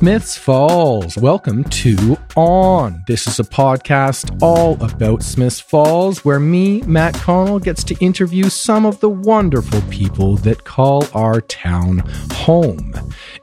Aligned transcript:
Smiths 0.00 0.34
Falls. 0.34 1.18
Welcome 1.18 1.62
to 1.64 2.16
On. 2.34 3.04
This 3.06 3.26
is 3.26 3.38
a 3.38 3.44
podcast 3.44 4.34
all 4.40 4.82
about 4.82 5.22
Smiths 5.22 5.60
Falls 5.60 6.24
where 6.24 6.40
me, 6.40 6.80
Matt 6.86 7.12
Connell, 7.16 7.58
gets 7.58 7.84
to 7.84 7.94
interview 8.02 8.44
some 8.44 8.86
of 8.86 8.98
the 9.00 9.10
wonderful 9.10 9.82
people 9.90 10.36
that 10.36 10.64
call 10.64 11.06
our 11.12 11.42
town 11.42 11.98
home. 12.32 12.94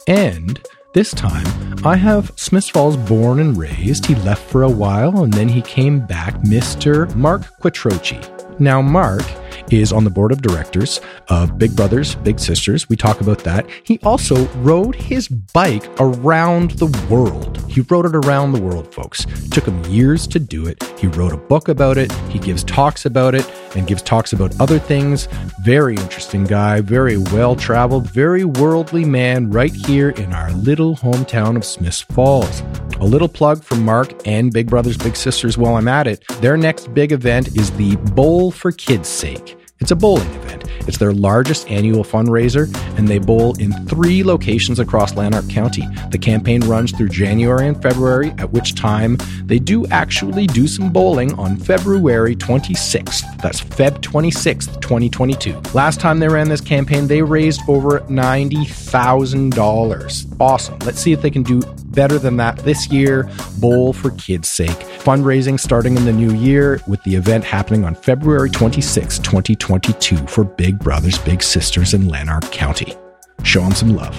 And 0.08 0.60
this 0.96 1.12
time, 1.12 1.46
I 1.86 1.96
have 1.96 2.32
Smiths 2.38 2.70
Falls 2.70 2.98
born 2.98 3.40
and 3.40 3.56
raised. 3.56 4.08
He 4.08 4.16
left 4.16 4.42
for 4.50 4.64
a 4.64 4.72
while 4.72 5.24
and 5.24 5.32
then 5.32 5.50
he 5.50 5.62
came 5.62 6.08
back, 6.08 6.34
Mr. 6.42 7.16
Mark 7.16 7.44
Quattrochi. 7.62 8.47
Now, 8.60 8.82
Mark 8.82 9.24
is 9.72 9.92
on 9.92 10.04
the 10.04 10.10
board 10.10 10.32
of 10.32 10.42
directors 10.42 11.02
of 11.28 11.58
Big 11.58 11.76
Brothers, 11.76 12.16
Big 12.16 12.40
Sisters. 12.40 12.88
We 12.90 12.96
talk 12.96 13.22
about 13.22 13.40
that. 13.40 13.68
He 13.84 14.00
also 14.04 14.48
rode 14.58 14.96
his 14.96 15.28
bike 15.28 15.88
around 16.00 16.72
the 16.72 16.88
world. 17.10 17.58
He 17.70 17.82
rode 17.82 18.06
it 18.06 18.16
around 18.16 18.54
the 18.54 18.62
world, 18.62 18.94
folks. 18.94 19.26
took 19.52 19.66
him 19.66 19.84
years 19.86 20.26
to 20.28 20.40
do 20.40 20.68
it. 20.68 20.82
He 20.98 21.08
wrote 21.08 21.34
a 21.34 21.38
book 21.38 21.68
about 21.68 21.98
it. 21.98 22.12
He 22.30 22.40
gives 22.40 22.64
talks 22.64 23.06
about 23.06 23.36
it 23.36 23.50
and 23.76 23.88
gives 23.88 24.02
talks 24.02 24.34
about 24.34 24.60
other 24.60 24.80
things. 24.80 25.28
Very 25.64 25.96
interesting 25.96 26.46
guy, 26.46 26.82
very 26.82 27.18
well 27.18 27.56
traveled, 27.56 28.10
very 28.10 28.44
worldly 28.46 29.06
man 29.06 29.52
right 29.52 29.74
here 29.74 30.10
in 30.12 30.34
our 30.34 30.52
little 30.54 30.96
hometown 30.96 31.56
of 31.56 31.66
Smiths 31.66 32.02
Falls. 32.02 32.64
A 33.00 33.06
little 33.06 33.28
plug 33.28 33.64
for 33.64 33.76
Mark 33.76 34.12
and 34.26 34.52
Big 34.52 34.68
Brothers 34.68 34.98
Big 34.98 35.16
Sisters 35.16 35.56
while 35.58 35.76
I'm 35.76 35.88
at 35.88 36.08
it. 36.08 36.24
Their 36.42 36.58
next 36.58 36.92
big 36.96 37.12
event 37.12 37.56
is 37.56 37.70
the 37.72 37.96
Bowl 37.96 38.50
for 38.50 38.72
Kids' 38.72 39.08
Sake. 39.08 39.56
It's 39.80 39.92
a 39.92 39.96
bowling 39.96 40.28
event. 40.34 40.64
It's 40.88 40.98
their 40.98 41.14
largest 41.14 41.70
annual 41.70 42.04
fundraiser, 42.04 42.68
and 42.98 43.08
they 43.08 43.20
bowl 43.20 43.56
in 43.60 43.72
three 43.86 44.24
locations 44.24 44.80
across 44.80 45.16
Lanark 45.16 45.48
County. 45.50 45.88
The 46.10 46.18
campaign 46.18 46.62
runs 46.62 46.92
through 46.92 47.10
January 47.10 47.68
and 47.68 47.80
February, 47.80 48.34
at 48.40 48.52
which 48.52 48.74
time 48.74 49.20
they 49.46 49.60
do 49.60 49.86
actually 49.88 50.48
do 50.48 50.68
some 50.68 50.92
bowling 50.92 51.38
on 51.38 51.58
February 51.58 52.36
26th. 52.36 53.40
That's 53.42 53.62
Feb 53.62 54.00
26th, 54.00 54.82
2022. 54.82 55.62
Last 55.76 56.00
time 56.00 56.18
they 56.18 56.30
ran 56.30 56.50
this 56.50 56.62
campaign, 56.62 57.06
they 57.06 57.22
raised 57.22 57.62
over 57.68 58.00
$90,000. 58.00 60.36
Awesome. 60.40 60.80
Let's 60.80 61.00
see 61.00 61.12
if 61.12 61.22
they 61.22 61.30
can 61.30 61.44
do 61.44 61.62
better 61.98 62.20
than 62.20 62.38
that 62.38 62.58
this 62.60 62.90
year. 62.92 63.28
Bowl 63.58 63.92
for 63.92 64.12
kids' 64.12 64.48
sake. 64.48 64.78
Fundraising 65.00 65.60
starting 65.60 65.98
in 65.98 66.06
the 66.06 66.14
new 66.14 66.34
year 66.36 66.80
with 66.88 67.04
the 67.04 67.16
event 67.16 67.44
happening 67.44 67.84
on 67.84 67.96
February 67.96 68.52
26, 68.52 69.18
2022 69.18 70.16
for 70.28 70.44
Big 70.44 70.78
Brothers 70.78 71.18
Big 71.18 71.42
Sisters 71.42 71.96
in 71.96 72.08
Lanark 72.08 72.50
County. 72.52 72.96
Show 73.44 73.62
them 73.62 73.74
some 73.74 73.96
love. 73.96 74.16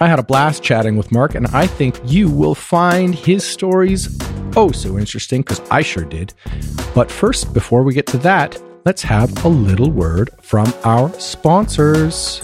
I 0.00 0.08
had 0.08 0.18
a 0.18 0.24
blast 0.24 0.62
chatting 0.62 0.96
with 0.96 1.12
Mark, 1.12 1.34
and 1.34 1.46
I 1.48 1.66
think 1.66 2.00
you 2.04 2.28
will 2.28 2.54
find 2.54 3.14
his 3.14 3.44
stories 3.44 4.18
oh 4.56 4.72
so 4.72 4.98
interesting 4.98 5.42
because 5.42 5.60
I 5.70 5.82
sure 5.82 6.04
did. 6.04 6.34
But 6.94 7.10
first, 7.10 7.54
before 7.54 7.84
we 7.84 7.94
get 7.94 8.06
to 8.08 8.18
that, 8.18 8.60
let's 8.84 9.02
have 9.02 9.44
a 9.44 9.48
little 9.48 9.90
word 9.90 10.30
from 10.42 10.72
our 10.84 11.12
sponsors. 11.20 12.42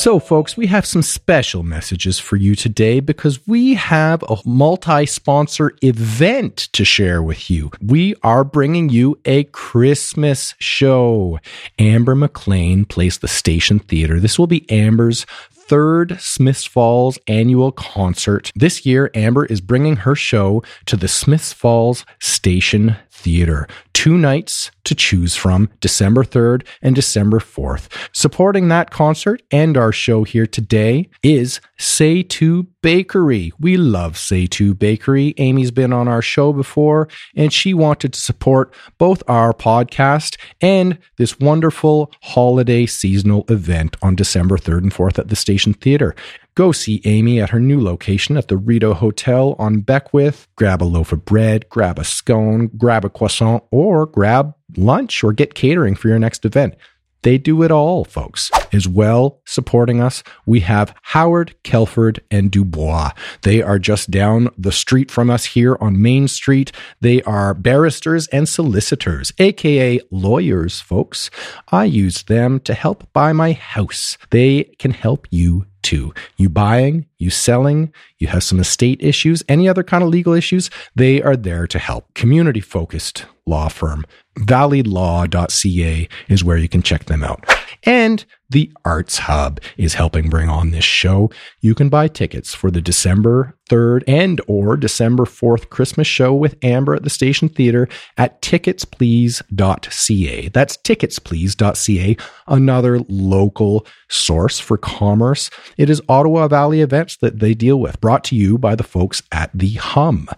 So, 0.00 0.18
folks, 0.18 0.56
we 0.56 0.66
have 0.68 0.86
some 0.86 1.02
special 1.02 1.62
messages 1.62 2.18
for 2.18 2.36
you 2.36 2.54
today 2.54 3.00
because 3.00 3.46
we 3.46 3.74
have 3.74 4.22
a 4.30 4.38
multi 4.46 5.04
sponsor 5.04 5.72
event 5.82 6.70
to 6.72 6.86
share 6.86 7.22
with 7.22 7.50
you. 7.50 7.70
We 7.82 8.14
are 8.22 8.42
bringing 8.42 8.88
you 8.88 9.18
a 9.26 9.44
Christmas 9.44 10.54
show. 10.58 11.38
Amber 11.78 12.14
McLean 12.14 12.86
plays 12.86 13.18
the 13.18 13.28
Station 13.28 13.78
Theater. 13.78 14.18
This 14.18 14.38
will 14.38 14.46
be 14.46 14.64
Amber's 14.70 15.26
third 15.50 16.18
Smiths 16.18 16.64
Falls 16.64 17.18
annual 17.26 17.70
concert. 17.70 18.50
This 18.56 18.86
year, 18.86 19.10
Amber 19.14 19.44
is 19.44 19.60
bringing 19.60 19.96
her 19.96 20.14
show 20.14 20.62
to 20.86 20.96
the 20.96 21.08
Smiths 21.08 21.52
Falls 21.52 22.06
Station 22.18 22.96
Theater. 23.20 23.68
Two 23.92 24.16
nights 24.16 24.70
to 24.84 24.94
choose 24.94 25.36
from 25.36 25.68
December 25.80 26.24
3rd 26.24 26.66
and 26.80 26.94
December 26.96 27.38
4th. 27.38 27.88
Supporting 28.12 28.68
that 28.68 28.90
concert 28.90 29.42
and 29.50 29.76
our 29.76 29.92
show 29.92 30.24
here 30.24 30.46
today 30.46 31.10
is 31.22 31.60
Say 31.78 32.22
To 32.22 32.64
Bakery. 32.82 33.52
We 33.60 33.76
love 33.76 34.16
Say 34.16 34.46
To 34.46 34.74
Bakery. 34.74 35.34
Amy's 35.36 35.70
been 35.70 35.92
on 35.92 36.08
our 36.08 36.22
show 36.22 36.52
before 36.52 37.08
and 37.36 37.52
she 37.52 37.74
wanted 37.74 38.14
to 38.14 38.20
support 38.20 38.74
both 38.96 39.22
our 39.28 39.52
podcast 39.52 40.38
and 40.62 40.98
this 41.18 41.38
wonderful 41.38 42.10
holiday 42.22 42.86
seasonal 42.86 43.44
event 43.48 43.96
on 44.00 44.16
December 44.16 44.56
3rd 44.56 44.78
and 44.78 44.94
4th 44.94 45.18
at 45.18 45.28
the 45.28 45.36
Station 45.36 45.74
Theater. 45.74 46.14
Go 46.60 46.72
see 46.72 47.00
Amy 47.06 47.40
at 47.40 47.48
her 47.48 47.58
new 47.58 47.80
location 47.80 48.36
at 48.36 48.48
the 48.48 48.58
Rideau 48.58 48.92
Hotel 48.92 49.56
on 49.58 49.80
Beckwith. 49.80 50.46
Grab 50.56 50.82
a 50.82 50.84
loaf 50.84 51.10
of 51.10 51.24
bread, 51.24 51.66
grab 51.70 51.98
a 51.98 52.04
scone, 52.04 52.66
grab 52.76 53.02
a 53.02 53.08
croissant, 53.08 53.64
or 53.70 54.04
grab 54.04 54.52
lunch 54.76 55.24
or 55.24 55.32
get 55.32 55.54
catering 55.54 55.94
for 55.94 56.08
your 56.08 56.18
next 56.18 56.44
event. 56.44 56.74
They 57.22 57.38
do 57.38 57.62
it 57.62 57.70
all, 57.70 58.04
folks. 58.04 58.50
As 58.74 58.86
well, 58.86 59.40
supporting 59.46 60.02
us, 60.02 60.22
we 60.44 60.60
have 60.60 60.94
Howard, 61.00 61.54
Kelford, 61.62 62.20
and 62.30 62.50
Dubois. 62.50 63.12
They 63.40 63.62
are 63.62 63.78
just 63.78 64.10
down 64.10 64.50
the 64.58 64.70
street 64.70 65.10
from 65.10 65.30
us 65.30 65.46
here 65.46 65.78
on 65.80 66.02
Main 66.02 66.28
Street. 66.28 66.72
They 67.00 67.22
are 67.22 67.54
barristers 67.54 68.26
and 68.28 68.46
solicitors, 68.46 69.32
aka 69.38 69.98
lawyers, 70.10 70.78
folks. 70.82 71.30
I 71.72 71.86
use 71.86 72.22
them 72.24 72.60
to 72.60 72.74
help 72.74 73.10
buy 73.14 73.32
my 73.32 73.52
house. 73.52 74.18
They 74.28 74.64
can 74.78 74.90
help 74.90 75.26
you 75.30 75.64
too. 75.82 76.12
You 76.36 76.48
buying, 76.48 77.06
you 77.18 77.30
selling, 77.30 77.92
you 78.18 78.28
have 78.28 78.42
some 78.42 78.60
estate 78.60 79.02
issues, 79.02 79.42
any 79.48 79.68
other 79.68 79.82
kind 79.82 80.02
of 80.02 80.10
legal 80.10 80.32
issues, 80.32 80.70
they 80.94 81.22
are 81.22 81.36
there 81.36 81.66
to 81.66 81.78
help. 81.78 82.12
Community 82.14 82.60
focused 82.60 83.26
law 83.46 83.68
firm. 83.68 84.04
Valleylaw.ca 84.38 86.08
is 86.28 86.44
where 86.44 86.56
you 86.56 86.68
can 86.68 86.82
check 86.82 87.06
them 87.06 87.22
out. 87.22 87.44
And 87.84 88.24
the 88.50 88.72
Arts 88.84 89.18
Hub 89.18 89.60
is 89.76 89.94
helping 89.94 90.28
bring 90.28 90.48
on 90.48 90.70
this 90.70 90.84
show. 90.84 91.30
You 91.60 91.74
can 91.74 91.88
buy 91.88 92.06
tickets 92.08 92.54
for 92.54 92.70
the 92.70 92.82
December 92.82 93.56
3rd 93.70 94.02
and 94.06 94.40
or 94.46 94.76
December 94.76 95.24
4th 95.24 95.70
Christmas 95.70 96.06
show 96.06 96.32
with 96.34 96.62
Amber 96.62 96.94
at 96.94 97.02
the 97.04 97.10
Station 97.10 97.48
Theater 97.48 97.88
at 98.18 98.42
ticketsplease.ca. 98.42 100.48
That's 100.48 100.76
ticketsplease.ca, 100.78 102.16
another 102.48 102.98
local 103.08 103.86
source 104.08 104.58
for 104.58 104.76
commerce. 104.76 105.48
It 105.76 105.88
is 105.88 106.02
Ottawa 106.08 106.48
Valley 106.48 106.80
events 106.80 107.16
that 107.18 107.38
they 107.38 107.54
deal 107.54 107.78
with, 107.80 108.00
brought 108.00 108.24
to 108.24 108.34
you 108.34 108.58
by 108.58 108.74
the 108.74 108.82
folks 108.82 109.22
at 109.30 109.50
the 109.54 109.74
Humm. 109.74 110.28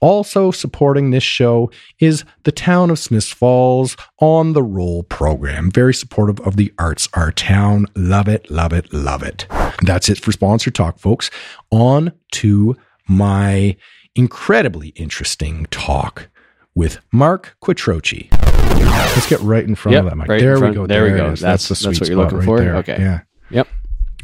Also 0.00 0.50
supporting 0.50 1.10
this 1.10 1.22
show 1.22 1.70
is 1.98 2.24
the 2.44 2.52
town 2.52 2.88
of 2.90 2.98
Smiths 2.98 3.30
Falls 3.30 3.96
on 4.18 4.54
the 4.54 4.62
Roll 4.62 5.02
program. 5.02 5.70
Very 5.70 5.92
supportive 5.92 6.40
of 6.46 6.56
the 6.56 6.72
arts, 6.78 7.08
our 7.14 7.30
town. 7.30 7.86
Love 7.94 8.26
it, 8.28 8.50
love 8.50 8.72
it, 8.72 8.92
love 8.94 9.22
it. 9.22 9.46
That's 9.82 10.08
it 10.08 10.18
for 10.18 10.32
sponsor 10.32 10.70
talk, 10.70 10.98
folks. 10.98 11.30
On 11.70 12.12
to 12.32 12.76
my 13.06 13.76
incredibly 14.14 14.88
interesting 14.90 15.66
talk 15.70 16.28
with 16.74 16.98
Mark 17.12 17.56
Quattrochi. 17.62 18.28
Let's 18.80 19.28
get 19.28 19.40
right 19.40 19.64
in 19.64 19.74
front 19.74 19.94
Yep, 19.94 20.04
of 20.04 20.10
that 20.10 20.16
mic. 20.16 20.28
right 20.28 20.40
there 20.40 20.58
we 20.60 20.70
go. 20.72 20.86
There 20.86 21.04
we 21.04 21.10
go. 21.10 21.32
is. 21.32 21.40
That's- 21.40 21.68
the 21.68 21.74
that's 21.74 21.80
sweet 21.80 22.00
what 22.00 22.08
you're 22.08 22.16
spot 22.16 22.16
looking 22.24 22.38
right 22.38 22.44
for? 22.44 22.60
there. 22.60 22.76
Okay. 22.76 22.96
Yeah. 22.98 23.20
Yep. 23.50 23.68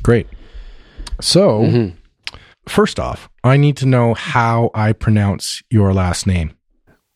Great. 0.03 0.27
So, 1.21 1.61
Mhm. 1.63 1.93
First 2.69 2.99
off, 3.01 3.29
I 3.45 3.57
need 3.57 3.77
to 3.79 3.87
know 3.87 4.15
how 4.15 4.71
I 4.75 4.93
pronounce 4.93 5.63
your 5.71 5.93
last 5.95 6.27
name. 6.27 6.57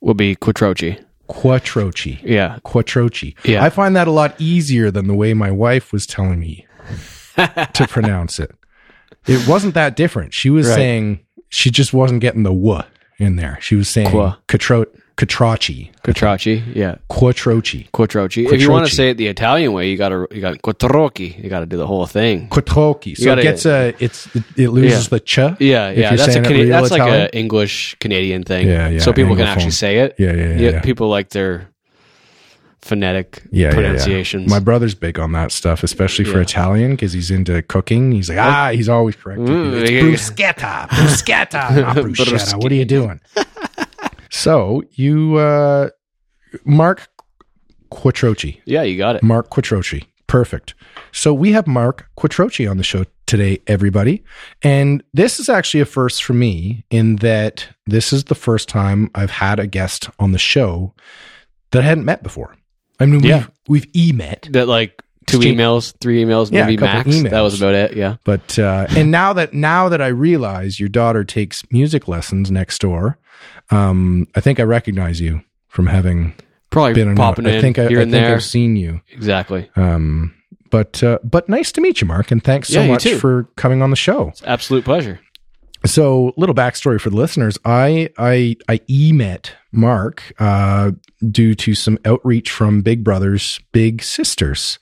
Will 0.00 0.14
be 0.14 0.34
Quattrochi. 0.36 1.02
Quattrochi. 1.28 2.20
Yeah. 2.22 2.58
Quattrochi. 2.64 3.34
Yeah. 3.44 3.62
I 3.64 3.70
find 3.70 3.94
that 3.96 4.08
a 4.08 4.10
lot 4.10 4.34
easier 4.40 4.90
than 4.90 5.06
the 5.06 5.14
way 5.14 5.34
my 5.34 5.50
wife 5.50 5.92
was 5.92 6.06
telling 6.06 6.40
me 6.40 6.66
to 7.36 7.86
pronounce 7.88 8.38
it. 8.38 8.50
It 9.26 9.46
wasn't 9.46 9.74
that 9.74 9.96
different. 9.96 10.32
She 10.34 10.50
was 10.50 10.66
Right. 10.66 10.74
saying 10.74 11.20
she 11.48 11.70
just 11.70 11.92
wasn't 11.92 12.20
getting 12.20 12.42
the 12.42 12.50
w 12.54 12.82
in 13.18 13.36
there. 13.36 13.58
She 13.60 13.74
was 13.76 13.88
saying 13.88 14.10
Qua. 14.10 14.36
Quattrochi. 15.20 15.90
Quattrochi. 16.02 16.62
Yeah. 16.74 16.96
Quattrochi. 17.10 17.90
Quattrochi. 17.90 18.50
If 18.50 18.62
you 18.62 18.70
want 18.70 18.86
to 18.88 18.94
say 18.94 19.10
it 19.10 19.18
the 19.18 19.26
Italian 19.26 19.74
way, 19.74 19.90
you 19.90 19.98
gotta 19.98 20.26
you 20.30 20.40
got 20.40 20.62
Quattrochi. 20.62 21.42
You 21.44 21.50
got 21.50 21.60
to 21.60 21.66
do 21.66 21.76
the 21.76 21.86
whole 21.86 22.06
thing. 22.06 22.48
Quattrochi. 22.48 23.14
So 23.18 23.26
gotta- 23.26 23.42
it 23.42 23.44
gets 23.44 23.66
a 23.66 23.94
it's 23.98 24.34
it, 24.34 24.42
it 24.56 24.68
loses 24.70 25.04
Yeah. 25.04 25.08
the 25.10 25.20
ch. 25.20 25.38
Yeah, 25.60 25.88
if 25.90 25.98
yeah. 25.98 26.16
That's 26.16 26.36
a 26.36 26.40
Cana- 26.40 26.64
that's 26.66 26.90
like 26.90 27.02
Italian. 27.02 27.28
a 27.32 27.36
English 27.36 27.96
Canadian 28.00 28.44
thing. 28.44 28.66
Yeah, 28.66 28.88
yeah, 28.88 29.00
So 29.00 29.12
people 29.12 29.36
can 29.36 29.46
actually 29.46 29.72
say 29.72 29.98
it. 29.98 30.14
Yeah, 30.16 30.32
yeah, 30.32 30.48
yeah, 30.54 30.70
yeah. 30.70 30.80
People 30.80 31.08
like 31.10 31.28
their 31.30 31.68
phonetic 32.80 33.42
yeah, 33.50 33.66
yeah, 33.66 33.68
yeah. 33.68 33.74
pronunciations. 33.74 34.48
My 34.48 34.58
brother's 34.58 34.94
big 34.94 35.18
on 35.18 35.32
that 35.32 35.52
stuff, 35.52 35.82
especially 35.82 36.24
for 36.24 36.38
Yeah. 36.38 36.44
Italian 36.48 36.90
because 36.92 37.12
he's 37.12 37.30
into 37.30 37.60
cooking. 37.60 38.10
He's 38.12 38.30
like, 38.30 38.38
ah, 38.38 38.70
he's 38.72 38.88
always 38.88 39.16
correcting 39.16 39.44
me. 39.44 39.52
Mm, 39.52 39.82
It's 39.82 39.90
yeah. 39.90 40.54
bruschetta, 40.54 40.88
bruschetta, 40.88 41.92
bruschetta. 41.94 42.56
What 42.62 42.72
are 42.72 42.74
you 42.74 42.86
doing? 42.86 43.20
so 44.30 44.82
you, 44.92 45.36
uh, 45.36 45.90
Mark 46.64 47.08
Quattrochi, 47.90 48.60
yeah, 48.64 48.82
you 48.82 48.96
got 48.96 49.16
it. 49.16 49.22
Mark 49.22 49.50
Quattrochi, 49.50 50.04
perfect. 50.26 50.74
So 51.12 51.34
we 51.34 51.52
have 51.52 51.66
Mark 51.66 52.08
Quattrochi 52.16 52.70
on 52.70 52.76
the 52.76 52.84
show 52.84 53.04
today, 53.26 53.58
everybody. 53.66 54.22
And 54.62 55.02
this 55.12 55.38
is 55.40 55.48
actually 55.48 55.80
a 55.80 55.84
first 55.86 56.22
for 56.24 56.32
me 56.34 56.84
in 56.90 57.16
that 57.16 57.68
this 57.86 58.12
is 58.12 58.24
the 58.24 58.34
first 58.34 58.68
time 58.68 59.10
I've 59.14 59.30
had 59.30 59.58
a 59.60 59.66
guest 59.66 60.08
on 60.18 60.32
the 60.32 60.38
show 60.38 60.94
that 61.72 61.82
I 61.82 61.86
hadn't 61.86 62.04
met 62.04 62.22
before. 62.22 62.56
I 62.98 63.06
mean, 63.06 63.22
Yeah. 63.24 63.46
we've, 63.68 63.84
we've 63.94 63.96
e 63.96 64.12
met, 64.12 64.48
That 64.50 64.68
like 64.68 65.02
two 65.26 65.38
emails, 65.38 65.94
three 66.00 66.22
emails, 66.24 66.50
Yeah, 66.52 66.66
maybe 66.66 66.80
max. 66.80 67.22
That 67.22 67.40
was 67.40 67.60
about 67.60 67.74
it. 67.74 67.96
Yeah. 67.96 68.16
but 68.24 68.58
uh, 68.58 68.86
and 68.90 69.10
now 69.10 69.32
that 69.32 69.54
now 69.54 69.88
that 69.88 70.02
I 70.02 70.08
realize 70.08 70.78
your 70.80 70.88
daughter 70.88 71.22
takes 71.24 71.62
music 71.72 72.08
lessons 72.08 72.50
next 72.50 72.80
door, 72.80 73.16
um, 73.70 74.26
I 74.34 74.40
think 74.40 74.60
I 74.60 74.64
recognize 74.64 75.20
you 75.20 75.42
from 75.68 75.86
having 75.86 76.34
Probably 76.70 76.94
been 76.94 77.14
popping 77.16 77.46
I 77.46 77.52
in 77.56 77.60
think 77.60 77.78
I, 77.78 77.88
here 77.88 77.98
I 77.98 78.02
and 78.02 78.10
think 78.12 78.24
there. 78.24 78.34
I've 78.34 78.44
seen 78.44 78.76
you. 78.76 79.00
Exactly. 79.10 79.68
Um, 79.76 80.34
but 80.70 81.02
uh, 81.02 81.18
but 81.24 81.48
nice 81.48 81.72
to 81.72 81.80
meet 81.80 82.00
you, 82.00 82.06
Mark, 82.06 82.30
and 82.30 82.42
thanks 82.42 82.68
so 82.68 82.80
Yeah, 82.82 82.88
much 82.88 83.02
too. 83.02 83.18
for 83.18 83.44
coming 83.56 83.82
on 83.82 83.90
the 83.90 83.96
show. 83.96 84.28
It's 84.28 84.42
absolute 84.44 84.84
pleasure. 84.84 85.18
So, 85.86 86.32
little 86.36 86.54
backstory 86.54 87.00
for 87.00 87.10
the 87.10 87.16
listeners: 87.16 87.58
I 87.64 88.10
I 88.18 88.56
I 88.68 88.80
e 88.86 89.12
met 89.12 89.54
Mark 89.72 90.32
uh, 90.38 90.92
due 91.28 91.54
to 91.56 91.74
some 91.74 91.98
outreach 92.04 92.50
from 92.50 92.82
Big 92.82 93.02
Brothers 93.02 93.58
Big 93.72 94.02
Sisters. 94.02 94.78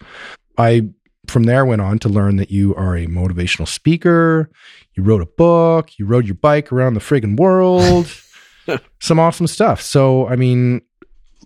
I 0.58 0.88
from 1.26 1.44
there 1.44 1.64
went 1.64 1.80
on 1.82 1.98
to 2.00 2.08
learn 2.08 2.36
that 2.36 2.50
you 2.50 2.74
are 2.74 2.96
a 2.96 3.06
motivational 3.06 3.68
speaker. 3.68 4.50
You 4.94 5.04
wrote 5.04 5.22
a 5.22 5.26
book. 5.26 5.98
You 5.98 6.04
rode 6.06 6.26
your 6.26 6.34
bike 6.34 6.72
around 6.72 6.94
the 6.94 7.00
friggin' 7.00 7.38
world. 7.38 8.06
some 9.00 9.18
awesome 9.18 9.46
stuff. 9.46 9.80
So, 9.82 10.26
I 10.28 10.36
mean, 10.36 10.82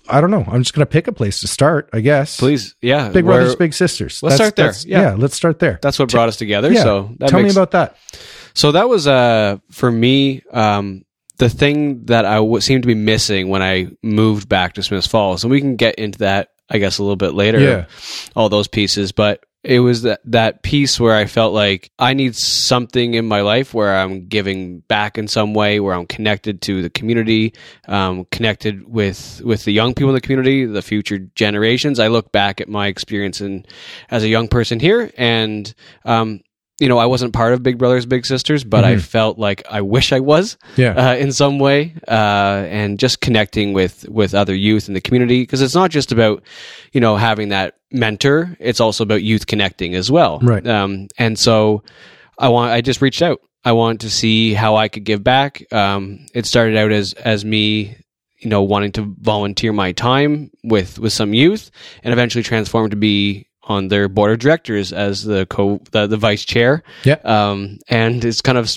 I 0.09 0.21
don't 0.21 0.31
know. 0.31 0.45
I'm 0.49 0.63
just 0.63 0.75
gonna 0.75 0.87
pick 0.87 1.07
a 1.07 1.13
place 1.13 1.41
to 1.41 1.47
start, 1.49 1.89
I 1.93 2.01
guess. 2.01 2.39
Please. 2.39 2.75
Yeah. 2.83 3.09
Big 3.11 3.25
Brothers 3.25 3.55
Big 3.57 3.73
Sisters. 3.75 4.23
Let's 4.23 4.35
start 4.37 4.57
there. 4.57 4.67
that's- 4.67 4.85
Yeah. 4.85 5.15
let's 5.17 5.37
start 5.37 5.59
there. 5.61 5.79
That's 5.81 5.99
what 5.99 6.11
brought 6.11 6.29
us 6.29 6.37
together. 6.37 6.73
yeah. 6.73 6.83
So 6.83 7.15
that 7.19 7.29
Tell 7.31 7.41
makes, 7.41 7.55
me 7.55 7.61
about 7.61 7.71
that. 7.73 7.97
So 8.55 8.73
that 8.73 8.89
was 8.89 9.07
uh 9.07 9.59
for 9.71 9.91
me 9.91 10.43
um 10.51 11.05
the 11.39 11.49
thing 11.49 12.05
that 12.07 12.25
I 12.25 12.35
w- 12.37 12.61
seemed 12.61 12.83
to 12.83 12.87
be 12.87 12.95
missing 12.95 13.49
when 13.49 13.63
I 13.63 13.89
moved 14.03 14.49
back 14.49 14.75
to 14.75 14.83
Smiths 14.83 15.07
Falls, 15.07 15.43
and 15.45 15.51
we 15.51 15.61
can 15.61 15.77
get 15.77 15.95
into 15.97 16.19
that 16.21 16.49
I 16.69 16.79
guess 16.79 16.99
a 16.99 17.03
little 17.03 17.17
bit 17.17 17.35
later. 17.35 17.61
Yeah. 17.61 17.85
all 18.37 18.49
those 18.49 18.67
pieces, 18.69 19.13
but 19.13 19.41
it 19.65 19.79
was 19.79 20.03
that 20.03 20.21
that 20.25 20.63
piece 20.63 20.99
where 20.99 21.15
I 21.15 21.27
felt 21.27 21.55
like 21.55 21.91
I 21.99 22.15
need 22.15 22.35
something 22.35 23.15
in 23.15 23.27
my 23.27 23.43
life 23.43 23.73
where 23.73 23.97
I'm 23.97 24.27
giving 24.27 24.81
back 24.81 25.19
in 25.19 25.29
some 25.29 25.55
way, 25.55 25.79
where 25.79 25.95
I'm 25.95 26.07
connected 26.07 26.61
to 26.63 26.83
the 26.83 26.91
community, 26.91 27.55
um, 27.87 28.27
connected 28.33 28.89
with 28.89 29.41
with 29.45 29.65
the 29.65 29.73
young 29.73 29.95
people 29.95 30.11
in 30.11 30.15
the 30.15 30.21
community, 30.21 30.65
the 30.65 30.83
future 30.83 31.19
generations. 31.19 32.01
I 32.01 32.09
look 32.09 32.33
back 32.33 32.61
at 32.61 32.69
my 32.69 32.89
experience 32.89 33.41
in 33.41 33.65
as 34.11 34.25
a 34.25 34.29
young 34.29 34.49
person 34.49 34.81
here, 34.81 35.13
and 35.17 35.73
um, 36.05 36.41
you 36.81 36.89
know, 36.89 36.99
I 36.99 37.07
wasn't 37.07 37.33
part 37.33 37.53
of 37.53 37.63
Big 37.63 37.79
Brothers 37.79 38.07
Big 38.07 38.27
Sisters, 38.27 38.65
but 38.65 38.85
I 38.85 38.95
Mhm. 38.97 39.01
felt 39.03 39.39
like 39.39 39.63
I 39.71 39.83
wish 39.83 40.13
I 40.13 40.21
was 40.21 40.57
Yeah. 40.77 40.95
uh, 41.11 41.15
in 41.17 41.31
some 41.33 41.59
way, 41.59 41.95
uh, 42.09 42.65
and 42.69 42.99
just 42.99 43.21
connecting 43.21 43.73
with 43.73 44.07
with 44.09 44.35
other 44.35 44.55
youth 44.55 44.89
in 44.89 44.95
the 44.95 45.01
community 45.01 45.43
because 45.43 45.63
it's 45.63 45.75
not 45.75 45.91
just 45.91 46.13
about 46.13 46.43
you 46.93 47.01
know 47.01 47.17
having 47.17 47.51
that 47.51 47.75
mentor; 47.93 48.57
it's 48.59 48.81
also 48.81 49.05
about 49.05 49.23
youth 49.23 49.47
connecting 49.47 49.95
as 49.95 50.11
well. 50.11 50.41
Right. 50.43 50.67
Um, 50.67 51.09
and 51.19 51.39
so 51.39 51.83
I 52.39 52.49
want 52.49 52.73
I 52.73 52.81
just 52.81 53.03
reached 53.03 53.23
out. 53.23 53.39
I 53.65 53.73
want 53.73 54.01
to 54.01 54.11
see 54.11 54.55
how 54.55 54.75
I 54.75 54.89
could 54.89 55.05
give 55.05 55.23
back. 55.23 55.63
Um, 55.73 56.27
it 56.35 56.47
started 56.47 56.77
out 56.77 56.91
as 56.91 57.13
as 57.13 57.45
me. 57.45 57.97
You 58.41 58.49
know, 58.51 58.63
wanting 58.63 58.91
to 58.93 59.15
volunteer 59.21 59.73
my 59.73 59.93
time 59.93 60.51
with 60.65 60.99
with 60.99 61.13
some 61.13 61.33
youth, 61.33 61.71
and 62.03 62.13
eventually 62.13 62.43
transformed 62.43 62.91
to 62.91 62.97
be 62.97 63.47
on 63.73 63.89
their 63.89 64.09
board 64.09 64.33
of 64.33 64.39
directors 64.39 64.93
as 64.93 65.25
the 65.25 65.47
co 65.47 65.81
the, 65.93 66.07
the 66.07 66.17
vice 66.17 66.45
chair 66.45 66.83
Yeah. 67.05 67.19
um, 67.25 67.79
and 67.89 68.25
it's 68.25 68.41
kind 68.41 68.59
of 68.59 68.71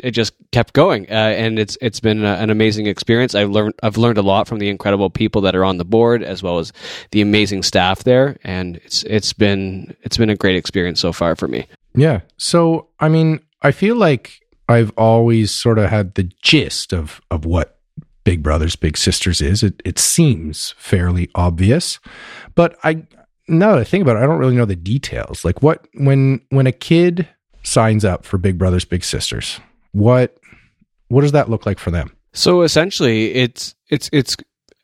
it 0.00 0.10
just 0.10 0.32
kept 0.50 0.72
going, 0.72 1.06
uh, 1.08 1.14
and 1.14 1.60
it's 1.60 1.78
it's 1.80 2.00
been 2.00 2.24
uh, 2.24 2.34
an 2.40 2.50
amazing 2.50 2.86
experience. 2.86 3.36
I've 3.36 3.50
learned 3.50 3.74
I've 3.84 3.96
learned 3.96 4.18
a 4.18 4.22
lot 4.22 4.48
from 4.48 4.58
the 4.58 4.68
incredible 4.68 5.10
people 5.10 5.40
that 5.42 5.54
are 5.54 5.64
on 5.64 5.78
the 5.78 5.84
board, 5.84 6.24
as 6.24 6.42
well 6.42 6.58
as 6.58 6.72
the 7.12 7.20
amazing 7.20 7.62
staff 7.62 8.02
there, 8.02 8.36
and 8.42 8.78
it's 8.78 9.04
it's 9.04 9.32
been 9.32 9.94
it's 10.02 10.16
been 10.16 10.28
a 10.30 10.34
great 10.34 10.56
experience 10.56 10.98
so 11.00 11.12
far 11.12 11.36
for 11.36 11.46
me. 11.46 11.66
Yeah. 11.94 12.22
So, 12.36 12.88
I 12.98 13.08
mean, 13.08 13.38
I 13.62 13.70
feel 13.70 13.94
like 13.94 14.40
I've 14.68 14.90
always 14.96 15.52
sort 15.52 15.78
of 15.78 15.88
had 15.88 16.16
the 16.16 16.28
gist 16.42 16.92
of 16.92 17.20
of 17.30 17.44
what 17.44 17.78
Big 18.24 18.42
Brothers 18.42 18.74
Big 18.74 18.96
Sisters 18.96 19.40
is. 19.40 19.62
It 19.62 19.80
it 19.84 20.00
seems 20.00 20.74
fairly 20.78 21.30
obvious, 21.36 22.00
but 22.56 22.76
I 22.82 23.06
now 23.48 23.72
that 23.72 23.78
I 23.78 23.84
think 23.84 24.02
about 24.02 24.16
it, 24.16 24.20
I 24.20 24.26
don't 24.26 24.38
really 24.38 24.56
know 24.56 24.64
the 24.64 24.76
details. 24.76 25.44
Like 25.44 25.62
what 25.62 25.86
when 25.94 26.40
when 26.50 26.66
a 26.66 26.72
kid 26.72 27.28
signs 27.62 28.04
up 28.04 28.24
for 28.24 28.38
Big 28.38 28.58
Brothers 28.58 28.84
Big 28.84 29.04
Sisters, 29.04 29.60
what 29.92 30.38
what 31.08 31.22
does 31.22 31.32
that 31.32 31.48
look 31.48 31.66
like 31.66 31.78
for 31.78 31.90
them? 31.90 32.16
So 32.32 32.62
essentially, 32.62 33.34
it's 33.34 33.74
it's 33.88 34.10
it's 34.12 34.36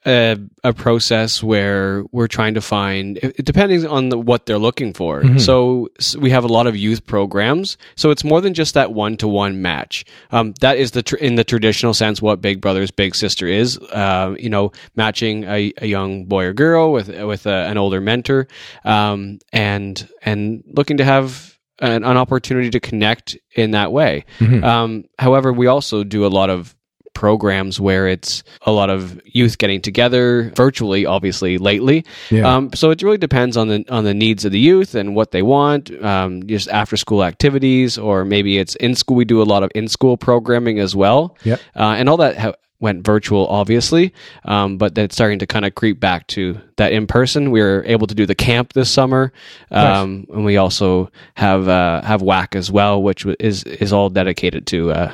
a, 0.04 0.37
a 0.64 0.72
process 0.72 1.43
where 1.43 2.04
we're 2.12 2.26
trying 2.26 2.54
to 2.54 2.60
find, 2.60 3.20
depending 3.44 3.87
on 3.87 4.08
the, 4.08 4.19
what 4.19 4.46
they're 4.46 4.58
looking 4.58 4.93
for. 4.93 5.22
Mhm. 5.22 5.40
So, 5.40 5.88
s 5.99 6.16
we 6.16 6.31
have 6.31 6.44
a 6.44 6.49
lot 6.49 6.66
of 6.66 6.76
youth 6.76 7.06
programs. 7.06 7.76
So 7.94 8.10
it's 8.10 8.25
more 8.25 8.40
than 8.40 8.54
just 8.54 8.75
that 8.75 8.93
one 8.93 9.16
to 9.19 9.28
one 9.28 9.62
match. 9.62 10.04
Um, 10.31 10.54
that 10.60 10.76
is 10.76 10.90
the 10.90 11.02
tr- 11.02 11.16
in 11.16 11.37
the 11.37 11.44
traditional 11.44 11.94
sense 11.94 12.20
what 12.20 12.40
Big 12.40 12.60
Brothers 12.60 12.90
Big 12.90 13.14
Sister 13.14 13.46
is. 13.46 13.78
Uh, 13.78 14.34
you 14.38 14.50
know, 14.50 14.72
matching 14.96 15.44
a, 15.44 15.72
a 15.78 15.87
young 15.87 16.25
boy 16.26 16.44
or 16.46 16.52
girl 16.52 16.93
with 16.93 17.08
with 17.08 17.46
a, 17.46 17.58
an 17.70 17.78
older 17.78 18.00
mentor, 18.00 18.49
um, 18.84 19.38
and 19.52 20.08
and 20.22 20.64
looking 20.66 20.96
to 20.99 21.04
have 21.04 21.58
an, 21.78 22.04
an 22.04 22.16
opportunity 22.16 22.70
to 22.70 22.81
connect 22.81 23.37
in 23.56 23.70
that 23.72 23.93
way. 23.93 24.25
Mhm. 24.40 24.62
Um, 24.64 25.04
however, 25.19 25.52
we 25.52 25.66
also 25.66 26.04
do 26.04 26.25
a 26.26 26.28
lot 26.28 26.50
of 26.50 26.75
programs 27.14 27.81
where 27.81 28.09
it's 28.09 28.43
a 28.62 28.73
lot 28.73 28.91
of 28.91 29.20
youth 29.25 29.59
getting 29.59 29.81
together 29.81 30.53
virtually 30.56 31.06
obviously 31.06 31.59
lately. 31.59 32.05
Yeah. 32.31 32.55
um, 32.55 32.73
so 32.75 32.91
it 32.91 33.03
really 33.03 33.19
depends 33.19 33.56
on 33.56 33.69
the 33.69 33.85
on 33.88 34.05
the 34.05 34.14
needs 34.14 34.44
of 34.44 34.53
the 34.53 34.59
youth 34.59 34.94
and 34.94 35.14
what 35.14 35.31
they 35.31 35.43
want 35.43 35.91
um, 36.03 36.47
just 36.47 36.69
after 36.69 36.97
school 36.97 37.25
activities 37.25 37.99
or 37.99 38.25
maybe 38.25 38.59
it's 38.59 38.75
in 38.76 38.94
school. 38.94 39.17
We 39.17 39.25
do 39.25 39.43
a 39.43 39.44
lot 39.44 39.62
of 39.62 39.70
in 39.75 39.88
school 39.88 40.17
programming 40.17 40.79
as 40.79 40.97
well. 40.97 41.37
Yep. 41.44 41.61
uh, 41.76 41.94
and 41.99 42.09
all 42.09 42.17
that 42.19 42.38
ha- 42.38 42.55
went 42.81 43.05
virtual 43.06 43.47
obviously. 43.47 44.12
Um, 44.44 44.76
but 44.76 44.94
then 44.94 45.05
it's 45.05 45.14
starting 45.14 45.38
to 45.38 45.47
kind 45.47 45.64
of 45.64 45.75
creep 45.75 46.00
back 46.00 46.26
to 46.29 46.61
that 46.76 46.93
in 46.93 47.06
person. 47.06 47.50
We 47.53 47.61
were 47.61 47.85
able 47.87 48.06
to 48.09 48.14
do 48.14 48.26
the 48.26 48.35
camp 48.35 48.73
this 48.73 48.91
summer 48.91 49.32
um, 49.70 50.26
and 50.32 50.44
we 50.44 50.56
also 50.56 51.11
have 51.35 51.69
uh, 51.69 52.02
have 52.02 52.23
whack 52.23 52.57
as 52.57 52.71
well 52.71 53.02
which 53.02 53.25
is 53.38 53.64
is 53.64 53.92
all 53.92 54.09
dedicated 54.09 54.66
to 54.69 54.90
uh, 54.92 55.12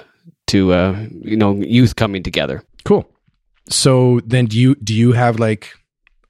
to 0.49 0.73
uh, 0.73 1.07
you 1.23 1.37
know 1.37 1.55
youth 1.57 1.97
coming 1.97 2.23
together 2.23 2.63
Cool. 2.85 3.05
So 3.71 4.21
then 4.25 4.47
do 4.47 4.59
you 4.59 4.75
do 4.77 4.95
you 4.95 5.13
have 5.13 5.39
like 5.39 5.75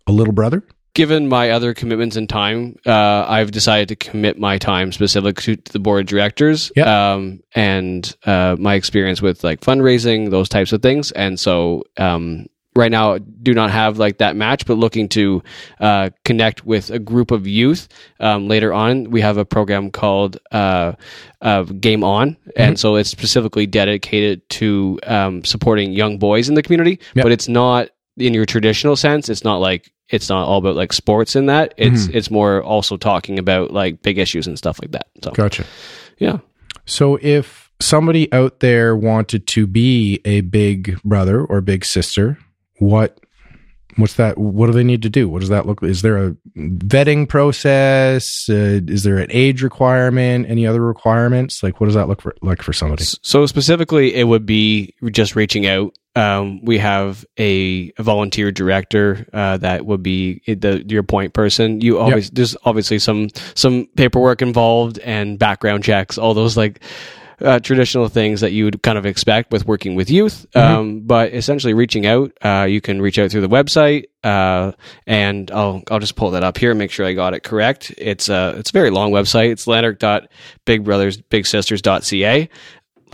a 0.06 0.12
little 0.12 0.32
brother? 0.34 0.62
given 0.94 1.28
my 1.28 1.50
other 1.50 1.74
commitments 1.74 2.16
and 2.16 2.28
time, 2.28 2.74
uh, 2.84 3.24
I've 3.28 3.52
decided 3.52 3.86
to 3.90 3.94
commit 4.10 4.36
my 4.36 4.58
time 4.58 4.90
specifically 4.90 5.56
to 5.56 5.72
the 5.72 5.78
board 5.78 6.00
of 6.00 6.06
directors 6.08 6.72
Yeah. 6.74 7.12
um, 7.12 7.38
and 7.54 8.16
uh, 8.24 8.56
my 8.58 8.74
experience 8.74 9.22
with 9.22 9.44
like 9.44 9.60
fundraising, 9.60 10.30
those 10.30 10.48
types 10.48 10.72
of 10.72 10.82
things. 10.82 11.12
And 11.12 11.38
so 11.38 11.84
um, 11.98 12.46
right 12.78 12.92
now, 12.92 13.18
do 13.18 13.52
not 13.52 13.70
have 13.72 13.98
like 13.98 14.18
that 14.18 14.36
match, 14.36 14.64
but 14.64 14.74
looking 14.74 15.08
to 15.10 15.42
uh, 15.80 16.10
connect 16.24 16.64
with 16.64 16.90
a 16.90 16.98
group 17.00 17.32
of 17.32 17.46
youth. 17.46 17.88
Um, 18.20 18.46
later 18.46 18.72
on, 18.72 19.10
we 19.10 19.20
have 19.20 19.36
a 19.36 19.44
program 19.44 19.90
called 19.90 20.38
uh, 20.52 20.92
uh, 21.42 21.64
Game 21.64 22.04
On, 22.04 22.36
and 22.56 22.78
so 22.78 22.94
it's 22.94 23.10
specifically 23.10 23.66
dedicated 23.66 24.48
to 24.50 25.00
um, 25.06 25.44
supporting 25.44 25.92
young 25.92 26.18
boys 26.18 26.48
in 26.48 26.54
the 26.54 26.62
community. 26.62 27.00
Yep. 27.14 27.24
But 27.24 27.32
it's 27.32 27.48
not 27.48 27.90
in 28.16 28.32
your 28.32 28.46
traditional 28.46 28.94
sense. 28.94 29.28
It's 29.28 29.44
not 29.44 29.56
like 29.56 29.92
it's 30.08 30.28
not 30.28 30.46
all 30.46 30.58
about 30.58 30.76
like 30.76 30.92
sports 30.92 31.34
in 31.34 31.46
that. 31.46 31.74
It's 31.76 32.06
it's 32.06 32.30
more 32.30 32.62
also 32.62 32.96
talking 32.96 33.38
about 33.38 33.72
like 33.72 34.02
big 34.02 34.18
issues 34.18 34.46
and 34.46 34.56
stuff 34.56 34.80
like 34.80 34.92
that. 34.92 35.08
So 35.22 35.32
Gotcha. 35.32 35.64
yeah. 36.18 36.38
So 36.86 37.18
if 37.20 37.70
somebody 37.80 38.32
out 38.32 38.60
there 38.60 38.96
wanted 38.96 39.46
to 39.48 39.66
be 39.66 40.20
a 40.24 40.40
big 40.42 41.00
brother 41.02 41.44
or 41.44 41.60
big 41.60 41.84
sister, 41.84 42.38
what 42.78 43.18
what's 43.96 44.14
that 44.14 44.38
what 44.38 44.66
do 44.66 44.72
they 44.72 44.84
need 44.84 45.02
to 45.02 45.10
do? 45.10 45.28
What 45.28 45.40
does 45.40 45.48
that 45.48 45.66
look 45.66 45.82
Is 45.82 46.02
there 46.02 46.18
a 46.18 46.36
vetting 46.56 47.28
process? 47.28 48.48
Uh, 48.48 48.80
is 48.86 49.02
there 49.02 49.18
an 49.18 49.28
age 49.30 49.62
requirement? 49.62 50.46
Any 50.48 50.66
other 50.66 50.80
requirements? 50.80 51.62
Like 51.62 51.80
what 51.80 51.86
does 51.86 51.94
that 51.94 52.08
look 52.08 52.22
for, 52.22 52.34
like 52.42 52.62
for 52.62 52.72
somebody? 52.72 53.04
So 53.22 53.46
specifically, 53.46 54.14
it 54.14 54.24
would 54.24 54.46
be 54.46 54.94
just 55.10 55.36
reaching 55.36 55.66
out. 55.66 55.94
Um, 56.16 56.64
we 56.64 56.78
have 56.78 57.24
a, 57.38 57.92
a 57.96 58.02
volunteer 58.02 58.50
director 58.50 59.28
uh, 59.32 59.58
that 59.58 59.86
would 59.86 60.02
be 60.02 60.42
the 60.46 60.84
your 60.88 61.04
point 61.04 61.32
person. 61.32 61.80
You 61.80 61.98
always 61.98 62.30
there's 62.30 62.56
obviously 62.64 62.98
some 62.98 63.28
some 63.54 63.86
paperwork 63.96 64.42
involved 64.42 64.98
and 65.00 65.38
background 65.38 65.84
checks, 65.84 66.18
all 66.18 66.34
those 66.34 66.56
like 66.56 66.82
uh, 67.40 67.60
traditional 67.60 68.08
things 68.08 68.40
that 68.40 68.50
you 68.52 68.64
would 68.64 68.82
kind 68.82 68.98
of 68.98 69.06
expect 69.06 69.52
with 69.52 69.66
working 69.66 69.94
with 69.94 70.10
youth. 70.10 70.46
Mm-hmm. 70.54 70.78
Um, 70.78 71.00
but 71.00 71.32
essentially, 71.34 71.74
reaching 71.74 72.06
out, 72.06 72.32
uh, 72.42 72.66
you 72.68 72.80
can 72.80 73.00
reach 73.00 73.18
out 73.18 73.30
through 73.30 73.42
the 73.42 73.48
website, 73.48 74.04
uh, 74.24 74.72
and 75.06 75.50
I'll 75.50 75.82
I'll 75.90 75.98
just 76.00 76.16
pull 76.16 76.30
that 76.32 76.44
up 76.44 76.58
here 76.58 76.70
and 76.70 76.78
make 76.78 76.90
sure 76.90 77.06
I 77.06 77.12
got 77.14 77.34
it 77.34 77.42
correct. 77.42 77.92
It's 77.96 78.28
a 78.28 78.54
it's 78.58 78.70
a 78.70 78.72
very 78.72 78.90
long 78.90 79.10
website. 79.12 79.50
It's 79.50 79.66
lanark.bigbrothersbigsisters.ca, 79.66 82.48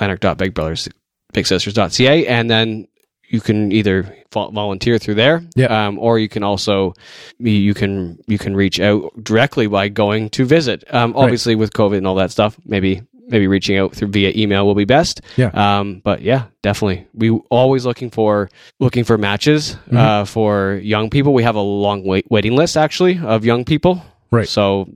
lanark.bigbrothersbigsisters.ca, 0.01 2.27
and 2.27 2.51
then 2.51 2.89
you 3.29 3.41
can 3.41 3.73
either 3.73 4.17
volunteer 4.33 4.99
through 4.99 5.15
there, 5.15 5.43
Yeah. 5.57 5.87
um, 5.87 5.99
or 5.99 6.19
you 6.19 6.29
can 6.29 6.43
also 6.43 6.95
you 7.39 7.75
can 7.75 8.19
you 8.27 8.39
can 8.39 8.57
reach 8.57 8.81
out 8.81 9.13
directly 9.23 9.67
by 9.67 9.89
going 9.89 10.31
to 10.31 10.45
visit. 10.45 10.85
Um, 10.93 11.15
obviously, 11.17 11.55
with 11.55 11.73
COVID 11.73 11.99
and 11.99 12.07
all 12.07 12.17
that 12.17 12.31
stuff, 12.31 12.57
maybe 12.65 13.03
maybe 13.29 13.47
reaching 13.47 13.77
out 13.79 13.95
through 13.95 14.09
via 14.09 14.33
email 14.37 14.67
will 14.67 14.75
be 14.75 14.85
best. 14.85 15.21
Yeah. 15.37 15.51
Um, 15.55 16.01
but 16.05 16.21
yeah, 16.23 16.45
definitely, 16.63 17.07
we 17.15 17.31
always 17.51 17.85
looking 17.87 18.11
for 18.11 18.49
looking 18.81 19.05
for 19.05 19.17
matches 19.19 19.77
Mm-hmm. 19.87 19.97
uh, 19.97 20.25
for 20.25 20.81
young 20.83 21.11
people. 21.11 21.33
We 21.35 21.43
have 21.43 21.57
a 21.57 21.61
long 21.61 22.05
wait- 22.05 22.31
waiting 22.31 22.55
list 22.57 22.77
actually 22.77 23.19
of 23.19 23.45
young 23.45 23.65
people. 23.65 24.03
Right. 24.31 24.49
So 24.49 24.89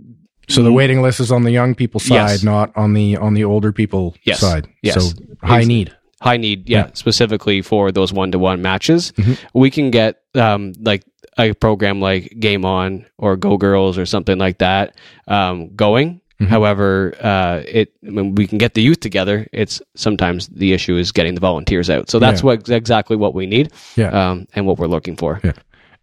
So 0.48 0.62
the 0.62 0.72
waiting 0.72 1.02
list 1.02 1.20
is 1.20 1.30
on 1.30 1.42
the 1.44 1.50
young 1.52 1.74
people 1.74 2.00
side, 2.00 2.14
Yes. 2.14 2.42
not 2.42 2.74
on 2.76 2.94
the 2.94 3.16
on 3.18 3.34
the 3.34 3.44
older 3.44 3.72
people 3.72 4.14
Yes. 4.24 4.40
side. 4.40 4.66
Yes. 4.82 4.94
So 4.94 5.22
high 5.42 5.64
need. 5.64 5.92
high 6.20 6.36
need 6.38 6.68
yeah, 6.68 6.86
Yeah. 6.86 6.90
specifically 6.94 7.62
for 7.62 7.92
those 7.92 8.12
one-to-one 8.12 8.60
matches 8.60 9.12
Mhm. 9.16 9.36
we 9.54 9.70
can 9.70 9.90
get 9.90 10.16
um, 10.34 10.72
like 10.82 11.02
a 11.38 11.52
program 11.54 12.00
like 12.00 12.34
game 12.40 12.64
on 12.64 13.04
or 13.18 13.36
go 13.36 13.56
girls 13.56 13.96
or 13.98 14.04
something 14.06 14.38
like 14.38 14.58
that 14.58 14.96
um, 15.28 15.68
going 15.76 16.20
Mhm. 16.40 16.46
however 16.46 17.14
uh, 17.20 17.62
it 17.66 17.92
when 18.02 18.34
we 18.36 18.46
can 18.46 18.58
get 18.58 18.74
the 18.74 18.82
youth 18.82 19.00
together 19.00 19.46
it's 19.52 19.82
sometimes 19.96 20.46
the 20.48 20.72
issue 20.72 20.96
is 20.96 21.10
getting 21.12 21.34
the 21.34 21.40
volunteers 21.40 21.90
out 21.90 22.08
so 22.10 22.18
that's 22.20 22.40
Yeah. 22.42 22.46
what 22.46 22.68
exactly 22.68 23.16
what 23.16 23.34
we 23.34 23.46
need 23.46 23.72
Yeah. 23.96 24.10
um, 24.30 24.46
and 24.54 24.64
what 24.66 24.78
we're 24.78 24.86
looking 24.86 25.16
for 25.16 25.40
Yeah. 25.42 25.52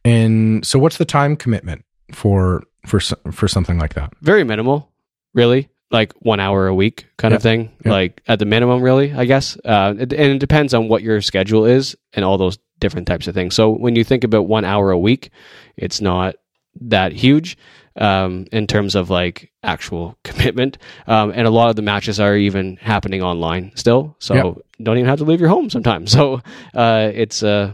And 0.03 0.63
so 0.65 0.77
what's 0.77 0.97
the 0.97 1.05
time 1.05 1.35
commitment 1.35 1.83
for 2.11 2.63
for 2.85 2.99
for 3.31 3.47
something 3.47 3.77
like 3.79 3.93
that? 3.95 4.13
very 4.21 4.43
minimal 4.43 4.91
really 5.33 5.69
like 5.91 6.13
one 6.19 6.39
hour 6.39 6.67
a 6.67 6.75
week 6.75 7.05
kind 7.17 7.33
of 7.33 7.41
thing 7.41 7.71
Yeah. 7.85 7.91
like 7.91 8.21
at 8.27 8.39
the 8.39 8.45
minimum 8.45 8.81
really 8.81 9.13
i 9.13 9.23
guess 9.25 9.57
uh, 9.65 9.93
it, 9.97 10.11
and 10.13 10.31
it 10.33 10.39
depends 10.39 10.73
on 10.73 10.87
what 10.89 11.01
your 11.01 11.21
schedule 11.21 11.65
is 11.65 11.95
and 12.13 12.25
all 12.25 12.37
those 12.37 12.57
different 12.79 13.07
types 13.07 13.27
of 13.27 13.33
things 13.33 13.55
so 13.55 13.69
when 13.69 13.95
you 13.95 14.03
think 14.03 14.23
about 14.23 14.47
one 14.47 14.65
hour 14.65 14.91
a 14.91 14.99
week 14.99 15.29
it's 15.77 16.01
not 16.01 16.35
that 16.81 17.11
huge 17.13 17.57
um, 17.97 18.45
in 18.51 18.67
terms 18.67 18.95
of 18.95 19.09
like 19.09 19.49
actual 19.65 20.17
commitment 20.23 20.77
um, 21.07 21.31
and 21.35 21.47
a 21.47 21.49
lot 21.49 21.69
of 21.69 21.75
the 21.75 21.81
matches 21.81 22.19
are 22.19 22.35
even 22.37 22.77
happening 22.77 23.21
online 23.21 23.71
still 23.75 24.15
so 24.19 24.33
Yeah. 24.35 24.53
don't 24.83 24.97
even 24.97 25.09
have 25.09 25.19
to 25.19 25.25
leave 25.25 25.39
your 25.39 25.49
home 25.49 25.69
sometimes 25.69 26.11
so 26.17 26.41
uh, 26.73 27.11
it's 27.13 27.43
uh, 27.43 27.71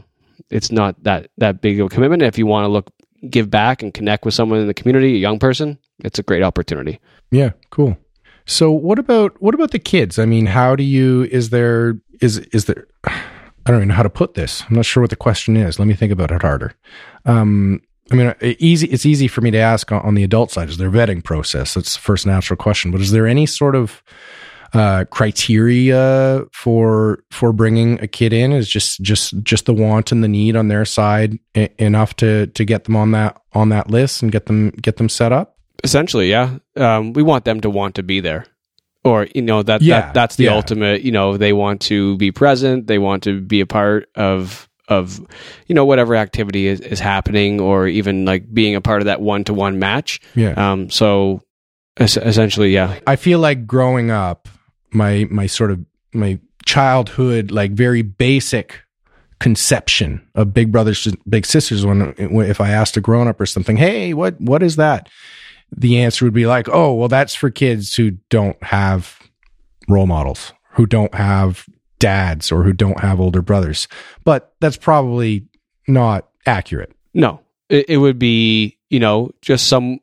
it's 0.50 0.72
not 0.72 0.96
that 1.04 1.30
that 1.38 1.62
big 1.62 1.80
of 1.80 1.86
a 1.88 1.90
commitment 1.90 2.22
if 2.24 2.38
you 2.38 2.46
want 2.48 2.64
to 2.66 2.70
look 2.70 2.90
give 3.30 3.50
back 3.50 3.84
and 3.84 3.94
connect 3.94 4.26
with 4.26 4.34
someone 4.34 4.60
in 4.60 4.68
the 4.68 4.74
community 4.74 5.14
a 5.16 5.18
young 5.20 5.38
person 5.40 5.78
it's 6.04 6.18
a 6.20 6.24
great 6.24 6.44
opportunity 6.44 7.00
Yeah, 7.32 7.52
cool. 7.70 7.96
So 8.46 8.72
what 8.72 8.98
about 9.00 9.40
what 9.42 9.54
about 9.54 9.70
the 9.72 9.80
kids? 9.80 10.18
I 10.18 10.26
mean, 10.26 10.48
how 10.48 10.76
do 10.76 10.84
you 10.84 11.24
is 11.32 11.52
there 11.52 12.00
is 12.20 12.40
is 12.52 12.66
there 12.66 12.88
I 13.06 13.68
don't 13.68 13.78
even 13.78 13.88
know 13.90 13.94
how 14.02 14.04
to 14.04 14.10
put 14.10 14.34
this. 14.34 14.64
I'm 14.68 14.76
not 14.76 14.86
sure 14.86 15.02
what 15.02 15.12
the 15.12 15.16
question 15.28 15.56
is. 15.56 15.78
Let 15.78 15.88
me 15.88 15.94
think 15.94 16.12
about 16.12 16.32
it 16.32 16.42
harder. 16.42 16.74
Um 17.26 17.82
I 18.12 18.16
mean, 18.16 18.28
uh, 18.28 18.34
easy. 18.60 18.88
It's 18.88 19.06
easy 19.06 19.28
for 19.28 19.42
me 19.42 19.52
to 19.52 19.58
ask 19.58 19.92
on, 19.92 20.02
on 20.02 20.16
the 20.16 20.24
adult 20.24 20.52
side. 20.52 20.70
Is 20.70 20.78
there 20.78 20.92
vetting 20.92 21.24
process? 21.24 21.74
That's 21.74 21.96
the 21.96 22.02
first 22.02 22.26
natural 22.26 22.58
question. 22.58 22.92
But 22.92 23.02
is 23.02 23.12
there 23.12 23.26
any 23.26 23.46
sort 23.46 23.76
of 23.76 24.04
uh, 24.74 25.06
criteria 25.10 26.44
for 26.54 27.24
for 27.32 27.54
bringing 27.54 28.00
a 28.02 28.08
kid 28.08 28.34
in? 28.34 28.52
Is 28.52 28.70
just 28.70 29.02
just 29.02 29.42
just 29.44 29.66
the 29.66 29.74
want 29.74 30.12
and 30.12 30.24
the 30.24 30.28
need 30.28 30.56
on 30.56 30.68
their 30.68 30.86
side 30.86 31.40
e- 31.56 31.70
enough 31.78 32.16
to 32.18 32.48
to 32.48 32.66
get 32.66 32.84
them 32.86 32.96
on 32.96 33.12
that 33.12 33.42
on 33.54 33.70
that 33.70 33.90
list 33.90 34.22
and 34.22 34.32
get 34.32 34.46
them 34.46 34.70
get 34.72 34.98
them 34.98 35.10
set 35.10 35.32
up? 35.32 35.58
essentially 35.84 36.30
yeah 36.30 36.60
um, 36.76 37.12
we 37.14 37.24
want 37.24 37.44
them 37.44 37.60
to 37.60 37.68
want 37.68 37.96
to 37.96 38.04
be 38.04 38.20
there 38.20 38.46
or 39.04 39.28
you 39.34 39.42
know 39.42 39.64
that, 39.64 39.82
Yeah, 39.82 40.02
that 40.02 40.14
that's 40.14 40.36
the 40.36 40.44
yeah. 40.44 40.54
ultimate 40.54 41.02
you 41.02 41.12
know 41.12 41.38
they 41.38 41.54
want 41.54 41.82
to 41.90 42.18
be 42.18 42.32
present 42.32 42.86
they 42.86 43.00
want 43.00 43.24
to 43.24 43.42
be 43.42 43.62
a 43.62 43.66
part 43.66 44.08
of 44.14 44.70
of 44.88 45.20
you 45.68 45.76
know 45.76 45.86
whatever 45.86 46.16
activity 46.16 46.68
is, 46.68 46.80
is 46.82 47.00
happening 47.00 47.60
or 47.60 47.88
even 47.88 48.26
like 48.26 48.52
being 48.54 48.76
a 48.76 48.82
part 48.82 49.02
of 49.02 49.06
that 49.06 49.22
one-to-one 49.22 49.80
match 49.80 50.20
Yeah. 50.36 50.54
um 50.72 50.90
so 50.90 51.42
es- 51.98 52.18
essentially 52.18 52.72
yeah 52.72 53.00
I 53.08 53.16
feel 53.16 53.40
like 53.40 53.66
growing 53.68 54.12
up, 54.12 54.48
my 54.92 55.28
my 55.30 55.48
sort 55.48 55.72
of 55.72 55.80
my 56.14 56.40
childhood, 56.66 57.52
like 57.52 57.72
very 57.72 58.02
basic 58.02 58.82
conception 59.40 60.22
of 60.36 60.54
Big 60.54 60.72
Brothers 60.72 61.08
Big 61.28 61.46
Sisters. 61.46 61.86
When 61.86 62.14
if 62.18 62.62
I 62.62 62.70
asked 62.70 62.98
a 62.98 63.02
grown 63.02 63.28
up 63.28 63.40
or 63.42 63.46
something, 63.46 63.78
hey, 63.78 64.14
what 64.14 64.40
what 64.40 64.62
is 64.64 64.76
that? 64.76 65.10
The 65.76 66.00
answer 66.00 66.26
would 66.26 66.34
be 66.34 66.46
like, 66.46 66.68
oh, 66.70 66.94
well, 66.94 67.08
that's 67.08 67.34
for 67.34 67.50
kids 67.50 67.96
who 67.96 68.12
don't 68.30 68.62
have 68.64 69.18
role 69.88 70.06
models, 70.08 70.54
who 70.74 70.86
don't 70.86 71.14
have 71.16 71.66
dads, 72.02 72.52
or 72.52 72.64
who 72.64 72.74
don't 72.74 73.00
have 73.00 73.20
older 73.22 73.42
brothers. 73.42 73.88
But 74.26 74.54
that's 74.60 74.78
probably 74.78 75.46
not 75.88 76.28
accurate. 76.46 76.92
no 77.14 77.40
it, 77.70 77.86
it 77.90 77.98
would 77.98 78.18
be 78.20 78.78
you 78.90 79.00
know 79.00 79.32
just 79.42 79.68
some 79.68 80.00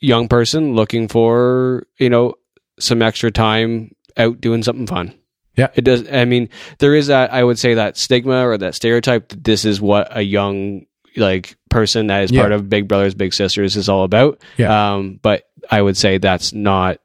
young 0.00 0.26
person 0.28 0.74
looking 0.74 1.06
for 1.08 1.86
you 1.98 2.08
know 2.10 2.34
some 2.80 3.02
extra 3.02 3.30
time 3.30 3.94
out 4.16 4.40
doing 4.40 4.62
something 4.62 4.86
fun 4.86 5.14
Yeah. 5.56 5.68
it 5.74 5.82
does 5.84 6.10
i 6.10 6.24
mean 6.24 6.48
there 6.78 6.94
is 6.94 7.06
that 7.08 7.32
i 7.32 7.42
would 7.44 7.58
say 7.58 7.74
that 7.74 7.96
stigma 7.96 8.46
or 8.46 8.56
that 8.58 8.74
stereotype 8.74 9.28
that 9.28 9.44
this 9.44 9.64
is 9.64 9.80
what 9.80 10.08
a 10.16 10.22
young 10.22 10.86
like 11.16 11.56
person 11.70 12.06
that 12.08 12.24
is 12.24 12.30
Yeah. 12.32 12.40
part 12.42 12.52
of 12.52 12.68
big 12.68 12.88
brothers 12.88 13.14
big 13.14 13.34
sisters 13.34 13.76
is 13.76 13.88
all 13.88 14.04
about 14.04 14.40
Yeah. 14.56 14.94
um 14.94 15.18
but 15.22 15.44
i 15.70 15.80
would 15.80 15.96
say 15.96 16.18
that's 16.18 16.52
not 16.52 16.98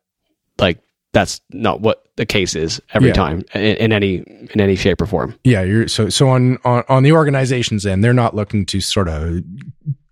like 0.59 0.79
that's 1.13 1.41
not 1.51 1.81
what 1.81 2.06
the 2.17 2.25
case 2.25 2.55
is 2.55 2.81
every 2.93 3.09
Yeah. 3.09 3.13
time 3.13 3.43
in, 3.53 3.62
in 3.77 3.93
any 3.93 4.15
in 4.53 4.59
any 4.62 4.75
shape 4.75 5.01
or 5.01 5.05
form 5.05 5.36
Yeah, 5.43 5.62
you're 5.63 5.88
so 5.88 6.09
so 6.09 6.29
on 6.29 6.57
on 6.65 6.83
on 6.89 7.03
the 7.03 7.13
organization's 7.13 7.86
end, 7.86 8.03
they're 8.03 8.13
not 8.13 8.36
looking 8.36 8.65
to 8.67 8.81
sort 8.81 9.07
of 9.07 9.41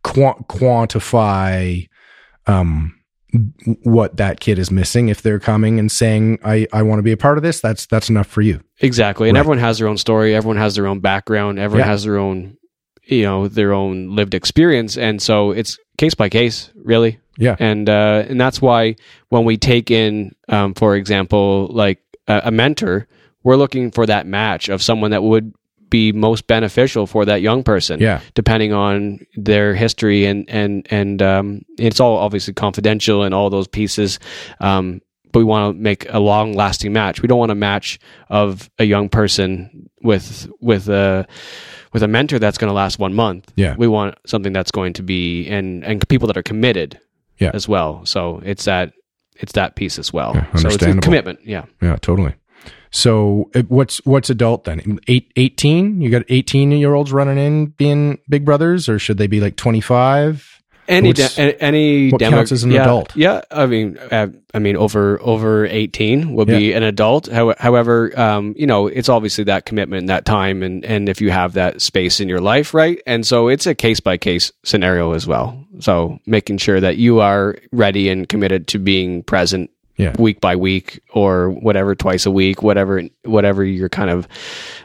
qua- 0.03 0.39
quantify 0.47 1.87
um 2.47 2.93
what 3.83 4.15
that 4.17 4.39
kid 4.39 4.57
is 4.57 4.71
missing. 4.71 5.09
If 5.09 5.21
they're 5.21 5.39
coming 5.39 5.77
and 5.77 5.91
saying, 5.91 6.39
"I 6.45 6.67
I 6.71 6.83
want 6.83 6.99
to 6.99 7.03
be 7.03 7.11
a 7.11 7.17
part 7.17 7.37
of 7.37 7.43
this," 7.43 7.59
that's 7.59 7.85
that's 7.85 8.09
enough 8.09 8.27
for 8.27 8.41
you. 8.41 8.61
Exactly. 8.79 9.27
And 9.27 9.35
Right. 9.35 9.39
everyone 9.41 9.57
has 9.59 9.77
their 9.79 9.87
own 9.89 9.97
story, 9.97 10.33
everyone 10.33 10.57
has 10.57 10.75
their 10.75 10.87
own 10.87 10.99
background, 11.01 11.59
everyone 11.59 11.85
Yeah. 11.85 11.91
has 11.91 12.03
their 12.03 12.17
own 12.17 12.57
you 13.07 13.21
know, 13.21 13.47
their 13.47 13.71
own 13.71 14.15
lived 14.15 14.33
experience 14.33 14.97
and 14.97 15.21
so 15.21 15.51
it's 15.51 15.77
case 15.99 16.15
by 16.15 16.27
case, 16.27 16.71
really. 16.83 17.19
Yeah, 17.37 17.55
And 17.59 17.89
uh 17.89 18.23
and 18.29 18.39
that's 18.39 18.61
why 18.61 18.95
when 19.29 19.45
we 19.45 19.57
take 19.57 19.91
in 19.91 20.35
um 20.49 20.73
for 20.73 20.95
example, 20.95 21.67
like 21.71 21.99
a, 22.27 22.43
a 22.45 22.51
mentor, 22.51 23.07
we're 23.43 23.57
looking 23.57 23.91
for 23.91 24.05
that 24.05 24.25
match 24.25 24.69
of 24.69 24.81
someone 24.81 25.11
that 25.11 25.23
would 25.23 25.53
be 25.89 26.11
most 26.11 26.47
beneficial 26.47 27.05
for 27.07 27.25
that 27.25 27.41
young 27.41 27.63
person 27.63 27.99
yeah, 27.99 28.19
depending 28.33 28.73
on 28.73 29.19
their 29.35 29.75
history 29.75 30.25
and 30.25 30.49
and 30.49 30.87
and 30.89 31.21
um, 31.21 31.61
it's 31.77 31.99
all 31.99 32.17
obviously 32.17 32.53
confidential 32.53 33.23
and 33.23 33.33
all 33.33 33.49
those 33.49 33.67
pieces. 33.67 34.19
Um, 34.59 35.01
but 35.31 35.39
we 35.39 35.45
want 35.45 35.75
to 35.75 35.81
make 35.81 36.05
a 36.09 36.19
long 36.19 36.53
lasting 36.53 36.93
match. 36.93 37.21
We 37.21 37.27
don't 37.27 37.37
want 37.39 37.51
a 37.51 37.55
match 37.55 37.99
of 38.29 38.69
a 38.79 38.85
young 38.85 39.09
person 39.09 39.89
with 40.01 40.49
with 40.59 40.87
a 40.89 41.27
with 41.93 42.03
a 42.03 42.07
mentor 42.07 42.39
that's 42.39 42.57
going 42.57 42.69
to 42.69 42.73
last 42.73 42.99
one 42.99 43.13
month. 43.13 43.51
Yeah. 43.55 43.75
we 43.77 43.87
want 43.87 44.15
something 44.25 44.53
that's 44.53 44.71
going 44.71 44.93
to 44.93 45.03
be 45.03 45.47
and 45.47 45.83
and 45.83 46.07
people 46.09 46.27
that 46.27 46.37
are 46.37 46.43
committed. 46.43 46.99
Yeah. 47.37 47.51
as 47.53 47.67
well. 47.67 48.05
So 48.05 48.41
it's 48.43 48.65
that 48.65 48.93
it's 49.35 49.53
that 49.53 49.75
piece 49.75 49.99
as 49.99 50.13
well. 50.13 50.33
Yeah, 50.35 50.55
so 50.55 50.69
it's 50.69 50.83
a 50.83 50.95
commitment. 50.95 51.39
Yeah. 51.43 51.65
yeah, 51.81 51.97
totally. 51.97 52.35
So 52.91 53.49
uh, 53.53 53.63
what's 53.63 53.97
what's 54.05 54.29
adult 54.29 54.63
then? 54.63 54.99
Eight, 55.07 55.31
18? 55.35 55.99
You 55.99 56.09
got 56.09 56.23
18 56.29 56.71
year 56.71 56.93
olds 56.93 57.11
running 57.11 57.37
in 57.37 57.65
being 57.67 58.19
big 58.29 58.45
brothers 58.45 58.87
or 58.87 58.99
should 58.99 59.17
they 59.17 59.27
be 59.27 59.41
like 59.41 59.57
25? 59.57 60.54
Any 60.87 61.13
de- 61.13 61.63
any 61.63 62.11
what 62.11 62.19
demo- 62.19 62.37
counts 62.37 62.51
as 62.51 62.63
an 62.63 62.71
yeah, 62.71 62.83
adult? 62.83 63.15
Yeah, 63.15 63.41
I 63.49 63.65
mean, 63.65 63.97
uh, 63.97 64.27
I 64.53 64.59
mean, 64.59 64.75
over 64.77 65.19
over 65.21 65.65
eighteen 65.65 66.33
will 66.35 66.45
be 66.45 66.73
an 66.73 66.83
adult. 66.83 67.27
How, 67.27 67.55
however, 67.57 68.17
um, 68.19 68.53
you 68.55 68.67
know, 68.67 68.87
it's 68.87 69.09
obviously 69.09 69.45
that 69.45 69.65
commitment, 69.65 70.07
that 70.07 70.25
time, 70.25 70.61
and 70.61 70.85
and 70.85 71.09
if 71.09 71.21
you 71.21 71.31
have 71.31 71.53
that 71.53 71.81
space 71.81 72.19
in 72.19 72.29
your 72.29 72.39
life, 72.39 72.73
right? 72.73 73.01
And 73.07 73.25
so 73.25 73.47
it's 73.47 73.65
a 73.65 73.73
case 73.73 73.99
by 73.99 74.17
case 74.17 74.51
scenario 74.63 75.13
as 75.13 75.25
well. 75.25 75.59
So 75.79 76.19
making 76.27 76.59
sure 76.59 76.79
that 76.79 76.97
you 76.97 77.19
are 77.19 77.55
ready 77.71 78.09
and 78.09 78.29
committed 78.29 78.67
to 78.69 78.79
being 78.79 79.23
present. 79.23 79.71
Yeah. 79.97 80.13
Week 80.19 80.41
by 80.41 80.57
week, 80.57 80.99
or 81.13 81.51
whatever, 81.51 81.95
twice 81.95 82.25
a 82.25 82.31
week, 82.31 82.61
whatever, 82.61 83.03
whatever 83.23 83.63
you're 83.63 83.87
kind 83.87 84.09
of 84.09 84.27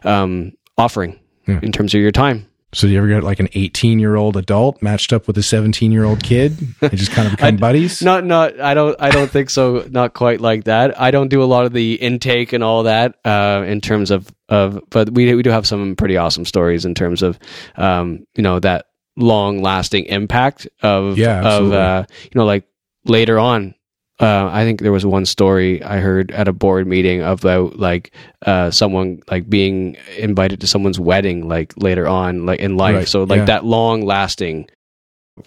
um, 0.04 0.52
offering 0.78 1.18
Yeah. 1.48 1.58
in 1.64 1.72
terms 1.72 1.94
of 1.94 2.00
your 2.00 2.12
time. 2.12 2.46
So 2.72 2.86
do 2.86 2.92
you 2.92 2.98
ever 2.98 3.08
get 3.08 3.24
like 3.24 3.40
an 3.40 3.48
18 3.54 3.98
year 3.98 4.14
old 4.14 4.36
adult 4.36 4.80
matched 4.80 5.12
up 5.12 5.26
with 5.26 5.36
a 5.38 5.42
17 5.42 5.90
year 5.90 6.04
old 6.04 6.22
kid? 6.22 6.56
They 6.80 6.90
just 6.90 7.10
kind 7.10 7.26
of 7.26 7.32
become 7.36 7.56
buddies. 7.56 8.00
Not, 8.00 8.24
not. 8.24 8.60
I 8.60 8.74
don't. 8.74 8.96
I 9.00 9.10
don't 9.10 9.30
think 9.30 9.50
so. 9.50 9.86
Not 9.90 10.14
quite 10.14 10.40
like 10.40 10.64
that. 10.64 10.98
I 11.00 11.10
don't 11.10 11.28
do 11.28 11.42
a 11.42 11.46
lot 11.46 11.66
of 11.66 11.72
the 11.72 11.94
intake 11.94 12.52
and 12.52 12.62
all 12.62 12.84
that 12.84 13.16
uh, 13.24 13.64
in 13.66 13.80
terms 13.80 14.10
of 14.10 14.32
of. 14.48 14.80
But 14.90 15.10
we 15.10 15.34
we 15.34 15.42
do 15.42 15.50
have 15.50 15.66
some 15.66 15.96
pretty 15.96 16.16
awesome 16.16 16.44
stories 16.44 16.84
in 16.84 16.94
terms 16.94 17.22
of, 17.22 17.38
um, 17.76 18.24
you 18.36 18.42
know, 18.42 18.60
that 18.60 18.86
long 19.16 19.62
lasting 19.62 20.04
impact 20.06 20.68
of 20.82 21.18
Yeah, 21.18 21.40
of 21.40 21.72
uh, 21.72 22.04
you 22.22 22.30
know 22.34 22.44
like 22.44 22.64
later 23.04 23.38
on. 23.38 23.74
Uh, 24.20 24.50
I 24.52 24.64
think 24.64 24.80
there 24.80 24.92
was 24.92 25.06
one 25.06 25.24
story 25.24 25.82
I 25.82 26.00
heard 26.00 26.30
at 26.30 26.46
a 26.46 26.52
board 26.52 26.86
meeting 26.86 27.22
about 27.22 27.78
like 27.78 28.12
uh, 28.44 28.70
someone 28.70 29.22
like 29.30 29.48
being 29.48 29.96
invited 30.18 30.60
to 30.60 30.66
someone's 30.66 31.00
wedding 31.00 31.48
like 31.48 31.72
later 31.76 32.06
on 32.06 32.44
like 32.44 32.60
in 32.60 32.76
life. 32.76 32.96
Right, 32.96 33.08
So 33.08 33.24
like 33.24 33.38
yeah. 33.38 33.44
that 33.46 33.64
long 33.64 34.02
lasting 34.04 34.68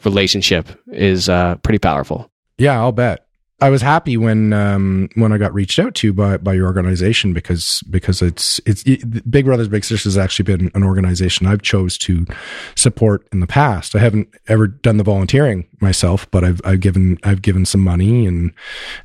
relationship 0.03 0.67
is 0.87 1.29
uh, 1.29 1.55
pretty 1.57 1.77
powerful. 1.77 2.31
Yeah, 2.57 2.79
I'll 2.79 2.91
bet. 2.91 3.22
I 3.63 3.69
was 3.69 3.81
happy 3.81 4.17
when 4.17 4.51
um, 4.51 5.07
when 5.15 5.31
I 5.31 5.37
got 5.37 5.53
reached 5.53 5.79
out 5.79 5.95
to 5.95 6.11
by 6.11 6.35
by 6.35 6.51
your 6.51 6.65
organization 6.65 7.31
because 7.31 7.81
because 7.89 8.21
it's 8.21 8.59
it's 8.65 8.83
it, 8.83 9.31
Big 9.31 9.45
Brothers 9.45 9.69
Big 9.69 9.85
Sisters 9.85 10.15
has 10.15 10.17
actually 10.17 10.43
been 10.43 10.69
an 10.75 10.83
organization 10.83 11.47
I've 11.47 11.61
chose 11.61 11.97
to 11.99 12.25
support 12.75 13.25
in 13.31 13.39
the 13.39 13.47
past. 13.47 13.95
I 13.95 13.99
haven't 13.99 14.27
ever 14.49 14.67
done 14.67 14.97
the 14.97 15.05
volunteering 15.05 15.65
myself, 15.79 16.29
but 16.29 16.43
I've 16.43 16.59
I've 16.65 16.81
given 16.81 17.17
I've 17.23 17.41
given 17.41 17.65
some 17.65 17.79
money 17.79 18.27
and 18.27 18.51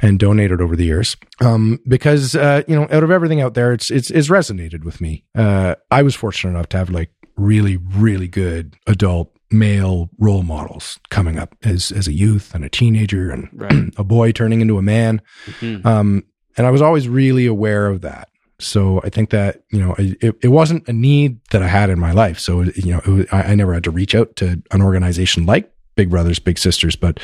and 0.03 0.19
donated 0.19 0.61
over 0.61 0.75
the 0.75 0.87
years 0.87 1.17
um, 1.41 1.79
because 1.87 2.35
uh, 2.35 2.63
you 2.67 2.75
know 2.75 2.89
out 2.91 3.05
of 3.05 3.13
everything 3.13 3.41
out 3.41 3.55
there, 3.55 3.73
it's 3.73 3.93
it's 3.93 4.11
it's 4.11 4.27
resonated 4.27 4.83
with 4.83 5.01
me. 5.01 5.23
Uh, 5.37 5.77
I 5.93 6.03
was 6.03 6.17
fortunate 6.17 6.51
enough 6.51 6.69
to 6.71 6.79
have 6.79 6.91
like 6.91 7.13
really 7.37 7.77
really 7.77 8.27
good 8.27 8.77
adult 8.89 9.38
male 9.51 10.11
role 10.19 10.43
models 10.43 10.99
coming 11.11 11.39
up 11.39 11.55
as 11.65 11.91
as 11.93 12.07
a 12.07 12.13
youth 12.13 12.55
and 12.55 12.65
a 12.65 12.69
teenager 12.69 13.31
and 13.31 13.49
Right. 13.53 13.91
a 13.97 14.05
boy 14.05 14.33
turning 14.33 14.61
into 14.61 14.77
a 14.79 14.83
man 14.83 15.23
Mhm. 15.61 15.85
um 15.87 16.25
and 16.57 16.67
i 16.67 16.71
was 16.71 16.83
always 16.83 17.09
really 17.09 17.47
aware 17.47 17.87
of 17.87 18.03
that 18.03 18.29
so 18.59 19.01
i 19.05 19.09
think 19.09 19.31
that 19.31 19.63
you 19.73 19.79
know 19.81 19.95
it, 19.99 20.37
it 20.43 20.49
wasn't 20.49 20.87
a 20.89 20.93
need 20.93 21.39
that 21.51 21.63
i 21.63 21.67
had 21.69 21.89
in 21.89 21.99
my 21.99 22.13
life 22.13 22.39
so 22.39 22.63
you 22.63 22.93
know 22.93 22.99
it 22.99 23.09
was, 23.09 23.27
I, 23.33 23.43
I 23.43 23.55
never 23.55 23.73
had 23.73 23.85
to 23.85 23.91
reach 23.91 24.15
out 24.15 24.37
to 24.37 24.61
an 24.71 24.83
organization 24.83 25.47
like 25.47 25.73
big 25.97 26.11
brothers 26.11 26.39
big 26.39 26.59
sisters 26.59 26.95
but 26.97 27.19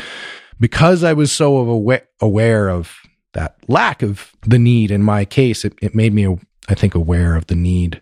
because 0.59 1.05
i 1.05 1.13
was 1.13 1.31
so 1.31 1.59
of 1.59 1.69
awa- 1.69 2.03
aware 2.21 2.69
of 2.69 2.97
that 3.35 3.57
lack 3.69 4.03
of 4.03 4.33
the 4.47 4.59
need 4.59 4.91
in 4.91 5.03
my 5.03 5.25
case 5.27 5.65
it, 5.65 5.75
it 5.83 5.95
made 5.95 6.15
me 6.15 6.27
i 6.69 6.75
think 6.75 6.95
aware 6.95 7.35
of 7.37 7.49
the 7.49 7.55
need 7.57 8.01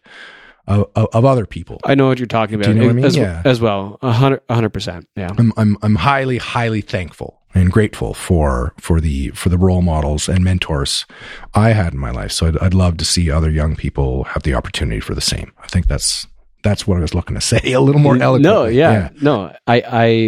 of, 0.67 0.89
of, 0.95 1.09
of 1.13 1.25
other 1.25 1.47
people 1.47 1.81
I 1.85 1.95
know 1.95 2.09
what 2.09 2.19
you're 2.19 2.27
talking 2.27 2.55
about. 2.55 2.67
Do 2.67 2.71
you 2.73 2.79
know 2.79 2.85
what 2.87 2.91
I 2.91 2.95
mean? 2.95 3.05
As, 3.05 3.17
Yeah. 3.17 3.43
as 3.45 3.61
well, 3.61 3.99
a 4.03 4.13
hundred, 4.13 4.41
a 4.49 4.55
hundred 4.55 4.71
percent. 4.71 5.09
Yeah. 5.17 5.31
I'm 5.39 5.53
I'm 5.57 5.77
I'm 5.83 5.95
highly 5.97 6.39
highly 6.39 6.81
thankful 6.83 7.41
and 7.55 7.71
grateful 7.71 8.15
for 8.15 8.73
for 8.79 9.01
the 9.01 9.29
for 9.31 9.49
the 9.49 9.59
role 9.59 9.83
models 9.83 10.29
and 10.29 10.43
mentors 10.45 11.05
I 11.55 11.71
had 11.73 11.93
in 11.93 11.99
my 11.99 12.11
life. 12.11 12.33
So 12.33 12.47
I'd, 12.47 12.59
I'd 12.59 12.75
love 12.75 12.97
to 12.99 13.05
see 13.05 13.31
other 13.31 13.51
young 13.51 13.77
people 13.77 14.25
have 14.25 14.43
the 14.45 14.55
opportunity 14.55 15.01
for 15.01 15.15
the 15.15 15.21
same. 15.21 15.53
I 15.63 15.67
think 15.67 15.87
that's 15.89 16.27
that's 16.63 16.87
what 16.87 16.99
I 16.99 17.01
was 17.01 17.15
looking 17.15 17.35
to 17.35 17.41
say 17.41 17.73
a 17.73 17.81
little 17.81 18.01
more 18.01 18.17
eloquently. 18.17 18.51
No, 18.51 18.67
yeah, 18.67 19.11
no, 19.21 19.55
I, 19.67 19.83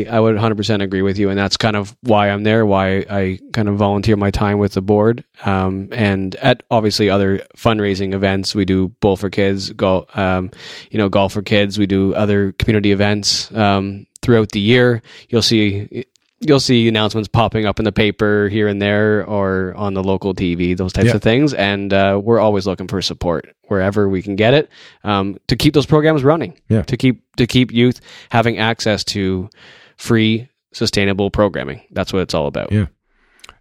I, 0.09 0.17
I 0.17 0.21
would 0.21 0.37
100% 0.37 0.83
agree 0.83 1.03
with 1.03 1.19
you, 1.19 1.31
and 1.31 1.39
that's 1.39 1.57
kind 1.57 1.77
of 1.77 1.97
why 2.03 2.31
I'm 2.31 2.43
there. 2.43 2.67
Why 2.67 3.05
I 3.09 3.39
kind 3.53 3.69
of 3.69 3.77
volunteer 3.77 4.17
my 4.17 4.31
time 4.31 4.59
with 4.59 4.73
the 4.73 4.83
board, 4.83 5.25
um, 5.45 5.89
and 5.93 6.35
at 6.37 6.63
obviously 6.71 7.11
other 7.11 7.39
fundraising 7.57 8.15
events. 8.15 8.55
We 8.55 8.65
do 8.65 8.89
Bowl 9.01 9.17
for 9.17 9.31
Kids, 9.31 9.71
golf, 9.73 10.17
um, 10.17 10.51
you 10.91 10.99
know, 10.99 11.09
golf 11.09 11.33
for 11.33 11.43
kids. 11.43 11.79
We 11.79 11.87
do 11.87 12.15
other 12.15 12.53
community 12.53 12.93
events 12.93 13.53
um, 13.55 14.07
throughout 14.23 14.51
the 14.51 14.61
year. 14.61 15.03
You'll 15.29 15.43
see. 15.43 16.07
You'll 16.47 16.61
see 16.61 16.87
announcements 16.89 17.29
popping 17.29 17.65
up 17.65 17.79
in 17.79 17.85
the 17.87 17.93
paper 17.93 18.49
here 18.51 18.69
and 18.69 18.81
there, 18.81 19.25
or 19.27 19.73
on 19.77 19.95
the 19.95 20.03
local 20.03 20.35
TV, 20.35 20.77
those 20.77 20.93
types 20.93 21.07
Yeah. 21.09 21.15
of 21.17 21.23
things. 21.23 21.55
And 21.55 21.93
uh, 21.93 22.21
we're 22.23 22.39
always 22.39 22.67
looking 22.67 22.87
for 22.87 23.01
support 23.01 23.55
wherever 23.69 24.09
we 24.09 24.21
can 24.23 24.37
get 24.37 24.53
it 24.53 24.69
um, 25.05 25.39
to 25.49 25.57
keep 25.57 25.73
those 25.75 25.87
programs 25.87 26.23
running 26.23 26.61
Yeah. 26.69 26.83
to 26.83 26.97
keep 26.99 27.23
to 27.39 27.47
keep 27.47 27.73
youth 27.73 28.01
having 28.31 28.59
access 28.59 29.03
to 29.05 29.49
free 29.97 30.49
sustainable 30.73 31.31
programming 31.31 31.81
that's 31.93 32.13
what 32.13 32.21
it's 32.21 32.35
all 32.35 32.47
about 32.47 32.71
Yeah. 32.73 32.87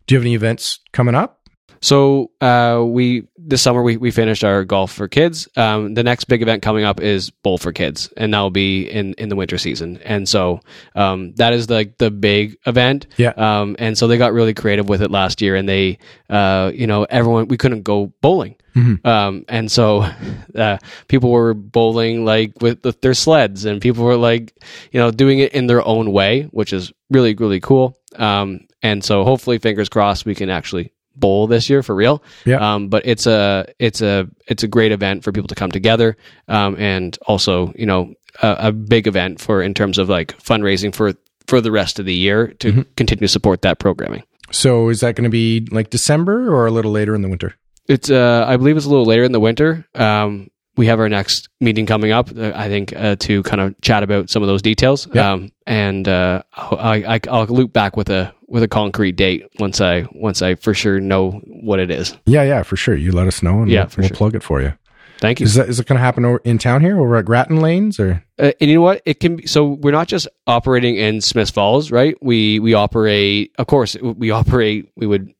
Do 0.08 0.16
you 0.16 0.18
have 0.20 0.26
any 0.26 0.36
events 0.36 0.80
coming 0.92 1.16
up? 1.16 1.40
So 1.84 2.32
uh, 2.40 2.82
we 2.86 3.28
this 3.38 3.62
summer 3.62 3.84
we, 3.84 3.98
we 3.98 4.10
finished 4.10 4.46
our 4.46 4.64
golf 4.64 4.94
for 4.94 5.10
kids. 5.10 5.50
Um, 5.58 5.96
the 5.96 6.04
next 6.04 6.26
big 6.26 6.42
event 6.42 6.62
coming 6.64 6.86
up 6.86 7.02
is 7.02 7.30
bowl 7.30 7.58
for 7.58 7.74
kids 7.74 8.12
and 8.16 8.34
that 8.34 8.40
will 8.40 8.52
be 8.52 8.90
in 8.90 9.14
in 9.16 9.28
the 9.28 9.36
winter 9.36 9.58
season. 9.58 10.00
And 10.06 10.28
so 10.30 10.62
um, 10.96 11.34
that 11.36 11.52
is 11.52 11.70
like 11.70 11.98
the 11.98 12.10
big 12.10 12.56
event. 12.66 13.08
Yeah. 13.18 13.32
um, 13.36 13.76
and 13.80 13.98
so 13.98 14.08
they 14.08 14.18
got 14.18 14.32
really 14.32 14.54
creative 14.54 14.88
with 14.88 15.02
it 15.02 15.12
last 15.12 15.42
year 15.42 15.58
and 15.58 15.68
they 15.68 15.98
uh, 16.30 16.72
you 16.74 16.88
know 16.88 17.04
everyone 17.04 17.50
we 17.50 17.58
couldn't 17.58 17.82
go 17.82 18.14
bowling. 18.22 18.56
Mhm. 18.78 19.06
um, 19.06 19.44
and 19.50 19.70
so 19.70 20.10
uh, 20.56 20.78
people 21.10 21.32
were 21.32 21.54
bowling 21.54 22.24
like 22.24 22.54
with, 22.62 22.84
with 22.86 23.02
their 23.02 23.14
sleds 23.14 23.66
and 23.66 23.82
people 23.82 24.06
were 24.06 24.16
like 24.16 24.56
you 24.94 25.02
know 25.02 25.12
doing 25.12 25.40
it 25.40 25.52
in 25.54 25.68
their 25.68 25.86
own 25.86 26.14
way 26.14 26.44
which 26.52 26.72
is 26.72 26.94
really 27.10 27.36
really 27.36 27.60
cool. 27.60 27.98
Um, 28.16 28.68
and 28.82 29.04
so 29.04 29.26
hopefully 29.26 29.58
fingers 29.58 29.90
crossed 29.90 30.26
we 30.26 30.34
can 30.34 30.50
actually 30.50 30.93
bowl 31.16 31.48
this 31.48 31.70
year 31.70 31.84
for 31.84 31.94
real 31.96 32.24
Yeah. 32.46 32.58
um, 32.76 32.90
but 32.90 33.06
it's 33.06 33.28
a 33.28 33.66
it's 33.80 34.02
a 34.02 34.28
it's 34.48 34.64
a 34.64 34.68
great 34.68 34.92
event 34.92 35.24
for 35.24 35.32
people 35.32 35.48
to 35.50 35.56
come 35.56 35.72
together 35.72 36.18
um, 36.48 36.76
and 36.80 37.18
also 37.28 37.72
you 37.76 37.86
know 37.86 38.14
a, 38.42 38.56
a 38.68 38.72
big 38.72 39.08
event 39.08 39.40
for 39.40 39.62
in 39.62 39.74
terms 39.74 39.98
of 39.98 40.10
like 40.10 40.38
fundraising 40.40 40.94
for 40.94 41.14
for 41.48 41.62
the 41.62 41.72
rest 41.72 42.00
of 42.00 42.06
the 42.06 42.14
year 42.16 42.48
to 42.60 42.72
Mm-hmm. 42.72 42.82
continue 42.96 43.22
to 43.22 43.28
support 43.28 43.62
that 43.64 43.78
programming 43.80 44.24
So 44.52 44.90
is 44.90 45.00
that 45.02 45.16
going 45.16 45.26
to 45.26 45.30
be 45.30 45.68
like 45.72 45.90
December 45.90 46.50
or 46.54 46.66
a 46.68 46.72
little 46.72 46.92
later 46.92 47.14
in 47.16 47.22
the 47.22 47.30
winter? 47.30 47.56
It's 47.88 48.10
uh, 48.10 48.46
I 48.48 48.56
believe 48.58 48.78
it's 48.78 48.86
a 48.86 48.90
little 48.90 49.06
later 49.06 49.24
in 49.24 49.34
the 49.34 49.40
winter. 49.42 49.86
Um, 49.94 50.50
we 50.76 50.88
have 50.88 51.00
our 51.00 51.10
next 51.10 51.50
meeting 51.62 51.86
coming 51.86 52.12
up. 52.12 52.30
Uh, 52.36 52.52
I 52.56 52.68
think 52.68 52.94
uh, 52.96 53.16
to 53.18 53.44
kind 53.44 53.62
of 53.62 53.80
chat 53.82 54.04
about 54.04 54.30
some 54.30 54.42
of 54.42 54.48
those 54.48 54.62
details. 54.62 55.08
Um, 55.16 55.52
and 55.68 56.08
uh, 56.08 56.44
I, 56.56 57.16
I, 57.16 57.20
I'll 57.30 57.46
loop 57.46 57.74
back 57.74 57.96
with 57.98 58.10
a 58.10 58.34
with 58.48 58.64
a 58.64 58.68
concrete 58.68 59.14
date 59.16 59.48
once 59.60 59.82
I 59.82 60.06
once 60.12 60.42
I 60.42 60.56
for 60.56 60.74
sure 60.74 61.00
know 61.00 61.32
what 61.46 61.80
it 61.80 61.90
is. 61.92 62.16
Yeah, 62.26 62.44
yeah, 62.44 62.64
for 62.64 62.76
sure. 62.76 62.96
You 62.96 63.12
let 63.12 63.28
us 63.28 63.42
know 63.44 63.62
and 63.62 63.70
Yeah, 63.72 63.84
we'll, 63.84 63.92
we'll 63.98 64.08
sure. 64.10 64.18
plug 64.18 64.36
it 64.36 64.44
for 64.44 64.62
you. 64.62 64.74
Thank 65.20 65.40
you. 65.40 65.46
Is 65.46 65.54
that 65.54 65.70
is 65.70 65.80
it 65.80 65.86
going 65.88 65.98
to 65.98 66.04
happen 66.04 66.26
over 66.26 66.42
in 66.44 66.58
town 66.58 66.82
here 66.82 67.00
over 67.00 67.16
at 67.16 67.24
Grattan 67.24 67.62
Lanes 67.62 67.98
or? 68.00 68.24
Uh, 68.38 68.52
and 68.60 68.70
you 68.70 68.76
know 68.76 68.82
what? 68.82 69.02
It 69.06 69.20
can 69.22 69.38
be 69.38 69.48
so 69.48 69.66
we're 69.66 69.92
not 69.92 70.08
just 70.10 70.28
operating 70.48 70.98
in 70.98 71.22
Smith 71.22 71.52
Falls, 71.52 71.92
right? 71.92 72.18
We 72.22 72.60
we 72.60 72.74
operate, 72.74 73.54
of 73.58 73.68
course, 73.68 73.96
we 74.02 74.32
operate. 74.32 74.90
We 74.98 75.08
would, 75.08 75.34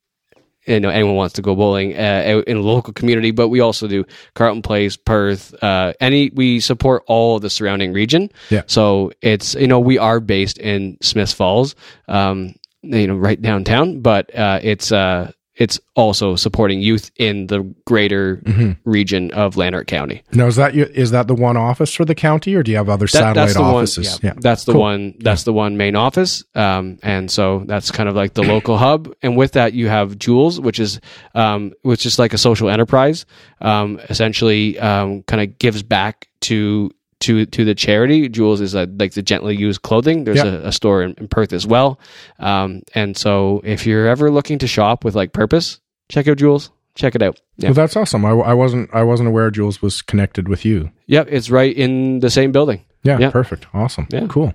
you 0.66 0.80
know, 0.80 0.90
anyone 0.90 1.16
wants 1.16 1.34
to 1.36 1.42
go 1.42 1.56
bowling 1.56 1.98
uh, 1.98 2.42
in 2.48 2.58
a 2.58 2.62
local 2.62 2.94
community, 2.94 3.32
but 3.32 3.50
we 3.50 3.60
also 3.60 3.88
do 3.88 4.06
Carleton 4.34 4.62
Place, 4.62 4.96
Perth, 4.96 5.54
uh, 5.64 5.94
any. 6.00 6.32
We 6.34 6.60
support 6.60 7.04
all 7.08 7.40
the 7.40 7.50
surrounding 7.50 7.94
region. 7.94 8.32
Yeah. 8.50 8.64
So 8.68 9.12
it's 9.22 9.56
you 9.56 9.68
know 9.68 9.80
we 9.80 9.98
are 9.98 10.20
based 10.20 10.58
in 10.58 10.98
Smiths 11.02 11.34
Falls, 11.34 11.76
um, 12.08 12.56
you 12.82 13.08
know, 13.08 13.16
right 13.16 13.42
downtown, 13.42 14.02
but 14.02 14.34
uh, 14.36 14.60
it's 14.62 14.92
uh, 14.92 15.32
it's 15.56 15.80
also 15.96 16.36
supporting 16.36 16.82
youth 16.82 17.12
in 17.18 17.48
the 17.48 17.62
greater 17.86 18.38
Mm-hmm. 18.38 18.72
region 18.90 19.32
of 19.32 19.56
Lanark 19.58 19.88
County. 19.88 20.24
Now 20.32 20.48
is 20.48 20.56
that 20.56 20.76
is 20.76 21.12
that 21.12 21.28
the 21.28 21.36
one 21.36 21.58
office 21.58 21.94
for 21.94 22.06
the 22.06 22.16
county 22.16 22.56
or 22.56 22.64
do 22.64 22.72
you 22.72 22.78
have 22.78 22.90
other 22.90 23.06
That- 23.06 23.36
satellite 23.36 23.56
offices? 23.58 24.14
One, 24.14 24.20
yeah, 24.24 24.34
That's 24.38 24.66
the 24.66 24.72
Cool. 24.72 24.82
one. 24.82 25.14
That's 25.20 25.44
the 25.44 25.54
one 25.54 25.78
main 25.78 25.96
office. 25.96 26.44
Um, 26.56 26.98
and 27.04 27.30
so 27.30 27.64
that's 27.68 27.92
kind 27.92 28.10
of 28.10 28.16
like 28.16 28.34
the 28.34 28.42
local 28.44 28.78
hub. 28.78 29.14
And 29.22 29.38
with 29.38 29.52
that, 29.54 29.74
you 29.74 29.88
have 29.90 30.18
Jules, 30.18 30.60
which 30.60 30.80
is 30.80 31.00
um, 31.36 31.74
which 31.84 32.06
is 32.06 32.18
like 32.18 32.34
a 32.34 32.38
social 32.38 32.70
enterprise. 32.70 33.26
Um, 33.62 34.00
essentially, 34.10 34.80
um, 34.80 35.24
kind 35.24 35.42
of 35.42 35.58
gives 35.60 35.84
back 35.84 36.28
to. 36.42 36.92
To, 37.24 37.46
to 37.46 37.64
the 37.66 37.76
charity, 37.76 38.28
Jules 38.30 38.60
is 38.62 38.74
a, 38.76 38.86
like 39.00 39.14
the 39.14 39.22
gently 39.22 39.56
used 39.56 39.82
clothing. 39.82 40.24
There's 40.26 40.38
Yeah. 40.38 40.46
a, 40.64 40.68
a 40.68 40.72
store 40.72 41.04
in, 41.04 41.14
in 41.18 41.28
Perth 41.28 41.54
as 41.54 41.66
well, 41.66 42.00
um, 42.40 42.82
and 42.94 43.16
so 43.18 43.62
if 43.64 43.86
you're 43.86 44.08
ever 44.08 44.30
looking 44.32 44.60
to 44.60 44.68
shop 44.68 45.04
with 45.06 45.16
like 45.16 45.32
purpose, 45.34 45.80
check 46.10 46.28
out 46.28 46.38
Jules. 46.38 46.72
Check 46.96 47.16
it 47.16 47.22
out. 47.24 47.40
Yeah. 47.58 47.70
Well, 47.70 47.74
that's 47.76 47.96
awesome. 47.96 48.24
I, 48.26 48.32
I 48.32 48.54
wasn't 48.54 48.90
I 48.94 49.04
wasn't 49.04 49.28
aware 49.30 49.50
Jules 49.52 49.82
was 49.82 50.02
connected 50.04 50.48
with 50.48 50.64
you. 50.66 50.92
Yep, 51.08 51.28
it's 51.32 51.50
right 51.50 51.76
in 51.76 52.20
the 52.20 52.30
same 52.30 52.52
building. 52.52 52.86
Yeah, 53.04 53.18
Yeah. 53.20 53.32
perfect. 53.32 53.66
Awesome. 53.74 54.08
Yeah. 54.12 54.28
Cool. 54.30 54.54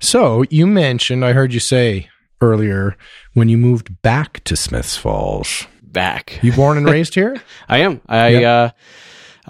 So 0.00 0.44
you 0.50 0.66
mentioned, 0.66 1.24
I 1.24 1.32
heard 1.32 1.52
you 1.52 1.60
say 1.60 2.08
earlier, 2.40 2.96
when 3.34 3.48
you 3.48 3.58
moved 3.58 4.00
back 4.02 4.42
to 4.44 4.56
Smiths 4.56 4.96
Falls. 4.96 5.66
Back. 5.82 6.38
You 6.42 6.52
born 6.52 6.76
and 6.78 6.86
raised 6.96 7.14
here? 7.14 7.36
I 7.68 7.78
am. 7.78 8.00
I 8.08 8.28
Yeah. 8.28 8.52
uh, 8.52 8.70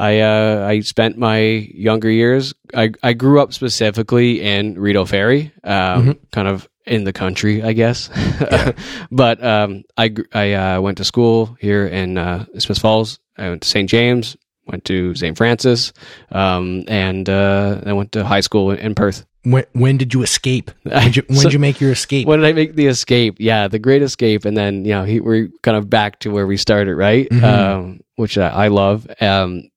I 0.01 0.21
uh, 0.21 0.67
I 0.67 0.81
spent 0.81 1.19
my 1.19 1.39
younger 1.75 2.11
years. 2.11 2.55
I 2.75 2.93
I 3.03 3.13
grew 3.13 3.41
up 3.43 3.53
specifically 3.53 4.41
in 4.41 4.79
Rideau 4.81 5.05
Ferry, 5.05 5.53
um, 5.65 6.19
kind 6.33 6.49
of 6.49 6.69
in 6.87 7.05
the 7.05 7.13
country, 7.13 7.63
I 7.63 7.73
guess. 7.75 8.09
but 9.11 9.43
um, 9.45 9.85
I 9.97 10.15
I 10.33 10.53
uh, 10.55 10.81
went 10.81 10.99
to 10.99 11.05
school 11.05 11.57
here 11.61 11.87
in 11.87 12.19
uh, 12.19 12.47
Smith 12.59 12.79
Falls. 12.79 13.19
I 13.37 13.49
went 13.49 13.63
to 13.63 13.69
St. 13.69 13.89
James, 13.89 14.37
went 14.67 14.85
to 14.87 15.15
St. 15.15 15.37
Francis, 15.37 15.93
um, 16.31 16.85
and 16.89 17.29
uh, 17.29 17.81
I 17.87 17.93
went 17.93 18.13
to 18.13 18.25
high 18.25 18.41
school 18.43 18.71
in, 18.71 18.95
Perth. 18.95 19.25
When, 19.43 19.65
when 19.73 19.97
did 19.97 20.13
you 20.13 20.23
escape? 20.23 20.71
When 20.85 21.05
did 21.05 21.17
you, 21.17 21.23
when 21.29 21.39
So- 21.39 21.43
did 21.45 21.53
you 21.55 21.59
make 21.59 21.81
your 21.81 21.93
escape? 21.93 22.27
When 22.27 22.41
did 22.41 22.47
I 22.49 22.53
make 22.53 22.75
the 22.75 22.87
escape? 22.87 23.37
Yeah, 23.39 23.69
the 23.69 23.79
great 23.79 24.03
escape, 24.03 24.45
and 24.45 24.57
then 24.57 24.85
you 24.85 24.93
know 24.93 25.05
he, 25.05 25.21
we're 25.21 25.49
kind 25.63 25.77
of 25.77 25.89
back 25.89 26.19
to 26.21 26.31
where 26.31 26.47
we 26.47 26.57
started, 26.57 26.95
right? 26.97 27.29
Mhm. 27.31 27.43
Um, 27.43 28.01
which 28.17 28.37
I, 28.37 28.49
I 28.49 28.69
love. 28.69 29.07
Um, 29.21 29.70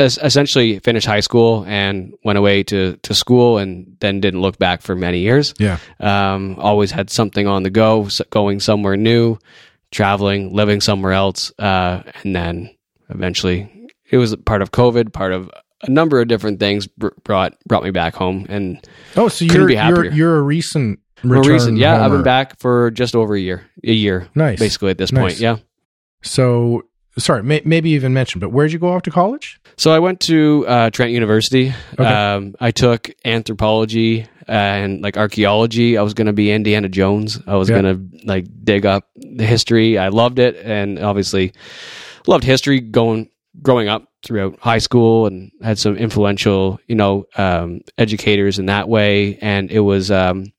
essentially, 0.00 0.78
finished 0.80 1.06
high 1.06 1.20
school 1.20 1.64
and 1.66 2.14
went 2.24 2.38
away 2.38 2.62
to 2.64 2.96
to 3.02 3.14
school, 3.14 3.58
and 3.58 3.96
then 4.00 4.20
didn't 4.20 4.40
look 4.40 4.58
back 4.58 4.82
for 4.82 4.94
many 4.96 5.20
years. 5.20 5.54
yeah. 5.58 5.78
Um, 6.00 6.56
always 6.58 6.90
had 6.90 7.10
something 7.10 7.46
on 7.46 7.62
the 7.62 7.70
go, 7.70 8.08
going 8.30 8.60
somewhere 8.60 8.96
new, 8.96 9.38
traveling, 9.90 10.52
living 10.54 10.80
somewhere 10.80 11.12
else, 11.12 11.52
uh, 11.58 12.02
and 12.22 12.34
then 12.34 12.70
eventually 13.08 13.88
it 14.10 14.16
was 14.16 14.34
part 14.36 14.62
of 14.62 14.70
COVID, 14.72 15.12
part 15.12 15.32
of 15.32 15.50
a 15.82 15.90
number 15.90 16.20
of 16.20 16.28
different 16.28 16.60
things 16.60 16.86
br- 16.86 17.08
brought 17.24 17.56
brought 17.66 17.82
me 17.84 17.90
back 17.90 18.14
home 18.14 18.44
and 18.48 18.86
Oh, 19.16 19.28
so 19.28 19.44
you're 19.44 19.70
you're 19.70 20.12
you're 20.12 20.36
a 20.38 20.42
recent 20.42 20.98
more 21.22 21.38
return 21.38 21.52
recent. 21.54 21.78
Yeah, 21.78 22.04
I've 22.04 22.10
been 22.10 22.22
back 22.22 22.58
for 22.58 22.90
just 22.90 23.14
over 23.16 23.34
a 23.34 23.40
year, 23.40 23.66
a 23.84 23.92
year 23.92 24.28
Nice. 24.34 24.58
basically 24.58 24.90
at 24.90 24.98
this 24.98 25.10
Nice. 25.12 25.22
point. 25.22 25.40
Yeah. 25.40 25.56
So 26.22 26.82
sorry, 27.20 27.42
may, 27.42 27.62
maybe 27.64 27.90
you 27.90 27.96
even 27.96 28.12
mentioned, 28.12 28.40
but 28.40 28.50
where'd 28.50 28.72
you 28.72 28.78
go 28.78 28.92
off 28.92 29.02
to 29.02 29.10
college? 29.10 29.60
So 29.76 29.92
I 29.92 29.98
went 29.98 30.20
to 30.22 30.66
uh, 30.66 30.90
Trent 30.90 31.12
University. 31.12 31.72
Okay. 31.98 32.04
Um, 32.04 32.54
I 32.60 32.70
took 32.70 33.10
anthropology 33.24 34.26
and 34.48 35.00
like 35.00 35.16
archaeology. 35.16 35.96
I 35.96 36.02
was 36.02 36.14
going 36.14 36.26
to 36.26 36.32
be 36.32 36.50
Indiana 36.50 36.88
Jones. 36.88 37.38
I 37.46 37.54
was 37.56 37.70
Yeah. 37.70 37.80
going 37.80 38.10
to 38.10 38.26
like 38.26 38.46
dig 38.64 38.84
up 38.84 39.08
the 39.16 39.46
history. 39.46 39.96
I 39.98 40.08
loved 40.08 40.38
it, 40.38 40.56
and 40.56 40.98
obviously 40.98 41.52
loved 42.26 42.44
history 42.44 42.80
going 42.80 43.30
growing 43.62 43.88
up 43.88 44.08
throughout 44.24 44.58
high 44.60 44.78
school, 44.78 45.26
and 45.26 45.50
had 45.62 45.78
some 45.78 45.96
influential, 45.96 46.78
you 46.86 46.94
know, 46.94 47.24
um, 47.36 47.80
educators 47.96 48.58
in 48.58 48.66
that 48.66 48.88
way. 48.88 49.38
And 49.40 49.70
it 49.70 49.80
was 49.80 50.10
um, 50.10 50.52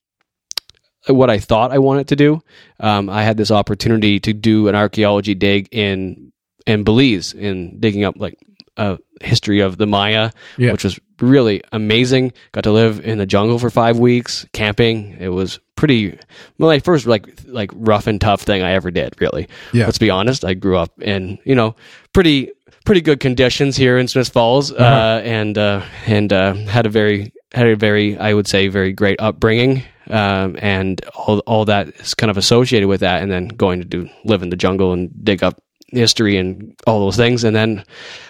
what 1.06 1.30
I 1.30 1.38
thought 1.38 1.70
I 1.72 1.78
wanted 1.78 2.08
to 2.08 2.16
do. 2.16 2.40
Um, 2.80 3.08
I 3.08 3.22
had 3.22 3.36
this 3.36 3.50
opportunity 3.50 4.18
to 4.20 4.32
do 4.32 4.68
an 4.68 4.74
archaeology 4.74 5.34
dig 5.34 5.68
in 5.72 6.31
in 6.66 6.84
Belize, 6.84 7.32
in 7.32 7.78
digging 7.80 8.04
up 8.04 8.14
like 8.18 8.38
a 8.76 8.98
history 9.20 9.60
of 9.60 9.76
the 9.78 9.86
Maya, 9.86 10.30
Yeah. 10.56 10.72
which 10.72 10.84
was 10.84 10.98
really 11.20 11.62
amazing. 11.72 12.32
Got 12.52 12.64
to 12.64 12.72
live 12.72 13.00
in 13.04 13.18
the 13.18 13.26
jungle 13.26 13.58
for 13.58 13.70
five 13.70 13.98
weeks, 13.98 14.46
camping. 14.52 15.16
It 15.20 15.28
was 15.28 15.60
pretty 15.76 16.18
well, 16.58 16.68
my 16.70 16.78
first 16.78 17.06
like 17.06 17.26
like 17.46 17.70
rough 17.74 18.06
and 18.06 18.20
tough 18.20 18.42
thing 18.42 18.62
I 18.62 18.72
ever 18.72 18.90
did. 18.90 19.14
Really, 19.20 19.46
Yeah. 19.72 19.84
let's 19.86 19.98
be 19.98 20.10
honest. 20.10 20.44
I 20.44 20.54
grew 20.54 20.76
up 20.78 20.90
in 21.02 21.38
you 21.44 21.54
know 21.54 21.76
pretty 22.12 22.50
pretty 22.84 23.00
good 23.00 23.20
conditions 23.20 23.76
here 23.76 23.98
in 23.98 24.08
Smith 24.08 24.30
Falls, 24.30 24.72
uh 24.72 24.76
Uh-huh. 24.76 25.20
and 25.24 25.58
uh, 25.58 25.82
and 26.06 26.32
uh, 26.32 26.54
had 26.54 26.86
a 26.86 26.90
very 26.90 27.32
had 27.52 27.66
a 27.68 27.76
very 27.76 28.16
I 28.18 28.32
would 28.34 28.48
say 28.48 28.68
very 28.68 28.92
great 28.92 29.20
upbringing. 29.20 29.82
Um, 30.10 30.56
and 30.60 31.00
all 31.14 31.38
all 31.46 31.64
that 31.66 31.88
is 32.00 32.14
kind 32.14 32.30
of 32.30 32.36
associated 32.36 32.88
with 32.88 33.00
that, 33.00 33.22
and 33.22 33.30
then 33.30 33.46
going 33.48 33.80
to 33.80 33.86
do 33.86 34.08
live 34.24 34.42
in 34.42 34.50
the 34.50 34.56
jungle 34.56 34.92
and 34.92 35.10
dig 35.24 35.42
up 35.44 35.62
history 35.92 36.36
and 36.36 36.74
all 36.86 37.00
those 37.00 37.16
things. 37.16 37.44
And 37.44 37.54
then 37.54 37.84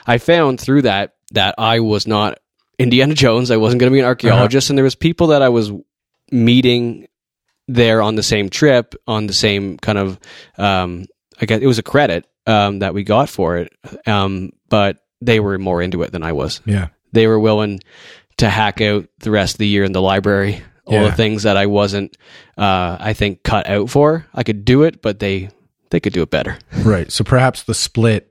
I 0.06 0.18
found 0.18 0.60
through 0.60 0.82
that 0.82 1.14
that 1.32 1.54
I 1.58 1.80
was 1.80 2.06
not 2.06 2.38
Indiana 2.78 3.14
Jones. 3.24 3.50
I 3.50 3.56
wasn't 3.56 3.80
going 3.80 3.90
to 3.90 3.94
be 3.94 4.00
an 4.00 4.06
archeologist, 4.06 4.68
and 4.70 4.76
there 4.76 4.84
was 4.84 4.94
people 4.94 5.28
that 5.28 5.42
I 5.42 5.48
was 5.48 5.72
meeting 6.30 7.06
there 7.68 8.02
on 8.02 8.14
the 8.16 8.22
same 8.22 8.48
trip, 8.50 8.94
on 9.06 9.26
the 9.26 9.32
same 9.32 9.78
kind 9.78 9.98
of. 9.98 10.18
Um, 10.58 11.06
I 11.40 11.46
guess 11.46 11.60
it 11.60 11.66
was 11.66 11.78
a 11.78 11.82
credit 11.82 12.26
um, 12.46 12.80
that 12.80 12.94
we 12.94 13.02
got 13.04 13.28
for 13.28 13.56
it, 13.56 13.72
um, 14.06 14.50
but 14.68 14.98
they 15.20 15.40
were 15.40 15.58
more 15.58 15.82
into 15.82 16.02
it 16.02 16.12
than 16.12 16.22
I 16.22 16.32
was. 16.32 16.60
Yeah. 16.64 16.88
They 17.12 17.26
were 17.26 17.38
willing 17.38 17.80
to 18.38 18.48
hack 18.48 18.80
out 18.80 19.06
the 19.20 19.30
rest 19.30 19.54
of 19.54 19.58
the 19.58 19.66
year 19.66 19.84
in 19.84 19.92
the 19.92 20.02
library. 20.02 20.62
All 20.84 20.94
Yeah. 20.94 21.04
the 21.10 21.12
things 21.12 21.44
that 21.44 21.56
I 21.56 21.66
wasn't, 21.66 22.16
uh, 22.58 22.96
I 22.98 23.12
think, 23.12 23.42
cut 23.44 23.68
out 23.68 23.88
for. 23.90 24.26
I 24.34 24.42
could 24.42 24.64
do 24.64 24.82
it, 24.82 25.00
but 25.00 25.18
they 25.20 25.50
they 25.92 26.00
could 26.00 26.12
do 26.12 26.22
it 26.22 26.30
better. 26.30 26.58
Right. 26.82 27.12
So 27.12 27.22
perhaps 27.22 27.62
the 27.62 27.74
split 27.74 28.28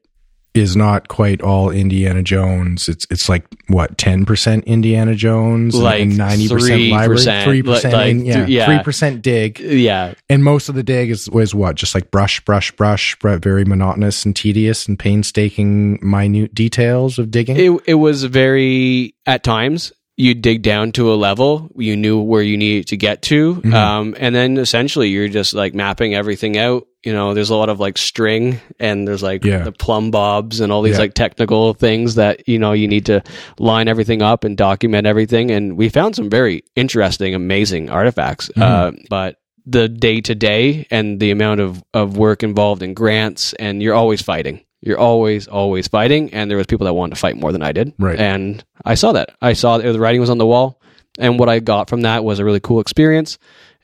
is 0.54 0.76
not 0.76 1.08
quite 1.08 1.41
all 1.41 1.69
Indiana 1.69 2.21
Jones. 2.21 2.89
It's 2.89 3.08
it's 3.10 3.30
like 3.30 3.45
what 3.69 3.97
ten 3.97 4.26
percent 4.26 4.65
Indiana 4.65 5.15
Jones, 5.15 5.74
Like 5.74 6.10
ninety 6.10 6.50
percent 6.50 6.82
3%, 6.82 6.91
library, 6.91 7.43
three 7.45 7.63
percent, 7.63 7.93
like- 7.93 8.17
yeah, 8.26 8.45
yeah. 8.45 8.65
three 8.65 8.84
percent 8.84 9.21
dig, 9.21 9.60
Yeah, 9.62 10.13
and 10.30 10.43
most 10.43 10.67
of 10.67 10.76
the 10.76 10.84
dig 10.84 11.10
is 11.10 11.30
was 11.30 11.56
what 11.56 11.76
just 11.78 11.95
like 11.95 12.12
brush, 12.12 12.41
brush, 12.43 12.74
brush, 12.74 13.15
very 13.21 13.63
monotonous 13.63 14.26
and 14.26 14.36
tedious 14.36 14.86
and 14.89 15.00
painstaking, 15.00 16.00
minute 16.02 16.54
details 16.54 17.17
of 17.17 17.32
digging. 17.32 17.56
it 17.56 17.82
it 17.86 17.93
was 17.95 18.26
very 18.26 19.15
at 19.26 19.43
times 19.45 19.93
you 20.21 20.34
dig 20.36 20.62
down 20.62 20.91
to 20.91 21.12
a 21.13 21.15
level 21.15 21.69
you 21.75 21.95
knew 21.95 22.19
where 22.21 22.41
you 22.43 22.55
needed 22.57 22.88
to 22.88 22.97
get 22.97 23.21
to 23.23 23.55
Mhm. 23.55 23.73
um, 23.73 24.15
and 24.19 24.34
then 24.36 24.57
essentially 24.57 25.10
you're 25.10 25.27
just 25.39 25.53
like 25.53 25.73
mapping 25.73 26.13
everything 26.15 26.57
out 26.57 26.88
you 27.03 27.12
know 27.13 27.34
there's 27.34 27.49
a 27.49 27.55
lot 27.55 27.69
of 27.69 27.79
like 27.79 27.97
string 27.97 28.60
and 28.79 29.07
there's 29.07 29.23
like 29.23 29.43
Yeah. 29.43 29.63
the 29.63 29.71
plumb 29.71 30.12
bobs 30.12 30.60
and 30.62 30.71
all 30.71 30.81
these 30.84 30.95
Yeah. 30.97 31.01
like 31.05 31.13
technical 31.15 31.73
things 31.73 32.15
that 32.15 32.47
you 32.47 32.60
know 32.60 32.73
you 32.73 32.88
need 32.88 33.05
to 33.07 33.23
line 33.57 33.88
everything 33.88 34.21
up 34.21 34.43
and 34.43 34.55
document 34.55 35.07
everything 35.07 35.49
and 35.51 35.75
we 35.77 35.89
found 35.89 36.15
some 36.15 36.29
very 36.29 36.63
interesting 36.75 37.34
amazing 37.34 37.89
artifacts 37.89 38.51
uh, 38.57 38.91
but 39.10 39.36
the 39.65 39.88
day 39.88 40.21
to 40.21 40.34
day 40.36 40.86
and 40.91 41.19
the 41.19 41.29
amount 41.31 41.60
of, 41.62 41.84
of 41.93 42.17
work 42.17 42.43
involved 42.43 42.81
in 42.84 42.93
grants 42.95 43.53
and 43.53 43.81
you're 43.81 43.93
always 43.95 44.21
fighting 44.21 44.62
you're 44.82 44.98
always 45.00 45.48
always 45.48 45.88
fighting. 45.88 46.34
And 46.34 46.50
there 46.50 46.58
was 46.58 46.67
people 46.67 46.86
that 46.86 46.94
wanted 46.94 47.15
to 47.15 47.20
fight 47.22 47.38
more 47.38 47.52
than 47.52 47.62
i 47.62 47.72
did. 47.72 47.94
Right. 48.00 48.20
and 48.20 48.63
i 48.86 48.96
saw 48.96 49.12
that. 49.13 49.36
I 49.41 49.54
saw 49.54 49.78
that 49.78 49.91
the 49.91 50.00
writing 50.00 50.22
was 50.22 50.30
on 50.30 50.38
the 50.38 50.48
wall. 50.48 50.80
And 51.20 51.39
what 51.39 51.50
i 51.50 51.60
got 51.60 51.89
from 51.89 52.02
that 52.02 52.24
was 52.24 52.39
a 52.39 52.46
really 52.46 52.60
cool 52.60 52.80
experience 52.80 53.38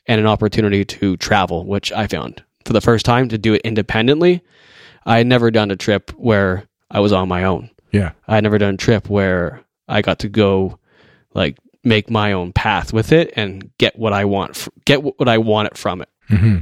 and 0.06 0.20
an 0.20 0.26
opportunity 0.26 0.84
to 0.84 1.16
travel 1.18 1.64
which 1.66 1.92
i 1.92 2.06
found 2.06 2.42
for 2.64 2.72
the 2.72 2.80
first 2.80 3.04
time 3.06 3.28
to 3.28 3.38
do 3.38 3.54
it 3.54 3.62
independently. 3.62 4.42
I 5.06 5.18
had 5.18 5.26
never 5.26 5.50
done 5.50 5.70
a 5.70 5.76
trip 5.76 6.10
where 6.16 6.64
i 6.90 7.00
was 7.00 7.12
on 7.12 7.28
my 7.28 7.44
own. 7.44 7.70
Yeah. 7.92 8.12
i 8.26 8.34
had 8.36 8.44
never 8.44 8.58
done 8.58 8.74
a 8.74 8.78
trip 8.78 9.08
where 9.08 9.62
i 9.88 10.02
got 10.02 10.18
to 10.20 10.28
go 10.28 10.78
like 11.34 11.56
make 11.84 12.10
my 12.10 12.32
own 12.32 12.52
path 12.52 12.92
with 12.92 13.12
it 13.12 13.32
and 13.36 13.70
get 13.78 13.96
what 13.98 14.12
i 14.12 14.24
want 14.24 14.68
get 14.84 15.02
what 15.02 15.28
i 15.28 15.38
wanted 15.38 15.78
from 15.78 16.02
it. 16.02 16.08
Hmm 16.28 16.58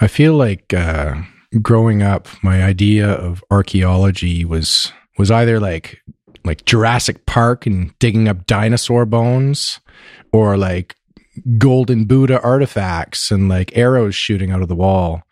I 0.00 0.08
feel 0.08 0.34
like 0.34 0.74
uh, 0.74 1.14
growing 1.60 2.02
up, 2.02 2.28
my 2.42 2.62
idea 2.62 3.10
of 3.10 3.42
archaeology 3.50 4.44
was 4.44 4.92
was 5.18 5.30
either 5.30 5.60
like 5.60 6.00
like 6.44 6.64
Jurassic 6.64 7.26
Park 7.26 7.66
and 7.66 7.96
digging 7.98 8.28
up 8.28 8.46
dinosaur 8.46 9.04
bones, 9.06 9.80
or 10.32 10.56
like 10.56 10.96
golden 11.58 12.04
Buddha 12.04 12.40
artifacts 12.42 13.30
and 13.30 13.48
like 13.48 13.76
arrows 13.76 14.14
shooting 14.14 14.50
out 14.50 14.62
of 14.62 14.68
the 14.68 14.74
wall. 14.74 15.22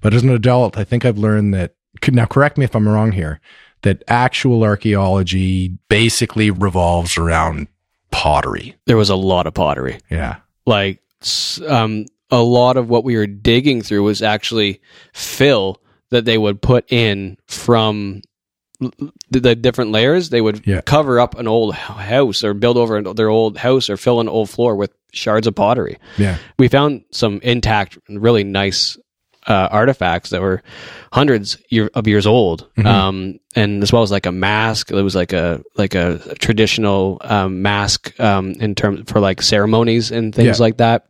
But 0.00 0.14
as 0.14 0.22
an 0.22 0.30
adult, 0.30 0.76
I 0.78 0.84
think 0.84 1.04
I've 1.04 1.18
learned 1.18 1.54
that. 1.54 1.74
Now, 2.08 2.24
correct 2.26 2.56
me 2.56 2.64
if 2.64 2.74
I'm 2.74 2.88
wrong 2.88 3.12
here. 3.12 3.40
That 3.82 4.02
actual 4.08 4.62
archaeology 4.62 5.76
basically 5.88 6.50
revolves 6.50 7.16
around 7.18 7.66
pottery. 8.10 8.74
there 8.86 8.96
was 8.96 9.08
a 9.10 9.16
lot 9.16 9.46
of 9.46 9.54
pottery 9.54 9.98
Yeah. 10.10 10.36
like 10.66 11.00
um, 11.68 12.06
a 12.30 12.42
lot 12.42 12.76
of 12.76 12.88
what 12.88 13.04
we 13.04 13.16
were 13.16 13.26
digging 13.26 13.82
through 13.82 14.02
was 14.04 14.22
actually 14.22 14.80
fill 15.12 15.80
that 16.10 16.24
they 16.24 16.38
would 16.38 16.60
put 16.62 16.90
in 16.92 17.36
from 17.46 18.22
the, 19.30 19.54
different 19.54 19.90
layers. 19.92 20.30
They 20.30 20.40
would 20.40 20.66
Yeah. 20.66 20.80
cover 20.80 21.20
up 21.20 21.38
an 21.38 21.46
old 21.46 21.74
house 21.74 22.42
or 22.42 22.54
build 22.54 22.76
over 22.76 23.02
their 23.14 23.28
old 23.28 23.58
house 23.58 23.90
or 23.90 23.96
fill 23.96 24.20
an 24.20 24.28
old 24.28 24.48
floor 24.50 24.74
with 24.76 24.90
shards 25.12 25.46
of 25.46 25.54
pottery. 25.54 25.98
Yeah. 26.18 26.36
We 26.58 26.68
found 26.68 27.02
some 27.10 27.40
intact, 27.42 27.98
really 28.08 28.44
nice 28.44 28.96
uh, 29.46 29.68
artifacts 29.70 30.30
that 30.30 30.40
were 30.42 30.62
hundreds 31.12 31.56
year, 31.70 31.90
of 31.94 32.06
years 32.06 32.26
old, 32.26 32.66
Mhm. 32.76 32.86
um, 32.86 33.38
and 33.56 33.82
as 33.82 33.90
well 33.92 34.02
as 34.02 34.10
like 34.10 34.26
a 34.26 34.32
mask. 34.32 34.90
It 34.90 35.02
was 35.02 35.14
like 35.16 35.32
a 35.32 35.62
like 35.76 35.94
a 35.94 36.18
traditional 36.38 37.18
um, 37.24 37.62
mask 37.62 38.18
um, 38.20 38.52
in 38.60 38.74
terms 38.74 39.10
for 39.10 39.18
like 39.18 39.40
ceremonies 39.40 40.10
and 40.10 40.34
things 40.34 40.58
Yeah. 40.58 40.62
like 40.62 40.76
that. 40.76 41.06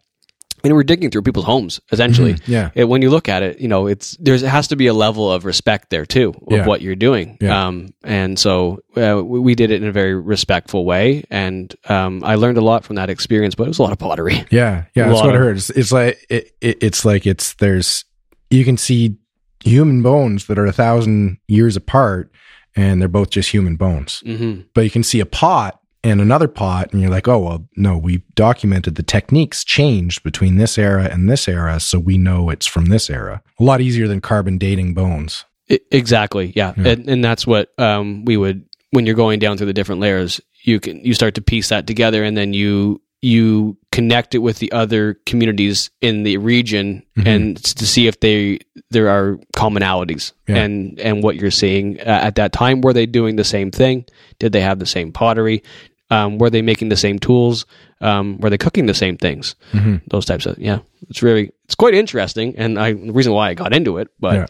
And 0.62 0.74
we're 0.74 0.82
digging 0.82 1.10
through 1.10 1.22
people's 1.22 1.44
homes 1.46 1.80
essentially. 1.92 2.34
Mhm. 2.34 2.48
Yeah. 2.48 2.70
It, 2.74 2.84
when 2.84 3.02
you 3.02 3.10
look 3.10 3.28
at 3.28 3.42
it, 3.42 3.60
you 3.60 3.68
know, 3.68 3.86
it's 3.86 4.16
there's 4.20 4.42
it 4.42 4.48
has 4.48 4.68
to 4.68 4.76
be 4.76 4.86
a 4.86 4.94
level 4.94 5.30
of 5.32 5.44
respect 5.44 5.90
there 5.90 6.04
too 6.06 6.30
of 6.46 6.52
Yeah. 6.52 6.66
what 6.66 6.80
you're 6.82 6.96
doing. 6.96 7.38
Yeah. 7.40 7.66
Um, 7.66 7.94
and 8.04 8.38
so 8.38 8.80
uh, 8.96 9.22
we, 9.24 9.40
we 9.40 9.54
did 9.54 9.70
it 9.70 9.82
in 9.82 9.88
a 9.88 9.92
very 9.92 10.14
respectful 10.14 10.84
way, 10.84 11.24
and 11.30 11.74
um, 11.88 12.22
I 12.24 12.34
learned 12.34 12.58
a 12.58 12.62
lot 12.62 12.84
from 12.84 12.96
that 12.96 13.10
experience. 13.10 13.54
But 13.54 13.64
it 13.64 13.68
was 13.68 13.78
a 13.78 13.82
lot 13.82 13.92
of 13.92 13.98
pottery. 13.98 14.44
Yeah, 14.50 14.84
yeah, 14.94 15.04
A 15.06 15.08
that's 15.08 15.20
what 15.22 15.30
I 15.30 15.34
of- 15.34 15.40
heard. 15.40 15.56
It's, 15.56 15.70
it's 15.70 15.92
like 15.92 16.24
it, 16.28 16.50
it, 16.60 16.78
it's 16.82 17.04
like 17.04 17.26
it's 17.26 17.54
there's 17.54 18.04
you 18.50 18.64
can 18.64 18.76
see 18.76 19.16
human 19.64 20.02
bones 20.02 20.46
that 20.46 20.58
are 20.58 20.66
a 20.66 20.72
thousand 20.72 21.38
years 21.48 21.76
apart, 21.76 22.30
and 22.76 23.00
they're 23.00 23.08
both 23.08 23.30
just 23.30 23.50
human 23.50 23.76
bones. 23.76 24.22
hmm 24.26 24.60
But 24.74 24.82
you 24.84 24.90
can 24.90 25.02
see 25.02 25.20
a 25.20 25.26
pot 25.26 25.79
and 26.02 26.20
another 26.20 26.48
pot, 26.48 26.92
and 26.92 27.00
you're 27.00 27.10
like, 27.10 27.28
oh 27.28 27.38
well, 27.38 27.68
no, 27.76 27.96
we 27.98 28.22
documented 28.34 28.94
the 28.94 29.02
techniques 29.02 29.64
changed 29.64 30.22
between 30.22 30.56
this 30.56 30.78
era 30.78 31.04
and 31.10 31.28
this 31.30 31.46
era, 31.48 31.78
so 31.80 31.98
we 31.98 32.16
know 32.18 32.50
it's 32.50 32.66
from 32.66 32.86
this 32.86 33.10
era. 33.10 33.42
A 33.58 33.64
lot 33.64 33.80
easier 33.80 34.08
than 34.08 34.20
carbon 34.20 34.56
dating 34.58 34.94
bones. 34.94 35.44
I- 35.70 35.80
exactly. 35.90 36.52
Yeah, 36.56 36.72
Yeah. 36.76 36.88
And, 36.92 37.08
and 37.08 37.24
that's 37.24 37.46
what 37.46 37.70
um, 37.78 38.24
we 38.24 38.36
would 38.36 38.64
when 38.92 39.06
you're 39.06 39.14
going 39.14 39.38
down 39.38 39.56
through 39.56 39.66
the 39.68 39.72
different 39.72 40.00
layers, 40.00 40.40
you 40.64 40.80
can 40.80 41.04
you 41.04 41.14
start 41.14 41.34
to 41.36 41.42
piece 41.42 41.68
that 41.68 41.86
together, 41.86 42.22
and 42.24 42.36
then 42.36 42.52
you 42.52 43.00
you 43.22 43.76
connect 43.92 44.34
it 44.34 44.38
with 44.38 44.60
the 44.60 44.72
other 44.72 45.14
communities 45.26 45.90
in 46.00 46.22
the 46.22 46.38
region 46.38 47.02
Mhm. 47.18 47.26
and 47.26 47.56
to 47.76 47.86
see 47.86 48.06
if 48.06 48.18
they 48.20 48.60
there 48.90 49.10
are 49.10 49.38
commonalities 49.54 50.32
Yeah. 50.48 50.56
and 50.56 50.98
and 50.98 51.22
what 51.22 51.36
you're 51.36 51.50
seeing 51.50 52.00
uh, 52.00 52.04
at 52.04 52.36
that 52.36 52.52
time 52.52 52.80
were 52.80 52.94
they 52.94 53.04
doing 53.04 53.36
the 53.36 53.44
same 53.44 53.70
thing 53.70 54.06
did 54.38 54.52
they 54.52 54.62
have 54.62 54.78
the 54.78 54.86
same 54.86 55.12
pottery 55.12 55.62
um, 56.10 56.38
were 56.38 56.50
they 56.50 56.62
making 56.62 56.88
the 56.88 56.96
same 56.96 57.18
tools 57.18 57.66
um, 58.00 58.38
were 58.40 58.50
they 58.50 58.58
cooking 58.58 58.86
the 58.86 58.94
same 58.94 59.16
things 59.16 59.54
hmm 59.72 59.96
those 60.08 60.24
types 60.26 60.46
of 60.46 60.58
yeah 60.58 60.78
it's 61.08 61.22
really 61.22 61.50
it's 61.64 61.74
quite 61.74 61.94
interesting 61.94 62.54
and 62.56 62.78
I 62.78 62.92
the 62.94 63.12
reason 63.12 63.32
why 63.32 63.50
I 63.50 63.54
got 63.54 63.72
into 63.72 63.98
it 63.98 64.08
but 64.18 64.34
Yeah. 64.34 64.46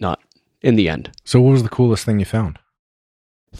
not 0.00 0.20
in 0.62 0.76
the 0.76 0.88
end 0.88 1.10
So, 1.24 1.40
what 1.40 1.50
was 1.52 1.62
the 1.62 1.68
coolest 1.68 2.04
thing 2.04 2.18
you 2.18 2.24
found? 2.26 2.58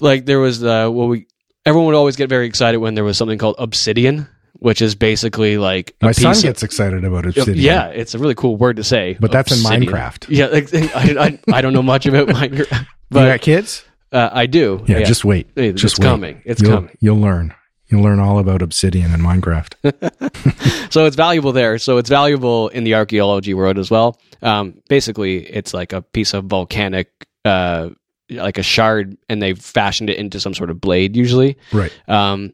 like 0.00 0.26
there 0.26 0.38
was 0.38 0.62
uh 0.62 0.88
well 0.92 1.08
we 1.08 1.26
everyone 1.64 1.86
would 1.86 1.94
always 1.96 2.16
get 2.16 2.28
very 2.28 2.46
excited 2.46 2.78
when 2.78 2.94
there 2.94 3.04
was 3.04 3.16
something 3.16 3.38
called 3.38 3.56
obsidian 3.58 4.26
which 4.60 4.82
is 4.82 4.94
basically 4.94 5.56
like 5.58 5.94
My 6.02 6.12
son 6.12 6.32
piece 6.32 6.38
of- 6.38 6.48
gets 6.50 6.62
excited 6.62 7.04
about 7.04 7.26
obsidian. 7.26 7.56
yeah 7.58 7.86
it's 7.88 8.14
a 8.14 8.18
really 8.18 8.34
cool 8.34 8.56
word 8.56 8.76
to 8.76 8.84
say 8.84 9.16
But 9.20 9.32
that's 9.32 9.52
in. 9.52 9.58
Minecraft. 9.58 10.26
yeah 10.28 10.46
like, 10.46 10.72
I, 10.74 11.38
I, 11.50 11.58
I 11.58 11.60
don't 11.62 11.72
know 11.72 11.82
much 11.82 12.06
about 12.06 12.28
minecraft 12.40 12.80
you 12.80 12.86
but 13.10 13.26
got 13.28 13.40
kids? 13.40 13.84
Uh, 14.12 14.30
i 14.32 14.46
do 14.46 14.84
Yeah, 14.86 15.02
just 15.02 15.24
wait. 15.24 15.48
Hey, 15.54 15.72
just 15.72 15.94
it's 15.94 16.00
wait. 16.00 16.06
coming 16.06 16.42
it's 16.44 16.62
you'll, 16.62 16.72
coming 16.72 16.96
You'll 17.00 17.20
learn. 17.20 17.54
You'll 17.86 18.02
learn 18.02 18.20
all 18.20 18.38
about 18.38 18.62
obsidian 18.62 19.12
and 19.12 19.22
Minecraft. 19.22 20.90
so 20.92 21.06
it's 21.06 21.16
valuable 21.16 21.52
there 21.52 21.78
so 21.78 21.98
it's 21.98 22.08
valuable 22.10 22.68
in 22.68 22.84
the 22.84 22.94
archaeology 22.94 23.54
world 23.54 23.78
as 23.78 23.90
well 23.90 24.18
um, 24.42 24.74
basically 24.88 25.38
it's 25.38 25.74
like 25.74 25.92
a 25.92 26.02
piece 26.02 26.34
of 26.34 26.44
volcanic 26.44 27.10
uh, 27.44 27.90
like 28.30 28.58
a 28.58 28.62
shard 28.62 29.16
and 29.28 29.40
they've 29.40 29.58
fashioned 29.58 30.10
it 30.10 30.18
into 30.18 30.38
some 30.38 30.54
sort 30.54 30.70
of 30.70 30.80
blade 30.80 31.16
usually 31.16 31.56
right. 31.72 31.92
Um, 32.08 32.52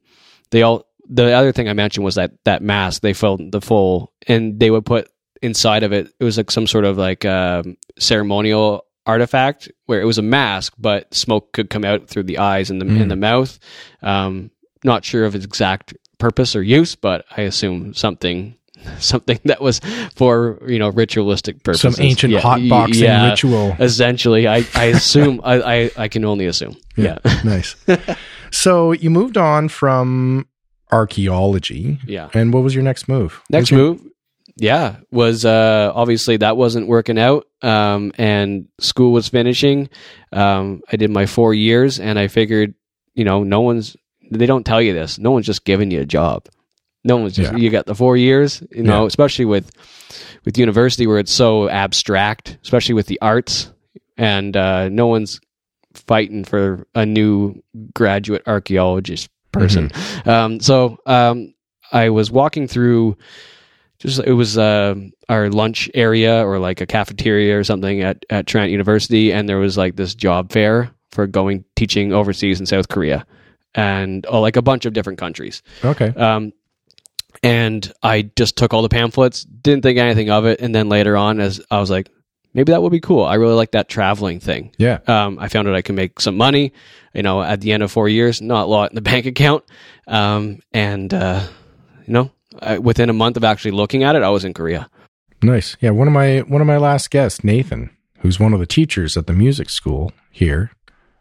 they 0.51 0.63
all 0.63 0.87
the 1.09 1.33
other 1.33 1.53
thing 1.53 1.69
I 1.69 1.73
mentioned 1.75 2.05
was 2.05 2.15
that 2.15 2.33
that 2.45 2.63
mask 2.63 3.03
they 3.03 3.13
filled 3.13 3.53
the 3.53 3.61
full 3.61 4.13
and 4.27 4.59
they 4.59 4.71
would 4.71 4.87
put 4.87 5.11
inside 5.43 5.83
of 5.83 5.93
it. 5.93 6.09
It 6.19 6.25
was 6.25 6.37
like 6.37 6.51
some 6.51 6.67
sort 6.67 6.85
of 6.85 6.97
like 6.97 7.25
um, 7.25 7.77
ceremonial 7.99 8.87
artifact 9.07 9.71
where 9.87 10.01
it 10.01 10.05
was 10.05 10.19
a 10.19 10.23
mask, 10.23 10.75
but 10.79 11.13
smoke 11.15 11.53
could 11.53 11.71
come 11.71 11.85
out 11.85 12.09
through 12.09 12.23
the 12.25 12.39
eyes 12.39 12.71
and 12.71 12.81
the 12.81 12.87
Mm. 12.87 13.03
and 13.03 13.11
the 13.11 13.17
mouth. 13.17 13.59
Um, 14.03 14.51
not 14.83 15.05
sure 15.05 15.25
of 15.25 15.35
its 15.35 15.45
exact 15.45 15.95
purpose 16.19 16.55
or 16.57 16.63
use, 16.63 16.95
but 16.95 17.25
I 17.37 17.43
assume 17.43 17.95
something 17.95 18.55
something 18.99 19.39
that 19.45 19.61
was 19.63 19.81
for 20.15 20.61
you 20.67 20.79
know 20.79 20.91
ritualistic 20.91 21.63
purposes. 21.63 21.97
Some 21.97 22.05
ancient 22.05 22.33
Yeah, 22.33 22.41
hot 22.41 22.61
y- 22.61 22.87
yeah. 22.93 23.31
ritual. 23.31 23.77
Essentially, 23.81 24.47
I, 24.47 24.65
I 24.75 24.85
assume 24.97 25.41
I, 25.45 25.55
I, 25.63 25.91
I 25.97 26.09
can 26.09 26.25
only 26.25 26.47
assume. 26.47 26.77
Yeah. 26.97 27.19
nice. 27.45 27.77
So, 28.51 28.93
you 28.93 29.11
moved 29.11 29.37
on 29.37 29.69
from 29.69 30.47
archaeology. 30.93 31.99
Yeah. 32.07 32.29
And 32.35 32.53
what 32.53 32.63
was 32.63 32.75
your 32.75 32.85
next 32.85 33.09
move? 33.09 33.41
Next 33.51 33.71
your- 33.71 33.81
move, 33.81 34.01
yeah, 34.57 34.97
was 35.11 35.45
uh, 35.45 35.91
obviously 35.95 36.37
that 36.39 36.57
wasn't 36.57 36.87
working 36.89 37.19
out, 37.19 37.47
um, 37.63 38.13
and 38.19 38.69
school 38.79 39.13
was 39.13 39.29
finishing. 39.29 39.89
Um, 40.33 40.83
I 40.93 40.97
did 40.97 41.11
my 41.11 41.27
four 41.27 41.55
years, 41.55 41.99
and 42.01 42.19
I 42.19 42.29
figured, 42.29 42.75
you 43.15 43.25
know, 43.25 43.43
no 43.45 43.61
one's 43.63 43.97
they 44.31 44.47
don't 44.47 44.65
tell 44.65 44.81
you 44.81 44.93
this. 44.95 45.19
No 45.19 45.31
one's 45.33 45.47
just 45.47 45.65
giving 45.65 45.91
you 45.91 46.01
a 46.01 46.07
job. 46.07 46.47
No 47.05 47.19
one's 47.19 47.35
just 47.37 47.53
Yeah. 47.53 47.59
you 47.59 47.69
got 47.71 47.85
the 47.87 47.95
four 47.95 48.17
years, 48.17 48.63
you 48.71 48.83
know, 48.83 49.03
Yeah. 49.03 49.07
especially 49.07 49.45
with 49.45 49.71
with 50.45 50.57
university 50.59 51.07
where 51.07 51.19
it's 51.19 51.33
so 51.33 51.69
abstract, 51.69 52.57
especially 52.63 52.95
with 52.95 53.07
the 53.07 53.19
arts, 53.21 53.71
and 54.17 54.57
uh, 54.57 54.89
no 54.89 55.07
one's 55.09 55.41
fighting 55.95 56.45
for 56.45 56.87
a 56.95 57.05
new 57.07 57.63
graduate 57.95 58.43
archaeologist 58.47 59.29
person. 59.53 59.91
Um, 60.27 60.59
so 60.61 60.99
um, 61.07 61.55
I 61.93 62.09
was 62.11 62.31
walking 62.31 62.67
through 62.67 63.17
just 64.05 64.21
it 64.21 64.33
was 64.33 64.59
uh, 64.59 64.95
our 65.29 65.49
lunch 65.51 65.91
area 65.95 66.45
or 66.45 66.59
like 66.59 66.81
a 66.81 66.87
cafeteria 66.87 67.59
or 67.59 67.65
something 67.65 68.03
at, 68.03 68.25
at 68.31 68.47
Trent 68.47 68.71
University, 68.71 69.33
and 69.33 69.49
there 69.49 69.59
was 69.59 69.77
like 69.77 69.97
this 69.97 70.15
job 70.15 70.53
fair 70.53 70.91
for 71.11 71.27
going 71.27 71.65
teaching 71.77 72.13
overseas 72.13 72.61
in 72.61 72.67
South 72.67 72.89
Korea 72.89 73.27
and 73.75 74.27
oh, 74.29 74.41
like 74.41 74.57
a 74.57 74.63
bunch 74.63 74.85
of 74.85 74.93
different 74.93 75.19
countries. 75.19 75.63
Okay. 75.85 76.09
Um, 76.09 76.53
and 77.43 77.93
I 78.03 78.31
just 78.37 78.57
took 78.57 78.73
all 78.73 78.83
the 78.83 78.89
pamphlets, 78.89 79.45
didn't 79.45 79.83
think 79.83 79.99
anything 79.99 80.31
of 80.31 80.47
it, 80.47 80.61
and 80.61 80.75
then 80.75 80.89
later 80.89 81.17
on, 81.17 81.41
as 81.41 81.61
I 81.71 81.81
was 81.81 81.91
like, 81.91 82.11
maybe 82.55 82.73
that 82.73 82.83
would 82.83 82.93
be 82.93 83.01
cool. 83.01 83.25
I 83.25 83.35
really 83.35 83.55
like 83.55 83.73
that 83.73 83.89
traveling 83.89 84.41
thing. 84.41 84.73
Yeah. 84.79 85.01
Um, 85.07 85.39
I 85.39 85.49
found 85.49 85.69
out 85.69 85.75
I 85.75 85.83
can 85.83 85.97
make 85.97 86.21
some 86.21 86.37
money. 86.37 86.73
You 87.13 87.23
know, 87.23 87.43
at 87.43 87.61
the 87.61 87.73
end 87.73 87.83
of 87.83 87.93
four 87.93 88.09
years, 88.09 88.41
not 88.41 88.65
a 88.65 88.67
lot 88.67 88.91
in 88.91 88.95
the 88.95 89.03
bank 89.13 89.27
account. 89.27 89.65
Um, 90.07 90.61
and 90.73 91.13
uh, 91.13 91.47
you 92.07 92.13
know, 92.13 92.31
I, 92.61 92.79
within 92.79 93.11
a 93.11 93.15
month 93.15 93.37
of 93.37 93.45
actually 93.45 93.73
looking 93.73 94.03
at 94.03 94.17
it, 94.17 94.23
I 94.23 94.31
was 94.31 94.45
in 94.45 94.55
Korea. 94.55 94.89
Nice. 95.43 95.77
Yeah, 95.81 95.91
one 95.91 96.09
of 96.09 96.15
my 96.15 96.41
one 96.41 96.61
of 96.61 96.67
my 96.67 96.79
last 96.79 97.11
guests, 97.11 97.45
Nathan, 97.45 97.91
who's 98.21 98.41
one 98.41 98.55
of 98.55 98.61
the 98.61 98.67
teachers 98.67 99.17
at 99.17 99.27
the 99.27 99.33
music 99.33 99.69
school 99.71 100.13
here, 100.31 100.71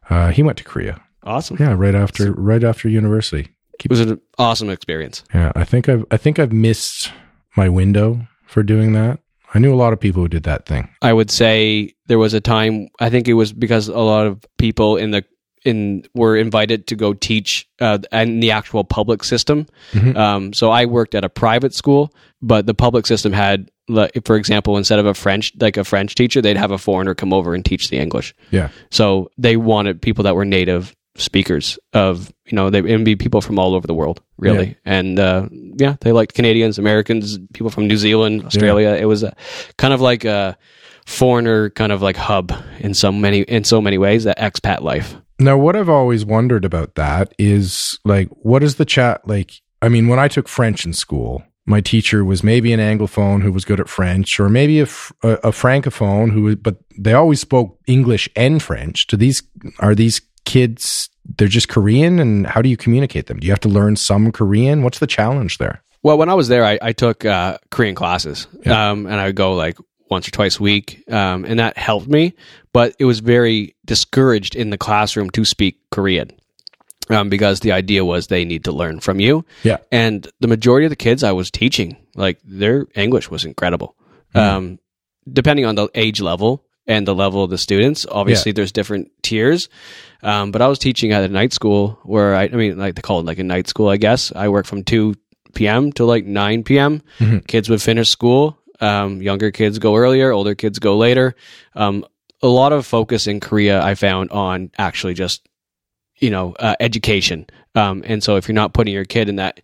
uh, 0.09 0.31
he 0.31 0.43
went 0.43 0.57
to 0.59 0.63
Korea. 0.63 1.01
Awesome. 1.23 1.57
Yeah, 1.59 1.75
right 1.77 1.95
after 1.95 2.31
right 2.33 2.63
after 2.63 2.89
university. 2.89 3.49
It 3.83 3.89
was 3.89 3.99
an 3.99 4.21
awesome 4.37 4.69
experience. 4.69 5.23
Yeah, 5.33 5.51
I 5.55 5.65
think 5.65 5.89
I've 5.89 6.05
I 6.09 6.17
think 6.17 6.39
I've 6.39 6.53
missed 6.53 7.11
my 7.57 7.67
window 7.69 8.27
for 8.45 8.63
doing 8.63 8.93
that. 8.93 9.19
I 9.53 9.59
knew 9.59 9.73
a 9.73 9.75
lot 9.75 9.93
of 9.93 9.99
people 9.99 10.21
who 10.21 10.27
did 10.27 10.43
that 10.43 10.65
thing. 10.65 10.89
I 11.01 11.13
would 11.13 11.29
say 11.29 11.93
there 12.07 12.17
was 12.17 12.33
a 12.33 12.41
time. 12.41 12.87
I 12.99 13.09
think 13.09 13.27
it 13.27 13.33
was 13.33 13.53
because 13.53 13.87
a 13.87 13.99
lot 13.99 14.25
of 14.25 14.43
people 14.57 14.97
in 14.97 15.11
the 15.11 15.23
in 15.65 16.03
were 16.13 16.35
invited 16.35 16.87
to 16.87 16.95
go 16.95 17.13
teach 17.13 17.67
uh, 17.79 17.99
in 18.11 18.39
the 18.39 18.51
actual 18.51 18.83
public 18.83 19.23
system. 19.23 19.65
Mhm. 19.93 20.15
Um, 20.15 20.53
so 20.53 20.71
I 20.71 20.85
worked 20.85 21.15
at 21.15 21.23
a 21.23 21.29
private 21.29 21.73
school, 21.73 22.13
but 22.41 22.65
the 22.65 22.73
public 22.73 23.05
system 23.05 23.33
had, 23.33 23.69
for 24.25 24.35
example, 24.35 24.77
instead 24.77 24.99
of 24.99 25.05
a 25.05 25.13
French 25.13 25.51
like 25.59 25.77
a 25.77 25.83
French 25.83 26.15
teacher, 26.15 26.41
they'd 26.41 26.57
have 26.57 26.71
a 26.71 26.77
foreigner 26.77 27.15
come 27.15 27.33
over 27.33 27.53
and 27.55 27.63
teach 27.65 27.89
the 27.89 27.97
English. 27.97 28.33
Yeah. 28.51 28.69
So 28.91 29.31
they 29.37 29.57
wanted 29.57 30.01
people 30.01 30.23
that 30.23 30.35
were 30.35 30.45
native 30.45 30.95
speakers 31.15 31.77
of 31.93 32.33
you 32.47 32.55
know 32.55 32.71
they 32.71 32.81
would 32.81 33.05
be 33.05 33.15
people 33.15 33.39
from 33.39 33.59
all 33.59 33.75
over 33.75 33.85
the 33.85 33.93
world 33.93 34.19
really 34.39 34.75
and 34.83 35.19
uh 35.19 35.47
yeah 35.77 35.95
they 36.01 36.11
liked 36.11 36.33
canadians 36.33 36.79
americans 36.79 37.37
people 37.53 37.69
from 37.69 37.87
new 37.87 37.97
zealand 37.97 38.43
australia 38.43 38.97
it 38.99 39.05
was 39.05 39.21
a 39.21 39.31
kind 39.77 39.93
of 39.93 40.01
like 40.01 40.25
a 40.25 40.57
foreigner 41.05 41.69
kind 41.69 41.91
of 41.91 42.01
like 42.01 42.15
hub 42.15 42.51
in 42.79 42.95
so 42.95 43.11
many 43.11 43.41
in 43.41 43.63
so 43.63 43.79
many 43.79 43.99
ways 43.99 44.23
that 44.23 44.39
expat 44.39 44.81
life 44.81 45.15
Now, 45.43 45.57
what 45.57 45.75
I've 45.75 45.89
always 45.89 46.23
wondered 46.25 46.63
about 46.65 46.95
that 46.95 47.33
is 47.37 47.99
like, 48.05 48.29
what 48.29 48.63
is 48.63 48.75
the 48.75 48.85
chat 48.85 49.27
like? 49.27 49.51
I 49.81 49.89
mean, 49.89 50.07
when 50.07 50.19
I 50.19 50.27
took 50.29 50.47
French 50.47 50.85
in 50.85 50.93
school, 50.93 51.43
my 51.65 51.81
teacher 51.81 52.23
was 52.23 52.43
maybe 52.43 52.71
an 52.73 52.79
anglophone 52.79 53.41
who 53.41 53.51
was 53.51 53.65
good 53.65 53.79
at 53.79 53.89
French, 53.89 54.39
or 54.39 54.47
maybe 54.49 54.79
a, 54.79 54.83
a, 54.83 55.29
a 55.29 55.51
francophone 55.51 56.31
who, 56.31 56.43
was- 56.43 56.55
but 56.55 56.77
they 56.97 57.13
always 57.13 57.39
spoke 57.41 57.77
English 57.87 58.29
and 58.35 58.61
French. 58.63 59.07
Do 59.07 59.17
these 59.17 59.43
are 59.79 59.95
these 59.95 60.21
kids? 60.45 61.09
They're 61.37 61.47
just 61.47 61.69
Korean, 61.69 62.19
and 62.19 62.47
how 62.47 62.61
do 62.61 62.69
you 62.69 62.77
communicate 62.77 63.27
them? 63.27 63.39
Do 63.39 63.47
you 63.47 63.51
have 63.53 63.59
to 63.61 63.69
learn 63.69 63.95
some 63.95 64.31
Korean? 64.31 64.83
What's 64.83 64.99
the 64.99 65.07
challenge 65.07 65.57
there? 65.57 65.81
Well, 66.03 66.17
when 66.17 66.27
I 66.29 66.33
was 66.33 66.49
there, 66.49 66.65
I, 66.65 66.77
I 66.81 66.91
took 66.91 67.23
uh, 67.23 67.57
Korean 67.71 67.95
classes, 67.95 68.47
Yeah. 68.65 68.91
um, 68.91 69.05
and 69.05 69.15
I 69.15 69.27
would 69.27 69.35
go 69.37 69.53
like 69.53 69.77
once 70.09 70.27
or 70.27 70.31
twice 70.31 70.59
a 70.59 70.63
week, 70.63 71.01
um, 71.09 71.45
and 71.45 71.59
that 71.59 71.77
helped 71.77 72.07
me. 72.07 72.33
But 72.73 72.95
it 72.99 73.05
was 73.05 73.19
very 73.19 73.75
discouraged 73.85 74.55
in 74.55 74.69
the 74.71 74.77
classroom 74.77 75.29
to 75.31 75.45
speak 75.45 75.79
Korean 75.91 76.31
um, 77.09 77.29
because 77.29 77.59
the 77.59 77.71
idea 77.71 78.03
was 78.03 78.27
they 78.27 78.45
need 78.45 78.63
to 78.65 78.71
learn 78.71 78.99
from 78.99 79.19
you. 79.19 79.45
Yeah. 79.63 79.77
And 79.91 80.27
the 80.39 80.47
majority 80.47 80.85
of 80.85 80.89
the 80.89 80.95
kids 80.95 81.23
I 81.23 81.31
was 81.33 81.51
teaching, 81.51 81.97
like 82.15 82.39
their 82.43 82.87
English 82.95 83.29
was 83.29 83.45
incredible. 83.45 83.95
Um, 84.35 84.79
depending 85.31 85.65
on 85.65 85.75
the 85.75 85.87
age 85.93 86.19
level 86.21 86.65
and 86.87 87.07
the 87.07 87.13
level 87.13 87.43
of 87.43 87.51
the 87.51 87.57
students, 87.59 88.05
obviously 88.09 88.51
there's 88.51 88.71
different 88.71 89.11
tiers. 89.21 89.69
Um, 90.23 90.51
but 90.51 90.61
I 90.63 90.67
was 90.67 90.79
teaching 90.79 91.11
at 91.11 91.23
a 91.23 91.27
night 91.27 91.53
school 91.53 91.99
where 92.03 92.33
I, 92.35 92.45
I 92.45 92.55
mean, 92.55 92.77
like 92.79 92.95
they 92.95 93.01
call 93.03 93.19
it 93.19 93.25
like 93.27 93.37
a 93.37 93.43
night 93.43 93.67
school, 93.67 93.89
I 93.89 93.97
guess. 93.97 94.31
I 94.35 94.49
work 94.49 94.65
from 94.65 94.83
2 94.83 95.13
p.m. 95.53 95.91
to 95.93 96.05
like 96.05 96.25
9 96.25 96.63
p.m. 96.63 97.03
Mhm. 97.19 97.45
Kids 97.45 97.69
would 97.69 97.81
finish 97.83 98.09
school. 98.09 98.57
Um, 98.81 99.21
younger 99.21 99.51
kids 99.51 99.77
go 99.79 99.95
earlier, 99.95 100.31
older 100.31 100.55
kids 100.55 100.79
go 100.79 100.97
later. 100.97 101.35
A 102.43 102.47
lot 102.47 102.73
of 102.73 102.85
focus 102.85 103.25
in 103.25 103.39
Korea 103.39 103.81
I 103.81 103.95
found 103.95 104.29
on 104.31 104.69
actually 104.77 105.13
just 105.15 105.47
you 106.17 106.29
know 106.29 106.53
uh, 106.59 106.75
education. 106.79 107.47
Um, 107.75 108.03
and 108.05 108.21
so 108.23 108.35
if 108.35 108.47
you're 108.47 108.53
not 108.53 108.73
putting 108.73 108.93
your 108.93 109.03
kid 109.05 109.29
in 109.29 109.37
that 109.37 109.59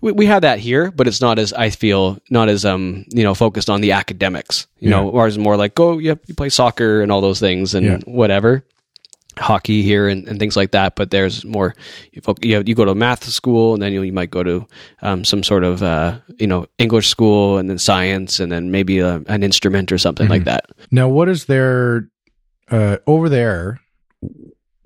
we, 0.00 0.12
we 0.12 0.24
have 0.26 0.40
that 0.42 0.58
here 0.58 0.90
but 0.90 1.06
it's 1.06 1.20
not 1.20 1.38
as 1.38 1.52
i 1.52 1.68
feel 1.68 2.16
not 2.30 2.48
as 2.48 2.64
um 2.64 3.04
you 3.10 3.22
know 3.22 3.34
focused 3.34 3.68
on 3.68 3.82
the 3.82 3.92
academics. 3.92 4.66
You 4.78 4.88
Yeah. 4.88 4.96
know 5.02 5.12
ours 5.14 5.34
is 5.34 5.38
more 5.38 5.58
like 5.58 5.74
go 5.74 5.98
you, 5.98 6.18
you 6.26 6.34
play 6.34 6.48
soccer 6.48 7.02
and 7.02 7.12
all 7.12 7.20
those 7.20 7.38
things 7.40 7.74
and 7.74 7.84
Yeah. 7.86 7.98
whatever. 8.06 8.64
Hockey 9.38 9.82
here 9.82 10.08
and, 10.08 10.26
and 10.28 10.38
things 10.38 10.56
like 10.56 10.72
that 10.72 10.96
but 10.96 11.10
there's 11.10 11.44
more 11.44 11.74
you, 12.12 12.20
you, 12.42 12.62
you 12.66 12.74
go 12.74 12.84
to 12.84 12.94
math 12.94 13.24
school 13.24 13.72
and 13.74 13.82
then 13.82 13.92
you, 13.92 14.02
you 14.02 14.12
might 14.12 14.30
go 14.30 14.42
to 14.42 14.66
um, 15.02 15.24
some 15.24 15.42
sort 15.42 15.64
of 15.64 15.82
uh, 15.82 16.18
you 16.38 16.46
know 16.46 16.66
english 16.78 17.08
school 17.08 17.56
and 17.58 17.70
then 17.70 17.78
science 17.78 18.40
and 18.40 18.50
then 18.50 18.70
maybe 18.70 18.98
a, 18.98 19.22
an 19.28 19.42
instrument 19.42 19.92
or 19.92 19.98
something 19.98 20.28
like 20.28 20.44
that. 20.44 20.64
Now, 20.90 21.08
what 21.08 21.28
is 21.28 21.44
there 21.46 22.08
uh, 22.70 22.96
over 23.06 23.28
there? 23.28 23.80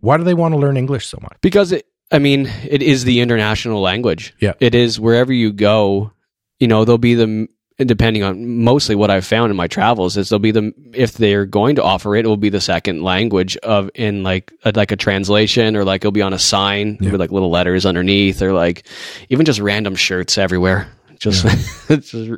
why 0.01 0.17
do 0.19 0.25
they 0.25 0.35
want 0.35 0.53
to 0.53 0.59
learn 0.59 0.77
English 0.77 1.07
so 1.07 1.19
much? 1.23 1.37
because 1.41 1.73
it 1.73 1.87
i 2.13 2.19
mean 2.19 2.47
it 2.69 2.83
is 2.83 3.05
the 3.05 3.21
international 3.21 3.81
language 3.81 4.35
Yeah. 4.41 4.53
it 4.61 4.75
is 4.75 5.01
wherever 5.01 5.33
you 5.33 5.51
go 5.53 6.13
you 6.61 6.69
know 6.69 6.85
there'll 6.85 6.99
be 6.99 7.15
the 7.15 7.49
depending 7.79 8.23
on 8.23 8.63
mostly 8.63 8.95
what 8.95 9.11
i've 9.11 9.25
found 9.27 9.51
in 9.51 9.57
my 9.57 9.67
travels 9.67 10.17
is 10.19 10.29
there'll 10.29 10.39
be 10.39 10.51
the 10.53 10.73
if 10.93 11.15
they're 11.15 11.47
going 11.47 11.75
to 11.77 11.83
offer 11.83 12.15
it 12.15 12.27
it 12.27 12.29
will 12.29 12.37
be 12.37 12.51
the 12.51 12.61
second 12.61 13.03
language 13.03 13.57
of 13.59 13.91
in 13.95 14.23
like 14.23 14.53
a, 14.65 14.73
like 14.77 14.93
a 14.93 14.97
translation 14.97 15.75
or 15.75 15.85
like 15.85 16.03
it'll 16.03 16.13
be 16.13 16.23
on 16.23 16.35
a 16.35 16.39
sign 16.39 16.99
Yeah. 17.01 17.11
with 17.13 17.21
like 17.21 17.33
little 17.33 17.51
letters 17.51 17.87
underneath 17.87 18.43
or 18.43 18.53
like 18.53 18.87
even 19.31 19.47
just 19.47 19.59
random 19.61 19.95
shirts 19.97 20.37
everywhere 20.39 20.87
just, 21.33 21.89
just 21.89 22.31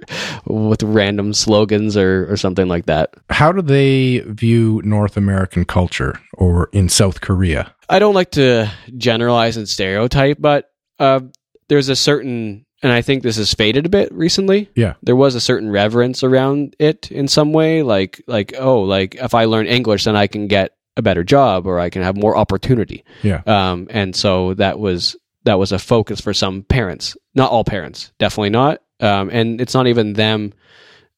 with 0.46 0.82
random 0.82 1.32
slogans 1.32 1.96
or, 1.96 2.30
or 2.30 2.36
something 2.36 2.68
like 2.68 2.86
that 2.86 3.14
How 3.30 3.52
do 3.52 3.62
they 3.62 4.20
view 4.20 4.80
North 4.84 5.16
American 5.16 5.64
culture 5.64 6.20
or 6.34 6.68
in 6.72 6.88
South 6.88 7.20
Korea? 7.20 7.74
I 7.88 7.98
don't 7.98 8.14
like 8.14 8.32
to 8.32 8.70
generalize 8.96 9.56
and 9.56 9.68
stereotype, 9.68 10.38
but 10.40 10.70
uh, 10.98 11.20
there's 11.68 11.88
a 11.88 11.96
certain, 11.96 12.66
and 12.82 12.92
I 12.92 13.02
think 13.02 13.22
this 13.22 13.36
has 13.36 13.54
faded 13.54 13.86
a 13.86 13.88
bit 13.88 14.12
recently. 14.12 14.70
Yeah. 14.74 14.94
There 15.02 15.16
was 15.16 15.34
a 15.34 15.40
certain 15.40 15.70
reverence 15.70 16.22
around 16.22 16.74
it 16.78 17.10
in 17.10 17.28
some 17.28 17.52
way, 17.52 17.82
like 17.82 18.22
like 18.26 18.54
oh, 18.58 18.82
like 18.82 19.14
if 19.16 19.34
I 19.34 19.44
learn 19.44 19.66
English, 19.66 20.04
then 20.04 20.16
I 20.16 20.26
can 20.26 20.48
get 20.48 20.72
a 20.96 21.02
better 21.02 21.22
job 21.22 21.66
or 21.66 21.78
I 21.78 21.90
can 21.90 22.02
have 22.02 22.16
more 22.16 22.36
opportunity. 22.36 23.04
Yeah. 23.22 23.42
Um, 23.46 23.86
and 23.90 24.16
so 24.16 24.54
that 24.54 24.78
was 24.78 25.16
that 25.46 25.58
was 25.58 25.72
a 25.72 25.78
focus 25.78 26.20
for 26.20 26.32
some 26.34 26.62
parents, 26.62 27.16
not 27.34 27.50
all 27.50 27.64
parents, 27.64 28.12
definitely 28.18 28.50
not. 28.50 28.82
Um, 29.00 29.30
and 29.32 29.60
it's 29.60 29.74
not 29.74 29.86
even 29.86 30.12
them, 30.12 30.52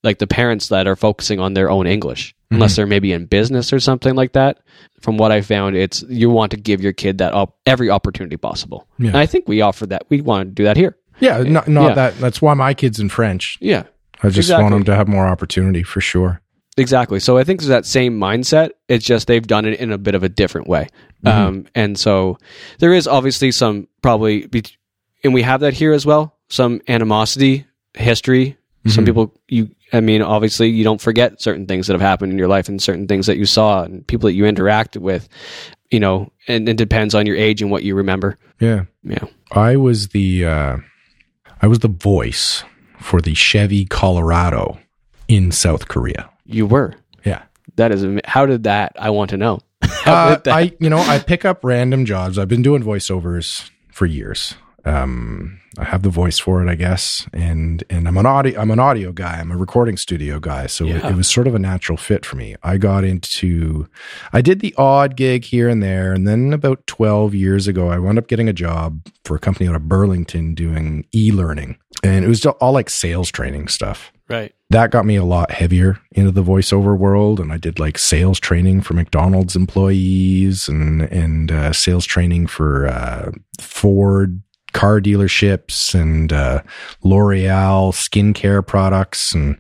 like 0.04 0.18
the 0.18 0.26
parents 0.26 0.68
that 0.68 0.86
are 0.86 0.96
focusing 0.96 1.40
on 1.40 1.54
their 1.54 1.70
own 1.70 1.86
English, 1.86 2.34
unless 2.50 2.76
they're 2.76 2.86
maybe 2.86 3.12
in 3.12 3.26
business 3.26 3.72
or 3.72 3.80
something 3.80 4.14
like 4.14 4.32
that. 4.32 4.58
From 5.00 5.16
what 5.18 5.32
I 5.32 5.40
found, 5.42 5.76
it's 5.76 6.02
you 6.08 6.30
want 6.30 6.50
to 6.52 6.56
give 6.56 6.80
your 6.80 6.92
kid 6.92 7.18
that 7.18 7.34
op- 7.34 7.56
every 7.66 7.90
opportunity 7.90 8.36
possible, 8.36 8.86
Yeah. 8.98 9.08
and 9.08 9.16
I 9.16 9.26
think 9.26 9.48
we 9.48 9.60
offer 9.60 9.86
that. 9.86 10.02
We 10.08 10.20
want 10.20 10.48
to 10.48 10.54
do 10.54 10.64
that 10.64 10.76
here. 10.76 10.96
Yeah, 11.20 11.42
not, 11.42 11.66
not 11.68 11.88
Yeah. 11.90 11.94
that. 11.94 12.18
That's 12.18 12.40
why 12.40 12.54
my 12.54 12.74
kid's 12.74 12.98
in 13.00 13.08
French. 13.08 13.58
Yeah, 13.60 13.84
I 14.22 14.28
just 14.28 14.38
Exactly. 14.38 14.62
want 14.64 14.74
them 14.74 14.84
to 14.84 14.94
have 14.96 15.08
more 15.08 15.26
opportunity 15.26 15.82
for 15.82 16.00
sure. 16.00 16.40
Exactly. 16.78 17.20
So 17.20 17.36
I 17.36 17.44
think 17.44 17.60
it's 17.60 17.68
that 17.68 17.84
same 17.86 18.18
mindset. 18.18 18.70
It's 18.88 19.04
just 19.04 19.26
they've 19.26 19.46
done 19.46 19.64
it 19.66 19.78
in 19.80 19.92
a 19.92 19.98
bit 19.98 20.14
of 20.14 20.22
a 20.22 20.28
different 20.28 20.68
way. 20.68 20.88
Um, 21.24 21.66
and 21.74 21.98
so 21.98 22.38
there 22.78 22.92
is 22.94 23.08
obviously 23.08 23.50
some 23.52 23.88
probably, 24.02 24.46
be- 24.46 24.62
and 25.24 25.34
we 25.34 25.42
have 25.42 25.60
that 25.60 25.74
here 25.74 25.92
as 25.92 26.06
well. 26.06 26.36
Some 26.48 26.80
animosity, 26.88 27.66
history. 27.94 28.56
Some 28.86 29.04
people, 29.04 29.34
you, 29.48 29.68
I 29.92 30.00
mean, 30.00 30.22
obviously 30.22 30.68
you 30.70 30.82
don't 30.82 31.00
forget 31.00 31.42
certain 31.42 31.66
things 31.66 31.88
that 31.88 31.92
have 31.92 32.00
happened 32.00 32.32
in 32.32 32.38
your 32.38 32.48
life 32.48 32.70
and 32.70 32.80
certain 32.80 33.06
things 33.06 33.26
that 33.26 33.36
you 33.36 33.44
saw 33.44 33.82
and 33.82 34.06
people 34.06 34.28
that 34.28 34.32
you 34.32 34.44
interacted 34.44 35.02
with, 35.02 35.28
you 35.90 36.00
know, 36.00 36.32
and 36.46 36.66
it 36.68 36.78
depends 36.78 37.14
on 37.14 37.26
your 37.26 37.36
age 37.36 37.60
and 37.60 37.70
what 37.70 37.82
you 37.82 37.94
remember. 37.94 38.38
Yeah. 38.60 38.84
Yeah. 39.02 39.24
I 39.50 39.76
was 39.76 40.08
the 40.08 40.46
uh, 40.46 40.76
I 41.60 41.66
was 41.66 41.80
the 41.80 41.88
voice 41.88 42.64
for 42.98 43.20
the 43.20 43.34
Chevy 43.34 43.84
Colorado 43.84 44.78
in 45.26 45.52
South 45.52 45.88
Korea. 45.88 46.30
You 46.48 46.66
were. 46.66 46.94
Yeah. 47.24 47.42
That 47.76 47.92
is, 47.92 48.20
how 48.24 48.46
did 48.46 48.64
that, 48.64 48.96
I 48.98 49.10
want 49.10 49.30
to 49.30 49.36
know. 49.36 49.60
Uh, 50.06 50.38
I 50.46 50.72
you 50.80 50.88
know 50.88 50.96
I 50.96 51.18
pick 51.18 51.44
up 51.44 51.62
random 51.62 52.06
jobs. 52.06 52.38
I've 52.38 52.48
been 52.48 52.62
doing 52.62 52.82
voiceovers 52.82 53.68
for 53.92 54.06
years. 54.06 54.54
Um, 54.86 55.60
I 55.76 55.84
have 55.84 56.02
the 56.02 56.08
voice 56.08 56.38
for 56.38 56.62
it, 56.62 56.70
I 56.70 56.76
guess, 56.76 57.26
and 57.34 57.84
and 57.90 58.08
I'm 58.08 58.16
an 58.16 58.24
audio 58.24 58.58
I'm 58.58 58.70
an 58.70 58.78
audio 58.78 59.12
guy. 59.12 59.38
I'm 59.38 59.50
a 59.50 59.56
recording 59.56 59.98
studio 59.98 60.40
guy, 60.40 60.66
so 60.66 60.86
it, 60.86 61.04
it 61.04 61.14
was 61.14 61.28
sort 61.28 61.46
of 61.46 61.54
a 61.54 61.58
natural 61.58 61.98
fit 61.98 62.24
for 62.24 62.36
me. 62.36 62.56
I 62.62 62.78
got 62.78 63.04
into 63.04 63.86
I 64.32 64.40
did 64.40 64.60
the 64.60 64.74
odd 64.78 65.14
gig 65.14 65.44
here 65.44 65.68
and 65.68 65.82
there, 65.82 66.14
and 66.14 66.26
then 66.26 66.54
about 66.54 66.86
12 66.86 67.34
years 67.34 67.68
ago, 67.68 67.88
I 67.88 67.98
wound 67.98 68.18
up 68.18 68.28
getting 68.28 68.48
a 68.48 68.54
job 68.54 69.06
for 69.24 69.36
a 69.36 69.40
company 69.40 69.68
out 69.68 69.76
of 69.76 69.88
Burlington 69.88 70.54
doing 70.54 71.04
e-learning, 71.14 71.76
and 72.02 72.24
it 72.24 72.28
was 72.28 72.46
all 72.46 72.72
like 72.72 72.88
sales 72.88 73.30
training 73.30 73.68
stuff 73.68 74.10
right. 74.28 74.54
that 74.70 74.90
got 74.90 75.04
me 75.06 75.16
a 75.16 75.24
lot 75.24 75.50
heavier 75.50 75.98
into 76.12 76.30
the 76.30 76.42
voiceover 76.42 76.96
world 76.96 77.40
and 77.40 77.52
i 77.52 77.56
did 77.56 77.78
like 77.78 77.98
sales 77.98 78.38
training 78.40 78.80
for 78.80 78.94
mcdonald's 78.94 79.56
employees 79.56 80.68
and 80.68 81.02
and 81.02 81.50
uh, 81.52 81.72
sales 81.72 82.04
training 82.06 82.46
for 82.46 82.86
uh, 82.86 83.30
ford 83.60 84.42
car 84.74 85.00
dealerships 85.00 85.94
and 85.98 86.30
uh, 86.30 86.62
l'oreal 87.02 87.90
skincare 87.92 88.64
products 88.64 89.32
and 89.34 89.58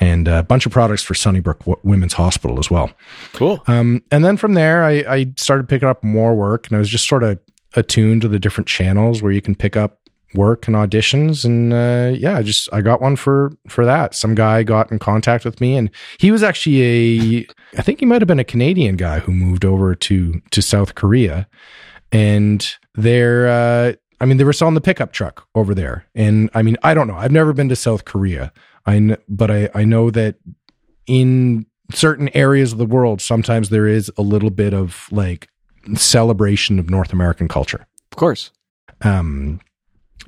and 0.00 0.26
a 0.26 0.42
bunch 0.42 0.66
of 0.66 0.72
products 0.72 1.02
for 1.02 1.14
sunnybrook 1.14 1.62
women's 1.84 2.14
hospital 2.14 2.58
as 2.58 2.68
well 2.70 2.90
Cool. 3.34 3.62
um, 3.68 4.02
and 4.10 4.24
then 4.24 4.36
from 4.36 4.54
there, 4.54 4.82
I, 4.82 5.04
I 5.08 5.32
started 5.36 5.68
picking 5.68 5.88
up 5.88 6.02
more 6.02 6.34
work, 6.34 6.66
and 6.66 6.76
I 6.76 6.80
was 6.80 6.88
just 6.88 7.06
sort 7.08 7.22
of 7.22 7.38
attuned 7.76 8.22
to 8.22 8.28
the 8.28 8.38
different 8.40 8.66
channels 8.68 9.22
where 9.22 9.32
you 9.32 9.40
can 9.40 9.54
pick 9.54 9.76
up 9.76 10.00
work 10.34 10.66
and 10.66 10.76
auditions. 10.76 11.44
And 11.44 11.72
uh, 11.72 12.16
yeah, 12.16 12.38
I 12.38 12.42
just 12.42 12.68
I 12.72 12.80
got 12.80 13.00
one 13.00 13.16
for 13.16 13.52
for 13.68 13.84
that. 13.84 14.14
Some 14.14 14.34
guy 14.34 14.62
got 14.62 14.90
in 14.90 14.98
contact 14.98 15.44
with 15.44 15.60
me, 15.60 15.76
and 15.76 15.90
he 16.18 16.30
was 16.30 16.42
actually 16.42 16.82
a 16.82 17.46
I 17.78 17.82
think 17.82 18.00
he 18.00 18.06
might 18.06 18.20
have 18.20 18.28
been 18.28 18.40
a 18.40 18.44
Canadian 18.44 18.96
guy 18.96 19.20
who 19.20 19.32
moved 19.32 19.64
over 19.64 19.94
to 19.94 20.40
to 20.50 20.62
South 20.62 20.94
Korea, 20.94 21.48
and 22.10 22.76
they're. 22.94 23.48
Uh, 23.48 23.92
I 24.20 24.24
mean, 24.24 24.36
they 24.36 24.44
were 24.44 24.52
selling 24.52 24.74
the 24.74 24.80
pickup 24.80 25.12
truck 25.12 25.48
over 25.56 25.74
there, 25.74 26.06
and 26.14 26.48
I 26.54 26.62
mean, 26.62 26.76
I 26.84 26.94
don't 26.94 27.08
know. 27.08 27.16
I've 27.16 27.32
never 27.32 27.52
been 27.52 27.68
to 27.70 27.76
South 27.76 28.04
Korea, 28.04 28.52
I 28.86 28.92
kn- 28.92 29.16
but 29.28 29.50
I 29.50 29.68
I 29.74 29.84
know 29.84 30.10
that 30.10 30.36
in 31.08 31.66
certain 31.92 32.30
areas 32.34 32.72
of 32.72 32.78
the 32.78 32.86
world, 32.86 33.20
sometimes 33.20 33.68
there 33.68 33.88
is 33.88 34.12
a 34.16 34.22
little 34.22 34.50
bit 34.50 34.74
of 34.74 35.08
like 35.10 35.48
celebration 35.94 36.78
of 36.78 36.88
North 36.88 37.12
American 37.12 37.48
culture. 37.48 37.86
Of 38.12 38.16
course. 38.16 38.50
Um, 39.00 39.60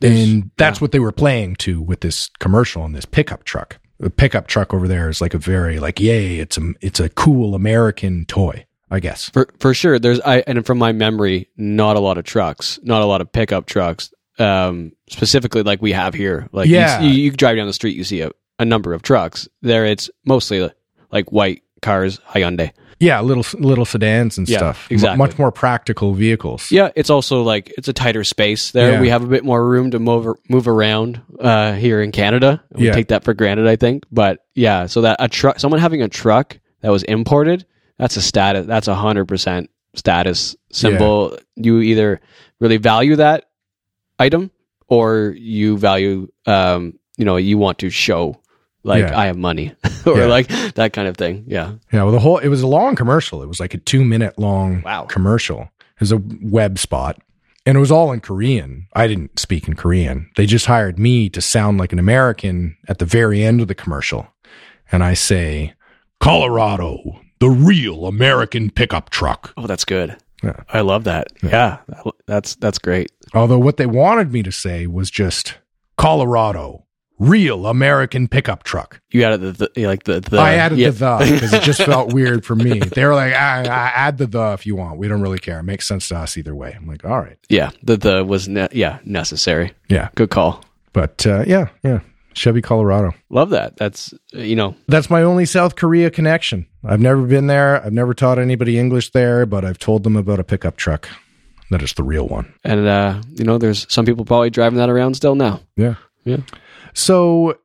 There's- 0.01 0.29
and 0.29 0.51
that's 0.57 0.81
what 0.81 0.93
they 0.93 0.99
were 1.01 1.13
playing 1.13 1.57
to 1.57 1.81
with 1.81 2.01
this 2.01 2.29
commercial 2.41 2.85
and 2.85 2.95
this 2.95 3.05
pickup 3.05 3.45
truck. 3.45 3.79
The 4.01 4.11
pickup 4.11 4.49
truck 4.49 4.75
over 4.75 4.89
there 4.89 5.09
is 5.09 5.21
like 5.21 5.35
a 5.35 5.39
very 5.39 5.79
like, 5.79 6.01
yay, 6.01 6.39
it's 6.39 6.59
a 6.59 6.73
it's 6.81 6.99
a 7.01 7.09
cool 7.09 7.55
American 7.55 8.27
toy, 8.27 8.67
I 8.91 8.99
guess. 9.01 9.31
For 9.31 9.49
for 9.61 9.73
sure, 9.73 9.99
there's 9.99 10.21
I 10.21 10.39
and 10.47 10.67
from 10.67 10.79
my 10.79 10.93
memory, 10.93 11.49
not 11.57 11.97
a 11.97 12.01
lot 12.01 12.19
of 12.19 12.25
trucks, 12.25 12.79
not 12.83 13.03
a 13.03 13.07
lot 13.07 13.21
of 13.21 13.31
pickup 13.33 13.67
trucks, 13.67 14.13
um, 14.39 14.93
specifically 15.09 15.63
like 15.63 15.81
we 15.81 15.93
have 15.93 16.13
here. 16.13 16.49
Like 16.53 16.69
you- 16.69 16.75
Yeah. 16.75 17.01
you, 17.03 17.11
you, 17.11 17.31
drive 17.31 17.57
down 17.57 17.69
the 17.69 17.73
street, 17.73 17.97
you 17.97 18.03
see 18.05 18.21
a, 18.21 18.31
a 18.59 18.65
number 18.65 18.93
of 18.93 19.03
trucks. 19.03 19.49
There, 19.63 19.87
it's 19.87 20.11
mostly 20.27 20.69
like 21.13 21.31
white 21.31 21.63
cars, 21.81 22.19
Hyundai. 22.29 22.73
Yeah, 23.05 23.21
little 23.21 23.45
little 23.61 23.85
sedans 23.85 24.39
and 24.39 24.49
Yeah, 24.49 24.59
stuff. 24.59 24.87
M- 24.91 24.95
exactly. 24.95 25.19
much 25.19 25.39
more 25.39 25.53
practical 25.53 26.15
vehicles. 26.15 26.71
Yeah, 26.73 26.91
it's 26.97 27.11
also 27.11 27.43
like 27.43 27.73
it's 27.77 27.89
a 27.89 27.93
tighter 27.93 28.25
space 28.25 28.71
there. 28.73 28.93
Yeah. 28.93 29.01
We 29.01 29.09
have 29.11 29.23
a 29.23 29.27
bit 29.27 29.45
more 29.45 29.65
room 29.69 29.91
to 29.93 29.99
move 29.99 30.37
move 30.49 30.67
around 30.69 31.21
uh, 31.41 31.73
here 31.75 32.01
in 32.01 32.13
Canada. 32.13 32.63
We 32.73 32.87
Yeah. 32.87 32.93
take 32.93 33.09
that 33.09 33.25
for 33.25 33.35
granted, 33.35 33.67
I 33.67 33.77
think. 33.77 34.05
But 34.11 34.39
yeah, 34.55 34.87
so 34.87 35.03
that 35.03 35.17
a 35.21 35.29
truck, 35.29 35.61
someone 35.61 35.81
having 35.81 36.03
a 36.03 36.09
truck 36.09 36.59
that 36.81 36.91
was 36.91 37.03
imported, 37.05 37.67
that's 37.99 38.17
a 38.17 38.23
status. 38.23 38.67
That's 38.67 38.89
a 38.89 38.95
hundred 38.95 39.27
percent 39.27 39.71
status 39.95 40.57
symbol. 40.73 41.39
You 41.57 41.81
either 41.81 42.21
really 42.61 42.79
value 42.79 43.17
that 43.17 43.45
item 44.19 44.51
or 44.89 45.35
you 45.37 45.77
value, 45.79 46.29
um, 46.47 46.99
you 47.17 47.25
know, 47.25 47.37
you 47.37 47.59
want 47.59 47.79
to 47.79 47.91
show 47.91 48.41
like 48.85 49.01
Yeah. 49.09 49.19
I 49.19 49.27
have 49.27 49.37
money 49.37 49.75
or 50.07 50.19
Yeah. 50.19 50.27
like 50.27 50.49
that 50.75 50.93
kind 50.93 51.09
of 51.09 51.17
thing. 51.17 51.45
Yeah. 51.47 51.73
Yeah, 51.93 52.03
well, 52.05 52.13
the 52.13 52.21
whole 52.21 52.39
it 52.39 52.49
was 52.49 52.63
a 52.63 52.67
long 52.67 52.95
commercial. 52.95 53.43
It 53.43 53.47
was 53.49 53.59
like 53.61 53.75
a 53.75 53.79
two 53.79 54.05
minute 54.05 54.39
long 54.39 54.83
Wow. 54.83 55.05
commercial. 55.05 55.63
It 55.97 56.01
was 56.01 56.13
a 56.13 56.23
web 56.43 56.79
spot, 56.79 57.21
and 57.67 57.77
it 57.77 57.81
was 57.81 57.91
all 57.91 58.13
in 58.13 58.21
Korean. 58.21 58.87
I 58.95 59.07
didn't 59.07 59.39
speak 59.39 59.67
in 59.69 59.75
Korean. 59.75 60.31
They 60.37 60.45
just 60.47 60.67
hired 60.67 60.99
me 60.99 61.29
to 61.31 61.41
sound 61.41 61.79
like 61.79 61.93
an 61.93 61.99
American 61.99 62.77
at 62.89 62.99
the 62.99 63.05
very 63.07 63.43
end 63.45 63.61
of 63.61 63.69
the 63.69 63.75
commercial, 63.75 64.27
and 64.93 65.03
I 65.05 65.15
say, 65.15 65.75
"Colorado, 66.21 67.21
the 67.39 67.49
real 67.49 68.07
American 68.07 68.71
pickup 68.71 69.09
truck." 69.11 69.53
Oh, 69.57 69.67
that's 69.67 69.85
good. 69.85 70.17
Yeah. 70.43 70.57
I 70.69 70.81
love 70.81 71.05
that. 71.05 71.29
Yeah. 71.43 71.79
That's 72.27 72.57
that's 72.57 72.79
great. 72.79 73.13
Although 73.33 73.59
what 73.61 73.77
they 73.77 73.87
wanted 73.87 74.33
me 74.33 74.43
to 74.43 74.51
say 74.53 74.87
was 74.87 75.11
just 75.11 75.55
Colorado, 75.97 76.84
real 77.19 77.67
American 77.67 78.29
pickup 78.29 78.63
truck. 78.65 79.01
You 79.11 79.25
added 79.25 79.41
the, 79.41 79.71
the 79.75 79.87
like 79.87 80.05
the, 80.05 80.21
the 80.21 80.39
I 80.39 80.55
added 80.55 80.79
yeah. 80.79 80.91
the 80.91 81.19
the 81.19 81.31
because 81.33 81.53
it 81.53 81.63
just 81.63 81.83
felt 81.83 82.13
weird 82.15 82.45
for 82.45 82.57
me. 82.57 82.79
They 82.81 83.05
were 83.05 83.15
like, 83.15 83.33
ah, 83.35 83.63
ah, 83.67 83.93
add 83.95 84.19
the 84.19 84.27
the 84.27 84.53
if 84.53 84.67
you 84.67 84.77
want. 84.77 84.99
We 84.99 85.09
don't 85.09 85.23
really 85.23 85.39
care. 85.39 85.61
It 85.61 85.65
makes 85.65 85.87
sense 85.87 86.09
to 86.09 86.17
us 86.17 86.37
either 86.37 86.55
way. 86.55 86.75
I'm 86.77 86.87
like, 86.87 87.05
all 87.05 87.21
right. 87.21 87.39
Yeah, 87.49 87.71
the 87.83 87.97
the 87.97 88.25
was 88.25 88.49
ne- 88.49 88.69
yeah 88.73 88.99
necessary. 89.05 89.73
Yeah. 89.89 90.09
Good 90.15 90.31
call. 90.31 90.65
But 90.93 91.27
uh, 91.27 91.45
yeah, 91.47 91.69
yeah. 91.83 92.01
Chevy 92.35 92.63
Colorado. 92.63 93.15
Love 93.31 93.51
that. 93.51 93.77
That's 93.77 94.13
you 94.33 94.57
know 94.57 94.75
That's 94.89 95.09
my 95.09 95.23
only 95.23 95.45
South 95.45 95.77
Korea 95.77 96.11
connection. 96.11 96.67
I've 96.85 97.01
never 97.01 97.23
been 97.23 97.47
there. 97.47 97.85
I've 97.85 97.93
never 97.93 98.13
taught 98.13 98.39
anybody 98.39 98.79
English 98.79 99.13
there, 99.13 99.47
but 99.47 99.65
I've 99.65 99.79
told 99.79 100.03
them 100.03 100.17
about 100.17 100.41
a 100.41 100.45
pickup 100.45 100.77
truck. 100.77 101.09
That 101.71 101.81
is 101.83 101.95
the 101.95 102.03
real 102.03 102.27
one. 102.29 102.53
and 102.65 102.87
uh 102.87 103.23
you 103.35 103.45
know 103.45 103.59
there's 103.59 103.87
some 103.93 104.05
people 104.05 104.25
probably 104.25 104.51
driving 104.51 104.79
that 104.79 104.91
around 104.91 105.15
still 105.15 105.35
now. 105.37 105.61
Yeah. 105.77 105.95
Yeah. 106.25 106.39
So 106.95 107.59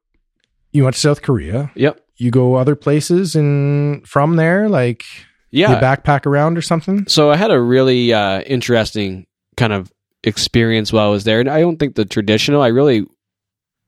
you 0.71 0.83
went 0.83 0.95
to 0.95 0.99
South 1.01 1.21
Korea. 1.21 1.71
Yep. 1.75 1.99
You 2.17 2.31
go 2.31 2.55
other 2.55 2.75
places 2.75 3.35
and 3.35 4.05
from 4.07 4.35
there, 4.35 4.67
like 4.67 5.05
Yeah. 5.51 5.71
you 5.71 5.75
backpack 5.77 6.25
around 6.25 6.57
or 6.57 6.61
something? 6.61 7.07
So 7.07 7.31
I 7.31 7.37
had 7.37 7.51
a 7.51 7.59
really 7.61 8.11
uh, 8.13 8.41
interesting 8.41 9.25
kind 9.55 9.71
of 9.73 9.91
experience 10.23 10.91
while 10.91 11.07
I 11.07 11.11
was 11.11 11.23
there, 11.23 11.39
and 11.39 11.49
I 11.49 11.61
don't 11.61 11.77
think 11.77 11.95
the 11.95 12.05
traditional. 12.05 12.61
I 12.61 12.67
really, 12.67 13.05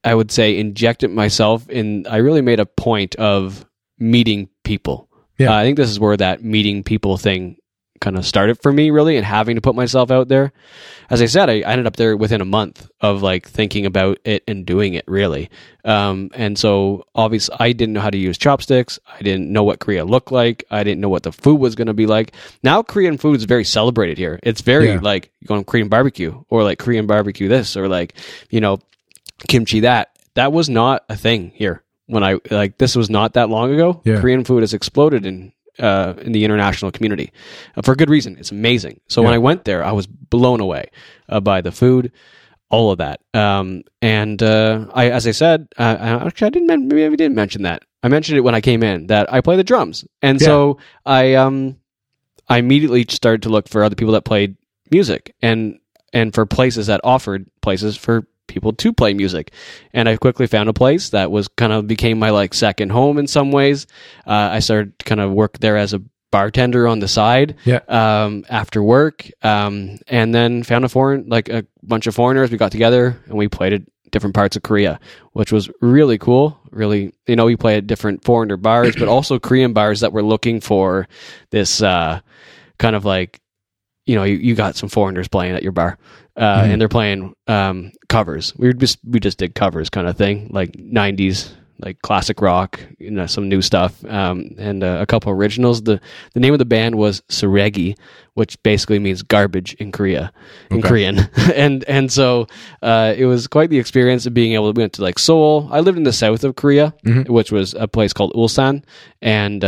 I 0.03 0.15
would 0.15 0.31
say, 0.31 0.57
injected 0.57 1.11
myself 1.11 1.67
in. 1.69 2.07
I 2.07 2.17
really 2.17 2.41
made 2.41 2.59
a 2.61 2.65
point 2.65 3.15
of 3.15 3.65
meeting 3.99 4.47
people. 4.63 5.09
Yeah. 5.37 5.51
Uh, 5.51 5.55
I 5.57 5.63
think 5.63 5.75
this 5.77 5.89
is 5.89 5.99
where 5.99 6.15
that 6.17 6.43
meeting 6.43 6.83
people 6.83 7.17
thing 7.17 7.57
kind 8.01 8.17
of 8.17 8.25
started 8.25 8.61
for 8.61 8.73
me, 8.73 8.89
really, 8.91 9.15
and 9.15 9.25
having 9.25 9.55
to 9.55 9.61
put 9.61 9.75
myself 9.75 10.11
out 10.11 10.27
there. 10.27 10.51
As 11.09 11.21
I 11.21 11.25
said, 11.27 11.49
I, 11.49 11.61
I 11.61 11.71
ended 11.71 11.87
up 11.87 11.95
there 11.95 12.17
within 12.17 12.41
a 12.41 12.45
month 12.45 12.89
of 12.99 13.21
like 13.21 13.47
thinking 13.47 13.85
about 13.85 14.17
it 14.25 14.43
and 14.47 14.65
doing 14.65 14.95
it, 14.95 15.05
really. 15.07 15.49
Um, 15.85 16.29
and 16.33 16.57
so, 16.59 17.05
obviously, 17.15 17.55
I 17.59 17.71
didn't 17.71 17.93
know 17.93 18.01
how 18.01 18.09
to 18.09 18.17
use 18.17 18.37
chopsticks. 18.37 18.99
I 19.07 19.21
didn't 19.21 19.51
know 19.53 19.63
what 19.63 19.79
Korea 19.79 20.03
looked 20.03 20.31
like. 20.31 20.63
I 20.69 20.83
didn't 20.83 20.99
know 21.01 21.09
what 21.09 21.23
the 21.23 21.31
food 21.31 21.59
was 21.61 21.75
going 21.75 21.87
to 21.87 21.93
be 21.93 22.07
like. 22.07 22.33
Now, 22.63 22.81
Korean 22.83 23.17
food 23.17 23.37
is 23.37 23.43
very 23.45 23.63
celebrated 23.63 24.17
here. 24.17 24.39
It's 24.43 24.61
very 24.61 24.89
Yeah. 24.89 24.99
like 25.01 25.31
going 25.45 25.63
Korean 25.63 25.87
barbecue 25.87 26.43
or 26.49 26.63
like 26.63 26.79
Korean 26.79 27.07
barbecue 27.07 27.47
this 27.47 27.77
or 27.77 27.87
like, 27.87 28.13
you 28.49 28.59
know, 28.61 28.79
kimchi 29.47 29.81
that. 29.81 30.09
That 30.35 30.51
was 30.53 30.69
not 30.69 31.03
a 31.09 31.15
thing 31.17 31.51
here 31.55 31.83
when 32.07 32.23
I 32.23 32.39
like 32.49 32.77
this 32.77 32.95
was 32.95 33.09
not 33.09 33.33
that 33.33 33.49
long 33.49 33.73
ago. 33.73 34.01
Yeah. 34.05 34.19
Korean 34.21 34.43
food 34.45 34.63
has 34.63 34.73
exploded 34.73 35.25
in 35.25 35.51
uh, 35.81 36.13
in 36.21 36.31
the 36.31 36.45
international 36.45 36.91
community 36.91 37.31
uh, 37.75 37.81
for 37.81 37.95
good 37.95 38.09
reason. 38.09 38.37
It's 38.37 38.51
amazing. 38.51 39.01
So 39.09 39.21
when 39.21 39.33
I 39.33 39.37
went 39.39 39.65
there, 39.65 39.83
I 39.83 39.91
was 39.91 40.07
blown 40.07 40.61
away 40.61 40.89
uh, 41.27 41.39
by 41.41 41.61
the 41.61 41.71
food, 41.71 42.11
all 42.69 42.91
of 42.91 42.99
that. 42.99 43.19
Um, 43.33 43.83
and 44.01 44.41
uh, 44.41 44.85
I, 44.93 45.09
as 45.09 45.27
I 45.27 45.31
said, 45.31 45.67
I- 45.77 46.25
actually, 46.25 46.47
I 46.47 46.49
didn't. 46.51 46.87
Maybe 46.87 47.05
I 47.05 47.09
didn't 47.09 47.35
mention 47.35 47.63
that. 47.63 47.83
I 48.03 48.07
mentioned 48.07 48.37
it 48.37 48.41
when 48.41 48.55
I 48.55 48.61
came 48.61 48.81
in 48.83 49.07
that 49.07 49.31
I 49.33 49.41
play 49.41 49.57
the 49.57 49.63
drums, 49.63 50.05
and 50.21 50.39
Yeah. 50.39 50.45
so 50.47 50.77
I 51.05 51.35
um 51.35 51.77
I 52.49 52.57
immediately 52.57 53.05
started 53.09 53.43
to 53.43 53.49
look 53.49 53.67
for 53.69 53.83
other 53.83 53.95
people 53.95 54.13
that 54.13 54.25
played 54.25 54.55
music 54.91 55.33
and 55.41 55.77
and 56.13 56.33
for 56.33 56.45
places 56.45 56.87
that 56.87 56.99
offered 57.03 57.45
places 57.61 57.95
for 57.95 58.25
people 58.47 58.73
to 58.73 58.91
play 58.93 59.13
music. 59.13 59.51
And 59.93 60.09
I 60.09 60.17
quickly 60.17 60.47
found 60.47 60.69
a 60.69 60.73
place 60.73 61.09
that 61.09 61.31
was 61.31 61.47
kind 61.47 61.71
of 61.73 61.87
became 61.87 62.19
my 62.19 62.29
like 62.31 62.53
second 62.53 62.91
home 62.91 63.17
in 63.17 63.27
some 63.27 63.51
ways. 63.51 63.87
Uh, 64.27 64.49
I 64.51 64.59
started 64.59 64.97
to 64.99 65.05
kind 65.05 65.21
of 65.21 65.31
work 65.31 65.59
there 65.59 65.77
as 65.77 65.93
a 65.93 66.01
bartender 66.31 66.87
on 66.87 66.99
the 66.99 67.07
side 67.07 67.55
Yeah. 67.65 67.79
um, 67.89 68.45
after 68.49 68.81
work, 68.81 69.29
um, 69.41 69.97
and 70.07 70.33
then 70.33 70.63
found 70.63 70.85
a 70.85 70.89
foreign 70.89 71.25
like 71.27 71.49
a 71.49 71.65
bunch 71.83 72.07
of 72.07 72.15
foreigners. 72.15 72.51
We 72.51 72.57
got 72.57 72.71
together 72.71 73.21
and 73.25 73.35
we 73.37 73.47
played 73.49 73.73
at 73.73 73.81
different 74.11 74.35
parts 74.35 74.55
of 74.57 74.63
Korea, 74.63 74.99
which 75.33 75.51
was 75.51 75.69
really 75.81 76.17
cool. 76.17 76.57
Really, 76.71 77.13
you 77.27 77.35
know, 77.35 77.45
we 77.45 77.57
played 77.57 77.77
at 77.79 77.87
different 77.87 78.23
foreigner 78.23 78.55
bars, 78.57 78.95
but 78.95 79.07
also 79.09 79.39
Korean 79.39 79.73
bars 79.73 79.99
that 80.01 80.13
were 80.13 80.23
looking 80.23 80.61
for 80.61 81.07
this 81.49 81.81
uh, 81.81 82.21
kind 82.79 82.95
of 82.95 83.03
like 83.05 83.39
you 84.07 84.15
know, 84.15 84.23
you, 84.23 84.37
you 84.37 84.55
got 84.55 84.75
some 84.75 84.89
foreigners 84.89 85.27
playing 85.27 85.53
at 85.55 85.61
your 85.63 85.71
bar, 85.71 85.97
uh, 86.37 86.61
Mhm. 86.63 86.69
and 86.71 86.81
they're 86.81 86.89
playing 86.89 87.33
um, 87.47 87.91
covers. 88.09 88.53
We 88.57 88.73
just 88.73 88.99
we 89.05 89.19
just 89.19 89.37
did 89.37 89.55
covers 89.55 89.89
kind 89.89 90.07
of 90.07 90.17
thing, 90.17 90.49
like 90.51 90.71
'90s, 90.73 91.51
like 91.79 92.01
classic 92.03 92.41
rock, 92.41 92.79
you 92.99 93.09
know, 93.11 93.25
some 93.25 93.49
new 93.49 93.61
stuff, 93.61 94.03
um, 94.05 94.51
and 94.57 94.83
uh, 94.83 94.99
a 95.01 95.05
couple 95.05 95.31
originals. 95.31 95.81
the 95.83 95.99
The 96.33 96.39
name 96.39 96.53
of 96.53 96.59
the 96.59 96.65
band 96.65 96.95
was 96.95 97.21
Suregi, 97.29 97.95
which 98.35 98.61
basically 98.63 98.99
means 98.99 99.23
garbage 99.23 99.73
in 99.79 99.91
Korea, 99.91 100.31
in 100.69 100.77
Okay. 100.77 100.87
Korean, 100.87 101.19
and 101.55 101.83
and 101.87 102.11
so 102.11 102.47
uh, 102.83 103.13
it 103.17 103.25
was 103.25 103.47
quite 103.47 103.69
the 103.69 103.79
experience 103.79 104.25
of 104.27 104.33
being 104.33 104.53
able 104.53 104.71
to 104.73 104.77
we 104.77 104.83
went 104.83 104.93
to 104.93 105.01
like 105.01 105.17
Seoul. 105.19 105.67
I 105.71 105.79
lived 105.81 105.97
in 105.97 106.03
the 106.03 106.13
south 106.13 106.43
of 106.43 106.55
Korea, 106.55 106.93
Mhm. 107.05 107.29
which 107.29 107.51
was 107.51 107.73
a 107.73 107.87
place 107.87 108.13
called 108.13 108.31
Ulsan, 108.35 108.83
and 109.21 109.63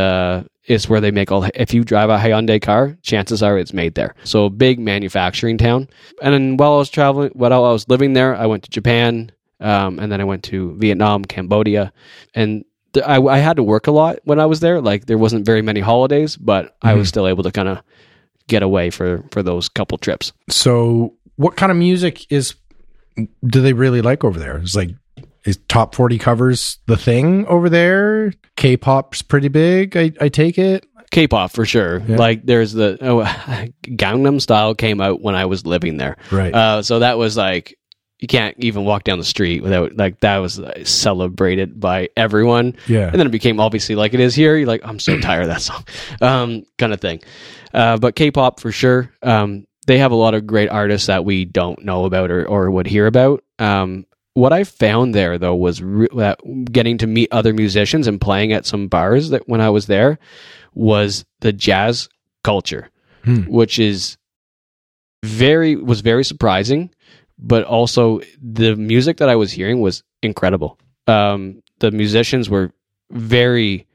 it's 0.65 0.87
where 0.87 1.01
they 1.01 1.11
make 1.11 1.31
all. 1.31 1.45
If 1.55 1.73
you 1.73 1.83
drive 1.83 2.09
a 2.09 2.17
Hyundai 2.17 2.61
car, 2.61 2.97
chances 3.01 3.43
are 3.43 3.57
it's 3.57 3.73
made 3.73 3.95
there. 3.95 4.15
So 4.23 4.45
a 4.45 4.49
big 4.49 4.79
manufacturing 4.79 5.57
town. 5.57 5.89
And 6.21 6.33
then 6.33 6.57
while 6.57 6.73
I 6.73 6.77
was 6.77 6.89
traveling, 6.89 7.31
while 7.33 7.53
I 7.53 7.71
was 7.71 7.87
living 7.89 8.13
there, 8.13 8.35
I 8.35 8.45
went 8.45 8.63
to 8.63 8.69
Japan, 8.69 9.31
um, 9.59 9.99
and 9.99 10.11
then 10.11 10.21
I 10.21 10.23
went 10.23 10.43
to 10.45 10.75
Vietnam, 10.77 11.25
Cambodia, 11.25 11.91
and. 12.33 12.63
th- 12.93 13.05
I, 13.05 13.19
I 13.19 13.39
had 13.39 13.55
to 13.55 13.63
work 13.63 13.87
a 13.87 13.91
lot 13.91 14.19
when 14.23 14.39
I 14.39 14.45
was 14.45 14.59
there. 14.59 14.79
Like 14.79 15.07
there 15.07 15.17
wasn't 15.17 15.47
very 15.47 15.63
many 15.63 15.79
holidays, 15.79 16.37
but 16.37 16.77
I 16.83 16.93
was 16.93 17.09
still 17.09 17.27
able 17.27 17.41
to 17.43 17.51
kind 17.51 17.67
of 17.67 17.81
get 18.47 18.61
away 18.61 18.91
for 18.91 19.23
for 19.31 19.41
those 19.41 19.67
couple 19.67 19.97
trips. 19.97 20.31
So, 20.49 21.15
what 21.35 21.55
kind 21.55 21.71
of 21.71 21.77
music 21.77 22.31
is 22.31 22.53
do 23.45 23.61
they 23.61 23.73
really 23.73 24.01
like 24.01 24.23
over 24.23 24.39
there? 24.39 24.57
It's 24.57 24.75
like 24.75 24.91
is 25.45 25.59
top 25.67 25.95
forty 25.95 26.17
covers 26.17 26.79
the 26.85 26.97
thing 26.97 27.45
over 27.47 27.69
there? 27.69 28.33
K-pop's 28.55 29.21
pretty 29.21 29.47
big. 29.47 29.97
I, 29.97 30.11
I 30.21 30.29
take 30.29 30.57
it. 30.57 30.85
K-pop 31.11 31.51
for 31.51 31.65
sure. 31.65 31.99
Yeah. 31.99 32.17
Like 32.17 32.45
there's 32.45 32.73
the 32.73 32.97
oh, 33.01 33.23
Gangnam 33.83 34.41
Style 34.41 34.73
came 34.73 34.99
out 34.99 35.21
when 35.21 35.35
I 35.35 35.45
was 35.45 35.65
living 35.65 35.97
there. 35.97 36.17
Right. 36.31 36.53
Uh, 36.53 36.81
so 36.81 36.99
that 36.99 37.17
was 37.17 37.37
like 37.37 37.77
you 38.23 38.27
can't 38.27 38.55
even 38.59 38.85
walk 38.85 39.03
down 39.03 39.17
the 39.19 39.25
street 39.25 39.61
without 39.61 39.97
like 39.97 40.21
that 40.21 40.37
was 40.37 40.57
uh, 40.57 40.85
celebrated 40.85 41.77
by 41.77 42.07
everyone. 42.15 42.75
yeah. 42.87 43.07
And 43.09 43.19
then 43.19 43.27
it 43.27 43.31
became 43.31 43.59
obviously 43.59 43.95
like 43.95 44.13
it 44.13 44.21
is 44.21 44.33
here. 44.33 44.55
You're 44.55 44.65
like, 44.65 44.81
I'm 44.85 44.97
so 44.97 45.17
tired 45.21 45.41
of 45.43 45.47
that 45.49 45.61
song, 45.61 45.83
um, 46.21 46.63
kind 46.77 46.93
of 46.93 47.01
thing. 47.01 47.21
Uh, 47.73 47.97
but 47.97 48.15
K-pop 48.15 48.61
for 48.61 48.71
sure. 48.71 49.11
Um, 49.21 49.67
they 49.87 49.97
have 49.97 50.13
a 50.13 50.15
lot 50.15 50.35
of 50.35 50.47
great 50.47 50.69
artists 50.69 51.07
that 51.07 51.25
we 51.25 51.43
don't 51.43 51.83
know 51.83 52.05
about 52.05 52.31
or, 52.31 52.47
or 52.47 52.71
would 52.71 52.87
hear 52.87 53.07
about. 53.07 53.43
Um, 53.59 54.05
what 54.35 54.51
I 54.53 54.63
found 54.63 55.13
there 55.13 55.37
though 55.37 55.55
was 55.55 55.81
re- 55.81 56.07
that 56.15 56.39
getting 56.71 56.97
to 56.99 57.07
meet 57.07 57.29
other 57.31 57.53
musicians 57.53 58.07
and 58.07 58.19
playing 58.19 58.51
at 58.53 58.65
some 58.65 58.87
bars 58.87 59.29
that 59.29 59.47
when 59.47 59.61
I 59.61 59.69
was 59.69 59.85
there 59.87 60.17
was 60.73 61.23
the 61.41 61.53
jazz 61.53 62.09
culture, 62.43 62.89
Hmm. 63.23 63.41
which 63.43 63.79
is 63.79 64.17
very 65.23 65.75
was 65.75 66.01
very 66.01 66.23
surprising, 66.23 66.89
but 67.37 67.63
also 67.63 68.21
the 68.41 68.75
music 68.75 69.17
that 69.17 69.29
I 69.29 69.35
was 69.35 69.51
hearing 69.51 69.79
was 69.81 70.03
incredible. 70.21 70.77
Um, 71.07 71.61
the 71.79 71.91
musicians 71.91 72.49
were 72.49 72.71
very, 73.11 73.85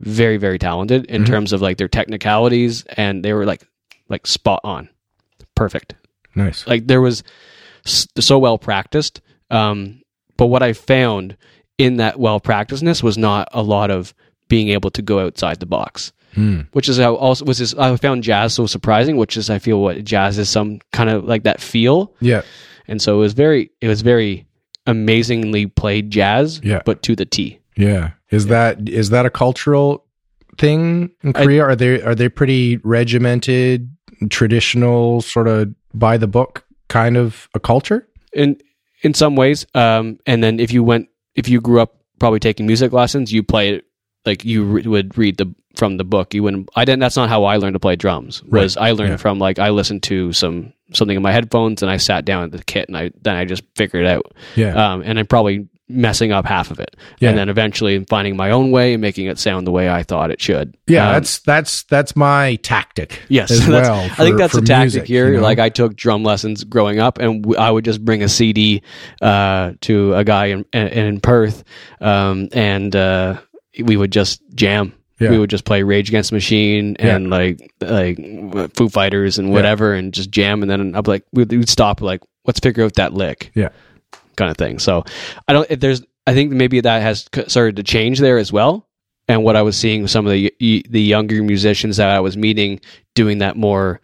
very, 0.00 0.36
very 0.36 0.58
talented 0.58 1.04
in 1.06 1.22
Mhm. 1.24 1.26
terms 1.26 1.52
of 1.52 1.60
like 1.60 1.76
their 1.76 1.88
technicalities, 1.88 2.84
and 2.96 3.24
they 3.24 3.32
were 3.32 3.44
like 3.46 3.62
like 4.08 4.26
spot 4.26 4.60
on, 4.64 4.88
perfect. 5.54 5.94
Nice. 6.34 6.66
Like 6.66 6.86
there 6.86 7.00
was 7.02 7.22
s- 7.84 8.06
so 8.18 8.38
well 8.38 8.56
practiced. 8.58 9.20
Um, 9.50 10.02
but 10.36 10.46
what 10.46 10.62
I 10.62 10.72
found 10.72 11.36
in 11.78 11.96
that 11.96 12.18
well 12.20 12.40
practicedness 12.40 13.02
was 13.02 13.16
not 13.18 13.48
a 13.52 13.62
lot 13.62 13.90
of 13.90 14.14
being 14.48 14.68
able 14.68 14.90
to 14.90 15.02
go 15.02 15.20
outside 15.20 15.60
the 15.60 15.66
box 15.66 16.12
Hmm. 16.34 16.60
which 16.72 16.88
is 16.90 16.98
how 16.98 17.14
also 17.14 17.44
was 17.46 17.56
this 17.58 17.74
I 17.74 17.96
found 17.96 18.22
jazz 18.22 18.52
so 18.52 18.66
surprising, 18.66 19.16
which 19.16 19.36
is 19.38 19.48
I 19.48 19.58
feel 19.58 19.80
what 19.80 20.04
jazz 20.04 20.36
is 20.38 20.50
some 20.50 20.78
kind 20.92 21.08
of 21.08 21.24
like 21.24 21.44
that 21.44 21.58
feel, 21.60 22.12
Yeah. 22.20 22.42
and 22.86 23.00
so 23.00 23.16
it 23.16 23.20
was 23.20 23.32
very 23.32 23.70
it 23.80 23.88
was 23.88 24.02
very 24.02 24.46
amazingly 24.86 25.66
played 25.66 26.10
jazz, 26.10 26.60
Yeah. 26.62 26.82
but 26.84 27.02
to 27.04 27.16
the 27.16 27.24
T. 27.24 27.58
Yeah. 27.76 28.10
Is 28.30 28.46
that 28.48 28.88
is 28.90 29.08
that 29.08 29.24
a 29.24 29.30
cultural 29.30 30.04
thing 30.58 31.10
in 31.22 31.30
I- 31.34 31.44
Korea? 31.44 31.62
are 31.64 31.74
they 31.76 32.02
are 32.02 32.14
they 32.14 32.28
pretty 32.28 32.76
regimented, 32.84 33.88
traditional, 34.28 35.22
sort 35.22 35.48
of 35.48 35.74
by 35.94 36.18
the 36.18 36.26
book 36.28 36.64
kind 36.88 37.16
of 37.16 37.48
a 37.54 37.60
culture? 37.60 38.06
in 38.34 38.54
in 39.02 39.14
some 39.14 39.36
ways. 39.36 39.66
Um, 39.74 40.18
and 40.26 40.42
then 40.42 40.60
if 40.60 40.72
you 40.72 40.82
went 40.84 41.08
if 41.34 41.48
you 41.48 41.60
grew 41.60 41.80
up 41.80 41.94
probably 42.18 42.40
taking 42.40 42.66
music 42.66 42.92
lessons, 42.92 43.32
you 43.32 43.42
play 43.42 43.74
it 43.74 43.84
like 44.26 44.44
you 44.44 44.64
re- 44.64 44.82
would 44.82 45.16
read 45.16 45.36
the 45.38 45.54
from 45.76 45.96
the 45.96 46.04
book. 46.04 46.34
You 46.34 46.42
wouldn't. 46.42 46.68
I 46.74 46.84
didn't. 46.84 47.00
That's 47.00 47.16
not 47.16 47.28
how 47.28 47.44
I 47.44 47.56
learned 47.56 47.74
to 47.74 47.78
play 47.80 47.94
drums. 47.96 48.42
Was 48.44 48.76
I 48.76 48.90
learned 48.92 49.10
Yeah. 49.12 49.16
from 49.18 49.38
like 49.38 49.58
I 49.58 49.70
listened 49.70 50.02
to 50.04 50.32
some 50.32 50.72
something 50.92 51.16
in 51.16 51.22
my 51.22 51.32
headphones 51.32 51.82
and 51.82 51.90
I 51.90 51.98
sat 51.98 52.24
down 52.24 52.44
at 52.44 52.50
the 52.52 52.64
kit 52.64 52.88
and 52.88 52.96
I 52.96 53.10
then 53.22 53.36
I 53.36 53.44
just 53.44 53.62
figured 53.76 54.04
it 54.04 54.08
out. 54.10 54.32
Yeah. 54.56 54.74
um, 54.92 55.02
and 55.04 55.18
I'm 55.18 55.26
probably 55.26 55.68
messing 55.88 56.32
up 56.32 56.44
half 56.44 56.70
of 56.70 56.78
it, 56.80 56.96
Yeah. 57.20 57.30
and 57.30 57.38
then 57.38 57.48
eventually 57.48 58.04
finding 58.04 58.36
my 58.36 58.50
own 58.50 58.70
way 58.70 58.92
and 58.94 59.00
making 59.00 59.26
it 59.26 59.38
sound 59.38 59.66
the 59.66 59.70
way 59.70 59.88
I 59.88 60.02
thought 60.02 60.30
it 60.30 60.40
should. 60.40 60.76
yeah, 60.86 61.06
Um, 61.08 61.12
that's 61.14 61.38
that's 61.40 61.82
that's 61.84 62.14
my 62.14 62.56
tactic. 62.56 63.20
yes. 63.28 63.50
well. 63.68 64.04
I 64.04 64.08
think 64.16 64.36
that's 64.38 64.54
a 64.54 64.60
tactic 64.60 64.94
music, 64.94 65.06
here. 65.06 65.28
you 65.30 65.36
know? 65.38 65.42
Like 65.42 65.58
I 65.58 65.68
took 65.70 65.96
drum 65.96 66.22
lessons 66.24 66.64
growing 66.64 66.98
up, 66.98 67.18
and 67.18 67.42
w- 67.42 67.58
I 67.58 67.70
would 67.70 67.84
just 67.84 68.04
bring 68.04 68.22
a 68.22 68.28
CD 68.28 68.82
uh, 69.22 69.72
to 69.82 70.14
a 70.14 70.24
guy 70.24 70.46
in 70.46 70.64
in, 70.72 70.86
in 70.88 71.20
Perth, 71.20 71.64
um, 72.00 72.48
and 72.52 72.94
uh, 72.94 73.38
we 73.82 73.96
would 73.96 74.12
just 74.12 74.40
jam. 74.54 74.92
Yeah. 75.20 75.30
We 75.30 75.38
would 75.40 75.50
just 75.50 75.64
play 75.64 75.82
Rage 75.82 76.08
Against 76.10 76.30
the 76.30 76.36
Machine 76.36 76.94
and 77.00 77.28
like 77.28 77.72
like 77.80 78.18
Foo 78.76 78.88
Fighters 78.88 79.36
and 79.38 79.50
whatever, 79.50 79.92
and 79.94 80.14
just 80.14 80.30
jam. 80.30 80.62
And 80.62 80.70
then 80.70 80.94
I'd 80.94 81.02
be 81.02 81.10
like, 81.10 81.24
we'd, 81.32 81.50
we'd 81.50 81.68
stop, 81.68 82.00
like, 82.00 82.22
let's 82.44 82.60
figure 82.60 82.84
out 82.84 82.94
that 82.94 83.14
lick. 83.14 83.50
Yeah. 83.54 83.70
Kind 84.38 84.50
of 84.50 84.56
thing. 84.56 84.78
So 84.78 85.04
I 85.46 85.52
don't. 85.52 85.70
If 85.70 85.80
there's, 85.80 86.02
I 86.26 86.32
think 86.32 86.52
maybe 86.52 86.80
that 86.80 87.02
has 87.02 87.28
started 87.48 87.76
to 87.76 87.82
change 87.82 88.20
there 88.20 88.38
as 88.38 88.50
well. 88.50 88.88
And 89.28 89.44
what 89.44 89.56
I 89.56 89.62
was 89.62 89.76
seeing 89.76 90.06
some 90.06 90.26
of 90.26 90.32
the 90.32 90.54
the 90.88 91.02
younger 91.02 91.42
musicians 91.42 91.98
that 91.98 92.08
I 92.08 92.20
was 92.20 92.36
meeting 92.36 92.80
doing 93.14 93.38
that 93.38 93.56
more 93.56 94.00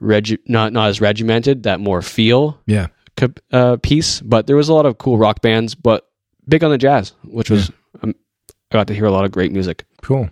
regi- 0.00 0.38
not 0.46 0.72
not 0.72 0.88
as 0.88 1.00
regimented, 1.00 1.62
that 1.64 1.78
more 1.78 2.02
feel 2.02 2.60
yeah. 2.66 2.88
uh, 3.52 3.76
piece. 3.76 4.20
But 4.20 4.48
there 4.48 4.56
was 4.56 4.68
a 4.68 4.74
lot 4.74 4.86
of 4.86 4.98
cool 4.98 5.18
rock 5.18 5.40
bands, 5.40 5.76
but 5.76 6.08
big 6.48 6.64
on 6.64 6.70
the 6.70 6.78
jazz, 6.78 7.12
which 7.24 7.50
was 7.50 7.70
um, 8.02 8.14
I 8.72 8.74
got 8.74 8.88
to 8.88 8.94
hear 8.94 9.06
a 9.06 9.12
lot 9.12 9.24
of 9.24 9.30
great 9.30 9.52
music. 9.52 9.84
Cool. 10.02 10.30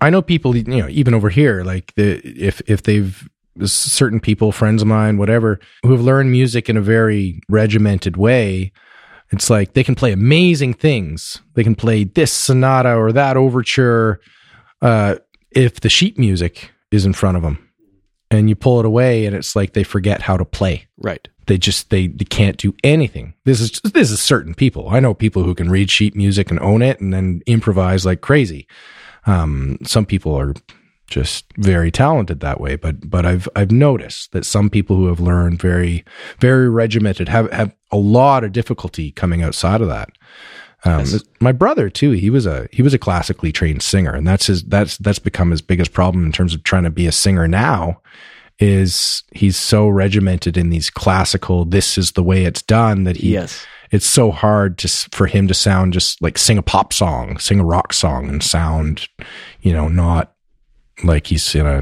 I 0.00 0.10
know 0.10 0.22
people, 0.22 0.56
you 0.56 0.64
know, 0.64 0.88
even 0.88 1.14
over 1.14 1.30
here, 1.30 1.62
like 1.62 1.94
the 1.94 2.20
if 2.24 2.62
if 2.66 2.82
they've 2.82 3.28
certain 3.64 4.20
people, 4.20 4.52
friends 4.52 4.82
of 4.82 4.88
mine, 4.88 5.16
whatever, 5.16 5.60
who 5.82 5.92
have 5.92 6.00
learned 6.00 6.30
music 6.30 6.68
in 6.68 6.76
a 6.76 6.80
very 6.80 7.40
regimented 7.48 8.16
way. 8.16 8.72
It's 9.34 9.50
like 9.50 9.72
they 9.72 9.82
can 9.82 9.96
play 9.96 10.12
amazing 10.12 10.74
things. 10.74 11.40
They 11.54 11.64
can 11.64 11.74
play 11.74 12.04
this 12.04 12.32
sonata 12.32 12.94
or 12.94 13.12
that 13.12 13.36
overture. 13.36 14.20
Uh, 14.80 15.16
if 15.50 15.80
the 15.80 15.88
sheet 15.88 16.18
music 16.18 16.70
is 16.92 17.04
in 17.04 17.12
front 17.12 17.36
of 17.36 17.42
them, 17.42 17.68
and 18.30 18.48
you 18.48 18.54
pull 18.54 18.78
it 18.78 18.86
away, 18.86 19.26
and 19.26 19.34
it's 19.34 19.56
like 19.56 19.72
they 19.72 19.82
forget 19.82 20.22
how 20.22 20.36
to 20.36 20.44
play. 20.44 20.86
Right. 20.98 21.26
They 21.46 21.58
just 21.58 21.90
they, 21.90 22.06
they 22.06 22.24
can't 22.24 22.56
do 22.56 22.74
anything. 22.84 23.34
This 23.44 23.60
is 23.60 23.80
this 23.92 24.10
is 24.12 24.22
certain 24.22 24.54
people. 24.54 24.88
I 24.88 25.00
know 25.00 25.14
people 25.14 25.42
who 25.42 25.54
can 25.54 25.68
read 25.68 25.90
sheet 25.90 26.14
music 26.14 26.50
and 26.50 26.60
own 26.60 26.80
it, 26.80 27.00
and 27.00 27.12
then 27.12 27.42
improvise 27.46 28.06
like 28.06 28.20
crazy. 28.20 28.68
Um, 29.26 29.78
some 29.82 30.06
people 30.06 30.34
are 30.34 30.54
just 31.14 31.44
very 31.56 31.92
talented 31.92 32.40
that 32.40 32.60
way. 32.60 32.74
But 32.74 33.08
but 33.08 33.24
I've 33.24 33.48
I've 33.54 33.70
noticed 33.70 34.32
that 34.32 34.44
some 34.44 34.68
people 34.68 34.96
who 34.96 35.06
have 35.06 35.20
learned 35.20 35.62
very 35.62 36.04
very 36.40 36.68
regimented 36.68 37.28
have 37.28 37.50
have 37.52 37.72
a 37.92 37.96
lot 37.96 38.42
of 38.42 38.50
difficulty 38.50 39.12
coming 39.12 39.40
outside 39.40 39.80
of 39.80 39.86
that. 39.86 40.10
Um, 40.84 40.98
yes. 40.98 41.22
My 41.40 41.52
brother 41.52 41.88
too. 41.88 42.10
He 42.10 42.30
was 42.30 42.46
a 42.46 42.68
he 42.72 42.82
was 42.82 42.92
a 42.92 42.98
classically 42.98 43.52
trained 43.52 43.82
singer, 43.82 44.12
and 44.12 44.26
that's 44.26 44.48
his 44.48 44.64
that's 44.64 44.98
that's 44.98 45.20
become 45.20 45.52
his 45.52 45.62
biggest 45.62 45.92
problem 45.92 46.26
in 46.26 46.32
terms 46.32 46.52
of 46.52 46.64
trying 46.64 46.82
to 46.82 46.90
be 46.90 47.06
a 47.06 47.12
singer 47.12 47.46
now. 47.46 48.00
Is 48.58 49.22
he's 49.32 49.56
so 49.56 49.88
regimented 49.88 50.56
in 50.56 50.70
these 50.70 50.90
classical? 50.90 51.64
This 51.64 51.96
is 51.96 52.12
the 52.12 52.22
way 52.24 52.44
it's 52.44 52.62
done 52.62 53.04
that 53.04 53.18
he. 53.18 53.34
Yes. 53.34 53.64
It's 53.90 54.08
so 54.08 54.32
hard 54.32 54.78
to 54.78 54.88
for 55.12 55.28
him 55.28 55.46
to 55.46 55.54
sound 55.54 55.92
just 55.92 56.20
like 56.20 56.38
sing 56.38 56.58
a 56.58 56.62
pop 56.62 56.92
song, 56.92 57.38
sing 57.38 57.60
a 57.60 57.64
rock 57.64 57.92
song, 57.92 58.28
and 58.28 58.42
sound, 58.42 59.08
you 59.60 59.72
know, 59.72 59.86
not 59.86 60.33
like 61.02 61.26
he's 61.26 61.54
in 61.54 61.66
a 61.66 61.80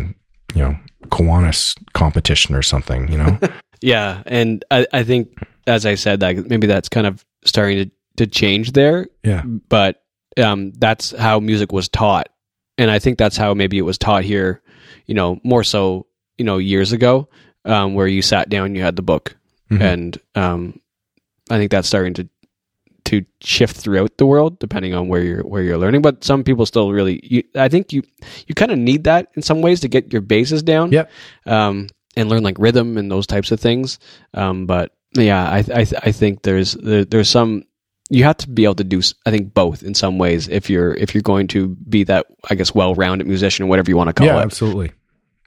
you 0.54 0.62
know 0.62 0.76
Kiwanis 1.06 1.76
competition 1.92 2.54
or 2.54 2.62
something. 2.62 3.10
You 3.10 3.18
know. 3.18 3.38
yeah, 3.80 4.22
and 4.26 4.64
I, 4.70 4.86
I 4.92 5.02
think 5.04 5.36
as 5.66 5.86
I 5.86 5.94
said 5.94 6.20
that 6.20 6.48
maybe 6.48 6.66
that's 6.66 6.88
kind 6.88 7.06
of 7.06 7.24
starting 7.44 7.84
to 7.84 7.90
to 8.16 8.26
change 8.26 8.72
there. 8.72 9.08
Yeah, 9.22 9.42
but 9.44 10.02
um, 10.36 10.72
that's 10.72 11.10
how 11.12 11.40
music 11.40 11.72
was 11.72 11.88
taught, 11.88 12.28
and 12.78 12.90
I 12.90 12.98
think 12.98 13.18
that's 13.18 13.36
how 13.36 13.54
maybe 13.54 13.78
it 13.78 13.82
was 13.82 13.98
taught 13.98 14.24
here. 14.24 14.62
You 15.06 15.14
know, 15.14 15.40
more 15.44 15.64
so 15.64 16.06
you 16.38 16.44
know 16.44 16.58
years 16.58 16.92
ago, 16.92 17.28
um, 17.64 17.94
where 17.94 18.06
you 18.06 18.22
sat 18.22 18.48
down, 18.48 18.74
you 18.74 18.82
had 18.82 18.96
the 18.96 19.02
book, 19.02 19.36
mm-hmm. 19.70 19.82
and 19.82 20.18
um, 20.34 20.80
I 21.50 21.58
think 21.58 21.70
that's 21.70 21.88
starting 21.88 22.14
to 22.14 22.28
to 23.12 23.24
shift 23.42 23.76
throughout 23.76 24.16
the 24.16 24.24
world 24.24 24.58
depending 24.58 24.94
on 24.94 25.06
where 25.08 25.22
you're 25.22 25.42
where 25.42 25.62
you're 25.62 25.76
learning. 25.76 26.00
But 26.00 26.24
some 26.24 26.42
people 26.42 26.64
still 26.66 26.90
really 26.92 27.20
you, 27.22 27.42
i 27.54 27.68
think 27.68 27.92
you 27.92 28.02
you 28.46 28.54
kind 28.54 28.72
of 28.72 28.78
need 28.78 29.04
that 29.04 29.28
in 29.34 29.42
some 29.42 29.60
ways 29.60 29.80
to 29.80 29.88
get 29.88 30.12
your 30.12 30.22
bases 30.22 30.62
down 30.62 30.92
yeah 30.92 31.06
um, 31.46 31.88
and 32.16 32.28
learn 32.28 32.42
like 32.42 32.58
rhythm 32.58 32.96
and 32.96 33.10
those 33.10 33.26
types 33.26 33.52
of 33.52 33.60
things. 33.60 33.98
Um, 34.34 34.66
but 34.66 34.92
yeah 35.14 35.44
i 35.44 35.58
i, 35.74 35.86
I 36.04 36.12
think 36.12 36.42
there's 36.42 36.72
there, 36.72 37.04
there's 37.04 37.28
some 37.28 37.64
you 38.08 38.24
have 38.24 38.38
to 38.38 38.48
be 38.48 38.64
able 38.64 38.76
to 38.76 38.84
do 38.84 39.02
i 39.26 39.30
think 39.30 39.52
both 39.52 39.82
in 39.82 39.94
some 39.94 40.16
ways 40.16 40.48
if 40.48 40.70
you're 40.70 40.94
if 40.94 41.14
you're 41.14 41.22
going 41.22 41.48
to 41.48 41.68
be 41.68 42.04
that 42.04 42.26
i 42.48 42.54
guess 42.54 42.74
well-rounded 42.74 43.26
musician 43.26 43.64
or 43.64 43.68
whatever 43.68 43.90
you 43.90 43.96
want 43.96 44.08
to 44.08 44.14
call 44.14 44.26
it. 44.26 44.30
yeah, 44.30 44.40
it. 44.40 44.44
absolutely. 44.44 44.92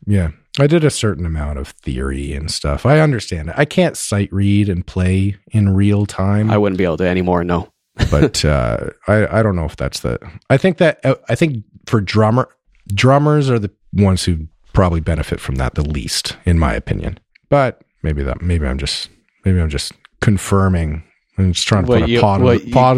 Yeah 0.06 0.30
I 0.60 0.68
did 0.68 0.84
a 0.84 0.90
certain 0.90 1.26
amount 1.26 1.60
of 1.60 1.70
theory 1.70 2.34
and 2.34 2.50
stuff. 2.50 2.86
I 2.86 3.00
understand 3.00 3.50
it. 3.50 3.56
I 3.58 3.66
can't 3.66 3.98
sight 3.98 4.32
read 4.32 4.70
and 4.70 4.86
play 4.86 5.36
in 5.52 5.76
real 5.76 6.06
time. 6.06 6.50
I 6.50 6.58
wouldn't 6.58 6.78
be 6.78 6.86
able 6.86 6.98
to 6.98 7.08
anymore. 7.08 7.44
No, 7.44 7.72
but 8.12 8.44
uh, 8.46 8.90
I 9.08 9.40
I 9.40 9.44
don't 9.44 9.56
know 9.56 9.66
if 9.66 9.76
that's 9.76 10.00
the. 10.00 10.18
I 10.50 10.58
think 10.58 10.78
that 10.78 11.04
uh, 11.06 11.16
I 11.30 11.36
think 11.36 11.64
for 11.86 12.02
drummer 12.02 12.50
drummers 12.94 13.50
are 13.50 13.60
the 13.60 13.72
ones 13.94 14.24
who 14.24 14.48
probably 14.74 15.00
benefit 15.00 15.40
from 15.40 15.56
that 15.56 15.76
the 15.76 15.88
least, 15.88 16.38
in 16.46 16.60
my 16.60 16.74
opinion. 16.74 17.20
But 17.50 17.82
maybe 18.04 18.24
that 18.24 18.42
maybe 18.42 18.66
I'm 18.68 18.78
just 18.78 19.10
maybe 19.44 19.60
I'm 19.60 19.70
just 19.70 19.94
confirming. 20.22 21.04
I'm 21.38 21.52
just 21.52 21.68
trying 21.68 21.84
to 21.84 21.90
what 21.90 22.02
put 22.02 22.10
you, 22.10 22.20
a 22.20 22.22
pot, 22.22 22.42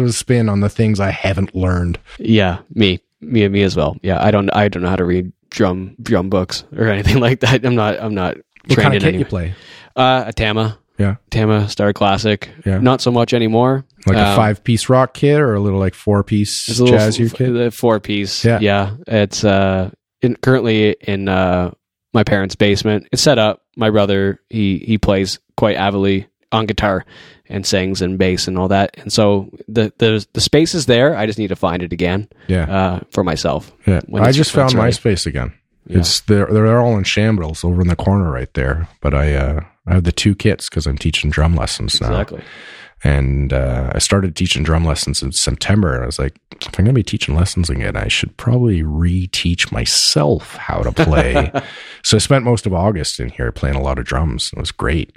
you, 0.00 0.12
spin 0.12 0.48
on 0.48 0.60
the 0.60 0.68
things 0.68 1.00
I 1.00 1.10
haven't 1.10 1.56
learned. 1.56 1.98
Yeah, 2.18 2.60
me, 2.72 3.00
me, 3.20 3.48
me 3.48 3.62
as 3.62 3.74
well. 3.74 3.96
Yeah, 4.02 4.22
I 4.22 4.30
don't 4.30 4.48
I 4.50 4.68
don't 4.68 4.82
know 4.82 4.88
how 4.90 4.96
to 4.96 5.04
read 5.04 5.32
drum 5.50 5.96
drum 6.00 6.30
books 6.30 6.64
or 6.76 6.88
anything 6.88 7.18
like 7.20 7.40
that. 7.40 7.64
I'm 7.64 7.74
not 7.74 8.00
I'm 8.00 8.14
not 8.14 8.36
what 8.66 8.74
trained 8.74 8.92
kind 8.92 8.96
of 8.96 9.04
in 9.04 9.12
kit 9.12 9.18
you 9.20 9.24
play? 9.24 9.54
Uh, 9.96 10.24
a 10.26 10.32
Tama. 10.32 10.78
Yeah. 10.98 11.16
Tama 11.30 11.68
Star 11.68 11.92
Classic. 11.92 12.50
Yeah. 12.66 12.78
Not 12.78 13.00
so 13.00 13.10
much 13.12 13.32
anymore. 13.32 13.84
Like 14.06 14.16
um, 14.16 14.32
a 14.32 14.36
five 14.36 14.64
piece 14.64 14.88
rock 14.88 15.14
kit 15.14 15.40
or 15.40 15.54
a 15.54 15.60
little 15.60 15.78
like 15.78 15.94
four 15.94 16.22
piece 16.24 16.66
jazz 16.66 17.20
f- 17.20 17.34
kit? 17.34 17.52
The 17.52 17.70
four 17.70 18.00
piece. 18.00 18.44
Yeah. 18.44 18.58
Yeah. 18.60 18.96
It's 19.06 19.44
uh 19.44 19.90
in, 20.22 20.36
currently 20.36 20.96
in 21.00 21.28
uh 21.28 21.70
my 22.12 22.24
parents' 22.24 22.56
basement. 22.56 23.08
It's 23.12 23.22
set 23.22 23.38
up. 23.38 23.62
My 23.76 23.90
brother 23.90 24.40
he 24.50 24.78
he 24.78 24.98
plays 24.98 25.38
quite 25.56 25.76
avidly 25.76 26.26
on 26.52 26.66
guitar 26.66 27.04
and 27.48 27.66
sings 27.66 28.02
and 28.02 28.18
bass 28.18 28.48
and 28.48 28.58
all 28.58 28.68
that. 28.68 28.96
And 28.98 29.12
so 29.12 29.50
the 29.68 29.92
the 29.98 30.26
the 30.32 30.40
space 30.40 30.74
is 30.74 30.86
there. 30.86 31.16
I 31.16 31.26
just 31.26 31.38
need 31.38 31.48
to 31.48 31.56
find 31.56 31.82
it 31.82 31.92
again. 31.92 32.28
Yeah. 32.46 32.64
Uh, 32.64 33.00
for 33.10 33.24
myself. 33.24 33.72
Yeah. 33.86 34.00
I 34.14 34.32
just 34.32 34.52
found 34.52 34.74
my 34.74 34.90
space 34.90 35.26
again. 35.26 35.52
Yeah. 35.86 35.98
It's 35.98 36.20
they're 36.20 36.46
they're 36.46 36.80
all 36.80 36.96
in 36.98 37.04
shambles 37.04 37.64
over 37.64 37.80
in 37.80 37.88
the 37.88 37.96
corner 37.96 38.30
right 38.30 38.52
there. 38.54 38.88
But 39.00 39.14
I 39.14 39.34
uh 39.34 39.60
I 39.86 39.94
have 39.94 40.04
the 40.04 40.12
two 40.12 40.34
kits 40.34 40.68
because 40.68 40.86
I'm 40.86 40.98
teaching 40.98 41.30
drum 41.30 41.54
lessons 41.54 42.00
now. 42.00 42.08
Exactly. 42.08 42.42
And 43.04 43.52
uh, 43.52 43.92
I 43.94 43.98
started 44.00 44.34
teaching 44.34 44.64
drum 44.64 44.84
lessons 44.84 45.22
in 45.22 45.30
September, 45.30 45.94
and 45.94 46.02
I 46.02 46.06
was 46.06 46.18
like, 46.18 46.36
if 46.60 46.66
I'm 46.66 46.84
going 46.84 46.86
to 46.86 46.92
be 46.92 47.04
teaching 47.04 47.36
lessons 47.36 47.70
again, 47.70 47.96
I 47.96 48.08
should 48.08 48.36
probably 48.36 48.82
reteach 48.82 49.70
myself 49.70 50.56
how 50.56 50.82
to 50.82 50.90
play. 50.90 51.52
so 52.02 52.16
I 52.16 52.18
spent 52.18 52.44
most 52.44 52.66
of 52.66 52.74
August 52.74 53.20
in 53.20 53.28
here 53.28 53.52
playing 53.52 53.76
a 53.76 53.82
lot 53.82 54.00
of 54.00 54.04
drums. 54.04 54.50
It 54.52 54.58
was 54.58 54.72
great. 54.72 55.16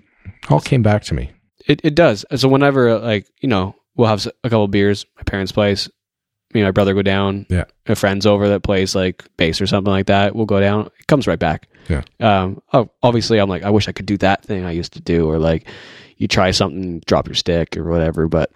All 0.49 0.59
came 0.59 0.81
back 0.81 1.03
to 1.05 1.13
me. 1.13 1.31
It 1.67 1.81
it 1.83 1.95
does. 1.95 2.25
So 2.35 2.47
whenever 2.47 2.97
like 2.99 3.27
you 3.41 3.49
know 3.49 3.75
we'll 3.95 4.07
have 4.07 4.25
a 4.43 4.49
couple 4.49 4.67
beers, 4.67 5.05
my 5.15 5.23
parents' 5.23 5.51
place, 5.51 5.89
me 6.53 6.61
and 6.61 6.67
my 6.67 6.71
brother 6.71 6.93
go 6.93 7.01
down. 7.01 7.45
Yeah, 7.49 7.65
a 7.85 7.95
friend's 7.95 8.25
over 8.25 8.49
that 8.49 8.63
plays 8.63 8.95
like 8.95 9.23
bass 9.37 9.61
or 9.61 9.67
something 9.67 9.91
like 9.91 10.07
that. 10.07 10.35
We'll 10.35 10.45
go 10.45 10.59
down. 10.59 10.87
It 10.99 11.07
comes 11.07 11.27
right 11.27 11.39
back. 11.39 11.67
Yeah. 11.89 12.03
Um. 12.19 12.61
Oh, 12.73 12.89
obviously, 13.03 13.39
I'm 13.39 13.49
like, 13.49 13.63
I 13.63 13.69
wish 13.69 13.87
I 13.87 13.91
could 13.91 14.05
do 14.05 14.17
that 14.17 14.43
thing 14.43 14.65
I 14.65 14.71
used 14.71 14.93
to 14.93 15.01
do, 15.01 15.29
or 15.29 15.37
like, 15.39 15.67
you 16.17 16.27
try 16.27 16.51
something, 16.51 17.01
drop 17.05 17.27
your 17.27 17.35
stick 17.35 17.75
or 17.77 17.83
whatever, 17.83 18.27
but 18.27 18.51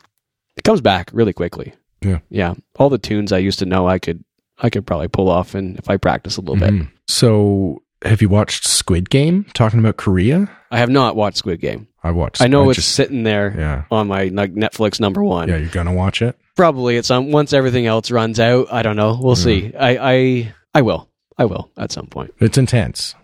it 0.56 0.64
comes 0.64 0.82
back 0.82 1.10
really 1.14 1.34
quickly. 1.34 1.74
Yeah. 2.02 2.20
Yeah. 2.30 2.54
All 2.78 2.90
the 2.90 2.98
tunes 2.98 3.32
I 3.32 3.40
used 3.40 3.60
to 3.60 3.66
know, 3.66 3.88
I 3.88 4.00
could, 4.00 4.24
I 4.60 4.70
could 4.70 4.86
probably 4.86 5.08
pull 5.08 5.30
off, 5.30 5.56
and 5.56 5.78
if 5.78 5.90
I 5.90 5.98
practice 5.98 6.38
a 6.38 6.42
little 6.42 6.56
mm-hmm. 6.56 6.80
bit. 6.80 6.88
So, 7.08 7.82
have 8.06 8.22
you 8.22 8.30
watched 8.30 8.68
Squid 8.68 9.10
Game? 9.10 9.46
Talking 9.54 9.80
about 9.80 9.98
Korea. 9.98 10.50
I 10.72 10.80
have 10.80 10.90
not 10.90 11.16
watched 11.16 11.38
Squid 11.38 11.60
Game. 11.60 11.88
I 12.04 12.12
watched. 12.12 12.42
I 12.42 12.48
know 12.48 12.66
I 12.66 12.70
it's 12.70 12.78
just, 12.78 12.92
sitting 12.92 13.24
there 13.24 13.54
yeah. 13.58 13.84
on 13.90 14.08
my 14.08 14.26
like 14.26 14.54
Netflix 14.54 15.00
number 15.00 15.24
one. 15.24 15.50
Yeah, 15.50 15.58
you're 15.58 15.70
gonna 15.70 15.94
watch 15.94 16.22
it. 16.22 16.38
Probably 16.56 16.98
at 16.98 17.06
some 17.06 17.32
once 17.32 17.52
everything 17.54 17.88
else 17.88 18.12
runs 18.12 18.40
out. 18.40 18.72
I 18.72 18.84
don't 18.84 18.96
know. 18.96 19.18
We'll 19.20 19.36
mm. 19.36 19.44
see. 19.44 19.76
I, 19.76 19.98
I 19.98 20.54
I 20.74 20.82
will. 20.82 21.10
I 21.38 21.46
will 21.46 21.72
at 21.78 21.92
some 21.92 22.08
point. 22.08 22.34
It's 22.40 22.58
intense. 22.58 23.16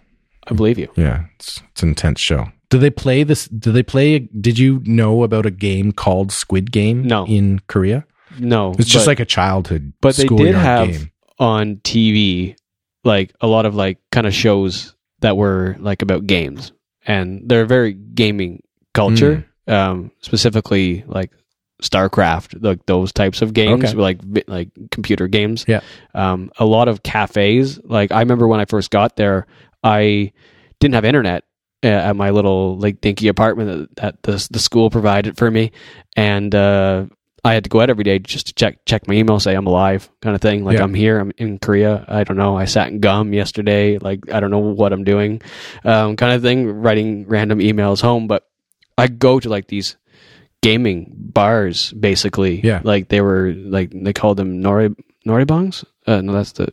I 0.47 0.53
believe 0.53 0.79
you. 0.79 0.89
Yeah, 0.95 1.25
it's 1.35 1.61
it's 1.71 1.83
an 1.83 1.89
intense 1.89 2.19
show. 2.19 2.47
Do 2.69 2.79
they 2.79 2.89
play 2.89 3.23
this? 3.23 3.47
Do 3.47 3.71
they 3.71 3.83
play? 3.83 4.19
Did 4.19 4.57
you 4.57 4.81
know 4.85 5.23
about 5.23 5.45
a 5.45 5.51
game 5.51 5.91
called 5.91 6.31
Squid 6.31 6.71
Game? 6.71 7.03
No. 7.03 7.25
in 7.27 7.59
Korea. 7.67 8.05
No, 8.39 8.73
it's 8.79 8.89
just 8.89 9.07
like 9.07 9.19
a 9.19 9.25
childhood. 9.25 9.93
But 10.01 10.15
they 10.15 10.25
did 10.25 10.55
have 10.55 10.89
game. 10.89 11.11
on 11.37 11.75
TV 11.77 12.55
like 13.03 13.33
a 13.41 13.47
lot 13.47 13.65
of 13.65 13.75
like 13.75 13.99
kind 14.11 14.27
of 14.27 14.33
shows 14.33 14.95
that 15.21 15.37
were 15.37 15.75
like 15.79 16.01
about 16.01 16.27
games, 16.27 16.71
and 17.05 17.47
they're 17.47 17.65
very 17.65 17.93
gaming 17.93 18.63
culture, 18.93 19.45
mm. 19.67 19.73
um, 19.73 20.11
specifically 20.21 21.03
like 21.07 21.31
StarCraft, 21.81 22.63
like 22.63 22.85
those 22.85 23.11
types 23.11 23.41
of 23.41 23.53
games, 23.53 23.85
okay. 23.85 23.93
like 23.93 24.19
like 24.47 24.69
computer 24.91 25.27
games. 25.27 25.65
Yeah. 25.67 25.81
Um, 26.13 26.51
a 26.57 26.65
lot 26.65 26.87
of 26.87 27.03
cafes. 27.03 27.79
Like 27.83 28.11
I 28.11 28.19
remember 28.19 28.47
when 28.47 28.59
I 28.59 28.65
first 28.65 28.91
got 28.91 29.15
there, 29.15 29.47
I 29.83 30.31
didn't 30.79 30.95
have 30.95 31.05
internet 31.05 31.43
at 31.83 32.15
my 32.15 32.29
little 32.29 32.77
like 32.77 33.01
dinky 33.01 33.27
apartment 33.27 33.95
that, 33.95 34.21
that 34.23 34.23
the 34.23 34.47
the 34.51 34.59
school 34.59 34.89
provided 34.89 35.37
for 35.37 35.49
me, 35.49 35.71
and 36.15 36.53
uh, 36.53 37.05
I 37.43 37.53
had 37.53 37.63
to 37.63 37.69
go 37.69 37.81
out 37.81 37.89
every 37.89 38.03
day 38.03 38.19
just 38.19 38.47
to 38.47 38.53
check 38.53 38.85
check 38.85 39.07
my 39.07 39.15
email, 39.15 39.39
say 39.39 39.55
I'm 39.55 39.65
alive, 39.65 40.09
kind 40.21 40.35
of 40.35 40.41
thing. 40.41 40.63
Like 40.63 40.77
yeah. 40.77 40.83
I'm 40.83 40.93
here, 40.93 41.19
I'm 41.19 41.31
in 41.37 41.57
Korea. 41.57 42.05
I 42.07 42.23
don't 42.23 42.37
know. 42.37 42.55
I 42.55 42.65
sat 42.65 42.89
in 42.89 42.99
gum 42.99 43.33
yesterday. 43.33 43.97
Like 43.97 44.31
I 44.31 44.39
don't 44.39 44.51
know 44.51 44.59
what 44.59 44.93
I'm 44.93 45.03
doing, 45.03 45.41
um, 45.83 46.15
kind 46.17 46.33
of 46.33 46.43
thing. 46.43 46.69
Writing 46.69 47.27
random 47.27 47.59
emails 47.59 48.01
home, 48.01 48.27
but 48.27 48.47
I 48.97 49.07
go 49.07 49.39
to 49.39 49.49
like 49.49 49.67
these 49.67 49.97
gaming 50.61 51.11
bars, 51.15 51.91
basically. 51.93 52.61
Yeah, 52.61 52.81
like 52.83 53.07
they 53.07 53.21
were 53.21 53.53
like 53.55 53.89
they 53.91 54.13
called 54.13 54.37
them 54.37 54.61
nori 54.61 54.95
noribongs. 55.25 55.83
Uh, 56.05 56.21
no, 56.21 56.33
that's 56.33 56.51
the 56.53 56.67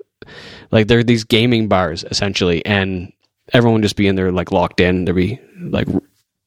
like 0.70 0.86
they're 0.86 1.02
these 1.02 1.24
gaming 1.24 1.68
bars 1.68 2.04
essentially, 2.04 2.64
and 2.66 3.12
everyone 3.54 3.80
just 3.80 3.96
be 3.96 4.06
in 4.06 4.16
there 4.16 4.32
like 4.32 4.52
locked 4.52 4.80
in. 4.80 5.06
There'd 5.06 5.16
be 5.16 5.40
like 5.58 5.88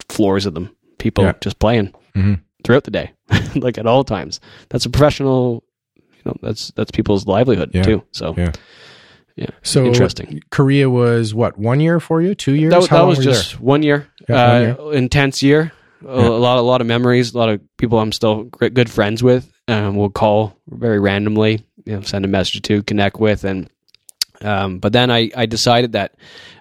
floors 0.10 0.46
of 0.46 0.54
them, 0.54 0.76
people 1.00 1.24
yeah. 1.24 1.34
just 1.42 1.58
playing 1.58 1.94
mm-hmm. 2.16 2.36
Throughout 2.64 2.84
the 2.84 2.92
day, 2.92 3.12
like 3.56 3.78
at 3.78 3.86
all 3.86 4.04
times. 4.04 4.40
That's 4.70 4.86
a 4.86 4.90
professional. 4.90 5.64
You 5.96 6.22
know, 6.26 6.36
that's 6.42 6.72
that's 6.72 6.92
people's 6.92 7.26
livelihood 7.26 7.72
yeah. 7.74 7.84
too. 7.84 8.04
So 8.12 8.34
yeah. 8.38 8.52
yeah. 9.36 9.50
So 9.64 9.86
Interesting. 9.86 10.42
Korea 10.52 10.90
was 10.90 11.34
what 11.34 11.58
one 11.58 11.80
year 11.80 12.00
for 12.00 12.22
you? 12.22 12.36
Two 12.36 12.54
years? 12.54 12.72
That, 12.72 12.80
was- 12.80 12.90
that 12.90 13.02
was 13.02 13.20
just 13.20 13.60
one 13.60 13.84
year, 13.84 14.08
Yeah, 14.30 14.36
uh, 14.36 14.74
one 14.76 14.96
intense 14.96 15.42
year. 15.42 15.72
A, 16.06 16.22
Yeah. 16.22 16.28
a 16.28 16.30
lot, 16.30 16.58
a 16.58 16.62
lot 16.62 16.82
of 16.82 16.88
memories. 16.88 17.34
A 17.34 17.38
lot 17.38 17.50
of 17.50 17.62
people 17.78 18.00
I'm 18.00 18.12
still 18.12 18.44
good 18.46 18.90
friends 18.90 19.22
with. 19.24 19.52
Um, 19.68 19.96
we'll 19.96 20.10
call 20.10 20.58
very 20.68 21.00
randomly, 21.00 21.64
you 21.86 21.96
know, 21.96 22.02
send 22.02 22.26
a 22.26 22.28
message 22.28 22.62
to 22.64 22.84
connect 22.84 23.20
with, 23.20 23.44
and 23.44 23.70
um, 24.42 24.80
but 24.80 24.94
then 24.94 25.12
I, 25.12 25.30
I 25.36 25.46
decided 25.46 25.94
that 25.94 26.16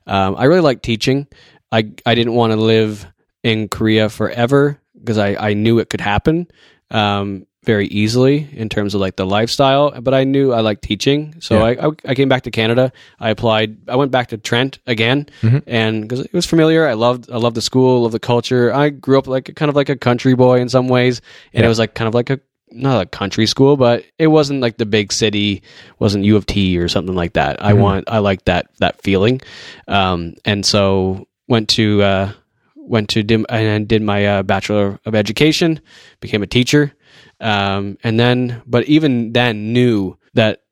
um, 0.06 0.36
I 0.36 0.44
really 0.44 0.60
like 0.60 0.82
teaching. 0.82 1.26
I 1.72 1.90
I 2.06 2.14
didn't 2.14 2.34
want 2.34 2.52
to 2.52 2.56
live 2.56 3.06
in 3.42 3.68
Korea 3.68 4.08
forever 4.08 4.79
because 5.00 5.18
I, 5.18 5.34
I 5.50 5.54
knew 5.54 5.78
it 5.80 5.90
could 5.90 6.00
happen 6.00 6.46
um, 6.90 7.46
very 7.64 7.86
easily 7.88 8.48
in 8.52 8.68
terms 8.68 8.94
of 8.94 9.00
like 9.00 9.16
the 9.16 9.26
lifestyle. 9.26 9.90
But 10.00 10.14
I 10.14 10.24
knew 10.24 10.52
I 10.52 10.60
liked 10.60 10.82
teaching, 10.82 11.34
so 11.40 11.58
Yeah. 11.58 11.64
I, 11.64 11.88
I 11.88 11.90
I 12.08 12.14
came 12.14 12.28
back 12.28 12.42
to 12.44 12.50
Canada. 12.50 12.92
I 13.18 13.30
applied. 13.30 13.88
I 13.88 13.96
went 13.96 14.10
back 14.12 14.28
to 14.28 14.38
Trent 14.38 14.78
again, 14.86 15.26
Mhm. 15.42 15.62
and 15.66 16.02
because 16.02 16.20
it 16.24 16.32
was 16.32 16.46
familiar, 16.46 16.86
I 16.86 16.94
loved 16.94 17.30
I 17.30 17.36
loved 17.36 17.56
the 17.56 17.62
school, 17.62 18.02
loved 18.02 18.14
the 18.14 18.18
culture. 18.20 18.72
I 18.72 18.90
grew 18.90 19.18
up 19.18 19.26
like 19.26 19.54
kind 19.56 19.68
of 19.68 19.76
like 19.76 19.88
a 19.90 19.96
country 19.96 20.34
boy 20.34 20.60
in 20.60 20.68
some 20.68 20.88
ways, 20.88 21.20
and 21.52 21.60
Yeah. 21.60 21.66
it 21.66 21.68
was 21.68 21.78
like 21.78 21.94
kind 21.94 22.08
of 22.08 22.14
like 22.14 22.30
a 22.30 22.40
not 22.72 23.02
a 23.02 23.06
country 23.06 23.46
school, 23.46 23.76
but 23.76 24.04
it 24.16 24.28
wasn't 24.28 24.60
like 24.60 24.78
the 24.78 24.86
big 24.86 25.12
city, 25.12 25.60
wasn't 25.98 26.24
U 26.24 26.36
of 26.36 26.46
T 26.46 26.78
or 26.78 26.86
something 26.88 27.16
like 27.16 27.32
that. 27.32 27.62
I 27.64 27.72
Mhm. 27.72 27.78
want, 27.80 28.04
I 28.08 28.18
like 28.20 28.44
that 28.44 28.66
that 28.78 29.02
feeling, 29.02 29.40
um, 29.88 30.34
and 30.44 30.64
so 30.64 31.26
went 31.48 31.68
to 31.70 32.00
uh, 32.02 32.32
went 32.90 33.08
to 33.10 33.22
dim, 33.22 33.46
and 33.48 33.86
did 33.88 34.02
my 34.02 34.26
uh, 34.26 34.42
bachelor 34.42 34.98
of 35.06 35.14
education, 35.14 35.80
became 36.20 36.42
a 36.42 36.46
teacher, 36.46 36.92
um, 37.40 37.96
and 38.04 38.18
then, 38.20 38.60
but 38.66 38.84
even 38.84 39.32
then, 39.32 39.72
knew 39.72 40.16
that 40.34 40.62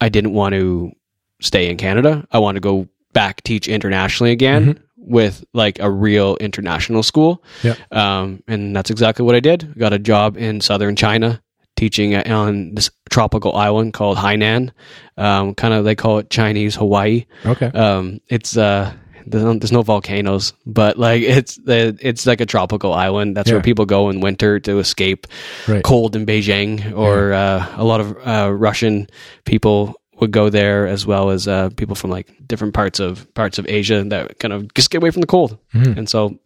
I 0.00 0.08
didn't 0.08 0.32
want 0.32 0.54
to 0.54 0.92
stay 1.40 1.68
in 1.68 1.76
Canada. 1.76 2.26
I 2.30 2.38
want 2.38 2.56
to 2.56 2.60
go 2.60 2.88
back 3.12 3.42
teach 3.42 3.68
internationally 3.68 4.32
again. 4.32 4.80
With 5.06 5.44
like 5.52 5.80
a 5.80 5.90
real 5.90 6.36
international 6.36 7.02
school, 7.02 7.44
Yeah. 7.62 7.74
um, 7.92 8.42
and 8.48 8.74
that's 8.74 8.88
exactly 8.88 9.22
what 9.22 9.34
I 9.34 9.40
did. 9.40 9.74
Got 9.78 9.92
a 9.92 9.98
job 9.98 10.38
in 10.38 10.62
southern 10.62 10.96
China, 10.96 11.42
teaching 11.76 12.16
on 12.16 12.74
this 12.74 12.88
tropical 13.10 13.54
island 13.54 13.92
called 13.92 14.16
Hainan. 14.16 14.70
Um, 15.18 15.54
kind 15.54 15.74
of 15.74 15.84
they 15.84 15.94
call 15.94 16.20
it 16.20 16.30
Chinese 16.30 16.74
Hawaii. 16.76 17.26
Okay. 17.44 17.66
Um, 17.66 18.20
it's 18.28 18.56
uh, 18.56 18.94
there's 19.26 19.44
no, 19.44 19.54
there's 19.54 19.72
no 19.72 19.82
volcanoes, 19.82 20.52
but 20.66 20.98
like 20.98 21.22
it's 21.22 21.58
it's 21.66 22.26
like 22.26 22.40
a 22.40 22.46
tropical 22.46 22.92
island. 22.92 23.36
That's 23.36 23.48
Yeah. 23.48 23.54
where 23.56 23.62
people 23.62 23.86
go 23.86 24.10
in 24.10 24.20
winter 24.20 24.60
to 24.60 24.78
escape 24.78 25.26
Right. 25.68 25.82
cold 25.82 26.16
in 26.16 26.26
Beijing, 26.26 26.92
or 26.96 27.32
uh, 27.32 27.66
a 27.76 27.84
lot 27.84 28.00
of 28.00 28.16
uh, 28.26 28.52
Russian 28.52 29.08
people 29.44 29.94
would 30.20 30.30
go 30.30 30.48
there, 30.50 30.86
as 30.86 31.04
well 31.06 31.30
as 31.30 31.48
uh, 31.48 31.70
people 31.76 31.94
from 31.96 32.10
like 32.10 32.28
different 32.46 32.74
parts 32.74 33.00
of 33.00 33.26
parts 33.34 33.58
of 33.58 33.66
Asia 33.68 34.04
that 34.04 34.38
kind 34.38 34.52
of 34.52 34.72
just 34.74 34.90
get 34.90 34.98
away 35.02 35.10
from 35.10 35.20
the 35.20 35.26
cold. 35.26 35.58
Mhm. 35.74 35.96
And 35.98 36.08
so, 36.08 36.38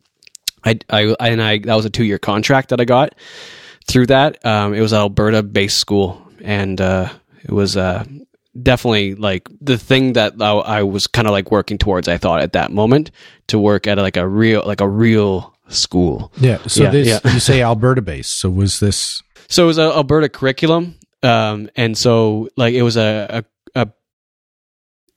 I, 0.65 0.79
I 0.91 1.15
and 1.21 1.43
I 1.43 1.59
that 1.59 1.75
was 1.77 1.85
a 1.85 1.91
two 1.91 2.05
year 2.05 2.19
contract 2.19 2.71
that 2.71 2.81
I 2.81 2.85
got 2.85 3.15
through 3.87 4.07
that. 4.07 4.45
Um, 4.45 4.75
it 4.75 4.81
was 4.81 4.93
Alberta 4.93 5.43
based 5.43 5.79
school, 5.79 6.21
and 6.43 6.81
uh, 6.81 7.09
it 7.45 7.53
was 7.53 7.77
uh, 7.77 8.05
definitely 8.63 9.15
like 9.15 9.49
the 9.61 9.79
thing 9.79 10.15
that 10.15 10.35
I, 10.41 10.51
I 10.53 10.83
was 10.83 11.07
kind 11.07 11.27
of 11.27 11.33
like 11.33 11.51
working 11.51 11.79
towards. 11.79 12.09
I 12.09 12.19
thought 12.19 12.41
at 12.41 12.53
that 12.53 12.73
moment 12.73 13.11
to 13.49 13.59
work 13.59 13.87
at 13.87 13.99
like 13.99 14.17
a 14.17 14.27
real 14.27 14.63
like 14.67 14.81
a 14.81 14.89
real 14.89 15.55
school. 15.69 16.33
Yeah. 16.41 16.59
So 16.67 16.85
Yeah, 16.85 16.91
this 16.91 17.09
yeah. 17.09 17.33
you 17.33 17.41
say 17.41 17.63
Alberta 17.63 18.03
based. 18.03 18.39
So 18.39 18.51
was 18.51 18.81
this 18.81 19.23
So 19.49 19.65
it 19.65 19.67
was 19.67 19.79
a 19.79 19.93
Alberta 19.95 20.29
curriculum, 20.29 20.99
um, 21.23 21.71
and 21.77 21.97
so 21.97 22.49
like 22.57 22.75
it 22.75 22.83
was 22.83 22.97
a, 22.97 23.45
a, 23.75 23.81
a 23.83 23.89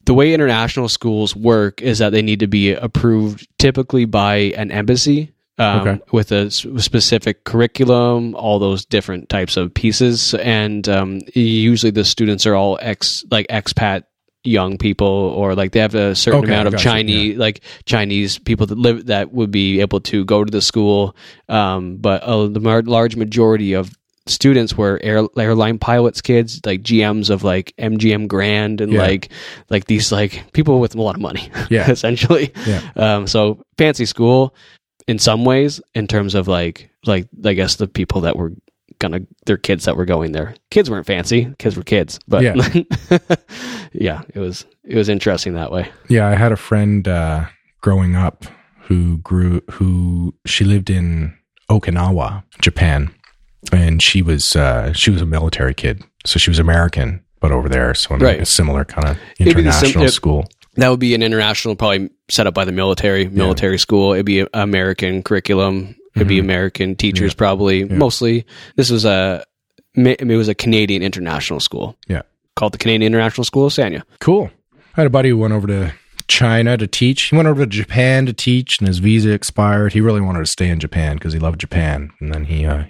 the 0.05 0.13
way 0.13 0.33
international 0.33 0.89
schools 0.89 1.35
work 1.35 1.81
is 1.81 1.99
that 1.99 2.11
they 2.11 2.21
need 2.21 2.39
to 2.39 2.47
be 2.47 2.73
approved 2.73 3.47
typically 3.59 4.05
by 4.05 4.35
an 4.57 4.71
embassy. 4.71 5.33
Um, 5.61 5.87
Okay. 5.87 6.01
With 6.11 6.31
a 6.31 6.49
specific 6.51 7.43
curriculum, 7.43 8.35
all 8.35 8.59
those 8.59 8.85
different 8.85 9.29
types 9.29 9.57
of 9.57 9.73
pieces, 9.73 10.33
and 10.35 10.87
um, 10.89 11.21
usually 11.33 11.91
the 11.91 12.03
students 12.05 12.45
are 12.45 12.55
all 12.55 12.77
ex 12.81 13.23
like 13.31 13.47
expat 13.47 14.03
young 14.43 14.77
people, 14.77 15.07
or 15.07 15.53
like 15.53 15.71
they 15.71 15.79
have 15.79 15.93
a 15.93 16.15
certain 16.15 16.39
Okay, 16.43 16.51
amount 16.53 16.67
of 16.67 16.73
gotcha, 16.73 16.83
Chinese 16.83 17.37
like 17.37 17.61
Chinese 17.85 18.39
people 18.39 18.65
that 18.67 18.77
live 18.77 19.05
that 19.05 19.31
would 19.31 19.51
be 19.51 19.81
able 19.81 19.99
to 20.01 20.25
go 20.25 20.43
to 20.43 20.49
the 20.51 20.61
school. 20.61 21.15
Um, 21.47 21.97
but 21.97 22.21
the 22.53 22.59
mar- 22.59 22.81
large 22.81 23.15
majority 23.15 23.73
of 23.73 23.91
students 24.27 24.77
were 24.77 24.99
air, 25.03 25.23
airline 25.35 25.79
pilots 25.79 26.21
kids 26.21 26.61
like 26.63 26.83
gms 26.83 27.31
of 27.31 27.43
like 27.43 27.73
mgm 27.79 28.27
grand 28.27 28.79
and 28.79 28.93
Yeah. 28.93 29.01
like 29.01 29.29
like 29.71 29.85
these 29.85 30.11
like 30.11 30.45
people 30.53 30.79
with 30.79 30.93
a 30.93 31.01
lot 31.01 31.15
of 31.15 31.21
money 31.21 31.49
Yeah. 31.71 31.89
essentially 31.95 32.53
Yeah. 32.67 32.81
um 32.95 33.25
so 33.25 33.63
fancy 33.79 34.05
school 34.05 34.53
in 35.07 35.19
some 35.19 35.45
ways 35.45 35.81
in 35.95 36.07
terms 36.07 36.35
of 36.35 36.47
like 36.47 36.89
like 37.05 37.27
i 37.45 37.53
guess 37.53 37.75
the 37.75 37.87
people 37.87 38.21
that 38.21 38.35
were 38.35 38.51
gonna 38.99 39.19
their 39.45 39.57
kids 39.57 39.85
that 39.85 39.95
were 39.97 40.05
going 40.05 40.31
there 40.31 40.53
kids 40.69 40.89
weren't 40.89 41.07
fancy 41.07 41.53
kids 41.57 41.75
were 41.75 41.83
kids 41.83 42.19
but 42.27 42.43
Yeah. 42.43 42.55
yeah 43.93 44.21
it 44.33 44.39
was 44.39 44.65
it 44.83 44.95
was 44.95 45.09
interesting 45.09 45.53
that 45.53 45.71
way 45.71 45.89
Yeah, 46.09 46.27
I 46.27 46.35
had 46.35 46.51
a 46.51 46.57
friend 46.57 47.07
uh, 47.07 47.45
growing 47.81 48.15
up 48.15 48.45
who 48.87 49.17
grew 49.19 49.61
who 49.71 50.33
she 50.45 50.63
lived 50.65 50.89
in 50.89 51.33
Okinawa, 51.69 52.43
Japan, 52.61 53.13
and 53.71 54.01
she 54.01 54.21
was 54.21 54.55
uh, 54.55 54.91
she 54.93 55.09
was 55.11 55.21
a 55.21 55.25
military 55.25 55.73
kid, 55.73 56.03
so 56.25 56.37
she 56.39 56.49
was 56.49 56.59
American, 56.59 57.23
but 57.39 57.51
over 57.51 57.69
there, 57.69 57.93
so 57.93 58.13
like 58.15 58.21
Right. 58.23 58.41
a 58.41 58.45
similar 58.45 58.83
kind 58.83 59.07
of 59.07 59.17
It'd 59.39 59.55
be 59.55 59.61
the 59.61 59.71
sim- 59.71 59.85
international 59.91 60.05
it- 60.05 60.11
school. 60.11 60.45
That 60.75 60.89
would 60.89 60.99
be 60.99 61.13
an 61.15 61.21
international, 61.23 61.75
probably 61.75 62.09
set 62.29 62.47
up 62.47 62.53
by 62.53 62.63
the 62.65 62.71
military, 62.71 63.27
military 63.27 63.77
school. 63.77 64.13
It'd 64.13 64.25
be 64.25 64.45
American 64.53 65.21
curriculum. 65.23 65.95
It'd 66.15 66.27
be 66.27 66.37
Mhm. 66.37 66.41
American 66.41 66.95
teachers, 66.95 67.31
Yeah. 67.33 67.37
probably 67.37 67.79
Yeah. 67.83 67.95
mostly. 67.95 68.45
This 68.77 68.89
was 68.89 69.03
a, 69.05 69.43
it 69.95 70.25
was 70.27 70.47
a 70.47 70.55
Canadian 70.55 71.03
international 71.03 71.59
school. 71.59 71.97
Yeah. 72.07 72.21
called 72.57 72.73
the 72.73 72.77
Canadian 72.77 73.13
International 73.13 73.45
School 73.45 73.65
of 73.67 73.71
Sanya. 73.73 74.03
Cool. 74.19 74.51
I 74.97 75.01
had 75.01 75.07
a 75.07 75.09
buddy 75.09 75.29
who 75.29 75.37
went 75.37 75.53
over 75.53 75.67
to 75.67 75.93
China 76.27 76.75
to 76.77 76.85
teach. 76.85 77.23
He 77.29 77.35
went 77.35 77.47
over 77.47 77.61
to 77.63 77.65
Japan 77.69 78.25
to 78.25 78.33
teach, 78.33 78.77
and 78.79 78.89
his 78.89 78.99
visa 78.99 79.31
expired. 79.31 79.93
He 79.93 80.01
really 80.01 80.19
wanted 80.19 80.39
to 80.39 80.45
stay 80.45 80.67
in 80.67 80.77
Japan 80.79 81.15
because 81.15 81.31
he 81.31 81.39
loved 81.39 81.61
Japan, 81.61 82.11
and 82.19 82.33
then 82.33 82.43
he 82.45 82.65
uh, 82.65 82.83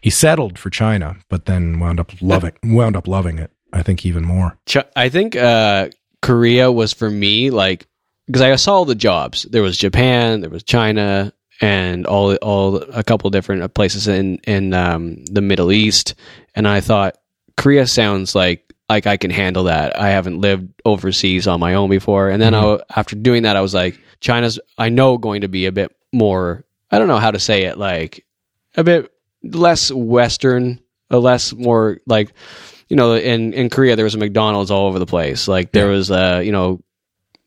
he 0.00 0.10
settled 0.10 0.58
for 0.60 0.70
China, 0.70 1.16
but 1.28 1.46
then 1.46 1.80
wound 1.80 1.98
up 1.98 2.12
loving 2.20 2.52
wound 2.62 2.96
up 2.96 3.08
loving 3.08 3.38
it. 3.38 3.50
I 3.72 3.82
think 3.82 4.06
even 4.06 4.24
more. 4.24 4.56
Ch- 4.66 4.76
I 4.94 5.08
think 5.08 5.34
uh, 5.34 5.88
Korea 6.24 6.72
was 6.72 6.94
for 6.94 7.10
me 7.10 7.50
like 7.50 7.86
because 8.26 8.40
I 8.40 8.56
saw 8.56 8.76
all 8.76 8.84
the 8.86 8.94
jobs. 8.94 9.42
There 9.42 9.62
was 9.62 9.76
Japan, 9.76 10.40
there 10.40 10.48
was 10.48 10.62
China, 10.62 11.34
and 11.60 12.06
all 12.06 12.34
all 12.36 12.76
a 12.76 13.04
couple 13.04 13.28
different 13.28 13.74
places 13.74 14.08
in 14.08 14.38
in 14.44 14.72
um, 14.72 15.22
the 15.26 15.42
Middle 15.42 15.70
East. 15.70 16.14
And 16.54 16.66
I 16.66 16.80
thought 16.80 17.18
Korea 17.58 17.86
sounds 17.86 18.34
like 18.34 18.72
like 18.88 19.06
I 19.06 19.18
can 19.18 19.30
handle 19.30 19.64
that. 19.64 20.00
I 20.00 20.08
haven't 20.08 20.40
lived 20.40 20.72
overseas 20.86 21.46
on 21.46 21.60
my 21.60 21.74
own 21.74 21.90
before. 21.90 22.30
And 22.30 22.40
then 22.40 22.54
I, 22.54 22.78
after 22.96 23.16
doing 23.16 23.42
that, 23.42 23.56
I 23.56 23.60
was 23.60 23.74
like, 23.74 24.00
China's 24.20 24.58
I 24.78 24.88
know 24.88 25.18
going 25.18 25.42
to 25.42 25.48
be 25.48 25.66
a 25.66 25.72
bit 25.72 25.94
more. 26.10 26.64
I 26.90 26.98
don't 26.98 27.08
know 27.08 27.18
how 27.18 27.32
to 27.32 27.38
say 27.38 27.64
it. 27.64 27.76
Like 27.76 28.24
a 28.76 28.84
bit 28.84 29.12
less 29.42 29.90
Western, 29.90 30.80
a 31.10 31.18
less 31.18 31.52
more 31.52 31.98
like 32.06 32.32
you 32.88 32.96
know, 32.96 33.14
in 33.14 33.52
in 33.52 33.70
Korea 33.70 33.96
there 33.96 34.04
was 34.04 34.14
a 34.14 34.18
McDonald's 34.18 34.70
all 34.70 34.86
over 34.86 34.98
the 34.98 35.06
place. 35.06 35.48
Like 35.48 35.72
there 35.72 35.86
Yeah. 35.90 35.96
was 35.96 36.10
uh, 36.10 36.40
you 36.44 36.52
know, 36.52 36.80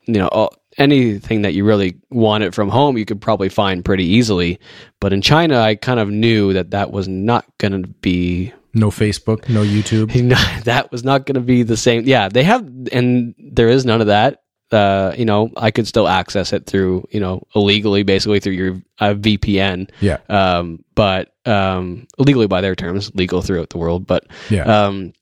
you 0.06 0.14
know, 0.14 0.28
all, 0.28 0.54
anything 0.78 1.42
that 1.42 1.54
you 1.54 1.64
really 1.64 1.96
wanted 2.10 2.54
from 2.54 2.68
home, 2.68 2.96
you 2.98 3.04
could 3.04 3.20
probably 3.20 3.48
find 3.48 3.84
pretty 3.84 4.04
easily. 4.04 4.58
But 5.00 5.12
in 5.12 5.22
China, 5.22 5.58
I 5.60 5.74
kind 5.74 6.00
of 6.00 6.08
knew 6.08 6.52
that 6.52 6.70
that 6.70 6.90
was 6.92 7.08
not 7.08 7.44
going 7.58 7.82
to 7.82 7.88
be 7.88 8.52
No 8.74 8.90
Facebook, 8.90 9.48
no 9.48 9.62
YouTube. 9.64 10.12
that 10.64 10.90
was 10.92 11.02
not 11.04 11.26
going 11.26 11.34
to 11.34 11.40
be 11.40 11.62
the 11.64 11.76
same. 11.76 12.04
Yeah, 12.04 12.28
they 12.28 12.44
have, 12.44 12.64
and 12.92 13.34
there 13.38 13.68
is 13.68 13.84
none 13.84 14.00
of 14.00 14.06
that. 14.08 14.42
Uh, 14.70 15.14
you 15.16 15.24
know, 15.24 15.50
I 15.56 15.70
could 15.70 15.86
still 15.88 16.06
access 16.06 16.52
it 16.52 16.66
through, 16.66 17.08
you 17.10 17.20
know, 17.20 17.42
illegally, 17.54 18.02
basically 18.02 18.38
through 18.38 18.52
your 18.52 18.82
uh, 18.98 19.14
VPN. 19.14 19.88
Yeah, 20.00 20.18
Um, 20.28 20.84
but 20.94 21.32
um, 21.46 22.06
illegally 22.18 22.46
by 22.48 22.60
their 22.60 22.74
terms, 22.76 23.10
legal 23.14 23.40
throughout 23.40 23.70
the 23.70 23.78
world. 23.78 24.06
But 24.06 24.26
yeah, 24.50 24.64
um, 24.64 25.14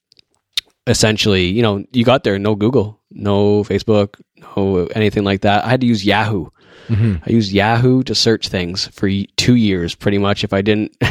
essentially, 0.87 1.47
you 1.47 1.63
know, 1.63 1.85
you 1.93 2.05
got 2.05 2.25
there, 2.25 2.39
no 2.39 2.55
Google, 2.55 3.01
no 3.11 3.65
Facebook, 3.65 4.21
no 4.57 4.87
anything 4.95 5.25
like 5.25 5.43
that. 5.43 5.65
I 5.65 5.69
had 5.69 5.81
to 5.81 5.87
use 5.87 6.05
Yahoo. 6.05 6.47
Mhm. 6.89 7.21
I 7.27 7.31
used 7.31 7.53
Yahoo 7.53 8.03
to 8.05 8.15
search 8.15 8.49
things 8.49 8.87
for 8.89 9.09
two 9.37 9.55
years, 9.55 9.95
pretty 9.95 10.19
much. 10.19 10.45
If 10.45 10.53
I 10.53 10.63
didn't 10.63 10.97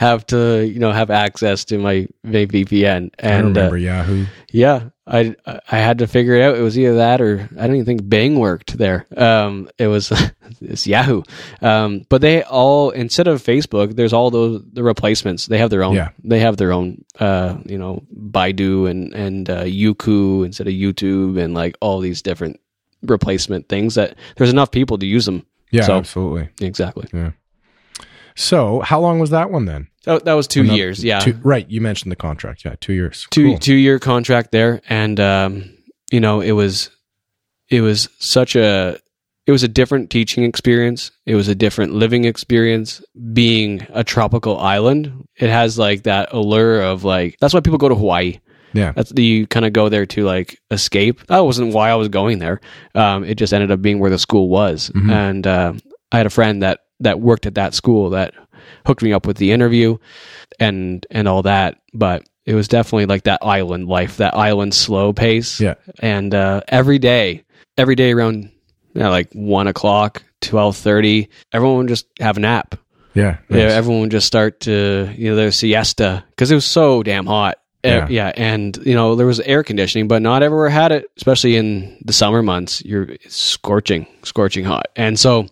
have 0.00 0.26
to, 0.26 0.66
you 0.66 0.78
know, 0.78 0.92
have 0.92 1.10
access 1.10 1.64
to 1.66 1.78
my, 1.78 2.06
my 2.22 2.46
VPN, 2.46 3.10
I 3.22 3.26
and 3.28 3.56
uh, 3.56 3.60
remember 3.60 3.78
Yahoo. 3.78 4.26
yeah, 4.52 4.90
I 5.06 5.34
I 5.46 5.78
had 5.78 5.98
to 5.98 6.06
figure 6.06 6.34
it 6.34 6.42
out. 6.42 6.56
It 6.56 6.62
was 6.62 6.78
either 6.78 6.96
that 6.96 7.20
or 7.20 7.48
I 7.58 7.66
don't 7.66 7.76
even 7.76 7.86
think 7.86 8.08
Bing 8.08 8.38
worked 8.38 8.76
there. 8.76 9.06
Um, 9.16 9.68
it 9.78 9.86
was 9.86 10.12
it's 10.60 10.86
Yahoo. 10.86 11.22
Um, 11.62 12.02
but 12.08 12.20
they 12.20 12.42
all 12.42 12.90
instead 12.90 13.28
of 13.28 13.42
Facebook, 13.42 13.94
there's 13.96 14.12
all 14.12 14.30
those 14.30 14.62
the 14.72 14.82
replacements. 14.82 15.46
They 15.46 15.58
have 15.58 15.70
their 15.70 15.84
own. 15.84 15.94
Yeah. 15.94 16.10
They 16.24 16.40
have 16.40 16.56
their 16.56 16.72
own. 16.72 17.04
Uh, 17.18 17.56
you 17.64 17.78
know, 17.78 18.02
Baidu 18.14 18.90
and 18.90 19.14
and 19.14 19.48
uh, 19.48 19.62
Youku 19.64 20.44
instead 20.44 20.66
of 20.66 20.72
YouTube 20.74 21.38
and 21.42 21.54
like 21.54 21.76
all 21.80 22.00
these 22.00 22.20
different 22.22 22.58
replacement 23.10 23.68
things 23.68 23.94
that 23.94 24.16
there's 24.36 24.50
enough 24.50 24.70
people 24.70 24.98
to 24.98 25.06
use 25.06 25.24
them. 25.26 25.44
Yeah, 25.70 25.82
So- 25.82 25.96
absolutely. 25.96 26.48
Exactly. 26.60 27.08
Yeah. 27.12 27.30
So, 28.38 28.80
how 28.80 29.00
long 29.00 29.18
was 29.18 29.30
that 29.30 29.50
one 29.50 29.64
then? 29.64 29.88
That, 30.04 30.24
that 30.26 30.34
was 30.34 30.46
two 30.46 30.62
years. 30.64 31.02
Yeah. 31.02 31.20
Two, 31.20 31.38
right. 31.42 31.68
You 31.70 31.80
mentioned 31.80 32.12
the 32.12 32.16
contract. 32.16 32.64
Yeah, 32.64 32.74
two 32.80 32.92
years. 32.92 33.26
two 33.30 33.50
Cool. 33.52 33.58
two 33.58 33.74
year 33.74 33.98
contract 33.98 34.52
there, 34.52 34.82
and 34.88 35.18
um, 35.18 35.70
you 36.12 36.20
know 36.20 36.40
it 36.42 36.52
was 36.52 36.90
it 37.70 37.80
was 37.80 38.08
such 38.18 38.54
a 38.54 38.98
it 39.46 39.52
was 39.52 39.62
a 39.62 39.68
different 39.68 40.10
teaching 40.10 40.44
experience. 40.44 41.10
It 41.24 41.34
was 41.34 41.48
a 41.48 41.54
different 41.54 41.94
living 41.94 42.24
experience. 42.24 43.02
Being 43.32 43.86
a 43.90 44.04
tropical 44.04 44.58
island, 44.58 45.26
it 45.36 45.48
has 45.48 45.78
like 45.78 46.02
that 46.02 46.28
allure 46.32 46.82
of 46.82 47.04
like 47.04 47.38
that's 47.40 47.54
why 47.54 47.60
people 47.60 47.78
go 47.78 47.88
to 47.88 47.94
Hawaii. 47.94 48.38
Yeah. 48.76 48.92
That's 48.92 49.12
you 49.16 49.46
kind 49.46 49.64
of 49.66 49.72
go 49.72 49.88
there 49.88 50.06
to 50.06 50.24
like 50.24 50.58
escape. 50.70 51.26
That 51.26 51.40
wasn't 51.40 51.72
why 51.74 51.90
I 51.90 51.94
was 51.94 52.08
going 52.08 52.38
there. 52.38 52.60
Um, 52.94 53.24
it 53.24 53.36
just 53.36 53.52
ended 53.52 53.70
up 53.70 53.80
being 53.82 53.98
where 53.98 54.10
the 54.10 54.18
school 54.18 54.48
was, 54.48 54.90
Mhm. 54.94 55.10
and 55.10 55.46
uh, 55.46 55.72
I 56.12 56.16
had 56.18 56.26
a 56.26 56.30
friend 56.30 56.62
that 56.62 56.80
that 57.00 57.20
worked 57.20 57.46
at 57.46 57.54
that 57.56 57.74
school 57.74 58.10
that 58.10 58.34
hooked 58.86 59.02
me 59.02 59.12
up 59.12 59.26
with 59.26 59.36
the 59.38 59.52
interview 59.52 59.96
and 60.58 61.06
and 61.10 61.28
all 61.28 61.42
that. 61.42 61.78
But 61.94 62.22
it 62.44 62.54
was 62.54 62.68
definitely 62.68 63.06
like 63.06 63.24
that 63.24 63.40
island 63.42 63.88
life, 63.88 64.18
that 64.18 64.34
island 64.36 64.74
slow 64.74 65.12
pace. 65.12 65.60
Yeah. 65.60 65.74
And 66.00 66.34
uh, 66.34 66.60
every 66.68 66.98
day, 66.98 67.44
every 67.76 67.94
day 67.96 68.12
around 68.12 68.50
you 68.94 69.02
know, 69.02 69.10
like 69.10 69.30
one 69.32 69.66
o'clock, 69.66 70.22
twelve 70.40 70.76
thirty, 70.76 71.28
everyone 71.52 71.78
would 71.78 71.88
just 71.88 72.06
have 72.20 72.36
a 72.36 72.40
nap. 72.40 72.74
Yeah. 73.14 73.38
Yeah, 73.48 73.60
everyone 73.62 74.02
would 74.02 74.10
just 74.10 74.26
start 74.26 74.60
to 74.60 75.10
you 75.16 75.30
know 75.30 75.36
their 75.36 75.50
siesta 75.50 76.24
because 76.30 76.50
it 76.50 76.54
was 76.54 76.64
so 76.66 77.02
damn 77.02 77.26
hot. 77.26 77.56
Yeah. 77.86 78.08
yeah, 78.08 78.32
and 78.36 78.76
you 78.84 78.94
know 78.94 79.14
there 79.16 79.26
was 79.26 79.40
air 79.40 79.62
conditioning, 79.62 80.08
but 80.08 80.22
not 80.22 80.42
everywhere 80.42 80.68
had 80.68 80.92
it. 80.92 81.10
Especially 81.16 81.56
in 81.56 81.96
the 82.04 82.12
summer 82.12 82.42
months, 82.42 82.84
you're 82.84 83.16
scorching, 83.28 84.06
scorching 84.22 84.64
hot, 84.64 84.86
and 84.96 85.18
so 85.18 85.46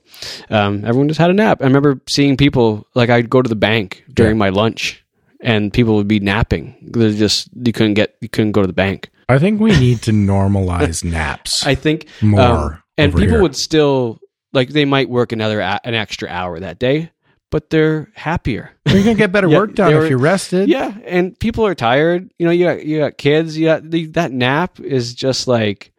um, 0.50 0.84
everyone 0.84 1.08
just 1.08 1.20
had 1.20 1.30
a 1.30 1.34
nap. 1.34 1.58
I 1.60 1.64
remember 1.64 2.00
seeing 2.08 2.36
people 2.36 2.86
like 2.94 3.10
I'd 3.10 3.30
go 3.30 3.42
to 3.42 3.48
the 3.48 3.56
bank 3.56 4.04
during 4.12 4.38
my 4.38 4.48
lunch, 4.50 5.04
and 5.40 5.72
people 5.72 5.94
would 5.96 6.08
be 6.08 6.20
napping. 6.20 6.74
They're 6.82 7.10
just 7.10 7.48
you 7.54 7.72
couldn't 7.72 7.94
get 7.94 8.16
you 8.20 8.28
couldn't 8.28 8.52
go 8.52 8.60
to 8.60 8.66
the 8.66 8.72
bank. 8.72 9.10
I 9.28 9.38
think 9.38 9.60
we 9.60 9.78
need 9.78 10.02
to 10.02 10.10
normalize 10.12 11.02
naps 11.10 11.66
I 11.66 11.74
think 11.74 12.08
more. 12.20 12.40
um, 12.40 12.82
and 12.98 13.12
people 13.12 13.28
here. 13.28 13.42
would 13.42 13.56
still 13.56 14.20
like 14.52 14.68
they 14.68 14.84
might 14.84 15.08
work 15.08 15.32
another 15.32 15.60
an 15.60 15.94
extra 15.94 16.28
hour 16.28 16.60
that 16.60 16.78
day, 16.78 17.10
but 17.54 17.70
they're 17.70 18.10
happier. 18.16 18.72
You're 18.84 19.04
gonna 19.04 19.14
get 19.14 19.30
better 19.30 19.48
Yeah, 19.48 19.58
work 19.58 19.76
done 19.76 19.92
they 19.92 19.98
if 20.02 20.10
you're 20.10 20.18
rested. 20.18 20.68
Yeah, 20.68 20.92
and 21.06 21.38
people 21.38 21.64
are 21.64 21.76
tired. 21.76 22.28
You 22.36 22.46
know, 22.46 22.50
you 22.50 22.64
got 22.64 22.84
you 22.84 22.98
got 22.98 23.16
kids. 23.16 23.56
You 23.56 23.66
got 23.66 23.88
the, 23.88 24.06
that 24.06 24.32
nap 24.32 24.80
is 24.80 25.14
just 25.14 25.46
like 25.46 25.92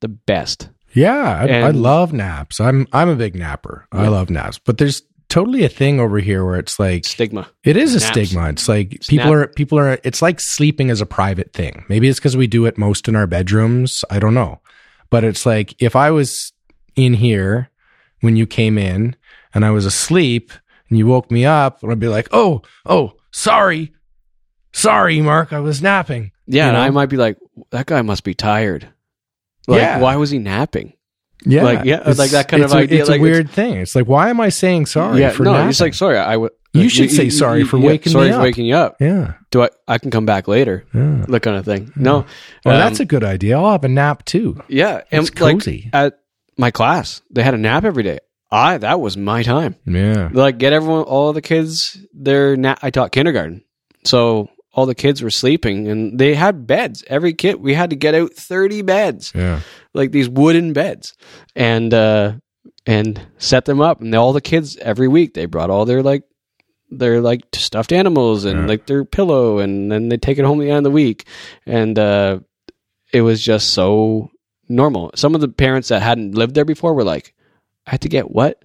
the 0.00 0.08
best. 0.08 0.68
Yeah, 0.94 1.46
I, 1.48 1.68
I 1.68 1.70
love 1.70 2.12
naps. 2.12 2.58
I'm 2.58 2.88
I'm 2.92 3.08
a 3.08 3.14
big 3.14 3.36
napper. 3.36 3.86
I 3.92 4.08
love 4.08 4.30
naps, 4.30 4.58
but 4.58 4.78
there's 4.78 5.02
totally 5.28 5.62
a 5.62 5.68
thing 5.68 6.00
over 6.00 6.18
here 6.18 6.44
where 6.44 6.58
it's 6.58 6.80
like 6.80 7.04
Stigma. 7.04 7.46
it 7.62 7.76
is 7.76 7.94
a 7.94 8.00
Naps. 8.00 8.10
stigma. 8.10 8.48
It's 8.48 8.68
like 8.68 9.00
people 9.06 9.32
are 9.32 9.46
people 9.46 9.78
are. 9.78 10.00
It's 10.02 10.22
like 10.22 10.40
sleeping 10.40 10.90
as 10.90 11.00
a 11.00 11.06
private 11.06 11.52
thing. 11.52 11.84
Maybe 11.88 12.08
it's 12.08 12.18
because 12.18 12.36
we 12.36 12.48
do 12.48 12.66
it 12.66 12.78
most 12.78 13.06
in 13.06 13.14
our 13.14 13.28
bedrooms. 13.28 14.04
I 14.10 14.18
don't 14.18 14.34
know, 14.34 14.60
but 15.10 15.22
it's 15.22 15.46
like 15.46 15.80
if 15.80 15.94
I 15.94 16.10
was 16.10 16.52
in 16.96 17.14
here 17.14 17.70
when 18.22 18.34
you 18.34 18.44
came 18.44 18.76
in 18.76 19.14
and 19.54 19.64
I 19.64 19.70
was 19.70 19.86
asleep 19.86 20.50
and 20.88 20.98
you 20.98 21.06
woke 21.06 21.30
me 21.30 21.44
up, 21.44 21.82
and 21.82 21.90
I'd 21.92 22.00
be 22.00 22.08
like, 22.08 22.28
oh, 22.32 22.62
oh, 22.84 23.12
sorry, 23.32 23.92
sorry, 24.72 25.20
Mark, 25.20 25.52
I 25.52 25.60
was 25.60 25.82
napping. 25.82 26.32
Yeah, 26.46 26.64
You 26.64 26.68
and 26.70 26.76
know? 26.78 26.82
I 26.82 26.90
might 26.90 27.06
be 27.08 27.16
like, 27.16 27.38
that 27.70 27.86
guy 27.86 28.02
must 28.02 28.24
be 28.24 28.34
tired. 28.34 28.88
Like, 29.66 29.80
Yeah. 29.80 29.98
why 30.00 30.16
was 30.16 30.30
he 30.30 30.38
napping? 30.38 30.92
Yeah, 31.44 31.64
Like, 31.64 31.84
yeah, 31.84 31.96
it's- 32.00 32.18
like 32.18 32.30
that 32.30 32.48
kind 32.48 32.62
of 32.62 32.72
a, 32.72 32.76
idea, 32.76 33.00
It's 33.00 33.08
like, 33.08 33.18
a 33.20 33.22
weird 33.22 33.50
thing. 33.50 33.74
It's 33.74 33.94
like, 33.94 34.06
why 34.06 34.30
am 34.30 34.40
I 34.40 34.48
saying 34.48 34.86
sorry 34.86 35.20
yeah, 35.20 35.30
for 35.30 35.42
no, 35.44 35.52
napping? 35.52 35.68
it's 35.70 35.80
like 35.80 35.94
sorry. 35.94 36.18
I 36.18 36.36
would. 36.36 36.52
You 36.72 36.90
should 36.90 37.10
say 37.10 37.30
sorry 37.30 37.64
for 37.64 37.78
waking 37.78 38.12
sorry 38.12 38.26
me 38.26 38.30
up. 38.32 38.34
Sorry 38.34 38.42
for 38.42 38.46
waking 38.48 38.66
you 38.66 38.74
up. 38.76 38.96
yeah, 39.00 39.32
Do 39.50 39.62
I? 39.62 39.70
I 39.88 39.96
can 39.96 40.10
come 40.10 40.26
back 40.26 40.46
later. 40.46 40.84
yeah. 40.92 41.24
That 41.28 41.40
kind 41.40 41.56
of 41.56 41.64
thing. 41.64 41.90
No, 41.96 42.26
Well, 42.66 42.74
um, 42.74 42.80
that's 42.80 43.00
a 43.00 43.06
good 43.06 43.24
idea. 43.24 43.56
I'll 43.58 43.72
have 43.72 43.84
a 43.84 43.88
nap 43.88 44.26
too. 44.26 44.62
yeah. 44.68 45.00
And 45.10 45.26
It's 45.26 45.40
like 45.40 45.54
cozy. 45.60 45.88
at 45.94 46.18
my 46.58 46.70
class, 46.70 47.22
they 47.30 47.42
had 47.42 47.54
a 47.54 47.58
nap 47.58 47.84
every 47.84 48.02
day. 48.02 48.18
I 48.50 48.78
that 48.78 49.00
was 49.00 49.16
my 49.16 49.42
time. 49.42 49.76
Yeah. 49.86 50.28
like 50.32 50.58
get 50.58 50.72
everyone 50.72 51.02
all 51.02 51.32
the 51.32 51.42
kids 51.42 51.98
their 52.14 52.56
na- 52.56 52.76
i 52.82 52.90
taught 52.90 53.12
kindergarten 53.12 53.62
so 54.04 54.48
all 54.72 54.86
the 54.86 54.94
kids 54.94 55.22
were 55.22 55.30
sleeping 55.30 55.88
and 55.88 56.18
they 56.18 56.34
had 56.34 56.66
beds 56.66 57.02
every 57.08 57.32
kid 57.32 57.56
we 57.56 57.74
had 57.74 57.90
to 57.90 57.96
get 57.96 58.14
out 58.14 58.32
30 58.34 58.82
beds 58.82 59.32
Yeah. 59.34 59.60
like 59.94 60.12
these 60.12 60.28
wooden 60.28 60.72
beds 60.72 61.14
and 61.56 61.92
uh 61.92 62.34
and 62.86 63.20
set 63.38 63.64
them 63.64 63.80
up 63.80 64.00
and 64.00 64.14
all 64.14 64.32
the 64.32 64.40
kids 64.40 64.76
every 64.76 65.08
week 65.08 65.34
they 65.34 65.46
brought 65.46 65.70
all 65.70 65.84
their 65.84 66.02
like 66.02 66.22
their 66.90 67.20
like 67.20 67.42
stuffed 67.52 67.90
animals 67.92 68.44
and 68.44 68.60
Yeah. 68.60 68.66
like 68.66 68.86
their 68.86 69.04
pillow 69.04 69.58
and 69.58 69.90
then 69.90 70.08
they 70.08 70.18
take 70.18 70.38
it 70.38 70.44
home 70.44 70.60
at 70.60 70.64
the 70.64 70.70
end 70.70 70.78
of 70.78 70.84
the 70.84 70.90
week 70.92 71.26
and 71.66 71.98
uh 71.98 72.38
it 73.12 73.22
was 73.22 73.42
just 73.42 73.70
so 73.70 74.30
normal 74.68 75.10
some 75.16 75.34
of 75.34 75.40
the 75.40 75.48
parents 75.48 75.88
that 75.88 76.02
hadn't 76.02 76.34
lived 76.36 76.54
there 76.54 76.64
before 76.64 76.94
were 76.94 77.02
like 77.04 77.34
i 77.86 77.90
had 77.92 78.00
to 78.02 78.08
get 78.08 78.30
what 78.30 78.64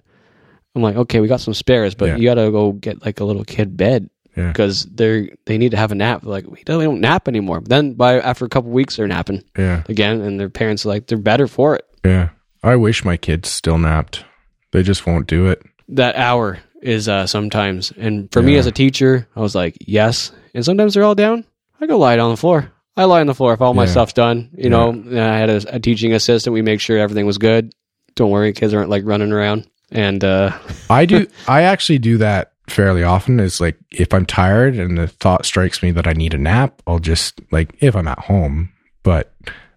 i'm 0.74 0.82
like 0.82 0.96
okay 0.96 1.20
we 1.20 1.28
got 1.28 1.40
some 1.40 1.54
spares 1.54 1.94
but 1.94 2.06
Yeah. 2.08 2.16
you 2.16 2.24
gotta 2.24 2.50
go 2.50 2.72
get 2.72 3.04
like 3.04 3.20
a 3.20 3.24
little 3.24 3.44
kid 3.44 3.76
bed 3.76 4.08
Yeah. 4.36 4.48
because 4.48 4.84
they're 4.86 5.28
they 5.46 5.58
need 5.58 5.70
to 5.72 5.76
have 5.76 5.92
a 5.92 5.94
nap 5.94 6.24
like 6.24 6.46
we 6.46 6.62
don't, 6.64 6.78
we 6.78 6.84
don't 6.84 7.00
nap 7.00 7.28
anymore 7.28 7.60
but 7.60 7.68
then 7.70 7.94
by 7.94 8.18
after 8.20 8.44
a 8.44 8.48
couple 8.48 8.70
weeks 8.70 8.96
they're 8.96 9.06
napping 9.08 9.42
Yeah. 9.56 9.82
again 9.88 10.20
and 10.20 10.38
their 10.40 10.50
parents 10.50 10.84
are 10.86 10.88
like 10.88 11.06
they're 11.06 11.18
better 11.18 11.46
for 11.46 11.76
it 11.76 11.84
Yeah. 12.04 12.30
I 12.64 12.76
wish 12.76 13.04
my 13.04 13.16
kids 13.16 13.48
still 13.50 13.76
napped. 13.78 14.24
They 14.70 14.82
just 14.84 15.04
won't 15.04 15.26
do 15.26 15.48
it. 15.48 15.62
that 15.88 16.14
hour 16.16 16.58
is 16.80 17.08
uh 17.08 17.26
sometimes 17.26 17.92
and 17.96 18.32
for 18.32 18.42
me 18.42 18.56
as 18.56 18.66
a 18.66 18.72
teacher 18.72 19.28
i 19.36 19.40
was 19.40 19.54
like 19.54 19.76
yes 19.80 20.32
and 20.54 20.64
sometimes 20.64 20.94
they're 20.94 21.04
all 21.04 21.14
down 21.14 21.44
i 21.80 21.86
go 21.86 21.96
lie 21.98 22.16
down 22.16 22.24
on 22.26 22.30
the 22.32 22.36
floor 22.36 22.72
i 22.96 23.04
lie 23.04 23.20
on 23.20 23.26
the 23.28 23.34
floor 23.34 23.52
if 23.54 23.60
all 23.60 23.72
my 23.74 23.84
Yeah. 23.84 23.90
stuff's 23.90 24.12
done 24.14 24.50
you 24.56 24.68
know 24.70 24.90
i 24.90 25.38
had 25.38 25.48
a, 25.50 25.76
a 25.76 25.78
teaching 25.78 26.12
assistant 26.12 26.54
we 26.54 26.62
make 26.62 26.80
sure 26.80 26.98
everything 26.98 27.24
was 27.26 27.38
good 27.38 27.72
don't 28.14 28.30
worry 28.30 28.52
kids 28.52 28.74
aren't 28.74 28.90
like 28.90 29.04
running 29.04 29.32
around 29.32 29.68
and 29.90 30.24
uh 30.24 30.56
I 30.90 31.06
do. 31.06 31.26
I 31.46 31.62
actually 31.62 31.98
do 31.98 32.18
that 32.18 32.52
fairly 32.68 33.02
often. 33.02 33.40
Is 33.40 33.60
like 33.60 33.76
if 33.90 34.12
I'm 34.14 34.26
tired 34.26 34.74
and 34.76 34.98
the 34.98 35.08
thought 35.08 35.44
strikes 35.46 35.82
me 35.82 35.90
that 35.92 36.06
I 36.06 36.12
need 36.12 36.34
a 36.34 36.38
nap, 36.38 36.82
I'll 36.86 36.98
just 36.98 37.40
like 37.50 37.74
if 37.80 37.94
I'm 37.94 38.08
at 38.08 38.18
home, 38.20 38.72
but 39.02 39.34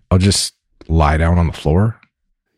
I'll 0.10 0.18
just 0.18 0.54
lie 0.88 1.18
down 1.18 1.38
on 1.38 1.48
the 1.48 1.54
floor. 1.54 2.00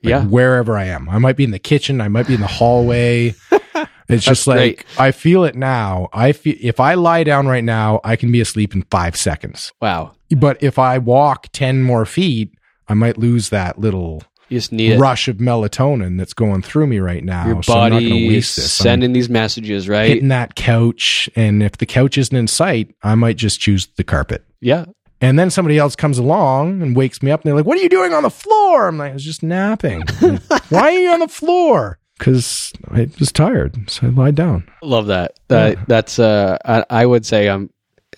like, 0.04 0.12
yeah 0.12 0.24
wherever 0.26 0.78
I 0.78 0.86
am. 0.86 1.10
I 1.10 1.18
might 1.18 1.36
be 1.36 1.44
in 1.44 1.52
the 1.52 1.60
kitchen. 1.60 2.02
I 2.02 2.08
might 2.08 2.28
be 2.28 2.36
in 2.36 2.42
the 2.42 2.48
hallway. 2.48 3.36
It's 4.10 4.24
just 4.24 4.48
like 4.48 4.86
great. 4.86 4.86
I 5.00 5.12
feel 5.12 5.44
it 5.44 5.56
now. 5.56 6.08
I 6.14 6.32
feel 6.32 6.56
if 6.62 6.80
I 6.80 6.94
lie 6.94 7.26
down 7.26 7.46
right 7.46 7.64
now, 7.64 8.00
I 8.06 8.16
can 8.16 8.32
be 8.32 8.40
asleep 8.40 8.74
in 8.74 8.84
five 8.84 9.18
seconds. 9.18 9.74
wow 9.82 10.14
But 10.38 10.64
if 10.64 10.80
I 10.80 10.98
walk 10.98 11.48
ten 11.52 11.84
more 11.84 12.06
feet, 12.06 12.54
I 12.88 12.94
might 12.94 13.18
lose 13.18 13.50
that 13.50 13.80
little 13.80 14.24
you 14.50 14.58
just 14.58 14.72
need 14.72 14.94
it 14.94 15.00
rush 15.00 15.28
of 15.28 15.38
melatonin 15.38 16.18
that's 16.18 16.34
going 16.34 16.62
through 16.62 16.88
me 16.88 17.00
right 17.00 17.24
now. 17.24 17.48
your 17.48 17.64
so 17.64 17.74
I'm 17.74 17.92
not 17.92 18.00
going 18.00 18.04
to 18.04 18.10
body 18.12 18.28
waste 18.30 18.56
this. 18.56 18.80
I'm 18.80 18.84
sending 18.84 19.14
these 19.14 19.30
messages 19.30 19.88
right 19.90 20.08
hitting 20.10 20.30
that 20.30 20.56
couch, 20.56 21.30
and 21.36 21.62
if 21.64 21.78
the 21.78 21.86
couch 21.86 22.18
isn't 22.18 22.36
in 22.36 22.48
sight, 22.48 22.94
I 23.04 23.16
might 23.16 23.38
just 23.38 23.60
choose 23.60 23.88
the 23.98 24.04
carpet. 24.04 24.44
yeah 24.62 24.86
And 25.22 25.38
then 25.38 25.50
somebody 25.50 25.78
else 25.78 25.96
comes 25.96 26.18
along 26.18 26.82
and 26.82 26.96
wakes 26.96 27.22
me 27.22 27.32
up, 27.32 27.42
and 27.42 27.48
they're 27.50 27.56
like, 27.56 27.66
"What 27.66 27.78
are 27.78 27.82
you 27.82 27.90
doing 27.90 28.14
on 28.14 28.24
the 28.24 28.30
floor?" 28.30 28.88
I'm 28.88 28.98
like, 28.98 29.12
"I 29.12 29.14
was 29.14 29.26
just 29.26 29.44
napping." 29.44 30.04
Like, 30.22 30.42
Why 30.72 30.82
are 30.82 30.92
you 31.00 31.10
on 31.10 31.20
the 31.20 31.28
floor? 31.28 31.98
Because 32.20 32.72
I 32.90 33.10
was 33.20 33.32
tired, 33.32 33.90
so 33.92 34.08
I 34.08 34.10
lied 34.10 34.36
down. 34.36 34.68
love 34.82 35.08
that 35.08 35.40
that 35.50 35.88
that's 35.88 36.18
uh 36.20 36.58
I, 36.66 36.84
I 36.90 37.06
would 37.06 37.26
say 37.28 37.48
i'm 37.48 37.70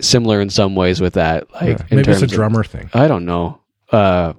similar 0.02 0.40
in 0.40 0.50
some 0.50 0.74
ways 0.76 1.02
with 1.02 1.16
that 1.16 1.52
like 1.54 1.80
Yeah, 1.80 1.86
in 1.90 1.98
Maybe 1.98 2.00
it's 2.12 2.20
terms 2.20 2.22
a 2.22 2.26
of- 2.26 2.32
drummer 2.32 2.64
thing. 2.64 2.90
I 2.94 3.08
don't 3.10 3.26
know. 3.26 3.60
Uh, 3.92 4.34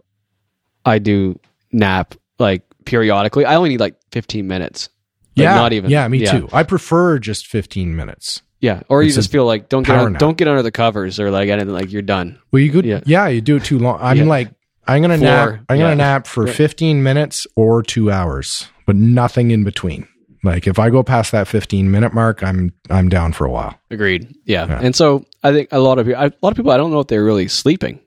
I 0.87 0.99
do 0.99 1.39
nap 1.73 2.15
like 2.39 2.63
periodically. 2.85 3.45
I 3.45 3.55
only 3.57 3.71
need 3.71 3.81
like 3.81 3.97
15 4.13 4.47
minutes. 4.47 4.89
Like, 5.37 5.45
yeah, 5.45 5.55
not 5.55 5.73
even. 5.73 5.91
Yeah, 5.91 6.07
me 6.09 6.19
yeah. 6.19 6.33
too. 6.33 6.49
I 6.53 6.63
prefer 6.65 7.19
just 7.19 7.47
15 7.47 7.95
minutes. 7.95 8.43
Yeah, 8.61 8.83
or 8.89 9.03
you 9.03 9.09
It's 9.09 9.17
a 9.17 9.21
just 9.21 9.33
feel 9.33 9.47
like 9.47 9.69
don't 9.71 9.87
get 9.87 10.19
don't 10.19 10.37
get 10.37 10.47
under 10.49 10.63
the 10.63 10.71
covers 10.73 11.19
or 11.19 11.31
like 11.31 11.49
anything. 11.49 11.73
Like 11.73 11.91
you're 11.93 12.03
done. 12.03 12.39
Well, 12.53 12.61
you 12.61 12.71
could, 12.71 12.85
Yeah. 12.85 13.01
yeah, 13.07 13.27
you 13.29 13.41
do 13.41 13.57
it 13.57 13.65
too 13.65 13.79
long. 13.79 13.99
I'm 14.03 14.19
Yeah. 14.19 14.25
like, 14.25 14.51
I'm 14.87 15.01
gonna 15.01 15.17
nap. 15.17 15.61
I'm 15.69 15.79
gonna 15.79 15.95
nap 15.95 16.27
for 16.27 16.45
Right. 16.45 16.55
15 16.55 17.03
minutes 17.03 17.47
or 17.57 17.83
two 17.83 18.11
hours, 18.11 18.67
but 18.87 18.97
nothing 18.97 19.51
in 19.51 19.65
between. 19.65 20.07
Like 20.43 20.67
if 20.67 20.79
I 20.79 20.91
go 20.91 21.03
past 21.03 21.33
that 21.33 21.49
15 21.49 21.91
minute 21.91 22.13
mark, 22.13 22.43
I'm 22.43 22.73
I'm 22.91 23.09
down 23.09 23.33
for 23.33 23.47
a 23.47 23.51
while. 23.51 23.79
Agreed. 23.91 24.29
Yeah. 24.45 24.67
Yeah. 24.67 24.81
And 24.83 24.95
so 24.97 25.25
I 25.43 25.53
think 25.53 25.69
a 25.73 25.79
lot 25.79 25.99
of 25.99 26.07
people, 26.07 26.21
a 26.23 26.33
lot 26.43 26.51
of 26.51 26.57
people, 26.57 26.71
I 26.73 26.77
don't 26.77 26.91
know 26.91 27.01
if 27.01 27.07
they're 27.07 27.25
really 27.25 27.49
sleeping. 27.49 28.01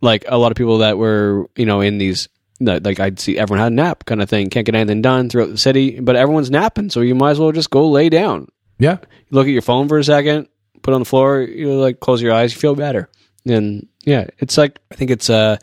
Like 0.00 0.24
a 0.28 0.38
lot 0.38 0.52
of 0.52 0.56
people 0.56 0.78
that 0.78 0.96
were, 0.96 1.50
you 1.56 1.66
know, 1.66 1.80
in 1.82 1.98
these, 1.98 2.28
like 2.60 3.00
I'd 3.00 3.20
see 3.20 3.38
everyone 3.38 3.62
had 3.62 3.72
a 3.72 3.74
nap 3.74 4.04
kind 4.04 4.20
of 4.20 4.28
thing, 4.28 4.50
can't 4.50 4.66
get 4.66 4.74
anything 4.74 5.02
done 5.02 5.28
throughout 5.28 5.50
the 5.50 5.58
city, 5.58 6.00
but 6.00 6.16
everyone's 6.16 6.50
napping. 6.50 6.90
So 6.90 7.00
you 7.00 7.14
might 7.14 7.30
as 7.32 7.38
well 7.38 7.52
just 7.52 7.70
go 7.70 7.88
lay 7.88 8.08
down. 8.08 8.48
Yeah. 8.78 8.98
You 9.00 9.32
look 9.32 9.46
at 9.46 9.52
your 9.52 9.62
phone 9.62 9.88
for 9.88 9.98
a 9.98 10.04
second, 10.04 10.48
put 10.82 10.92
it 10.92 10.94
on 10.94 11.00
the 11.00 11.04
floor, 11.04 11.40
you 11.40 11.72
like 11.74 12.00
close 12.00 12.20
your 12.22 12.32
eyes, 12.32 12.54
you 12.54 12.60
feel 12.60 12.74
better. 12.74 13.08
And 13.46 13.86
yeah, 14.04 14.26
it's 14.38 14.58
like, 14.58 14.80
I 14.90 14.94
think 14.94 15.10
it's 15.10 15.28
a, 15.28 15.58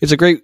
it's 0.00 0.12
a 0.12 0.16
great 0.16 0.42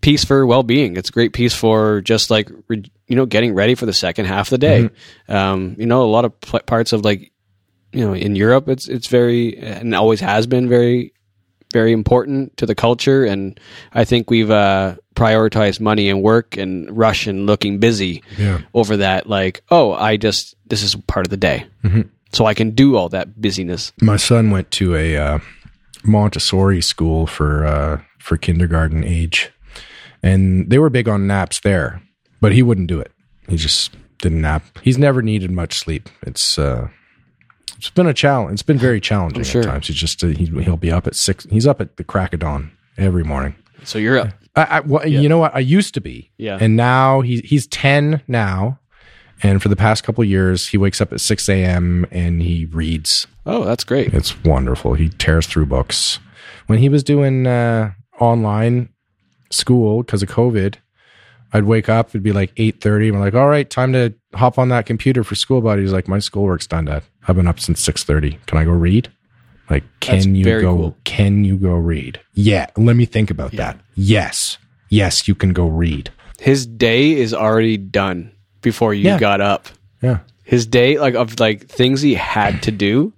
piece 0.00 0.24
for 0.24 0.46
well-being. 0.46 0.96
It's 0.96 1.08
a 1.08 1.12
great 1.12 1.32
piece 1.32 1.54
for 1.54 2.00
just 2.00 2.30
like, 2.30 2.50
re, 2.68 2.82
you 3.06 3.16
know, 3.16 3.26
getting 3.26 3.54
ready 3.54 3.74
for 3.74 3.86
the 3.86 3.92
second 3.92 4.26
half 4.26 4.46
of 4.46 4.50
the 4.50 4.58
day. 4.58 4.90
Um, 5.28 5.76
you 5.78 5.86
know, 5.86 6.02
a 6.02 6.06
lot 6.06 6.24
of 6.24 6.40
pl- 6.40 6.60
parts 6.60 6.92
of 6.92 7.04
like, 7.04 7.32
you 7.92 8.04
know, 8.04 8.14
in 8.14 8.34
Europe, 8.34 8.68
it's 8.68 8.88
it's 8.88 9.06
very 9.06 9.56
and 9.56 9.94
always 9.94 10.20
has 10.20 10.46
been 10.46 10.68
very, 10.68 11.12
very 11.74 11.92
important 11.92 12.56
to 12.56 12.64
the 12.66 12.74
culture. 12.74 13.24
And 13.26 13.60
I 13.92 14.04
think 14.04 14.30
we've 14.30 14.50
uh, 14.50 14.94
prioritized 15.14 15.80
money 15.80 16.08
and 16.08 16.22
work 16.22 16.56
and 16.56 16.88
rush 16.96 17.26
and 17.26 17.44
looking 17.46 17.78
busy 17.80 18.22
Yeah. 18.38 18.60
over 18.72 18.96
that. 18.96 19.26
Like, 19.28 19.62
oh, 19.70 19.92
I 19.92 20.16
just 20.16 20.54
this 20.68 20.82
is 20.82 20.94
part 21.06 21.26
of 21.26 21.30
the 21.30 21.36
day, 21.36 21.66
so 22.32 22.46
I 22.46 22.54
can 22.54 22.70
do 22.70 22.96
all 22.96 23.08
that 23.10 23.26
busyness. 23.40 23.92
My 24.00 24.16
son 24.16 24.50
went 24.50 24.70
to 24.80 24.94
a 24.94 25.16
uh, 25.16 25.38
Montessori 26.04 26.80
school 26.80 27.26
for 27.26 27.66
uh, 27.66 28.00
for 28.18 28.36
kindergarten 28.36 29.04
age, 29.04 29.50
and 30.22 30.70
they 30.70 30.78
were 30.78 30.90
big 30.90 31.08
on 31.08 31.26
naps 31.26 31.60
there, 31.60 32.00
but 32.40 32.52
he 32.52 32.62
wouldn't 32.62 32.88
do 32.88 33.00
it. 33.00 33.10
He 33.48 33.56
just 33.56 33.96
didn't 34.18 34.40
nap. 34.40 34.62
He's 34.82 34.96
never 34.98 35.22
needed 35.22 35.50
much 35.50 35.78
sleep. 35.78 36.08
It's 36.22 36.58
uh, 36.58 36.88
it's 37.86 37.94
been 37.94 38.06
a 38.06 38.14
challenge. 38.14 38.54
It's 38.54 38.62
been 38.62 38.78
very 38.78 39.00
challenging 39.00 39.42
sure. 39.44 39.62
at 39.62 39.66
times. 39.66 39.86
He's 39.88 39.96
just 39.96 40.24
uh, 40.24 40.28
he, 40.28 40.46
he'll 40.46 40.76
be 40.76 40.90
up 40.90 41.06
at 41.06 41.14
six. 41.14 41.44
He's 41.50 41.66
up 41.66 41.80
at 41.80 41.96
the 41.96 42.04
crack 42.04 42.32
of 42.32 42.40
dawn 42.40 42.72
every 42.96 43.24
morning. 43.24 43.54
So 43.84 43.98
you're 43.98 44.18
up. 44.18 44.28
I, 44.56 44.62
I 44.62 44.80
well, 44.80 45.06
you 45.06 45.28
know 45.28 45.38
what? 45.38 45.54
I 45.54 45.58
used 45.58 45.94
to 45.94 46.00
be, 46.00 46.30
Yeah. 46.38 46.56
and 46.60 46.76
now 46.76 47.20
he 47.20 47.38
he's 47.38 47.66
ten 47.66 48.22
now, 48.26 48.78
and 49.42 49.62
for 49.62 49.68
the 49.68 49.76
past 49.76 50.02
couple 50.04 50.22
of 50.22 50.30
years, 50.30 50.68
he 50.68 50.78
wakes 50.78 51.00
up 51.00 51.12
at 51.12 51.20
six 51.20 51.48
a.m. 51.48 52.06
and 52.10 52.40
he 52.40 52.64
reads. 52.66 53.26
Oh, 53.44 53.64
that's 53.64 53.84
great. 53.84 54.14
It's 54.14 54.42
wonderful. 54.44 54.94
He 54.94 55.10
tears 55.10 55.46
through 55.46 55.66
books. 55.66 56.18
When 56.66 56.78
he 56.78 56.88
was 56.88 57.04
doing 57.04 57.46
uh, 57.46 57.92
online 58.18 58.88
school 59.50 60.02
because 60.02 60.22
of 60.22 60.30
COVID, 60.30 60.76
I'd 61.52 61.64
wake 61.64 61.90
up. 61.90 62.08
It'd 62.08 62.22
be 62.22 62.32
like 62.32 62.52
eight 62.56 62.80
thirty. 62.80 63.08
I'm 63.08 63.20
like, 63.20 63.34
all 63.34 63.48
right, 63.48 63.68
time 63.68 63.92
to 63.92 64.14
hop 64.34 64.58
on 64.58 64.68
that 64.68 64.86
computer 64.86 65.24
for 65.24 65.34
school. 65.34 65.60
Buddy, 65.60 65.82
he's 65.82 65.92
like, 65.92 66.08
my 66.08 66.18
schoolwork's 66.18 66.66
done. 66.66 66.84
Dad, 66.86 67.02
I've 67.26 67.36
been 67.36 67.46
up 67.46 67.60
since 67.60 67.80
six 67.80 68.04
thirty. 68.04 68.38
Can 68.46 68.58
I 68.58 68.64
go 68.64 68.70
read? 68.72 69.10
Like, 69.70 69.84
can 70.00 70.14
That's 70.16 70.26
you 70.26 70.44
go? 70.44 70.76
cool. 70.76 70.96
Can 71.04 71.44
you 71.44 71.56
go 71.56 71.72
read? 71.74 72.20
Yeah. 72.34 72.66
Let 72.76 72.96
me 72.96 73.06
think 73.06 73.30
about 73.30 73.52
that. 73.52 73.80
Yes. 73.94 74.58
Yes, 74.90 75.26
you 75.26 75.34
can 75.34 75.52
go 75.54 75.66
read. 75.66 76.10
His 76.38 76.66
day 76.66 77.12
is 77.12 77.32
already 77.32 77.76
done 77.78 78.30
before 78.60 78.92
you 78.92 79.04
Yeah. 79.04 79.18
got 79.18 79.40
up. 79.40 79.68
Yeah. 80.02 80.18
His 80.42 80.66
day, 80.66 80.98
like 80.98 81.14
of 81.14 81.40
like 81.40 81.66
things 81.68 82.02
he 82.02 82.14
had 82.14 82.62
to 82.64 82.70
do, 82.70 83.14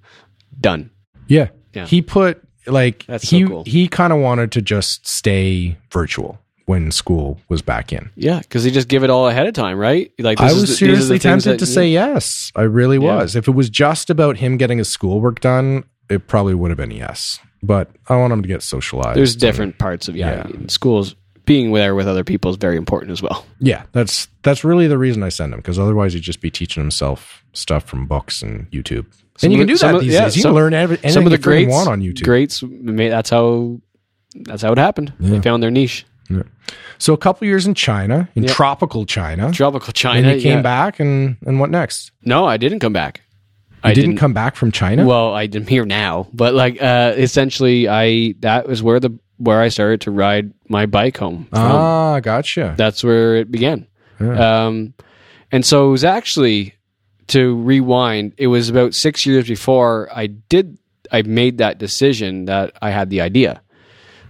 done. 0.61 0.91
Yeah. 1.27 1.49
Yeah. 1.75 1.87
He 1.87 2.01
put 2.01 2.41
like 2.69 3.05
That's 3.07 3.29
so 3.29 3.37
he 3.37 3.45
cool. 3.45 3.65
he 3.65 3.89
kind 3.89 4.13
of 4.13 4.21
wanted 4.21 4.53
to 4.53 4.63
just 4.63 5.07
stay 5.09 5.77
virtual 5.91 6.39
when 6.67 6.91
school 6.91 7.41
was 7.49 7.63
back 7.63 7.93
in. 7.93 8.11
Yeah, 8.17 8.41
because 8.41 8.65
he 8.65 8.71
just 8.71 8.89
give 8.89 9.03
it 9.05 9.11
all 9.11 9.29
ahead 9.29 9.47
of 9.47 9.55
time, 9.55 9.79
right? 9.79 10.11
Like 10.19 10.41
I 10.41 10.53
was 10.53 10.63
the- 10.63 10.75
seriously 10.75 11.19
tempted 11.19 11.53
that- 11.53 11.59
to 11.61 11.67
say 11.67 11.89
yes. 11.89 12.51
I 12.57 12.63
really 12.63 12.97
Yeah. 12.99 13.17
was. 13.17 13.35
If 13.37 13.49
it 13.49 13.53
was 13.53 13.71
just 13.71 14.11
about 14.11 14.37
him 14.39 14.57
getting 14.57 14.79
his 14.79 14.89
schoolwork 14.89 15.41
done, 15.41 15.85
it 16.11 16.27
probably 16.27 16.55
would 16.55 16.71
have 16.71 16.79
been 16.79 16.91
yes. 16.91 17.39
But 17.63 17.91
I 18.09 18.17
want 18.17 18.33
him 18.33 18.43
to 18.43 18.49
get 18.49 18.63
socialized. 18.63 19.17
There's 19.17 19.35
different 19.37 19.79
parts 19.79 20.09
of 20.09 20.17
yeah, 20.17 20.47
schools 20.69 21.15
being 21.47 21.73
there 21.73 21.95
with 21.95 22.09
other 22.09 22.25
people 22.25 22.51
is 22.51 22.57
very 22.57 22.77
important 22.77 23.13
as 23.13 23.23
well. 23.23 23.47
Yeah, 23.61 23.85
that's 23.93 24.27
that's 24.43 24.65
really 24.65 24.89
the 24.89 24.99
reason 24.99 25.23
I 25.23 25.29
send 25.31 25.53
him 25.55 25.61
because 25.61 25.79
otherwise 25.79 26.13
he'd 26.15 26.23
just 26.23 26.41
be 26.41 26.51
teaching 26.51 26.83
himself 26.83 27.45
stuff 27.53 27.85
from 27.85 28.07
books 28.07 28.43
and 28.43 28.69
YouTube. 28.73 29.07
Some 29.39 29.49
and 29.49 29.53
you 29.53 29.59
can 29.61 29.69
do 29.69 29.77
that 29.79 29.95
of- 29.95 30.01
these 30.01 30.13
yeah, 30.15 30.25
days. 30.25 30.37
You 30.37 30.43
some- 30.43 30.51
can 30.51 30.57
learn 30.57 30.75
every, 30.75 30.97
anything 30.97 31.13
Some 31.13 31.25
of 31.27 31.31
the 31.31 31.37
you 31.39 31.43
greats 31.43 31.71
want 31.73 31.89
on 31.89 32.03
YouTube. 32.03 32.25
Greats, 32.25 32.65
that's 32.69 33.31
how 33.31 33.81
that's 34.35 34.63
how 34.63 34.73
it 34.73 34.79
happened. 34.79 35.13
They 35.21 35.41
found 35.41 35.63
their 35.63 35.71
niche. 35.71 36.05
So 36.99 37.13
a 37.13 37.17
couple 37.19 37.47
years 37.47 37.67
in 37.67 37.75
China, 37.75 38.29
in 38.35 38.45
Yeah. 38.45 38.53
tropical 38.53 39.05
China, 39.07 39.53
Tropical 39.53 39.93
China. 39.93 40.29
and 40.29 40.37
you 40.37 40.43
came 40.43 40.59
yeah. 40.59 40.63
back, 40.63 41.01
and 41.01 41.37
and 41.47 41.61
what 41.61 41.71
next? 41.71 42.13
No, 42.25 42.45
I 42.47 42.57
didn't 42.57 42.81
come 42.81 42.93
back. 42.93 43.23
You 43.85 43.91
I 43.91 43.95
didn't, 43.95 44.17
come 44.17 44.33
back 44.33 44.57
from 44.57 44.73
China. 44.73 45.05
Well, 45.07 45.33
I 45.35 45.45
am 45.45 45.67
here 45.67 45.85
now, 45.85 46.27
but 46.33 46.55
like 46.55 46.83
uh, 46.83 47.13
essentially, 47.17 47.89
I 47.89 48.35
that 48.41 48.67
was 48.67 48.83
where 48.83 48.99
the 48.99 49.17
where 49.39 49.61
I 49.61 49.69
started 49.69 50.01
to 50.03 50.11
ride 50.11 50.53
my 50.69 50.87
bike 50.87 51.17
home. 51.19 51.47
From. 51.51 51.61
ah, 51.61 52.21
gotcha. 52.21 52.75
That's 52.77 53.05
where 53.05 53.37
it 53.37 53.51
began. 53.51 53.87
Um, 54.19 54.95
and 55.53 55.65
so 55.65 55.89
it 55.89 55.91
was 55.91 56.05
actually 56.05 56.75
to 57.29 57.57
rewind. 57.57 58.33
It 58.39 58.47
was 58.47 58.69
about 58.71 58.95
six 58.95 59.27
years 59.27 59.47
before 59.47 60.09
I 60.15 60.29
did. 60.29 60.79
I 61.13 61.23
made 61.23 61.59
that 61.59 61.79
decision 61.79 62.47
that 62.47 62.73
I 62.81 62.91
had 62.91 63.11
the 63.11 63.21
idea. 63.21 63.61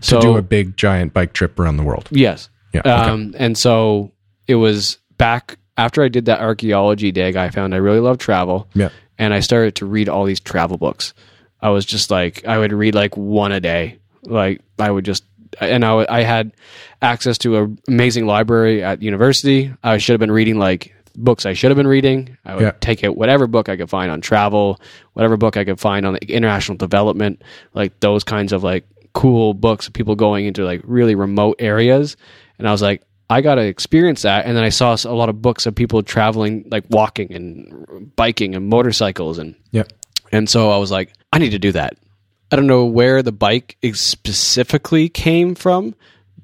to 0.03 0.21
do 0.21 0.37
a 0.37 0.43
big 0.43 0.77
giant 0.77 1.15
bike 1.15 1.33
trip 1.33 1.59
around 1.59 1.77
the 1.79 1.83
world. 1.85 2.09
yes, 2.11 2.51
Yeah. 2.85 3.01
okay. 3.03 3.11
um, 3.11 3.35
and 3.39 3.57
so 3.59 4.13
it 4.47 4.55
was 4.57 4.99
back 5.19 5.59
after 5.77 6.03
I 6.03 6.09
did 6.09 6.27
that 6.27 6.41
archaeology 6.41 7.13
dig. 7.13 7.37
I 7.37 7.51
found 7.51 7.75
I 7.75 7.79
really 7.79 8.01
love 8.01 8.19
travel. 8.19 8.69
Yeah. 8.75 8.89
and 9.19 9.33
I 9.35 9.41
started 9.41 9.75
to 9.77 9.87
read 9.87 10.09
all 10.09 10.25
these 10.25 10.41
travel 10.41 10.77
books. 10.79 11.15
I 11.61 11.71
was 11.71 11.85
just 11.87 12.11
like, 12.11 12.45
I 12.47 12.59
would 12.59 12.73
read 12.73 12.95
like 12.95 13.17
one 13.17 13.53
a 13.53 13.61
day. 13.61 13.99
Like 14.23 14.61
I 14.79 14.91
would 14.91 15.05
just, 15.05 15.25
and 15.61 15.85
I, 15.85 16.07
I 16.09 16.23
had 16.23 16.53
access 17.03 17.39
to 17.39 17.57
an 17.57 17.79
amazing 17.89 18.27
library 18.27 18.83
at 18.83 19.03
university. 19.03 19.73
I 19.83 19.99
should 19.99 20.13
have 20.15 20.21
been 20.21 20.31
reading 20.33 20.59
like 20.59 20.93
books 21.17 21.47
I 21.47 21.55
should 21.55 21.71
have 21.71 21.77
been 21.77 21.87
reading. 21.87 22.37
I 22.45 22.55
would 22.55 22.63
Yeah. 22.63 22.73
take 22.81 23.03
out 23.05 23.17
whatever 23.17 23.47
book 23.47 23.69
I 23.71 23.77
could 23.77 23.89
find 23.89 24.11
on 24.11 24.21
travel, 24.21 24.79
whatever 25.15 25.37
book 25.39 25.57
I 25.57 25.65
could 25.65 25.81
find 25.81 26.05
on 26.05 26.13
like, 26.13 26.29
international 26.31 26.77
development, 26.77 27.41
like 27.73 27.99
those 28.01 28.23
kinds 28.23 28.53
of 28.53 28.63
like 28.63 28.85
cool 29.15 29.55
books 29.55 29.87
of 29.87 29.95
people 29.95 30.15
going 30.15 30.45
into 30.45 30.63
like 30.65 30.83
really 30.85 31.15
remote 31.15 31.57
areas. 31.59 32.17
And 32.59 32.69
I 32.69 32.73
was 32.73 32.83
like, 32.83 33.03
I 33.29 33.41
got 33.41 33.57
to 33.57 33.63
experience 33.63 34.23
that. 34.23 34.47
And 34.47 34.57
then 34.57 34.65
I 34.65 34.69
saw 34.69 34.97
a 35.05 35.15
lot 35.15 35.29
of 35.29 35.43
books 35.43 35.67
of 35.67 35.75
people 35.75 36.03
traveling, 36.03 36.67
like 36.71 36.85
walking 36.89 37.33
and 37.33 38.15
biking 38.15 38.55
and 38.55 38.69
motorcycles. 38.69 39.39
And, 39.39 39.57
yeah. 39.73 39.85
and 40.31 40.49
so 40.49 40.71
I 40.71 40.77
was 40.77 40.91
like, 40.91 41.13
I 41.33 41.39
need 41.39 41.51
to 41.51 41.59
do 41.59 41.73
that. 41.73 41.97
I 42.53 42.57
don't 42.57 42.69
know 42.69 42.85
where 42.85 43.23
the 43.23 43.33
bike 43.33 43.77
specifically 43.93 45.09
came 45.09 45.57
from, 45.57 45.95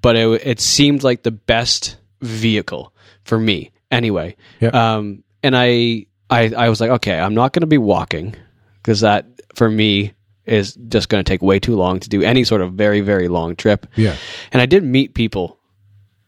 but 0.01 0.17
it, 0.17 0.47
it 0.47 0.61
seemed 0.61 1.05
like 1.05 1.23
the 1.23 1.31
best 1.31 1.97
vehicle 2.21 2.93
for 3.23 3.39
me 3.39 3.71
anyway. 3.91 4.35
Yeah. 4.59 4.71
Um, 4.71 5.23
and 5.45 5.57
I, 5.57 6.07
I, 6.29 6.53
I 6.57 6.69
was 6.69 6.81
like, 6.81 6.91
okay, 6.91 7.19
I'm 7.19 7.35
not 7.35 7.53
going 7.53 7.61
to 7.61 7.69
be 7.69 7.79
walking 7.79 8.35
because 8.83 9.01
that 9.01 9.27
for 9.55 9.71
me 9.71 10.15
is 10.45 10.75
just 10.75 11.09
going 11.09 11.23
to 11.23 11.29
take 11.29 11.43
way 11.43 11.61
too 11.61 11.77
long 11.77 12.01
to 12.01 12.09
do 12.09 12.23
any 12.23 12.43
sort 12.43 12.63
of 12.63 12.73
very, 12.73 13.01
very 13.01 13.29
long 13.29 13.55
trip. 13.55 13.87
Yeah. 13.95 14.17
And 14.51 14.61
I 14.61 14.67
did 14.67 14.83
meet 14.83 15.15
people 15.15 15.59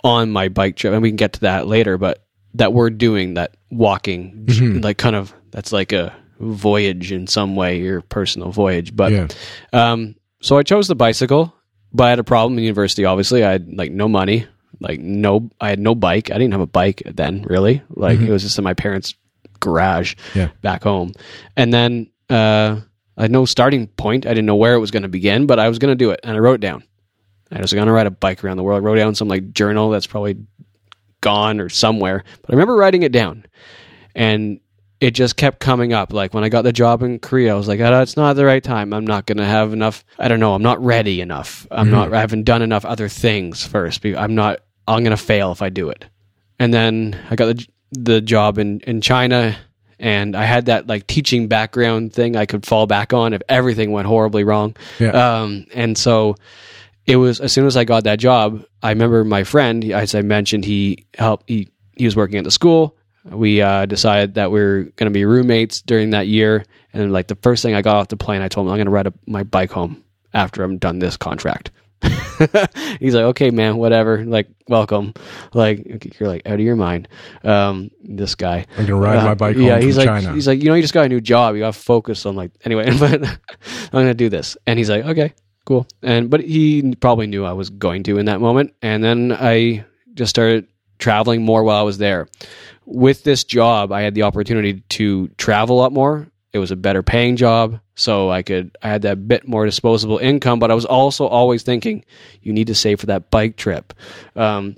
on 0.04 0.30
my 0.30 0.48
bike 0.48 0.76
trip, 0.76 0.92
and 0.92 1.02
we 1.02 1.08
can 1.08 1.16
get 1.16 1.32
to 1.34 1.40
that 1.40 1.66
later, 1.66 1.98
but 1.98 2.24
that 2.54 2.72
we're 2.72 2.90
doing 2.90 3.34
that 3.34 3.56
walking, 3.70 4.46
like 4.82 4.98
kind 4.98 5.16
of, 5.16 5.34
that's 5.50 5.72
like 5.72 5.92
a 5.92 6.14
voyage 6.38 7.10
in 7.10 7.26
some 7.26 7.56
way, 7.56 7.78
your 7.80 8.00
personal 8.02 8.50
voyage. 8.50 8.94
But, 8.94 9.12
Yeah. 9.12 9.28
um, 9.72 10.14
so 10.40 10.58
I 10.58 10.62
chose 10.62 10.86
the 10.86 10.94
bicycle, 10.94 11.52
but 11.92 12.04
I 12.04 12.10
had 12.10 12.18
a 12.18 12.24
problem 12.24 12.58
in 12.58 12.64
university, 12.64 13.04
obviously. 13.04 13.42
I 13.42 13.52
had 13.52 13.72
like 13.74 13.90
no 13.90 14.06
money, 14.08 14.46
like 14.80 15.00
no, 15.00 15.48
I 15.60 15.70
had 15.70 15.78
no 15.80 15.94
bike. 15.94 16.30
I 16.30 16.34
didn't 16.34 16.52
have 16.52 16.60
a 16.60 16.66
bike 16.66 17.02
then, 17.06 17.44
really. 17.48 17.82
Like 17.88 18.20
it 18.20 18.30
was 18.30 18.42
just 18.42 18.58
in 18.58 18.64
my 18.64 18.74
parents' 18.74 19.14
garage 19.60 20.14
Yeah. 20.34 20.50
back 20.60 20.82
home. 20.82 21.12
And 21.56 21.72
then, 21.72 22.10
uh, 22.28 22.80
I 23.16 23.22
had 23.22 23.30
no 23.30 23.44
starting 23.44 23.86
point. 23.86 24.26
I 24.26 24.30
didn't 24.30 24.46
know 24.46 24.56
where 24.56 24.74
it 24.74 24.80
was 24.80 24.90
going 24.90 25.04
to 25.04 25.08
begin, 25.08 25.46
but 25.46 25.58
I 25.60 25.68
was 25.68 25.78
going 25.78 25.92
to 25.92 25.96
do 25.96 26.10
it. 26.10 26.20
And 26.24 26.36
I 26.36 26.40
wrote 26.40 26.54
it 26.54 26.60
down. 26.60 26.82
I 27.58 27.60
was 27.60 27.72
going 27.72 27.86
to 27.86 27.92
ride 27.92 28.06
a 28.06 28.10
bike 28.10 28.44
around 28.44 28.56
the 28.56 28.62
world. 28.62 28.82
I 28.82 28.84
wrote 28.84 28.96
down 28.96 29.14
some 29.14 29.28
like 29.28 29.52
journal 29.52 29.90
that's 29.90 30.06
probably 30.06 30.36
gone 31.20 31.60
or 31.60 31.68
somewhere, 31.68 32.24
but 32.42 32.50
I 32.50 32.52
remember 32.52 32.76
writing 32.76 33.02
it 33.02 33.12
down. 33.12 33.46
And 34.14 34.60
it 35.00 35.12
just 35.12 35.36
kept 35.36 35.60
coming 35.60 35.92
up. 35.92 36.12
Like 36.12 36.32
when 36.34 36.44
I 36.44 36.48
got 36.48 36.62
the 36.62 36.72
job 36.72 37.02
in 37.02 37.18
Korea, 37.18 37.52
I 37.52 37.56
was 37.56 37.68
like, 37.68 37.80
oh, 37.80 38.00
it's 38.00 38.16
not 38.16 38.34
the 38.34 38.44
right 38.44 38.62
time. 38.62 38.92
I'm 38.92 39.06
not 39.06 39.26
going 39.26 39.38
to 39.38 39.44
have 39.44 39.72
enough. 39.72 40.04
I 40.18 40.28
don't 40.28 40.40
know. 40.40 40.54
I'm 40.54 40.62
not 40.62 40.82
ready 40.82 41.20
enough. 41.20 41.66
I'm 41.70 41.90
not, 41.90 42.12
I 42.12 42.20
haven't 42.20 42.44
done 42.44 42.62
enough 42.62 42.84
other 42.84 43.08
things 43.08 43.66
first. 43.66 44.04
I'm 44.04 44.34
not, 44.34 44.60
I'm 44.86 45.04
going 45.04 45.16
to 45.16 45.22
fail 45.22 45.52
if 45.52 45.62
I 45.62 45.68
do 45.68 45.90
it. 45.90 46.04
And 46.58 46.72
then 46.72 47.20
I 47.30 47.36
got 47.36 47.56
the, 47.56 47.66
the 47.92 48.20
job 48.20 48.58
in, 48.58 48.80
in 48.80 49.00
China 49.00 49.56
and 49.98 50.36
I 50.36 50.44
had 50.44 50.66
that 50.66 50.86
like 50.86 51.06
teaching 51.06 51.48
background 51.48 52.12
thing 52.12 52.36
I 52.36 52.46
could 52.46 52.66
fall 52.66 52.86
back 52.86 53.12
on 53.12 53.32
if 53.32 53.42
everything 53.48 53.92
went 53.92 54.06
horribly 54.06 54.44
wrong. 54.44 54.76
Yeah. 54.98 55.10
Um, 55.10 55.66
and 55.74 55.96
so 55.96 56.36
it 57.06 57.16
was 57.16 57.40
as 57.40 57.52
soon 57.52 57.66
as 57.66 57.76
I 57.76 57.84
got 57.84 58.04
that 58.04 58.18
job, 58.18 58.64
I 58.82 58.90
remember 58.90 59.24
my 59.24 59.44
friend, 59.44 59.84
as 59.92 60.14
I 60.14 60.22
mentioned, 60.22 60.64
he 60.64 61.06
helped. 61.14 61.48
He 61.48 61.68
he 61.96 62.04
was 62.04 62.16
working 62.16 62.38
at 62.38 62.44
the 62.44 62.50
school. 62.50 62.96
We 63.24 63.62
uh, 63.62 63.86
decided 63.86 64.34
that 64.34 64.50
we 64.50 64.60
are 64.60 64.82
going 64.82 65.06
to 65.06 65.10
be 65.10 65.24
roommates 65.24 65.80
during 65.80 66.10
that 66.10 66.26
year, 66.26 66.64
and 66.92 67.12
like 67.12 67.28
the 67.28 67.36
first 67.36 67.62
thing 67.62 67.74
I 67.74 67.80
got 67.82 67.96
off 67.96 68.08
the 68.08 68.16
plane, 68.18 68.42
I 68.42 68.48
told 68.48 68.66
him 68.66 68.72
I'm 68.72 68.76
going 68.76 68.86
to 68.86 68.90
ride 68.90 69.06
a, 69.06 69.14
my 69.26 69.44
bike 69.44 69.70
home 69.70 70.04
after 70.34 70.62
I'm 70.62 70.76
done 70.76 70.98
this 70.98 71.16
contract. 71.16 71.70
He's 73.00 73.14
like, 73.14 73.24
okay, 73.24 73.50
man, 73.50 73.76
whatever. 73.78 74.24
Like, 74.24 74.48
welcome. 74.68 75.14
Like, 75.54 76.18
you're 76.20 76.28
like 76.28 76.42
out 76.46 76.54
of 76.54 76.60
your 76.60 76.76
mind. 76.76 77.08
Um, 77.42 77.90
this 78.02 78.34
guy. 78.34 78.66
I'm 78.76 78.84
gonna 78.86 79.00
ride 79.00 79.18
Uh, 79.18 79.24
my 79.24 79.34
bike 79.34 79.56
yeah, 79.56 79.80
he's 79.80 79.96
like, 79.96 80.06
China. 80.06 80.34
he's 80.34 80.46
like, 80.46 80.60
you 80.62 80.68
know, 80.68 80.74
you 80.74 80.82
just 80.82 80.92
got 80.92 81.06
a 81.06 81.08
new 81.08 81.20
job. 81.22 81.54
You 81.54 81.60
got 81.62 81.72
to 81.72 81.80
focus 81.80 82.26
on 82.26 82.36
like, 82.36 82.50
anyway. 82.64 82.90
But 82.98 83.24
I'm 83.24 83.90
gonna 83.92 84.12
do 84.14 84.28
this, 84.28 84.56
and 84.66 84.78
he's 84.78 84.90
like, 84.90 85.04
okay, 85.04 85.32
cool. 85.64 85.86
And 86.02 86.30
but 86.30 86.40
he 86.40 86.94
probably 86.96 87.26
knew 87.26 87.44
I 87.44 87.52
was 87.52 87.70
going 87.70 88.02
to 88.04 88.18
in 88.18 88.26
that 88.26 88.40
moment, 88.40 88.74
and 88.82 89.02
then 89.02 89.32
I 89.32 89.84
just 90.14 90.30
started 90.30 90.66
traveling 90.98 91.42
more 91.42 91.62
while 91.64 91.78
I 91.78 91.82
was 91.82 91.98
there. 91.98 92.28
With 92.86 93.24
this 93.24 93.44
job, 93.44 93.92
I 93.92 94.02
had 94.02 94.14
the 94.14 94.22
opportunity 94.22 94.80
to 94.90 95.28
travel 95.36 95.78
a 95.78 95.80
lot 95.80 95.92
more. 95.92 96.28
It 96.52 96.58
was 96.58 96.70
a 96.70 96.76
better 96.76 97.02
paying 97.02 97.36
job, 97.36 97.80
so 97.94 98.30
I 98.30 98.42
could 98.42 98.76
I 98.82 98.88
had 98.88 99.02
that 99.02 99.26
bit 99.26 99.48
more 99.48 99.64
disposable 99.64 100.18
income. 100.18 100.58
But 100.58 100.70
I 100.70 100.74
was 100.74 100.84
also 100.84 101.26
always 101.26 101.62
thinking, 101.62 102.04
you 102.42 102.52
need 102.52 102.68
to 102.68 102.74
save 102.74 103.00
for 103.00 103.06
that 103.06 103.30
bike 103.30 103.56
trip. 103.56 103.92
Um, 104.36 104.76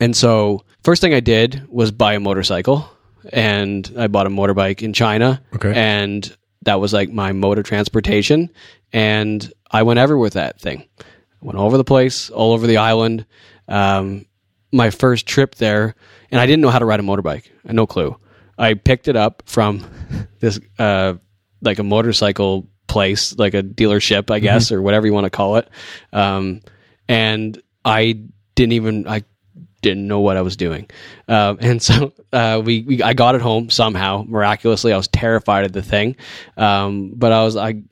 and 0.00 0.16
so, 0.16 0.64
first 0.82 1.00
thing 1.00 1.14
I 1.14 1.20
did 1.20 1.66
was 1.68 1.90
buy 1.90 2.14
a 2.14 2.20
motorcycle, 2.20 2.88
and 3.32 3.90
I 3.96 4.06
bought 4.08 4.26
a 4.26 4.30
motorbike 4.30 4.82
in 4.82 4.92
China. 4.92 5.42
Okay. 5.54 5.72
And 5.74 6.36
that 6.62 6.80
was 6.80 6.92
like 6.92 7.10
my 7.10 7.32
mode 7.32 7.58
of 7.58 7.64
transportation. 7.64 8.50
And 8.92 9.52
I 9.74 9.82
went 9.82 9.98
everywhere 9.98 10.22
with 10.22 10.34
that 10.34 10.60
thing. 10.60 10.84
Went 11.40 11.58
all 11.58 11.66
over 11.66 11.76
the 11.76 11.84
place, 11.84 12.30
all 12.30 12.52
over 12.52 12.68
the 12.68 12.76
island. 12.76 13.26
Um, 13.66 14.24
my 14.72 14.90
first 14.90 15.26
trip 15.26 15.56
there, 15.56 15.96
and 16.30 16.40
I 16.40 16.46
didn't 16.46 16.62
know 16.62 16.70
how 16.70 16.78
to 16.78 16.84
ride 16.84 17.00
a 17.00 17.02
motorbike. 17.02 17.46
I 17.64 17.68
had 17.68 17.74
no 17.74 17.84
clue. 17.84 18.16
I 18.56 18.74
picked 18.74 19.08
it 19.08 19.16
up 19.16 19.42
from 19.46 19.84
this, 20.38 20.60
uh, 20.78 21.14
like 21.60 21.80
a 21.80 21.82
motorcycle 21.82 22.68
place, 22.86 23.36
like 23.36 23.54
a 23.54 23.64
dealership, 23.64 24.30
I 24.30 24.38
guess, 24.38 24.70
or 24.70 24.80
whatever 24.80 25.08
you 25.08 25.12
want 25.12 25.24
to 25.24 25.30
call 25.30 25.56
it. 25.56 25.68
Um, 26.12 26.60
and 27.08 27.60
I 27.84 28.20
didn't 28.54 28.74
even, 28.74 29.08
I 29.08 29.24
didn't 29.82 30.06
know 30.06 30.20
what 30.20 30.36
I 30.36 30.42
was 30.42 30.56
doing. 30.56 30.88
Um, 31.26 31.58
and 31.60 31.82
so 31.88 32.12
uh, 32.32 32.62
we, 32.64 32.82
we, 32.82 33.02
I 33.02 33.12
got 33.12 33.34
it 33.34 33.40
home 33.40 33.70
somehow, 33.70 34.24
miraculously. 34.24 34.92
I 34.92 34.96
was 34.96 35.08
terrified 35.08 35.64
of 35.64 35.72
the 35.72 35.82
thing, 35.82 36.14
um, 36.56 37.10
but 37.16 37.32
I 37.32 37.42
was 37.42 37.56
I, 37.56 37.82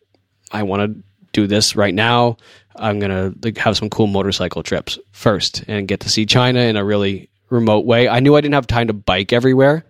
I 0.52 0.62
want 0.62 0.94
to 0.94 1.02
do 1.32 1.46
this 1.46 1.76
right 1.76 1.94
now. 1.94 2.36
I'm 2.76 2.98
gonna 2.98 3.32
like, 3.42 3.58
have 3.58 3.76
some 3.76 3.90
cool 3.90 4.06
motorcycle 4.06 4.62
trips 4.62 4.98
first 5.12 5.64
and 5.68 5.86
get 5.86 6.00
to 6.00 6.08
see 6.08 6.26
China 6.26 6.60
in 6.60 6.76
a 6.76 6.84
really 6.84 7.28
remote 7.50 7.84
way. 7.84 8.08
I 8.08 8.20
knew 8.20 8.34
I 8.34 8.40
didn't 8.40 8.54
have 8.54 8.66
time 8.66 8.86
to 8.86 8.92
bike 8.94 9.32
everywhere 9.32 9.84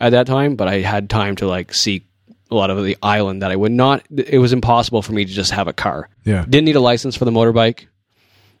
at 0.00 0.10
that 0.10 0.26
time, 0.26 0.56
but 0.56 0.68
I 0.68 0.80
had 0.80 1.08
time 1.08 1.36
to 1.36 1.46
like 1.46 1.72
see 1.72 2.06
a 2.50 2.54
lot 2.54 2.70
of 2.70 2.84
the 2.84 2.96
island 3.02 3.42
that 3.42 3.50
I 3.50 3.56
would 3.56 3.72
not. 3.72 4.04
It 4.14 4.38
was 4.38 4.52
impossible 4.52 5.02
for 5.02 5.12
me 5.12 5.24
to 5.24 5.32
just 5.32 5.50
have 5.52 5.66
a 5.66 5.72
car. 5.72 6.08
Yeah. 6.24 6.44
Didn't 6.48 6.66
need 6.66 6.76
a 6.76 6.80
license 6.80 7.16
for 7.16 7.24
the 7.24 7.30
motorbike. 7.30 7.86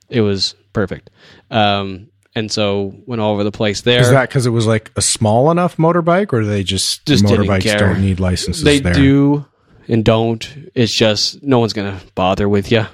It 0.08 0.22
was 0.22 0.54
perfect. 0.72 1.10
Um, 1.50 2.08
and 2.34 2.50
so 2.50 2.94
went 3.06 3.20
all 3.20 3.32
over 3.32 3.44
the 3.44 3.52
place 3.52 3.82
there. 3.82 4.00
Is 4.00 4.10
that 4.10 4.28
because 4.28 4.46
it 4.46 4.50
was 4.50 4.66
like 4.66 4.90
a 4.96 5.02
small 5.02 5.50
enough 5.50 5.76
motorbike, 5.76 6.32
or 6.32 6.44
they 6.44 6.62
just, 6.62 7.06
Just 7.06 7.24
didn't 7.24 7.46
motorbikes 7.46 7.78
don't 7.78 8.00
need 8.00 8.20
licenses 8.20 8.62
they 8.62 8.80
there? 8.80 8.92
do 8.92 9.46
and 9.88 10.04
don't. 10.04 10.70
It's 10.74 10.96
just 10.96 11.42
no 11.42 11.58
one's 11.58 11.72
gonna 11.72 12.00
bother 12.14 12.48
with 12.48 12.70
you. 12.70 12.86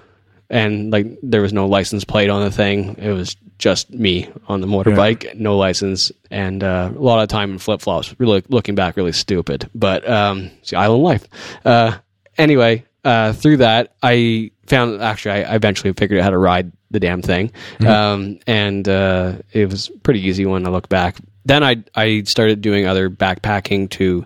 And 0.50 0.90
like 0.90 1.06
there 1.22 1.40
was 1.40 1.52
no 1.52 1.66
license 1.66 2.04
plate 2.04 2.28
on 2.28 2.42
the 2.42 2.50
thing. 2.50 2.96
It 2.98 3.12
was 3.12 3.36
just 3.58 3.90
me 3.90 4.28
on 4.48 4.60
the 4.60 4.66
motorbike, 4.66 5.34
no 5.36 5.56
license, 5.56 6.10
and 6.30 6.62
uh, 6.62 6.90
a 6.94 6.98
lot 6.98 7.22
of 7.22 7.28
time 7.28 7.52
in 7.52 7.58
flip 7.58 7.80
flops. 7.80 8.14
Really 8.18 8.42
looking 8.48 8.74
back, 8.74 8.96
really 8.96 9.12
stupid. 9.12 9.70
But 9.74 10.06
um, 10.08 10.50
it's 10.60 10.70
the 10.70 10.76
island 10.76 11.02
life. 11.02 11.26
Uh, 11.64 11.96
anyway, 12.36 12.84
uh, 13.04 13.32
through 13.32 13.58
that, 13.58 13.94
I 14.02 14.50
found 14.66 15.00
actually 15.00 15.44
I, 15.44 15.52
I 15.52 15.54
eventually 15.54 15.92
figured 15.92 16.20
out 16.20 16.24
how 16.24 16.30
to 16.30 16.38
ride 16.38 16.72
the 16.90 17.00
damn 17.00 17.22
thing, 17.22 17.52
um, 17.86 18.38
and 18.46 18.86
uh, 18.88 19.36
it 19.52 19.70
was 19.70 19.90
pretty 20.02 20.20
easy 20.20 20.44
when 20.44 20.66
I 20.66 20.70
look 20.70 20.88
back. 20.88 21.16
Then 21.44 21.64
I 21.64 21.82
I 21.94 22.24
started 22.26 22.60
doing 22.60 22.86
other 22.86 23.08
backpacking 23.08 23.90
to 23.90 24.24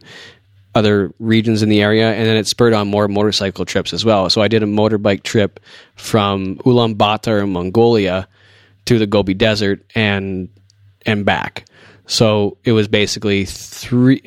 other 0.76 1.10
regions 1.18 1.62
in 1.62 1.70
the 1.70 1.80
area, 1.80 2.12
and 2.12 2.26
then 2.26 2.36
it 2.36 2.46
spurred 2.46 2.74
on 2.74 2.86
more 2.86 3.08
motorcycle 3.08 3.64
trips 3.64 3.94
as 3.94 4.04
well. 4.04 4.28
So 4.28 4.42
I 4.42 4.48
did 4.48 4.62
a 4.62 4.66
motorbike 4.66 5.22
trip 5.22 5.58
from 5.94 6.56
Ulaanbaatar 6.58 7.42
in 7.42 7.52
Mongolia 7.52 8.28
to 8.84 8.98
the 8.98 9.06
Gobi 9.06 9.32
Desert 9.32 9.84
and 9.94 10.50
and 11.06 11.24
back. 11.24 11.64
So 12.06 12.58
it 12.62 12.72
was 12.72 12.88
basically 12.88 13.46
three 13.46 14.22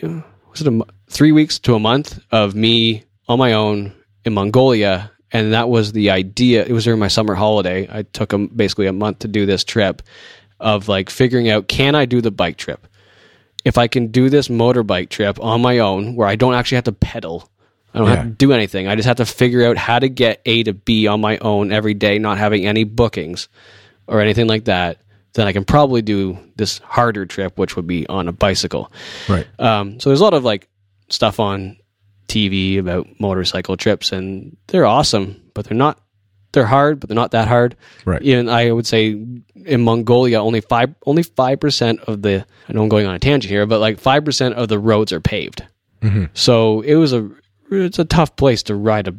was 0.50 0.62
it 0.62 0.68
a, 0.68 0.82
three 1.08 1.32
weeks 1.32 1.60
to 1.60 1.76
a 1.76 1.80
month 1.80 2.20
of 2.32 2.56
me 2.56 3.04
on 3.28 3.38
my 3.38 3.54
own 3.54 3.94
in 4.26 4.34
Mongolia, 4.34 5.12
and 5.32 5.54
that 5.54 5.70
was 5.70 5.92
the 5.92 6.10
idea. 6.10 6.66
It 6.66 6.72
was 6.72 6.84
during 6.84 7.00
my 7.00 7.10
summer 7.10 7.36
holiday. 7.36 7.88
I 7.92 8.02
took 8.02 8.34
a, 8.34 8.40
basically 8.40 8.88
a 8.88 8.94
month 8.94 9.20
to 9.20 9.28
do 9.28 9.46
this 9.46 9.64
trip 9.64 10.02
of 10.60 10.88
like 10.88 11.12
figuring 11.12 11.48
out 11.48 11.68
can 11.68 11.94
I 11.94 12.06
do 12.06 12.22
the 12.22 12.32
bike 12.32 12.58
trip 12.58 12.88
if 13.70 13.78
I 13.78 13.88
can 13.88 14.08
do 14.08 14.30
this 14.30 14.48
motorbike 14.50 15.10
trip 15.10 15.40
on 15.42 15.62
my 15.62 15.80
own, 15.80 16.16
where 16.16 16.28
I 16.28 16.36
don't 16.36 16.54
actually 16.56 16.76
have 16.78 16.84
to 16.86 16.92
pedal, 16.92 17.50
I 17.94 18.00
don't 18.00 18.08
Yeah. 18.08 18.16
have 18.18 18.26
to 18.26 18.32
do 18.32 18.52
anything. 18.52 18.88
I 18.88 18.96
just 18.96 19.08
have 19.08 19.18
to 19.18 19.26
figure 19.26 19.66
out 19.66 19.78
how 19.78 20.00
to 20.00 20.10
get 20.10 20.42
A 20.46 20.64
to 20.64 20.74
B 20.74 21.08
on 21.08 21.22
my 21.22 21.38
own 21.38 21.72
every 21.72 21.94
day, 21.94 22.18
not 22.20 22.38
having 22.38 22.66
any 22.68 22.84
bookings 22.84 23.48
or 24.08 24.20
anything 24.22 24.48
like 24.48 24.66
that. 24.66 24.98
Then 25.34 25.48
I 25.48 25.54
can 25.54 25.64
probably 25.64 26.02
do 26.02 26.38
this 26.56 26.80
harder 26.80 27.26
trip, 27.26 27.58
which 27.58 27.76
would 27.76 27.88
be 27.88 28.08
on 28.08 28.28
a 28.28 28.32
bicycle. 28.32 28.92
Right. 29.30 29.48
Um, 29.60 30.00
so 30.00 30.10
there's 30.10 30.20
a 30.22 30.24
lot 30.24 30.34
of 30.34 30.44
like 30.44 30.68
stuff 31.10 31.40
on 31.40 31.78
TV 32.28 32.78
about 32.80 33.08
motorcycle 33.20 33.78
trips, 33.78 34.12
and 34.12 34.58
they're 34.68 34.86
awesome, 34.86 35.40
but 35.54 35.66
they're 35.66 35.78
not. 35.78 36.00
They're 36.52 36.66
hard, 36.66 37.00
but 37.00 37.10
they're 37.10 37.16
not 37.16 37.32
that 37.32 37.48
hard. 37.48 37.76
Right. 38.06 38.22
Even 38.24 38.50
I 38.50 38.72
would 38.72 38.88
say 38.88 39.10
in 39.66 39.82
Mongolia, 39.82 40.42
only 40.42 40.62
five 40.62 40.96
only 41.06 41.24
five 41.24 41.60
percent 41.60 42.00
of 42.02 42.22
the. 42.24 42.46
I 42.68 42.74
know 42.74 42.82
I'm 42.84 42.90
going 42.90 43.06
on 43.06 43.14
a 43.16 43.20
tangent 43.20 43.50
here, 43.52 43.66
but 43.68 43.80
like 43.80 44.00
five 44.00 44.26
percent 44.26 44.56
of 44.56 44.68
the 44.68 44.80
roads 44.80 45.12
are 45.14 45.20
paved. 45.22 45.64
So 46.34 46.82
it 46.82 46.96
was 46.96 47.14
a 47.14 47.30
it's 47.70 48.00
a 48.00 48.06
tough 48.06 48.36
place 48.36 48.64
to 48.64 48.76
ride 48.76 49.08
a 49.08 49.16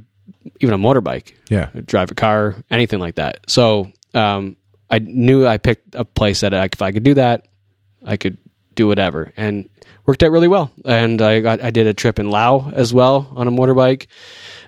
even 0.60 0.74
a 0.74 0.78
motorbike 0.78 1.32
Yeah. 1.50 1.68
drive 1.84 2.10
a 2.10 2.14
car, 2.14 2.56
anything 2.70 2.98
like 2.98 3.16
that. 3.16 3.40
So 3.48 3.92
um, 4.14 4.56
I 4.90 4.98
knew 4.98 5.46
I 5.46 5.58
picked 5.58 5.94
a 5.94 6.04
place 6.04 6.40
that 6.40 6.54
I, 6.54 6.64
if 6.72 6.80
I 6.82 6.90
could 6.92 7.02
do 7.04 7.14
that, 7.14 7.46
I 8.04 8.16
could 8.16 8.38
do 8.74 8.86
whatever, 8.88 9.32
and 9.36 9.68
worked 10.06 10.22
out 10.22 10.30
really 10.32 10.48
well. 10.48 10.70
And 10.84 11.20
I 11.22 11.40
got 11.40 11.62
I 11.62 11.70
did 11.70 11.86
a 11.86 11.94
trip 11.94 12.18
in 12.18 12.30
Laos 12.30 12.72
as 12.72 12.92
well 12.94 13.30
on 13.36 13.46
a 13.46 13.50
motorbike. 13.52 14.06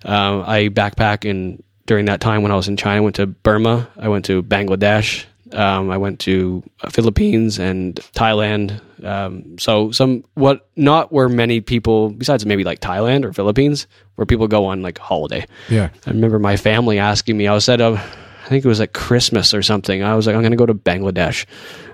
Um, 0.05 0.45
I 0.47 0.69
backpack 0.69 1.25
in 1.25 1.63
during 1.87 2.07
that 2.07 2.21
time 2.21 2.43
when 2.43 2.53
I 2.53 2.57
was 2.57 2.69
in 2.69 2.77
China. 2.77 2.97
I 2.99 3.01
went 3.01 3.17
to 3.17 3.27
Burma. 3.27 3.89
I 3.97 4.09
went 4.09 4.25
to 4.27 4.43
Bangladesh. 4.43 5.25
Um, 5.53 5.91
I 5.91 5.99
went 5.99 6.21
to 6.21 6.63
Philippines 6.91 7.59
and 7.59 7.97
Thailand. 8.15 8.81
Um, 9.05 9.59
so 9.59 9.91
some 9.91 10.25
what 10.35 10.67
not 10.77 11.13
where 11.13 11.29
many 11.29 11.61
people 11.61 12.09
besides 12.11 12.47
maybe 12.47 12.65
like 12.65 12.81
Thailand 12.81 13.25
or 13.25 13.33
Philippines 13.35 13.87
where 14.15 14.25
people 14.25 14.49
go 14.49 14.65
on 14.67 14.81
like 14.81 14.97
holiday. 14.99 15.45
Yeah. 15.69 15.91
I 16.07 16.11
remember 16.11 16.39
my 16.39 16.57
family 16.57 16.99
asking 16.99 17.37
me. 17.37 17.49
I 17.49 17.53
was 17.53 17.69
at 17.69 17.81
a, 17.83 18.01
I 18.45 18.49
think 18.49 18.65
it 18.65 18.69
was 18.69 18.81
like 18.81 18.93
Christmas 18.95 19.53
or 19.53 19.63
something. 19.63 20.03
I 20.03 20.15
was 20.15 20.27
like, 20.27 20.35
I'm 20.37 20.43
going 20.43 20.53
to 20.53 20.57
go 20.57 20.67
to 20.67 20.75
Bangladesh. 20.75 21.45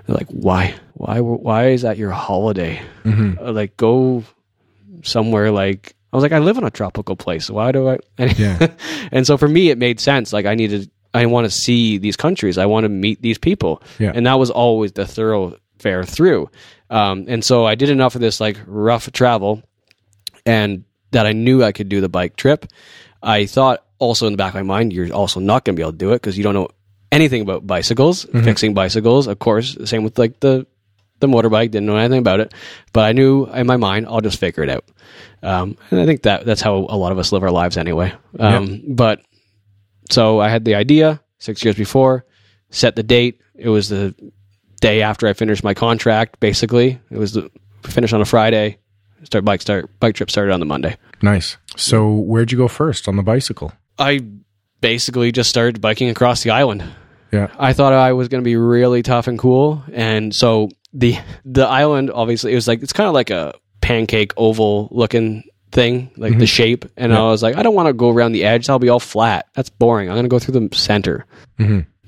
They're 0.05 0.15
like, 0.15 0.27
why? 0.29 0.75
Why? 0.93 1.19
Why 1.19 1.69
is 1.69 1.81
that 1.81 1.97
your 1.97 2.11
holiday? 2.11 2.81
Uh, 3.05 3.51
Like, 3.51 3.75
go 3.77 4.23
somewhere 5.03 5.51
like. 5.51 5.95
I 6.11 6.17
was 6.17 6.23
like, 6.23 6.31
I 6.31 6.39
live 6.39 6.57
in 6.57 6.63
a 6.63 6.71
tropical 6.71 7.15
place. 7.15 7.49
Why 7.49 7.71
do 7.71 7.87
I? 7.89 7.97
Yeah. 8.37 8.67
and 9.11 9.25
so 9.27 9.37
for 9.37 9.47
me, 9.47 9.69
it 9.69 9.77
made 9.77 9.99
sense. 9.99 10.33
Like, 10.33 10.45
I 10.45 10.55
needed. 10.55 10.89
I 11.13 11.25
want 11.25 11.45
to 11.45 11.51
see 11.51 11.97
these 11.97 12.15
countries. 12.15 12.57
I 12.57 12.65
want 12.67 12.83
to 12.83 12.89
meet 12.89 13.21
these 13.21 13.37
people. 13.37 13.81
Yeah. 13.97 14.11
And 14.13 14.25
that 14.27 14.37
was 14.39 14.51
always 14.51 14.91
the 14.91 15.05
thoroughfare 15.07 16.03
through. 16.03 16.49
Um, 16.89 17.25
and 17.27 17.43
so 17.43 17.65
I 17.65 17.75
did 17.75 17.89
enough 17.89 18.15
of 18.15 18.21
this 18.21 18.39
like 18.39 18.57
rough 18.67 19.11
travel 19.11 19.63
and 20.45 20.83
that 21.11 21.25
I 21.25 21.33
knew 21.33 21.63
I 21.63 21.71
could 21.71 21.89
do 21.89 22.01
the 22.01 22.09
bike 22.09 22.35
trip. 22.35 22.65
I 23.23 23.45
thought 23.47 23.83
also 23.97 24.27
in 24.27 24.33
the 24.33 24.37
back 24.37 24.49
of 24.49 24.55
my 24.55 24.61
mind, 24.63 24.93
you're 24.93 25.11
also 25.13 25.39
not 25.39 25.65
going 25.65 25.75
to 25.75 25.79
be 25.79 25.83
able 25.83 25.91
to 25.93 25.97
do 25.97 26.11
it 26.11 26.17
because 26.17 26.37
you 26.37 26.43
don't 26.43 26.53
know 26.53 26.69
anything 27.11 27.41
about 27.41 27.65
bicycles, 27.65 28.25
fixing 28.43 28.73
bicycles. 28.75 29.25
Of 29.27 29.39
course, 29.39 29.77
same 29.85 30.03
with 30.03 30.17
like 30.19 30.39
the 30.41 30.67
the 31.19 31.27
motorbike. 31.27 31.71
Didn't 31.71 31.85
know 31.85 31.97
anything 31.97 32.19
about 32.19 32.39
it, 32.39 32.53
but 32.93 33.05
I 33.05 33.11
knew 33.13 33.45
in 33.45 33.67
my 33.67 33.77
mind 33.77 34.07
I'll 34.07 34.21
just 34.21 34.39
figure 34.39 34.63
it 34.63 34.69
out. 34.69 34.85
Um, 35.41 35.77
and 35.91 35.99
I 35.99 36.05
think 36.05 36.23
that 36.23 36.45
that's 36.45 36.61
how 36.61 36.75
a 36.89 36.97
lot 36.97 37.11
of 37.11 37.19
us 37.19 37.31
live 37.31 37.43
our 37.43 37.51
lives 37.51 37.77
anyway. 37.77 38.13
Um, 38.39 38.83
But 38.87 39.21
so 40.11 40.39
I 40.39 40.49
had 40.49 40.65
the 40.65 40.75
idea 40.75 41.21
six 41.37 41.63
years 41.63 41.75
before, 41.75 42.25
set 42.69 42.95
the 42.95 43.03
date. 43.03 43.41
It 43.55 43.69
was 43.69 43.89
the 43.89 44.13
day 44.81 45.01
after 45.01 45.27
I 45.27 45.33
finished 45.33 45.63
my 45.63 45.73
contract. 45.73 46.39
Basically, 46.39 46.99
it 47.09 47.17
was 47.17 47.33
the 47.33 47.49
finish 47.83 48.13
on 48.13 48.21
a 48.21 48.25
Friday. 48.25 48.77
Start 49.23 49.43
bike 49.43 49.61
start 49.61 49.89
bike 49.99 50.15
trip 50.15 50.31
started 50.31 50.53
on 50.53 50.59
the 50.59 50.65
Monday. 50.65 50.95
Nice. 51.21 51.57
So 51.75 52.09
where'd 52.13 52.51
you 52.51 52.57
go 52.57 52.67
first 52.69 53.07
on 53.07 53.17
the 53.17 53.23
bicycle? 53.23 53.73
I 53.97 54.21
basically 54.79 55.31
just 55.33 55.49
started 55.49 55.81
biking 55.81 56.09
across 56.09 56.43
the 56.43 56.51
island. 56.51 56.83
Yeah. 57.31 57.49
I 57.59 57.73
thought 57.73 57.93
I 57.93 58.13
was 58.13 58.29
going 58.29 58.41
to 58.41 58.45
be 58.45 58.55
really 58.55 59.03
tough 59.03 59.27
and 59.27 59.37
cool, 59.37 59.83
and 59.93 60.33
so 60.33 60.69
the 60.93 61.17
the 61.45 61.65
island 61.67 62.09
obviously 62.11 62.51
it 62.51 62.55
was 62.55 62.67
like 62.67 62.81
it's 62.81 62.93
kind 62.93 63.07
of 63.07 63.13
like 63.13 63.29
a 63.29 63.53
pancake 63.81 64.33
oval 64.37 64.87
looking 64.91 65.43
thing, 65.71 66.09
like 66.17 66.37
the 66.39 66.47
shape. 66.47 66.85
And 66.97 67.13
I 67.13 67.21
was 67.23 67.43
like, 67.43 67.55
I 67.55 67.61
don't 67.63 67.75
want 67.75 67.87
to 67.87 67.93
go 67.93 68.09
around 68.09 68.31
the 68.31 68.43
edge. 68.43 68.69
I'll 68.69 68.79
be 68.79 68.89
all 68.89 68.99
flat. 68.99 69.45
That's 69.53 69.69
boring. 69.69 70.09
I'm 70.09 70.15
going 70.15 70.23
to 70.25 70.29
go 70.29 70.39
through 70.39 70.67
the 70.67 70.75
center, 70.75 71.25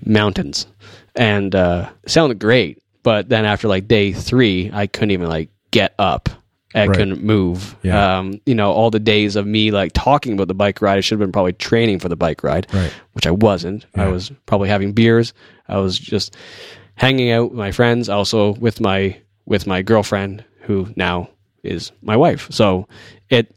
mountains, 0.06 0.68
and 1.16 1.54
uh, 1.56 1.90
sounded 2.08 2.40
great. 2.40 2.82
But 3.04 3.30
then 3.30 3.46
after 3.46 3.68
like 3.68 3.88
day 3.88 4.14
three, 4.14 4.70
I 4.74 4.88
couldn't 4.88 5.12
even 5.12 5.28
like 5.30 5.50
get 5.72 5.94
up. 6.00 6.30
I 6.74 6.88
Right. 6.88 6.96
couldn't 6.98 7.22
move. 7.22 7.76
Yeah. 7.84 8.20
Um, 8.20 8.40
you 8.46 8.56
know, 8.56 8.72
all 8.72 8.92
the 8.92 9.00
days 9.00 9.36
of 9.36 9.46
me 9.46 9.72
like 9.72 9.92
talking 9.94 10.34
about 10.34 10.48
the 10.48 10.54
bike 10.54 10.82
ride, 10.82 10.98
I 10.98 11.02
should 11.02 11.20
have 11.20 11.26
been 11.28 11.34
probably 11.34 11.54
training 11.54 12.00
for 12.00 12.08
the 12.10 12.16
bike 12.16 12.44
ride, 12.44 12.68
Right. 12.74 12.94
which 13.14 13.28
I 13.28 13.32
wasn't. 13.32 13.86
I 13.96 14.08
was 14.08 14.32
probably 14.46 14.70
having 14.70 14.94
beers. 14.94 15.34
I 15.68 15.78
was 15.80 16.00
just 16.00 16.36
hanging 17.02 17.32
out 17.32 17.50
with 17.50 17.58
my 17.58 17.72
friends, 17.72 18.10
also 18.10 18.54
with 18.54 18.80
my 18.80 19.18
with 19.46 19.66
my 19.66 19.82
girlfriend, 19.82 20.46
who 20.62 20.88
now 20.96 21.32
is 21.64 21.92
my 22.04 22.16
wife. 22.16 22.48
So 22.52 22.88
it, 23.28 23.56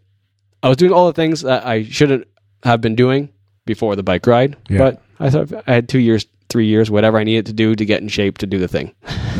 I 0.62 0.68
was 0.68 0.78
doing 0.78 0.92
all 0.92 1.06
the 1.06 1.12
things 1.12 1.42
that 1.42 1.66
I 1.66 1.84
shouldn't 1.84 2.26
have 2.62 2.80
been 2.80 2.94
doing 2.94 3.28
before 3.66 3.96
the 3.96 4.02
bike 4.02 4.26
ride. 4.26 4.56
Yeah. 4.70 4.78
But 4.78 5.02
I 5.20 5.28
thought 5.28 5.52
I 5.66 5.74
had 5.74 5.90
two 5.90 5.98
years, 5.98 6.24
three 6.48 6.66
years, 6.66 6.90
whatever 6.90 7.18
I 7.18 7.24
needed 7.24 7.44
to 7.46 7.52
do 7.52 7.74
to 7.74 7.84
get 7.84 8.00
in 8.00 8.08
shape 8.08 8.38
to 8.38 8.46
do 8.46 8.58
the 8.58 8.66
thing. 8.66 8.94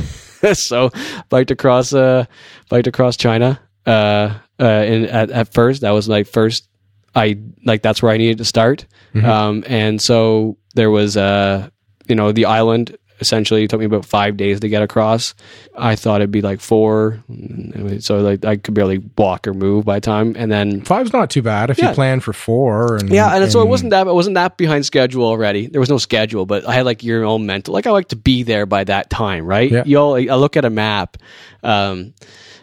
so 0.53 0.91
biked 1.31 1.51
across, 1.51 1.95
uh, 1.95 2.27
biked 2.69 2.87
across 2.87 3.17
China. 3.17 3.59
Uh, 3.87 4.35
uh, 4.61 4.65
and 4.65 5.07
at, 5.07 5.31
at 5.31 5.55
first, 5.55 5.81
that 5.81 5.93
was 5.93 6.11
my 6.11 6.25
first. 6.25 6.69
I 7.15 7.39
like 7.65 7.81
that's 7.81 8.03
where 8.03 8.13
I 8.13 8.19
needed 8.19 8.39
to 8.39 8.45
start. 8.45 8.85
Um, 9.15 9.65
and 9.67 10.03
so 10.03 10.59
there 10.75 10.91
was, 10.91 11.17
uh, 11.17 11.71
you 12.07 12.17
know, 12.17 12.33
the 12.33 12.45
island 12.45 12.99
essentially 13.21 13.65
It 13.65 13.71
took 13.71 13.81
me 13.81 13.87
about 13.87 14.05
five 14.05 14.37
days 14.37 14.61
to 14.61 14.69
get 14.69 14.83
across. 14.83 15.35
I 15.77 15.97
thought 15.97 16.21
it'd 16.21 16.31
be 16.31 16.43
like 16.43 16.61
four, 16.61 17.23
so 18.01 18.19
like 18.19 18.45
I 18.45 18.57
could 18.57 18.75
barely 18.75 18.99
walk 19.17 19.47
or 19.47 19.55
move 19.55 19.85
by 19.85 19.97
the 19.97 20.01
time. 20.01 20.35
And 20.37 20.51
then 20.51 20.83
Five's 20.83 21.13
not 21.13 21.31
too 21.31 21.43
bad 21.43 21.71
if 21.71 21.79
Yeah. 21.79 21.89
you 21.91 21.95
plan 21.95 22.21
for 22.21 22.33
four. 22.33 22.97
And 22.97 23.11
yeah, 23.11 23.37
and, 23.37 23.51
so 23.53 23.63
it 23.63 23.69
wasn't 23.69 23.91
that 23.91 24.07
it 24.07 24.15
wasn't 24.15 24.35
that 24.35 24.57
behind 24.57 24.85
schedule 24.85 25.25
already. 25.25 25.67
There 25.69 25.81
was 25.81 25.91
no 25.91 25.99
schedule, 25.99 26.45
but 26.47 26.69
I 26.69 26.75
had 26.75 26.85
like 26.85 27.03
your 27.05 27.25
own 27.25 27.47
mental. 27.47 27.73
Like 27.75 27.87
I 27.87 27.91
like 27.91 28.09
to 28.09 28.17
be 28.17 28.43
there 28.43 28.67
by 28.67 28.85
that 28.85 29.11
time, 29.11 29.47
right? 29.47 29.71
Yeah. 29.71 29.83
You 29.87 29.99
all, 29.99 30.17
I 30.17 30.35
look 30.35 30.57
at 30.57 30.65
a 30.65 30.71
map, 30.71 31.17
um, 31.63 32.15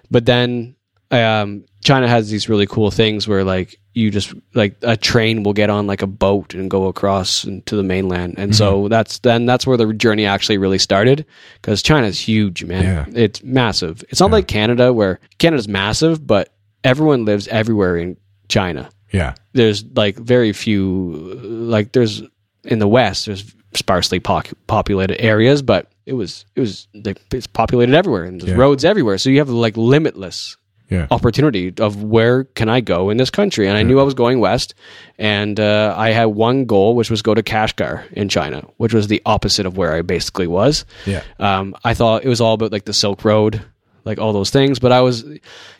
but 0.09 0.25
then 0.25 0.75
um, 1.11 1.65
China 1.83 2.07
has 2.07 2.29
these 2.29 2.47
really 2.49 2.67
cool 2.67 2.91
things 2.91 3.27
where 3.27 3.43
like 3.43 3.77
you 3.93 4.09
just 4.11 4.33
like 4.53 4.77
a 4.83 4.95
train 4.95 5.43
will 5.43 5.53
get 5.53 5.69
on 5.69 5.85
like 5.87 6.01
a 6.01 6.07
boat 6.07 6.53
and 6.53 6.69
go 6.71 6.87
across 6.87 7.41
to 7.65 7.75
the 7.75 7.83
mainland, 7.83 8.35
and 8.37 8.55
so 8.55 8.87
that's 8.87 9.19
then 9.19 9.45
that's 9.45 9.67
where 9.67 9.77
the 9.77 9.91
journey 9.93 10.25
actually 10.25 10.57
really 10.57 10.77
started 10.79 11.25
because 11.55 11.81
China's 11.81 12.19
huge, 12.19 12.63
man. 12.63 12.83
Yeah. 12.83 13.05
It's 13.23 13.43
massive. 13.43 14.03
It's 14.09 14.19
not 14.21 14.31
like 14.31 14.47
Canada 14.47 14.93
where 14.93 15.19
Canada's 15.39 15.67
massive, 15.67 16.25
but 16.25 16.53
everyone 16.83 17.25
lives 17.25 17.47
everywhere 17.49 17.97
in 17.97 18.15
China 18.47 18.89
Yeah. 19.11 19.35
there's 19.53 19.83
like 19.95 20.17
very 20.17 20.51
few 20.53 21.11
like 21.43 21.91
there's 21.91 22.21
in 22.63 22.79
the 22.79 22.87
west 22.87 23.25
there's 23.27 23.53
sparsely 23.75 24.19
populated 24.19 25.21
areas 25.21 25.61
but 25.61 25.91
it 26.05 26.13
was 26.13 26.45
it 26.55 26.59
was 26.59 26.87
like, 27.05 27.21
it's 27.31 27.47
populated 27.47 27.95
everywhere 27.95 28.23
and 28.25 28.41
there's 28.41 28.51
Yeah. 28.51 28.57
roads 28.57 28.83
everywhere 28.83 29.17
so 29.17 29.29
you 29.29 29.37
have 29.39 29.49
like 29.49 29.77
limitless 29.77 30.57
Yeah. 30.91 31.07
opportunity 31.09 31.73
of 31.79 32.03
where 32.03 32.43
can 32.43 32.67
I 32.69 32.81
go 32.81 33.09
in 33.09 33.17
this 33.17 33.29
country 33.29 33.67
and 33.67 33.77
I 33.77 33.81
knew 33.83 33.99
I 33.99 34.03
was 34.03 34.13
going 34.13 34.39
west 34.41 34.75
and 35.17 35.57
uh, 35.59 35.95
I 35.97 36.09
had 36.11 36.25
one 36.25 36.65
goal 36.65 36.95
which 36.95 37.09
was 37.09 37.21
go 37.21 37.33
to 37.33 37.41
Kashgar 37.41 38.03
in 38.11 38.27
China 38.29 38.61
which 38.77 38.93
was 38.93 39.07
the 39.07 39.21
opposite 39.25 39.65
of 39.65 39.77
where 39.77 39.93
I 39.93 40.01
basically 40.01 40.47
was 40.47 40.85
Yeah. 41.05 41.23
um, 41.39 41.75
I 41.85 41.93
thought 41.93 42.25
it 42.25 42.29
was 42.29 42.41
all 42.41 42.53
about 42.55 42.71
like 42.73 42.83
the 42.85 42.93
Silk 42.93 43.23
Road, 43.23 43.61
like 44.03 44.17
all 44.19 44.33
those 44.33 44.49
things. 44.49 44.79
But 44.79 44.91
I 44.91 44.99
was 45.01 45.23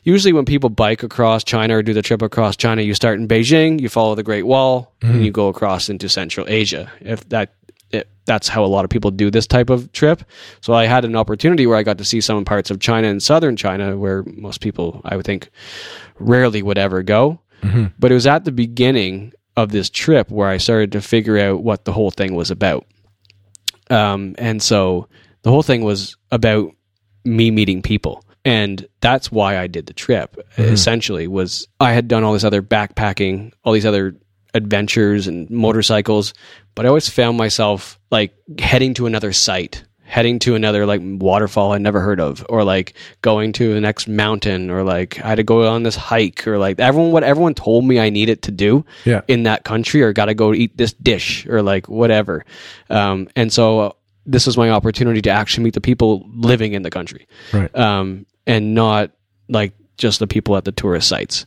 usually 0.04 0.32
when 0.32 0.46
people 0.46 0.70
bike 0.70 1.02
across 1.04 1.44
China 1.44 1.78
or 1.78 1.82
do 1.84 1.92
the 1.94 2.04
trip 2.04 2.22
across 2.22 2.56
China, 2.56 2.82
you 2.84 2.94
start 2.94 3.20
in 3.20 3.28
Beijing, 3.28 3.82
you 3.82 3.90
follow 3.90 4.14
the 4.16 4.24
Great 4.24 4.46
Wall, 4.46 4.94
and 5.02 5.26
you 5.26 5.32
go 5.32 5.48
across 5.48 5.90
into 5.90 6.08
Central 6.08 6.46
Asia. 6.48 6.92
If 7.02 7.28
that 7.30 7.54
that's 8.32 8.48
how 8.48 8.64
a 8.64 8.72
lot 8.76 8.86
of 8.86 8.90
people 8.90 9.12
do 9.12 9.30
this 9.30 9.46
type 9.46 9.70
of 9.70 9.92
trip. 9.92 10.24
So 10.62 10.72
I 10.74 10.86
had 10.86 11.04
an 11.04 11.18
opportunity 11.18 11.68
where 11.68 11.78
I 11.78 11.84
got 11.84 11.98
to 11.98 12.06
see 12.06 12.22
some 12.22 12.46
parts 12.46 12.72
of 12.72 12.80
China 12.80 13.10
and 13.10 13.22
southern 13.22 13.58
China 13.58 13.98
where 13.98 14.24
most 14.24 14.62
people, 14.62 15.02
I 15.04 15.18
would 15.18 15.26
think, 15.26 15.50
rarely 16.18 16.62
would 16.64 16.78
ever 16.78 17.04
go. 17.04 17.42
But 18.00 18.10
it 18.12 18.14
was 18.14 18.28
at 18.28 18.46
the 18.46 18.54
beginning 18.54 19.34
of 19.58 19.72
this 19.74 19.90
trip 19.90 20.32
where 20.32 20.48
I 20.48 20.60
started 20.60 20.94
to 20.94 21.02
figure 21.02 21.38
out 21.38 21.62
what 21.62 21.84
the 21.84 21.92
whole 21.92 22.10
thing 22.10 22.34
was 22.34 22.52
about. 22.52 22.86
Um, 23.90 24.36
and 24.38 24.64
so 24.64 25.10
the 25.42 25.50
whole 25.50 25.62
thing 25.64 25.84
was 25.84 26.16
about 26.32 26.72
me 27.26 27.52
meeting 27.52 27.82
people. 27.82 28.24
And 28.46 28.88
that's 29.02 29.30
why 29.30 29.60
I 29.60 29.68
did 29.68 29.88
the 29.88 29.94
trip. 29.94 30.38
Essentially, 30.72 31.28
was 31.28 31.68
I 31.82 31.92
had 31.92 32.08
done 32.08 32.24
all 32.24 32.32
this 32.32 32.46
other 32.46 32.62
backpacking, 32.62 33.52
all 33.66 33.74
these 33.74 33.86
other 33.86 34.16
adventures 34.54 35.28
and 35.28 35.50
motorcycles, 35.50 36.34
but 36.76 36.86
I 36.86 36.90
always 36.90 37.10
found 37.10 37.38
myself 37.38 38.00
like 38.12 38.34
heading 38.60 38.94
to 38.96 39.06
another 39.06 39.32
site, 39.34 39.84
heading 40.04 40.40
to 40.40 40.56
another 40.56 40.86
like 40.86 41.02
waterfall 41.04 41.72
I'd 41.72 41.82
never 41.82 42.02
heard 42.02 42.20
of, 42.20 42.46
or 42.50 42.64
like 42.64 42.94
going 43.22 43.54
to 43.54 43.74
the 43.74 43.82
next 43.82 44.08
mountain, 44.08 44.70
or 44.70 44.84
like 44.84 45.24
I 45.24 45.30
had 45.30 45.36
to 45.36 45.44
go 45.44 45.68
on 45.68 45.84
this 45.84 45.96
hike, 45.96 46.46
or 46.48 46.58
like 46.58 46.80
everyone 46.80 47.12
what 47.12 47.24
everyone 47.24 47.54
told 47.54 47.86
me 47.86 48.00
I 48.00 48.10
needed 48.10 48.42
to 48.44 48.52
do 48.52 48.86
Yeah. 49.06 49.22
in 49.28 49.44
that 49.44 49.64
country, 49.64 50.02
or 50.02 50.12
got 50.14 50.26
to 50.26 50.34
go 50.34 50.54
eat 50.54 50.76
this 50.78 50.94
dish, 50.94 51.46
or 51.48 51.62
like 51.62 51.88
whatever. 51.88 52.44
Um, 52.90 53.30
and 53.36 53.52
so 53.54 53.80
uh, 53.80 53.92
this 54.26 54.46
was 54.46 54.58
my 54.58 54.70
opportunity 54.70 55.22
to 55.24 55.30
actually 55.30 55.64
meet 55.64 55.74
the 55.74 55.82
people 55.82 56.26
living 56.36 56.74
in 56.74 56.84
the 56.84 56.92
country 56.92 57.28
Right. 57.54 57.74
um, 57.76 58.26
and 58.46 58.76
not 58.76 59.12
like 59.50 59.74
just 59.98 60.20
the 60.20 60.28
people 60.28 60.56
at 60.58 60.66
the 60.66 60.72
tourist 60.72 61.08
sites. 61.08 61.46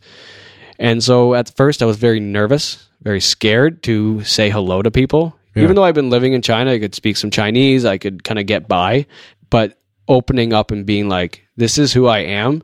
And 0.78 1.02
so 1.02 1.34
at 1.34 1.54
first 1.56 1.82
I 1.82 1.86
was 1.86 1.96
very 1.96 2.20
nervous, 2.20 2.88
very 3.02 3.20
scared 3.20 3.82
to 3.84 4.22
say 4.24 4.50
hello 4.50 4.82
to 4.82 4.90
people. 4.90 5.38
Yeah. 5.54 5.64
Even 5.64 5.76
though 5.76 5.84
I've 5.84 5.94
been 5.94 6.10
living 6.10 6.32
in 6.32 6.42
China, 6.42 6.72
I 6.72 6.78
could 6.78 6.94
speak 6.94 7.16
some 7.16 7.30
Chinese, 7.30 7.84
I 7.84 7.98
could 7.98 8.24
kind 8.24 8.40
of 8.40 8.46
get 8.46 8.66
by, 8.66 9.06
but 9.50 9.78
opening 10.08 10.52
up 10.52 10.70
and 10.70 10.84
being 10.84 11.08
like, 11.08 11.46
this 11.56 11.78
is 11.78 11.92
who 11.92 12.06
I 12.06 12.18
am, 12.18 12.62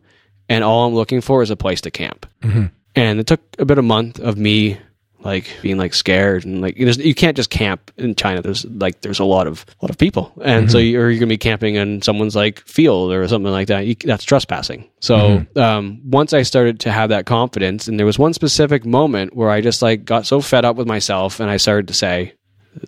and 0.48 0.64
all 0.64 0.86
I'm 0.86 0.94
looking 0.94 1.20
for 1.20 1.42
is 1.42 1.50
a 1.50 1.56
place 1.56 1.80
to 1.82 1.90
camp. 1.90 2.26
Mm-hmm. 2.42 2.66
And 2.96 3.20
it 3.20 3.26
took 3.28 3.40
a 3.58 3.64
bit 3.64 3.78
of 3.78 3.84
a 3.84 3.86
month 3.86 4.18
of 4.18 4.36
me 4.36 4.78
like 5.22 5.46
being 5.62 5.76
like 5.76 5.92
scared 5.94 6.44
and 6.44 6.60
like 6.62 6.76
there's, 6.76 6.96
you 6.98 7.14
can't 7.14 7.36
just 7.36 7.50
camp 7.50 7.90
in 7.96 8.14
China. 8.14 8.40
There's 8.42 8.64
like 8.64 9.00
there's 9.02 9.18
a 9.20 9.24
lot 9.24 9.46
of 9.46 9.64
a 9.80 9.84
lot 9.84 9.90
of 9.90 9.98
people, 9.98 10.32
and 10.42 10.70
so 10.70 10.78
you, 10.78 11.00
or 11.00 11.10
you're 11.10 11.18
gonna 11.20 11.28
be 11.28 11.36
camping 11.38 11.74
in 11.74 12.00
someone's 12.02 12.34
like 12.36 12.60
field 12.66 13.12
or 13.12 13.26
something 13.28 13.52
like 13.52 13.68
that. 13.68 13.86
You, 13.86 13.94
that's 14.04 14.24
trespassing. 14.24 14.88
So 15.00 15.44
um, 15.56 16.00
once 16.04 16.32
I 16.32 16.42
started 16.42 16.80
to 16.80 16.90
have 16.92 17.10
that 17.10 17.26
confidence, 17.26 17.86
and 17.88 17.98
there 17.98 18.06
was 18.06 18.18
one 18.18 18.32
specific 18.32 18.84
moment 18.86 19.34
where 19.36 19.50
I 19.50 19.60
just 19.60 19.82
like 19.82 20.04
got 20.04 20.26
so 20.26 20.40
fed 20.40 20.64
up 20.64 20.76
with 20.76 20.86
myself, 20.86 21.40
and 21.40 21.50
I 21.50 21.56
started 21.58 21.88
to 21.88 21.94
say, 21.94 22.32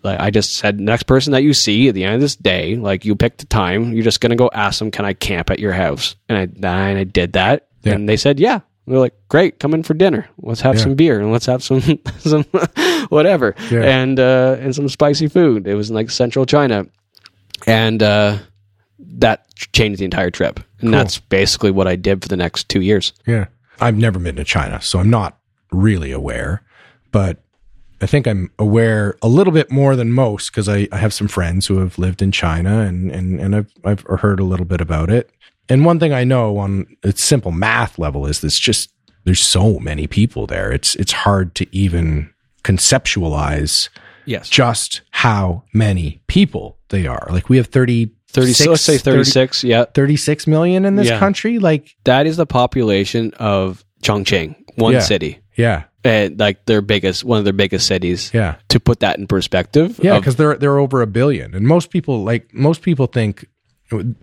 like 0.02 0.20
I 0.20 0.30
just 0.30 0.54
said, 0.54 0.80
next 0.80 1.02
person 1.04 1.32
that 1.32 1.42
you 1.42 1.52
see 1.52 1.88
at 1.88 1.94
the 1.94 2.04
end 2.04 2.14
of 2.14 2.20
this 2.20 2.36
day, 2.36 2.76
like 2.76 3.04
you 3.04 3.14
pick 3.16 3.36
the 3.38 3.46
time, 3.46 3.92
you're 3.92 4.04
just 4.04 4.20
gonna 4.20 4.36
go 4.36 4.48
ask 4.54 4.78
them, 4.78 4.90
can 4.90 5.04
I 5.04 5.12
camp 5.12 5.50
at 5.50 5.58
your 5.58 5.72
house? 5.72 6.16
And 6.28 6.38
I 6.38 6.42
and 6.68 6.98
I 6.98 7.04
did 7.04 7.34
that, 7.34 7.68
Yeah. 7.82 7.92
and 7.94 8.08
they 8.08 8.16
said, 8.16 8.40
yeah. 8.40 8.60
They're 8.86 8.98
like, 8.98 9.14
great, 9.28 9.60
come 9.60 9.74
in 9.74 9.82
for 9.84 9.94
dinner. 9.94 10.28
Let's 10.38 10.60
have 10.62 10.74
Yeah. 10.76 10.82
some 10.82 10.94
beer 10.96 11.20
and 11.20 11.30
let's 11.32 11.46
have 11.46 11.62
some 11.62 11.80
some 12.18 12.44
whatever 13.08 13.54
Yeah. 13.70 13.82
and 13.82 14.18
uh, 14.18 14.56
and 14.60 14.74
some 14.74 14.88
spicy 14.88 15.28
food. 15.28 15.66
It 15.66 15.74
was 15.74 15.90
in 15.90 15.94
like 15.96 16.10
central 16.10 16.46
China, 16.46 16.86
and 17.66 18.02
uh, 18.02 18.38
that 18.98 19.46
changed 19.72 20.00
the 20.00 20.04
entire 20.04 20.30
trip. 20.30 20.60
And 20.80 20.92
that's 20.92 21.18
basically 21.18 21.70
what 21.70 21.86
I 21.86 21.94
did 21.96 22.22
for 22.22 22.28
the 22.28 22.36
next 22.36 22.68
two 22.68 22.80
years. 22.80 23.12
Yeah. 23.26 23.46
I've 23.80 23.96
never 23.96 24.18
been 24.18 24.36
to 24.36 24.44
China, 24.44 24.80
so 24.82 24.98
I'm 24.98 25.10
not 25.10 25.38
really 25.70 26.10
aware, 26.12 26.62
but 27.12 27.42
I 28.00 28.06
think 28.06 28.26
I'm 28.26 28.50
aware 28.58 29.16
a 29.22 29.28
little 29.28 29.52
bit 29.52 29.70
more 29.70 29.94
than 29.96 30.12
most 30.12 30.50
because 30.50 30.68
I, 30.68 30.88
I 30.90 30.96
have 30.98 31.12
some 31.12 31.28
friends 31.28 31.66
who 31.66 31.78
have 31.78 31.98
lived 31.98 32.20
in 32.20 32.32
China 32.32 32.80
and, 32.80 33.10
and, 33.12 33.40
and 33.40 33.54
I've, 33.56 33.72
I've 33.84 34.00
heard 34.20 34.40
a 34.40 34.44
little 34.44 34.66
bit 34.66 34.80
about 34.80 35.08
it. 35.08 35.30
And 35.68 35.84
one 35.84 35.98
thing 36.00 36.12
I 36.12 36.24
know 36.24 36.58
on 36.58 36.86
a 37.02 37.12
simple 37.12 37.52
math 37.52 37.98
level 37.98 38.26
is 38.26 38.40
this 38.40 38.58
just, 38.58 38.92
there's 39.24 39.40
so 39.42 39.78
many 39.78 40.06
people 40.06 40.46
there. 40.46 40.72
It's, 40.72 40.94
it's 40.96 41.12
hard 41.12 41.54
to 41.56 41.66
even 41.76 42.30
conceptualize 42.96 43.88
Yes, 44.24 44.48
just 44.48 45.00
how 45.10 45.64
many 45.74 46.22
people 46.28 46.78
they 46.90 47.06
are. 47.08 47.26
Like 47.30 47.48
we 47.48 47.56
have 47.56 47.66
30, 47.66 48.10
thirty. 48.28 48.52
So 48.52 48.70
let's 48.70 48.82
say 48.82 48.96
thirty 48.98 49.24
six. 49.24 49.64
Yeah, 49.64 49.84
36 49.92 50.46
million 50.46 50.84
in 50.84 50.94
this 50.94 51.08
Yeah. 51.08 51.18
country. 51.18 51.58
Like, 51.58 51.94
that 52.04 52.26
is 52.26 52.36
the 52.36 52.46
population 52.46 53.32
of 53.40 53.84
Chongqing, 54.04 54.54
one 54.76 54.92
Yeah. 54.94 55.00
city, 55.00 55.40
yeah, 55.56 55.84
and 56.04 56.38
like 56.38 56.64
their 56.66 56.80
biggest, 56.82 57.24
one 57.24 57.38
of 57.38 57.44
their 57.44 57.52
biggest 57.52 57.86
cities. 57.88 58.30
yeah. 58.32 58.56
To 58.68 58.78
put 58.78 59.00
that 59.00 59.18
in 59.18 59.26
perspective, 59.26 59.98
Yeah, 60.02 60.18
because 60.18 60.36
they're 60.36 60.54
they're 60.56 60.78
over 60.78 61.02
a 61.02 61.06
billion, 61.08 61.52
and 61.54 61.66
most 61.66 61.90
people 61.90 62.22
like 62.22 62.54
most 62.54 62.82
people 62.82 63.06
think 63.06 63.46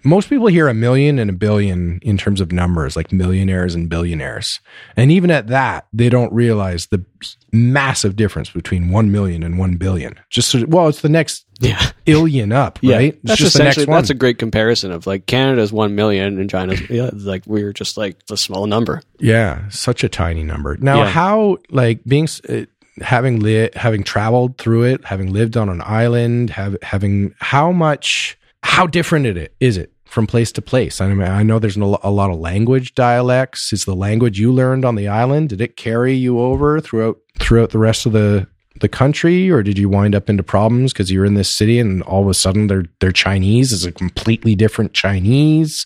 most 0.04 0.30
people 0.30 0.48
hear 0.48 0.68
a 0.68 0.74
million 0.74 1.20
and 1.20 1.30
a 1.30 1.34
billion 1.34 2.00
in 2.02 2.18
terms 2.18 2.42
of 2.42 2.52
numbers, 2.52 2.96
like 2.96 3.12
millionaires 3.12 3.76
and 3.76 3.90
billionaires, 3.90 4.60
and 4.96 5.12
even 5.12 5.32
at 5.32 5.48
that, 5.48 5.88
they 5.94 6.10
don't 6.10 6.32
realize 6.34 6.88
the 6.88 7.04
massive 7.52 8.16
difference 8.16 8.50
between 8.50 8.90
one 8.92 9.12
million 9.12 9.44
and 9.44 9.58
one 9.58 9.76
billion. 9.76 10.16
Just 10.30 10.50
so, 10.50 10.66
well, 10.68 10.88
it's 10.88 11.02
the 11.02 11.10
next 11.10 11.46
Yeah. 11.60 11.92
illion 12.06 12.54
up, 12.54 12.80
Yeah, 12.82 12.96
right? 12.98 13.14
It's 13.14 13.20
that's 13.24 13.40
just 13.40 13.58
the 13.58 13.64
next 13.64 13.78
essentially 13.78 13.92
one. 13.92 13.98
that's 14.02 14.10
a 14.10 14.14
great 14.16 14.38
comparison 14.40 14.92
of 14.92 15.06
like 15.08 15.26
Canada's 15.26 15.72
one 15.74 15.96
million 15.96 16.40
and 16.40 16.50
China's 16.50 16.82
yeah, 16.90 17.10
like 17.14 17.44
we're 17.46 17.74
just 17.74 17.98
like 17.98 18.18
a 18.32 18.38
small 18.38 18.66
number. 18.68 19.02
Yeah, 19.20 19.68
such 19.70 20.04
a 20.04 20.10
tiny 20.10 20.44
number. 20.44 20.78
Now, 20.78 21.00
Yeah. 21.04 21.10
how 21.10 21.58
like 21.70 22.04
being 22.06 22.28
uh, 22.48 22.62
having 23.02 23.40
li- 23.40 23.70
having 23.76 24.04
traveled 24.04 24.58
through 24.58 24.84
it, 24.84 25.06
having 25.06 25.32
lived 25.34 25.58
on 25.58 25.70
an 25.70 25.82
island, 25.86 26.50
have 26.52 26.78
having 26.82 27.34
how 27.40 27.72
much 27.72 28.38
how 28.64 28.88
different 28.88 29.26
it 29.26 29.56
is 29.60 29.78
it 29.78 29.92
from 30.06 30.26
place 30.28 30.52
to 30.54 30.62
place? 30.62 31.02
I 31.02 31.08
mean, 31.14 31.28
I 31.28 31.44
know 31.44 31.60
there's 31.60 31.78
a 31.78 31.86
lot 31.86 32.30
of 32.32 32.40
language 32.40 32.96
dialects. 32.96 33.72
Is 33.74 33.86
the 33.86 33.96
language 33.96 34.40
you 34.40 34.52
learned 34.52 34.86
on 34.86 34.96
the 34.96 35.08
island 35.08 35.50
did 35.50 35.62
it 35.62 35.76
carry 35.78 36.14
you 36.14 36.40
over 36.40 36.80
throughout 36.80 37.18
throughout 37.40 37.70
the 37.72 37.80
rest 37.80 38.06
of 38.06 38.12
the 38.14 38.48
the 38.82 38.88
country, 38.90 39.50
or 39.52 39.62
did 39.62 39.78
you 39.78 39.90
wind 39.90 40.16
up 40.16 40.30
into 40.30 40.42
problems 40.44 40.94
because 40.94 41.12
you're 41.12 41.26
in 41.26 41.34
this 41.34 41.54
city 41.54 41.80
and 41.80 42.02
all 42.04 42.22
of 42.24 42.30
a 42.30 42.34
sudden 42.34 42.68
they're 42.68 42.86
they're 43.02 43.12
Chinese 43.12 43.72
is 43.72 43.86
a 43.86 43.92
completely 43.92 44.56
different 44.56 44.94
Chinese? 44.94 45.86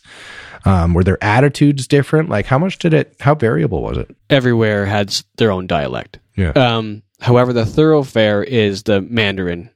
Um, 0.66 0.94
were 0.94 1.04
their 1.04 1.22
attitudes 1.22 1.88
different? 1.88 2.30
Like, 2.30 2.46
how 2.46 2.58
much 2.58 2.78
did 2.80 2.94
it? 2.94 3.16
How 3.20 3.36
variable 3.36 3.82
was 3.82 3.98
it? 3.98 4.16
Everywhere 4.30 4.86
had 4.86 5.14
their 5.38 5.52
own 5.52 5.68
dialect. 5.68 6.20
Yeah. 6.38 6.52
Um, 6.52 7.04
however, 7.20 7.52
the 7.52 7.66
thoroughfare 7.66 8.42
is 8.44 8.84
the 8.84 9.02
Mandarin 9.02 9.70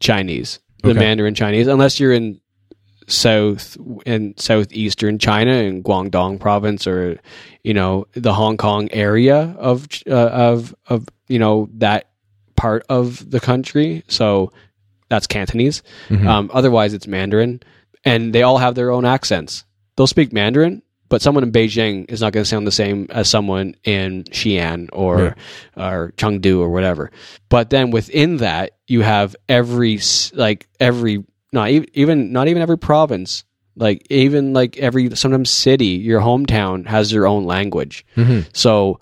Chinese. 0.00 0.58
The 0.82 0.90
Okay. 0.90 0.98
Mandarin 0.98 1.34
Chinese, 1.34 1.66
unless 1.66 1.98
you're 1.98 2.12
in 2.12 2.40
south 3.06 3.76
and 4.06 4.38
southeastern 4.38 5.18
China 5.18 5.52
in 5.52 5.82
Guangdong 5.82 6.40
province 6.40 6.86
or 6.86 7.18
you 7.62 7.74
know 7.74 8.06
the 8.12 8.32
Hong 8.34 8.56
Kong 8.56 8.88
area 8.92 9.54
of 9.58 9.86
uh, 10.06 10.12
of 10.14 10.74
of 10.88 11.06
you 11.28 11.38
know 11.38 11.68
that 11.74 12.08
part 12.56 12.84
of 12.88 13.30
the 13.30 13.40
country. 13.40 14.04
So 14.08 14.52
that's 15.08 15.26
Cantonese. 15.26 15.82
Mhm. 16.08 16.26
Um, 16.26 16.50
otherwise, 16.52 16.94
it's 16.94 17.06
Mandarin, 17.06 17.60
and 18.04 18.32
they 18.34 18.42
all 18.42 18.58
have 18.58 18.74
their 18.74 18.90
own 18.90 19.04
accents. 19.04 19.64
They'll 19.96 20.06
speak 20.06 20.32
Mandarin, 20.32 20.82
but 21.08 21.22
someone 21.22 21.44
in 21.44 21.52
Beijing 21.52 22.10
is 22.10 22.20
not 22.20 22.32
going 22.32 22.42
to 22.42 22.48
sound 22.48 22.66
the 22.66 22.72
same 22.72 23.06
as 23.10 23.28
someone 23.28 23.74
in 23.84 24.24
Xi'an 24.24 24.88
or 24.92 25.36
or 25.76 26.12
Chengdu 26.16 26.58
or 26.60 26.70
whatever. 26.70 27.10
But 27.48 27.70
then 27.70 27.90
within 27.90 28.38
that, 28.38 28.72
you 28.86 29.02
have 29.02 29.36
every 29.48 30.00
like 30.32 30.68
every 30.80 31.24
not 31.54 31.70
even, 31.70 32.32
not 32.32 32.48
even 32.48 32.60
every 32.60 32.76
province, 32.76 33.44
like 33.76 34.06
even 34.10 34.52
like 34.52 34.76
every 34.76 35.14
sometimes 35.16 35.50
city, 35.50 35.86
your 35.86 36.20
hometown 36.20 36.86
has 36.86 37.10
their 37.10 37.26
own 37.26 37.44
language. 37.44 38.04
Mhm. 38.16 38.46
So 38.52 39.00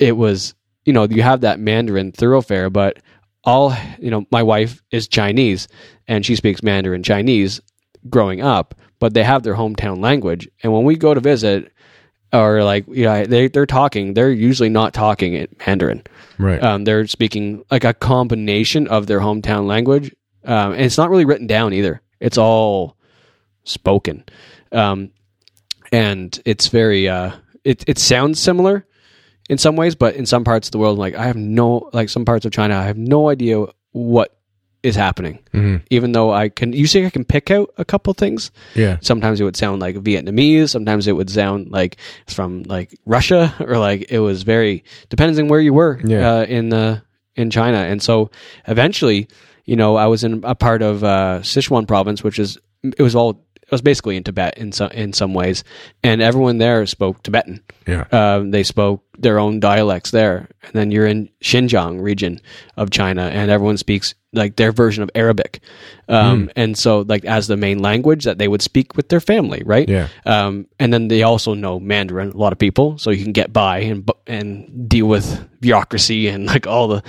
it 0.00 0.16
was, 0.16 0.54
you 0.84 0.92
know, 0.92 1.04
you 1.04 1.22
have 1.22 1.42
that 1.42 1.60
Mandarin 1.60 2.10
thoroughfare, 2.10 2.70
but 2.70 2.98
all, 3.44 3.74
you 3.98 4.10
know, 4.10 4.26
my 4.30 4.42
wife 4.42 4.82
is 4.90 5.06
Chinese 5.08 5.68
and 6.08 6.26
she 6.26 6.34
speaks 6.36 6.62
Mandarin 6.62 7.02
Chinese 7.02 7.60
growing 8.08 8.40
up, 8.40 8.74
but 8.98 9.14
they 9.14 9.22
have 9.22 9.42
their 9.42 9.54
hometown 9.54 10.00
language. 10.02 10.48
And 10.62 10.72
when 10.72 10.84
we 10.84 10.96
go 10.96 11.14
to 11.14 11.20
visit, 11.20 11.70
or 12.32 12.62
like, 12.62 12.86
you 12.88 13.04
know, 13.04 13.24
they, 13.24 13.48
they're 13.48 13.66
talking, 13.66 14.14
they're 14.14 14.30
usually 14.30 14.68
not 14.68 14.94
talking 14.94 15.34
in 15.34 15.48
Mandarin. 15.66 16.02
Right. 16.38 16.62
Um, 16.62 16.84
they're 16.84 17.06
speaking 17.06 17.64
like 17.70 17.84
a 17.84 17.92
combination 17.92 18.86
of 18.86 19.06
their 19.06 19.20
hometown 19.20 19.66
language. 19.66 20.14
Um, 20.44 20.72
and 20.72 20.82
it's 20.82 20.96
not 20.98 21.10
really 21.10 21.24
written 21.24 21.46
down 21.46 21.72
either. 21.72 22.00
It's 22.20 22.38
all 22.38 22.96
spoken. 23.64 24.24
Um, 24.72 25.10
and 25.92 26.38
it's 26.44 26.68
very, 26.68 27.08
uh, 27.08 27.32
it, 27.64 27.84
it 27.86 27.98
sounds 27.98 28.40
similar 28.40 28.86
in 29.48 29.58
some 29.58 29.76
ways, 29.76 29.94
but 29.94 30.14
in 30.14 30.26
some 30.26 30.44
parts 30.44 30.68
of 30.68 30.72
the 30.72 30.78
world, 30.78 30.98
like 30.98 31.14
I 31.14 31.26
have 31.26 31.36
no, 31.36 31.90
like 31.92 32.08
some 32.08 32.24
parts 32.24 32.44
of 32.46 32.52
China, 32.52 32.76
I 32.76 32.84
have 32.84 32.96
no 32.96 33.28
idea 33.28 33.66
what 33.92 34.36
is 34.82 34.96
happening. 34.96 35.40
Mhm. 35.52 35.82
Even 35.90 36.12
though 36.12 36.32
I 36.32 36.48
can, 36.48 36.72
you 36.72 36.78
usually 36.80 37.04
I 37.04 37.10
can 37.10 37.24
pick 37.24 37.50
out 37.50 37.70
a 37.76 37.84
couple 37.84 38.14
things. 38.14 38.50
Yeah. 38.74 38.96
Sometimes 39.02 39.38
it 39.40 39.44
would 39.44 39.56
sound 39.56 39.80
like 39.82 39.96
Vietnamese. 39.96 40.70
Sometimes 40.70 41.06
it 41.06 41.12
would 41.12 41.28
sound 41.28 41.70
like 41.70 41.96
it's 42.22 42.32
from 42.32 42.62
like 42.62 42.98
Russia 43.04 43.54
or 43.60 43.76
like 43.76 44.10
it 44.10 44.20
was 44.20 44.42
very 44.42 44.84
depends 45.10 45.38
on 45.38 45.48
where 45.48 45.60
you 45.60 45.74
were 45.74 46.00
Yeah. 46.02 46.36
uh, 46.36 46.44
in 46.44 46.70
the 46.70 47.02
in 47.36 47.50
China. 47.50 47.76
And 47.78 48.02
so 48.02 48.30
eventually, 48.68 49.28
you 49.70 49.76
know, 49.76 49.94
I 49.94 50.08
was 50.08 50.24
in 50.24 50.42
a 50.42 50.56
part 50.56 50.82
of 50.82 51.04
uh, 51.04 51.38
Sichuan 51.42 51.86
province, 51.86 52.24
which 52.24 52.40
is 52.40 52.58
it 52.82 53.00
was 53.00 53.14
all 53.14 53.46
it 53.62 53.70
was 53.70 53.82
basically 53.82 54.16
in 54.16 54.24
Tibet 54.24 54.58
in 54.58 54.72
some 54.72 54.90
in 54.90 55.12
some 55.12 55.32
ways, 55.32 55.62
and 56.02 56.20
everyone 56.20 56.58
there 56.58 56.84
spoke 56.86 57.22
Tibetan. 57.22 57.62
Yeah. 57.86 58.04
Um, 58.10 58.50
they 58.50 58.64
spoke 58.64 59.04
their 59.16 59.38
own 59.38 59.60
dialects 59.60 60.10
there, 60.10 60.48
and 60.64 60.72
then 60.72 60.90
you're 60.90 61.06
in 61.06 61.28
Xinjiang 61.40 62.02
region 62.02 62.40
of 62.76 62.90
China, 62.90 63.30
and 63.32 63.48
everyone 63.48 63.76
speaks 63.76 64.16
like 64.32 64.56
their 64.56 64.72
version 64.72 65.04
of 65.04 65.10
Arabic, 65.14 65.60
um, 66.08 66.50
and 66.56 66.76
so 66.76 67.02
like 67.02 67.24
as 67.24 67.46
the 67.46 67.56
main 67.56 67.78
language 67.78 68.24
that 68.24 68.38
they 68.38 68.48
would 68.48 68.62
speak 68.62 68.96
with 68.96 69.08
their 69.08 69.20
family, 69.20 69.62
right? 69.64 69.88
Yeah. 69.88 70.08
Um, 70.26 70.66
and 70.80 70.92
then 70.92 71.06
they 71.06 71.22
also 71.22 71.54
know 71.54 71.78
Mandarin, 71.78 72.32
a 72.32 72.36
lot 72.36 72.52
of 72.52 72.58
people, 72.58 72.98
so 72.98 73.10
you 73.10 73.22
can 73.22 73.32
get 73.32 73.52
by 73.52 73.78
and 73.78 74.10
and 74.26 74.88
deal 74.88 75.06
with 75.06 75.46
bureaucracy 75.60 76.26
and 76.26 76.46
like 76.46 76.66
all 76.66 76.88
the 76.88 77.02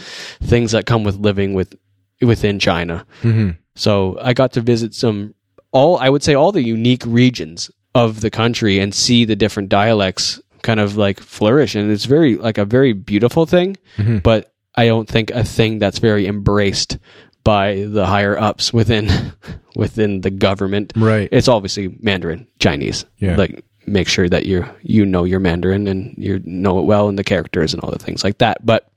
things 0.43 0.73
that 0.73 0.85
come 0.85 1.03
with 1.03 1.15
living 1.15 1.55
with 1.55 1.75
within 2.21 2.59
China. 2.59 3.05
hmm 3.21 3.51
So 3.75 4.17
I 4.21 4.33
got 4.33 4.51
to 4.53 4.61
visit 4.61 4.93
some 4.93 5.33
all 5.71 5.97
I 5.97 6.09
would 6.09 6.23
say 6.23 6.33
all 6.35 6.51
the 6.51 6.63
unique 6.63 7.03
regions 7.05 7.71
of 7.95 8.21
the 8.21 8.29
country 8.29 8.79
and 8.79 8.93
see 8.93 9.25
the 9.25 9.35
different 9.35 9.69
dialects 9.69 10.41
kind 10.61 10.79
of 10.79 10.95
like 10.97 11.19
flourish 11.19 11.75
and 11.75 11.89
it's 11.91 12.05
very 12.05 12.35
like 12.35 12.57
a 12.57 12.65
very 12.65 12.93
beautiful 12.93 13.45
thing 13.45 13.77
Mhm. 13.97 14.21
but 14.21 14.53
I 14.75 14.85
don't 14.87 15.07
think 15.09 15.31
a 15.31 15.43
thing 15.43 15.79
that's 15.79 15.99
very 15.99 16.27
embraced 16.27 16.97
by 17.43 17.85
the 17.89 18.05
higher 18.05 18.37
ups 18.39 18.71
within 18.73 19.09
within 19.75 20.21
the 20.21 20.29
government 20.29 20.93
Right. 20.95 21.29
it's 21.31 21.47
obviously 21.47 21.95
Mandarin 22.01 22.45
Chinese 22.59 23.05
Yeah. 23.17 23.35
like 23.37 23.63
make 23.87 24.07
sure 24.07 24.29
that 24.29 24.45
you 24.45 24.65
you 24.83 25.05
know 25.05 25.23
your 25.23 25.39
Mandarin 25.39 25.87
and 25.87 26.13
you 26.17 26.41
know 26.45 26.79
it 26.79 26.85
well 26.85 27.07
and 27.09 27.17
the 27.17 27.23
characters 27.23 27.73
and 27.73 27.81
all 27.83 27.91
the 27.91 27.97
things 28.05 28.23
like 28.23 28.37
that 28.39 28.63
but 28.65 28.90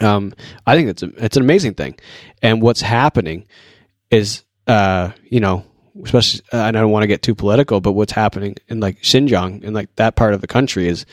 um, 0.00 0.32
I 0.66 0.76
think 0.76 0.88
it's 0.88 1.02
a, 1.02 1.24
it's 1.24 1.36
an 1.36 1.42
amazing 1.42 1.74
thing, 1.74 1.98
and 2.42 2.62
what's 2.62 2.80
happening 2.80 3.46
is 4.10 4.42
uh, 4.66 5.10
you 5.24 5.40
know 5.40 5.64
especially 6.04 6.40
uh, 6.52 6.58
and 6.58 6.76
I 6.76 6.80
don't 6.80 6.90
want 6.90 7.02
to 7.02 7.08
get 7.08 7.22
too 7.22 7.34
political, 7.34 7.80
but 7.80 7.92
what's 7.92 8.12
happening 8.12 8.56
in 8.68 8.80
like 8.80 9.02
Xinjiang 9.02 9.64
and 9.64 9.74
like 9.74 9.94
that 9.96 10.16
part 10.16 10.34
of 10.34 10.40
the 10.40 10.46
country 10.46 10.88
is 10.88 11.06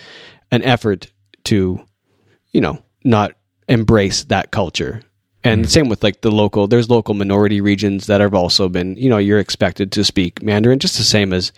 an 0.52 0.64
effort 0.64 1.12
to 1.46 1.84
you 2.52 2.62
know 2.62 2.82
not 3.04 3.34
embrace 3.68 4.24
that 4.26 4.52
culture. 4.52 5.02
And 5.44 5.70
same 5.70 5.88
with 5.88 6.04
like 6.04 6.22
the 6.22 6.32
local, 6.32 6.68
there's 6.68 6.90
local 6.90 7.14
minority 7.14 7.62
regions 7.62 8.08
that 8.08 8.20
have 8.20 8.34
also 8.34 8.68
been, 8.68 8.98
you 8.98 9.10
know, 9.10 9.18
you're 9.18 9.40
expected 9.40 9.94
to 9.94 10.04
speak 10.04 10.44
Mandarin 10.44 10.80
just 10.80 10.98
the 10.98 11.06
same 11.06 11.32
as 11.32 11.54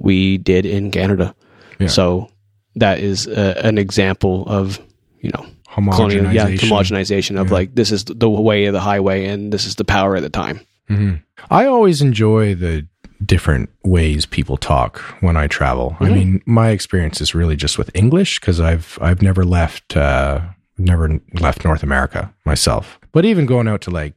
we 0.00 0.38
did 0.38 0.64
in 0.64 0.90
Canada. 0.90 1.34
Yeah. 1.78 1.88
So 1.88 2.30
that 2.76 3.00
is 3.00 3.26
uh, 3.26 3.60
an 3.62 3.76
example 3.76 4.44
of, 4.46 4.80
you 5.20 5.30
know, 5.34 5.46
Homogenization. 5.70 6.32
yeah, 6.34 6.48
homogenization 6.48 7.40
of 7.40 7.48
Yeah. 7.48 7.52
like 7.54 7.74
this 7.74 7.92
is 7.92 8.04
the 8.04 8.28
way 8.28 8.66
of 8.66 8.72
the 8.72 8.80
highway 8.80 9.26
and 9.26 9.52
this 9.52 9.64
is 9.66 9.74
the 9.76 9.84
power 9.84 10.16
at 10.16 10.22
the 10.22 10.30
time. 10.30 10.60
hmm 10.88 11.14
I 11.50 11.66
always 11.66 12.00
enjoy 12.02 12.54
the 12.54 12.86
different 13.24 13.68
ways 13.84 14.26
people 14.26 14.56
talk 14.56 14.98
when 15.20 15.36
I 15.36 15.46
travel. 15.46 15.96
I 16.00 16.06
Mhm. 16.06 16.14
mean, 16.14 16.42
my 16.46 16.70
experience 16.70 17.20
is 17.20 17.34
really 17.34 17.56
just 17.56 17.76
with 17.78 17.90
English 17.94 18.40
because 18.40 18.60
I've 18.60 18.98
I've 19.00 19.22
never 19.22 19.44
left 19.44 19.96
uh, 19.96 20.40
never 20.78 21.20
left 21.40 21.64
North 21.64 21.82
America 21.82 22.32
myself. 22.44 22.98
But 23.12 23.24
even 23.24 23.44
going 23.46 23.68
out 23.68 23.80
to 23.82 23.90
like 23.90 24.14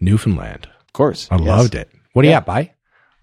Newfoundland, 0.00 0.66
Of 0.86 0.92
course, 0.92 1.28
I 1.30 1.36
loved 1.36 1.74
it. 1.74 1.90
What 2.12 2.22
do 2.22 2.28
you 2.28 2.34
at, 2.34 2.46
bye? 2.46 2.72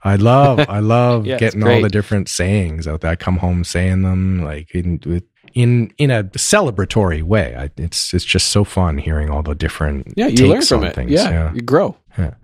I 0.03 0.15
love 0.17 0.59
I 0.69 0.79
love 0.95 1.25
Yeah, 1.25 1.37
getting 1.37 1.63
all 1.63 1.81
the 1.81 1.89
different 1.89 2.29
sayings 2.29 2.87
out 2.87 3.01
there. 3.01 3.11
I 3.11 3.15
come 3.15 3.37
home 3.37 3.63
saying 3.63 4.03
them 4.03 4.43
like 4.43 4.73
in 4.75 4.99
with 5.05 5.23
in 5.55 5.91
in 5.97 6.11
a 6.11 6.23
celebratory 6.25 7.23
way. 7.23 7.55
I, 7.57 7.71
it's 7.77 8.13
it's 8.13 8.25
just 8.25 8.47
so 8.47 8.63
fun 8.63 8.97
hearing 8.99 9.29
all 9.31 9.41
the 9.41 9.55
different 9.55 10.13
Yeah, 10.15 10.27
you 10.27 10.47
learn 10.47 10.61
from 10.61 10.83
it. 10.83 10.93
things. 10.93 11.11
Yeah, 11.11 11.51
you 11.53 11.61
grow. 11.61 11.97
yeah. 12.17 12.35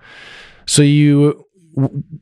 So 0.65 0.81
you, 0.81 1.45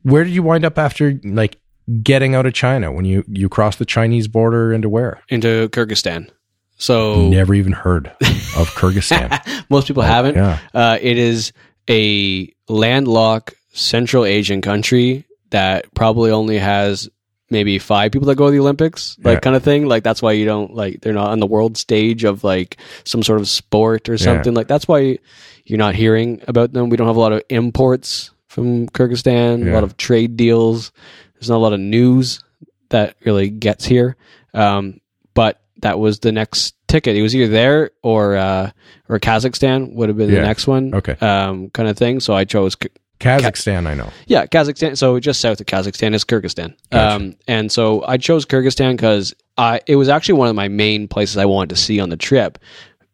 where 0.02 0.24
did 0.24 0.32
you 0.34 0.42
wind 0.42 0.64
up 0.64 0.76
after 0.78 1.18
like 1.24 1.56
getting 2.02 2.34
out 2.34 2.46
of 2.46 2.52
China 2.52 2.92
when 2.92 3.04
you 3.04 3.24
you 3.28 3.48
crossed 3.48 3.78
the 3.78 3.84
Chinese 3.86 4.28
border 4.28 4.72
into 4.72 4.88
where? 4.88 5.22
into 5.28 5.68
Kyrgyzstan. 5.70 6.28
So 6.76 7.28
Never 7.28 7.54
even 7.54 7.72
heard 7.72 8.06
of 8.08 8.68
Kyrgyzstan. 8.74 9.64
most 9.70 9.86
people 9.86 10.02
haven't. 10.02 10.34
yeah. 10.36 10.58
Uh, 10.74 10.98
it 11.00 11.18
is 11.18 11.52
a 11.88 12.52
landlocked 12.68 13.54
Central 13.74 14.24
Asian 14.24 14.62
country 14.62 15.26
that 15.50 15.92
probably 15.94 16.30
only 16.30 16.58
has 16.58 17.08
maybe 17.50 17.78
five 17.78 18.12
people 18.12 18.26
that 18.28 18.36
go 18.36 18.46
to 18.46 18.52
the 18.52 18.60
Olympics, 18.60 19.16
like 19.22 19.36
Yeah. 19.36 19.40
kind 19.40 19.56
of 19.56 19.62
thing. 19.62 19.86
Like 19.86 20.02
that's 20.04 20.22
why 20.22 20.32
you 20.32 20.44
don't 20.44 20.74
like 20.74 21.00
they're 21.00 21.12
not 21.12 21.30
on 21.30 21.40
the 21.40 21.46
world 21.46 21.76
stage 21.76 22.24
of 22.24 22.44
like 22.44 22.76
some 23.04 23.22
sort 23.22 23.40
of 23.40 23.48
sport 23.48 24.08
or 24.08 24.16
something. 24.18 24.54
Like 24.54 24.68
that's 24.68 24.86
why 24.88 25.18
you're 25.64 25.78
not 25.78 25.94
hearing 25.94 26.40
about 26.48 26.72
them. 26.72 26.88
We 26.90 26.96
don't 26.96 27.06
have 27.06 27.16
a 27.16 27.20
lot 27.20 27.32
of 27.32 27.42
imports 27.48 28.30
from 28.48 28.88
Kyrgyzstan, 28.88 29.68
a 29.68 29.72
lot 29.72 29.84
of 29.84 29.96
trade 29.96 30.36
deals. 30.36 30.92
There's 31.34 31.50
not 31.50 31.56
a 31.56 31.64
lot 31.64 31.72
of 31.72 31.80
news 31.80 32.42
that 32.90 33.14
really 33.24 33.48
gets 33.50 33.84
here. 33.84 34.16
Um, 34.54 35.00
but 35.34 35.60
that 35.82 35.98
was 35.98 36.18
the 36.20 36.32
next 36.32 36.74
ticket. 36.88 37.16
It 37.16 37.22
was 37.22 37.34
either 37.36 37.50
there 37.50 37.90
or 38.02 38.36
uh, 38.36 38.70
or 39.08 39.18
Kazakhstan 39.18 39.94
would 39.94 40.08
have 40.08 40.18
been 40.18 40.28
Yeah. 40.30 40.40
the 40.40 40.46
next 40.46 40.66
one. 40.66 40.94
Okay. 40.94 41.12
Um, 41.24 41.70
kind 41.70 41.88
of 41.88 41.96
thing. 41.96 42.20
So 42.20 42.34
I 42.34 42.44
chose 42.44 42.76
Kazakhstan, 43.20 43.86
I 43.86 43.94
know. 43.94 44.10
Yeah, 44.26 44.46
Kazakhstan. 44.46 44.96
So 44.98 45.20
just 45.20 45.40
south 45.40 45.60
of 45.60 45.66
Kazakhstan 45.66 46.14
is 46.14 46.24
Kyrgyzstan. 46.24 46.74
Gotcha. 46.90 47.16
Um, 47.16 47.36
and 47.46 47.70
so 47.70 48.02
I 48.06 48.16
chose 48.16 48.44
Kyrgyzstan 48.46 48.92
because 48.96 49.34
I 49.58 49.80
it 49.86 49.96
was 49.96 50.08
actually 50.08 50.38
one 50.38 50.48
of 50.48 50.56
my 50.56 50.68
main 50.68 51.06
places 51.06 51.36
I 51.36 51.44
wanted 51.44 51.70
to 51.70 51.76
see 51.76 52.00
on 52.00 52.08
the 52.08 52.16
trip 52.16 52.58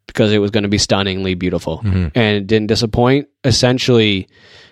because 0.07 0.33
it 0.33 0.39
was 0.39 0.51
going 0.53 0.63
to 0.63 0.69
be 0.69 0.79
stunningly 0.79 1.35
beautiful 1.35 1.79
Mhm. 1.85 2.13
and 2.15 2.37
it 2.37 2.47
didn't 2.47 2.69
disappoint. 2.69 3.29
Essentially, 3.45 4.29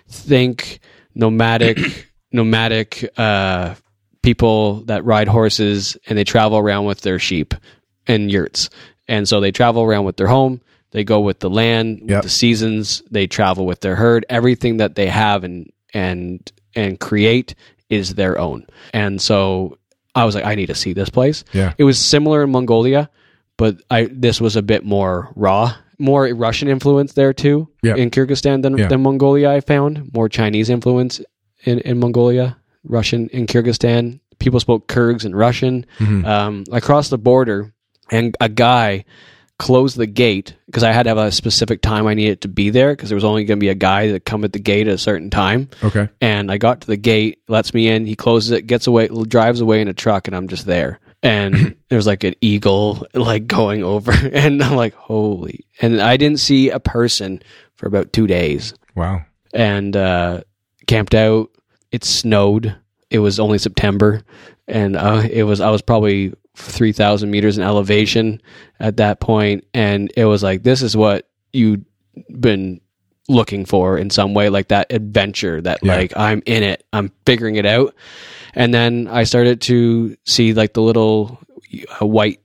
think 0.07 0.79
nomadic 1.13 1.77
nomadic 2.31 3.09
uh, 3.17 3.75
people 4.21 4.81
that 4.85 5.03
ride 5.05 5.27
horses 5.27 5.97
and 6.07 6.17
they 6.17 6.23
travel 6.23 6.57
around 6.57 6.85
with 6.85 7.01
their 7.01 7.19
sheep 7.19 7.53
and 8.07 8.31
yurts. 8.31 8.69
And 9.07 9.27
so 9.27 9.39
they 9.39 9.51
travel 9.51 9.83
around 9.83 10.05
with 10.05 10.17
their 10.17 10.27
home. 10.27 10.61
They 10.95 11.03
go 11.03 11.19
with 11.19 11.39
the 11.39 11.49
land, 11.49 12.01
with 12.07 12.23
the 12.23 12.29
seasons. 12.29 13.03
They 13.11 13.27
travel 13.27 13.65
with 13.65 13.81
their 13.81 13.95
herd. 13.95 14.25
Everything 14.29 14.77
that 14.77 14.95
they 14.95 15.07
have 15.07 15.43
and 15.43 15.69
and 15.93 16.39
and 16.73 16.97
create 16.99 17.53
is 17.89 18.15
their 18.15 18.39
own. 18.39 18.65
And 18.93 19.21
so 19.21 19.77
I 20.15 20.23
was 20.25 20.35
like, 20.35 20.45
I 20.45 20.55
need 20.55 20.67
to 20.67 20.75
see 20.75 20.93
this 20.93 21.09
place. 21.09 21.43
Yeah. 21.53 21.73
It 21.77 21.83
was 21.83 21.99
similar 21.99 22.43
in 22.43 22.51
Mongolia, 22.51 23.09
but 23.57 23.75
I 23.91 24.07
this 24.09 24.39
was 24.39 24.55
a 24.55 24.61
bit 24.61 24.85
more 24.85 25.31
raw, 25.35 25.75
more 25.99 26.23
Russian 26.33 26.69
influence 26.69 27.11
there 27.13 27.33
too 27.33 27.67
Yeah. 27.83 27.95
in 27.95 28.09
Kyrgyzstan 28.09 28.61
than, 28.63 28.77
Yeah. 28.77 28.87
than 28.87 29.01
Mongolia. 29.03 29.51
I 29.51 29.59
found 29.59 30.11
more 30.13 30.29
Chinese 30.29 30.69
influence 30.69 31.19
in, 31.65 31.79
in 31.79 31.99
Mongolia, 31.99 32.55
Russian 32.85 33.27
in 33.29 33.47
Kyrgyzstan. 33.47 34.19
People 34.39 34.59
spoke 34.61 34.87
Kyrgyz 34.87 35.25
and 35.25 35.35
Russian. 35.35 35.85
Mhm. 35.99 36.25
Um, 36.25 36.63
I 36.71 36.79
crossed 36.79 37.09
the 37.09 37.17
border, 37.17 37.73
and 38.11 38.35
a 38.39 38.47
guy 38.49 39.03
closed 39.57 39.95
the 39.97 40.05
gate 40.07 40.55
because 40.65 40.83
I 40.83 40.91
had 40.91 41.03
to 41.03 41.09
have 41.09 41.17
a 41.17 41.31
specific 41.31 41.81
time 41.81 42.07
I 42.07 42.13
needed 42.13 42.41
to 42.41 42.47
be 42.47 42.69
there 42.71 42.93
because 42.93 43.09
there 43.09 43.15
was 43.15 43.23
only 43.23 43.45
going 43.45 43.57
to 43.59 43.63
be 43.63 43.69
a 43.69 43.75
guy 43.75 44.11
that 44.11 44.25
come 44.25 44.43
at 44.43 44.51
the 44.53 44.59
gate 44.59 44.87
at 44.87 44.93
a 44.93 44.97
certain 44.97 45.29
time. 45.29 45.69
Okay. 45.83 46.09
And 46.19 46.51
I 46.51 46.57
got 46.57 46.81
to 46.81 46.87
the 46.87 46.97
gate, 46.97 47.39
lets 47.47 47.73
me 47.73 47.87
in, 47.87 48.05
he 48.05 48.15
closes 48.15 48.51
it, 48.51 48.63
gets 48.67 48.87
away, 48.87 49.07
drives 49.07 49.61
away 49.61 49.81
in 49.81 49.87
a 49.87 49.93
truck, 49.93 50.27
and 50.27 50.35
I'm 50.35 50.47
just 50.49 50.65
there. 50.65 50.99
And 51.23 51.75
there's 51.89 52.05
like 52.07 52.23
an 52.25 52.35
eagle 52.41 53.07
like 53.13 53.47
going 53.47 53.83
over, 53.83 54.11
and 54.33 54.61
I'm 54.61 54.75
like, 54.75 54.93
holy! 54.93 55.65
And 55.81 56.01
I 56.01 56.17
didn't 56.17 56.39
see 56.39 56.69
a 56.69 56.79
person 56.79 57.41
for 57.75 57.87
about 57.87 58.13
two 58.13 58.27
days, 58.27 58.73
Wow. 58.95 59.25
and 59.53 59.95
uh, 59.95 60.41
camped 60.87 61.15
out. 61.15 61.49
It 61.91 62.03
snowed. 62.03 62.75
It 63.09 63.19
was 63.19 63.39
only 63.39 63.57
September, 63.57 64.21
and 64.67 64.95
uh, 64.97 65.23
it 65.31 65.43
was 65.43 65.61
I 65.61 65.69
was 65.69 65.81
probably 65.81 66.33
three 66.55 66.91
thousand 66.91 67.31
meters 67.31 67.57
in 67.57 67.63
elevation 67.63 68.41
at 68.79 68.97
that 68.97 69.19
point, 69.19 69.65
and 69.73 70.11
it 70.17 70.25
was 70.25 70.41
like 70.43 70.63
this 70.63 70.81
is 70.81 70.95
what 70.97 71.27
you'd 71.53 71.85
been 72.39 72.81
looking 73.27 73.65
for 73.65 73.97
in 73.97 74.09
some 74.09 74.33
way, 74.33 74.49
like 74.49 74.67
that 74.69 74.91
adventure 74.91 75.59
that 75.61 75.79
Yeah. 75.83 75.95
like 75.95 76.13
I'm 76.15 76.41
in 76.45 76.63
it, 76.63 76.85
I'm 76.93 77.11
figuring 77.25 77.55
it 77.55 77.65
out, 77.65 77.95
and 78.53 78.73
then 78.73 79.07
I 79.07 79.23
started 79.23 79.61
to 79.61 80.15
see 80.25 80.53
like 80.53 80.73
the 80.73 80.81
little 80.81 81.39
uh, 82.01 82.05
white 82.05 82.39